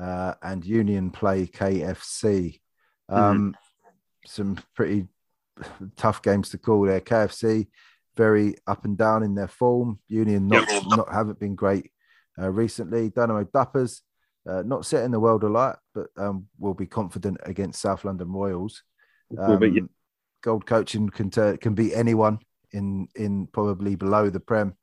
uh, 0.00 0.34
and 0.42 0.64
Union 0.64 1.10
play 1.10 1.46
KFC. 1.46 2.60
Um, 3.08 3.54
Some 4.26 4.58
pretty 4.74 5.06
tough 5.96 6.22
games 6.22 6.48
to 6.50 6.58
call 6.58 6.82
there. 6.82 7.00
KFC 7.00 7.68
very 8.18 8.56
up 8.66 8.84
and 8.84 8.98
down 8.98 9.22
in 9.22 9.34
their 9.34 9.48
form. 9.48 10.00
Union 10.08 10.48
not 10.48 10.68
Yep. 10.68 10.82
not 10.98 11.12
haven't 11.12 11.38
been 11.38 11.54
great 11.54 11.90
uh, 12.38 12.50
recently. 12.50 13.08
Dynamo 13.08 13.44
Duppers 13.44 14.02
uh, 14.50 14.62
not 14.66 14.84
setting 14.84 15.12
the 15.12 15.20
world 15.20 15.44
alight, 15.44 15.76
but 15.94 16.08
um, 16.16 16.46
will 16.58 16.74
be 16.74 16.86
confident 16.86 17.38
against 17.44 17.80
South 17.80 18.04
London 18.04 18.30
Royals. 18.30 18.82
Will 19.30 19.56
be, 19.56 19.68
yeah. 19.68 19.82
Um, 19.82 19.90
Gold 20.42 20.66
coaching 20.66 21.08
can 21.08 21.30
tur- 21.30 21.56
can 21.56 21.74
beat 21.74 21.94
anyone 21.94 22.38
in 22.72 23.08
in 23.14 23.46
probably 23.46 23.94
below 23.96 24.30
the 24.30 24.40
prem 24.40 24.74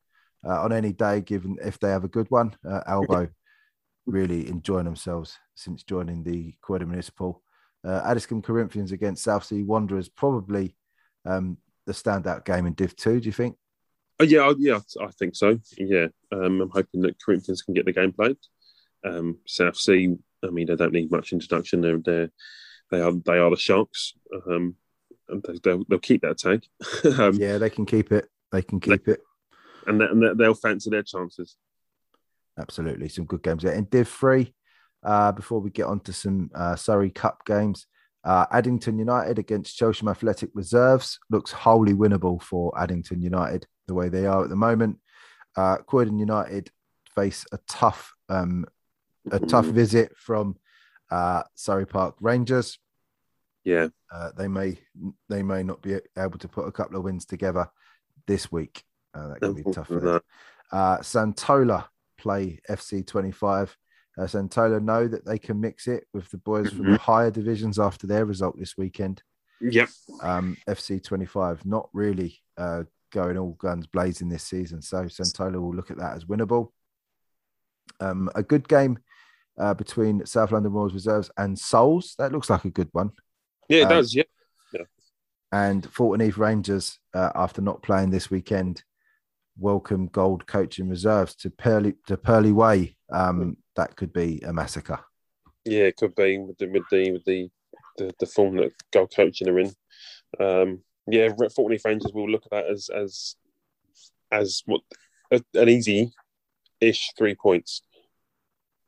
uh, 0.47 0.63
on 0.63 0.71
any 0.73 0.93
day, 0.93 1.21
given 1.21 1.57
if 1.61 1.77
they 1.79 1.89
have 1.89 2.03
a 2.03 2.15
good 2.17 2.29
one. 2.29 2.55
Uh, 2.67 2.81
Albo 2.87 3.29
really 4.05 4.47
enjoying 4.47 4.85
themselves 4.85 5.37
since 5.55 5.83
joining 5.83 6.23
the 6.23 6.55
Quetta 6.61 6.85
Municipal. 6.85 7.41
Uh, 7.83 8.01
Addiscombe 8.05 8.43
Corinthians 8.43 8.91
against 8.91 9.23
South 9.23 9.45
Sea 9.45 9.63
Wanderers 9.63 10.09
probably 10.09 10.75
um, 11.25 11.57
the 11.85 11.93
standout 11.93 12.45
game 12.45 12.65
in 12.65 12.73
Div 12.73 12.95
Two. 12.95 13.19
Do 13.19 13.25
you 13.25 13.31
think? 13.31 13.57
Oh, 14.19 14.23
yeah, 14.23 14.41
I- 14.47 14.55
yeah, 14.57 14.79
I 15.01 15.07
think 15.11 15.35
so. 15.35 15.59
Yeah, 15.77 16.07
um, 16.31 16.61
I'm 16.61 16.69
hoping 16.69 17.01
that 17.01 17.21
Corinthians 17.23 17.61
can 17.61 17.73
get 17.73 17.85
the 17.85 17.91
game 17.93 18.13
played. 18.13 18.37
Um, 19.03 19.39
South 19.45 19.75
Sea, 19.77 20.15
I 20.43 20.47
mean, 20.49 20.67
they 20.67 20.75
don't 20.75 20.93
need 20.93 21.11
much 21.11 21.33
introduction. 21.33 21.81
They're, 21.81 21.99
they're 21.99 22.29
they 22.91 23.01
are 23.01 23.11
they 23.11 23.37
are 23.39 23.49
the 23.49 23.57
Sharks. 23.57 24.13
Um, 24.47 24.75
and 25.27 25.43
they, 25.43 25.59
they'll, 25.63 25.83
they'll 25.89 25.99
keep 25.99 26.21
that 26.21 26.37
tag, 26.37 26.63
um, 27.19 27.33
Yeah, 27.35 27.57
they 27.57 27.69
can 27.71 27.85
keep 27.85 28.11
it. 28.11 28.29
They 28.51 28.61
can 28.61 28.79
keep 28.79 29.07
it. 29.07 29.21
and, 29.87 29.99
they, 29.99 30.05
and 30.05 30.39
they'll 30.39 30.53
fancy 30.53 30.91
their 30.91 31.01
chances. 31.03 31.57
Absolutely, 32.57 33.09
some 33.09 33.25
good 33.25 33.43
games 33.43 33.63
there. 33.63 33.73
In 33.73 33.85
Div 33.85 34.07
Three, 34.07 34.53
uh, 35.03 35.31
before 35.33 35.59
we 35.59 35.71
get 35.71 35.87
on 35.87 35.99
to 36.01 36.13
some 36.13 36.49
uh, 36.55 36.75
Surrey 36.75 37.09
Cup 37.09 37.43
games, 37.45 37.85
uh, 38.25 38.45
Addington 38.51 38.97
United 38.97 39.37
against 39.39 39.79
Chelsham 39.79 40.09
Athletic 40.09 40.49
Reserves 40.53 41.19
looks 41.29 41.51
wholly 41.51 41.93
winnable 41.93 42.41
for 42.41 42.73
Addington 42.77 43.21
United 43.21 43.67
the 43.87 43.93
way 43.93 44.09
they 44.09 44.25
are 44.25 44.43
at 44.43 44.49
the 44.49 44.55
moment. 44.55 44.97
Uh, 45.55 45.77
Croydon 45.77 46.17
United 46.17 46.71
face 47.13 47.45
a 47.51 47.59
tough, 47.69 48.13
um, 48.29 48.65
a 49.31 49.39
tough 49.39 49.65
visit 49.67 50.17
from 50.17 50.57
uh, 51.11 51.43
Surrey 51.53 51.85
Park 51.85 52.15
Rangers. 52.19 52.79
Yeah, 53.63 53.87
Uh, 54.11 54.31
they 54.37 54.47
may 54.47 54.77
they 55.29 55.41
may 55.41 55.63
not 55.63 55.81
be 55.81 55.97
able 56.17 56.37
to 56.39 56.47
put 56.47 56.67
a 56.67 56.71
couple 56.71 56.97
of 56.97 57.03
wins 57.03 57.25
together 57.25 57.67
this 58.27 58.51
week. 58.51 58.83
Uh, 59.13 59.29
that 59.29 59.39
could 59.39 59.55
be 59.55 59.63
tough 59.71 59.87
for 59.87 59.99
them. 59.99 60.21
Uh, 60.71 60.97
Santola 60.99 61.85
play 62.17 62.59
FC 62.69 63.05
25. 63.05 63.75
Uh, 64.17 64.23
Santola 64.23 64.81
know 64.81 65.07
that 65.07 65.25
they 65.25 65.37
can 65.37 65.59
mix 65.59 65.87
it 65.87 66.05
with 66.13 66.29
the 66.29 66.37
boys 66.37 66.69
from 66.71 66.91
the 66.91 66.97
higher 66.97 67.31
divisions 67.31 67.77
after 67.79 68.07
their 68.07 68.25
result 68.25 68.57
this 68.57 68.77
weekend. 68.77 69.21
Yep. 69.61 69.89
Um, 70.21 70.57
FC 70.67 71.03
25 71.03 71.65
not 71.65 71.89
really 71.93 72.39
uh, 72.57 72.83
going 73.11 73.37
all 73.37 73.53
guns 73.53 73.87
blazing 73.87 74.29
this 74.29 74.43
season. 74.43 74.81
So 74.81 75.03
Santola 75.03 75.59
will 75.59 75.75
look 75.75 75.91
at 75.91 75.97
that 75.97 76.15
as 76.15 76.25
winnable. 76.25 76.71
Um, 77.99 78.29
a 78.35 78.43
good 78.43 78.67
game 78.67 78.99
uh, 79.57 79.73
between 79.73 80.25
South 80.25 80.51
London 80.51 80.71
Royals 80.73 80.93
Reserves 80.93 81.29
and 81.37 81.57
Souls. 81.57 82.15
That 82.17 82.31
looks 82.31 82.49
like 82.49 82.65
a 82.65 82.69
good 82.69 82.89
one. 82.91 83.11
Yeah, 83.69 83.79
it 83.79 83.83
Um, 83.83 83.89
does. 83.89 84.15
Yeah. 84.15 84.23
And 85.51 85.85
Thornton 85.91 86.25
Heath 86.25 86.37
Rangers, 86.37 86.99
uh, 87.13 87.31
after 87.35 87.61
not 87.61 87.81
playing 87.81 88.09
this 88.09 88.29
weekend, 88.29 88.83
welcome 89.57 90.07
gold 90.07 90.45
coaching 90.47 90.89
reserves 90.89 91.33
to 91.35 91.49
Purley 91.49 91.93
to 92.07 92.17
Purley 92.17 92.51
Way, 92.51 92.97
um, 93.11 93.55
that 93.75 93.95
could 93.95 94.13
be 94.13 94.41
a 94.45 94.53
massacre. 94.53 94.99
Yeah, 95.65 95.83
it 95.83 95.97
could 95.97 96.15
be 96.15 96.37
with 96.37 96.57
the 96.57 96.67
with 96.67 96.83
the 96.91 97.11
with 97.11 97.25
the 97.25 97.49
the, 97.97 98.13
the 98.19 98.25
form 98.25 98.57
that 98.57 98.71
gold 98.91 99.13
coaching 99.15 99.49
are 99.49 99.59
in. 99.59 99.71
Um, 100.39 100.81
yeah, 101.07 101.29
Fortney 101.29 101.79
Rangers 101.83 102.11
will 102.13 102.29
look 102.29 102.45
at 102.45 102.51
that 102.51 102.69
as 102.69 102.89
as 102.89 103.35
as 104.31 104.63
what 104.65 104.81
an 105.31 105.69
easy 105.69 106.11
ish 106.81 107.11
three 107.17 107.35
points. 107.35 107.81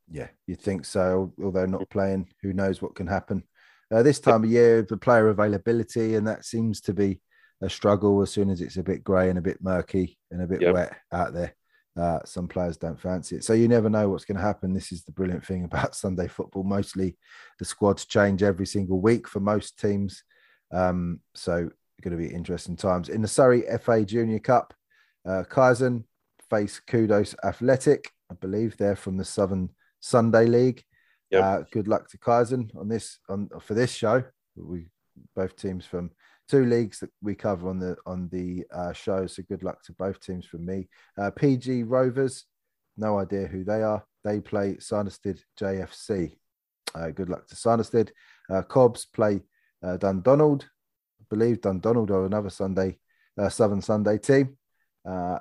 Yeah, 0.09 0.27
you 0.45 0.55
think 0.55 0.85
so? 0.85 1.34
Although 1.43 1.65
not 1.65 1.89
playing, 1.89 2.30
who 2.41 2.53
knows 2.53 2.81
what 2.81 2.95
can 2.95 3.07
happen? 3.07 3.43
Uh, 3.91 4.03
this 4.03 4.19
time 4.19 4.43
of 4.43 4.49
year, 4.49 4.81
the 4.81 4.97
player 4.97 5.30
availability, 5.30 6.15
and 6.15 6.27
that 6.27 6.45
seems 6.45 6.81
to 6.81 6.93
be 6.93 7.22
a 7.61 7.69
struggle 7.69 8.22
as 8.22 8.31
soon 8.31 8.49
as 8.49 8.61
it's 8.61 8.77
a 8.77 8.84
bit 8.84 9.03
grey 9.03 9.30
and 9.30 9.39
a 9.39 9.41
bit 9.41 9.61
murky 9.61 10.18
and 10.31 10.41
a 10.41 10.47
bit 10.47 10.61
yep. 10.61 10.73
wet 10.73 10.93
out 11.11 11.34
there. 11.34 11.55
Uh, 11.98 12.19
some 12.26 12.48
players 12.48 12.78
don't 12.78 12.99
fancy 12.99 13.38
it. 13.38 13.44
So 13.44 13.53
you 13.53 13.68
never 13.68 13.90
know 13.90 14.10
what's 14.10 14.26
going 14.26 14.38
to 14.38 14.44
happen. 14.44 14.74
This 14.74 14.91
is 14.91 15.03
the 15.03 15.11
brilliant 15.11 15.45
thing 15.45 15.64
about 15.65 15.95
Sunday 15.95 16.28
football. 16.28 16.64
Mostly 16.64 17.18
the 17.60 17.65
squads 17.65 18.06
change 18.06 18.44
every 18.44 18.68
single 18.68 18.99
week 18.99 19.28
for 19.28 19.40
most 19.40 19.80
teams. 19.80 20.24
Um, 20.72 21.22
so 21.34 21.69
going 22.02 22.11
to 22.11 22.28
be 22.30 22.34
interesting 22.34 22.76
times. 22.76 23.10
In 23.10 23.22
the 23.22 23.28
Surrey 23.28 23.64
FA 23.82 24.06
Junior 24.06 24.40
Cup, 24.40 24.74
uh, 25.26 25.44
Kaizen 25.49 26.03
face 26.49 26.80
Kudos 26.80 27.36
Athletic. 27.44 28.11
I 28.32 28.36
believe 28.36 28.78
they're 28.78 28.95
from 28.95 29.18
the 29.18 29.26
Southern 29.26 29.69
Sunday 29.99 30.45
League. 30.45 30.84
Yep. 31.32 31.44
Uh, 31.44 31.64
good 31.72 31.88
luck 31.88 32.10
to 32.10 32.18
Kaizen 32.18 32.69
on 32.78 32.88
this 32.88 33.19
on 33.28 33.49
for 33.60 33.74
this 33.74 33.94
show. 33.94 34.24
We 34.56 34.88
both 35.36 35.56
teams 35.56 35.86
from 35.86 36.11
two 36.48 36.65
leagues 36.65 36.99
that 36.99 37.10
we 37.22 37.36
cover 37.36 37.69
on 37.69 37.80
the 37.80 37.95
on 38.06 38.30
the 38.32 38.65
uh, 38.74 38.94
show. 38.94 39.28
So 39.28 39.44
good 39.44 39.64
luck 39.64 39.84
to 39.84 39.94
both 39.94 40.19
teams 40.19 40.45
from 40.45 40.65
me. 40.65 40.88
Uh, 41.18 41.32
PG 41.32 41.84
Rovers, 41.84 42.45
no 42.98 43.19
idea 43.19 43.48
who 43.48 43.64
they 43.64 43.84
are. 43.84 44.03
They 44.24 44.40
play 44.40 44.76
Cirencester 44.76 45.40
JFC. 45.60 46.38
Uh, 46.95 47.10
good 47.10 47.30
luck 47.30 47.48
to 47.48 47.56
Cirencester. 47.56 48.10
Uh, 48.49 48.61
Cobbs 48.61 49.06
play 49.06 49.41
uh, 49.84 49.98
Dundonald. 49.98 50.68
I 51.19 51.24
believe 51.30 51.61
Dundonald 51.61 52.11
or 52.11 52.26
another 52.26 52.49
Sunday 52.49 52.98
uh, 53.38 53.49
Southern 53.49 53.82
Sunday 53.82 54.18
team. 54.18 54.57
Uh, 55.07 55.40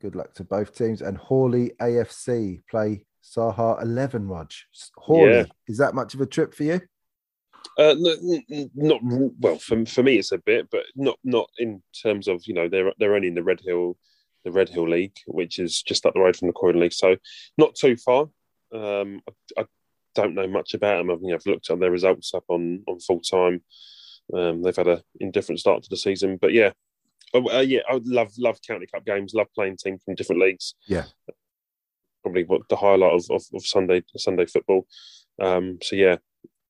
good 0.00 0.14
luck 0.16 0.34
to 0.34 0.44
both 0.44 0.76
teams. 0.76 1.02
And 1.02 1.16
Hawley 1.16 1.72
AFC 1.80 2.62
play 2.68 3.06
Saha 3.22 3.80
11, 3.82 4.28
Raj. 4.28 4.66
Hawley, 4.96 5.32
yeah. 5.32 5.44
is 5.68 5.78
that 5.78 5.94
much 5.94 6.14
of 6.14 6.20
a 6.20 6.26
trip 6.26 6.54
for 6.54 6.64
you? 6.64 6.80
Uh, 7.78 7.94
not 8.74 9.00
well 9.02 9.58
for 9.58 9.84
for 9.86 10.02
me. 10.02 10.18
It's 10.18 10.32
a 10.32 10.38
bit, 10.38 10.68
but 10.70 10.84
not 10.94 11.18
not 11.24 11.50
in 11.58 11.82
terms 12.02 12.28
of 12.28 12.46
you 12.46 12.54
know 12.54 12.68
they're 12.68 12.92
they're 12.98 13.14
only 13.14 13.28
in 13.28 13.34
the 13.34 13.42
Red 13.42 13.60
Hill, 13.60 13.96
the 14.44 14.52
Red 14.52 14.68
Hill 14.68 14.88
League, 14.88 15.16
which 15.26 15.58
is 15.58 15.82
just 15.82 16.06
up 16.06 16.14
the 16.14 16.20
road 16.20 16.36
from 16.36 16.48
the 16.48 16.54
Croydon 16.54 16.80
League, 16.80 16.92
so 16.92 17.16
not 17.58 17.74
too 17.74 17.96
far. 17.96 18.28
Um, 18.72 19.20
I, 19.28 19.62
I, 19.62 19.64
don't 20.14 20.34
know 20.34 20.46
much 20.46 20.74
about 20.74 20.98
them. 20.98 21.10
I 21.10 21.16
think 21.16 21.32
I've 21.32 21.46
looked 21.46 21.68
at 21.70 21.80
their 21.80 21.90
results 21.90 22.34
up 22.34 22.44
on 22.48 22.84
on 22.86 23.00
full 23.00 23.20
time. 23.20 23.62
Um, 24.32 24.62
they've 24.62 24.76
had 24.76 24.86
a 24.86 25.02
indifferent 25.18 25.58
start 25.58 25.82
to 25.82 25.90
the 25.90 25.96
season, 25.96 26.38
but 26.40 26.52
yeah, 26.52 26.70
oh, 27.34 27.50
uh, 27.52 27.60
yeah, 27.60 27.80
I 27.90 27.94
would 27.94 28.06
love 28.06 28.32
love 28.38 28.58
county 28.64 28.86
cup 28.86 29.04
games. 29.04 29.34
Love 29.34 29.48
playing 29.52 29.76
teams 29.76 30.02
from 30.04 30.14
different 30.14 30.40
leagues. 30.40 30.74
Yeah, 30.86 31.06
probably 32.22 32.44
what 32.44 32.68
the 32.68 32.76
highlight 32.76 33.12
of, 33.12 33.24
of, 33.30 33.42
of 33.52 33.66
Sunday 33.66 34.02
Sunday 34.16 34.46
football. 34.46 34.86
Um, 35.40 35.78
so 35.82 35.96
yeah, 35.96 36.16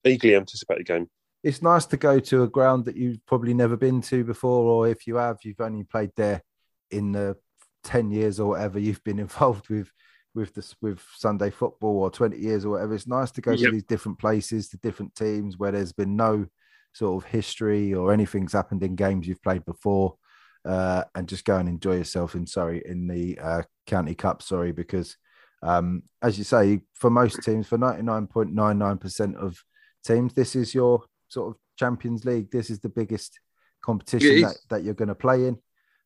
eagerly 0.05 0.37
anticipated 0.37 0.87
game. 0.87 1.09
It's 1.43 1.63
nice 1.63 1.85
to 1.87 1.97
go 1.97 2.21
to 2.21 2.43
a 2.43 2.49
ground 2.49 2.87
that 2.87 2.97
you've 2.97 3.25
probably 3.27 3.55
never 3.55 3.77
been 3.77 4.01
to 4.03 4.25
before, 4.25 4.71
or 4.71 4.89
if 4.89 5.07
you 5.07 5.17
have, 5.17 5.39
you've 5.45 5.61
only 5.61 5.85
played 5.85 6.13
there 6.17 6.43
in 6.91 7.13
the 7.13 7.37
ten 7.83 8.11
years 8.11 8.41
or 8.41 8.51
whatever 8.51 8.79
you've 8.79 9.05
been 9.05 9.19
involved 9.29 9.69
with 9.69 9.91
with 10.35 10.55
this 10.55 10.75
with 10.83 11.01
Sunday 11.15 11.51
football 11.51 11.99
or 11.99 12.11
20 12.11 12.37
years 12.37 12.65
or 12.65 12.71
whatever. 12.71 12.95
It's 12.95 13.07
nice 13.07 13.31
to 13.33 13.41
go 13.41 13.53
yep. 13.53 13.61
to 13.61 13.71
these 13.71 13.85
different 13.85 14.19
places, 14.19 14.69
to 14.69 14.77
different 14.79 15.15
teams 15.15 15.59
where 15.59 15.71
there's 15.71 15.93
been 15.93 16.17
no 16.17 16.47
sort 16.93 17.23
of 17.23 17.31
history 17.31 17.95
or 17.95 18.13
anything's 18.13 18.53
happened 18.53 18.83
in 18.83 18.97
games 18.97 19.29
you've 19.29 19.43
played 19.43 19.65
before, 19.65 20.17
uh, 20.65 21.05
and 21.15 21.29
just 21.29 21.45
go 21.45 21.57
and 21.57 21.69
enjoy 21.69 21.97
yourself 21.97 22.35
in 22.35 22.47
sorry 22.47 22.83
in 22.85 23.07
the 23.07 23.39
uh, 23.39 23.63
County 23.87 24.15
Cup. 24.15 24.43
Sorry, 24.43 24.73
because 24.73 25.17
um, 25.63 26.03
as 26.23 26.37
you 26.37 26.45
say, 26.45 26.81
for 26.93 27.11
most 27.11 27.43
teams, 27.43 27.67
for 27.67 27.79
99.99% 27.79 29.37
of 29.37 29.63
teams. 30.05 30.35
This 30.35 30.57
is 30.57 30.75
your 30.75 31.05
sort 31.29 31.51
of 31.51 31.57
Champions 31.79 32.25
League. 32.25 32.51
This 32.51 32.71
is 32.71 32.81
the 32.81 32.89
biggest 32.89 33.39
competition 33.83 34.43
that, 34.43 34.57
that 34.71 34.85
you're 34.85 34.95
going 34.95 35.09
to 35.09 35.15
play 35.15 35.47
in. 35.47 35.59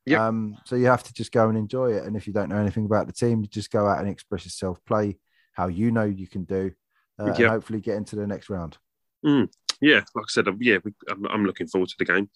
Yep. 0.07 0.21
Um, 0.21 0.57
so 0.65 0.77
you 0.77 0.87
have 0.87 1.03
to 1.03 1.13
just 1.13 1.33
go 1.33 1.49
and 1.49 1.59
enjoy 1.59 1.93
it. 1.93 2.05
And 2.05 2.17
if 2.17 2.27
you 2.27 2.33
don't 2.33 2.49
know 2.49 2.59
anything 2.59 2.87
about 2.87 3.07
the 3.07 3.13
team, 3.13 3.43
you 3.43 3.47
just 3.47 3.71
go 3.71 3.87
out 3.87 3.99
and 3.99 4.09
express 4.09 4.45
yourself, 4.45 4.79
play 4.87 5.19
how 5.53 5.69
you 5.69 5.91
know 5.91 6.05
you 6.05 6.27
can 6.27 6.45
do, 6.45 6.73
uh, 7.21 7.27
yep. 7.27 7.39
and 7.39 7.49
hopefully 7.49 7.81
get 7.81 7.97
into 7.97 8.17
the 8.17 8.27
next 8.27 8.49
round. 8.49 8.79
Mm. 9.25 9.49
Yeah, 9.81 10.03
like 10.15 10.25
I 10.25 10.29
said, 10.29 10.47
yeah, 10.61 10.79
we, 10.83 10.93
I'm, 11.09 11.27
I'm, 11.27 11.45
looking 11.45 11.69
forward 11.69 11.89
to 11.91 11.95
the 11.99 12.05
game. 12.05 12.31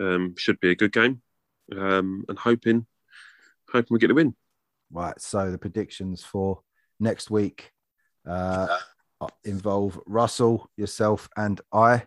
Um, 0.00 0.34
should 0.38 0.60
be 0.60 0.70
a 0.70 0.76
good 0.76 0.92
game, 0.92 1.20
um, 1.76 2.24
and 2.28 2.38
hoping, 2.38 2.86
hoping 3.70 3.88
we 3.90 3.98
get 3.98 4.08
the 4.08 4.14
win. 4.14 4.34
Right. 4.90 5.20
So 5.20 5.50
the 5.50 5.58
predictions 5.58 6.22
for 6.22 6.60
next 7.00 7.30
week. 7.30 7.72
Uh, 8.26 8.78
involve 9.44 10.00
Russell, 10.06 10.70
yourself, 10.76 11.28
and 11.36 11.60
I. 11.72 12.04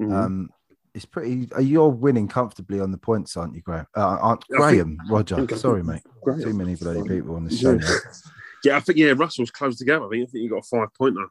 Mm-hmm. 0.00 0.12
Um, 0.12 0.50
it's 0.94 1.04
pretty. 1.04 1.48
Uh, 1.54 1.60
you're 1.60 1.88
winning 1.88 2.28
comfortably 2.28 2.80
on 2.80 2.92
the 2.92 2.98
points, 2.98 3.36
aren't 3.36 3.54
you, 3.54 3.62
Graham? 3.62 3.86
Uh, 3.96 4.18
aren't 4.20 4.46
Graham, 4.48 4.96
think, 4.96 5.10
Roger. 5.10 5.56
Sorry, 5.56 5.82
mate. 5.82 6.02
Graham. 6.22 6.40
Too 6.40 6.54
many 6.54 6.76
bloody 6.76 7.02
people 7.02 7.34
on 7.34 7.44
the 7.44 7.54
show. 7.54 7.72
Yeah. 7.72 7.88
yeah, 8.64 8.76
I 8.76 8.80
think 8.80 8.98
yeah, 8.98 9.12
Russell's 9.16 9.50
close 9.50 9.76
to 9.78 9.84
go. 9.84 10.06
I 10.06 10.08
think 10.08 10.28
I 10.28 10.30
think 10.30 10.44
you 10.44 10.50
got 10.50 10.58
a 10.58 10.62
five 10.62 10.88
pointer 10.96 11.26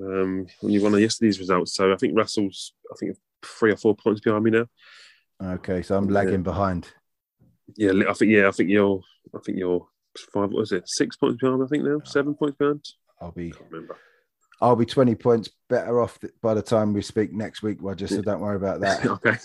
um, 0.00 0.46
when 0.60 0.72
you 0.72 0.82
won 0.82 0.98
yesterday's 1.00 1.38
results. 1.38 1.74
So 1.74 1.92
I 1.92 1.96
think 1.96 2.16
Russell's 2.16 2.74
I 2.92 2.96
think 2.98 3.16
three 3.42 3.72
or 3.72 3.76
four 3.76 3.96
points 3.96 4.20
behind 4.20 4.44
me 4.44 4.50
now. 4.50 4.66
Okay, 5.42 5.82
so 5.82 5.96
I'm 5.96 6.08
lagging 6.08 6.32
yeah. 6.32 6.38
behind. 6.38 6.88
Yeah, 7.76 7.92
I 8.08 8.12
think 8.12 8.32
yeah, 8.32 8.48
I 8.48 8.50
think 8.50 8.70
you're 8.70 9.00
I 9.34 9.38
think 9.38 9.58
you're 9.58 9.86
five. 10.32 10.50
What 10.50 10.62
is 10.62 10.72
it? 10.72 10.88
Six 10.88 11.16
points 11.16 11.40
behind. 11.40 11.62
I 11.62 11.66
think 11.66 11.84
now 11.84 12.00
seven 12.04 12.34
points 12.34 12.56
behind. 12.58 12.84
I'll 13.20 13.32
be. 13.32 13.52
remember. 13.70 13.96
I'll 14.60 14.76
be 14.76 14.86
20 14.86 15.14
points 15.16 15.50
better 15.68 16.00
off 16.00 16.18
by 16.42 16.54
the 16.54 16.62
time 16.62 16.92
we 16.92 17.02
speak 17.02 17.32
next 17.32 17.62
week, 17.62 17.78
Roger. 17.80 18.06
So 18.06 18.22
don't 18.22 18.40
worry 18.40 18.56
about 18.56 18.80
that. 18.80 19.04
okay. 19.06 19.36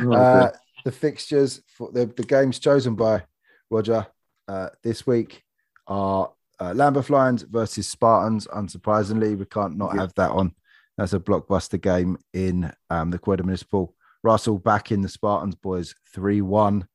uh, 0.14 0.50
the 0.84 0.92
fixtures 0.92 1.62
for 1.66 1.90
the, 1.92 2.06
the 2.06 2.22
games 2.22 2.58
chosen 2.58 2.94
by 2.94 3.24
Roger 3.70 4.06
uh, 4.48 4.68
this 4.82 5.06
week 5.06 5.42
are 5.86 6.30
uh, 6.60 6.72
Lambeth 6.74 7.10
Lions 7.10 7.42
versus 7.42 7.88
Spartans. 7.88 8.46
Unsurprisingly, 8.46 9.36
we 9.36 9.46
can't 9.46 9.76
not 9.76 9.94
yeah. 9.94 10.02
have 10.02 10.14
that 10.14 10.30
on. 10.30 10.52
That's 10.96 11.12
a 11.12 11.20
blockbuster 11.20 11.80
game 11.80 12.16
in 12.32 12.72
um, 12.88 13.10
the 13.10 13.18
Croydon 13.18 13.46
Municipal. 13.46 13.94
Russell 14.22 14.58
back 14.58 14.90
in 14.90 15.02
the 15.02 15.08
Spartans 15.08 15.54
boys 15.54 15.94
3 16.14 16.40
1. 16.40 16.86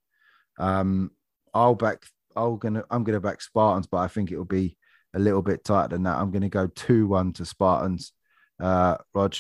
Um, 0.60 1.12
I'll 1.54 1.76
back, 1.76 2.04
I'll 2.36 2.56
gonna, 2.56 2.84
I'm 2.90 3.04
going 3.04 3.16
to 3.16 3.22
back 3.22 3.42
Spartans, 3.42 3.88
but 3.88 3.98
I 3.98 4.08
think 4.08 4.32
it 4.32 4.38
will 4.38 4.46
be 4.46 4.78
a 5.14 5.20
little 5.20 5.42
bit 5.42 5.64
tighter 5.64 5.90
than 5.90 6.04
that. 6.04 6.18
I'm 6.18 6.32
going 6.32 6.42
to 6.42 6.50
go 6.50 6.68
2 6.68 7.08
1 7.08 7.34
to 7.34 7.46
Spartans. 7.46 8.14
Uh, 8.60 8.98
Rog, 9.14 9.36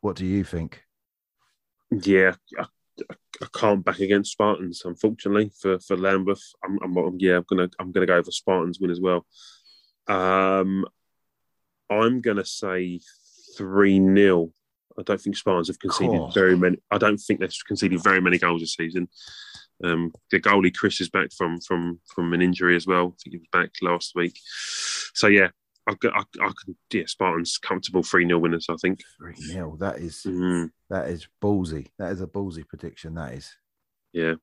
what 0.00 0.16
do 0.16 0.26
you 0.26 0.44
think? 0.44 0.82
Yeah, 1.90 2.34
I, 2.58 2.66
I 3.42 3.46
can't 3.54 3.84
back 3.84 4.00
against 4.00 4.32
Spartans, 4.32 4.82
unfortunately, 4.84 5.50
for, 5.60 5.78
for 5.78 5.96
Lambeth. 5.96 6.42
I'm, 6.62 6.78
I'm, 6.82 7.16
yeah, 7.18 7.36
I'm 7.36 7.44
gonna 7.48 7.68
I'm 7.78 7.92
gonna 7.92 8.06
go 8.06 8.22
for 8.22 8.30
Spartans 8.30 8.80
win 8.80 8.90
as 8.90 9.00
well. 9.00 9.26
Um, 10.06 10.84
I'm 11.90 12.20
gonna 12.20 12.44
say 12.44 13.00
three 13.56 13.98
0 13.98 14.50
I 14.98 15.02
don't 15.02 15.20
think 15.20 15.36
Spartans 15.36 15.68
have 15.68 15.78
conceded 15.78 16.32
very 16.32 16.56
many. 16.56 16.78
I 16.90 16.98
don't 16.98 17.18
think 17.18 17.40
they've 17.40 17.52
conceded 17.66 18.02
very 18.02 18.20
many 18.20 18.38
goals 18.38 18.60
this 18.60 18.74
season. 18.74 19.08
Um, 19.82 20.12
the 20.30 20.40
goalie 20.40 20.74
Chris 20.74 21.00
is 21.00 21.10
back 21.10 21.32
from 21.36 21.60
from 21.60 22.00
from 22.14 22.32
an 22.32 22.42
injury 22.42 22.76
as 22.76 22.86
well. 22.86 23.06
I 23.06 23.16
think 23.22 23.32
he 23.32 23.38
was 23.38 23.48
back 23.52 23.70
last 23.82 24.12
week. 24.14 24.38
So 25.14 25.26
yeah, 25.26 25.48
I, 25.88 25.94
I, 26.04 26.20
I 26.20 26.52
can 26.64 26.76
yeah 26.92 27.04
Spartans 27.06 27.58
comfortable 27.58 28.02
three 28.02 28.26
0 28.26 28.38
winners. 28.38 28.66
I 28.70 28.76
think 28.80 29.00
three 29.18 29.34
0 29.34 29.76
That 29.80 29.98
is 29.98 30.22
mm. 30.26 30.70
that 30.90 31.08
is 31.08 31.26
ballsy. 31.42 31.88
That 31.98 32.12
is 32.12 32.20
a 32.20 32.26
ballsy 32.26 32.66
prediction. 32.66 33.14
That 33.14 33.34
is. 33.34 33.52
Yeah. 34.12 34.34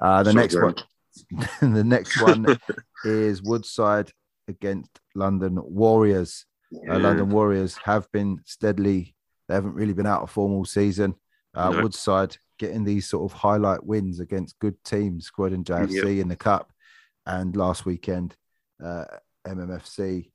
Uh, 0.00 0.22
the 0.22 0.32
next 0.32 0.60
one. 0.60 0.74
the 1.60 1.84
next 1.84 2.20
one 2.20 2.58
is 3.04 3.42
Woodside 3.42 4.10
against 4.48 4.90
London 5.14 5.58
Warriors. 5.62 6.44
Yeah. 6.70 6.94
Uh, 6.94 6.98
London 6.98 7.30
Warriors 7.30 7.78
have 7.84 8.10
been 8.12 8.40
steadily. 8.44 9.14
They 9.48 9.54
haven't 9.54 9.74
really 9.74 9.92
been 9.92 10.06
out 10.06 10.22
of 10.22 10.30
form 10.30 10.52
all 10.52 10.64
season. 10.64 11.14
Uh, 11.54 11.70
no. 11.70 11.82
Woodside 11.82 12.36
getting 12.58 12.84
these 12.84 13.08
sort 13.08 13.30
of 13.30 13.36
highlight 13.36 13.84
wins 13.84 14.20
against 14.20 14.58
good 14.58 14.82
teams, 14.84 15.26
Squad 15.26 15.52
and 15.52 15.64
JFC 15.64 16.16
yep. 16.16 16.22
in 16.22 16.28
the 16.28 16.36
cup, 16.36 16.72
and 17.26 17.56
last 17.56 17.84
weekend 17.84 18.36
uh, 18.82 19.04
MMFC 19.46 20.30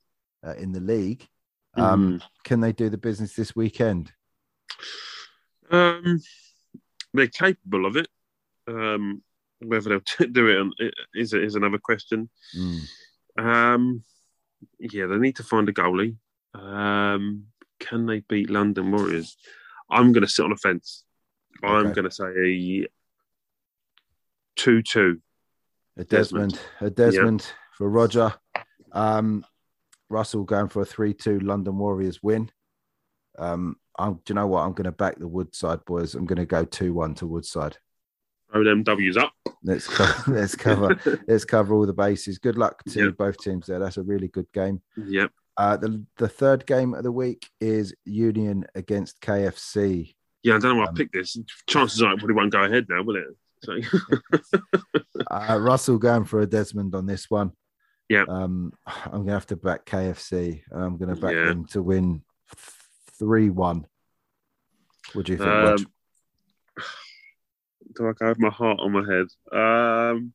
uh, 0.46 0.54
in 0.54 0.72
the 0.72 0.80
league. 0.80 1.26
Um, 1.74 2.18
mm. 2.18 2.22
Can 2.44 2.60
they 2.60 2.72
do 2.72 2.88
the 2.88 2.98
business 2.98 3.34
this 3.34 3.54
weekend? 3.54 4.12
Um, 5.70 6.20
they're 7.14 7.28
capable 7.28 7.86
of 7.86 7.96
it. 7.96 8.08
Um, 8.66 9.22
Whether 9.60 10.00
they'll 10.18 10.28
do 10.32 10.48
it 10.48 10.60
on- 10.60 10.90
is 11.14 11.32
is 11.32 11.54
another 11.54 11.78
question. 11.78 12.28
Mm. 12.56 12.80
Um, 13.38 14.04
yeah, 14.78 15.06
they 15.06 15.16
need 15.16 15.36
to 15.36 15.44
find 15.44 15.68
a 15.68 15.72
goalie. 15.72 16.16
Um, 16.54 17.44
can 17.80 18.06
they 18.06 18.20
beat 18.20 18.50
London 18.50 18.90
Warriors? 18.90 19.36
I'm 19.90 20.12
going 20.12 20.24
to 20.24 20.28
sit 20.30 20.44
on 20.44 20.52
a 20.52 20.56
fence. 20.56 21.04
I'm 21.62 21.86
Okay. 21.86 21.94
going 21.94 22.08
to 22.08 22.10
say 22.10 22.24
a 22.84 22.88
two-two. 24.56 25.20
A 25.96 26.04
Desmond, 26.04 26.60
a 26.80 26.90
Desmond 26.90 27.44
for 27.76 27.88
Roger. 27.90 28.32
Um, 28.92 29.44
Russell 30.08 30.44
going 30.44 30.68
for 30.68 30.82
a 30.82 30.84
three-two 30.86 31.40
London 31.40 31.76
Warriors 31.76 32.22
win. 32.22 32.50
Um, 33.36 33.76
I'm, 33.98 34.14
do 34.14 34.20
you 34.28 34.34
know 34.36 34.46
what? 34.46 34.60
I'm 34.62 34.72
going 34.74 34.84
to 34.84 34.92
back 34.92 35.18
the 35.18 35.26
Woodside 35.26 35.84
boys. 35.86 36.14
I'm 36.14 36.24
going 36.24 36.38
to 36.38 36.46
go 36.46 36.64
two-one 36.64 37.14
to 37.16 37.26
Woodside. 37.26 37.78
Throw 38.52 38.62
them 38.62 38.84
W's 38.84 39.16
up. 39.16 39.32
Let's 39.64 39.88
co- 39.88 40.32
let's 40.32 40.54
cover 40.54 40.96
let's 41.28 41.44
cover 41.44 41.74
all 41.74 41.84
the 41.84 41.92
bases. 41.92 42.38
Good 42.38 42.56
luck 42.56 42.82
to 42.84 43.04
Yeah. 43.06 43.10
both 43.10 43.36
teams 43.38 43.66
there. 43.66 43.80
That's 43.80 43.96
a 43.96 44.02
really 44.02 44.28
good 44.28 44.46
game. 44.54 44.80
Yep. 44.96 45.32
Uh, 45.56 45.76
the 45.76 46.04
the 46.16 46.28
third 46.28 46.64
game 46.64 46.94
of 46.94 47.02
the 47.02 47.10
week 47.12 47.50
is 47.60 47.92
Union 48.04 48.64
against 48.76 49.20
KFC. 49.20 50.14
Yeah, 50.48 50.56
I 50.56 50.58
don't 50.60 50.76
know 50.76 50.76
why 50.76 50.84
Um, 50.84 50.94
I 50.94 50.96
picked 50.96 51.12
this. 51.12 51.36
Chances 51.66 52.02
are 52.02 52.14
it 52.14 52.18
probably 52.18 52.34
won't 52.34 52.52
go 52.52 52.62
ahead 52.62 52.86
now, 52.88 53.02
will 53.02 53.16
it? 53.16 53.26
So, 53.62 53.74
Uh, 55.30 55.58
Russell 55.60 55.98
going 55.98 56.24
for 56.24 56.40
a 56.40 56.46
Desmond 56.46 56.94
on 56.94 57.04
this 57.04 57.28
one. 57.28 57.52
Yeah. 58.08 58.24
Um, 58.26 58.72
I'm 58.86 59.26
gonna 59.26 59.32
have 59.32 59.46
to 59.48 59.56
back 59.56 59.84
KFC. 59.84 60.62
I'm 60.72 60.96
gonna 60.96 61.16
back 61.16 61.34
Yeah. 61.34 61.48
them 61.48 61.66
to 61.66 61.82
win 61.82 62.22
three 63.18 63.50
one. 63.50 63.84
What 65.12 65.26
do 65.26 65.32
you 65.32 65.38
think? 65.38 65.50
Um, 65.50 65.76
do 67.94 68.08
I 68.08 68.12
go 68.12 68.28
with 68.30 68.38
my 68.38 68.48
heart 68.48 68.78
on 68.80 68.92
my 68.92 69.04
head? 69.04 69.26
Um, 69.52 70.32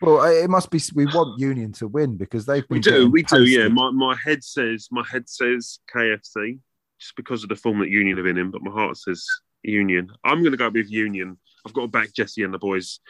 Well, 0.00 0.22
it 0.22 0.48
must 0.48 0.70
be. 0.70 0.80
We 0.94 1.06
want 1.06 1.40
Union 1.40 1.72
to 1.72 1.88
win 1.88 2.16
because 2.16 2.46
they've 2.46 2.68
been 2.68 2.76
we 2.76 2.80
do, 2.80 3.10
we 3.10 3.24
do. 3.24 3.42
Yeah, 3.44 3.66
my, 3.66 3.90
my 3.90 4.14
head 4.14 4.44
says 4.44 4.86
my 4.92 5.02
head 5.10 5.28
says 5.28 5.80
KFC 5.92 6.60
just 7.04 7.16
because 7.16 7.42
of 7.42 7.50
the 7.50 7.56
form 7.56 7.80
that 7.80 7.90
Union 7.90 8.16
have 8.16 8.24
been 8.24 8.38
in, 8.38 8.50
but 8.50 8.62
my 8.62 8.70
heart 8.70 8.96
says 8.96 9.26
Union. 9.62 10.10
I'm 10.24 10.40
going 10.40 10.52
to 10.52 10.58
go 10.58 10.70
with 10.70 10.90
Union. 10.90 11.38
I've 11.66 11.74
got 11.74 11.82
to 11.82 11.88
back 11.88 12.14
Jesse 12.14 12.42
and 12.42 12.52
the 12.52 12.58
boys. 12.58 13.00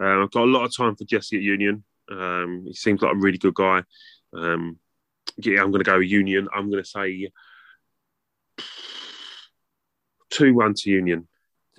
Uh, 0.00 0.22
I've 0.22 0.30
got 0.32 0.42
a 0.42 0.50
lot 0.50 0.64
of 0.64 0.76
time 0.76 0.96
for 0.96 1.04
Jesse 1.04 1.36
at 1.36 1.42
Union. 1.42 1.84
Um, 2.10 2.64
he 2.66 2.74
seems 2.74 3.00
like 3.00 3.12
a 3.12 3.16
really 3.16 3.38
good 3.38 3.54
guy. 3.54 3.82
Um, 4.36 4.78
yeah, 5.36 5.62
I'm 5.62 5.70
going 5.70 5.84
to 5.84 5.90
go 5.90 5.98
Union. 5.98 6.48
I'm 6.52 6.68
going 6.68 6.82
to 6.82 6.88
say 6.88 7.30
two 10.30 10.54
one 10.54 10.74
to 10.74 10.90
Union. 10.90 11.28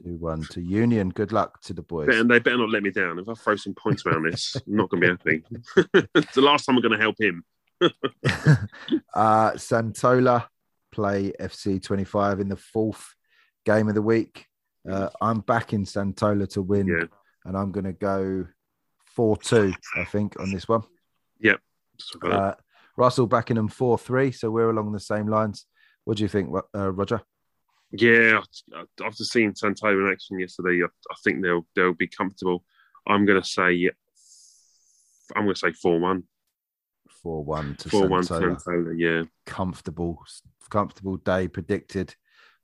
Two 0.02 0.16
one 0.16 0.44
to 0.52 0.62
Union. 0.62 1.10
Good 1.10 1.34
luck 1.34 1.62
to 1.64 1.74
the 1.74 1.82
boys. 1.82 2.08
And 2.10 2.32
they 2.32 2.40
better 2.40 2.58
not 2.58 2.70
let 2.70 2.84
me 2.84 2.92
down. 2.92 3.20
If 3.20 3.28
I 3.28 3.34
throw 3.34 3.58
some 3.58 3.76
points 3.76 4.06
around 4.06 4.24
this, 4.24 4.56
I'm 4.56 4.76
not 4.76 4.90
going 4.90 5.04
to 5.04 5.18
be 5.18 5.42
happy. 5.42 6.08
it's 6.16 6.36
the 6.36 6.42
last 6.42 6.66
time 6.66 6.76
I'm 6.76 6.82
going 6.82 6.98
to 6.98 7.04
help 7.04 7.20
him. 7.20 7.44
uh, 9.14 9.52
Santola 9.52 10.48
play 10.96 11.34
FC 11.42 11.82
25 11.84 12.40
in 12.40 12.48
the 12.48 12.56
fourth 12.56 13.14
game 13.66 13.90
of 13.90 13.96
the 13.96 14.02
week. 14.02 14.48
Uh, 14.90 15.10
I'm 15.20 15.42
backing 15.42 15.84
Santola 15.84 16.48
to 16.54 16.62
win, 16.62 16.88
Yeah. 16.88 17.08
and 17.44 17.58
I'm 17.58 17.72
going 17.74 17.84
to 17.86 17.92
go 17.94 18.48
4 19.08 19.36
2, 19.38 19.74
I 19.98 20.06
think, 20.06 20.40
on 20.40 20.52
this 20.52 20.68
one. 20.70 20.84
Yep. 21.42 21.60
Uh, 22.24 22.54
Russell 22.96 23.28
backing 23.28 23.58
them 23.58 23.68
4 23.68 23.98
3, 23.98 24.32
so 24.32 24.50
we're 24.50 24.70
along 24.70 24.94
the 24.94 25.00
same 25.00 25.28
lines. 25.28 25.66
What 26.06 26.18
do 26.18 26.24
you 26.24 26.30
think, 26.30 26.50
uh, 26.74 26.92
Roger? 26.94 27.22
Yeah, 27.92 28.42
after 29.04 29.24
seeing 29.24 29.52
Santola 29.54 30.06
in 30.06 30.12
action 30.12 30.40
yesterday, 30.40 30.82
I, 30.84 31.16
think 31.24 31.42
they'll 31.42 31.66
they'll 31.76 31.94
be 31.94 32.08
comfortable. 32.08 32.64
I'm 33.08 33.26
going 33.26 33.42
to 33.42 33.48
say, 33.48 33.90
I'm 35.36 35.44
going 35.44 35.56
to 35.56 35.60
say 35.60 35.72
four 35.74 36.00
one. 36.00 36.24
4 37.22 37.44
1 37.44 37.76
to 37.78 37.90
Four 37.90 38.08
one 38.08 38.24
Santola. 38.24 38.62
Santola. 38.62 38.94
Yeah, 38.98 39.24
Comfortable, 39.46 40.20
comfortable 40.70 41.18
day 41.18 41.48
predicted 41.48 42.16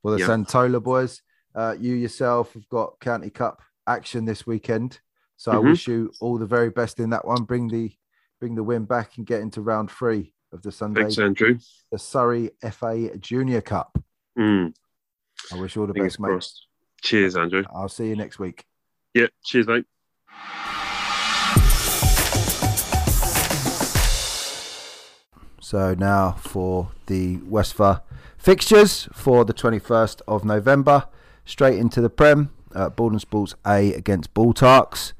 for 0.01 0.11
the 0.11 0.19
Yeah. 0.19 0.27
Santola 0.27 0.81
boys. 0.81 1.21
Uh, 1.53 1.75
you 1.79 1.95
yourself 1.95 2.53
have 2.53 2.67
got 2.69 2.99
County 2.99 3.29
Cup 3.29 3.61
action 3.87 4.25
this 4.25 4.45
weekend, 4.47 4.99
so 5.37 5.51
I 5.51 5.55
Mhm. 5.55 5.63
wish 5.63 5.87
you 5.87 6.11
all 6.21 6.37
the 6.37 6.45
very 6.45 6.69
best 6.69 6.99
in 6.99 7.09
that 7.11 7.25
one. 7.25 7.43
Bring 7.43 7.67
the 7.67 7.95
bring 8.39 8.55
the 8.55 8.63
win 8.63 8.85
back 8.85 9.17
and 9.17 9.25
get 9.27 9.41
into 9.41 9.61
round 9.61 9.91
three 9.91 10.33
of 10.51 10.63
the 10.63 10.71
Sunday, 10.71 11.01
thanks, 11.01 11.19
Andrew. 11.19 11.59
the 11.91 11.99
Surrey 11.99 12.49
FA 12.63 13.15
Junior 13.17 13.61
Cup. 13.61 14.03
Mm, 14.35 14.73
I 15.51 15.59
wish 15.59 15.75
you 15.75 15.81
all 15.81 15.87
the 15.87 15.93
fingers 15.93 16.17
best, 16.17 16.19
mate. 16.19 16.51
Cheers, 17.03 17.37
Andrew. 17.37 17.63
I'll 17.71 17.87
see 17.89 18.07
you 18.07 18.15
next 18.15 18.39
week. 18.39 18.65
Yeah, 19.13 19.27
cheers, 19.43 19.67
mate. 19.67 19.85
So 25.71 25.93
now 25.93 26.33
for 26.33 26.89
the 27.05 27.37
Westphal 27.45 28.03
fixtures 28.37 29.07
for 29.13 29.45
the 29.45 29.53
21st 29.53 30.21
of 30.27 30.43
November. 30.43 31.05
Straight 31.45 31.79
into 31.79 32.01
the 32.01 32.09
Prem. 32.09 32.49
Uh, 32.75 32.89
Borden 32.89 33.19
Sports 33.19 33.55
A 33.65 33.93
against 33.93 34.33
Baltarks. 34.33 35.13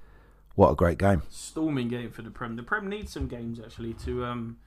What 0.56 0.72
a 0.72 0.76
great 0.76 0.98
game. 0.98 1.22
Storming 1.30 1.88
game 1.88 2.12
for 2.12 2.22
the 2.22 2.32
Prem. 2.32 2.58
The 2.58 2.64
Prem 2.64 2.90
needs 2.90 3.14
some 3.14 3.28
games 3.30 3.62
actually 3.64 3.94
to. 4.04 4.26
um 4.26 4.58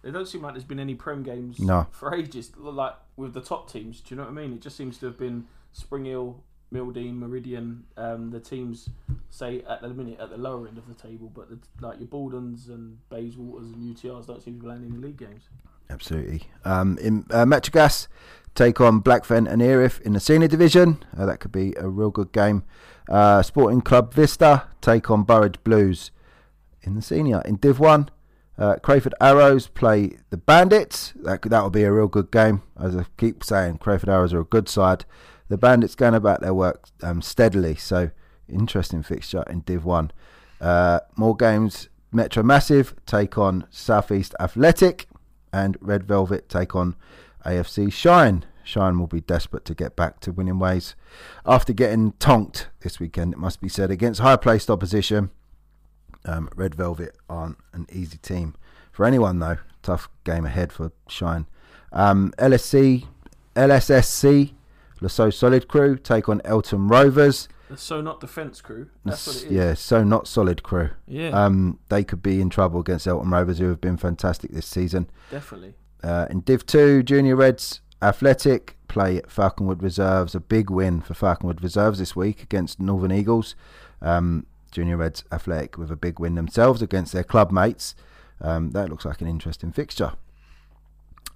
They 0.00 0.10
don't 0.10 0.26
seem 0.26 0.40
like 0.40 0.54
there's 0.54 0.64
been 0.64 0.80
any 0.80 0.94
Prem 0.94 1.22
games 1.22 1.58
No. 1.60 1.88
for 1.90 2.14
ages. 2.14 2.50
Like 2.56 2.94
with 3.14 3.34
the 3.34 3.42
top 3.42 3.70
teams, 3.70 4.00
do 4.00 4.14
you 4.14 4.16
know 4.16 4.22
what 4.26 4.30
I 4.30 4.34
mean? 4.34 4.54
It 4.54 4.62
just 4.62 4.78
seems 4.78 4.96
to 5.00 5.04
have 5.06 5.18
been 5.18 5.44
Spring 5.74 6.06
Hill, 6.06 6.42
Mildeen, 6.74 7.14
Meridian. 7.14 7.84
Um, 7.96 8.30
the 8.30 8.40
teams 8.40 8.90
say 9.30 9.62
at 9.68 9.80
the 9.80 9.88
minute 9.88 10.18
at 10.20 10.30
the 10.30 10.36
lower 10.36 10.66
end 10.66 10.76
of 10.76 10.88
the 10.88 10.94
table, 10.94 11.30
but 11.32 11.48
the, 11.48 11.58
like 11.80 11.98
your 12.00 12.08
Baldens 12.08 12.68
and 12.68 12.98
Bayswaters 13.10 13.72
and 13.72 13.96
UTRs 13.96 14.26
don't 14.26 14.42
seem 14.42 14.56
to 14.56 14.62
be 14.62 14.66
landing 14.66 14.92
in 14.92 15.00
the 15.00 15.06
league 15.06 15.16
games. 15.16 15.44
Absolutely. 15.88 16.48
Um, 16.64 16.98
in 16.98 17.26
uh, 17.30 17.44
Metrogas, 17.44 18.08
take 18.54 18.80
on 18.80 19.02
Blackfen 19.02 19.50
and 19.50 19.62
Erith 19.62 20.00
in 20.00 20.14
the 20.14 20.20
senior 20.20 20.48
division. 20.48 21.04
Uh, 21.16 21.26
that 21.26 21.38
could 21.38 21.52
be 21.52 21.74
a 21.78 21.88
real 21.88 22.10
good 22.10 22.32
game. 22.32 22.64
Uh, 23.08 23.42
Sporting 23.42 23.80
Club 23.80 24.12
Vista 24.12 24.64
take 24.80 25.10
on 25.10 25.22
Burridge 25.22 25.62
Blues 25.62 26.10
in 26.82 26.94
the 26.94 27.02
senior. 27.02 27.42
In 27.42 27.56
Div 27.56 27.78
1, 27.78 28.10
uh, 28.56 28.76
Crayford 28.76 29.14
Arrows 29.20 29.68
play 29.68 30.18
the 30.30 30.36
Bandits. 30.36 31.12
That 31.16 31.42
that 31.42 31.62
will 31.62 31.70
be 31.70 31.82
a 31.82 31.92
real 31.92 32.08
good 32.08 32.30
game. 32.30 32.62
As 32.80 32.96
I 32.96 33.06
keep 33.16 33.44
saying, 33.44 33.78
Crayford 33.78 34.08
Arrows 34.08 34.32
are 34.32 34.40
a 34.40 34.44
good 34.44 34.68
side. 34.68 35.04
The 35.48 35.58
Bandits 35.58 35.94
going 35.94 36.14
about 36.14 36.40
their 36.40 36.54
work 36.54 36.88
um, 37.02 37.20
steadily. 37.22 37.74
So, 37.74 38.10
interesting 38.48 39.02
fixture 39.02 39.44
in 39.48 39.60
Div 39.60 39.84
1. 39.84 40.10
Uh, 40.60 41.00
more 41.16 41.36
games. 41.36 41.88
Metro 42.12 42.42
Massive 42.42 42.94
take 43.06 43.36
on 43.36 43.66
Southeast 43.70 44.34
Athletic 44.38 45.06
and 45.52 45.76
Red 45.80 46.04
Velvet 46.04 46.48
take 46.48 46.74
on 46.74 46.94
AFC 47.44 47.92
Shine. 47.92 48.44
Shine 48.62 48.98
will 48.98 49.06
be 49.06 49.20
desperate 49.20 49.64
to 49.66 49.74
get 49.74 49.94
back 49.96 50.20
to 50.20 50.32
winning 50.32 50.58
ways 50.58 50.94
after 51.44 51.72
getting 51.72 52.12
tonked 52.12 52.68
this 52.80 52.98
weekend, 52.98 53.34
it 53.34 53.38
must 53.38 53.60
be 53.60 53.68
said, 53.68 53.90
against 53.90 54.20
high 54.20 54.36
placed 54.36 54.70
opposition. 54.70 55.30
Um, 56.24 56.48
Red 56.56 56.74
Velvet 56.74 57.16
aren't 57.28 57.58
an 57.72 57.86
easy 57.92 58.18
team 58.18 58.54
for 58.92 59.04
anyone, 59.04 59.38
though. 59.38 59.58
Tough 59.82 60.08
game 60.24 60.46
ahead 60.46 60.72
for 60.72 60.92
Shine. 61.08 61.46
Um, 61.92 62.32
LSC, 62.38 63.06
LSSC, 63.54 64.52
Lasso 65.04 65.28
Solid 65.28 65.68
Crew 65.68 65.96
take 65.98 66.30
on 66.30 66.40
Elton 66.46 66.88
Rovers. 66.88 67.46
The 67.68 67.76
So 67.76 68.00
Not 68.00 68.20
Defence 68.20 68.62
crew. 68.62 68.88
That's 69.04 69.26
what 69.26 69.36
it 69.36 69.44
is. 69.44 69.50
Yeah, 69.52 69.74
so 69.74 70.02
not 70.02 70.26
Solid 70.26 70.62
Crew. 70.62 70.90
Yeah, 71.06 71.28
Um, 71.28 71.78
they 71.90 72.04
could 72.04 72.22
be 72.22 72.40
in 72.40 72.48
trouble 72.48 72.80
against 72.80 73.06
Elton 73.06 73.30
Rovers, 73.30 73.58
who 73.58 73.68
have 73.68 73.82
been 73.82 73.98
fantastic 73.98 74.50
this 74.52 74.66
season. 74.66 75.10
definitely. 75.30 75.74
Uh, 76.02 76.26
in 76.30 76.40
Div 76.40 76.64
2, 76.66 77.02
Junior 77.02 77.36
Reds 77.36 77.80
Athletic 78.00 78.76
play 78.88 79.18
at 79.18 79.28
Falconwood 79.28 79.82
Reserves. 79.82 80.34
A 80.34 80.40
big 80.40 80.70
win 80.70 81.00
for 81.02 81.12
Falconwood 81.14 81.62
Reserves 81.62 81.98
this 81.98 82.16
week 82.16 82.42
against 82.42 82.80
Northern 82.80 83.12
Eagles. 83.12 83.54
Um, 84.00 84.46
Junior 84.70 84.96
Reds 84.96 85.24
Athletic 85.30 85.76
with 85.76 85.90
a 85.90 85.96
big 85.96 86.18
win 86.18 86.34
themselves 86.34 86.80
against 86.80 87.12
their 87.12 87.24
club 87.24 87.50
mates. 87.52 87.94
Um, 88.40 88.70
that 88.70 88.88
looks 88.88 89.04
like 89.04 89.20
an 89.20 89.28
interesting 89.28 89.70
fixture. 89.70 90.12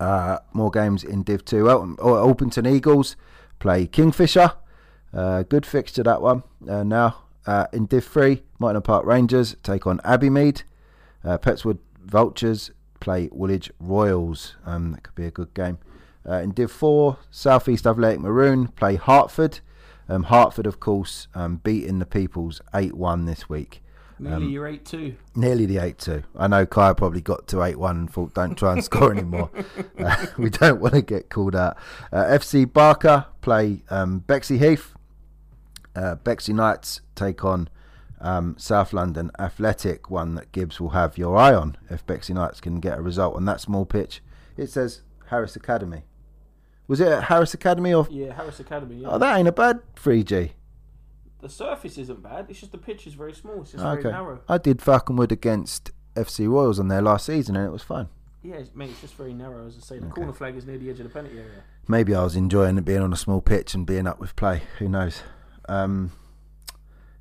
Uh, 0.01 0.39
more 0.53 0.71
games 0.71 1.03
in 1.05 1.23
Div 1.23 1.45
2. 1.45 1.69
Elton, 1.69 2.67
Eagles 2.67 3.17
play 3.59 3.87
Kingfisher. 3.87 4.53
Uh, 5.13 5.43
good 5.43 5.67
fixture 5.67 6.03
that 6.03 6.23
one. 6.23 6.43
Uh, 6.69 6.83
now 6.85 7.17
uh, 7.47 7.67
in 7.73 7.87
Div 7.87 8.05
3, 8.05 8.43
Martin 8.59 8.83
Park 8.83 9.07
Rangers 9.07 9.57
take 9.63 9.87
on 9.87 9.99
Abbeymead. 10.01 10.63
Uh, 11.25 11.39
Petts 11.39 11.65
Wood 11.65 11.79
Vultures 12.05 12.71
play 13.01 13.29
Woolwich 13.33 13.71
Royals. 13.81 14.57
Um, 14.67 14.93
that 14.93 15.03
could 15.03 15.15
be 15.15 15.27
a 15.27 15.31
good 15.31 15.55
game. 15.55 15.79
Uh, 16.29 16.41
in 16.41 16.51
Div 16.53 16.71
4, 16.71 17.17
Southeast 17.31 17.87
Athletic 17.87 18.21
Maroon 18.21 18.69
play 18.69 18.97
Hartford. 18.97 19.61
Um, 20.09 20.25
Hartford, 20.25 20.67
of 20.67 20.81
course, 20.81 21.29
um, 21.35 21.57
beating 21.57 21.99
the 21.99 22.07
Peoples 22.07 22.61
8 22.75 22.95
1 22.95 23.25
this 23.25 23.49
week. 23.49 23.83
Nearly 24.19 24.47
Um, 24.47 24.51
your 24.51 24.67
eight 24.67 24.85
two. 24.85 25.17
Nearly 25.35 25.67
the 25.67 25.79
8 25.79 25.99
2. 25.99 26.23
I 26.37 26.47
know 26.49 26.67
Kai 26.67 26.93
probably 26.93 27.21
got 27.21 27.47
to 27.49 27.63
8 27.63 27.79
1 27.79 27.97
and 27.97 28.11
thought, 28.13 28.35
don't 28.35 28.57
try 28.57 28.73
and 28.73 28.85
score 28.85 29.13
anymore. 29.13 29.51
Uh, 29.99 30.27
we 30.39 30.49
don't 30.49 30.81
want 30.81 30.95
to 30.95 31.03
get 31.03 31.29
called 31.29 31.57
out. 31.57 31.77
Uh, 32.13 32.23
FC 32.25 32.73
Barker 32.73 33.27
play 33.41 33.83
um, 33.91 34.21
Bexley 34.21 34.59
Heath. 34.59 34.95
Uh, 35.97 36.15
Bexley 36.17 36.55
Knights 36.55 37.01
take 37.17 37.45
on 37.45 37.69
um, 38.21 38.55
South 38.59 38.93
London 38.93 39.31
Athletic, 39.41 40.09
one 40.09 40.37
that 40.37 40.53
Gibbs 40.53 40.81
will 40.81 40.91
have 40.91 41.19
your 41.19 41.37
eye 41.37 41.55
on 41.55 41.77
if 41.91 42.07
Bexley 42.07 42.35
Knights 42.37 42.61
can 42.61 42.79
get 42.79 42.99
a 42.99 43.03
result 43.03 43.35
on 43.35 43.45
that 43.47 43.61
small 43.61 43.85
pitch. 43.87 44.23
It 44.57 44.71
says 44.71 45.03
Harris 45.27 45.57
Academy. 45.57 46.03
Was 46.87 47.01
it 47.01 47.09
at 47.09 47.25
Harris 47.25 47.53
Academy 47.55 47.93
or? 47.93 48.07
Yeah, 48.11 48.33
Harris 48.35 48.61
Academy. 48.61 49.03
Yeah. 49.03 49.09
Oh, 49.11 49.19
that 49.19 49.37
ain't 49.37 49.49
a 49.49 49.53
bad 49.53 49.81
3G. 49.97 50.53
The 51.41 51.49
surface 51.49 51.99
isn't 51.99 52.23
bad. 52.23 52.47
It's 52.49 52.61
just 52.61 52.73
the 52.73 52.79
pitch 52.79 53.07
is 53.07 53.15
very 53.15 53.33
small. 53.33 53.63
It's 53.63 53.73
just 53.73 53.85
Okay. 53.85 54.03
very 54.03 54.15
narrow. 54.15 54.41
I 54.49 54.59
did 54.59 54.79
Falconwood 54.79 55.31
against 55.33 55.91
FC 56.17 56.47
Royals 56.49 56.79
on 56.81 56.89
there 56.89 57.03
last 57.03 57.27
season 57.27 57.57
and 57.57 57.67
it 57.67 57.71
was 57.71 57.83
fun. 57.83 58.09
Yeah, 58.43 58.55
it's, 58.57 58.75
mate, 58.75 58.91
it's 58.91 59.01
just 59.01 59.15
very 59.15 59.35
narrow. 59.35 59.67
As 59.67 59.77
I 59.77 59.81
say, 59.81 59.99
the 59.99 60.07
Okay. 60.07 60.15
corner 60.15 60.33
flag 60.33 60.57
is 60.57 60.65
near 60.67 60.79
the 60.79 60.91
edge 60.91 61.01
of 61.01 61.05
the 61.05 61.11
penalty 61.13 61.39
area. 61.39 61.63
Maybe 61.89 62.15
I 62.15 62.23
was 62.25 62.37
enjoying 62.37 62.79
it 62.79 62.85
being 62.85 63.01
on 63.01 63.13
a 63.13 63.17
small 63.17 63.41
pitch 63.41 63.75
and 63.75 63.87
being 63.87 64.07
up 64.07 64.21
with 64.21 64.37
play. 64.37 64.63
Who 64.79 64.89
knows? 64.89 65.23
Um, 65.69 66.13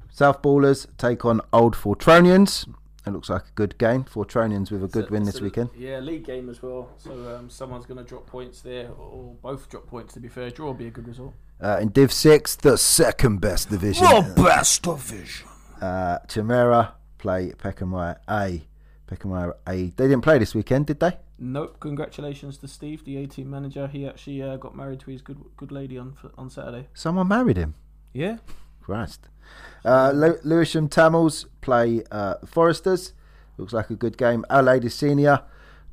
South 0.10 0.41
Ballers 0.41 0.88
take 0.98 1.26
on 1.26 1.41
Old 1.53 1.76
Fortronians. 1.76 2.68
It 3.06 3.11
looks 3.11 3.30
like 3.30 3.44
a 3.44 3.52
good 3.56 3.77
game. 3.77 4.03
Fortronians 4.03 4.69
with 4.72 4.84
a 4.84 4.88
good 4.88 5.06
So- 5.06 5.11
win 5.11 5.26
so 5.26 5.31
this 5.31 5.41
weekend. 5.41 5.69
Yeah, 5.77 5.99
league 5.99 6.26
game 6.26 6.49
as 6.49 6.61
well. 6.61 6.89
So 6.98 7.35
um, 7.35 7.49
someone's 7.49 7.85
going 7.85 7.98
to 7.99 8.03
drop 8.03 8.26
points 8.27 8.61
there, 8.61 8.89
or 8.91 9.35
both 9.41 9.69
drop 9.69 9.88
points. 9.88 10.14
To 10.15 10.19
be 10.19 10.27
fair, 10.27 10.49
draw 10.49 10.69
would 10.69 10.77
be 10.77 10.88
a 10.88 10.91
good 10.91 11.07
result. 11.07 11.34
Uh, 11.59 11.79
in 11.81 11.89
Div 11.89 12.11
6, 12.11 12.55
the 12.57 12.77
second 12.77 13.41
best 13.41 13.69
division. 13.69 14.03
The 14.05 14.34
best 14.43 14.84
division. 14.84 15.47
Uh, 15.81 16.19
Chimera 16.27 16.93
play 17.17 17.51
Peckham 17.57 17.93
A. 17.93 18.61
Peckham 19.07 19.31
A. 19.34 19.53
They 19.65 19.89
didn't 20.07 20.21
play 20.21 20.38
this 20.38 20.53
weekend, 20.53 20.85
did 20.88 20.99
they? 20.99 21.17
Nope. 21.39 21.79
Congratulations 21.79 22.57
to 22.59 22.67
Steve, 22.67 23.03
the 23.05 23.17
A 23.17 23.27
team 23.27 23.49
manager. 23.49 23.88
He 23.88 24.07
actually 24.07 24.41
uh, 24.41 24.57
got 24.57 24.75
married 24.75 24.99
to 25.01 25.11
his 25.11 25.21
good 25.21 25.38
good 25.55 25.71
lady 25.71 25.97
on 25.97 26.17
on 26.38 26.49
Saturday. 26.49 26.88
Someone 26.93 27.27
married 27.27 27.57
him. 27.57 27.75
Yeah. 28.13 28.38
Christ. 28.81 29.29
Uh, 29.85 30.11
Lew- 30.15 30.39
Lewisham 30.43 30.88
Tamils 30.89 31.45
play 31.61 32.03
uh, 32.11 32.35
Foresters. 32.45 33.13
Looks 33.57 33.73
like 33.73 33.89
a 33.89 33.95
good 33.95 34.17
game. 34.17 34.45
Our 34.49 34.63
Lady 34.63 34.89
Senior 34.89 35.41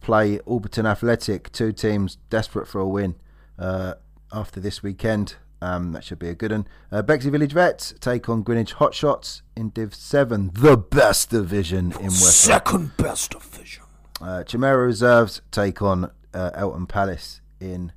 play 0.01 0.39
Alberton 0.47 0.87
Athletic. 0.87 1.51
Two 1.53 1.73
teams 1.73 2.17
desperate 2.31 2.67
for 2.69 2.81
a 2.81 2.89
win 2.89 3.17
uh, 3.59 3.95
after 4.33 4.61
this 4.61 4.83
weekend. 4.83 5.37
Um, 5.65 5.93
that 5.93 6.05
should 6.05 6.19
be 6.19 6.29
a 6.29 6.35
good 6.35 6.53
one. 6.53 6.69
Uh, 6.93 7.01
Bexley 7.01 7.31
Village 7.31 7.55
Vets 7.55 7.95
take 7.99 8.29
on 8.29 8.43
Greenwich 8.43 8.75
Hotshots 8.75 9.41
in 9.57 9.71
Div 9.71 9.95
7, 9.95 10.51
the 10.53 10.77
best 10.77 11.31
division 11.31 11.93
in 11.93 12.09
West. 12.09 12.41
Second 12.43 12.95
best 12.99 13.31
division. 13.31 13.85
Uh, 14.21 14.45
Chimera 14.45 14.85
Reserves 14.85 15.41
take 15.51 15.81
on 15.81 16.11
uh, 16.35 16.51
Eltham 16.55 16.87
Palace 16.87 17.41
in 17.61 17.93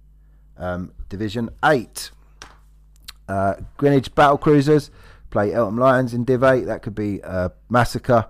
um, 0.57 0.93
Division 1.09 1.49
8. 1.65 2.11
Uh, 3.27 3.55
Greenwich 3.75 4.15
Battle 4.15 4.37
Cruisers 4.37 4.89
play 5.29 5.51
Eltham 5.51 5.77
Lions 5.77 6.13
in 6.13 6.23
Div 6.23 6.43
8. 6.43 6.61
That 6.61 6.81
could 6.81 6.95
be 6.95 7.19
a 7.19 7.51
massacre. 7.69 8.29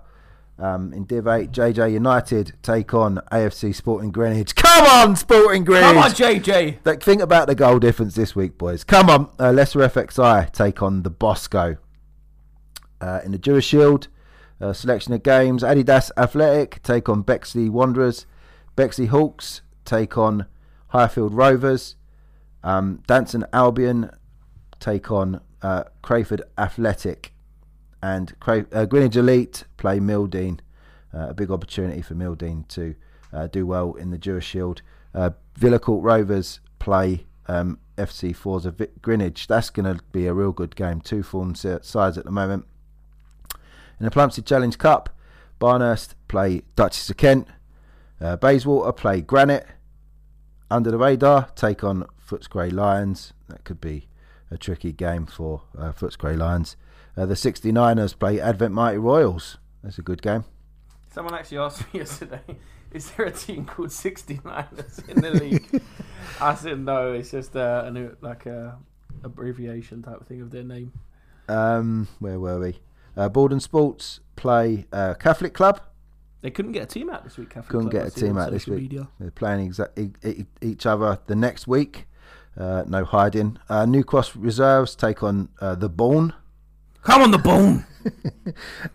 Um, 0.60 0.92
in 0.92 1.04
Div 1.04 1.28
8, 1.28 1.52
JJ 1.52 1.92
United 1.92 2.54
take 2.62 2.92
on 2.92 3.20
AFC 3.30 3.72
Sporting 3.72 4.10
Greenwich. 4.10 4.56
Come 4.56 4.86
on, 4.86 5.14
Sporting 5.14 5.62
Greenwich! 5.64 5.84
Come 5.88 5.98
on, 5.98 6.10
JJ. 6.10 6.82
Th- 6.82 7.00
Think 7.00 7.22
about 7.22 7.46
the 7.46 7.54
goal 7.54 7.78
difference 7.78 8.16
this 8.16 8.34
week, 8.34 8.58
boys. 8.58 8.82
Come 8.82 9.08
on. 9.08 9.30
Uh, 9.38 9.52
Leicester 9.52 9.78
FXI 9.80 10.50
take 10.52 10.82
on 10.82 11.04
the 11.04 11.10
Bosco. 11.10 11.76
Uh, 13.00 13.20
in 13.24 13.30
the 13.30 13.38
Jewish 13.38 13.66
Shield, 13.66 14.08
uh, 14.60 14.72
selection 14.72 15.12
of 15.12 15.22
games 15.22 15.62
Adidas 15.62 16.10
Athletic 16.16 16.82
take 16.82 17.08
on 17.08 17.22
Bexley 17.22 17.68
Wanderers. 17.68 18.26
Bexley 18.74 19.06
Hawks 19.06 19.60
take 19.84 20.18
on 20.18 20.46
Highfield 20.88 21.32
Rovers. 21.34 21.94
Um, 22.64 23.00
Danson 23.06 23.44
Albion 23.52 24.10
take 24.80 25.12
on 25.12 25.40
uh, 25.62 25.84
Crayford 26.02 26.42
Athletic. 26.58 27.32
And 28.02 28.38
Cra- 28.40 28.66
uh, 28.72 28.84
Greenwich 28.86 29.16
Elite 29.16 29.64
play 29.76 29.98
Mildeen. 29.98 30.60
Uh, 31.12 31.28
a 31.30 31.34
big 31.34 31.50
opportunity 31.50 32.02
for 32.02 32.14
Mildeen 32.14 32.68
to 32.68 32.94
uh, 33.32 33.46
do 33.46 33.66
well 33.66 33.94
in 33.94 34.10
the 34.10 34.18
Jewish 34.18 34.46
Shield. 34.46 34.82
Uh, 35.14 35.30
Villa 35.56 35.78
Court 35.78 36.04
Rovers 36.04 36.60
play 36.78 37.26
um, 37.46 37.78
FC 37.96 38.34
Forza 38.36 38.70
Vi- 38.70 38.88
Greenwich. 39.02 39.46
That's 39.46 39.70
going 39.70 39.96
to 39.96 40.02
be 40.12 40.26
a 40.26 40.34
real 40.34 40.52
good 40.52 40.76
game. 40.76 41.00
Two 41.00 41.22
form 41.22 41.54
si- 41.54 41.78
sides 41.82 42.18
at 42.18 42.24
the 42.24 42.30
moment. 42.30 42.66
In 43.98 44.04
the 44.04 44.10
Plumstead 44.10 44.46
Challenge 44.46 44.76
Cup, 44.78 45.10
Barnehurst 45.60 46.14
play 46.28 46.62
Duchess 46.76 47.10
of 47.10 47.16
Kent. 47.16 47.48
Uh, 48.20 48.36
Bayswater 48.36 48.92
play 48.92 49.20
Granite. 49.20 49.66
Under 50.70 50.90
the 50.90 50.98
radar, 50.98 51.48
take 51.56 51.82
on 51.82 52.04
Footscray 52.24 52.72
Lions. 52.72 53.32
That 53.48 53.64
could 53.64 53.80
be 53.80 54.06
a 54.50 54.58
tricky 54.58 54.92
game 54.92 55.26
for 55.26 55.62
uh, 55.76 55.92
Footscray 55.92 56.36
Lions. 56.36 56.76
Uh, 57.18 57.26
the 57.26 57.34
69ers 57.34 58.16
play 58.16 58.40
Advent 58.40 58.72
Mighty 58.72 58.98
Royals. 58.98 59.58
That's 59.82 59.98
a 59.98 60.02
good 60.02 60.22
game. 60.22 60.44
Someone 61.12 61.34
actually 61.34 61.58
asked 61.58 61.80
me 61.92 61.98
yesterday, 62.00 62.40
is 62.92 63.10
there 63.12 63.26
a 63.26 63.32
team 63.32 63.64
called 63.64 63.88
69ers 63.88 65.08
in 65.08 65.20
the 65.20 65.30
league? 65.32 65.82
I 66.40 66.54
said 66.54 66.78
no, 66.78 67.12
it's 67.14 67.32
just 67.32 67.56
uh, 67.56 67.82
a 67.86 67.90
new, 67.90 68.16
like 68.20 68.46
a 68.46 68.78
abbreviation 69.24 70.02
type 70.02 70.24
thing 70.26 70.40
of 70.42 70.50
their 70.52 70.62
name. 70.62 70.92
Um, 71.48 72.06
where 72.20 72.38
were 72.38 72.60
we? 72.60 72.78
Uh, 73.16 73.28
Borden 73.28 73.58
Sports 73.58 74.20
play 74.36 74.86
uh, 74.92 75.14
Catholic 75.14 75.54
Club. 75.54 75.80
They 76.40 76.50
couldn't 76.52 76.70
get 76.72 76.84
a 76.84 76.86
team 76.86 77.10
out 77.10 77.24
this 77.24 77.36
week. 77.36 77.50
Catholic 77.50 77.68
Couldn't 77.68 77.90
Club, 77.90 78.04
get 78.04 78.16
a 78.16 78.20
team 78.20 78.38
out 78.38 78.52
this 78.52 78.68
week. 78.68 78.82
Media. 78.82 79.08
They're 79.18 79.32
playing 79.32 79.70
exa- 79.72 79.98
e- 79.98 80.28
e- 80.28 80.44
each 80.62 80.86
other 80.86 81.18
the 81.26 81.34
next 81.34 81.66
week. 81.66 82.06
Uh, 82.56 82.84
no 82.86 83.04
hiding. 83.04 83.58
Uh, 83.68 83.86
New 83.86 84.04
Cross 84.04 84.36
Reserves 84.36 84.94
take 84.94 85.24
on 85.24 85.48
uh, 85.60 85.74
the 85.74 85.88
Bourne. 85.88 86.32
Come 87.08 87.22
on 87.22 87.30
the 87.30 87.38
bone. 87.38 87.84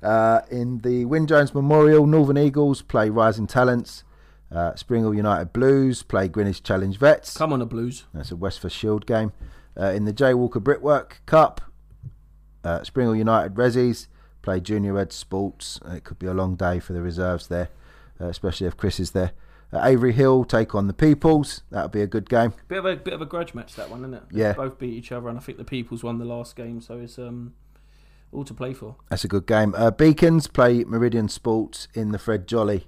Uh, 0.02 0.42
in 0.50 0.80
the 0.80 1.06
Wyn 1.06 1.28
Jones 1.28 1.54
Memorial, 1.54 2.08
Northern 2.08 2.38
Eagles 2.38 2.82
play 2.82 3.10
Rising 3.10 3.46
Talents. 3.48 4.04
Uh, 4.52 4.74
Springhill 4.76 5.14
United 5.14 5.54
Blues 5.54 6.02
play 6.04 6.28
Greenwich 6.28 6.64
Challenge 6.64 6.98
Vets. 6.98 7.38
Come 7.38 7.54
on, 7.54 7.60
the 7.60 7.66
Blues. 7.66 8.06
That's 8.14 8.32
a 8.32 8.36
Westford 8.36 8.72
Shield 8.72 9.06
game. 9.06 9.32
Uh, 9.80 9.88
in 9.92 10.06
the 10.06 10.14
J 10.14 10.34
Walker 10.34 10.60
Brickwork 10.60 11.22
Cup, 11.28 11.62
uh, 12.64 12.84
Springhill 12.84 13.16
United 13.16 13.54
Resis 13.56 14.08
play 14.42 14.60
Junior 14.60 14.94
Red 14.94 15.14
Sports. 15.14 15.80
It 15.86 16.04
could 16.04 16.18
be 16.20 16.28
a 16.28 16.34
long 16.34 16.56
day 16.56 16.80
for 16.80 16.94
the 16.94 17.02
reserves 17.02 17.48
there, 17.48 17.70
uh, 18.20 18.28
especially 18.28 18.66
if 18.68 18.76
Chris 18.76 19.00
is 19.00 19.12
there. 19.12 19.32
Uh, 19.72 19.82
Avery 19.84 20.14
Hill 20.14 20.44
take 20.44 20.74
on 20.76 20.88
the 20.88 20.94
Peoples. 20.94 21.62
That'll 21.70 21.90
be 21.90 22.02
a 22.02 22.08
good 22.08 22.30
game. 22.30 22.54
Bit 22.68 22.80
of 22.80 22.86
a 22.86 22.96
bit 22.96 23.14
of 23.14 23.22
a 23.22 23.26
grudge 23.28 23.54
match 23.54 23.76
that 23.76 23.90
one, 23.92 24.00
isn't 24.02 24.14
it? 24.16 24.24
They 24.32 24.40
Yeah. 24.42 24.54
both 24.54 24.78
beat 24.80 24.94
each 24.94 25.12
other, 25.12 25.30
and 25.30 25.38
I 25.38 25.42
think 25.42 25.58
the 25.60 25.64
People's 25.64 26.04
won 26.04 26.18
the 26.18 26.26
last 26.26 26.56
game, 26.56 26.82
so 26.82 26.98
it's 27.00 27.20
um 27.20 27.54
all 28.34 28.44
to 28.46 28.54
play 28.54 28.74
for. 28.74 28.96
That's 29.10 29.24
a 29.24 29.28
good 29.28 29.46
game. 29.46 29.74
Uh, 29.78 29.92
Beacons 29.92 30.48
play 30.48 30.84
Meridian 30.84 31.30
Sports 31.30 31.88
in 31.94 32.12
the 32.12 32.20
Fred 32.20 32.48
Jolly 32.48 32.86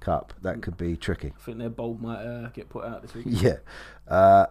Cup. 0.00 0.34
That 0.42 0.62
could 0.62 0.76
be 0.76 0.96
tricky. 0.96 1.32
I 1.38 1.44
think 1.44 1.58
their 1.58 1.70
bold 1.70 2.00
might 2.02 2.22
uh, 2.22 2.48
get 2.48 2.68
put 2.68 2.84
out 2.84 3.02
this 3.02 3.14
week. 3.14 3.26
Yeah. 3.28 3.56
Uh, 4.06 4.46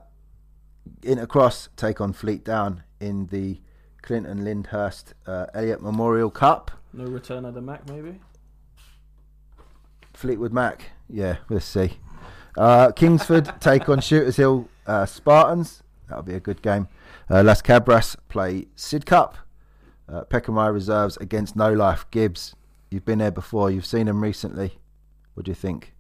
Intercross 1.02 1.70
take 1.78 2.02
on 2.02 2.12
Fleet 2.14 2.44
Down 2.44 2.84
in 3.00 3.28
the 3.28 3.62
Clinton 4.02 4.44
Lyndhurst 4.44 5.14
uh, 5.26 5.46
Elliott 5.54 5.82
Memorial 5.82 6.30
Cup. 6.30 6.72
No 6.92 7.06
return 7.06 7.46
of 7.46 7.54
the 7.54 7.62
Mac, 7.62 7.88
maybe. 7.90 8.20
Fleetwood 10.14 10.54
Mac. 10.54 10.92
Yeah, 11.10 11.38
we'll 11.50 11.60
see. 11.60 12.00
Uh, 12.58 12.92
Kingsford 12.92 13.52
take 13.60 13.90
on 13.90 14.00
Shooters 14.02 14.36
Hill 14.36 14.68
uh, 14.86 15.06
Spartans. 15.06 15.84
That'll 16.08 16.24
be 16.24 16.36
a 16.36 16.40
good 16.40 16.62
game. 16.62 16.88
Uh, 17.30 17.42
Las 17.44 17.62
Cabras 17.62 18.16
play 18.30 18.68
Sidcup. 18.76 19.36
Uh, 20.14 20.24
Peckham 20.26 20.60
Reserves 20.60 21.18
against 21.18 21.56
No 21.56 21.74
Life 21.74 22.06
Gibbs. 22.12 22.56
You've 22.92 23.06
been 23.06 23.18
there 23.18 23.32
before. 23.32 23.72
You've 23.72 23.86
seen 23.86 24.06
them 24.06 24.22
recently. 24.22 24.78
What 25.34 25.46
do 25.46 25.52
you 25.52 25.56
think? 25.56 25.94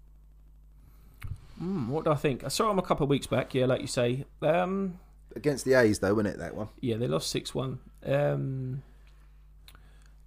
Mm, 1.62 1.88
what 1.88 2.06
do 2.06 2.12
I 2.12 2.16
think? 2.16 2.44
I 2.44 2.50
saw 2.50 2.68
them 2.68 2.78
a 2.78 2.84
couple 2.84 3.06
of 3.06 3.10
weeks 3.10 3.26
back. 3.26 3.56
Yeah, 3.56 3.66
like 3.66 3.82
you 3.82 3.88
say. 3.88 4.26
Um, 4.44 5.00
Against 5.36 5.66
the 5.66 5.74
A's, 5.74 5.98
though, 5.98 6.14
wasn't 6.14 6.36
it, 6.36 6.40
that 6.40 6.56
one? 6.56 6.68
yeah, 6.80 6.98
they 6.98 7.08
lost 7.08 7.32
six 7.32 7.56
one. 7.56 7.80
Um, 8.06 8.84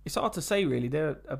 it's 0.04 0.16
hard 0.16 0.32
to 0.32 0.42
say 0.42 0.64
really. 0.64 0.88
They're 0.88 1.18
a, 1.28 1.38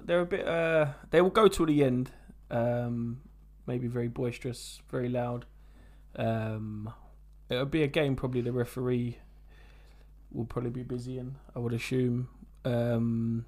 they're 0.00 0.20
a 0.20 0.26
bit. 0.26 0.46
Uh, 0.46 0.92
they 1.10 1.20
will 1.20 1.30
go 1.30 1.48
till 1.48 1.66
the 1.66 1.82
end. 1.82 2.12
Um, 2.48 3.22
maybe 3.66 3.88
very 3.88 4.08
boisterous, 4.08 4.80
very 4.88 5.08
loud. 5.08 5.46
Um, 6.14 6.92
it'll 7.48 7.66
be 7.66 7.82
a 7.82 7.88
game. 7.88 8.14
Probably 8.14 8.40
the 8.40 8.52
referee 8.52 9.18
will 10.34 10.44
probably 10.44 10.70
be 10.70 10.82
busy, 10.82 11.18
and 11.18 11.36
I 11.54 11.58
would 11.58 11.72
assume. 11.72 12.28
Um, 12.64 13.46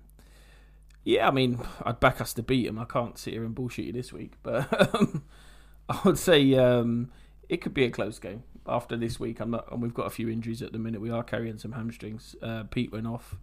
yeah, 1.04 1.28
I 1.28 1.30
mean, 1.30 1.60
I'd 1.82 2.00
back 2.00 2.20
us 2.20 2.32
to 2.34 2.42
beat 2.42 2.66
him. 2.66 2.78
I 2.78 2.84
can't 2.84 3.16
sit 3.18 3.34
here 3.34 3.44
and 3.44 3.54
bullshit 3.54 3.86
you 3.86 3.92
this 3.92 4.12
week, 4.12 4.32
but 4.42 4.94
um, 4.94 5.24
I 5.88 6.00
would 6.04 6.18
say 6.18 6.54
um, 6.54 7.10
it 7.48 7.58
could 7.58 7.74
be 7.74 7.84
a 7.84 7.90
close 7.90 8.18
game 8.18 8.42
after 8.66 8.96
this 8.96 9.20
week. 9.20 9.40
I'm 9.40 9.50
not, 9.50 9.70
and 9.70 9.80
we've 9.80 9.94
got 9.94 10.06
a 10.06 10.10
few 10.10 10.28
injuries 10.28 10.62
at 10.62 10.72
the 10.72 10.78
minute. 10.78 11.00
We 11.00 11.10
are 11.10 11.22
carrying 11.22 11.58
some 11.58 11.72
hamstrings. 11.72 12.34
Uh, 12.42 12.64
Pete 12.64 12.92
went 12.92 13.06
off. 13.06 13.36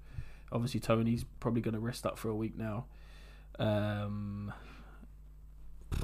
Obviously, 0.51 0.79
Tony's 0.79 1.25
probably 1.39 1.61
going 1.61 1.73
to 1.73 1.79
rest 1.79 2.05
up 2.05 2.17
for 2.17 2.29
a 2.29 2.35
week 2.35 2.57
now. 2.57 2.85
Um, 3.59 4.53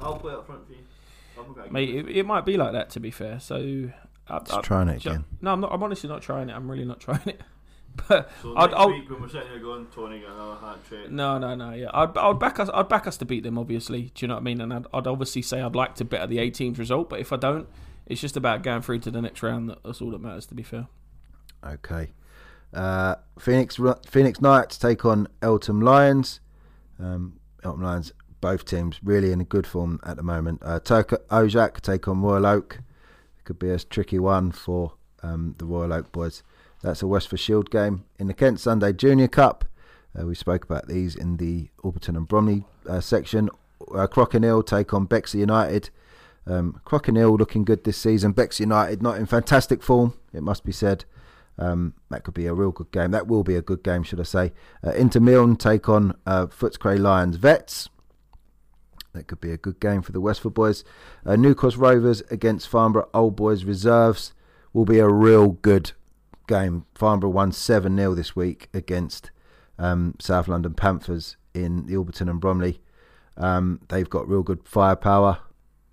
I'll 0.00 0.16
play 0.16 0.32
up 0.32 0.46
front 0.46 0.66
for 0.66 0.72
you. 0.72 1.70
mate, 1.70 1.94
it, 1.94 2.08
it 2.08 2.26
might 2.26 2.44
be 2.44 2.56
like 2.56 2.72
that. 2.72 2.90
To 2.90 3.00
be 3.00 3.10
fair, 3.10 3.38
so 3.38 3.90
I, 4.30 4.38
Just 4.40 4.52
I- 4.54 4.60
trying 4.62 4.88
it 4.88 5.00
ju- 5.00 5.10
again. 5.10 5.24
no, 5.40 5.52
I'm 5.52 5.60
not. 5.60 5.72
I'm 5.72 5.82
honestly 5.82 6.08
not 6.08 6.22
trying 6.22 6.48
it. 6.50 6.54
I'm 6.54 6.70
really 6.70 6.84
not 6.84 7.00
trying 7.06 7.20
it. 7.26 7.40
But 8.08 8.30
So 8.40 8.56
I'd, 8.56 8.70
next 8.70 8.80
I'll, 8.80 8.88
week 8.88 9.10
when 9.10 9.20
we're 9.22 9.28
sitting 9.28 9.48
here 9.48 9.58
going, 9.58 9.86
Tony 9.92 10.20
got 10.20 10.30
another 10.30 10.60
hat 10.64 10.84
trick. 10.86 11.10
no, 11.10 11.38
no, 11.38 11.54
no. 11.56 11.72
Yeah, 11.72 11.88
I'd, 11.92 12.16
I'd 12.16 12.38
back 12.38 12.60
us. 12.60 12.70
I'd 12.72 12.88
back 12.88 13.06
us 13.08 13.16
to 13.18 13.24
beat 13.24 13.42
them. 13.42 13.58
Obviously, 13.58 14.12
do 14.14 14.24
you 14.24 14.28
know 14.28 14.34
what 14.34 14.40
I 14.42 14.44
mean? 14.44 14.60
And 14.60 14.72
I'd, 14.72 14.86
I'd 14.94 15.06
obviously 15.08 15.42
say 15.42 15.60
I'd 15.60 15.74
like 15.74 15.96
to 15.96 16.04
better 16.04 16.26
the 16.28 16.38
18th 16.38 16.78
result. 16.78 17.10
But 17.10 17.18
if 17.20 17.32
I 17.32 17.36
don't, 17.36 17.68
it's 18.06 18.20
just 18.20 18.36
about 18.36 18.62
going 18.62 18.82
through 18.82 19.00
to 19.00 19.10
the 19.10 19.20
next 19.20 19.42
round. 19.42 19.74
That's 19.84 20.00
all 20.00 20.12
that 20.12 20.20
matters. 20.20 20.46
To 20.46 20.54
be 20.54 20.62
fair. 20.62 20.86
Okay. 21.66 22.12
Uh, 22.72 23.16
Phoenix 23.40 23.78
Phoenix 24.08 24.40
Knights 24.40 24.78
take 24.78 25.04
on 25.04 25.26
Eltham 25.42 25.80
Lions. 25.80 26.38
Um, 27.00 27.40
Eltham 27.64 27.82
Lions, 27.82 28.12
both 28.40 28.64
teams 28.64 29.00
really 29.02 29.32
in 29.32 29.40
a 29.40 29.44
good 29.44 29.66
form 29.66 29.98
at 30.04 30.16
the 30.16 30.22
moment. 30.22 30.60
Uh, 30.64 30.78
Turk 30.78 31.10
Ojak 31.28 31.80
take 31.80 32.06
on 32.06 32.22
Royal 32.22 32.46
Oak. 32.46 32.78
Could 33.50 33.58
be 33.58 33.70
a 33.70 33.80
tricky 33.80 34.20
one 34.20 34.52
for 34.52 34.92
um, 35.24 35.56
the 35.58 35.64
Royal 35.64 35.92
Oak 35.92 36.12
boys. 36.12 36.44
That's 36.82 37.02
a 37.02 37.08
Westford 37.08 37.40
Shield 37.40 37.68
game 37.68 38.04
in 38.16 38.28
the 38.28 38.32
Kent 38.32 38.60
Sunday 38.60 38.92
Junior 38.92 39.26
Cup. 39.26 39.64
Uh, 40.16 40.24
we 40.24 40.36
spoke 40.36 40.62
about 40.62 40.86
these 40.86 41.16
in 41.16 41.38
the 41.38 41.68
Alberton 41.82 42.16
and 42.16 42.28
Bromley 42.28 42.62
uh, 42.88 43.00
section. 43.00 43.50
Uh, 43.92 44.06
Crockenhill 44.06 44.64
take 44.64 44.94
on 44.94 45.06
Bexley 45.06 45.40
United. 45.40 45.90
Um, 46.46 46.80
Crockenhill 46.86 47.36
looking 47.36 47.64
good 47.64 47.82
this 47.82 47.96
season. 47.96 48.30
Bexley 48.30 48.62
United 48.62 49.02
not 49.02 49.18
in 49.18 49.26
fantastic 49.26 49.82
form, 49.82 50.14
it 50.32 50.44
must 50.44 50.64
be 50.64 50.70
said. 50.70 51.04
Um, 51.58 51.94
that 52.08 52.22
could 52.22 52.34
be 52.34 52.46
a 52.46 52.54
real 52.54 52.70
good 52.70 52.92
game. 52.92 53.10
That 53.10 53.26
will 53.26 53.42
be 53.42 53.56
a 53.56 53.62
good 53.62 53.82
game, 53.82 54.04
should 54.04 54.20
I 54.20 54.22
say. 54.22 54.52
Uh, 54.86 54.92
Inter 54.92 55.18
Milne 55.18 55.56
take 55.56 55.88
on 55.88 56.14
uh, 56.24 56.46
Footscray 56.46 57.00
Lions 57.00 57.34
Vets. 57.34 57.88
That 59.12 59.26
could 59.26 59.40
be 59.40 59.50
a 59.50 59.56
good 59.56 59.80
game 59.80 60.02
for 60.02 60.12
the 60.12 60.20
Westford 60.20 60.54
boys. 60.54 60.84
Uh, 61.26 61.36
New 61.36 61.54
Cross 61.54 61.76
Rovers 61.76 62.22
against 62.30 62.68
Farnborough 62.68 63.08
Old 63.12 63.34
Boys 63.36 63.64
Reserves 63.64 64.32
will 64.72 64.84
be 64.84 64.98
a 64.98 65.08
real 65.08 65.48
good 65.48 65.92
game. 66.46 66.86
Farnborough 66.94 67.30
won 67.30 67.52
7 67.52 67.96
0 67.96 68.14
this 68.14 68.36
week 68.36 68.68
against 68.72 69.30
um, 69.78 70.14
South 70.20 70.46
London 70.46 70.74
Panthers 70.74 71.36
in 71.54 71.86
the 71.86 71.94
Alberton 71.94 72.30
and 72.30 72.40
Bromley. 72.40 72.80
Um, 73.36 73.80
they've 73.88 74.08
got 74.08 74.28
real 74.28 74.42
good 74.42 74.66
firepower, 74.68 75.38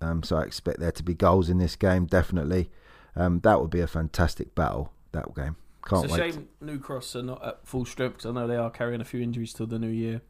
um, 0.00 0.22
so 0.22 0.36
I 0.36 0.42
expect 0.42 0.78
there 0.78 0.92
to 0.92 1.02
be 1.02 1.14
goals 1.14 1.48
in 1.48 1.58
this 1.58 1.76
game, 1.76 2.06
definitely. 2.06 2.70
Um, 3.16 3.40
that 3.40 3.60
would 3.60 3.70
be 3.70 3.80
a 3.80 3.86
fantastic 3.86 4.54
battle, 4.54 4.92
that 5.12 5.34
game. 5.34 5.56
Can't 5.86 6.04
it's 6.04 6.14
a 6.14 6.20
wait. 6.20 6.34
shame 6.34 6.48
New 6.60 6.78
Cross 6.78 7.16
are 7.16 7.22
not 7.22 7.44
at 7.44 7.66
full 7.66 7.84
strength 7.86 8.18
'cause 8.18 8.26
I 8.26 8.32
know 8.32 8.46
they 8.46 8.56
are 8.56 8.70
carrying 8.70 9.00
a 9.00 9.04
few 9.04 9.20
injuries 9.20 9.54
till 9.54 9.66
the 9.66 9.78
new 9.78 9.88
year. 9.88 10.20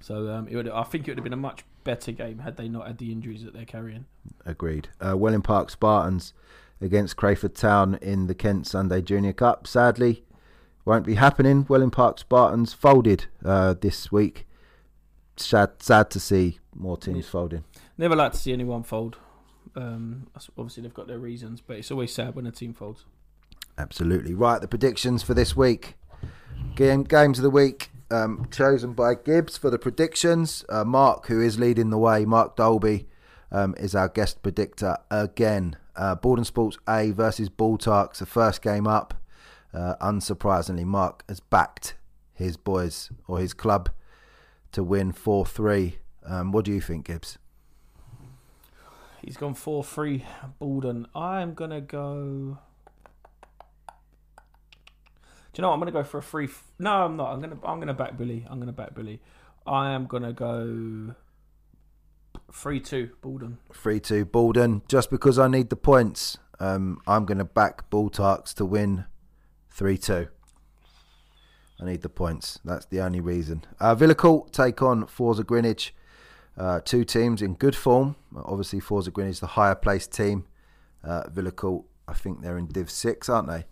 So 0.00 0.28
um, 0.32 0.48
it 0.48 0.56
would, 0.56 0.68
I 0.68 0.82
think 0.82 1.06
it 1.06 1.12
would 1.12 1.18
have 1.18 1.24
been 1.24 1.32
a 1.32 1.36
much 1.36 1.64
better 1.84 2.12
game 2.12 2.38
had 2.40 2.56
they 2.56 2.68
not 2.68 2.86
had 2.86 2.98
the 2.98 3.12
injuries 3.12 3.44
that 3.44 3.52
they're 3.54 3.64
carrying. 3.64 4.06
Agreed. 4.44 4.88
Uh, 5.00 5.16
Welling 5.16 5.42
Park 5.42 5.70
Spartans 5.70 6.32
against 6.80 7.16
Crayford 7.16 7.54
Town 7.54 7.98
in 8.00 8.26
the 8.26 8.34
Kent 8.34 8.66
Sunday 8.66 9.02
Junior 9.02 9.32
Cup. 9.32 9.66
Sadly, 9.66 10.24
won't 10.84 11.06
be 11.06 11.14
happening. 11.14 11.66
Welling 11.68 11.90
Park 11.90 12.18
Spartans 12.18 12.72
folded 12.72 13.26
uh, 13.44 13.74
this 13.80 14.10
week. 14.12 14.46
Sad, 15.36 15.82
sad 15.82 16.10
to 16.10 16.20
see 16.20 16.58
more 16.74 16.96
teams 16.96 17.24
Yeah. 17.26 17.30
folding. 17.30 17.64
Never 17.96 18.16
like 18.16 18.32
to 18.32 18.38
see 18.38 18.52
anyone 18.52 18.82
fold. 18.82 19.16
Um, 19.76 20.26
obviously, 20.56 20.82
they've 20.82 20.94
got 20.94 21.06
their 21.06 21.18
reasons, 21.18 21.60
but 21.60 21.76
it's 21.78 21.90
always 21.90 22.12
sad 22.12 22.34
when 22.34 22.46
a 22.46 22.52
team 22.52 22.72
folds. 22.74 23.04
Absolutely 23.76 24.34
right. 24.34 24.60
The 24.60 24.66
predictions 24.68 25.22
for 25.22 25.34
this 25.34 25.56
week. 25.56 25.94
Game 26.74 27.04
games 27.04 27.38
of 27.38 27.42
the 27.44 27.50
week 27.50 27.90
um, 28.10 28.48
chosen 28.50 28.92
by 28.92 29.14
Gibbs 29.14 29.56
for 29.56 29.70
the 29.70 29.78
predictions. 29.78 30.64
Uh, 30.68 30.84
Mark, 30.84 31.26
who 31.26 31.40
is 31.40 31.58
leading 31.58 31.90
the 31.90 31.98
way, 31.98 32.24
Mark 32.24 32.56
Dolby, 32.56 33.06
um, 33.50 33.74
is 33.78 33.94
our 33.94 34.08
guest 34.08 34.42
predictor 34.42 34.96
again. 35.10 35.76
Uh, 35.96 36.14
Borden 36.14 36.44
Sports 36.44 36.78
A 36.88 37.10
versus 37.10 37.48
Baltarks, 37.48 38.18
the 38.18 38.26
first 38.26 38.62
game 38.62 38.86
up. 38.86 39.14
Uh, 39.72 39.96
unsurprisingly, 40.00 40.84
Mark 40.84 41.24
has 41.28 41.40
backed 41.40 41.94
his 42.32 42.56
boys 42.56 43.10
or 43.26 43.38
his 43.38 43.52
club 43.52 43.90
to 44.72 44.82
win 44.82 45.12
4 45.12 45.44
3. 45.44 45.98
Um, 46.24 46.52
what 46.52 46.64
do 46.64 46.72
you 46.72 46.80
think, 46.80 47.06
Gibbs? 47.06 47.38
He's 49.22 49.36
gone 49.36 49.54
4 49.54 49.84
3 49.84 50.24
Borden. 50.58 51.06
I'm 51.14 51.54
going 51.54 51.70
to 51.70 51.80
go. 51.80 52.58
You 55.58 55.62
know 55.62 55.70
what? 55.70 55.74
I'm 55.74 55.86
to 55.86 55.92
go 55.92 56.04
for 56.04 56.18
a 56.18 56.22
free. 56.22 56.44
F- 56.44 56.62
no, 56.78 56.92
I'm 56.92 57.16
not. 57.16 57.32
I'm 57.32 57.42
to 57.42 57.58
I'm 57.64 57.80
to 57.80 57.92
back 57.92 58.16
Billy. 58.16 58.46
I'm 58.48 58.64
to 58.64 58.70
back 58.70 58.94
Billy. 58.94 59.20
I 59.66 59.90
am 59.90 60.06
to 60.06 60.32
go 60.32 61.16
3 62.52 62.78
2 62.78 63.10
Borden. 63.20 63.58
3 63.74 63.98
2 63.98 64.24
Borden. 64.24 64.82
Just 64.86 65.10
because 65.10 65.36
I 65.36 65.48
need 65.48 65.70
the 65.70 65.76
points, 65.76 66.38
um, 66.60 67.00
I'm 67.08 67.26
to 67.26 67.44
back 67.44 67.90
Baltarks 67.90 68.54
to 68.54 68.64
win 68.64 69.06
3 69.70 69.98
2. 69.98 70.28
I 71.80 71.84
need 71.84 72.02
the 72.02 72.08
points. 72.08 72.60
That's 72.64 72.86
the 72.86 73.00
only 73.00 73.20
reason. 73.20 73.64
Uh, 73.80 73.96
Villacourt 73.96 74.52
take 74.52 74.80
on 74.80 75.08
Forza 75.08 75.42
Greenwich. 75.42 75.92
Uh, 76.56 76.80
two 76.84 77.02
teams 77.02 77.42
in 77.42 77.54
good 77.54 77.74
form. 77.74 78.14
Obviously, 78.36 78.78
Forza 78.78 79.10
Greenwich, 79.10 79.40
the 79.40 79.48
higher 79.48 79.74
placed 79.74 80.12
team. 80.12 80.44
Uh, 81.02 81.24
Villacourt, 81.24 81.82
I 82.06 82.14
think 82.14 82.42
they're 82.42 82.58
in 82.58 82.68
Div 82.68 82.88
6, 82.88 83.28
aren't 83.28 83.48
they? 83.48 83.64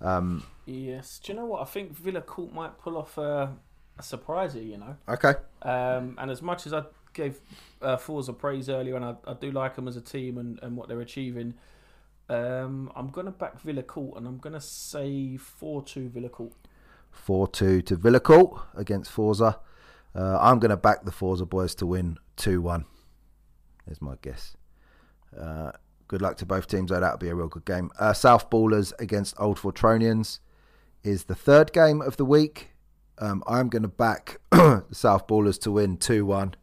Um, 0.00 0.44
Yes. 0.72 1.20
Do 1.22 1.32
you 1.32 1.38
know 1.38 1.46
what? 1.46 1.62
I 1.62 1.64
think 1.64 1.94
Villa 1.96 2.22
Court 2.22 2.52
might 2.52 2.78
pull 2.78 2.96
off 2.96 3.18
a, 3.18 3.54
a 3.98 4.02
surprise 4.02 4.54
here, 4.54 4.62
you 4.62 4.78
know. 4.78 4.96
okay. 5.08 5.34
Um, 5.62 6.16
and 6.18 6.30
as 6.30 6.40
much 6.40 6.66
as 6.66 6.72
I 6.72 6.84
gave 7.12 7.40
uh, 7.82 7.96
Forza 7.96 8.32
praise 8.32 8.68
earlier, 8.68 8.96
and 8.96 9.04
I, 9.04 9.14
I 9.26 9.34
do 9.34 9.50
like 9.50 9.74
them 9.76 9.86
as 9.86 9.96
a 9.96 10.00
team 10.00 10.38
and, 10.38 10.58
and 10.62 10.76
what 10.76 10.88
they're 10.88 11.00
achieving, 11.00 11.54
um, 12.28 12.90
I'm 12.96 13.10
going 13.10 13.26
to 13.26 13.32
back 13.32 13.60
Villa 13.60 13.82
Court 13.82 14.16
and 14.16 14.26
I'm 14.26 14.38
going 14.38 14.54
to 14.54 14.60
say 14.60 15.36
4 15.36 15.82
2 15.82 16.08
Villa 16.08 16.28
Court. 16.28 16.52
4 17.10 17.48
2 17.48 17.82
to 17.82 17.96
Villacourt 17.96 18.62
against 18.74 19.10
Forza. 19.10 19.58
Uh, 20.14 20.38
I'm 20.40 20.58
going 20.58 20.70
to 20.70 20.76
back 20.76 21.04
the 21.04 21.12
Forza 21.12 21.44
boys 21.44 21.74
to 21.76 21.86
win 21.86 22.18
2 22.36 22.62
1. 22.62 22.84
There's 23.86 24.00
my 24.00 24.14
guess. 24.22 24.56
Uh, 25.38 25.72
good 26.08 26.22
luck 26.22 26.36
to 26.38 26.46
both 26.46 26.66
teams, 26.66 26.90
though. 26.90 27.00
That'll 27.00 27.18
be 27.18 27.28
a 27.28 27.34
real 27.34 27.48
good 27.48 27.64
game. 27.64 27.90
Uh, 27.98 28.12
South 28.12 28.48
Ballers 28.48 28.92
against 28.98 29.34
Old 29.38 29.58
Fortronians 29.58 30.38
is 31.04 31.24
the 31.24 31.34
third 31.34 31.72
game 31.72 32.00
of 32.00 32.16
the 32.16 32.24
week. 32.24 32.70
Um, 33.18 33.42
I'm 33.46 33.68
going 33.68 33.82
to 33.82 33.88
back 33.88 34.38
the 34.50 34.84
South 34.92 35.26
Ballers 35.26 35.60
to 35.62 35.70
win 35.70 35.96
2 35.96 36.24
1. 36.26 36.54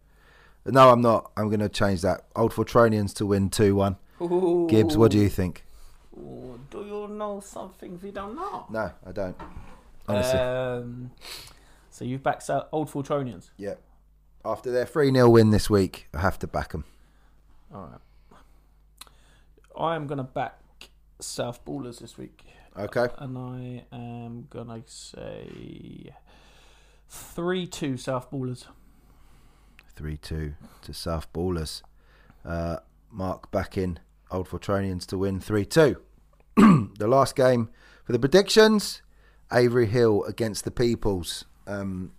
No, 0.65 0.89
I'm 0.91 1.01
not. 1.01 1.31
I'm 1.37 1.47
going 1.47 1.59
to 1.61 1.69
change 1.69 2.01
that. 2.01 2.25
Old 2.35 2.51
Fortronians 2.53 3.13
to 3.15 3.25
win 3.25 3.49
2 3.49 3.75
1. 3.75 3.95
Gibbs, 4.67 4.97
what 4.97 5.11
do 5.11 5.17
you 5.17 5.29
think? 5.29 5.63
Ooh, 6.17 6.59
do 6.69 6.79
you 6.79 7.07
know 7.07 7.39
something 7.39 7.99
we 8.03 8.11
don't 8.11 8.35
know? 8.35 8.65
No, 8.69 8.91
I 9.05 9.11
don't. 9.11 9.35
Honestly. 10.07 10.39
Um, 10.39 11.11
so 11.89 12.03
you've 12.03 12.23
backed 12.23 12.43
Sou- 12.43 12.63
Old 12.71 12.89
Fortronians. 12.91 13.49
yeah. 13.57 13.75
After 14.45 14.71
their 14.71 14.85
3 14.85 15.11
0 15.11 15.29
win 15.29 15.49
this 15.51 15.69
week, 15.69 16.07
I 16.13 16.19
have 16.21 16.39
to 16.39 16.47
back 16.47 16.71
them. 16.71 16.85
All 17.73 17.89
right. 17.91 19.09
I 19.77 19.95
am 19.95 20.07
going 20.07 20.17
to 20.17 20.23
back 20.23 20.59
South 21.19 21.63
Ballers 21.65 21.99
this 21.99 22.17
week. 22.17 22.45
Okay. 22.77 23.07
And 23.17 23.37
I 23.37 23.85
am 23.95 24.47
going 24.49 24.67
to 24.67 24.83
say 24.85 26.13
3 27.09 27.67
2 27.67 27.97
South 27.97 28.31
Ballers. 28.31 28.65
3 29.95 30.17
2 30.17 30.53
to 30.81 30.93
South 30.93 31.31
Ballers. 31.33 31.81
Uh, 32.45 32.77
Mark 33.11 33.51
back 33.51 33.77
in 33.77 33.99
Old 34.31 34.47
Fortronians 34.47 35.05
to 35.07 35.17
win 35.17 35.39
3 35.39 35.65
2. 35.65 35.97
the 36.55 37.07
last 37.07 37.35
game 37.35 37.69
for 38.03 38.11
the 38.11 38.19
predictions 38.19 39.01
Avery 39.51 39.87
Hill 39.87 40.23
against 40.25 40.63
the 40.63 40.71
Peoples. 40.71 41.45
Um, 41.67 42.13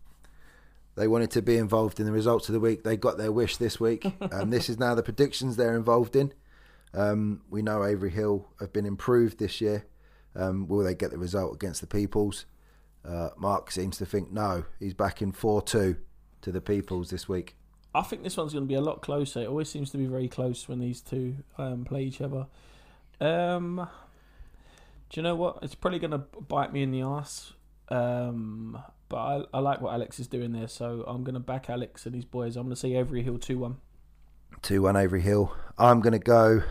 they 0.97 1.09
wanted 1.09 1.31
to 1.33 1.43
be 1.43 1.57
involved 1.57 2.01
in 2.01 2.07
the 2.07 2.13
results 2.13 2.49
of 2.49 2.53
the 2.53 2.61
week. 2.61 2.85
They 2.85 2.97
got 2.97 3.17
their 3.17 3.33
wish 3.33 3.57
this 3.57 3.79
week. 3.79 4.05
and 4.21 4.53
this 4.53 4.69
is 4.69 4.79
now 4.79 4.95
the 4.95 5.03
predictions 5.03 5.57
they're 5.57 5.77
involved 5.77 6.17
in. 6.17 6.33
Um, 6.93 7.43
we 7.49 7.63
know 7.63 7.85
Avery 7.85 8.11
Hill 8.11 8.49
have 8.59 8.73
been 8.73 8.87
improved 8.87 9.39
this 9.39 9.61
year. 9.61 9.87
Um, 10.35 10.69
will 10.69 10.85
they 10.85 10.95
get 10.95 11.11
the 11.11 11.19
result 11.19 11.55
against 11.55 11.81
the 11.81 11.87
Peoples? 11.87 12.47
Uh, 13.05 13.31
Mark 13.37 13.71
seems 13.71 13.99
to 13.99 14.07
think 14.07 14.31
no. 14.31 14.65
He's 14.79 14.95
back 14.95 15.23
in 15.23 15.33
4 15.33 15.63
2 15.63 15.97
to 16.43 16.53
the 16.53 16.61
Peoples 16.61 17.11
this 17.11 17.29
week. 17.29 17.57
I 17.95 18.03
think 18.03 18.23
this 18.23 18.37
one's 18.37 18.53
going 18.53 18.65
to 18.65 18.69
be 18.69 18.75
a 18.75 18.81
lot 18.81 19.03
closer. 19.03 19.41
It 19.41 19.49
always 19.49 19.69
seems 19.69 19.91
to 19.91 19.99
be 19.99 20.07
very 20.07 20.29
close 20.29 20.69
when 20.69 20.79
these 20.79 21.01
two 21.01 21.37
um, 21.59 21.85
play 21.85 22.05
each 22.05 22.21
other. 22.21 22.47
Um, 23.21 23.89
do 25.11 25.21
you 25.21 25.23
know 25.23 25.35
what? 25.35 25.59
It's 25.63 25.75
probably 25.75 25.99
going 25.99 26.13
to 26.13 26.19
bite 26.19 26.73
me 26.73 26.83
in 26.83 26.93
the 26.93 27.03
ass. 27.03 27.53
Um, 27.89 28.81
but 29.09 29.17
I, 29.17 29.45
I 29.55 29.59
like 29.59 29.81
what 29.81 29.93
Alex 29.93 30.21
is 30.21 30.29
doing 30.29 30.53
there, 30.53 30.69
so 30.69 31.05
I'm 31.07 31.25
going 31.25 31.35
to 31.35 31.41
back 31.41 31.69
Alex 31.69 32.07
and 32.07 32.15
his 32.15 32.25
boys. 32.25 32.57
I'm 32.57 32.63
going 32.63 32.75
to 32.75 32.81
say 32.81 32.95
Avery 32.95 33.23
Hill 33.23 33.39
2 33.39 33.59
1. 33.59 33.77
2 34.63 34.83
1 34.83 34.97
Avery 34.97 35.21
Hill. 35.21 35.53
I'm 35.77 36.01
going 36.01 36.13
to 36.13 36.21
go 36.21 36.63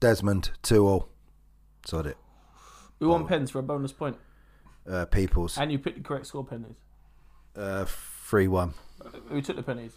Desmond 0.00 0.50
2 0.62 0.86
all. 0.86 1.08
Sod 1.86 2.08
it. 2.08 2.16
We 3.02 3.08
want 3.08 3.26
pens 3.26 3.50
for 3.50 3.58
a 3.58 3.64
bonus 3.64 3.92
point. 3.92 4.16
Uh, 4.88 5.06
Peoples. 5.06 5.58
And 5.58 5.72
you 5.72 5.80
picked 5.80 5.98
the 5.98 6.04
correct 6.04 6.28
score 6.28 6.44
pennies. 6.44 6.76
Uh, 7.56 7.84
3 7.84 8.46
1. 8.46 8.74
Who 9.28 9.42
took 9.42 9.56
the 9.56 9.62
pennies? 9.64 9.94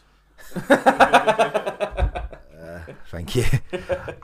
Thank 3.11 3.35
you. 3.35 3.45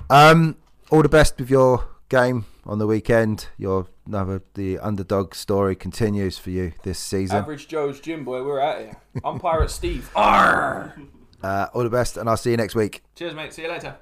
um, 0.10 0.58
all 0.90 1.04
the 1.04 1.10
best 1.10 1.38
with 1.38 1.52
your 1.52 1.90
game 2.10 2.46
on 2.66 2.80
the 2.80 2.88
weekend, 2.88 3.50
your 3.56 3.86
another 4.08 4.42
the 4.56 4.80
underdog 4.80 5.36
story 5.36 5.76
continues 5.76 6.40
for 6.40 6.50
you 6.50 6.74
this 6.82 6.98
season. 6.98 7.38
Average 7.38 7.68
Joe's 7.68 8.00
gym 8.00 8.26
boy, 8.26 8.44
we're 8.44 8.60
out 8.60 8.80
here. 8.80 8.98
I'm 9.24 9.40
Pirate 9.40 9.70
Steve. 9.70 10.10
Arr! 10.16 10.96
Uh, 11.44 11.68
all 11.76 11.84
the 11.84 11.90
best, 11.92 12.18
and 12.18 12.28
I'll 12.28 12.36
see 12.36 12.50
you 12.50 12.58
next 12.58 12.74
week. 12.74 13.04
Cheers, 13.14 13.36
mate. 13.36 13.54
See 13.54 13.62
you 13.62 13.70
later. 13.70 13.98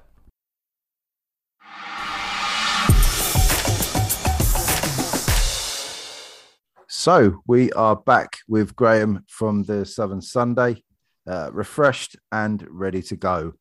So 6.92 7.40
we 7.46 7.70
are 7.74 7.94
back 7.94 8.38
with 8.48 8.74
Graham 8.74 9.24
from 9.28 9.62
the 9.62 9.86
Southern 9.86 10.20
Sunday, 10.20 10.82
uh, 11.24 11.50
refreshed 11.52 12.16
and 12.32 12.66
ready 12.68 13.00
to 13.02 13.14
go. 13.14 13.52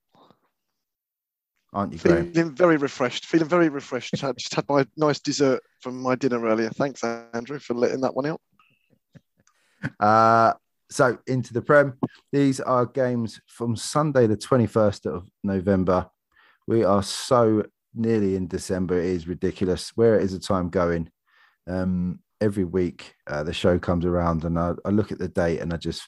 Aren't 1.72 1.94
you, 1.94 2.00
Graham? 2.00 2.34
Feeling 2.34 2.56
very 2.56 2.78
refreshed. 2.78 3.28
Feeling 3.28 3.48
very 3.48 3.70
refreshed. 3.70 4.24
I 4.24 4.32
just 4.32 4.56
had 4.56 4.66
my 4.68 4.84
nice 4.98 5.20
dessert 5.20 5.62
from 5.80 6.02
my 6.02 6.16
dinner 6.16 6.44
earlier. 6.44 6.72
Thanks, 6.72 7.04
Andrew, 7.04 7.60
for 7.60 7.76
letting 7.76 8.02
that 8.02 8.16
one 8.16 8.26
out. 8.26 8.42
Uh, 10.00 10.54
so 10.90 11.20
into 11.28 11.54
the 11.54 11.62
Prem. 11.62 11.98
These 12.34 12.60
are 12.60 12.86
games 12.86 13.40
from 13.48 13.76
Sunday, 13.76 14.26
the 14.26 14.36
21st 14.36 15.06
of 15.06 15.30
November. 15.42 16.10
We 16.68 16.84
are 16.84 17.04
so 17.04 17.64
nearly 17.94 18.36
in 18.36 18.48
December. 18.48 19.00
It 19.00 19.06
is 19.06 19.28
ridiculous. 19.28 19.92
Where 19.96 20.20
is 20.20 20.34
the 20.34 20.40
time 20.40 20.70
going? 20.70 21.12
Um, 21.66 22.20
every 22.42 22.64
week 22.64 23.14
uh, 23.28 23.44
the 23.44 23.54
show 23.54 23.78
comes 23.78 24.06
around 24.06 24.44
and 24.44 24.58
I, 24.58 24.74
I 24.86 24.90
look 24.90 25.12
at 25.12 25.20
the 25.20 25.28
date 25.28 25.60
and 25.60 25.74
I 25.74 25.78
just 25.78 26.08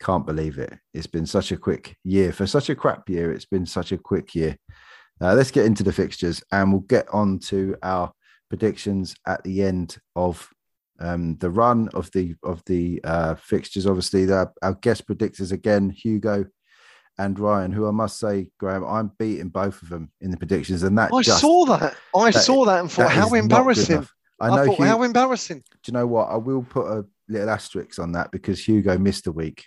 can't 0.00 0.26
believe 0.26 0.58
it. 0.58 0.72
It's 0.92 1.06
been 1.06 1.26
such 1.26 1.52
a 1.52 1.56
quick 1.56 1.96
year. 2.04 2.32
For 2.32 2.46
such 2.46 2.70
a 2.70 2.74
crap 2.74 3.08
year, 3.08 3.32
it's 3.32 3.44
been 3.44 3.66
such 3.66 3.92
a 3.92 3.98
quick 3.98 4.34
year. 4.34 4.56
Uh, 5.20 5.34
let's 5.34 5.52
get 5.52 5.66
into 5.66 5.84
the 5.84 5.92
fixtures 5.92 6.42
and 6.50 6.72
we'll 6.72 6.80
get 6.82 7.08
on 7.12 7.38
to 7.38 7.76
our 7.82 8.12
predictions 8.48 9.14
at 9.26 9.42
the 9.44 9.62
end 9.62 9.96
of 10.16 10.48
um, 11.00 11.36
the 11.36 11.50
run 11.50 11.88
of 11.94 12.10
the 12.12 12.34
of 12.42 12.62
the 12.66 13.00
uh, 13.04 13.34
fixtures. 13.34 13.86
Obviously, 13.86 14.24
the, 14.24 14.50
our 14.62 14.74
guest 14.74 15.06
predictors 15.06 15.52
again, 15.52 15.90
Hugo 15.90 16.46
and 17.18 17.38
Ryan, 17.38 17.72
who 17.72 17.86
I 17.86 17.90
must 17.90 18.18
say, 18.18 18.48
Graham, 18.58 18.84
I'm 18.84 19.12
beating 19.18 19.48
both 19.48 19.82
of 19.82 19.88
them 19.88 20.10
in 20.20 20.30
the 20.30 20.36
predictions, 20.36 20.82
and 20.82 20.96
that 20.98 21.12
I 21.12 21.22
just, 21.22 21.40
saw 21.40 21.64
that. 21.66 21.96
I 22.14 22.30
that- 22.30 22.40
saw 22.40 22.64
that 22.66 22.80
and 22.80 22.90
thought, 22.90 23.08
that 23.08 23.10
how 23.10 23.34
embarrassing. 23.34 24.06
I 24.42 24.48
I, 24.48 24.56
know. 24.56 24.66
thought, 24.66 24.78
Hu- 24.78 24.84
how 24.84 25.02
embarrassing. 25.02 25.58
do 25.58 25.78
you 25.86 25.92
know 25.92 26.06
what? 26.06 26.28
I 26.28 26.36
will 26.36 26.62
put 26.62 26.86
a 26.86 27.06
little 27.28 27.50
asterisk 27.50 27.98
on 27.98 28.12
that 28.12 28.30
because 28.32 28.66
Hugo 28.66 28.98
missed 28.98 29.26
a 29.26 29.32
week. 29.32 29.64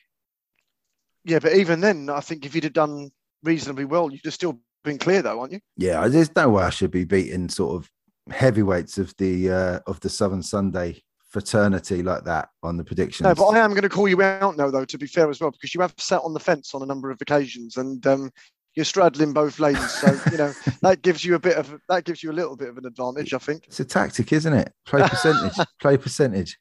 Yeah, 1.23 1.39
but 1.39 1.53
even 1.53 1.79
then, 1.79 2.09
I 2.09 2.19
think 2.19 2.45
if 2.45 2.53
you'd 2.53 2.65
have 2.65 2.73
done 2.73 3.09
reasonably 3.43 3.85
well, 3.85 4.11
you'd 4.11 4.25
have 4.25 4.33
still 4.33 4.59
been 4.83 4.99
clear, 4.99 5.21
though, 5.21 5.39
aren't 5.39 5.53
you? 5.53 5.59
Yeah, 5.77 6.07
there's 6.07 6.35
no 6.35 6.49
way 6.49 6.63
I 6.63 6.69
should 6.69 6.91
be 6.91 7.05
beating 7.05 7.49
sort 7.49 7.75
of 7.75 7.89
heavyweights 8.31 8.97
of 8.97 9.13
the 9.17 9.49
uh, 9.51 9.79
of 9.87 9.99
the 10.01 10.09
Southern 10.09 10.43
Sunday 10.43 11.01
fraternity 11.29 12.01
like 12.01 12.23
that 12.23 12.49
on 12.63 12.77
the 12.77 12.83
predictions. 12.83 13.25
No, 13.25 13.35
but 13.35 13.47
I 13.47 13.59
am 13.59 13.71
going 13.71 13.81
to 13.81 13.89
call 13.89 14.07
you 14.07 14.21
out 14.21 14.55
now, 14.55 14.71
though, 14.71 14.85
to 14.85 14.97
be 14.97 15.07
fair 15.07 15.29
as 15.29 15.41
well, 15.41 15.51
because 15.51 15.73
you 15.75 15.81
have 15.81 15.93
sat 15.97 16.21
on 16.21 16.33
the 16.33 16.39
fence 16.39 16.73
on 16.73 16.81
a 16.81 16.85
number 16.85 17.11
of 17.11 17.19
occasions 17.21 17.75
and 17.77 18.05
um, 18.07 18.31
you're 18.75 18.85
straddling 18.85 19.33
both 19.33 19.59
lanes. 19.59 19.91
So 19.91 20.17
you 20.31 20.37
know 20.37 20.53
that 20.81 21.01
gives 21.01 21.23
you 21.23 21.35
a 21.35 21.39
bit 21.39 21.57
of 21.57 21.79
that 21.89 22.03
gives 22.05 22.21
you 22.23 22.31
a 22.31 22.33
little 22.33 22.55
bit 22.55 22.69
of 22.69 22.77
an 22.77 22.85
advantage, 22.85 23.33
I 23.33 23.37
think. 23.39 23.65
It's 23.67 23.79
a 23.79 23.85
tactic, 23.85 24.31
isn't 24.33 24.53
it? 24.53 24.73
Play 24.85 25.01
percentage. 25.07 25.53
play 25.81 25.97
percentage. 25.97 26.57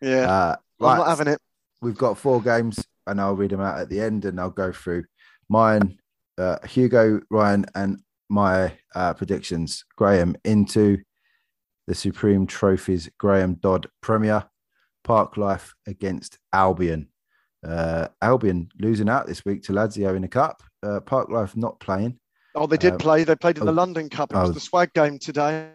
Yeah, 0.00 0.30
Uh, 0.30 0.56
I'm 0.80 0.98
not 0.98 1.06
having 1.08 1.28
it. 1.28 1.40
we've 1.82 1.96
got 1.96 2.18
four 2.18 2.40
games, 2.42 2.84
and 3.06 3.20
I'll 3.20 3.36
read 3.36 3.50
them 3.50 3.60
out 3.60 3.78
at 3.78 3.88
the 3.88 4.00
end, 4.00 4.24
and 4.24 4.38
I'll 4.40 4.50
go 4.50 4.70
through 4.72 5.04
mine, 5.48 5.98
uh, 6.38 6.58
Hugo, 6.66 7.20
Ryan, 7.30 7.64
and 7.74 8.00
my 8.28 8.72
uh, 8.94 9.14
predictions. 9.14 9.84
Graham 9.96 10.36
into 10.44 10.98
the 11.86 11.94
Supreme 11.94 12.46
Trophies. 12.46 13.08
Graham 13.18 13.54
Dodd 13.54 13.86
Premier 14.02 14.44
Park 15.04 15.36
Life 15.36 15.74
against 15.86 16.38
Albion. 16.52 17.08
Uh, 17.66 18.08
Albion 18.20 18.68
losing 18.78 19.08
out 19.08 19.26
this 19.26 19.44
week 19.44 19.62
to 19.64 19.72
Lazio 19.72 20.14
in 20.16 20.22
the 20.22 20.28
cup. 20.28 20.62
Uh, 20.84 21.00
Park 21.00 21.30
Life 21.30 21.56
not 21.56 21.80
playing. 21.80 22.18
Oh, 22.54 22.66
they 22.66 22.76
did 22.76 22.92
um, 22.92 22.98
play. 22.98 23.24
They 23.24 23.34
played 23.34 23.58
in 23.58 23.64
the 23.64 23.72
oh, 23.72 23.74
London 23.74 24.08
Cup. 24.08 24.32
It 24.32 24.36
was 24.36 24.50
oh. 24.50 24.52
the 24.52 24.60
swag 24.60 24.92
game 24.92 25.18
today. 25.18 25.70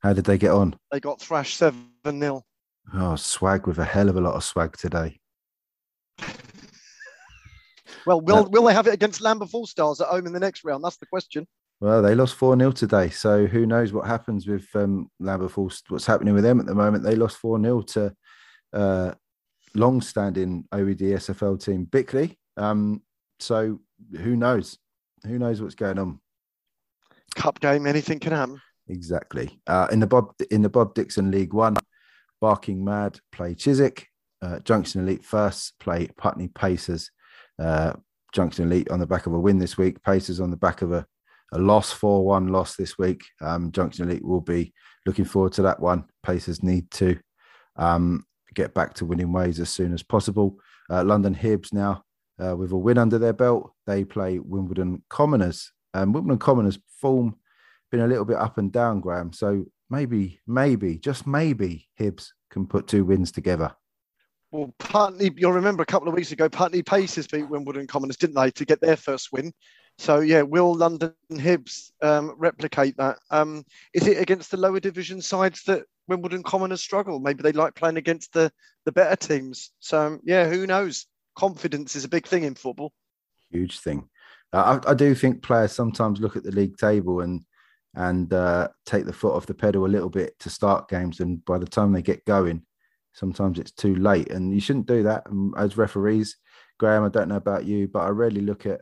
How 0.00 0.12
did 0.12 0.24
they 0.24 0.38
get 0.38 0.50
on? 0.50 0.76
They 0.90 1.00
got 1.00 1.20
thrashed 1.20 1.56
seven 1.56 1.90
0 2.06 2.42
Oh, 2.92 3.16
swag 3.16 3.66
with 3.66 3.78
a 3.78 3.84
hell 3.84 4.08
of 4.08 4.16
a 4.16 4.20
lot 4.20 4.34
of 4.34 4.44
swag 4.44 4.76
today. 4.76 5.20
Well, 8.06 8.20
will 8.20 8.44
Uh, 8.44 8.48
will 8.50 8.64
they 8.64 8.74
have 8.74 8.86
it 8.86 8.94
against 8.94 9.20
Lambert 9.20 9.48
Full 9.50 9.66
Stars 9.66 10.00
at 10.00 10.08
home 10.08 10.26
in 10.26 10.32
the 10.32 10.40
next 10.40 10.64
round? 10.64 10.84
That's 10.84 10.98
the 10.98 11.06
question. 11.06 11.46
Well, 11.80 12.02
they 12.02 12.14
lost 12.14 12.34
4 12.34 12.56
0 12.56 12.72
today. 12.72 13.10
So 13.10 13.46
who 13.46 13.66
knows 13.66 13.92
what 13.92 14.06
happens 14.06 14.46
with 14.46 14.66
um, 14.74 15.10
Lambert 15.20 15.50
Falls, 15.50 15.82
what's 15.88 16.06
happening 16.06 16.34
with 16.34 16.44
them 16.44 16.60
at 16.60 16.66
the 16.66 16.74
moment. 16.74 17.04
They 17.04 17.16
lost 17.16 17.38
4 17.38 17.60
0 17.60 17.82
to 17.82 18.14
uh, 18.72 19.14
long 19.74 20.00
standing 20.00 20.64
OED 20.72 21.00
SFL 21.00 21.62
team 21.62 21.84
Bickley. 21.84 22.38
Um, 22.56 23.02
so 23.40 23.80
who 24.12 24.36
knows? 24.36 24.78
Who 25.26 25.38
knows 25.38 25.62
what's 25.62 25.74
going 25.74 25.98
on? 25.98 26.20
Cup 27.34 27.60
game, 27.60 27.86
anything 27.86 28.20
can 28.20 28.32
happen. 28.32 28.60
Exactly. 28.88 29.60
Uh, 29.66 29.88
in 29.90 30.00
the 30.00 30.06
Bob 30.06 30.32
in 30.50 30.62
the 30.62 30.68
Bob 30.68 30.94
Dixon 30.94 31.30
League 31.30 31.54
One, 31.54 31.76
Barking 32.40 32.84
Mad 32.84 33.18
play 33.32 33.54
Chiswick. 33.54 34.06
Uh, 34.42 34.58
Junction 34.58 35.00
Elite 35.00 35.24
first 35.24 35.72
play 35.80 36.08
Putney 36.18 36.48
Pacers. 36.48 37.10
Uh, 37.58 37.94
Junction 38.34 38.66
Elite 38.66 38.90
on 38.90 39.00
the 39.00 39.06
back 39.06 39.26
of 39.26 39.32
a 39.32 39.40
win 39.40 39.58
this 39.58 39.78
week. 39.78 40.02
Pacers 40.02 40.40
on 40.40 40.50
the 40.50 40.56
back 40.56 40.82
of 40.82 40.92
a, 40.92 41.06
a 41.52 41.58
loss, 41.58 41.90
four 41.90 42.26
one 42.26 42.48
loss 42.48 42.76
this 42.76 42.98
week. 42.98 43.24
Um, 43.40 43.72
Junction 43.72 44.06
Elite 44.08 44.24
will 44.24 44.42
be 44.42 44.74
looking 45.06 45.24
forward 45.24 45.52
to 45.54 45.62
that 45.62 45.80
one. 45.80 46.04
Pacers 46.22 46.62
need 46.62 46.90
to 46.92 47.18
um, 47.76 48.26
get 48.54 48.74
back 48.74 48.92
to 48.94 49.06
winning 49.06 49.32
ways 49.32 49.60
as 49.60 49.70
soon 49.70 49.94
as 49.94 50.02
possible. 50.02 50.58
Uh, 50.90 51.02
London 51.02 51.34
Hibs 51.34 51.72
now 51.72 52.03
uh, 52.42 52.56
with 52.56 52.72
a 52.72 52.76
win 52.76 52.98
under 52.98 53.18
their 53.18 53.32
belt. 53.32 53.72
They 53.86 54.04
play 54.04 54.38
Wimbledon 54.38 55.02
Commoners. 55.08 55.72
Um, 55.92 56.12
Wimbledon 56.12 56.38
Commoners 56.38 56.78
form 57.00 57.36
been 57.90 58.00
a 58.00 58.08
little 58.08 58.24
bit 58.24 58.36
up 58.36 58.58
and 58.58 58.72
down, 58.72 59.00
Graham. 59.00 59.32
So 59.32 59.66
maybe, 59.88 60.40
maybe, 60.46 60.98
just 60.98 61.26
maybe, 61.26 61.88
Hibs 62.00 62.30
can 62.50 62.66
put 62.66 62.88
two 62.88 63.04
wins 63.04 63.30
together. 63.30 63.72
Well, 64.50 64.74
Putney, 64.78 65.30
you'll 65.36 65.52
remember 65.52 65.82
a 65.82 65.86
couple 65.86 66.08
of 66.08 66.14
weeks 66.14 66.32
ago, 66.32 66.48
Putney 66.48 66.82
Pacers 66.82 67.26
beat 67.26 67.48
Wimbledon 67.48 67.86
Commoners, 67.86 68.16
didn't 68.16 68.36
they, 68.36 68.50
to 68.52 68.64
get 68.64 68.80
their 68.80 68.96
first 68.96 69.32
win? 69.32 69.52
So, 69.98 70.20
yeah, 70.20 70.42
will 70.42 70.74
London 70.74 71.12
Hibs 71.32 71.90
um, 72.02 72.34
replicate 72.36 72.96
that? 72.96 73.18
Um, 73.30 73.64
is 73.92 74.06
it 74.06 74.18
against 74.18 74.50
the 74.50 74.56
lower 74.56 74.80
division 74.80 75.20
sides 75.22 75.62
that 75.64 75.84
Wimbledon 76.08 76.42
Commoners 76.42 76.82
struggle? 76.82 77.20
Maybe 77.20 77.42
they 77.42 77.52
like 77.52 77.74
playing 77.74 77.96
against 77.96 78.32
the, 78.32 78.50
the 78.86 78.92
better 78.92 79.16
teams. 79.16 79.70
So, 79.78 80.00
um, 80.00 80.20
yeah, 80.24 80.48
who 80.48 80.66
knows? 80.66 81.06
Confidence 81.36 81.96
is 81.96 82.04
a 82.04 82.08
big 82.08 82.26
thing 82.26 82.44
in 82.44 82.54
football. 82.54 82.92
Huge 83.50 83.80
thing. 83.80 84.08
I, 84.52 84.80
I 84.86 84.94
do 84.94 85.14
think 85.14 85.42
players 85.42 85.72
sometimes 85.72 86.20
look 86.20 86.36
at 86.36 86.44
the 86.44 86.52
league 86.52 86.76
table 86.76 87.20
and 87.20 87.44
and 87.96 88.32
uh, 88.32 88.68
take 88.86 89.06
the 89.06 89.12
foot 89.12 89.34
off 89.34 89.46
the 89.46 89.54
pedal 89.54 89.86
a 89.86 89.88
little 89.88 90.10
bit 90.10 90.36
to 90.40 90.50
start 90.50 90.88
games, 90.88 91.20
and 91.20 91.44
by 91.44 91.58
the 91.58 91.66
time 91.66 91.92
they 91.92 92.02
get 92.02 92.24
going, 92.24 92.62
sometimes 93.12 93.58
it's 93.58 93.70
too 93.70 93.94
late. 93.94 94.30
And 94.30 94.52
you 94.52 94.60
shouldn't 94.60 94.86
do 94.86 95.04
that. 95.04 95.28
And 95.30 95.54
as 95.56 95.76
referees, 95.76 96.36
Graham, 96.78 97.04
I 97.04 97.08
don't 97.08 97.28
know 97.28 97.36
about 97.36 97.64
you, 97.64 97.86
but 97.86 98.00
I 98.00 98.08
rarely 98.08 98.40
look 98.40 98.66
at 98.66 98.80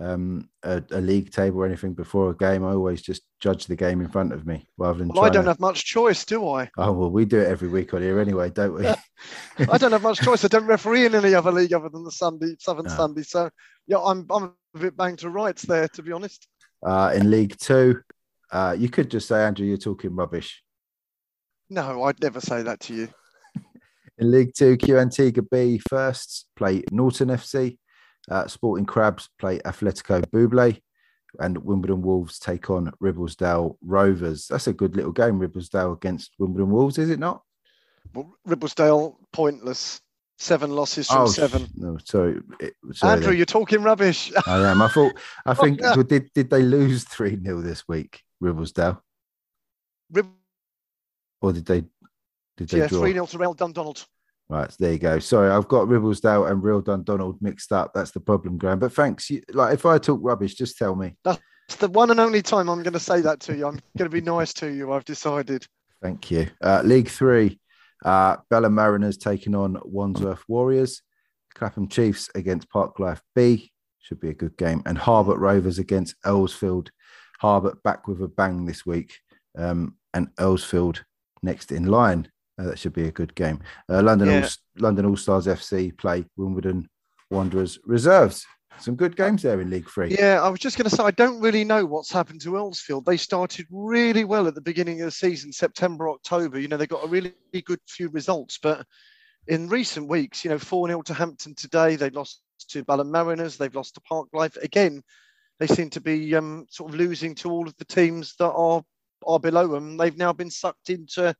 um, 0.00 0.48
a, 0.62 0.82
a 0.90 1.00
league 1.00 1.30
table 1.30 1.60
or 1.60 1.66
anything 1.66 1.94
before 1.94 2.30
a 2.30 2.36
game. 2.36 2.64
I 2.64 2.72
always 2.72 3.02
just 3.02 3.22
judge 3.40 3.66
the 3.66 3.76
game 3.76 4.00
in 4.00 4.08
front 4.08 4.32
of 4.32 4.46
me 4.46 4.66
rather 4.76 4.98
than. 4.98 5.08
Well, 5.08 5.24
I 5.24 5.30
don't 5.30 5.44
to- 5.44 5.50
have 5.50 5.60
much 5.60 5.84
choice, 5.84 6.24
do 6.24 6.48
I? 6.48 6.70
Oh 6.76 6.92
well, 6.92 7.10
we 7.10 7.24
do 7.24 7.40
it 7.40 7.48
every 7.48 7.68
week 7.68 7.94
on 7.94 8.02
here 8.02 8.20
anyway, 8.20 8.50
don't 8.50 8.74
we? 8.74 8.86
I 9.70 9.78
don't 9.78 9.92
have 9.92 10.02
much 10.02 10.20
choice. 10.20 10.44
I 10.44 10.48
don't 10.48 10.66
referee 10.66 11.06
in 11.06 11.14
any 11.14 11.34
other 11.34 11.52
league 11.52 11.72
other 11.72 11.88
than 11.88 12.04
the 12.04 12.10
Sunday, 12.10 12.56
Southern 12.58 12.86
No. 12.86 12.94
Sunday. 12.94 13.22
So, 13.22 13.50
yeah, 13.86 13.98
I'm, 13.98 14.26
I'm 14.30 14.52
a 14.74 14.78
bit 14.78 14.96
banged 14.96 15.20
to 15.20 15.30
rights 15.30 15.62
there, 15.62 15.88
to 15.88 16.02
be 16.02 16.12
honest. 16.12 16.46
Uh, 16.84 17.12
in 17.14 17.30
League 17.30 17.56
Two, 17.58 18.00
uh, 18.52 18.76
you 18.78 18.88
could 18.88 19.10
just 19.10 19.28
say, 19.28 19.44
Andrew, 19.44 19.66
you're 19.66 19.76
talking 19.76 20.14
rubbish. 20.14 20.62
No, 21.70 22.04
I'd 22.04 22.22
never 22.22 22.40
say 22.40 22.62
that 22.62 22.80
to 22.80 22.94
you. 22.94 23.08
In 24.18 24.30
League 24.30 24.52
Two, 24.56 24.76
Q 24.76 24.98
Antigua 24.98 25.42
B 25.50 25.80
firsts 25.90 26.46
play 26.56 26.82
Norton 26.90 27.28
FC. 27.28 27.76
Uh, 28.30 28.46
Sporting 28.46 28.86
Crabs 28.86 29.28
play 29.38 29.58
Atletico 29.60 30.22
Buble. 30.30 30.80
And 31.38 31.58
Wimbledon 31.58 32.00
Wolves 32.00 32.38
take 32.38 32.70
on 32.70 32.90
Ribblesdale 33.02 33.76
Rovers. 33.82 34.46
That's 34.48 34.68
a 34.68 34.72
good 34.72 34.96
little 34.96 35.12
game, 35.12 35.38
Ribblesdale 35.38 35.92
against 35.94 36.32
Wimbledon 36.38 36.70
Wolves, 36.70 36.96
is 36.96 37.10
it 37.10 37.18
not? 37.18 37.42
Well, 38.14 38.34
Ribblesdale, 38.48 39.16
pointless. 39.32 40.00
Seven 40.38 40.70
losses 40.70 41.08
from 41.08 41.26
seven. 41.28 41.62
Oh, 41.82 41.92
No, 41.92 41.98
sorry. 42.04 42.40
Sorry 42.92 43.12
Andrew, 43.12 43.28
then. 43.28 43.36
you're 43.38 43.46
talking 43.46 43.82
rubbish. 43.82 44.30
I 44.46 44.58
am. 44.70 44.82
I 44.82 44.88
thought, 44.88 45.14
I 45.46 45.54
think, 45.54 45.80
yeah. 45.80 45.94
did, 46.06 46.30
did 46.34 46.50
they 46.50 46.62
lose 46.62 47.04
3 47.04 47.38
0 47.42 47.62
this 47.62 47.86
week, 47.88 48.22
Ribblesdale? 48.42 49.00
Rib- 50.12 50.28
Or 51.40 51.52
did 51.52 51.64
they, 51.66 51.84
did 52.58 52.68
they 52.68 52.78
yeah, 52.78 52.86
3 52.88 53.12
0 53.12 53.26
to 53.26 53.38
Real 53.38 53.54
Dundonald. 53.54 54.06
Right, 54.48 54.70
so 54.70 54.76
there 54.78 54.92
you 54.92 54.98
go. 54.98 55.18
Sorry, 55.18 55.50
I've 55.50 55.66
got 55.66 55.88
Ribblesdale 55.88 56.50
and 56.50 56.62
Real 56.62 56.80
Dundonald 56.80 57.38
mixed 57.40 57.72
up. 57.72 57.92
That's 57.92 58.12
the 58.12 58.20
problem, 58.20 58.58
Graham. 58.58 58.78
But 58.78 58.92
thanks. 58.92 59.28
You, 59.28 59.42
like, 59.52 59.74
if 59.74 59.84
I 59.84 59.98
talk 59.98 60.20
rubbish, 60.22 60.54
just 60.54 60.78
tell 60.78 60.94
me. 60.94 61.16
It's 61.24 61.76
the 61.76 61.88
one 61.88 62.12
and 62.12 62.20
only 62.20 62.42
time 62.42 62.68
I'm 62.68 62.84
going 62.84 62.92
to 62.92 63.00
say 63.00 63.20
that 63.22 63.40
to 63.40 63.56
you. 63.56 63.66
I'm 63.66 63.80
going 63.98 64.08
to 64.08 64.14
be 64.14 64.20
nice 64.20 64.52
to 64.54 64.68
you, 64.68 64.92
I've 64.92 65.04
decided. 65.04 65.66
Thank 66.00 66.30
you. 66.30 66.46
Uh, 66.62 66.82
League 66.84 67.08
Three, 67.08 67.58
uh, 68.04 68.36
Balham 68.48 68.74
Mariners 68.74 69.16
taking 69.16 69.56
on 69.56 69.80
Wandsworth 69.84 70.44
Warriors. 70.46 71.02
Clapham 71.56 71.88
Chiefs 71.88 72.30
against 72.36 72.70
Parklife 72.70 73.20
B 73.34 73.72
should 73.98 74.20
be 74.20 74.28
a 74.28 74.34
good 74.34 74.56
game, 74.56 74.82
and 74.86 74.96
Harbert 74.96 75.38
Rovers 75.38 75.80
against 75.80 76.14
Earlsfield. 76.24 76.90
Harbert 77.42 77.82
back 77.82 78.06
with 78.06 78.22
a 78.22 78.28
bang 78.28 78.64
this 78.64 78.86
week, 78.86 79.18
um, 79.58 79.96
and 80.14 80.28
Earlsfield 80.36 81.02
next 81.42 81.72
in 81.72 81.86
line. 81.86 82.30
Uh, 82.58 82.64
that 82.64 82.78
should 82.78 82.92
be 82.92 83.06
a 83.08 83.12
good 83.12 83.34
game. 83.34 83.60
Uh, 83.88 84.02
London 84.02 84.28
Yeah. 84.28 84.42
All 84.42 84.48
London 84.78 85.06
All 85.06 85.16
Stars 85.16 85.46
FC 85.46 85.96
play 85.96 86.24
Wimbledon 86.36 86.88
Wanderers 87.30 87.78
reserves. 87.84 88.46
Some 88.78 88.94
good 88.94 89.16
games 89.16 89.42
there 89.42 89.60
in 89.60 89.70
League 89.70 89.88
Three. 89.88 90.14
Yeah, 90.18 90.42
I 90.42 90.48
was 90.48 90.60
just 90.60 90.76
going 90.76 90.88
to 90.88 90.94
say, 90.94 91.02
I 91.02 91.10
don't 91.10 91.40
really 91.40 91.64
know 91.64 91.86
what's 91.86 92.12
happened 92.12 92.42
to 92.42 92.50
Earlsfield. 92.50 93.06
They 93.06 93.16
started 93.16 93.66
really 93.70 94.24
well 94.24 94.46
at 94.46 94.54
the 94.54 94.60
beginning 94.60 95.00
of 95.00 95.06
the 95.06 95.12
season, 95.12 95.52
September, 95.52 96.10
October. 96.10 96.58
You 96.58 96.68
know, 96.68 96.76
they 96.76 96.86
got 96.86 97.04
a 97.04 97.08
really 97.08 97.34
good 97.64 97.80
few 97.88 98.10
results, 98.10 98.58
but 98.62 98.86
in 99.48 99.68
recent 99.68 100.08
weeks, 100.08 100.44
you 100.44 100.50
know, 100.50 100.58
4 100.58 100.88
0 100.88 101.02
to 101.02 101.14
Hampton 101.14 101.54
today. 101.54 101.96
They 101.96 102.10
lost 102.10 102.42
to 102.68 102.84
Balham 102.84 103.10
Mariners. 103.10 103.56
They've 103.56 103.74
lost 103.74 103.94
to 103.94 104.00
Park 104.02 104.28
Life. 104.32 104.56
Again, 104.56 105.02
they 105.58 105.66
seem 105.66 105.90
to 105.90 106.00
be 106.00 106.34
um, 106.34 106.66
sort 106.70 106.90
of 106.90 106.98
losing 106.98 107.34
to 107.36 107.50
all 107.50 107.66
of 107.66 107.76
the 107.78 107.84
teams 107.84 108.34
that 108.38 108.50
are, 108.50 108.82
are 109.26 109.40
below 109.40 109.68
them. 109.68 109.96
They've 109.96 110.16
now 110.16 110.32
been 110.32 110.50
sucked 110.50 110.90
into 110.90 111.34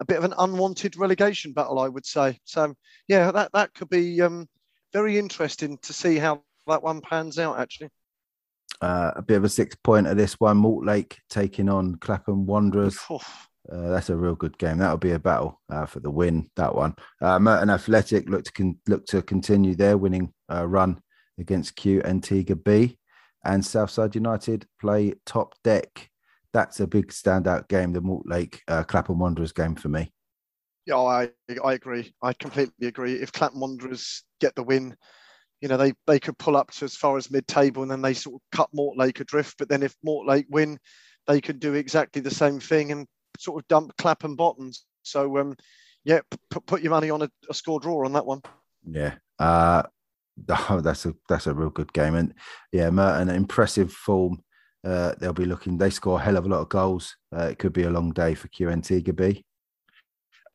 a 0.00 0.04
bit 0.04 0.18
of 0.18 0.24
an 0.24 0.34
unwanted 0.38 0.96
relegation 0.96 1.52
battle, 1.52 1.78
I 1.78 1.88
would 1.88 2.06
say. 2.06 2.38
So, 2.44 2.74
yeah, 3.08 3.30
that, 3.32 3.50
that 3.52 3.74
could 3.74 3.88
be 3.88 4.20
um, 4.20 4.48
very 4.92 5.18
interesting 5.18 5.78
to 5.82 5.92
see 5.92 6.16
how 6.16 6.42
that 6.66 6.82
one 6.82 7.00
pans 7.00 7.38
out, 7.38 7.58
actually. 7.58 7.90
Uh, 8.80 9.12
a 9.16 9.22
bit 9.22 9.36
of 9.36 9.44
a 9.44 9.48
six 9.48 9.76
pointer 9.76 10.14
this 10.14 10.34
one. 10.40 10.58
Mortlake 10.58 11.18
taking 11.30 11.68
on 11.68 11.94
Clapham 11.96 12.46
Wanderers. 12.46 12.98
Uh, 13.10 13.88
that's 13.88 14.10
a 14.10 14.16
real 14.16 14.34
good 14.34 14.58
game. 14.58 14.78
That'll 14.78 14.98
be 14.98 15.12
a 15.12 15.18
battle 15.18 15.60
uh, 15.70 15.86
for 15.86 16.00
the 16.00 16.10
win. 16.10 16.50
That 16.56 16.74
one. 16.74 16.94
Uh, 17.22 17.38
Merton 17.38 17.70
Athletic 17.70 18.28
look 18.28 18.44
to 18.44 18.52
con- 18.52 18.78
look 18.88 19.06
to 19.06 19.22
continue 19.22 19.74
their 19.74 19.96
winning 19.96 20.32
uh, 20.52 20.66
run 20.66 21.00
against 21.38 21.76
Q 21.76 22.02
Antigua 22.02 22.56
B, 22.56 22.98
and 23.44 23.64
Southside 23.64 24.14
United 24.14 24.66
play 24.80 25.14
Top 25.24 25.54
Deck. 25.62 26.10
That's 26.54 26.80
a 26.80 26.86
big 26.86 27.08
standout 27.08 27.68
game. 27.68 27.92
The 27.92 28.00
Mortlake 28.00 28.60
uh, 28.68 28.84
Clapham 28.84 29.18
Wanderers 29.18 29.52
game 29.52 29.74
for 29.74 29.88
me. 29.88 30.10
Yeah, 30.86 30.96
I 30.96 31.30
I 31.62 31.74
agree. 31.74 32.14
I 32.22 32.32
completely 32.32 32.86
agree. 32.86 33.14
If 33.14 33.32
Clapham 33.32 33.60
Wanderers 33.60 34.22
get 34.40 34.54
the 34.54 34.62
win, 34.62 34.96
you 35.60 35.68
know 35.68 35.76
they 35.76 35.92
they 36.06 36.20
could 36.20 36.38
pull 36.38 36.56
up 36.56 36.70
to 36.72 36.86
as 36.86 36.96
far 36.96 37.16
as 37.16 37.30
mid-table, 37.30 37.82
and 37.82 37.90
then 37.90 38.00
they 38.00 38.14
sort 38.14 38.36
of 38.36 38.40
cut 38.56 38.70
Mortlake 38.74 39.20
adrift. 39.20 39.56
But 39.58 39.68
then 39.68 39.82
if 39.82 39.94
Mortlake 40.06 40.46
win, 40.48 40.78
they 41.26 41.40
could 41.40 41.60
do 41.60 41.74
exactly 41.74 42.22
the 42.22 42.30
same 42.30 42.60
thing 42.60 42.92
and 42.92 43.06
sort 43.38 43.60
of 43.60 43.68
dump 43.68 43.92
Clapham 43.98 44.36
bottoms. 44.36 44.84
So 45.02 45.38
um, 45.38 45.56
yeah, 46.04 46.20
p- 46.30 46.60
put 46.66 46.82
your 46.82 46.90
money 46.90 47.10
on 47.10 47.22
a, 47.22 47.30
a 47.50 47.54
score 47.54 47.80
draw 47.80 48.04
on 48.04 48.12
that 48.12 48.26
one. 48.26 48.42
Yeah. 48.88 49.14
Uh, 49.38 49.82
oh, 50.48 50.80
that's 50.84 51.06
a 51.06 51.14
that's 51.28 51.46
a 51.46 51.54
real 51.54 51.70
good 51.70 51.92
game, 51.92 52.14
and 52.14 52.34
yeah, 52.72 52.90
Merton 52.90 53.28
impressive 53.28 53.92
form. 53.92 54.42
Uh, 54.84 55.14
they'll 55.18 55.32
be 55.32 55.46
looking. 55.46 55.78
They 55.78 55.90
score 55.90 56.18
a 56.18 56.22
hell 56.22 56.36
of 56.36 56.44
a 56.44 56.48
lot 56.48 56.60
of 56.60 56.68
goals. 56.68 57.16
Uh, 57.34 57.44
it 57.44 57.58
could 57.58 57.72
be 57.72 57.84
a 57.84 57.90
long 57.90 58.12
day 58.12 58.34
for 58.34 58.48
Q 58.48 58.68
Antigua. 58.68 59.34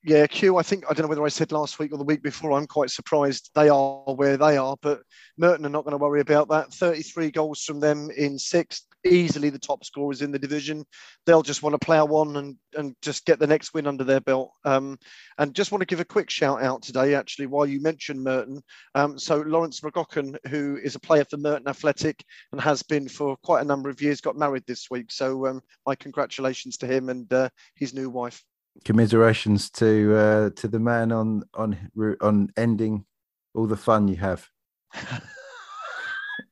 Yeah, 0.03 0.27
Q. 0.27 0.57
I 0.57 0.63
think 0.63 0.85
I 0.89 0.93
don't 0.93 1.03
know 1.03 1.09
whether 1.09 1.25
I 1.25 1.29
said 1.29 1.51
last 1.51 1.77
week 1.79 1.91
or 1.91 1.97
the 1.97 2.03
week 2.03 2.23
before. 2.23 2.53
I'm 2.53 2.67
quite 2.67 2.89
surprised 2.89 3.49
they 3.53 3.69
are 3.69 4.13
where 4.13 4.37
they 4.37 4.55
are, 4.55 4.77
but 4.81 5.01
Merton 5.37 5.65
are 5.65 5.69
not 5.69 5.83
going 5.83 5.91
to 5.91 5.97
worry 5.97 6.21
about 6.21 6.47
that. 6.49 6.71
33 6.73 7.31
goals 7.31 7.63
from 7.63 7.79
them 7.79 8.09
in 8.15 8.39
sixth, 8.39 8.85
easily 9.05 9.49
the 9.49 9.59
top 9.59 9.83
scorers 9.85 10.21
in 10.21 10.31
the 10.31 10.39
division. 10.39 10.85
They'll 11.25 11.41
just 11.41 11.63
want 11.63 11.73
to 11.73 11.85
plough 11.85 12.05
on 12.07 12.37
and 12.37 12.57
and 12.77 12.95
just 13.01 13.25
get 13.25 13.39
the 13.39 13.47
next 13.47 13.73
win 13.73 13.87
under 13.87 14.03
their 14.03 14.21
belt. 14.21 14.51
Um, 14.65 14.97
and 15.37 15.53
just 15.53 15.71
want 15.71 15.81
to 15.81 15.85
give 15.85 15.99
a 15.99 16.05
quick 16.05 16.29
shout 16.29 16.61
out 16.61 16.81
today, 16.81 17.15
actually, 17.15 17.47
while 17.47 17.65
you 17.65 17.81
mentioned 17.81 18.23
Merton. 18.23 18.61
Um, 18.95 19.17
so 19.17 19.41
Lawrence 19.41 19.81
McGocken, 19.81 20.37
who 20.47 20.77
is 20.81 20.95
a 20.95 20.99
player 20.99 21.25
for 21.25 21.37
Merton 21.37 21.67
Athletic 21.67 22.23
and 22.51 22.61
has 22.61 22.83
been 22.83 23.07
for 23.07 23.37
quite 23.43 23.61
a 23.61 23.67
number 23.67 23.89
of 23.89 24.01
years, 24.01 24.21
got 24.21 24.37
married 24.37 24.63
this 24.67 24.87
week. 24.89 25.11
So 25.11 25.47
um, 25.47 25.61
my 25.85 25.95
congratulations 25.95 26.77
to 26.77 26.87
him 26.87 27.09
and 27.09 27.31
uh, 27.33 27.49
his 27.75 27.93
new 27.93 28.09
wife. 28.09 28.43
Commiserations 28.85 29.69
to 29.71 30.15
uh, 30.15 30.49
to 30.55 30.67
the 30.67 30.79
man 30.79 31.11
on 31.11 31.43
on 31.53 31.77
on 32.21 32.49
ending 32.55 33.05
all 33.53 33.67
the 33.67 33.75
fun 33.75 34.07
you 34.07 34.15
have. 34.15 34.47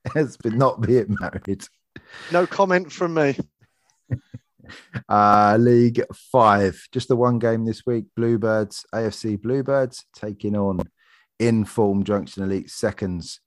Has 0.16 0.38
been 0.38 0.58
not 0.58 0.82
being 0.82 1.16
married. 1.20 1.68
No 2.32 2.48
comment 2.48 2.92
from 2.92 3.14
me. 3.14 3.38
Uh, 5.08 5.56
League 5.58 6.04
Five, 6.14 6.90
just 6.92 7.08
the 7.08 7.16
one 7.16 7.40
game 7.40 7.64
this 7.64 7.86
week. 7.86 8.04
Bluebirds, 8.18 8.86
AFC 8.94 9.42
Bluebirds 9.42 10.04
taking 10.14 10.58
on 10.58 10.82
Inform 11.40 12.04
Junction 12.04 12.44
Elite 12.44 12.70
Seconds. 12.70 13.40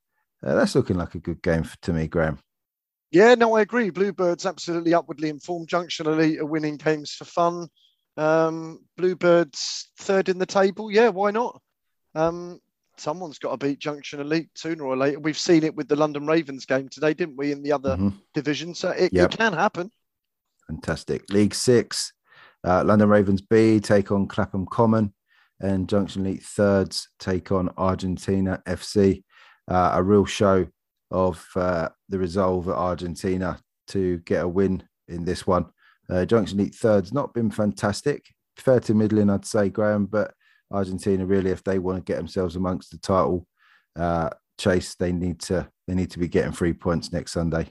Uh, 0.43 0.55
that's 0.55 0.73
looking 0.73 0.97
like 0.97 1.13
a 1.13 1.19
good 1.19 1.41
game 1.43 1.61
for, 1.61 1.77
to 1.83 1.93
me, 1.93 2.07
Graham. 2.07 2.39
Yeah, 3.11 3.35
no, 3.35 3.55
I 3.55 3.61
agree. 3.61 3.89
Bluebirds 3.89 4.45
absolutely 4.45 4.93
upwardly 4.93 5.29
informed. 5.29 5.67
Junction 5.67 6.07
Elite 6.07 6.39
are 6.39 6.45
winning 6.45 6.77
games 6.77 7.11
for 7.11 7.25
fun. 7.25 7.67
Um, 8.17 8.79
Bluebirds 8.97 9.91
third 9.99 10.29
in 10.29 10.37
the 10.37 10.45
table. 10.45 10.89
Yeah, 10.89 11.09
why 11.09 11.31
not? 11.31 11.61
Um, 12.15 12.59
someone's 12.97 13.39
got 13.39 13.51
to 13.51 13.65
beat 13.65 13.79
Junction 13.79 14.19
Elite 14.19 14.49
sooner 14.55 14.85
or 14.85 14.95
later. 14.97 15.19
We've 15.19 15.37
seen 15.37 15.63
it 15.63 15.75
with 15.75 15.87
the 15.87 15.95
London 15.95 16.25
Ravens 16.27 16.65
game 16.65 16.89
today, 16.89 17.13
didn't 17.13 17.37
we? 17.37 17.51
In 17.51 17.63
the 17.63 17.71
other 17.71 17.97
Mhm. 17.97 18.13
division, 18.33 18.73
so 18.75 18.89
it, 18.91 19.11
Yep. 19.13 19.33
it 19.33 19.37
can 19.37 19.53
happen. 19.53 19.91
Fantastic. 20.67 21.29
League 21.31 21.55
Six, 21.55 22.13
uh, 22.63 22.83
London 22.83 23.09
Ravens 23.09 23.41
B 23.41 23.79
take 23.79 24.11
on 24.11 24.27
Clapham 24.27 24.65
Common, 24.65 25.13
and 25.59 25.87
Junction 25.87 26.25
Elite 26.25 26.43
Thirds 26.43 27.09
take 27.19 27.51
on 27.51 27.69
Argentina 27.77 28.61
FC. 28.65 29.23
Uh, 29.67 29.91
a 29.93 30.03
real 30.03 30.25
show 30.25 30.67
of 31.11 31.45
uh, 31.55 31.89
the 32.09 32.17
resolve 32.17 32.67
at 32.67 32.75
Argentina 32.75 33.59
to 33.87 34.17
get 34.19 34.43
a 34.43 34.47
win 34.47 34.83
in 35.07 35.23
this 35.25 35.45
one. 35.45 35.65
Uh, 36.09 36.25
Junction 36.25 36.59
Elite 36.59 36.75
Thirds 36.75 37.13
not 37.13 37.33
been 37.33 37.51
fantastic, 37.51 38.33
fair 38.57 38.79
to 38.81 38.93
middling, 38.93 39.29
I'd 39.29 39.45
say, 39.45 39.69
Graham, 39.69 40.05
but 40.05 40.33
Argentina 40.71 41.25
really, 41.25 41.51
if 41.51 41.63
they 41.63 41.79
want 41.79 41.97
to 41.97 42.03
get 42.03 42.17
themselves 42.17 42.55
amongst 42.55 42.91
the 42.91 42.97
title 42.97 43.47
uh, 43.95 44.29
chase, 44.57 44.95
they 44.95 45.11
need 45.11 45.39
to 45.41 45.69
they 45.87 45.95
need 45.95 46.11
to 46.11 46.19
be 46.19 46.27
getting 46.27 46.51
three 46.51 46.73
points 46.73 47.11
next 47.11 47.33
Sunday. 47.33 47.67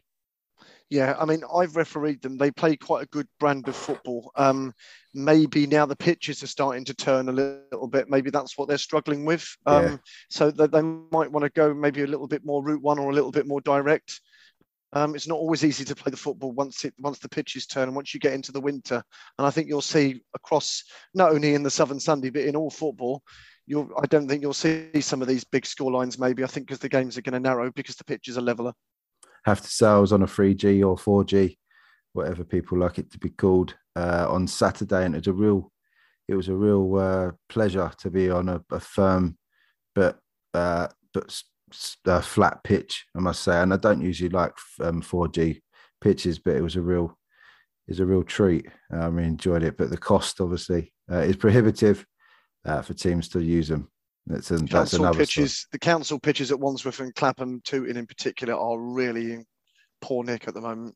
Yeah, 0.90 1.14
I 1.20 1.24
mean, 1.24 1.42
I've 1.54 1.76
refereed 1.76 2.20
them. 2.20 2.36
They 2.36 2.50
play 2.50 2.76
quite 2.76 3.04
a 3.04 3.08
good 3.08 3.28
brand 3.38 3.68
of 3.68 3.76
football. 3.76 4.32
Um, 4.34 4.74
maybe 5.14 5.64
now 5.64 5.86
the 5.86 5.94
pitches 5.94 6.42
are 6.42 6.48
starting 6.48 6.84
to 6.86 6.94
turn 6.94 7.28
a 7.28 7.32
little 7.32 7.86
bit. 7.86 8.10
Maybe 8.10 8.30
that's 8.30 8.58
what 8.58 8.66
they're 8.66 8.76
struggling 8.76 9.24
with. 9.24 9.46
Um, 9.66 9.84
Yeah. 9.84 9.96
So 10.30 10.50
that 10.50 10.72
they 10.72 10.82
might 10.82 11.30
want 11.30 11.44
to 11.44 11.50
go 11.50 11.72
maybe 11.72 12.02
a 12.02 12.08
little 12.08 12.26
bit 12.26 12.44
more 12.44 12.64
route 12.64 12.82
one 12.82 12.98
or 12.98 13.08
a 13.08 13.14
little 13.14 13.30
bit 13.30 13.46
more 13.46 13.60
direct. 13.60 14.20
Um, 14.92 15.14
it's 15.14 15.28
not 15.28 15.38
always 15.38 15.64
easy 15.64 15.84
to 15.84 15.94
play 15.94 16.10
the 16.10 16.16
football 16.16 16.52
once 16.52 16.84
it 16.84 16.94
once 16.98 17.18
the 17.18 17.28
pitches 17.28 17.66
turn 17.66 17.88
and 17.88 17.94
once 17.94 18.12
you 18.12 18.20
get 18.20 18.32
into 18.32 18.52
the 18.52 18.60
winter. 18.60 19.02
And 19.38 19.46
I 19.46 19.50
think 19.50 19.68
you'll 19.68 19.82
see 19.82 20.22
across 20.34 20.82
not 21.14 21.32
only 21.32 21.54
in 21.54 21.62
the 21.62 21.70
Southern 21.70 22.00
Sunday 22.00 22.30
but 22.30 22.42
in 22.42 22.56
all 22.56 22.70
football. 22.70 23.22
You'll, 23.66 23.88
I 24.02 24.06
don't 24.06 24.28
think 24.28 24.42
you'll 24.42 24.52
see 24.52 25.00
some 25.00 25.22
of 25.22 25.28
these 25.28 25.44
big 25.44 25.64
score 25.64 25.92
lines. 25.92 26.18
Maybe 26.18 26.42
I 26.42 26.48
think 26.48 26.66
because 26.66 26.80
the 26.80 26.88
games 26.88 27.16
are 27.16 27.22
going 27.22 27.34
to 27.34 27.40
narrow 27.40 27.70
because 27.70 27.94
the 27.94 28.04
pitches 28.04 28.36
are 28.36 28.42
leveler. 28.42 28.72
have 29.44 29.60
to 29.60 29.68
sales 29.68 30.12
on 30.12 30.22
a 30.22 30.26
3G 30.26 30.84
or 30.84 30.96
4G, 30.96 31.56
whatever 32.12 32.42
people 32.42 32.78
like 32.78 32.98
it 32.98 33.12
to 33.12 33.18
be 33.18 33.28
called, 33.28 33.76
uh, 33.94 34.26
on 34.28 34.48
Saturday, 34.48 35.04
and 35.04 35.14
it 35.14 35.18
was 35.18 35.26
a 35.28 35.32
real, 35.32 35.70
it 36.26 36.34
was 36.34 36.48
a 36.48 36.54
real 36.54 36.96
uh, 36.96 37.30
pleasure 37.48 37.92
to 37.98 38.10
be 38.10 38.28
on 38.28 38.48
a, 38.48 38.60
a 38.72 38.80
firm, 38.80 39.38
but 39.94 40.18
uh, 40.52 40.88
but 41.14 41.40
uh, 42.07 42.20
flat 42.20 42.62
pitch, 42.65 43.07
I 43.16 43.20
must 43.20 43.42
say. 43.42 43.60
And 43.60 43.73
I 43.73 43.76
don't 43.76 44.02
usually 44.02 44.31
like 44.31 44.52
um, 44.81 45.02
4G 45.02 45.60
pitches, 46.00 46.39
but 46.39 46.57
it 46.57 46.62
was 46.62 46.76
a 46.76 46.82
real, 46.82 47.16
was 47.89 48.00
a 48.00 48.07
real 48.07 48.23
treat. 48.23 48.66
I 48.92 49.07
really 49.07 49.28
enjoyed 49.28 49.62
it, 49.62 49.76
but 49.76 49.90
the 49.90 49.99
cost 49.99 50.40
obviously 50.40 50.92
uh, 51.10 51.18
is 51.18 51.36
prohibitive 51.36 52.07
uh, 52.65 52.82
for 52.82 52.94
teams 52.94 53.28
to 53.31 53.40
use 53.40 53.68
them. 53.68 53.90
That's, 54.26 54.50
an, 54.50 54.58
that's 54.58 54.73
council 54.73 55.00
another 55.00 55.24
story. 55.24 55.44
pitches, 55.44 55.66
the 55.73 55.78
council 55.78 56.18
pitches 56.18 56.52
at 56.52 56.60
Wandsworth 56.60 57.00
and 57.00 57.15
Clapham, 57.15 57.60
Tooting 57.65 57.97
in 57.97 58.07
particular, 58.07 58.55
are 58.55 58.78
really 58.78 59.32
in 59.32 59.44
poor 60.00 60.24
nick 60.24 60.47
at 60.47 60.55
the 60.55 60.60
moment. 60.60 60.94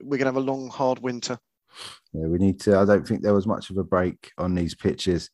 We're 0.00 0.18
going 0.18 0.32
to 0.32 0.34
have 0.34 0.36
a 0.36 0.40
long, 0.40 0.68
hard 0.68 1.00
winter. 1.00 1.38
Yeah, 2.12 2.26
we 2.26 2.38
need 2.38 2.60
to. 2.60 2.78
I 2.78 2.84
don't 2.84 3.06
think 3.06 3.22
there 3.22 3.34
was 3.34 3.46
much 3.46 3.70
of 3.70 3.76
a 3.76 3.84
break 3.84 4.30
on 4.38 4.54
these 4.54 4.74
pitches 4.74 5.30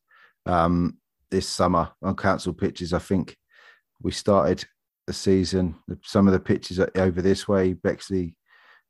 um, 0.47 0.99
this 1.31 1.49
summer 1.49 1.91
on 2.03 2.17
council 2.17 2.53
pitches. 2.53 2.93
I 2.93 2.99
think 2.99 3.37
we 4.01 4.13
started 4.13 4.65
the 5.07 5.13
season. 5.13 5.77
Some 6.03 6.27
of 6.27 6.33
the 6.33 6.41
pitches 6.41 6.79
over 6.79 7.23
this 7.23 7.49
way, 7.49 7.73
Bexley, 7.73 8.37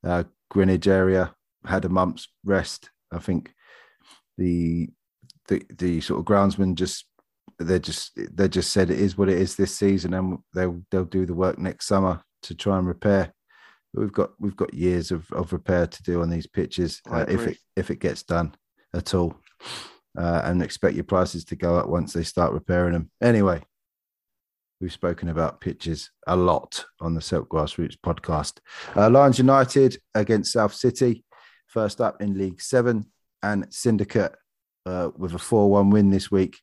uh, 0.04 0.24
Greenwich 0.50 0.86
area 0.86 1.34
had 1.64 1.84
a 1.84 1.88
month's 1.88 2.28
rest. 2.44 2.90
I 3.12 3.18
think 3.18 3.52
the 4.38 4.88
the 5.48 5.62
the 5.76 6.00
sort 6.00 6.20
of 6.20 6.26
groundsman 6.26 6.74
just 6.74 7.06
they 7.58 7.78
just 7.78 8.12
they 8.16 8.48
just 8.48 8.72
said 8.72 8.90
it 8.90 8.98
is 8.98 9.16
what 9.16 9.28
it 9.28 9.38
is 9.38 9.56
this 9.56 9.74
season, 9.74 10.14
and 10.14 10.38
they'll 10.54 10.82
they'll 10.90 11.04
do 11.04 11.26
the 11.26 11.34
work 11.34 11.58
next 11.58 11.86
summer 11.86 12.22
to 12.42 12.54
try 12.54 12.78
and 12.78 12.86
repair. 12.86 13.32
But 13.94 14.00
we've 14.00 14.12
got 14.12 14.30
we've 14.40 14.56
got 14.56 14.74
years 14.74 15.10
of, 15.10 15.30
of 15.32 15.52
repair 15.52 15.86
to 15.86 16.02
do 16.02 16.22
on 16.22 16.30
these 16.30 16.46
pitches 16.46 17.00
uh, 17.10 17.26
if 17.28 17.46
it 17.46 17.58
if 17.76 17.90
it 17.90 18.00
gets 18.00 18.22
done 18.22 18.54
at 18.94 19.14
all. 19.14 19.36
uh, 20.18 20.42
and 20.44 20.62
expect 20.62 20.94
your 20.94 21.04
prices 21.04 21.44
to 21.46 21.56
go 21.56 21.76
up 21.76 21.88
once 21.88 22.12
they 22.12 22.22
start 22.22 22.52
repairing 22.52 22.92
them. 22.92 23.10
Anyway, 23.22 23.62
we've 24.82 24.92
spoken 24.92 25.28
about 25.28 25.60
pitches 25.60 26.10
a 26.26 26.34
lot 26.34 26.84
on 27.00 27.14
the 27.14 27.20
Silk 27.20 27.48
Grassroots 27.48 27.96
podcast. 28.04 28.58
Uh, 28.96 29.08
Lions 29.08 29.38
United 29.38 29.96
against 30.14 30.52
South 30.52 30.74
City, 30.74 31.24
first 31.68 32.00
up 32.00 32.20
in 32.20 32.36
League 32.36 32.60
Seven, 32.60 33.06
and 33.44 33.72
Syndicate 33.72 34.34
uh, 34.84 35.10
with 35.16 35.34
a 35.34 35.38
4 35.38 35.70
1 35.70 35.90
win 35.90 36.10
this 36.10 36.30
week. 36.30 36.58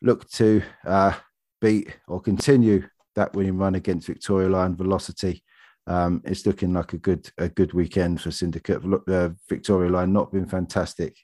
Look 0.00 0.28
to 0.30 0.62
uh, 0.86 1.12
beat 1.60 1.94
or 2.08 2.20
continue 2.20 2.88
that 3.14 3.34
winning 3.34 3.58
run 3.58 3.74
against 3.74 4.06
Victoria 4.06 4.48
Line 4.48 4.74
Velocity. 4.74 5.44
Um, 5.86 6.22
it's 6.24 6.46
looking 6.46 6.72
like 6.72 6.94
a 6.94 6.98
good 6.98 7.30
a 7.36 7.50
good 7.50 7.74
weekend 7.74 8.22
for 8.22 8.30
Syndicate. 8.30 8.82
Uh, 9.06 9.30
Victoria 9.50 9.90
Line 9.90 10.14
not 10.14 10.32
been 10.32 10.46
fantastic. 10.46 11.14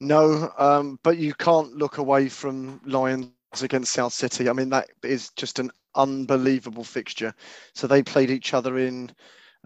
No, 0.00 0.50
um, 0.58 0.98
but 1.02 1.18
you 1.18 1.34
can't 1.34 1.76
look 1.76 1.98
away 1.98 2.28
from 2.28 2.80
Lions 2.84 3.30
against 3.60 3.92
South 3.92 4.14
City. 4.14 4.48
I 4.48 4.54
mean, 4.54 4.70
that 4.70 4.88
is 5.02 5.28
just 5.36 5.58
an 5.58 5.70
unbelievable 5.94 6.84
fixture. 6.84 7.34
So 7.74 7.86
they 7.86 8.02
played 8.02 8.30
each 8.30 8.54
other 8.54 8.78
in 8.78 9.10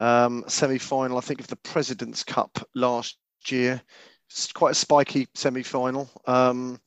um, 0.01 0.43
semi-final, 0.49 1.17
I 1.17 1.21
think, 1.21 1.39
of 1.39 1.47
the 1.47 1.57
President's 1.57 2.25
Cup 2.25 2.59
last 2.75 3.17
year. 3.47 3.81
It's 4.29 4.53
quite 4.53 4.73
a 4.73 4.75
spiky 4.75 5.29
semi-final. 5.35 6.11
Um, 6.27 6.81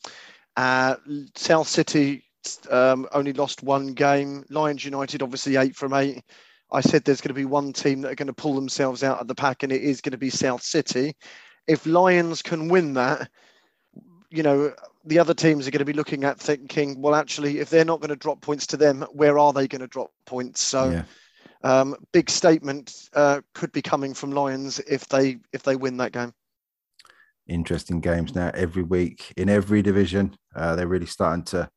uh, 0.58 0.96
South 1.36 1.70
City 1.70 2.26
um, 2.70 3.08
only 3.14 3.32
lost 3.32 3.64
one 3.64 3.94
game. 3.94 4.44
Lions 4.50 4.84
United, 4.84 5.22
obviously, 5.22 5.56
eight 5.56 5.76
from 5.76 5.94
eight. 5.94 6.22
I 6.72 6.82
said 6.82 7.04
there's 7.04 7.22
going 7.22 7.30
to 7.30 7.34
be 7.34 7.46
one 7.46 7.74
team 7.74 8.02
that 8.02 8.12
are 8.12 8.16
going 8.16 8.28
to 8.28 8.34
pull 8.34 8.56
themselves 8.56 9.04
out 9.04 9.20
of 9.20 9.28
the 9.28 9.36
pack, 9.36 9.64
and 9.64 9.72
it 9.72 9.82
is 9.82 10.02
going 10.02 10.12
to 10.12 10.18
be 10.18 10.30
South 10.30 10.62
City. 10.62 11.16
If 11.68 11.86
Lions 11.86 12.42
can 12.42 12.68
win 12.68 12.94
that, 12.96 13.30
you 14.30 14.44
know, 14.44 14.74
the 15.06 15.20
other 15.20 15.34
teams 15.34 15.68
are 15.68 15.72
going 15.72 15.80
to 15.80 15.86
be 15.86 15.94
looking 15.94 16.24
at 16.24 16.40
thinking, 16.40 17.02
well, 17.02 17.16
actually, 17.16 17.60
if 17.60 17.70
they're 17.70 17.86
not 17.86 18.00
going 18.00 18.10
to 18.10 18.16
drop 18.16 18.42
points 18.42 18.68
to 18.68 18.78
them, 18.78 19.06
where 19.12 19.40
are 19.40 19.54
they 19.54 19.68
going 19.68 19.82
to 19.82 19.88
drop 19.88 20.12
points? 20.26 20.62
So, 20.62 20.90
yeah. 20.90 21.04
um, 21.64 21.96
big 22.12 22.30
statement 22.30 23.10
uh, 23.14 23.42
could 23.54 23.72
be 23.72 23.82
coming 23.82 24.14
from 24.14 24.32
Lions 24.32 24.80
if 24.80 25.08
they 25.08 25.38
if 25.54 25.64
they 25.64 25.76
win 25.76 25.98
that 25.98 26.12
game. 26.12 26.34
Interesting 27.48 28.00
games 28.02 28.36
now 28.36 28.52
every 28.54 28.84
week 28.84 29.34
in 29.36 29.50
every 29.50 29.82
division. 29.82 30.36
Uh, 30.56 30.76
they're 30.76 30.88
really 30.88 31.08
starting 31.08 31.46
to 31.46 31.70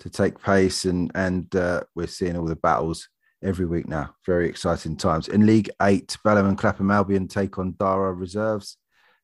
to 0.00 0.10
take 0.10 0.42
pace, 0.42 0.84
and 0.84 1.12
and 1.14 1.54
uh, 1.54 1.82
we're 1.94 2.08
seeing 2.08 2.36
all 2.36 2.46
the 2.46 2.56
battles 2.56 3.08
every 3.42 3.66
week 3.66 3.86
now. 3.86 4.14
Very 4.26 4.48
exciting 4.48 4.96
times. 4.96 5.28
In 5.28 5.46
League 5.46 5.70
Eight, 5.82 6.16
Balham 6.24 6.48
and 6.48 6.58
Clapham 6.58 6.90
Albion 6.90 7.28
take 7.28 7.58
on 7.58 7.76
Dara 7.78 8.12
Reserves. 8.12 8.78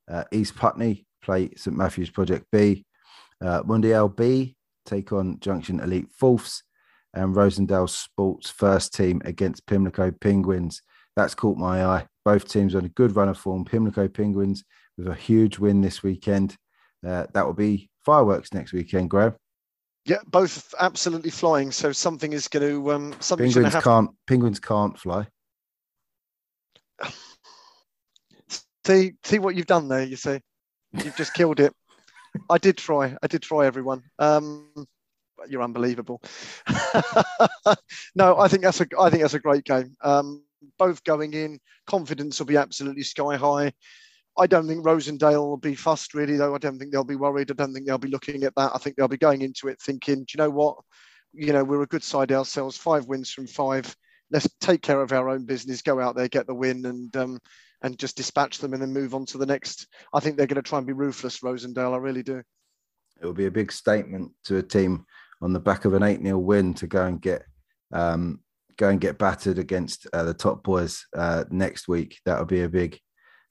Uh, 0.09 0.25
East 0.33 0.57
Putney 0.57 1.07
play 1.23 1.51
St 1.57 1.77
Matthews 1.77 2.11
Project 2.11 2.47
B. 2.53 2.85
Uh, 3.43 3.63
Mundial 3.63 4.15
B 4.15 4.57
take 4.87 5.13
on 5.13 5.39
Junction 5.41 5.81
Elite 5.81 6.09
Fourths. 6.11 6.63
And 7.13 7.35
Rosendale 7.35 7.89
Sports 7.91 8.51
first 8.51 8.95
team 8.95 9.21
against 9.25 9.67
Pimlico 9.67 10.13
Penguins. 10.13 10.81
That's 11.17 11.35
caught 11.35 11.59
my 11.59 11.85
eye. 11.85 12.07
Both 12.25 12.49
teams 12.49 12.77
on 12.77 12.85
a 12.85 12.91
good 12.91 13.17
run 13.17 13.29
of 13.29 13.37
form. 13.37 13.65
Pimlico 13.65 14.07
Penguins 14.07 14.63
with 14.97 15.09
a 15.09 15.15
huge 15.15 15.59
win 15.59 15.81
this 15.81 16.05
weekend. 16.05 16.57
Uh, 17.05 17.27
that 17.35 17.45
will 17.45 17.55
be 17.55 17.91
fireworks 18.05 18.53
next 18.53 18.73
weekend, 18.73 19.11
Graham. 19.11 19.35
Yeah, 20.05 20.19
both 20.27 20.73
absolutely 20.79 21.31
flying. 21.31 21.73
So 21.73 21.93
something 21.93 22.33
is 22.33 22.49
going 22.49 22.69
to 22.69 22.93
um, 22.93 23.15
something 23.21 23.53
penguins 23.53 23.83
can't 23.83 24.11
penguins 24.27 24.61
can't 24.61 24.99
fly. 24.99 25.27
see, 28.87 29.13
see 29.25 29.39
what 29.39 29.57
you've 29.57 29.67
done 29.67 29.89
there. 29.89 30.03
You 30.03 30.17
see, 30.17 30.41
you've 30.93 31.17
just 31.17 31.35
killed 31.35 31.61
it. 31.61 31.73
I 32.49 32.59
did 32.59 32.77
try. 32.77 33.17
I 33.23 33.27
did 33.27 33.43
try, 33.43 33.67
everyone. 33.67 34.03
Um, 34.19 34.69
you're 35.49 35.63
unbelievable. 35.63 36.21
no, 38.15 38.39
I 38.39 38.49
think 38.49 38.63
that's 38.63 38.81
a 38.81 38.87
I 38.99 39.11
think 39.11 39.23
that's 39.23 39.35
a 39.35 39.41
great 39.41 39.65
game. 39.65 39.95
Um, 40.03 40.45
both 40.79 41.03
going 41.05 41.35
in, 41.35 41.59
confidence 41.87 42.39
will 42.39 42.47
be 42.47 42.57
absolutely 42.57 43.03
sky 43.03 43.37
high. 43.37 43.73
I 44.39 44.47
don't 44.47 44.67
think 44.67 44.85
Rosendale 44.85 45.47
will 45.47 45.57
be 45.57 45.75
fussed 45.75 46.15
really, 46.15 46.37
though. 46.37 46.55
I 46.55 46.59
don't 46.59 46.79
think 46.79 46.93
they'll 46.93 47.05
be 47.05 47.17
worried. 47.17 47.51
I 47.51 47.55
don't 47.55 47.75
think 47.75 47.87
they'll 47.87 47.99
be 47.99 48.09
looking 48.09 48.45
at 48.45 48.55
that. 48.55 48.73
I 48.75 48.79
think 48.79 48.97
they'll 48.97 49.09
be 49.09 49.17
going 49.17 49.43
into 49.43 49.69
it 49.69 49.81
thinking, 49.81 50.21
do 50.21 50.27
you 50.35 50.39
know 50.39 50.51
what? 50.51 50.77
You 51.33 51.53
know, 51.53 51.65
we're 51.65 51.83
a 51.83 51.87
good 51.87 52.03
side 52.05 52.33
ourselves. 52.33 52.77
Five 52.77 53.07
wins 53.07 53.31
from 53.31 53.47
five. 53.47 53.95
Let's 54.31 54.49
take 54.61 54.83
care 54.83 55.01
of 55.01 55.13
our 55.13 55.29
own 55.29 55.45
business. 55.45 55.83
Go 55.83 56.01
out 56.01 56.17
there, 56.17 56.29
get 56.29 56.47
the 56.47 56.55
win, 56.55 56.87
and 56.87 57.15
um, 57.17 57.39
and 57.83 57.99
just 57.99 58.17
dispatch 58.17 58.59
them, 58.59 58.73
and 58.73 58.83
then 58.83 58.93
move 58.93 59.15
on 59.15 59.27
to 59.27 59.39
the 59.39 59.47
next. 59.47 59.87
I 60.13 60.21
think 60.21 60.37
they're 60.37 60.47
going 60.47 60.63
to 60.63 60.69
try 60.69 60.79
and 60.79 60.87
be 60.87 60.93
ruthless, 60.93 61.41
Rosendale. 61.41 61.95
I 61.95 61.99
really 61.99 62.23
do. 62.23 62.43
It 63.21 63.27
will 63.27 63.33
be 63.35 63.47
a 63.47 63.51
big 63.51 63.73
statement 63.73 64.33
to 64.45 64.59
a 64.59 64.63
team 64.63 65.05
on 65.43 65.53
the 65.53 65.61
back 65.61 65.85
of 65.85 65.95
an 65.95 66.03
eight 66.03 66.23
0 66.23 66.39
win 66.39 66.75
to 66.75 66.87
go 66.87 67.05
and 67.05 67.21
get 67.21 67.45
um, 67.93 68.41
go 68.77 68.89
and 68.89 69.01
get 69.01 69.19
battered 69.19 69.59
against 69.59 70.07
uh, 70.13 70.23
the 70.23 70.35
top 70.35 70.63
boys 70.63 71.07
uh, 71.17 71.45
next 71.51 71.89
week. 71.89 72.19
That'll 72.25 72.47
be 72.47 72.63
a 72.63 72.69
big 72.69 72.99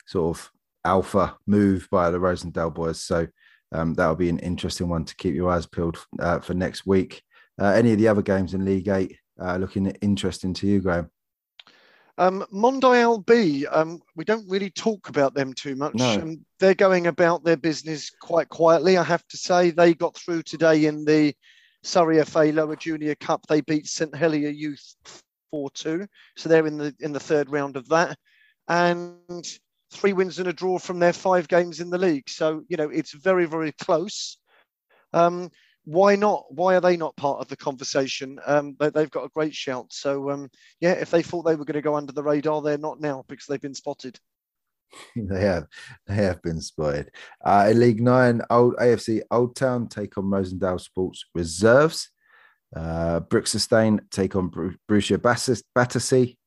sort 0.07 0.37
of 0.37 0.51
alpha 0.85 1.37
move 1.45 1.87
by 1.91 2.09
the 2.09 2.19
Rosendale 2.19 2.73
boys. 2.73 3.01
So 3.01 3.27
um, 3.71 3.93
that'll 3.93 4.15
be 4.15 4.29
an 4.29 4.39
interesting 4.39 4.89
one 4.89 5.05
to 5.05 5.15
keep 5.15 5.35
your 5.35 5.51
eyes 5.51 5.67
peeled 5.67 6.03
uh, 6.19 6.39
for 6.39 6.53
next 6.53 6.85
week. 6.85 7.21
Uh, 7.61 7.67
any 7.67 7.91
of 7.91 7.99
the 7.99 8.07
other 8.07 8.21
games 8.21 8.53
in 8.53 8.65
League 8.65 8.87
Eight 8.87 9.17
uh, 9.39 9.57
looking 9.57 9.87
interesting 10.01 10.53
to 10.55 10.67
you, 10.67 10.79
Graham? 10.79 11.11
Um, 12.19 12.45
Mondial 12.53 13.25
B, 13.25 13.65
um, 13.65 14.01
we 14.17 14.25
don't 14.25 14.47
really 14.49 14.69
talk 14.69 15.07
about 15.07 15.33
them 15.33 15.53
too 15.53 15.77
much. 15.77 15.95
No. 15.95 16.15
Um, 16.15 16.45
they're 16.59 16.75
going 16.75 17.07
about 17.07 17.45
their 17.45 17.55
business 17.55 18.09
quite 18.09 18.49
quietly, 18.49 18.97
I 18.97 19.03
have 19.03 19.25
to 19.27 19.37
say. 19.37 19.69
They 19.71 19.93
got 19.93 20.17
through 20.17 20.43
today 20.43 20.85
in 20.85 21.05
the 21.05 21.33
Surrey 21.81 22.21
FA 22.25 22.51
Lower 22.53 22.75
Junior 22.75 23.15
Cup. 23.15 23.47
They 23.47 23.61
beat 23.61 23.87
St 23.87 24.13
Helier 24.13 24.49
Youth 24.49 24.95
4-2. 25.55 26.05
So 26.35 26.49
they're 26.49 26.67
in 26.67 26.77
the 26.77 26.93
in 26.99 27.13
the 27.13 27.21
third 27.21 27.49
round 27.49 27.77
of 27.77 27.87
that. 27.87 28.17
And 28.67 29.47
three 29.89 30.11
wins 30.11 30.39
and 30.39 30.49
a 30.49 30.53
draw 30.53 30.77
from 30.77 30.99
their 30.99 31.13
five 31.13 31.47
games 31.47 31.79
in 31.79 31.89
the 31.89 31.97
league. 31.97 32.29
So, 32.29 32.63
you 32.67 32.75
know, 32.75 32.89
it's 32.89 33.13
very, 33.13 33.45
very 33.45 33.71
close. 33.71 34.37
Um, 35.13 35.51
why 35.89 36.15
not? 36.15 36.45
Why 36.49 36.75
are 36.75 36.81
they 36.81 36.97
not 36.97 37.15
part 37.15 37.39
of 37.39 37.47
the 37.47 37.57
conversation? 37.57 38.39
Um, 38.45 38.75
they, 38.79 38.91
have 38.93 39.09
got 39.09 39.25
a 39.25 39.29
great 39.33 39.55
shout. 39.55 39.87
So, 39.91 40.29
um, 40.29 40.51
yeah, 40.79 40.91
if 40.91 41.09
they 41.09 41.23
thought 41.23 41.43
they 41.43 41.55
were 41.55 41.65
going 41.65 41.73
to 41.73 41.81
go 41.81 41.95
under 41.95 42.13
the 42.13 42.21
radar, 42.21 42.61
they're 42.61 42.77
not 42.77 43.01
now 43.01 43.25
because 43.27 43.47
they've 43.47 43.59
been 43.59 43.73
spotted. 43.73 44.19
they 45.15 45.41
have, 45.41 45.65
they 46.05 46.13
have 46.13 46.43
been 46.43 46.61
spotted. 46.61 47.09
Uh, 47.43 47.69
in 47.71 47.79
League 47.79 48.01
Nine, 48.01 48.43
Old 48.51 48.75
AFC 48.75 49.21
Old 49.31 49.55
Town 49.55 49.87
take 49.87 50.15
on 50.19 50.25
Rosendale 50.25 50.79
Sports 50.79 51.25
Reserves. 51.33 52.09
Uh, 52.75 53.21
Sustain 53.45 53.99
take 54.11 54.35
on 54.35 54.51
Borussia 54.87 55.19
Battersea. 55.73 56.37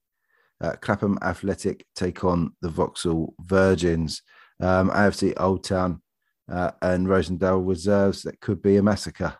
Uh, 0.60 0.76
Clapham 0.80 1.18
Athletic 1.20 1.84
take 1.96 2.22
on 2.22 2.52
the 2.62 2.68
Vauxhall 2.68 3.34
Virgins. 3.40 4.22
Um, 4.60 4.90
AFC 4.90 5.32
Old 5.36 5.64
Town 5.64 6.00
uh, 6.50 6.72
and 6.80 7.06
Rosendale 7.06 7.66
Reserves. 7.66 8.22
That 8.22 8.40
could 8.40 8.62
be 8.62 8.76
a 8.76 8.82
massacre. 8.82 9.36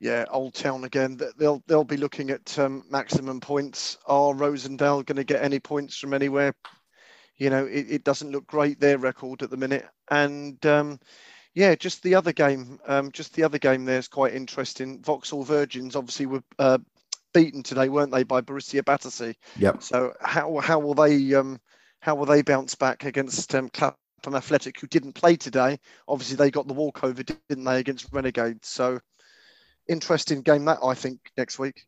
Yeah, 0.00 0.24
Old 0.30 0.54
Town 0.54 0.84
again. 0.84 1.20
They'll 1.36 1.62
they'll 1.66 1.84
be 1.84 1.98
looking 1.98 2.30
at 2.30 2.58
um, 2.58 2.84
maximum 2.90 3.40
points. 3.40 3.98
Are 4.06 4.32
Rosendale 4.32 5.04
going 5.04 5.16
to 5.16 5.24
get 5.24 5.42
any 5.42 5.60
points 5.60 5.98
from 5.98 6.14
anywhere? 6.14 6.54
You 7.36 7.50
know, 7.50 7.66
it, 7.66 7.86
it, 7.88 8.04
doesn't 8.04 8.32
look 8.32 8.46
great 8.46 8.80
their 8.80 8.98
record 8.98 9.42
at 9.42 9.48
the 9.48 9.56
minute. 9.56 9.86
And 10.10 10.64
um, 10.66 11.00
yeah, 11.54 11.74
just 11.74 12.02
the 12.02 12.14
other 12.14 12.32
game, 12.32 12.78
um, 12.86 13.12
just 13.12 13.34
the 13.34 13.44
other 13.44 13.58
game 13.58 13.84
there 13.84 13.98
is 13.98 14.08
quite 14.08 14.34
interesting. 14.34 15.02
Vauxhall 15.02 15.42
Virgins 15.42 15.96
obviously 15.96 16.26
were 16.26 16.42
uh, 16.58 16.78
beaten 17.32 17.62
today, 17.62 17.88
weren't 17.88 18.12
they, 18.12 18.24
by 18.24 18.40
Borussia 18.40 18.84
Battersea? 18.84 19.36
Yep. 19.58 19.82
So 19.82 20.12
how 20.20 20.58
how 20.60 20.78
will 20.78 20.94
they 20.94 21.34
um, 21.34 21.60
how 22.00 22.14
will 22.14 22.26
they 22.26 22.42
bounce 22.42 22.74
back 22.74 23.04
against 23.04 23.54
um, 23.54 23.68
Clapham 23.68 23.96
Athletic, 24.26 24.80
who 24.80 24.86
didn't 24.86 25.14
play 25.14 25.36
today? 25.36 25.78
Obviously, 26.08 26.36
they 26.36 26.50
got 26.50 26.68
the 26.68 26.74
walkover, 26.74 27.22
didn't 27.22 27.64
they, 27.64 27.78
against 27.78 28.12
Renegades? 28.12 28.68
So 28.68 29.00
interesting 29.88 30.42
game 30.42 30.64
that 30.66 30.78
I 30.82 30.94
think 30.94 31.20
next 31.36 31.58
week. 31.58 31.84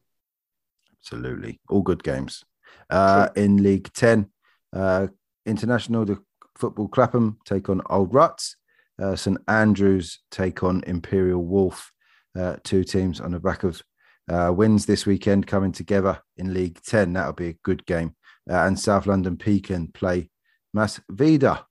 Absolutely, 1.01 1.61
all 1.69 1.83
good 1.83 2.03
games. 2.03 2.45
Uh, 2.91 3.29
in 3.37 3.63
League 3.63 3.93
Ten, 3.93 4.31
uh, 4.73 5.09
International 5.47 6.05
the 6.05 6.19
Football 6.59 6.89
Clapham 6.89 7.39
take 7.45 7.69
on 7.69 7.83
Old 7.91 8.15
Ruts. 8.15 8.57
Uh, 9.01 9.17
St 9.17 9.39
Andrews 9.49 10.21
take 10.31 10.63
on 10.63 10.83
Imperial 10.87 11.45
Wolf. 11.45 11.91
Uh, 12.39 12.57
two 12.63 12.85
teams 12.85 13.21
on 13.21 13.33
the 13.33 13.41
back 13.41 13.63
of 13.63 13.83
uh, 14.31 14.53
wins 14.55 14.87
this 14.87 15.07
weekend 15.07 15.47
coming 15.47 15.73
together 15.73 16.21
in 16.37 16.55
League 16.55 16.81
10. 16.83 17.13
That'll 17.13 17.33
be 17.33 17.49
a 17.49 17.59
good 17.65 17.85
game. 17.87 18.15
Uh, 18.51 18.67
and 18.67 18.79
South 18.79 19.07
London 19.07 19.37
Pekin 19.37 19.89
play 19.89 20.31
Mass 20.73 21.01
Vida. 21.11 21.67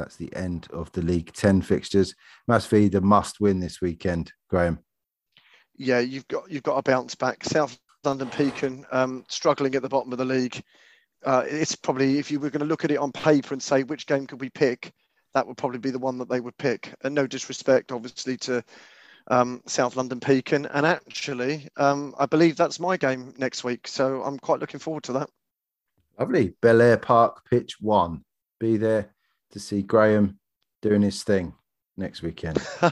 That's 0.00 0.16
the 0.16 0.34
end 0.34 0.66
of 0.72 0.90
the 0.92 1.02
League 1.02 1.30
10 1.34 1.60
fixtures. 1.60 2.14
Mas 2.48 2.64
Vida 2.64 3.02
must 3.02 3.38
win 3.38 3.60
this 3.60 3.82
weekend, 3.82 4.32
Graham. 4.48 4.78
Yeah, 5.76 5.98
you've 5.98 6.26
got 6.26 6.50
you've 6.50 6.62
got 6.62 6.76
to 6.76 6.90
bounce 6.90 7.14
back. 7.14 7.44
South 7.44 7.78
London 8.02 8.30
Pekin 8.30 8.86
um, 8.92 9.24
struggling 9.28 9.74
at 9.74 9.82
the 9.82 9.90
bottom 9.90 10.10
of 10.12 10.16
the 10.16 10.24
league. 10.24 10.62
Uh, 11.22 11.44
it's 11.46 11.76
probably 11.76 12.18
if 12.18 12.30
you 12.30 12.40
were 12.40 12.48
going 12.48 12.60
to 12.60 12.66
look 12.66 12.82
at 12.82 12.90
it 12.90 12.96
on 12.96 13.12
paper 13.12 13.52
and 13.52 13.62
say 13.62 13.82
which 13.82 14.06
game 14.06 14.26
could 14.26 14.40
we 14.40 14.48
pick, 14.48 14.90
that 15.34 15.46
would 15.46 15.58
probably 15.58 15.78
be 15.78 15.90
the 15.90 15.98
one 15.98 16.16
that 16.16 16.30
they 16.30 16.40
would 16.40 16.56
pick. 16.56 16.94
And 17.04 17.14
no 17.14 17.26
disrespect, 17.26 17.92
obviously, 17.92 18.38
to 18.38 18.64
um, 19.28 19.60
South 19.66 19.96
London 19.96 20.18
Pekin. 20.18 20.64
And 20.64 20.86
actually, 20.86 21.68
um, 21.76 22.14
I 22.18 22.24
believe 22.24 22.56
that's 22.56 22.80
my 22.80 22.96
game 22.96 23.34
next 23.36 23.64
week. 23.64 23.86
So 23.86 24.22
I'm 24.22 24.38
quite 24.38 24.60
looking 24.60 24.80
forward 24.80 25.02
to 25.04 25.12
that. 25.12 25.28
Lovely. 26.18 26.54
Belair 26.62 26.96
Park, 26.96 27.42
pitch 27.50 27.82
one. 27.82 28.24
Be 28.58 28.78
there 28.78 29.12
to 29.52 29.60
see 29.60 29.82
Graham 29.82 30.38
doing 30.82 31.02
his 31.02 31.22
thing 31.22 31.54
next 31.96 32.22
weekend. 32.22 32.58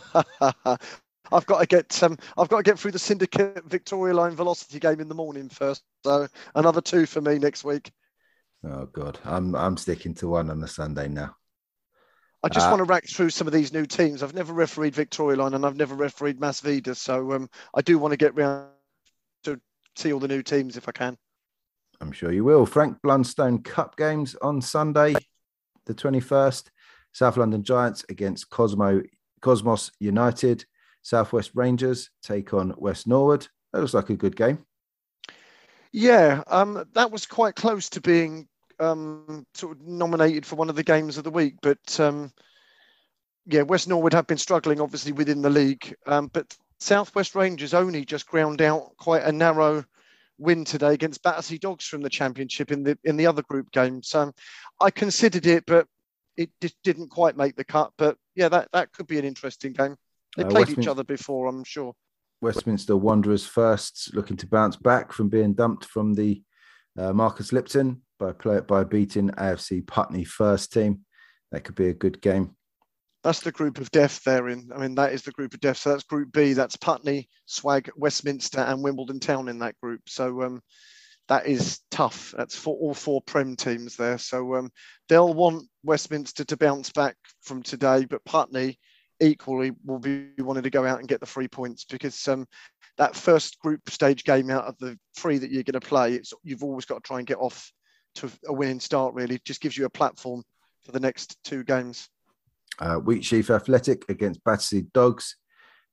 I've 1.30 1.46
got 1.46 1.60
to 1.60 1.66
get 1.66 2.02
um, 2.02 2.16
I've 2.36 2.48
got 2.48 2.58
to 2.58 2.62
get 2.62 2.78
through 2.78 2.92
the 2.92 2.98
Syndicate 2.98 3.64
Victoria 3.64 4.14
Line 4.14 4.34
Velocity 4.34 4.78
game 4.78 5.00
in 5.00 5.08
the 5.08 5.14
morning 5.14 5.48
first. 5.48 5.82
So 6.04 6.28
another 6.54 6.80
two 6.80 7.06
for 7.06 7.20
me 7.20 7.38
next 7.38 7.64
week. 7.64 7.90
Oh 8.64 8.86
God, 8.86 9.18
I'm 9.24 9.54
I'm 9.54 9.76
sticking 9.76 10.14
to 10.14 10.28
one 10.28 10.50
on 10.50 10.60
the 10.60 10.68
Sunday 10.68 11.08
now. 11.08 11.36
I 12.42 12.48
just 12.48 12.66
uh, 12.68 12.70
want 12.70 12.80
to 12.80 12.84
rack 12.84 13.06
through 13.08 13.30
some 13.30 13.46
of 13.46 13.52
these 13.52 13.72
new 13.72 13.84
teams. 13.84 14.22
I've 14.22 14.34
never 14.34 14.52
refereed 14.52 14.94
Victoria 14.94 15.36
Line 15.36 15.54
and 15.54 15.66
I've 15.66 15.76
never 15.76 15.94
refereed 15.94 16.38
Masvida, 16.38 16.94
so 16.94 17.32
um, 17.32 17.50
I 17.74 17.82
do 17.82 17.98
want 17.98 18.12
to 18.12 18.16
get 18.16 18.36
round 18.36 18.68
to 19.44 19.60
see 19.96 20.12
all 20.12 20.20
the 20.20 20.28
new 20.28 20.42
teams 20.42 20.76
if 20.76 20.88
I 20.88 20.92
can. 20.92 21.16
I'm 22.00 22.12
sure 22.12 22.32
you 22.32 22.44
will. 22.44 22.64
Frank 22.64 22.98
Blundstone 23.04 23.64
Cup 23.64 23.96
games 23.96 24.36
on 24.40 24.62
Sunday, 24.62 25.14
the 25.88 25.94
21st. 25.94 26.68
South 27.12 27.36
London 27.36 27.64
Giants 27.64 28.04
against 28.08 28.48
Cosmo 28.50 29.02
Cosmos 29.40 29.90
United. 29.98 30.64
Southwest 31.02 31.50
Rangers 31.54 32.10
take 32.22 32.54
on 32.54 32.74
West 32.76 33.08
Norwood. 33.08 33.48
That 33.72 33.80
looks 33.80 33.94
like 33.94 34.10
a 34.10 34.16
good 34.16 34.36
game. 34.36 34.64
Yeah, 35.90 36.42
um, 36.46 36.84
that 36.92 37.10
was 37.10 37.24
quite 37.26 37.54
close 37.54 37.88
to 37.90 38.00
being 38.00 38.46
um, 38.78 39.46
sort 39.54 39.76
of 39.76 39.86
nominated 39.86 40.44
for 40.44 40.56
one 40.56 40.68
of 40.68 40.76
the 40.76 40.82
games 40.82 41.16
of 41.16 41.24
the 41.24 41.30
week, 41.30 41.54
but 41.62 41.98
um, 41.98 42.30
yeah, 43.46 43.62
West 43.62 43.88
Norwood 43.88 44.12
have 44.12 44.26
been 44.26 44.38
struggling 44.38 44.80
obviously 44.80 45.12
within 45.12 45.40
the 45.40 45.50
league, 45.50 45.94
um, 46.06 46.28
but 46.32 46.56
Southwest 46.78 47.34
Rangers 47.34 47.74
only 47.74 48.04
just 48.04 48.28
ground 48.28 48.60
out 48.60 48.92
quite 48.98 49.24
a 49.24 49.32
narrow 49.32 49.84
win 50.38 50.64
today 50.64 50.94
against 50.94 51.22
Battersea 51.22 51.58
Dogs 51.58 51.84
from 51.84 52.00
the 52.00 52.10
Championship 52.10 52.70
in 52.70 52.82
the 52.82 52.98
in 53.04 53.16
the 53.16 53.26
other 53.26 53.42
group 53.42 53.70
game. 53.72 54.02
So 54.02 54.32
I 54.80 54.90
considered 54.90 55.46
it, 55.46 55.64
but 55.66 55.86
it 56.36 56.50
just 56.60 56.76
didn't 56.84 57.08
quite 57.08 57.36
make 57.36 57.56
the 57.56 57.64
cut. 57.64 57.92
But 57.98 58.16
yeah, 58.34 58.48
that 58.48 58.68
that 58.72 58.92
could 58.92 59.06
be 59.06 59.18
an 59.18 59.24
interesting 59.24 59.72
game. 59.72 59.96
They 60.36 60.44
uh, 60.44 60.48
played 60.48 60.70
each 60.70 60.86
other 60.86 61.04
before, 61.04 61.46
I'm 61.46 61.64
sure. 61.64 61.94
Westminster 62.40 62.96
Wanderers 62.96 63.44
first, 63.44 64.14
looking 64.14 64.36
to 64.36 64.46
bounce 64.46 64.76
back 64.76 65.12
from 65.12 65.28
being 65.28 65.54
dumped 65.54 65.84
from 65.84 66.14
the 66.14 66.42
uh, 66.96 67.12
Marcus 67.12 67.52
Lipton 67.52 68.02
by 68.18 68.32
play, 68.32 68.60
by 68.60 68.84
beating 68.84 69.30
AFC 69.30 69.84
Putney 69.86 70.24
first 70.24 70.72
team. 70.72 71.00
That 71.50 71.64
could 71.64 71.74
be 71.74 71.88
a 71.88 71.94
good 71.94 72.20
game. 72.20 72.54
That's 73.24 73.40
the 73.40 73.52
group 73.52 73.78
of 73.78 73.90
death 73.90 74.22
they're 74.24 74.48
in. 74.48 74.70
I 74.74 74.78
mean, 74.78 74.94
that 74.94 75.12
is 75.12 75.22
the 75.22 75.32
group 75.32 75.52
of 75.52 75.60
death. 75.60 75.78
So 75.78 75.90
that's 75.90 76.04
Group 76.04 76.32
B. 76.32 76.52
That's 76.52 76.76
Putney, 76.76 77.28
Swag, 77.46 77.90
Westminster, 77.96 78.60
and 78.60 78.82
Wimbledon 78.82 79.18
Town 79.20 79.48
in 79.48 79.58
that 79.58 79.74
group. 79.82 80.02
So 80.08 80.42
um, 80.42 80.62
that 81.28 81.46
is 81.46 81.80
tough. 81.90 82.32
That's 82.36 82.56
for 82.56 82.76
all 82.76 82.94
four 82.94 83.20
Prem 83.22 83.56
teams 83.56 83.96
there. 83.96 84.18
So 84.18 84.54
um, 84.54 84.70
they'll 85.08 85.34
want 85.34 85.66
Westminster 85.82 86.44
to 86.44 86.56
bounce 86.56 86.90
back 86.90 87.16
from 87.42 87.62
today, 87.62 88.04
but 88.04 88.24
Putney 88.24 88.78
equally 89.20 89.72
will 89.84 89.98
be 89.98 90.28
wanting 90.38 90.62
to 90.62 90.70
go 90.70 90.86
out 90.86 91.00
and 91.00 91.08
get 91.08 91.20
the 91.20 91.26
three 91.26 91.48
points 91.48 91.84
because 91.84 92.28
um, 92.28 92.46
that 92.98 93.16
first 93.16 93.58
group 93.58 93.80
stage 93.90 94.24
game 94.24 94.50
out 94.50 94.64
of 94.64 94.78
the 94.78 94.98
three 95.16 95.38
that 95.38 95.50
you're 95.50 95.64
going 95.64 95.78
to 95.78 95.80
play, 95.80 96.20
you've 96.44 96.62
always 96.62 96.84
got 96.84 97.02
to 97.02 97.06
try 97.06 97.18
and 97.18 97.26
get 97.26 97.38
off 97.38 97.72
to 98.16 98.30
a 98.46 98.52
winning 98.52 98.80
start. 98.80 99.14
Really, 99.14 99.40
just 99.44 99.60
gives 99.60 99.76
you 99.76 99.84
a 99.84 99.90
platform 99.90 100.42
for 100.84 100.92
the 100.92 101.00
next 101.00 101.36
two 101.44 101.64
games. 101.64 102.08
Uh, 102.80 102.96
Wheatsheaf 103.00 103.50
Athletic 103.54 104.04
against 104.08 104.44
Battersea 104.44 104.86
Dogs 104.94 105.36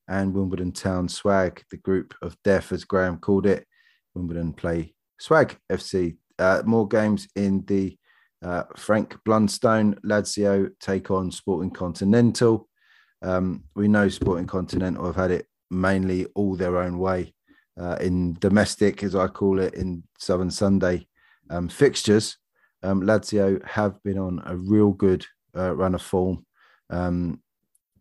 and 0.08 0.34
Wimbledon 0.34 0.72
Town 0.72 1.10
Swag, 1.10 1.64
the 1.72 1.78
group 1.78 2.14
of 2.22 2.38
death, 2.44 2.72
as 2.72 2.84
Graham 2.84 3.18
called 3.18 3.46
it. 3.46 3.66
Wimbledon 4.14 4.54
play 4.54 4.94
Swag 5.20 5.58
FC. 5.72 6.18
Uh, 6.38 6.62
more 6.66 6.88
games 6.88 7.28
in 7.36 7.64
the 7.66 7.98
uh, 8.44 8.64
Frank 8.76 9.18
Blundstone 9.28 10.00
Lazio 10.02 10.70
take 10.80 11.10
on 11.10 11.32
Sporting 11.32 11.72
Continental. 11.72 12.68
Um, 13.22 13.64
we 13.76 13.88
know 13.88 14.10
Sporting 14.10 14.48
Continental 14.48 15.06
have 15.06 15.16
had 15.16 15.32
it 15.32 15.48
mainly 15.72 16.28
all 16.36 16.56
their 16.56 16.78
own 16.78 17.00
way 17.00 17.34
uh, 17.80 17.98
in 18.00 18.34
domestic, 18.40 19.04
as 19.04 19.16
I 19.16 19.28
call 19.28 19.60
it, 19.60 19.74
in 19.74 20.04
Southern 20.20 20.52
Sunday 20.52 21.08
um, 21.50 21.70
fixtures. 21.70 22.38
Um, 22.84 23.02
Lazio 23.02 23.66
have 23.66 24.02
been 24.04 24.20
on 24.20 24.44
a 24.46 24.56
real 24.56 24.92
good 24.92 25.26
uh, 25.58 25.76
run 25.76 25.96
of 25.96 26.02
form. 26.02 26.46
Um, 26.90 27.42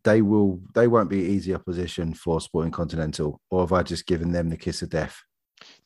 they 0.04 0.22
will. 0.22 0.60
They 0.74 0.86
won't 0.86 1.10
be 1.10 1.18
easy 1.18 1.54
opposition 1.54 2.14
for 2.14 2.40
Sporting 2.40 2.72
Continental, 2.72 3.40
or 3.50 3.60
have 3.60 3.72
I 3.72 3.82
just 3.82 4.06
given 4.06 4.32
them 4.32 4.50
the 4.50 4.56
kiss 4.56 4.82
of 4.82 4.90
death? 4.90 5.18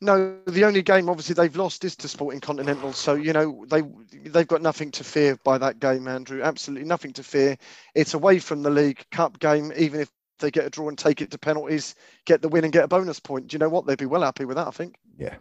No, 0.01 0.37
the 0.45 0.65
only 0.65 0.81
game 0.81 1.09
obviously 1.09 1.35
they've 1.35 1.55
lost 1.55 1.85
is 1.85 1.95
to 1.97 2.07
Sporting 2.07 2.41
Continental. 2.41 2.93
So 2.93 3.13
you 3.13 3.33
know 3.33 3.65
they 3.69 3.81
they've 4.29 4.47
got 4.47 4.61
nothing 4.61 4.91
to 4.91 5.03
fear 5.03 5.37
by 5.43 5.57
that 5.57 5.79
game, 5.79 6.07
Andrew. 6.07 6.41
Absolutely 6.41 6.87
nothing 6.87 7.13
to 7.13 7.23
fear. 7.23 7.57
It's 7.95 8.13
away 8.13 8.39
from 8.39 8.61
the 8.61 8.69
League 8.69 9.05
Cup 9.11 9.39
game. 9.39 9.71
Even 9.77 10.01
if 10.01 10.09
they 10.39 10.51
get 10.51 10.65
a 10.65 10.69
draw 10.69 10.89
and 10.89 10.97
take 10.97 11.21
it 11.21 11.31
to 11.31 11.37
penalties, 11.37 11.95
get 12.25 12.41
the 12.41 12.49
win 12.49 12.63
and 12.63 12.73
get 12.73 12.83
a 12.83 12.87
bonus 12.87 13.19
point. 13.19 13.47
Do 13.47 13.55
you 13.55 13.59
know 13.59 13.69
what? 13.69 13.85
They'd 13.85 13.97
be 13.97 14.05
well 14.05 14.23
happy 14.23 14.45
with 14.45 14.57
that. 14.57 14.67
I 14.67 14.71
think. 14.71 14.95
Yeah. 15.17 15.35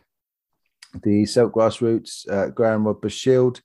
The 1.03 1.27
Silk 1.27 1.53
Grassroots 1.53 2.31
uh, 2.31 2.49
Graham 2.49 2.87
Shield 3.09 3.61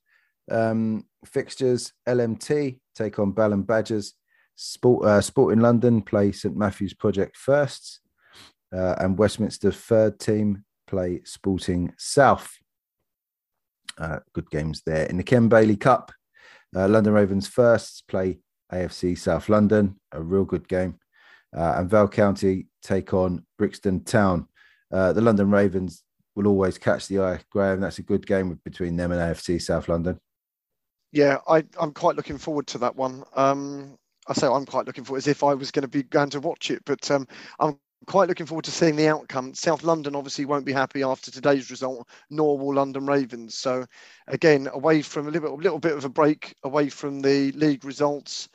um, 0.51 1.05
fixtures: 1.25 1.93
LMT 2.07 2.79
take 2.95 3.19
on 3.19 3.33
Balham 3.33 3.63
Badgers. 3.63 4.13
Sport 4.55 5.05
uh, 5.05 5.21
Sport 5.21 5.53
in 5.53 5.61
London 5.61 6.01
play 6.01 6.31
St 6.31 6.55
Matthew's 6.55 6.93
Project 6.93 7.35
firsts 7.35 7.99
uh, 8.73 8.95
and 8.99 9.17
Westminster 9.17 9.71
third 9.71 10.19
team 10.19 10.63
play 10.87 11.21
Sporting 11.23 11.93
South. 11.97 12.51
Uh, 13.97 14.19
good 14.33 14.49
games 14.49 14.81
there. 14.85 15.05
In 15.05 15.17
the 15.17 15.23
Ken 15.23 15.47
Bailey 15.47 15.75
Cup, 15.75 16.11
uh, 16.75 16.87
London 16.87 17.13
Ravens 17.13 17.47
first 17.47 18.07
play 18.07 18.39
AFC 18.71 19.17
South 19.17 19.49
London, 19.49 19.99
a 20.11 20.21
real 20.21 20.45
good 20.45 20.67
game. 20.67 20.95
Uh, 21.55 21.75
and 21.77 21.89
Val 21.89 22.07
County 22.07 22.67
take 22.81 23.13
on 23.13 23.45
Brixton 23.59 24.03
Town. 24.03 24.47
Uh, 24.91 25.13
the 25.13 25.21
London 25.21 25.51
Ravens 25.51 26.03
will 26.35 26.47
always 26.47 26.79
catch 26.79 27.07
the 27.07 27.19
eye, 27.19 27.39
Graham. 27.51 27.81
That's 27.81 27.99
a 27.99 28.03
good 28.03 28.25
game 28.25 28.59
between 28.65 28.95
them 28.95 29.11
and 29.11 29.21
AFC 29.21 29.61
South 29.61 29.87
London. 29.87 30.19
Yeah, 31.13 31.37
I, 31.47 31.63
am 31.79 31.93
quite 31.93 32.15
looking 32.15 32.39
forward 32.39 32.65
to 32.67 32.79
that 32.79 32.95
one. 32.95 33.23
Um, 33.35 33.97
I 34.27 34.33
say 34.33 34.47
I'm 34.47 34.65
quite 34.65 34.87
looking 34.87 35.03
forward 35.03 35.19
as 35.19 35.27
if 35.27 35.43
I 35.43 35.53
was 35.53 35.69
going 35.69 35.83
to 35.83 35.87
be 35.87 36.01
going 36.01 36.31
to 36.31 36.39
watch 36.39 36.71
it, 36.71 36.81
but 36.85 37.09
um, 37.11 37.27
I'm 37.59 37.77
quite 38.07 38.27
looking 38.27 38.47
forward 38.47 38.65
to 38.65 38.71
seeing 38.71 38.95
the 38.95 39.07
outcome. 39.07 39.53
South 39.53 39.83
London 39.83 40.15
obviously 40.15 40.45
won't 40.45 40.65
be 40.65 40.73
happy 40.73 41.03
after 41.03 41.29
today's 41.29 41.69
result, 41.69 42.07
nor 42.31 42.57
will 42.57 42.73
London 42.73 43.05
Ravens. 43.05 43.59
So, 43.59 43.85
again, 44.27 44.67
away 44.73 45.03
from 45.03 45.27
a 45.27 45.31
little, 45.31 45.55
little 45.55 45.77
bit 45.77 45.95
of 45.95 46.03
a 46.03 46.09
break 46.09 46.55
away 46.63 46.89
from 46.89 47.21
the 47.21 47.51
league 47.51 47.85
results. 47.85 48.49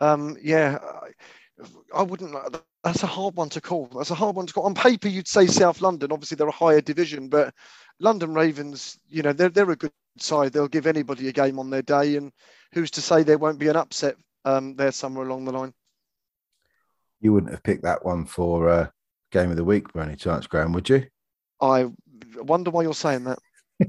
Um, 0.00 0.36
yeah, 0.40 0.78
I, 0.80 1.98
I 1.98 2.02
wouldn't. 2.04 2.36
That's 2.84 3.02
a 3.02 3.08
hard 3.08 3.34
one 3.34 3.48
to 3.50 3.60
call. 3.60 3.86
That's 3.86 4.10
a 4.10 4.14
hard 4.14 4.36
one 4.36 4.46
to 4.46 4.52
call. 4.52 4.66
On 4.66 4.74
paper, 4.74 5.08
you'd 5.08 5.26
say 5.26 5.48
South 5.48 5.80
London. 5.80 6.12
Obviously, 6.12 6.36
they're 6.36 6.46
a 6.46 6.52
higher 6.52 6.80
division, 6.80 7.28
but 7.28 7.52
London 8.04 8.34
Ravens, 8.34 8.98
you 9.08 9.22
know, 9.22 9.32
they're 9.32 9.48
they're 9.48 9.70
a 9.70 9.76
good 9.76 9.90
side. 10.18 10.52
They'll 10.52 10.68
give 10.68 10.86
anybody 10.86 11.28
a 11.28 11.32
game 11.32 11.58
on 11.58 11.70
their 11.70 11.80
day, 11.80 12.16
and 12.16 12.32
who's 12.74 12.90
to 12.92 13.00
say 13.00 13.22
there 13.22 13.38
won't 13.38 13.58
be 13.58 13.68
an 13.68 13.76
upset 13.76 14.16
um, 14.44 14.76
there 14.76 14.92
somewhere 14.92 15.26
along 15.26 15.46
the 15.46 15.52
line? 15.52 15.72
You 17.20 17.32
wouldn't 17.32 17.52
have 17.52 17.62
picked 17.62 17.84
that 17.84 18.04
one 18.04 18.26
for 18.26 18.68
uh, 18.68 18.88
game 19.32 19.50
of 19.50 19.56
the 19.56 19.64
week 19.64 19.90
by 19.94 20.04
any 20.04 20.16
chance, 20.16 20.46
Graham, 20.46 20.74
would 20.74 20.90
you? 20.90 21.06
I 21.62 21.86
wonder 22.36 22.70
why 22.70 22.82
you're 22.82 22.92
saying 22.92 23.24
that. 23.24 23.38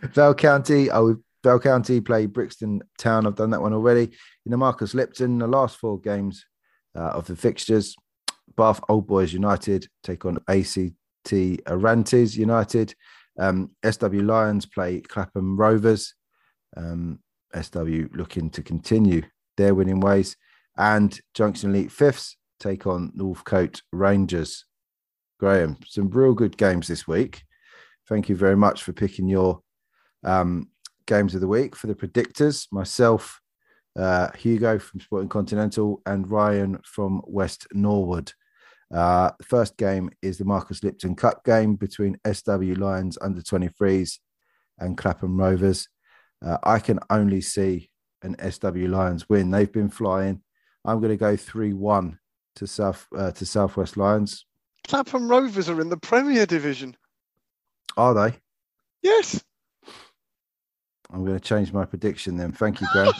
Val 0.00 0.34
County, 0.34 0.90
oh, 0.90 1.16
Val 1.44 1.60
County 1.60 2.00
play 2.00 2.26
Brixton 2.26 2.82
Town. 2.98 3.28
I've 3.28 3.36
done 3.36 3.50
that 3.50 3.62
one 3.62 3.74
already. 3.74 4.10
You 4.44 4.50
know, 4.50 4.56
Marcus 4.56 4.92
Lipton, 4.92 5.38
the 5.38 5.46
last 5.46 5.76
four 5.76 6.00
games 6.00 6.44
uh, 6.96 7.10
of 7.10 7.28
the 7.28 7.36
fixtures, 7.36 7.94
Bath 8.56 8.80
Old 8.88 9.06
Boys 9.06 9.32
United 9.32 9.86
take 10.02 10.24
on 10.24 10.38
ACT 11.24 11.64
Arantes 11.66 12.36
United. 12.36 12.94
Um, 13.38 13.70
SW 13.88 14.22
Lions 14.22 14.66
play 14.66 15.00
Clapham 15.00 15.56
Rovers. 15.56 16.14
Um, 16.76 17.20
SW 17.60 18.08
looking 18.12 18.50
to 18.50 18.62
continue 18.62 19.22
their 19.56 19.74
winning 19.74 20.00
ways. 20.00 20.36
And 20.76 21.18
Junction 21.34 21.70
Elite 21.70 21.92
Fifths 21.92 22.36
take 22.60 22.86
on 22.86 23.12
Northcote 23.14 23.82
Rangers. 23.92 24.64
Graham, 25.38 25.76
some 25.86 26.10
real 26.10 26.34
good 26.34 26.56
games 26.56 26.88
this 26.88 27.06
week. 27.06 27.42
Thank 28.08 28.28
you 28.28 28.36
very 28.36 28.56
much 28.56 28.82
for 28.82 28.92
picking 28.92 29.28
your 29.28 29.60
um, 30.24 30.68
games 31.06 31.34
of 31.34 31.40
the 31.40 31.48
week 31.48 31.74
for 31.76 31.86
the 31.86 31.94
predictors. 31.94 32.66
Myself, 32.72 33.40
uh, 33.98 34.30
Hugo 34.32 34.78
from 34.78 35.00
Sporting 35.00 35.28
Continental, 35.28 36.02
and 36.06 36.30
Ryan 36.30 36.78
from 36.84 37.22
West 37.24 37.66
Norwood. 37.72 38.32
Uh, 38.94 39.32
the 39.38 39.44
first 39.44 39.76
game 39.76 40.08
is 40.22 40.38
the 40.38 40.44
Marcus 40.44 40.84
Lipton 40.84 41.16
Cup 41.16 41.44
game 41.44 41.74
between 41.74 42.16
SW 42.32 42.78
Lions 42.78 43.18
under 43.20 43.40
23s 43.40 44.20
and 44.78 44.96
Clapham 44.96 45.36
Rovers. 45.36 45.88
Uh, 46.40 46.58
I 46.62 46.78
can 46.78 47.00
only 47.10 47.40
see 47.40 47.90
an 48.22 48.36
SW 48.50 48.86
Lions 48.86 49.28
win. 49.28 49.50
They've 49.50 49.70
been 49.70 49.90
flying. 49.90 50.42
I'm 50.84 51.00
going 51.00 51.10
to 51.10 51.16
go 51.16 51.36
three 51.36 51.72
one 51.72 52.18
to 52.56 52.66
South 52.68 53.06
uh, 53.16 53.32
to 53.32 53.44
Southwest 53.44 53.96
Lions. 53.96 54.46
Clapham 54.86 55.28
Rovers 55.28 55.68
are 55.68 55.80
in 55.80 55.88
the 55.88 55.96
Premier 55.96 56.46
Division. 56.46 56.96
Are 57.96 58.14
they? 58.14 58.36
Yes. 59.02 59.42
I'm 61.10 61.24
going 61.24 61.38
to 61.38 61.44
change 61.44 61.72
my 61.72 61.84
prediction 61.84 62.36
then. 62.36 62.52
Thank 62.52 62.80
you, 62.80 62.86
Graham. 62.92 63.12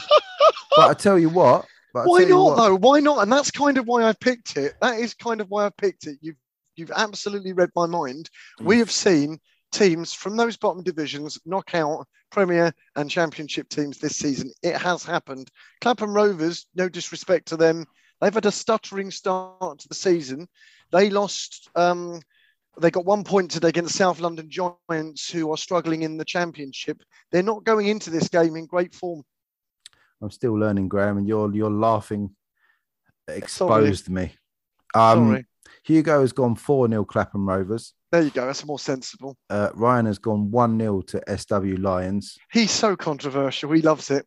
but 0.77 0.89
I 0.89 0.93
tell 0.93 1.19
you 1.19 1.29
what. 1.29 1.65
But 1.95 2.07
why 2.07 2.25
not 2.25 2.43
what, 2.43 2.57
though? 2.57 2.75
Why 2.75 2.99
not? 2.99 3.23
And 3.23 3.31
that's 3.31 3.51
kind 3.51 3.77
of 3.77 3.87
why 3.87 4.03
I 4.03 4.11
picked 4.11 4.57
it. 4.57 4.73
That 4.81 4.99
is 4.99 5.13
kind 5.13 5.39
of 5.39 5.49
why 5.49 5.65
I 5.65 5.69
picked 5.69 6.07
it. 6.07 6.17
You've 6.19 6.35
you've 6.75 6.91
absolutely 6.93 7.53
read 7.53 7.69
my 7.73 7.85
mind. 7.85 8.29
Mm. 8.59 8.65
We 8.65 8.79
have 8.79 8.91
seen 8.91 9.39
teams 9.71 10.13
from 10.13 10.35
those 10.35 10.57
bottom 10.57 10.83
divisions 10.83 11.39
knock 11.45 11.73
out 11.73 12.05
Premier 12.31 12.73
and 12.97 13.09
Championship 13.09 13.69
teams 13.69 13.97
this 13.97 14.17
season. 14.17 14.51
It 14.61 14.75
has 14.75 15.05
happened. 15.05 15.49
Clapham 15.79 16.13
Rovers, 16.13 16.67
no 16.75 16.89
disrespect 16.89 17.47
to 17.47 17.57
them, 17.57 17.85
they've 18.19 18.33
had 18.33 18.45
a 18.45 18.51
stuttering 18.51 19.09
start 19.09 19.79
to 19.79 19.87
the 19.87 19.95
season. 19.95 20.49
They 20.91 21.09
lost. 21.09 21.69
Um, 21.75 22.19
they 22.77 22.91
got 22.91 23.05
one 23.05 23.23
point 23.23 23.51
today 23.51 23.69
against 23.69 23.95
South 23.95 24.19
London 24.19 24.49
Giants, 24.49 25.31
who 25.31 25.49
are 25.49 25.57
struggling 25.57 26.01
in 26.01 26.17
the 26.17 26.25
Championship. 26.25 27.01
They're 27.31 27.41
not 27.41 27.63
going 27.63 27.87
into 27.87 28.09
this 28.09 28.27
game 28.27 28.57
in 28.57 28.65
great 28.65 28.93
form. 28.93 29.23
I'm 30.25 30.31
still 30.31 30.57
learning, 30.57 30.87
Graham, 30.87 31.19
and 31.19 31.27
you're 31.27 31.53
you're 31.53 31.69
laughing 31.69 32.31
exposed 33.27 34.09
me. 34.09 34.33
Um, 34.95 35.29
Sorry. 35.29 35.45
Hugo 35.83 36.21
has 36.21 36.31
gone 36.31 36.55
4 36.55 36.89
0 36.89 37.05
Clapham 37.05 37.47
Rovers. 37.47 37.93
There 38.11 38.23
you 38.23 38.31
go. 38.31 38.47
That's 38.47 38.65
more 38.65 38.79
sensible. 38.79 39.37
Uh, 39.51 39.69
Ryan 39.75 40.07
has 40.07 40.17
gone 40.17 40.49
1 40.49 40.79
0 40.79 41.01
to 41.01 41.37
SW 41.37 41.79
Lions. 41.79 42.37
He's 42.51 42.71
so 42.71 42.95
controversial. 42.95 43.71
He 43.71 43.83
loves 43.83 44.09
it. 44.09 44.25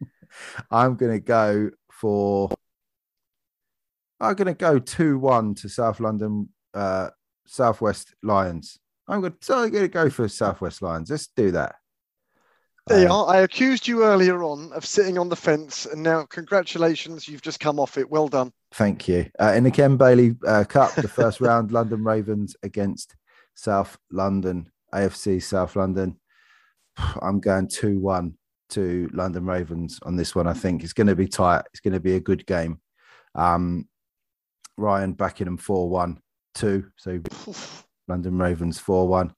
I'm 0.70 0.96
going 0.96 1.12
to 1.12 1.20
go 1.20 1.70
for. 1.92 2.50
I'm 4.20 4.34
going 4.36 4.46
to 4.46 4.54
go 4.54 4.78
2 4.78 5.18
1 5.18 5.54
to 5.56 5.68
South 5.68 6.00
London, 6.00 6.48
uh, 6.72 7.10
Southwest 7.46 8.14
Lions. 8.22 8.78
I'm 9.06 9.20
going, 9.20 9.34
to, 9.38 9.54
I'm 9.54 9.70
going 9.70 9.84
to 9.84 9.88
go 9.88 10.08
for 10.08 10.28
Southwest 10.28 10.80
Lions. 10.80 11.10
Let's 11.10 11.28
do 11.28 11.50
that. 11.50 11.74
There 12.86 13.00
you 13.00 13.06
Um, 13.06 13.12
are. 13.12 13.34
I 13.34 13.38
accused 13.38 13.88
you 13.88 14.04
earlier 14.04 14.44
on 14.44 14.72
of 14.72 14.86
sitting 14.86 15.18
on 15.18 15.28
the 15.28 15.36
fence, 15.36 15.86
and 15.86 16.02
now 16.02 16.24
congratulations, 16.26 17.26
you've 17.26 17.42
just 17.42 17.58
come 17.58 17.80
off 17.80 17.98
it. 17.98 18.08
Well 18.08 18.28
done. 18.28 18.52
Thank 18.72 19.08
you. 19.08 19.28
Uh, 19.40 19.54
in 19.56 19.64
the 19.64 19.72
Ken 19.72 19.96
Bailey 19.96 20.36
uh, 20.46 20.64
Cup, 20.64 20.94
the 20.94 21.08
first 21.08 21.40
round, 21.40 21.72
London 21.72 22.04
Ravens 22.04 22.54
against 22.62 23.16
South 23.56 23.98
London, 24.12 24.70
AFC 24.94 25.42
South 25.42 25.74
London. 25.74 26.16
I'm 27.22 27.40
going 27.40 27.66
2 27.68 27.98
1 27.98 28.34
to 28.68 29.08
London 29.12 29.44
Ravens 29.46 29.98
on 30.02 30.14
this 30.16 30.34
one. 30.34 30.46
I 30.46 30.52
think 30.52 30.84
it's 30.84 30.92
going 30.92 31.06
to 31.08 31.16
be 31.16 31.26
tight. 31.28 31.64
It's 31.72 31.80
going 31.80 31.94
to 31.94 32.00
be 32.00 32.14
a 32.14 32.20
good 32.20 32.46
game. 32.46 32.80
Um, 33.34 33.88
Ryan 34.76 35.12
backing 35.12 35.46
them 35.46 35.56
4 35.56 35.88
1 35.88 36.20
2. 36.54 36.86
So 36.96 37.20
London 38.06 38.38
Ravens 38.38 38.78
4 38.78 39.08
1. 39.08 39.32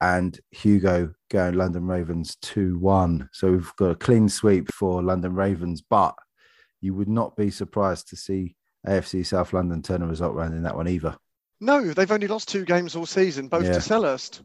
And 0.00 0.38
Hugo 0.50 1.14
going 1.32 1.54
London 1.54 1.86
Ravens 1.86 2.36
2 2.42 2.78
1. 2.78 3.30
So 3.32 3.50
we've 3.52 3.72
got 3.76 3.90
a 3.90 3.94
clean 3.96 4.28
sweep 4.28 4.70
for 4.72 5.02
London 5.02 5.34
Ravens, 5.34 5.80
but 5.80 6.14
you 6.82 6.94
would 6.94 7.08
not 7.08 7.34
be 7.36 7.50
surprised 7.50 8.08
to 8.08 8.16
see 8.16 8.54
AFC 8.86 9.24
South 9.24 9.52
London 9.52 9.82
turn 9.82 10.02
a 10.02 10.06
result 10.06 10.34
round 10.34 10.52
in 10.54 10.62
that 10.64 10.76
one 10.76 10.88
either. 10.88 11.16
No, 11.60 11.92
they've 11.92 12.12
only 12.12 12.26
lost 12.26 12.48
two 12.48 12.64
games 12.64 12.94
all 12.94 13.06
season, 13.06 13.48
both 13.48 13.64
Yeah. 13.64 13.72
to 13.72 13.78
Selhurst. 13.78 14.42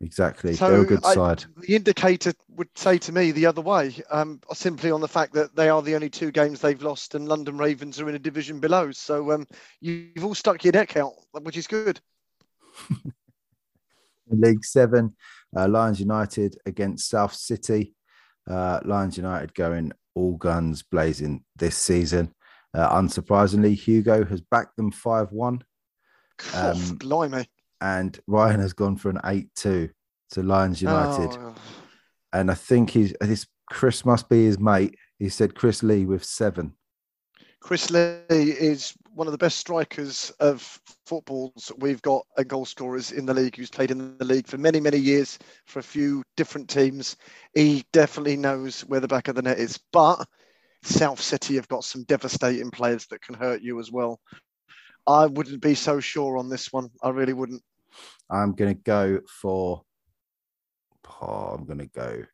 Exactly. 0.00 0.54
So 0.54 0.70
They're 0.70 0.82
a 0.82 0.86
good 0.86 1.04
I- 1.04 1.14
side. 1.14 1.44
The 1.56 1.74
indicator 1.74 2.32
would 2.50 2.68
say 2.76 2.98
to 2.98 3.12
me 3.12 3.32
the 3.32 3.46
other 3.46 3.62
way, 3.62 4.00
um, 4.10 4.40
simply 4.52 4.90
on 4.92 5.00
the 5.00 5.08
fact 5.08 5.32
that 5.34 5.56
they 5.56 5.68
are 5.68 5.82
the 5.82 5.94
only 5.94 6.10
two 6.10 6.30
games 6.30 6.60
they've 6.60 6.82
lost, 6.82 7.14
and 7.16 7.26
London 7.26 7.58
Ravens 7.58 7.98
are 8.00 8.08
in 8.08 8.14
a 8.14 8.20
division 8.20 8.60
below. 8.60 8.92
So 8.92 9.32
um, 9.32 9.46
you've 9.80 10.24
all 10.24 10.34
stuck 10.34 10.62
your 10.62 10.74
neck 10.74 10.96
out, 10.96 11.14
which 11.32 11.56
is 11.56 11.66
good. 11.66 12.00
League 14.30 14.64
Seven, 14.64 15.14
uh, 15.56 15.68
Lions 15.68 16.00
United 16.00 16.56
against 16.66 17.08
South 17.08 17.34
City. 17.34 17.94
Uh, 18.48 18.80
Lions 18.84 19.16
United 19.16 19.54
going 19.54 19.92
all 20.14 20.36
guns 20.36 20.82
blazing 20.82 21.44
this 21.56 21.76
season. 21.76 22.32
Uh, 22.74 22.88
unsurprisingly, 23.00 23.74
Hugo 23.74 24.24
has 24.24 24.40
backed 24.40 24.76
them 24.76 24.90
5 24.90 25.32
1, 25.32 25.62
Um, 26.54 26.96
blimey. 26.98 27.46
and 27.80 28.18
Ryan 28.26 28.60
has 28.60 28.72
gone 28.72 28.96
for 28.96 29.10
an 29.10 29.20
8 29.24 29.48
2 29.56 29.88
to 30.32 30.42
Lions 30.42 30.82
United. 30.82 31.30
Oh, 31.40 31.54
And 32.32 32.50
I 32.50 32.54
think 32.54 32.90
he's 32.90 33.14
this 33.20 33.46
Chris 33.70 34.04
must 34.04 34.28
be 34.28 34.44
his 34.44 34.58
mate. 34.58 34.96
He 35.18 35.28
said 35.28 35.54
Chris 35.54 35.82
Lee 35.82 36.04
with 36.04 36.24
seven. 36.24 36.74
Chris 37.60 37.90
Lee 37.90 38.18
is 38.28 38.92
one 39.14 39.28
of 39.28 39.32
the 39.32 39.38
best 39.38 39.58
strikers 39.58 40.30
of 40.40 40.80
footballs 41.06 41.70
we've 41.78 42.02
got 42.02 42.26
and 42.36 42.48
goal 42.48 42.64
scorers 42.64 43.12
in 43.12 43.24
the 43.24 43.34
league 43.34 43.56
who's 43.56 43.70
played 43.70 43.90
in 43.90 44.16
the 44.18 44.24
league 44.24 44.46
for 44.46 44.58
many, 44.58 44.80
many 44.80 44.98
years 44.98 45.38
for 45.66 45.78
a 45.78 45.82
few 45.82 46.22
different 46.36 46.68
teams. 46.68 47.16
He 47.54 47.84
definitely 47.92 48.36
knows 48.36 48.80
where 48.82 49.00
the 49.00 49.08
back 49.08 49.28
of 49.28 49.36
the 49.36 49.42
net 49.42 49.58
is. 49.58 49.78
But 49.92 50.26
South 50.82 51.20
City 51.20 51.54
have 51.54 51.68
got 51.68 51.84
some 51.84 52.02
devastating 52.04 52.70
players 52.70 53.06
that 53.06 53.22
can 53.22 53.34
hurt 53.36 53.62
you 53.62 53.78
as 53.78 53.92
well. 53.92 54.20
I 55.06 55.26
wouldn't 55.26 55.62
be 55.62 55.74
so 55.74 56.00
sure 56.00 56.36
on 56.36 56.48
this 56.48 56.72
one. 56.72 56.90
I 57.02 57.10
really 57.10 57.34
wouldn't. 57.34 57.62
I'm 58.30 58.52
going 58.52 58.74
to 58.74 58.82
go 58.82 59.20
for. 59.28 59.82
Oh, 61.20 61.54
I'm 61.56 61.64
going 61.64 61.78
to 61.78 61.86
go. 61.86 62.24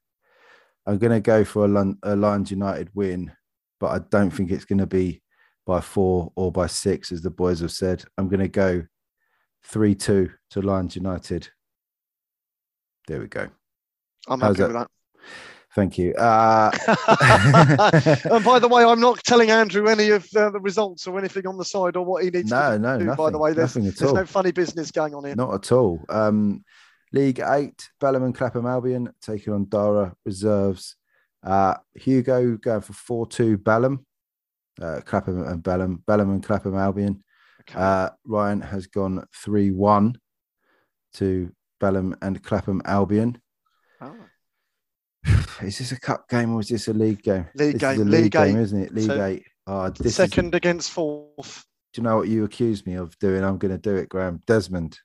I'm 0.86 0.98
going 0.98 1.12
to 1.12 1.20
go 1.20 1.44
for 1.44 1.66
a, 1.66 1.94
a 2.04 2.16
Lions 2.16 2.50
United 2.50 2.88
win, 2.94 3.30
but 3.78 3.88
I 3.88 3.98
don't 4.10 4.30
think 4.30 4.50
it's 4.50 4.64
going 4.64 4.78
to 4.78 4.86
be 4.86 5.20
by 5.70 5.80
four 5.80 6.32
or 6.34 6.50
by 6.50 6.66
six, 6.66 7.12
as 7.12 7.22
the 7.22 7.30
boys 7.30 7.60
have 7.60 7.70
said. 7.70 8.02
I'm 8.18 8.28
going 8.28 8.40
to 8.40 8.48
go 8.48 8.82
3 9.66 9.94
2 9.94 10.28
to 10.50 10.62
Lions 10.62 10.96
United. 10.96 11.48
There 13.06 13.20
we 13.20 13.28
go. 13.28 13.48
I'm 14.26 14.40
How's 14.40 14.58
happy 14.58 14.72
that? 14.72 14.80
with 14.80 14.88
that. 14.88 14.90
Thank 15.76 15.96
you. 15.96 16.12
Uh, 16.14 16.72
and 18.34 18.44
by 18.44 18.58
the 18.58 18.66
way, 18.66 18.82
I'm 18.82 18.98
not 18.98 19.22
telling 19.22 19.52
Andrew 19.52 19.86
any 19.86 20.10
of 20.10 20.26
uh, 20.34 20.50
the 20.50 20.58
results 20.58 21.06
or 21.06 21.16
anything 21.20 21.46
on 21.46 21.56
the 21.56 21.64
side 21.64 21.94
or 21.94 22.04
what 22.04 22.24
he 22.24 22.30
needs 22.30 22.50
no, 22.50 22.72
to 22.72 22.78
no, 22.80 22.98
do. 22.98 23.04
nothing. 23.04 23.24
by 23.24 23.30
the 23.30 23.38
way, 23.38 23.52
there's, 23.52 23.76
nothing 23.76 23.88
at 23.88 23.96
there's 23.96 24.12
no 24.12 24.26
funny 24.26 24.50
business 24.50 24.90
going 24.90 25.14
on 25.14 25.24
here. 25.24 25.36
Not 25.36 25.54
at 25.54 25.70
all. 25.70 26.04
Um, 26.08 26.64
League 27.12 27.40
Eight, 27.46 27.88
Bellam 28.02 28.24
and 28.24 28.34
Clapham 28.34 28.66
Albion 28.66 29.12
taking 29.22 29.52
on 29.52 29.66
Dara 29.66 30.16
Reserves. 30.24 30.96
Uh, 31.44 31.74
Hugo 31.94 32.56
going 32.56 32.80
for 32.80 32.92
4 32.92 33.28
2 33.28 33.58
Bellam, 33.58 34.00
uh, 34.80 35.00
Clapham 35.04 35.42
and 35.46 35.62
Bellam, 35.62 36.02
Bellam 36.04 36.30
and 36.32 36.42
Clapham 36.42 36.74
Albion. 36.76 37.22
Okay. 37.62 37.78
Uh, 37.78 38.10
Ryan 38.24 38.60
has 38.60 38.86
gone 38.86 39.24
3 39.44 39.70
1 39.70 40.14
to 41.14 41.52
Bellam 41.80 42.14
and 42.22 42.42
Clapham 42.42 42.80
Albion. 42.84 43.40
Oh. 44.00 44.14
Is 45.62 45.78
this 45.78 45.92
a 45.92 46.00
cup 46.00 46.28
game 46.28 46.54
or 46.54 46.60
is 46.60 46.68
this 46.68 46.88
a 46.88 46.94
league 46.94 47.22
game? 47.22 47.46
League 47.54 47.78
this 47.78 47.92
is 47.92 47.98
game, 47.98 48.08
league, 48.08 48.22
League 48.22 48.32
game, 48.32 48.56
Eight. 48.56 48.62
isn't 48.62 48.82
it? 48.82 48.94
League 48.94 49.06
So, 49.06 49.24
Eight. 49.24 49.42
Oh, 49.66 49.90
this 49.90 50.06
is- 50.06 50.14
Second 50.16 50.54
against 50.54 50.90
fourth. 50.90 51.64
do 51.92 52.00
you 52.00 52.04
know 52.04 52.16
what 52.16 52.28
you 52.28 52.44
accused 52.44 52.86
me 52.86 52.94
of 52.94 53.16
doing? 53.18 53.44
I'm 53.44 53.58
going 53.58 53.72
to 53.72 53.78
do 53.78 53.96
it, 53.96 54.08
Graham. 54.08 54.40
Desmond. 54.46 54.98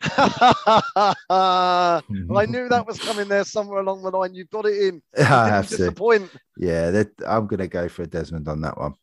I 0.00 2.02
knew 2.48 2.68
that 2.68 2.84
was 2.86 2.98
coming 2.98 3.28
there 3.28 3.44
somewhere 3.44 3.80
along 3.80 4.02
the 4.02 4.10
line. 4.10 4.34
You've 4.34 4.50
got 4.50 4.66
it 4.66 4.76
in. 4.82 5.02
You 5.18 5.24
I 5.24 5.48
have 5.48 5.68
to. 5.70 5.76
disappoint. 5.76 6.30
Yeah, 6.56 7.02
I'm 7.26 7.46
going 7.46 7.60
to 7.60 7.68
go 7.68 7.88
for 7.88 8.02
a 8.02 8.06
Desmond 8.06 8.48
on 8.48 8.60
that 8.62 8.78
one. 8.78 8.94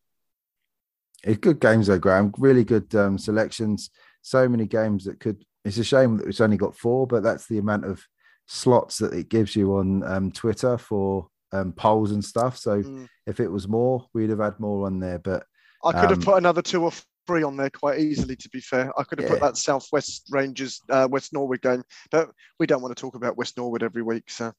It's 1.24 1.40
good 1.40 1.60
games 1.60 1.88
though, 1.88 2.00
Graham. 2.00 2.34
Really 2.38 2.64
good 2.64 2.94
um, 2.96 3.18
selections. 3.18 3.90
So 4.22 4.48
many 4.48 4.66
games 4.66 5.06
that 5.06 5.20
could. 5.20 5.44
It's 5.64 5.78
a 5.80 5.84
shame 5.84 6.18
that 6.18 6.28
it's 6.28 6.42
only 6.42 6.58
got 6.58 6.78
four, 6.78 7.08
but 7.08 7.24
that's 7.24 7.48
the 7.48 7.58
amount 7.58 7.86
of 7.86 8.04
slots 8.46 9.00
that 9.00 9.14
it 9.14 9.30
gives 9.30 9.56
you 9.56 9.78
on 9.78 10.04
um, 10.04 10.32
Twitter 10.32 10.78
for 10.78 11.28
um, 11.52 11.74
polls 11.74 12.12
and 12.12 12.24
stuff. 12.24 12.58
So 12.58 12.84
Mm. 12.84 13.08
if 13.26 13.40
it 13.40 13.48
was 13.48 13.68
more, 13.68 14.06
we'd 14.14 14.30
have 14.30 14.40
had 14.40 14.60
more 14.60 14.86
on 14.86 15.00
there. 15.00 15.18
But 15.18 15.46
I 15.84 15.92
could 15.94 16.12
have 16.12 16.20
Um, 16.20 16.26
put 16.26 16.38
another 16.38 16.62
two 16.62 16.84
or 16.84 16.92
three 17.26 17.44
on 17.44 17.58
there 17.58 17.70
quite 17.70 18.00
easily, 18.00 18.36
to 18.36 18.50
be 18.50 18.60
fair. 18.60 18.92
I 19.00 19.04
could 19.04 19.20
have 19.20 19.28
put 19.28 19.40
Yeah. 19.40 19.48
that 19.48 19.58
Southwest 19.58 20.28
Rangers, 20.30 20.82
uh, 20.90 21.08
West 21.10 21.34
Norwood 21.34 21.62
game, 21.62 21.84
but 22.12 22.32
we 22.60 22.68
don't 22.68 22.82
want 22.82 22.96
to 22.96 23.00
talk 23.02 23.16
about 23.16 23.38
West 23.38 23.58
Norwood 23.58 23.84
every 23.84 24.02
week. 24.04 24.30
So 24.30 24.54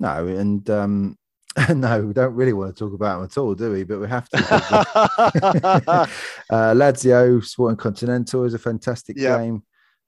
no, 0.00 0.26
and 0.26 0.68
um, 0.70 1.16
no, 1.74 2.02
we 2.02 2.12
don't 2.12 2.34
really 2.34 2.52
want 2.52 2.74
to 2.74 2.84
talk 2.84 2.94
about 2.94 3.16
them 3.16 3.24
at 3.24 3.38
all, 3.38 3.54
do 3.54 3.72
we? 3.72 3.84
But 3.84 4.00
we 4.00 4.08
have 4.08 4.28
to. 4.30 4.38
uh, 6.50 6.74
Lazio 6.74 7.44
Sporting 7.44 7.76
Continental 7.76 8.44
is 8.44 8.54
a 8.54 8.58
fantastic 8.58 9.16
Yeah. 9.16 9.38
game. 9.38 9.62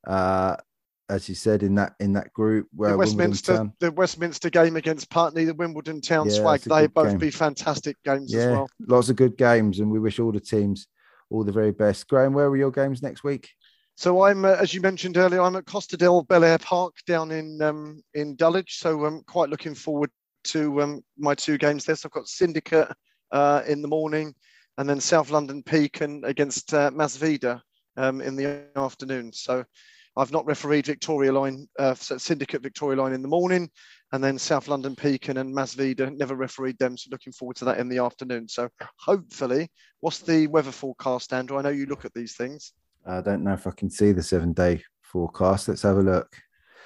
Uh, 0.06 0.56
as 1.08 1.28
you 1.28 1.36
said 1.36 1.62
in 1.62 1.76
that 1.76 1.94
in 2.00 2.14
that 2.14 2.32
group 2.32 2.66
where 2.74 2.90
the 2.90 2.98
Westminster, 2.98 3.70
the 3.78 3.92
Westminster 3.92 4.50
game 4.50 4.74
against 4.74 5.08
Putney, 5.08 5.44
the 5.44 5.55
Wimbledon 5.55 6.00
Town 6.00 6.28
Yeah, 6.28 6.32
swag, 6.40 6.60
they 6.62 6.88
both 6.88 7.10
game. 7.10 7.18
be 7.18 7.30
fantastic 7.30 7.96
games 8.05 8.34
as 8.34 8.44
well. 8.48 8.68
lots 8.80 9.08
of 9.08 9.14
good 9.14 9.36
games, 9.36 9.78
and 9.78 9.88
we 9.90 10.00
wish 10.00 10.18
all 10.18 10.32
the 10.32 10.40
teams 10.40 10.88
all 11.30 11.44
the 11.44 11.52
very 11.52 11.72
best. 11.72 12.08
Graham, 12.08 12.32
where 12.32 12.50
were 12.50 12.56
your 12.56 12.70
games 12.70 13.02
next 13.02 13.24
week? 13.24 13.50
So 13.96 14.24
I'm, 14.24 14.44
uh, 14.44 14.56
as 14.60 14.74
you 14.74 14.80
mentioned 14.80 15.16
earlier, 15.16 15.40
I'm 15.40 15.56
at 15.56 15.64
Costa 15.64 15.96
del 15.96 16.22
Belair 16.24 16.58
Park 16.58 16.94
down 17.06 17.30
in 17.30 17.60
um, 17.62 18.02
in 18.14 18.36
Dulwich. 18.36 18.78
So 18.78 19.05
I'm 19.06 19.22
quite 19.22 19.48
looking 19.48 19.74
forward 19.74 20.10
to 20.44 20.82
um, 20.82 21.02
my 21.16 21.34
two 21.34 21.56
games 21.56 21.84
there. 21.84 21.96
So 21.96 22.08
I've 22.08 22.12
got 22.12 22.28
Syndicate 22.28 22.88
uh, 23.32 23.62
in 23.66 23.80
the 23.80 23.88
morning, 23.88 24.34
and 24.76 24.88
then 24.88 25.00
South 25.00 25.30
London 25.30 25.62
Pekin 25.62 26.22
against 26.24 26.74
uh, 26.74 26.90
Masvida 26.90 27.62
um, 27.96 28.20
in 28.20 28.36
the 28.36 28.64
afternoon. 28.76 29.32
So 29.32 29.64
I've 30.16 30.32
not 30.32 30.46
refereed 30.46 30.86
Victoria 30.86 31.32
Line, 31.32 31.66
uh, 31.78 31.94
Syndicate 31.94 32.62
Victoria 32.62 33.00
Line 33.00 33.12
in 33.12 33.22
the 33.22 33.28
morning, 33.28 33.70
and 34.12 34.23
then 34.23 34.39
South 34.39 34.68
London 34.68 34.94
Pekin 34.94 35.39
and 35.39 35.55
Masvida 35.55 36.17
never 36.17 36.35
refereed 36.36 36.78
them. 36.78 36.97
So 36.97 37.09
looking 37.10 37.33
forward 37.33 37.57
to 37.57 37.65
that 37.67 37.78
in 37.78 37.89
the 37.89 37.99
afternoon. 37.99 38.49
So 38.49 38.68
hopefully, 39.01 39.68
what's 40.01 40.20
the 40.20 40.47
weather 40.47 40.73
forecast, 40.73 41.33
Andrew? 41.33 41.59
I 41.59 41.62
know 41.62 41.70
you 41.70 41.86
look 41.86 42.05
at 42.05 42.15
these 42.15 42.35
things. 42.36 42.73
I 43.07 43.20
don't 43.20 43.44
know 43.44 43.52
if 43.55 43.67
I 43.67 43.70
can 43.73 43.91
see 43.91 44.12
the 44.12 44.23
seven 44.23 44.52
day 44.52 44.83
forecast. 45.02 45.68
Let's 45.68 45.83
have 45.83 45.97
a 45.99 46.02
look. 46.02 46.36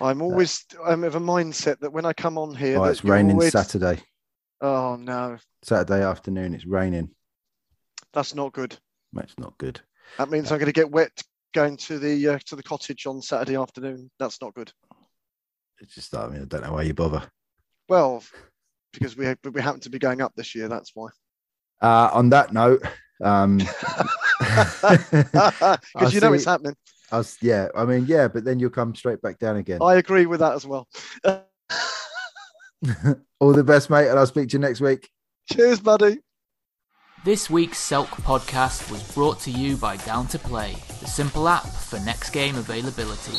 I'm 0.00 0.22
always 0.22 0.64
I'm 0.86 1.04
of 1.04 1.14
a 1.14 1.20
mindset 1.20 1.78
that 1.80 1.92
when 1.92 2.06
I 2.06 2.12
come 2.14 2.38
on 2.38 2.54
here, 2.54 2.78
Oh, 2.78 2.84
it's 2.84 3.04
raining 3.04 3.32
always- 3.36 3.52
Saturday. 3.52 4.02
Oh 4.62 4.96
no, 4.96 5.38
Saturday 5.62 6.02
afternoon, 6.02 6.54
it's 6.54 6.66
raining. 6.66 7.10
that's 8.12 8.34
not 8.34 8.52
good. 8.52 8.76
That's 9.12 9.34
not 9.38 9.56
good. 9.58 9.80
That 10.18 10.30
means 10.30 10.50
I'm 10.52 10.58
going 10.58 10.66
to 10.66 10.72
get 10.72 10.90
wet 10.90 11.22
going 11.54 11.76
to 11.78 11.98
the 11.98 12.28
uh, 12.28 12.38
to 12.46 12.56
the 12.56 12.62
cottage 12.62 13.06
on 13.06 13.22
Saturday 13.22 13.56
afternoon. 13.56 14.10
That's 14.18 14.40
not 14.42 14.54
good. 14.54 14.72
It's 15.80 15.94
just, 15.94 16.14
I 16.14 16.28
mean, 16.28 16.42
I 16.42 16.44
don't 16.44 16.62
know 16.62 16.72
why 16.72 16.82
you 16.82 16.94
bother. 16.94 17.22
Well, 17.88 18.22
because 18.92 19.16
we 19.16 19.34
we 19.50 19.60
happen 19.62 19.80
to 19.80 19.90
be 19.90 19.98
going 19.98 20.20
up 20.20 20.34
this 20.36 20.54
year. 20.54 20.68
That's 20.68 20.92
why. 20.94 21.08
Uh, 21.80 22.10
on 22.12 22.28
that 22.30 22.52
note, 22.52 22.82
um, 23.22 23.58
Because 24.40 26.14
you 26.14 26.20
know 26.20 26.30
see- 26.30 26.36
it's 26.36 26.44
happening. 26.44 26.76
I 27.12 27.18
was, 27.18 27.36
yeah, 27.42 27.68
I 27.74 27.84
mean, 27.84 28.06
yeah, 28.06 28.28
but 28.28 28.44
then 28.44 28.60
you'll 28.60 28.70
come 28.70 28.94
straight 28.94 29.20
back 29.20 29.40
down 29.40 29.56
again. 29.56 29.82
I 29.82 29.96
agree 29.96 30.26
with 30.26 30.38
that 30.40 30.52
as 30.52 30.64
well. 30.64 30.86
All 33.40 33.52
the 33.52 33.64
best, 33.64 33.90
mate, 33.90 34.08
and 34.08 34.16
I'll 34.16 34.26
speak 34.26 34.50
to 34.50 34.52
you 34.52 34.60
next 34.60 34.80
week. 34.80 35.10
Cheers, 35.52 35.80
buddy. 35.80 36.18
This 37.24 37.50
week's 37.50 37.78
Silk 37.78 38.08
podcast 38.08 38.90
was 38.92 39.02
brought 39.12 39.40
to 39.40 39.50
you 39.50 39.76
by 39.76 39.96
Down 39.96 40.28
to 40.28 40.38
Play, 40.38 40.76
the 41.00 41.08
simple 41.08 41.48
app 41.48 41.66
for 41.66 41.98
next 42.00 42.30
game 42.30 42.54
availability. 42.54 43.36